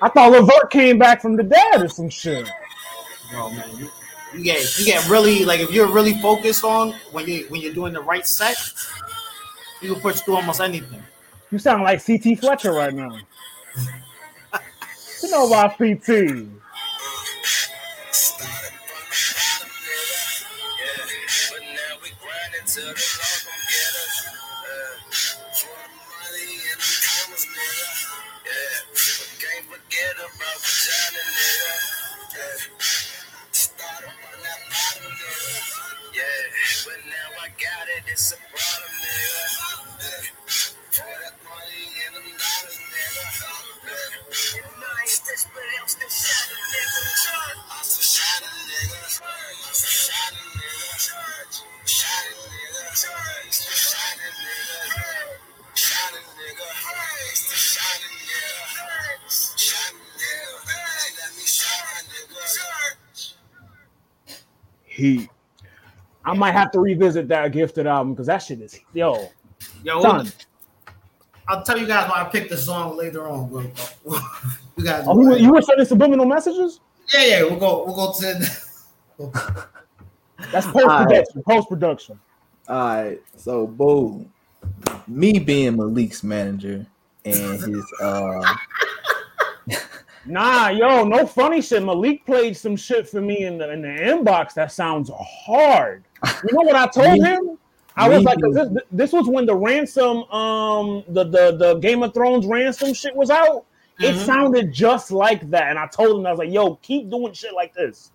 I 0.00 0.08
thought 0.08 0.32
Levert 0.32 0.70
came 0.70 0.98
back 0.98 1.22
from 1.22 1.36
the 1.36 1.42
dead 1.42 1.82
or 1.82 1.88
some 1.88 2.08
shit. 2.08 2.48
Bro, 3.30 3.50
man, 3.50 3.68
you, 3.78 3.90
you 4.34 4.44
get 4.44 4.78
you 4.78 4.84
get 4.84 5.08
really 5.08 5.44
like 5.44 5.60
if 5.60 5.70
you're 5.70 5.90
really 5.90 6.14
focused 6.20 6.64
on 6.64 6.92
when 7.12 7.26
you 7.26 7.46
when 7.48 7.60
you're 7.60 7.74
doing 7.74 7.92
the 7.92 8.02
right 8.02 8.26
set, 8.26 8.56
you 9.80 9.92
can 9.92 10.00
push 10.00 10.20
through 10.20 10.36
almost 10.36 10.60
anything. 10.60 11.02
You 11.50 11.58
sound 11.58 11.82
like 11.82 12.04
CT 12.04 12.40
Fletcher 12.40 12.72
right 12.72 12.92
now. 12.92 13.16
you 15.22 15.30
know 15.30 15.46
about 15.46 15.76
CT. 15.78 16.53
Grinding 22.76 23.13
He, 65.04 65.28
I 66.24 66.32
might 66.32 66.52
have 66.52 66.70
to 66.72 66.80
revisit 66.80 67.28
that 67.28 67.52
gifted 67.52 67.86
album 67.86 68.14
because 68.14 68.26
that 68.28 68.38
shit 68.38 68.62
is 68.62 68.80
yo. 68.94 69.28
Yo, 69.82 70.00
Done. 70.02 70.32
I'll 71.46 71.62
tell 71.62 71.76
you 71.76 71.86
guys 71.86 72.08
why 72.08 72.22
I 72.22 72.24
picked 72.24 72.48
the 72.48 72.56
song 72.56 72.96
later 72.96 73.28
on. 73.28 73.50
But 73.50 73.64
you 74.78 74.84
guys, 74.84 75.04
Oh, 75.06 75.20
you, 75.20 75.28
were- 75.28 75.36
you 75.36 75.52
were 75.52 75.60
sending 75.60 75.84
subliminal 75.84 76.24
messages? 76.24 76.80
yeah, 77.12 77.24
yeah, 77.26 77.42
we'll 77.42 77.58
go, 77.58 77.84
we'll 77.84 77.94
go 77.94 78.14
to. 78.18 78.50
That's 80.50 80.66
post 80.68 80.86
production. 80.86 81.42
Post 81.46 81.68
production. 81.68 82.20
All 82.66 82.78
right, 82.78 83.22
so 83.36 83.66
boom, 83.66 84.32
me 85.06 85.38
being 85.38 85.76
Malik's 85.76 86.24
manager 86.24 86.86
and 87.26 87.60
his 87.60 87.84
uh 88.00 88.54
Nah, 90.26 90.68
yo, 90.68 91.04
no 91.04 91.26
funny 91.26 91.60
shit. 91.60 91.82
Malik 91.82 92.24
played 92.24 92.56
some 92.56 92.76
shit 92.76 93.08
for 93.08 93.20
me 93.20 93.44
in 93.44 93.58
the 93.58 93.70
in 93.70 93.82
the 93.82 93.88
inbox 93.88 94.54
that 94.54 94.72
sounds 94.72 95.10
hard. 95.14 96.04
You 96.24 96.54
know 96.54 96.62
what 96.62 96.76
I 96.76 96.86
told 96.86 97.22
him? 97.24 97.58
I 97.96 98.08
was 98.08 98.24
like, 98.24 98.38
this, 98.52 98.68
this 98.90 99.12
was 99.12 99.28
when 99.28 99.46
the 99.46 99.54
ransom, 99.54 100.24
um, 100.32 101.04
the 101.08 101.24
the 101.24 101.56
the 101.56 101.74
Game 101.80 102.02
of 102.02 102.12
Thrones 102.14 102.46
ransom 102.46 102.94
shit 102.94 103.14
was 103.14 103.30
out. 103.30 103.66
It 104.00 104.16
Mhm. 104.16 104.24
sounded 104.26 104.72
just 104.72 105.12
like 105.12 105.48
that, 105.50 105.68
and 105.68 105.78
I 105.78 105.86
told 105.86 106.18
him 106.18 106.26
I 106.26 106.30
was 106.30 106.38
like, 106.40 106.50
"Yo, 106.50 106.74
keep 106.76 107.08
doing 107.10 107.32
shit 107.32 107.54
like 107.54 107.72
this." 107.74 108.10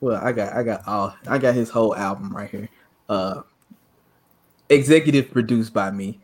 well, 0.00 0.20
I 0.24 0.32
got 0.32 0.52
I 0.54 0.62
got 0.64 0.82
all 0.88 1.14
I 1.28 1.38
got 1.38 1.54
his 1.54 1.70
whole 1.70 1.94
album 1.94 2.34
right 2.34 2.50
here. 2.50 2.68
Uh 3.08 3.42
executive 4.68 5.30
produced 5.30 5.72
by 5.72 5.90
me. 5.90 6.18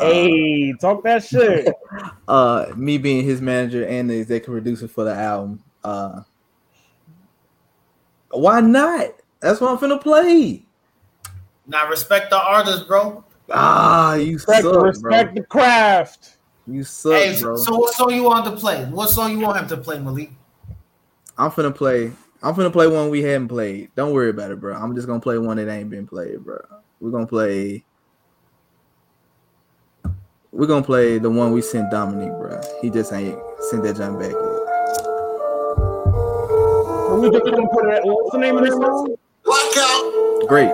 Uh, 0.00 0.04
Hey, 0.06 0.72
talk 0.80 1.02
that 1.04 1.22
shit. 1.24 1.68
uh 2.28 2.66
me 2.76 2.96
being 2.98 3.24
his 3.24 3.40
manager 3.40 3.86
and 3.86 4.08
the 4.08 4.18
executive 4.18 4.52
producer 4.54 4.88
for 4.88 5.04
the 5.04 5.14
album. 5.14 5.62
Uh 5.84 6.22
why 8.30 8.60
not? 8.60 9.10
That's 9.40 9.60
what 9.60 9.70
I'm 9.70 9.78
finna 9.78 10.00
play. 10.00 10.64
Now 11.66 11.88
respect 11.88 12.30
the 12.30 12.38
artist, 12.38 12.86
bro. 12.86 13.24
Ah, 13.52 14.14
you 14.14 14.34
Respect, 14.34 14.62
suck, 14.62 14.84
respect 14.84 15.34
bro. 15.34 15.34
the 15.34 15.46
craft. 15.46 16.36
You 16.66 16.84
suck, 16.84 17.12
Hey, 17.12 17.40
bro. 17.40 17.56
so 17.56 17.76
what 17.76 17.94
song 17.94 18.12
you 18.12 18.22
want 18.22 18.44
to 18.44 18.52
play? 18.52 18.84
What 18.86 19.08
song 19.10 19.32
you 19.32 19.40
want 19.40 19.58
him 19.58 19.68
to 19.68 19.76
play, 19.76 19.98
Malik? 19.98 20.30
I'm 21.36 21.50
finna 21.50 21.74
play. 21.74 22.12
I'm 22.42 22.54
finna 22.54 22.72
play 22.72 22.86
one 22.86 23.10
we 23.10 23.22
haven't 23.22 23.48
played. 23.48 23.90
Don't 23.96 24.12
worry 24.12 24.30
about 24.30 24.50
it, 24.50 24.60
bro. 24.60 24.74
I'm 24.74 24.94
just 24.94 25.06
gonna 25.06 25.20
play 25.20 25.38
one 25.38 25.56
that 25.56 25.68
ain't 25.68 25.90
been 25.90 26.06
played, 26.06 26.44
bro. 26.44 26.58
We're 27.00 27.10
gonna 27.10 27.26
play. 27.26 27.84
We're 30.52 30.66
gonna 30.66 30.84
play 30.84 31.18
the 31.18 31.30
one 31.30 31.52
we 31.52 31.62
sent 31.62 31.92
Dominique, 31.92 32.32
bro. 32.32 32.60
He 32.82 32.90
just 32.90 33.12
ain't 33.12 33.38
sent 33.70 33.84
that 33.84 33.96
jump 33.96 34.18
back 34.18 34.32
yet. 34.32 34.60
We 37.20 37.30
just 37.30 37.44
gonna 37.44 37.68
put 37.68 37.86
it. 37.86 38.00
What's 38.04 38.32
the 38.32 38.38
name 38.38 38.56
of 38.56 38.64
this 38.64 38.74
song? 38.74 39.14
Walk 39.46 39.76
out. 39.76 40.48
Great. 40.48 40.70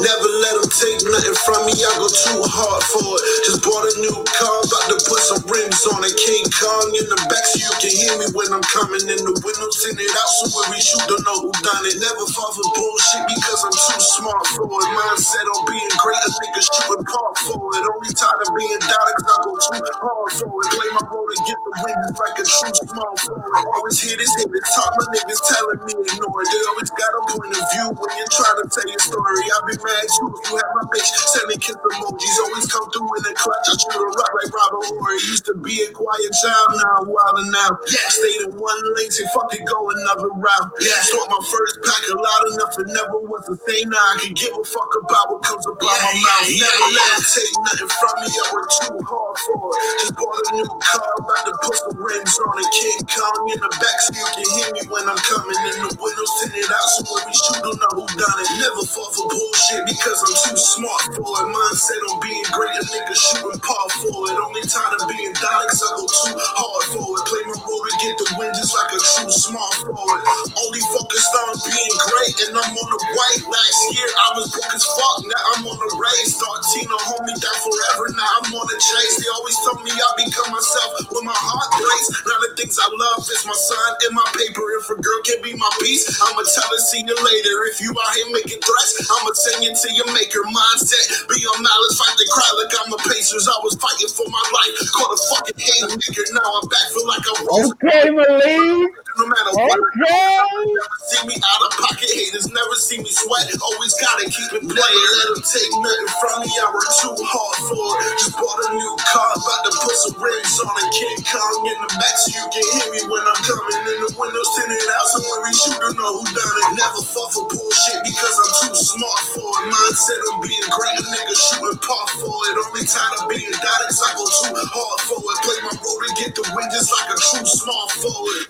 Never 0.00 0.30
let 0.44 0.54
them 0.60 0.68
take 0.72 1.00
nothing 1.08 1.36
from 1.44 1.60
me. 1.68 1.76
I 1.76 1.90
go 2.00 2.08
too 2.08 2.40
hard 2.42 2.82
for 2.88 3.04
it. 3.20 3.22
Just 3.48 3.60
bought 3.64 3.84
a 3.84 3.94
new 4.00 4.16
car, 4.32 4.58
about 4.64 4.86
to 4.92 4.98
put 5.08 5.20
some 5.22 5.44
rims 5.48 5.80
on 5.92 6.04
it. 6.04 6.16
King 6.16 6.44
Kong 6.50 6.88
in 6.96 7.06
the 7.08 7.18
back 7.30 7.44
so 7.48 7.60
you 7.62 7.72
can 7.80 7.92
hear 7.92 8.14
me 8.20 8.28
when 8.36 8.50
I'm 8.52 8.64
coming 8.74 9.04
in 9.08 9.20
the 9.24 9.34
window. 9.40 9.68
Send 9.72 9.98
it 9.98 10.12
out 10.12 10.30
so 10.40 10.46
when 10.56 10.74
we 10.74 10.80
shoot, 10.82 11.04
don't 11.08 11.22
know 11.24 11.38
who 11.46 11.52
done 11.64 11.84
it. 11.88 11.96
Never 12.00 12.26
fall 12.30 12.52
for 12.56 12.66
bullshit 12.76 13.24
because 13.28 13.60
I'm 13.64 13.76
too 13.76 14.00
smart 14.02 14.44
for 14.56 14.66
it. 14.68 14.88
Mindset 14.92 15.46
on 15.48 15.62
being 15.70 15.94
great, 16.02 16.22
a 16.22 16.30
nigga 16.44 16.62
shooting 16.62 17.04
part 17.06 17.34
for 17.46 17.58
it. 17.78 17.82
Only 17.86 18.12
tired 18.12 18.40
of 18.44 18.50
being 18.56 18.80
doubted 18.82 19.16
cause 19.24 19.32
I 19.32 19.38
go 19.46 19.52
too 19.56 19.80
hard 20.02 20.30
for 20.36 20.48
it. 20.50 20.68
Play 20.76 20.90
my 20.96 21.04
role 21.08 21.28
to 21.28 21.38
get 21.48 21.58
the 21.62 21.72
win 21.84 21.96
just 22.06 22.18
like 22.20 22.36
a 22.40 22.44
true 22.46 22.74
small 22.88 23.14
forward. 23.22 23.64
Always 23.76 23.98
hear 24.00 24.16
this 24.18 24.32
hit 24.38 24.48
the 24.52 24.62
top, 24.76 24.90
my 24.96 25.06
niggas 25.12 25.42
telling 25.48 25.80
me 25.88 25.94
ignore 26.04 26.40
it. 26.42 26.48
They 26.52 26.62
always 26.72 26.90
got 26.92 27.12
a 27.16 27.22
point 27.32 27.52
of 27.56 27.64
view 27.72 27.86
when 27.96 28.10
you're 28.18 28.32
to 28.62 28.64
tell 28.68 28.88
your 28.88 29.00
story. 29.00 29.44
I 29.48 29.58
be 29.68 29.74
too 30.14 30.28
if 30.30 30.40
you 30.50 30.54
have 30.58 30.72
my 30.78 30.84
bitch 30.94 31.10
sending 31.34 31.60
kiss 31.60 31.76
emojis. 31.76 32.36
Always 32.46 32.66
come 32.70 32.86
through 32.92 33.10
in 33.18 33.22
the 33.26 33.34
clutch. 33.36 33.66
I 33.68 33.74
shoot 33.78 33.96
a 33.98 34.06
rock 34.06 34.32
like 34.36 34.50
Robert 34.52 34.84
Horry. 34.94 35.18
Used 35.30 35.46
to 35.50 35.54
be 35.58 35.74
a 35.84 35.88
quiet 35.92 36.32
child, 36.42 36.68
now 36.78 36.92
I'm 37.02 37.06
wildin' 37.10 37.50
now. 37.52 37.70
Yeah, 37.90 38.08
stayed 38.10 38.42
in 38.48 38.52
one 38.58 38.80
lane, 38.96 39.10
say 39.10 39.26
fuck 39.34 39.50
it, 39.54 39.64
go 39.66 39.78
another 39.90 40.30
route. 40.34 40.68
Yeah, 40.80 40.98
start 41.02 41.28
my 41.30 41.42
first 41.48 41.74
pack 41.84 42.02
a 42.10 42.14
loud 42.16 42.44
enough, 42.54 42.74
it 42.78 42.88
never 42.92 43.18
was 43.26 43.44
the 43.48 43.56
same. 43.66 43.90
Now 43.90 43.98
I 43.98 44.16
can 44.22 44.34
give 44.34 44.54
a 44.54 44.64
fuck 44.64 44.90
about 45.02 45.24
what 45.32 45.42
comes 45.42 45.66
up 45.66 45.78
out 45.80 45.98
my 46.02 46.14
mouth. 46.14 46.46
Never 46.48 46.88
let 46.94 47.08
them 47.16 47.24
take 47.26 47.54
nothing 47.66 47.92
from 47.92 48.14
me. 48.22 48.28
I 48.30 48.44
work 48.52 48.68
too 48.70 48.98
hard 49.04 49.36
for 49.44 49.60
it. 49.74 49.82
Just 50.04 50.14
bought 50.16 50.36
a 50.36 50.44
new 50.56 50.68
car, 50.80 51.08
about 51.20 51.42
to 51.48 51.52
put 51.62 51.74
some 51.78 51.96
rims 51.98 52.34
on 52.38 52.54
it. 52.58 52.68
King 52.74 53.00
Kong 53.08 53.44
in 53.52 53.60
the 53.60 53.70
back 53.80 53.98
so 54.04 54.10
you 54.14 54.28
can 54.34 54.46
hear 54.58 54.68
me 54.76 54.82
when 54.90 55.04
I'm 55.08 55.20
coming 55.24 55.60
in 55.72 55.76
the 55.86 55.90
window. 55.98 56.26
Send 56.40 56.54
it 56.56 56.68
out 56.70 56.88
so 56.94 57.00
when 57.08 57.22
we 57.26 57.34
shoot, 57.34 57.60
don't 57.64 57.78
know 57.80 57.92
who 57.98 58.04
done 58.18 58.38
it. 58.40 58.48
Never 58.60 58.84
fall 58.86 59.10
for 59.14 59.26
bullshit 59.28 59.79
because 59.86 60.18
I'm 60.24 60.36
too 60.48 60.58
smart 60.58 61.02
for 61.16 61.30
it. 61.40 61.46
Mindset 61.50 62.02
on 62.12 62.18
being 62.22 62.46
great, 62.52 62.74
a 62.76 62.84
nigga 62.86 63.14
shooting 63.16 63.60
par 63.60 63.86
for 64.02 64.18
it. 64.30 64.36
Only 64.38 64.64
time 64.68 64.92
to 64.98 65.04
being 65.08 65.34
down 65.38 65.62
cause 65.68 65.82
I 65.82 65.90
go 65.96 66.04
too 66.06 66.36
hard 66.36 66.84
for 66.94 67.06
it. 67.18 67.22
Play 67.28 67.42
my 67.48 67.58
role 67.64 67.84
to 67.84 67.94
get 68.02 68.14
the 68.20 68.26
win 68.38 68.50
just 68.56 68.72
like 68.76 68.92
a 68.92 69.00
true 69.00 69.32
smart 69.32 69.74
for 69.84 69.94
it. 69.96 70.22
Only 70.56 70.82
focused 70.92 71.32
on 71.48 71.54
being 71.66 71.96
great 72.12 72.36
and 72.48 72.54
I'm 72.58 72.72
on 72.76 72.88
the 72.92 73.00
way. 73.16 73.32
Last 73.48 73.80
year 73.96 74.08
I 74.08 74.28
was 74.38 74.46
broke 74.52 74.74
as 74.74 74.84
fuck, 74.84 75.18
now 75.26 75.42
I'm 75.56 75.64
on 75.68 75.78
the 75.78 75.90
race. 75.96 76.36
Thought 76.36 76.62
Tina 76.72 76.96
hold 77.08 77.24
me 77.26 77.34
down 77.38 77.58
forever, 77.64 78.04
now 78.16 78.30
I'm 78.42 78.52
on 78.54 78.66
the 78.68 78.78
chase. 78.78 79.14
They 79.22 79.28
always 79.34 79.56
told 79.64 79.80
me 79.84 79.92
I'll 79.92 80.18
become 80.18 80.50
myself 80.52 80.90
when 81.12 81.24
my 81.26 81.36
heart 81.36 81.68
breaks. 81.78 82.08
Now 82.26 82.38
the 82.44 82.50
things 82.58 82.76
I 82.78 82.88
love 82.88 83.22
is 83.26 83.42
my 83.46 83.56
son 83.56 83.90
and 84.08 84.14
my 84.16 84.26
paper. 84.36 84.64
If 84.80 84.90
a 84.92 84.96
girl 85.00 85.20
can 85.24 85.40
be 85.42 85.54
my 85.56 85.70
piece, 85.80 86.06
I'ma 86.20 86.42
tell 86.44 86.68
her 86.70 86.80
see 86.90 87.02
you 87.04 87.16
later. 87.16 87.54
If 87.72 87.80
you 87.80 87.90
out 87.94 88.12
here 88.16 88.30
making 88.34 88.60
threats, 88.62 89.00
I'ma 89.08 89.32
send 89.34 89.64
you 89.64 89.69
to 89.74 89.88
your 89.94 90.08
maker 90.12 90.44
mindset. 90.50 91.26
Be 91.28 91.40
on 91.42 91.58
malice, 91.62 91.96
fight 91.98 92.16
the 92.18 92.26
crowd 92.30 92.54
like 92.60 92.72
I'm 92.76 92.92
a 92.92 92.98
Pacers. 93.08 93.48
I 93.48 93.56
was 93.64 93.74
fighting 93.80 94.12
for 94.12 94.28
my 94.28 94.44
life. 94.52 94.76
Caught 94.92 95.12
a 95.14 95.18
fucking 95.32 95.58
nigga. 95.96 96.22
Now 96.34 96.60
I'm 96.60 96.68
back 96.68 96.90
feel 96.92 97.06
like 97.06 97.24
I 97.24 97.34
was. 97.44 97.72
Okay, 97.78 98.10
Malik. 98.10 98.92
No 99.18 99.24
matter 99.26 99.52
what. 99.52 99.78
Okay. 99.78 100.40
Never 100.70 100.98
see 101.10 101.22
me 101.26 101.36
out 101.36 101.62
of 101.66 101.72
pocket. 101.78 102.08
Haters 102.08 102.48
never 102.50 102.76
see 102.78 102.98
me 103.02 103.10
sweat. 103.10 103.50
Always 103.60 103.94
gotta 103.98 104.26
keep 104.30 104.50
it 104.54 104.64
playing. 104.64 105.04
Let 105.18 105.28
them 105.34 105.42
take 105.44 105.72
nothing 105.82 106.10
from 106.22 106.36
me. 106.46 106.50
I 106.50 106.66
work 106.72 106.88
too 107.02 107.14
hard 107.18 107.58
for 107.68 107.88
it. 108.06 108.14
Just 108.22 108.34
bought 108.38 108.60
a 108.64 108.68
new 108.74 108.94
car. 109.02 109.30
About 109.36 109.62
to 109.68 109.72
put 109.82 109.96
some 110.06 110.16
rims 110.18 110.56
on 110.62 110.72
it. 110.78 110.88
King 110.94 111.18
Kong 111.26 111.58
in 111.68 111.78
the 111.84 111.90
back 111.98 112.16
so 112.16 112.28
you 112.32 112.46
can 112.48 112.64
hear 112.78 112.88
me 112.94 113.00
when 113.10 113.22
I'm 113.26 113.40
coming 113.44 113.82
in 113.92 113.98
the 114.06 114.10
window. 114.16 114.42
Send 114.56 114.70
it 114.72 114.88
out 114.88 115.06
so 115.10 115.18
when 115.20 115.40
we 115.44 115.52
shoot, 115.52 115.76
don't 115.78 115.96
know 115.98 116.10
who 116.20 116.24
done 116.30 116.56
it. 116.64 116.68
Never 116.78 117.02
fall 117.04 117.28
for 117.34 117.44
bullshit 117.50 118.00
because 118.06 118.34
I'm 118.40 118.52
too 118.64 118.74
smart 118.78 119.22
for 119.36 119.50
it. 119.50 119.59
Mindset 119.68 120.20
on 120.32 120.40
being 120.40 120.68
great. 120.70 120.98
A 120.98 121.02
nigga 121.02 121.36
shooting 121.36 121.78
par 121.78 122.06
for 122.16 122.32
it. 122.48 122.56
Only 122.66 122.86
time 122.86 123.12
of 123.20 123.28
being 123.28 123.50
doubted 123.50 123.92
cause 123.92 124.02
I 124.02 124.14
go 124.16 124.24
too 124.24 124.56
hard 124.56 125.00
for 125.04 125.20
it. 125.20 125.38
Play 125.44 125.58
my 125.62 125.74
role 125.84 126.00
to 126.00 126.10
get 126.16 126.34
the 126.34 126.42
win 126.56 126.68
just 126.70 126.90
like 126.90 127.10
a 127.10 127.16
true 127.20 127.44
small 127.44 127.88
forward. 127.88 128.46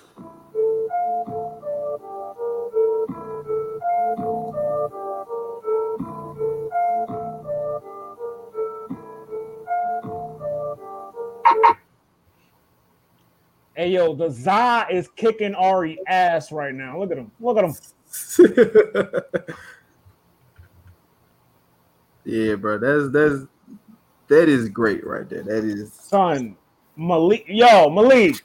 Hey 13.75 13.89
yo, 13.89 14.13
the 14.13 14.29
Za 14.29 14.87
is 14.91 15.09
kicking 15.15 15.55
Ari 15.55 15.99
ass 16.07 16.51
right 16.51 16.73
now. 16.73 16.99
Look 16.99 17.11
at 17.11 17.17
him. 17.17 17.31
Look 17.39 17.57
at 17.57 17.65
him. 17.65 17.75
yeah, 22.25 22.55
bro. 22.55 22.77
That's 22.77 23.11
that's 23.11 23.45
that 24.27 24.49
is 24.49 24.69
great 24.69 25.05
right 25.05 25.27
there. 25.29 25.43
That 25.43 25.63
is 25.63 25.91
Son, 25.93 26.55
Malik. 26.95 27.45
Yo, 27.47 27.89
Malik. 27.89 28.35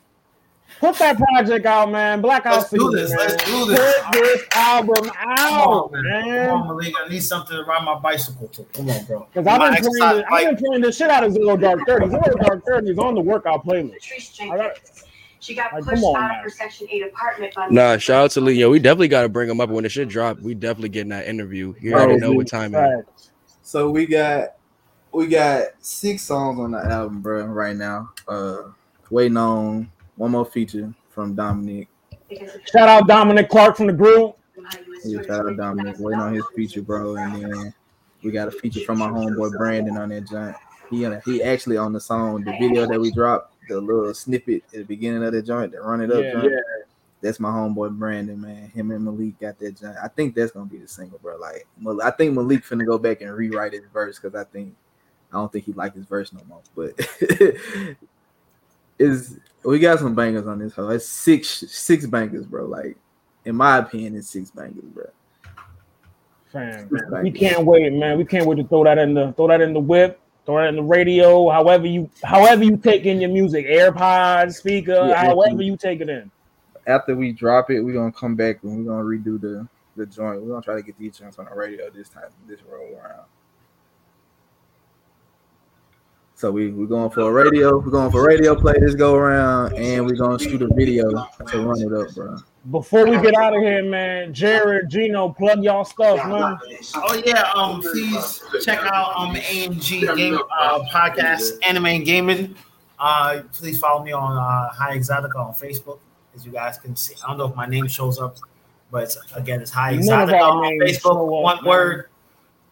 Put 0.80 0.96
that 0.96 1.16
project 1.16 1.64
out, 1.64 1.90
man. 1.90 2.20
Blackout 2.20 2.56
Let's 2.56 2.70
do 2.70 2.90
this. 2.90 3.10
Man. 3.10 3.18
Let's 3.20 3.44
do 3.44 3.64
this. 3.66 3.94
Put 4.04 4.12
this 4.14 4.42
album 4.54 5.10
out, 5.16 5.36
Come 5.38 5.68
on, 5.70 6.02
man. 6.02 6.48
Come 6.50 6.62
on, 6.62 6.76
Malik. 6.76 6.94
I 7.02 7.08
need 7.08 7.20
something 7.22 7.56
to 7.56 7.62
ride 7.62 7.84
my 7.84 7.94
bicycle 7.98 8.48
to. 8.48 8.64
Come 8.74 8.90
on, 8.90 9.04
bro. 9.04 9.26
Because 9.32 9.46
I've 9.46 9.60
been 9.60 9.68
playing, 9.70 9.76
exercise 9.76 10.24
I've 10.30 10.46
been 10.56 10.64
playing 10.66 10.82
the 10.82 10.92
shit 10.92 11.08
out 11.08 11.24
of 11.24 11.32
Zero 11.32 11.56
Dark 11.56 11.80
Thirty. 11.86 12.08
Zero 12.10 12.22
Dark 12.42 12.64
Thirty 12.66 12.90
is 12.90 12.98
on 12.98 13.14
the 13.14 13.20
workout 13.22 13.64
playlist. 13.64 13.92
Patrice 13.94 14.38
I 14.40 14.56
got- 14.56 14.72
She 15.38 15.54
got 15.54 15.72
Like, 15.72 15.84
pushed 15.84 16.02
on, 16.02 16.16
out 16.16 16.28
man. 16.28 16.38
of 16.38 16.44
her 16.44 16.50
Section 16.50 16.88
8 16.90 17.02
apartment 17.06 17.54
by 17.54 17.68
Nah, 17.68 17.96
shout 17.98 18.24
out 18.24 18.30
to 18.32 18.40
Lee. 18.40 18.54
Yo, 18.54 18.68
we 18.68 18.78
definitely 18.80 19.08
got 19.08 19.22
to 19.22 19.28
bring 19.28 19.48
him 19.48 19.60
up 19.60 19.68
when 19.70 19.84
the 19.84 19.88
shit 19.88 20.08
drop. 20.08 20.40
We 20.40 20.54
definitely 20.54 20.88
getting 20.88 21.10
that 21.10 21.28
interview. 21.28 21.72
You 21.80 21.92
Bro, 21.92 22.00
already 22.02 22.20
know 22.20 22.32
what 22.32 22.48
time 22.48 22.74
it 22.74 22.78
is. 23.18 23.30
So 23.66 23.90
we 23.90 24.06
got 24.06 24.54
we 25.10 25.26
got 25.26 25.70
six 25.80 26.22
songs 26.22 26.60
on 26.60 26.70
the 26.70 26.78
album, 26.78 27.20
bro, 27.20 27.46
right 27.46 27.74
now. 27.74 28.10
Uh 28.28 28.68
waiting 29.10 29.36
on 29.36 29.90
one 30.14 30.30
more 30.30 30.46
feature 30.46 30.94
from 31.10 31.34
Dominic. 31.34 31.88
Shout 32.72 32.88
out 32.88 33.08
Dominic 33.08 33.48
Clark 33.48 33.76
from 33.76 33.88
the 33.88 33.92
group. 33.92 34.36
Yeah, 35.04 35.20
shout 35.22 35.48
out 35.48 35.56
Dominic. 35.56 35.96
Waiting 35.98 36.20
on 36.20 36.32
his 36.32 36.44
feature, 36.54 36.80
bro. 36.80 37.16
And 37.16 37.42
then 37.42 37.74
we 38.22 38.30
got 38.30 38.46
a 38.46 38.52
feature 38.52 38.84
from 38.84 38.98
my 38.98 39.08
homeboy 39.08 39.58
Brandon 39.58 39.96
on 39.96 40.10
that 40.10 40.28
joint. 40.30 40.54
He 40.88 41.04
he 41.24 41.42
actually 41.42 41.76
on 41.76 41.92
the 41.92 42.00
song, 42.00 42.44
the 42.44 42.52
video 42.60 42.86
that 42.86 43.00
we 43.00 43.10
dropped, 43.10 43.52
the 43.68 43.80
little 43.80 44.14
snippet 44.14 44.62
at 44.68 44.78
the 44.78 44.82
beginning 44.84 45.24
of 45.24 45.32
the 45.32 45.42
joint, 45.42 45.72
the 45.72 45.80
run 45.80 46.00
it 46.02 46.12
up 46.12 46.22
Yeah, 46.22 46.32
joint. 46.34 46.52
yeah. 46.52 46.60
That's 47.20 47.40
my 47.40 47.48
homeboy 47.48 47.96
Brandon, 47.96 48.40
man. 48.40 48.68
Him 48.68 48.90
and 48.90 49.04
Malik 49.04 49.40
got 49.40 49.58
that 49.58 49.80
joint. 49.80 49.96
I 50.02 50.08
think 50.08 50.34
that's 50.34 50.52
gonna 50.52 50.66
be 50.66 50.78
the 50.78 50.88
single, 50.88 51.18
bro. 51.18 51.36
Like 51.36 51.66
I 52.02 52.10
think 52.10 52.34
Malik 52.34 52.64
finna 52.64 52.86
go 52.86 52.98
back 52.98 53.22
and 53.22 53.34
rewrite 53.34 53.72
his 53.72 53.86
verse 53.92 54.18
because 54.18 54.38
I 54.38 54.44
think 54.44 54.74
I 55.32 55.36
don't 55.36 55.50
think 55.50 55.64
he 55.64 55.72
liked 55.72 55.96
his 55.96 56.06
verse 56.06 56.32
no 56.32 56.40
more. 56.46 56.60
But 56.74 56.94
is 58.98 59.38
we 59.64 59.78
got 59.78 59.98
some 59.98 60.14
bangers 60.14 60.46
on 60.46 60.58
this 60.58 60.74
hoe. 60.74 60.90
It's 60.90 61.08
six 61.08 61.48
six 61.68 62.06
bangers, 62.06 62.46
bro. 62.46 62.66
Like 62.66 62.96
in 63.44 63.56
my 63.56 63.78
opinion, 63.78 64.16
it's 64.16 64.28
six 64.28 64.50
bangers, 64.50 64.84
bro. 64.84 65.06
Fam, 66.52 66.88
Six 66.90 67.02
we 67.22 67.30
can't 67.30 67.64
wait, 67.64 67.92
man. 67.92 68.18
We 68.18 68.24
can't 68.24 68.46
wait 68.46 68.56
to 68.56 68.64
throw 68.64 68.84
that 68.84 68.98
in 68.98 69.14
the 69.14 69.32
throw 69.32 69.48
that 69.48 69.60
in 69.60 69.72
the 69.72 69.80
whip, 69.80 70.20
throw 70.44 70.58
that 70.58 70.68
in 70.68 70.76
the 70.76 70.82
radio, 70.82 71.48
however 71.48 71.86
you 71.86 72.10
however 72.22 72.62
you 72.62 72.76
take 72.76 73.04
in 73.04 73.20
your 73.20 73.30
music, 73.30 73.66
AirPods, 73.66 74.54
speaker, 74.54 75.08
Yeah, 75.08 75.26
however 75.26 75.62
you 75.62 75.76
take 75.76 76.00
it 76.00 76.08
in. 76.08 76.30
After 76.86 77.16
we 77.16 77.32
drop 77.32 77.70
it, 77.70 77.80
we're 77.80 77.94
gonna 77.94 78.12
come 78.12 78.34
back 78.34 78.62
and 78.62 78.78
we're 78.78 78.92
gonna 78.92 79.04
redo 79.04 79.40
the 79.40 79.66
the 79.96 80.06
joint. 80.06 80.42
We're 80.42 80.50
gonna 80.50 80.62
try 80.62 80.74
to 80.76 80.82
get 80.82 80.98
these 80.98 81.18
joints 81.18 81.38
on 81.38 81.46
the 81.46 81.54
radio 81.54 81.90
this 81.90 82.08
time, 82.08 82.30
this 82.46 82.60
roll 82.62 82.94
around. 82.94 83.26
So 86.36 86.50
we 86.50 86.70
we're 86.70 86.86
going 86.86 87.08
for 87.08 87.22
a 87.22 87.32
radio. 87.32 87.78
We're 87.78 87.90
going 87.90 88.10
for 88.10 88.22
radio 88.22 88.54
play 88.54 88.74
this 88.78 88.94
go 88.94 89.14
around, 89.14 89.72
and 89.72 90.04
we're 90.04 90.16
gonna 90.16 90.38
shoot 90.38 90.60
a 90.60 90.68
video 90.74 91.10
to 91.10 91.60
run 91.66 91.80
it 91.80 91.92
up, 91.94 92.14
bro. 92.14 92.36
Before 92.70 93.06
we 93.06 93.18
get 93.22 93.34
out 93.36 93.56
of 93.56 93.62
here, 93.62 93.82
man, 93.82 94.34
Jared, 94.34 94.90
Gino, 94.90 95.30
plug 95.30 95.64
y'all 95.64 95.86
stuff, 95.86 96.18
man. 96.28 96.58
Oh 96.94 97.22
yeah, 97.24 97.50
um, 97.54 97.80
please 97.80 98.42
check 98.62 98.80
out 98.80 99.16
um 99.16 99.34
AMG 99.34 100.14
Game 100.14 100.38
uh, 100.60 100.80
Podcast, 100.92 101.52
Anime 101.66 101.86
and 101.86 102.04
Gaming. 102.04 102.54
Uh, 102.98 103.40
please 103.54 103.78
follow 103.78 104.04
me 104.04 104.12
on 104.12 104.36
uh, 104.36 104.68
High 104.74 104.98
Exotica 104.98 105.36
on 105.36 105.54
Facebook, 105.54 106.00
as 106.36 106.46
you 106.46 106.52
guys 106.52 106.78
can 106.78 106.94
see. 106.94 107.14
I 107.24 107.28
don't 107.28 107.38
know 107.38 107.46
if 107.48 107.56
my 107.56 107.66
name 107.66 107.88
shows 107.88 108.18
up, 108.18 108.36
but 108.90 109.04
it's, 109.04 109.18
again, 109.34 109.60
it's 109.60 109.70
High 109.70 109.94
Exotica 109.96 110.40
on 110.40 110.62
Facebook. 110.78 111.42
One 111.42 111.64
word. 111.64 112.10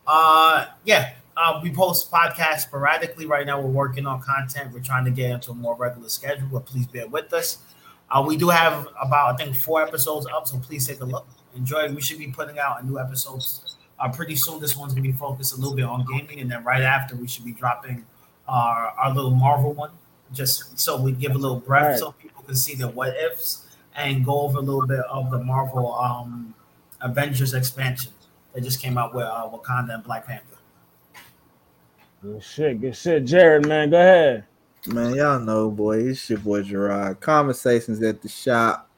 Uh, 0.06 0.66
yeah. 0.84 1.14
Uh, 1.36 1.58
we 1.62 1.72
post 1.72 2.12
podcasts 2.12 2.60
sporadically. 2.60 3.26
Right 3.26 3.44
now, 3.46 3.60
we're 3.60 3.68
working 3.70 4.06
on 4.06 4.22
content. 4.22 4.72
We're 4.72 4.80
trying 4.80 5.04
to 5.06 5.10
get 5.10 5.30
into 5.32 5.50
a 5.50 5.54
more 5.54 5.74
regular 5.74 6.08
schedule, 6.08 6.46
but 6.52 6.66
please 6.66 6.86
bear 6.86 7.08
with 7.08 7.32
us. 7.32 7.58
Uh, 8.10 8.22
we 8.24 8.36
do 8.36 8.50
have 8.50 8.86
about, 9.02 9.34
I 9.34 9.44
think, 9.44 9.56
four 9.56 9.82
episodes 9.82 10.26
up, 10.32 10.46
so 10.46 10.58
please 10.58 10.86
take 10.86 11.00
a 11.00 11.04
look. 11.04 11.26
Enjoy. 11.56 11.90
We 11.92 12.00
should 12.00 12.18
be 12.18 12.28
putting 12.28 12.58
out 12.58 12.82
a 12.82 12.86
new 12.86 12.98
episodes 13.00 13.76
uh, 13.98 14.08
pretty 14.12 14.36
soon. 14.36 14.60
This 14.60 14.76
one's 14.76 14.92
gonna 14.92 15.02
be 15.02 15.12
focused 15.12 15.54
a 15.54 15.56
little 15.56 15.74
bit 15.74 15.84
on 15.84 16.04
gaming, 16.12 16.40
and 16.40 16.50
then 16.50 16.62
right 16.62 16.82
after, 16.82 17.16
we 17.16 17.26
should 17.26 17.44
be 17.44 17.52
dropping 17.52 18.04
our, 18.46 18.92
our 18.98 19.12
little 19.12 19.30
Marvel 19.32 19.72
one, 19.72 19.90
just 20.32 20.78
so 20.78 21.00
we 21.00 21.12
give 21.12 21.32
a 21.32 21.38
little 21.38 21.58
breath 21.60 21.92
Right. 21.92 21.98
so 21.98 22.12
people 22.12 22.33
can 22.44 22.56
see 22.56 22.74
the 22.74 22.88
what 22.88 23.14
ifs 23.16 23.66
and 23.96 24.24
go 24.24 24.42
over 24.42 24.58
a 24.58 24.62
little 24.62 24.86
bit 24.86 25.00
of 25.00 25.30
the 25.30 25.38
Marvel 25.38 25.94
um, 25.94 26.54
Avengers 27.00 27.54
expansion 27.54 28.12
that 28.52 28.62
just 28.62 28.80
came 28.80 28.98
out 28.98 29.14
with 29.14 29.24
uh, 29.24 29.48
Wakanda 29.52 29.94
and 29.94 30.04
Black 30.04 30.26
Panther. 30.26 30.46
Good 32.22 32.42
shit, 32.42 32.80
good 32.80 32.96
shit. 32.96 33.24
Jared, 33.26 33.66
man, 33.66 33.90
go 33.90 33.98
ahead. 33.98 34.44
Man, 34.86 35.14
y'all 35.14 35.40
know, 35.40 35.70
boy, 35.70 35.98
it's 35.98 36.28
your 36.28 36.38
boy 36.38 36.62
Gerard. 36.62 37.20
Conversations 37.20 38.02
at 38.02 38.22
the 38.22 38.28
shop. 38.28 38.88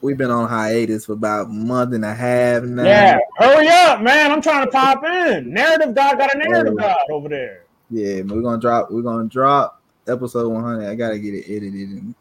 We've 0.00 0.16
been 0.16 0.30
on 0.30 0.48
hiatus 0.48 1.06
for 1.06 1.12
about 1.12 1.46
a 1.46 1.48
month 1.50 1.94
and 1.94 2.04
a 2.04 2.14
half 2.14 2.62
now. 2.62 2.84
Yeah, 2.84 3.18
hurry 3.36 3.68
up, 3.68 4.00
man. 4.00 4.32
I'm 4.32 4.40
trying 4.40 4.64
to 4.64 4.70
pop 4.70 5.04
in. 5.04 5.52
Narrative 5.52 5.94
God 5.94 6.18
got 6.18 6.34
a 6.34 6.38
narrative. 6.38 6.78
God 6.78 6.96
over 7.10 7.28
there. 7.28 7.64
Yeah, 7.90 8.22
man, 8.22 8.36
we're 8.36 8.42
gonna 8.42 8.60
drop. 8.60 8.90
We're 8.90 9.02
gonna 9.02 9.28
drop 9.28 9.82
episode 10.08 10.48
100. 10.48 10.88
I 10.88 10.94
gotta 10.94 11.18
get 11.18 11.34
it 11.34 11.44
edited 11.44 11.90
and 11.90 12.14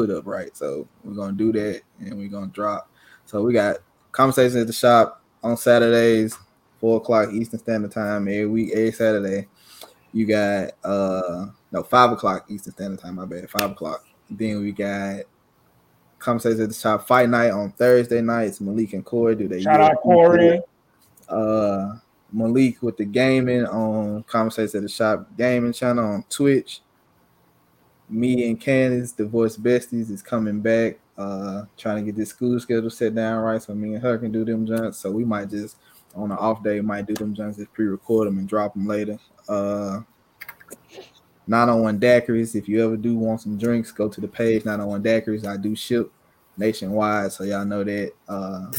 put 0.00 0.10
up 0.16 0.26
right. 0.26 0.56
So 0.56 0.88
we're 1.04 1.14
gonna 1.14 1.32
do 1.32 1.52
that, 1.52 1.82
and 1.98 2.16
we're 2.18 2.28
gonna 2.28 2.46
drop. 2.48 2.90
So 3.26 3.42
we 3.42 3.52
got 3.52 3.76
conversations 4.12 4.56
at 4.56 4.66
the 4.66 4.72
shop 4.72 5.22
on 5.42 5.56
Saturdays, 5.56 6.36
four 6.80 6.96
o'clock 6.98 7.32
Eastern 7.32 7.60
Standard 7.60 7.92
Time 7.92 8.28
every 8.28 8.46
week, 8.46 8.70
every 8.72 8.92
Saturday. 8.92 9.46
You 10.12 10.26
got 10.26 10.72
uh 10.84 11.46
no 11.70 11.82
five 11.82 12.12
o'clock 12.12 12.46
Eastern 12.48 12.72
Standard 12.72 13.00
Time. 13.00 13.16
My 13.16 13.26
bad, 13.26 13.50
five 13.50 13.72
o'clock. 13.72 14.04
Then 14.30 14.62
we 14.62 14.72
got 14.72 15.20
conversations 16.18 16.60
at 16.60 16.68
the 16.68 16.74
shop 16.74 17.06
fight 17.06 17.28
night 17.28 17.50
on 17.50 17.72
Thursday 17.72 18.20
nights. 18.22 18.60
Malik 18.60 18.92
and 18.94 19.04
Corey 19.04 19.34
do 19.34 19.48
they 19.48 19.60
Shout 19.60 19.80
out 19.80 20.00
Corey. 20.00 20.60
uh 21.28 21.96
Malik 22.32 22.80
with 22.82 22.96
the 22.96 23.04
gaming 23.04 23.66
on 23.66 24.22
Conversations 24.22 24.74
at 24.76 24.82
the 24.82 24.88
Shop 24.88 25.28
gaming 25.36 25.72
channel 25.72 26.04
on 26.06 26.24
Twitch. 26.30 26.80
Me 28.10 28.48
and 28.48 28.60
Candace, 28.60 29.12
the 29.12 29.24
voice 29.24 29.56
besties, 29.56 30.10
is 30.10 30.22
coming 30.22 30.60
back. 30.60 30.98
Uh 31.16 31.64
trying 31.76 31.96
to 31.96 32.02
get 32.02 32.16
this 32.16 32.30
school 32.30 32.58
schedule 32.58 32.90
set 32.90 33.14
down 33.14 33.42
right 33.42 33.62
so 33.62 33.74
me 33.74 33.94
and 33.94 34.02
her 34.02 34.18
can 34.18 34.32
do 34.32 34.44
them 34.44 34.66
jumps. 34.66 34.98
So 34.98 35.10
we 35.10 35.24
might 35.24 35.50
just 35.50 35.76
on 36.14 36.32
an 36.32 36.38
off 36.38 36.62
day 36.62 36.80
might 36.80 37.06
do 37.06 37.14
them 37.14 37.34
jumps, 37.34 37.58
just 37.58 37.72
pre-record 37.72 38.26
them 38.26 38.38
and 38.38 38.48
drop 38.48 38.74
them 38.74 38.86
later. 38.86 39.18
Uh 39.48 40.00
901 41.46 41.98
daiquiris. 41.98 42.54
If 42.54 42.68
you 42.68 42.84
ever 42.84 42.96
do 42.96 43.16
want 43.16 43.40
some 43.40 43.58
drinks, 43.58 43.92
go 43.92 44.08
to 44.08 44.20
the 44.20 44.28
page 44.28 44.64
901 44.64 45.02
daiquiris. 45.02 45.46
I 45.46 45.56
do 45.56 45.74
ship 45.74 46.10
nationwide, 46.56 47.32
so 47.32 47.44
y'all 47.44 47.64
know 47.64 47.84
that. 47.84 48.12
Uh 48.28 48.70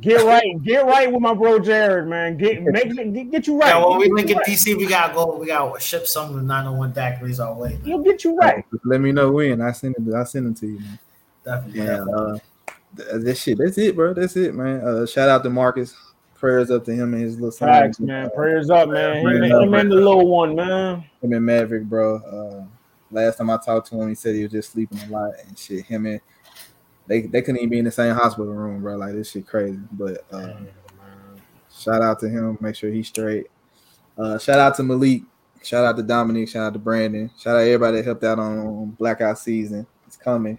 Get 0.00 0.24
right, 0.24 0.60
get 0.64 0.86
right 0.86 1.10
with 1.10 1.20
my 1.20 1.34
bro 1.34 1.60
Jared, 1.60 2.08
man. 2.08 2.36
Get 2.36 2.62
make 2.62 2.92
get, 2.94 3.30
get 3.30 3.46
you 3.46 3.60
right. 3.60 3.68
Yeah, 3.68 3.86
when 3.86 3.98
we 3.98 4.06
Get 4.06 4.14
link 4.14 4.28
you 4.28 4.34
in 4.34 4.38
right. 4.38 4.46
DC, 4.48 4.76
we 4.76 4.86
gotta 4.86 5.14
go. 5.14 5.36
We 5.36 5.46
gotta 5.46 5.78
ship 5.80 6.06
some 6.08 6.30
of 6.30 6.34
the 6.34 6.42
901 6.42 6.92
daiquiris 6.92 7.44
our 7.44 7.54
way. 7.54 7.78
He'll 7.84 8.02
get 8.02 8.24
you 8.24 8.36
right. 8.36 8.64
Just 8.72 8.84
let 8.84 9.00
me 9.00 9.12
know 9.12 9.30
when 9.30 9.60
I 9.60 9.70
send 9.70 9.94
it. 9.96 10.14
I 10.14 10.24
send 10.24 10.46
them 10.46 10.54
to 10.54 10.66
you, 10.66 10.80
man. 10.80 10.98
Definitely. 11.44 11.80
Yeah, 11.82 12.02
uh, 12.02 12.38
th- 12.96 13.08
that 13.24 13.34
shit. 13.36 13.58
That's 13.58 13.78
it, 13.78 13.94
bro. 13.94 14.14
That's 14.14 14.34
it, 14.36 14.54
man. 14.54 14.80
Uh, 14.80 15.06
shout 15.06 15.28
out 15.28 15.44
to 15.44 15.50
Marcus. 15.50 15.94
Prayers 16.34 16.72
up 16.72 16.84
to 16.86 16.92
him 16.92 17.14
and 17.14 17.22
his 17.22 17.36
little 17.36 17.52
son. 17.52 17.68
Facts, 17.68 18.00
man. 18.00 18.30
Prayers 18.34 18.70
up, 18.70 18.88
man. 18.88 19.18
Him, 19.18 19.22
Prayers 19.24 19.42
and- 19.44 19.52
up, 19.52 19.62
him 19.62 19.74
and 19.74 19.92
the 19.92 19.96
little 19.96 20.26
one, 20.26 20.56
man. 20.56 21.04
Him 21.22 21.32
and 21.34 21.46
Maverick, 21.46 21.84
bro. 21.84 22.16
Uh, 22.16 22.64
last 23.12 23.38
time 23.38 23.48
I 23.48 23.58
talked 23.58 23.88
to 23.90 24.00
him, 24.00 24.08
he 24.08 24.16
said 24.16 24.34
he 24.34 24.42
was 24.42 24.50
just 24.52 24.72
sleeping 24.72 24.98
a 25.02 25.06
lot 25.06 25.30
and 25.46 25.56
shit. 25.56 25.84
Him 25.86 26.06
and 26.06 26.20
they 27.06 27.22
they 27.22 27.42
couldn't 27.42 27.58
even 27.58 27.70
be 27.70 27.78
in 27.78 27.84
the 27.84 27.90
same 27.90 28.14
hospital 28.14 28.52
room, 28.52 28.82
bro. 28.82 28.96
Like 28.96 29.12
this 29.12 29.30
shit 29.30 29.46
crazy. 29.46 29.80
But 29.92 30.24
uh, 30.32 30.54
shout 31.74 32.02
out 32.02 32.20
to 32.20 32.28
him. 32.28 32.58
Make 32.60 32.76
sure 32.76 32.90
he's 32.90 33.08
straight. 33.08 33.46
Uh, 34.16 34.38
shout 34.38 34.58
out 34.58 34.74
to 34.76 34.82
Malik. 34.82 35.22
Shout 35.62 35.84
out 35.84 35.96
to 35.96 36.02
Dominic. 36.02 36.48
Shout 36.48 36.66
out 36.66 36.72
to 36.74 36.78
Brandon. 36.78 37.30
Shout 37.38 37.56
out 37.56 37.60
to 37.60 37.66
everybody 37.66 37.98
that 37.98 38.04
helped 38.04 38.24
out 38.24 38.38
on 38.38 38.90
Blackout 38.98 39.38
season. 39.38 39.86
It's 40.06 40.16
coming. 40.16 40.58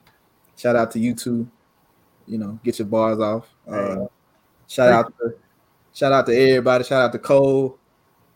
Shout 0.58 0.76
out 0.76 0.92
to 0.92 1.00
you 1.00 1.14
two. 1.16 1.50
You 2.28 2.38
know, 2.40 2.60
get 2.64 2.80
your 2.80 2.88
bars 2.88 3.20
off. 3.20 3.48
Uh, 3.68 4.06
shout 4.68 4.90
out 4.90 5.14
to 5.20 5.36
shout 5.94 6.12
out 6.12 6.26
to 6.28 6.36
everybody. 6.36 6.84
Shout 6.84 7.02
out 7.04 7.12
to 7.12 7.20
Cole. 7.20 7.78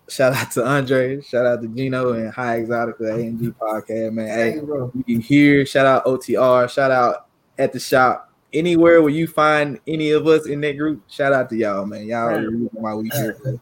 Shout 0.08 0.34
out 0.34 0.52
to 0.52 0.66
Andre. 0.66 1.22
Shout 1.22 1.46
out 1.46 1.62
to 1.62 1.68
Gino 1.68 2.14
and 2.14 2.32
High 2.32 2.58
Exotic, 2.58 2.98
the 2.98 3.06
AMG 3.06 3.56
podcast, 3.56 4.14
man. 4.14 4.28
Hey, 4.28 4.56
you 4.56 5.04
can 5.04 5.22
hear. 5.22 5.66
Shout 5.66 5.86
out 5.86 6.06
OTR. 6.06 6.70
Shout 6.70 6.92
out 6.92 7.29
at 7.60 7.74
the 7.74 7.80
shop. 7.80 8.32
Anywhere 8.52 9.00
where 9.04 9.12
you 9.12 9.28
find 9.28 9.80
any 9.86 10.10
of 10.10 10.26
us 10.26 10.48
in 10.48 10.60
that 10.62 10.76
group, 10.76 11.04
shout 11.08 11.34
out 11.34 11.52
to 11.52 11.56
y'all, 11.56 11.86
man. 11.86 12.08
Y'all 12.08 12.42
why 12.72 12.96
we 12.96 13.10
here. 13.10 13.38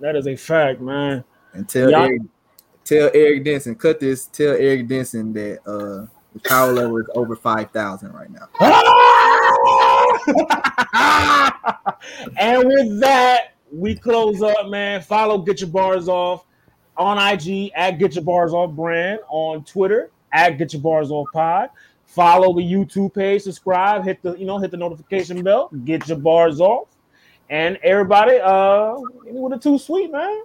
That 0.00 0.14
is 0.14 0.28
a 0.28 0.36
fact, 0.36 0.80
man. 0.80 1.24
And 1.54 1.68
tell 1.68 1.90
Y'all- 1.90 2.04
Eric, 2.04 2.22
tell 2.84 3.10
Eric 3.12 3.44
Denson, 3.44 3.74
cut 3.74 3.98
this. 3.98 4.26
Tell 4.26 4.54
Eric 4.54 4.86
Denson 4.86 5.32
that 5.32 5.58
uh 5.66 6.06
the 6.34 6.40
power 6.44 6.72
level 6.72 6.98
is 6.98 7.06
over 7.16 7.34
five 7.34 7.72
thousand 7.72 8.12
right 8.12 8.30
now. 8.30 8.48
and 12.38 12.68
with 12.68 13.00
that, 13.00 13.54
we 13.72 13.96
close 13.96 14.40
up, 14.40 14.68
man. 14.68 15.02
Follow 15.02 15.38
Get 15.38 15.60
Your 15.60 15.70
Bars 15.70 16.08
Off 16.08 16.44
on 16.96 17.18
IG 17.18 17.72
at 17.74 17.98
Get 17.98 18.14
Your 18.14 18.24
Bars 18.24 18.52
Off 18.52 18.70
brand, 18.70 19.20
on 19.28 19.64
Twitter 19.64 20.10
at 20.32 20.58
Get 20.58 20.72
Your 20.72 20.82
Bars 20.82 21.10
Off 21.10 21.26
Pod. 21.32 21.70
Follow 22.18 22.52
the 22.52 22.62
YouTube 22.62 23.14
page, 23.14 23.42
subscribe, 23.42 24.02
hit 24.02 24.20
the 24.22 24.34
you 24.34 24.44
know 24.44 24.58
hit 24.58 24.72
the 24.72 24.76
notification 24.76 25.40
bell, 25.44 25.70
get 25.84 26.08
your 26.08 26.18
bars 26.18 26.60
off, 26.60 26.88
and 27.48 27.76
everybody 27.84 28.40
uh 28.40 28.96
with 29.24 29.52
a 29.52 29.56
too 29.56 29.78
sweet 29.78 30.10
man. 30.10 30.42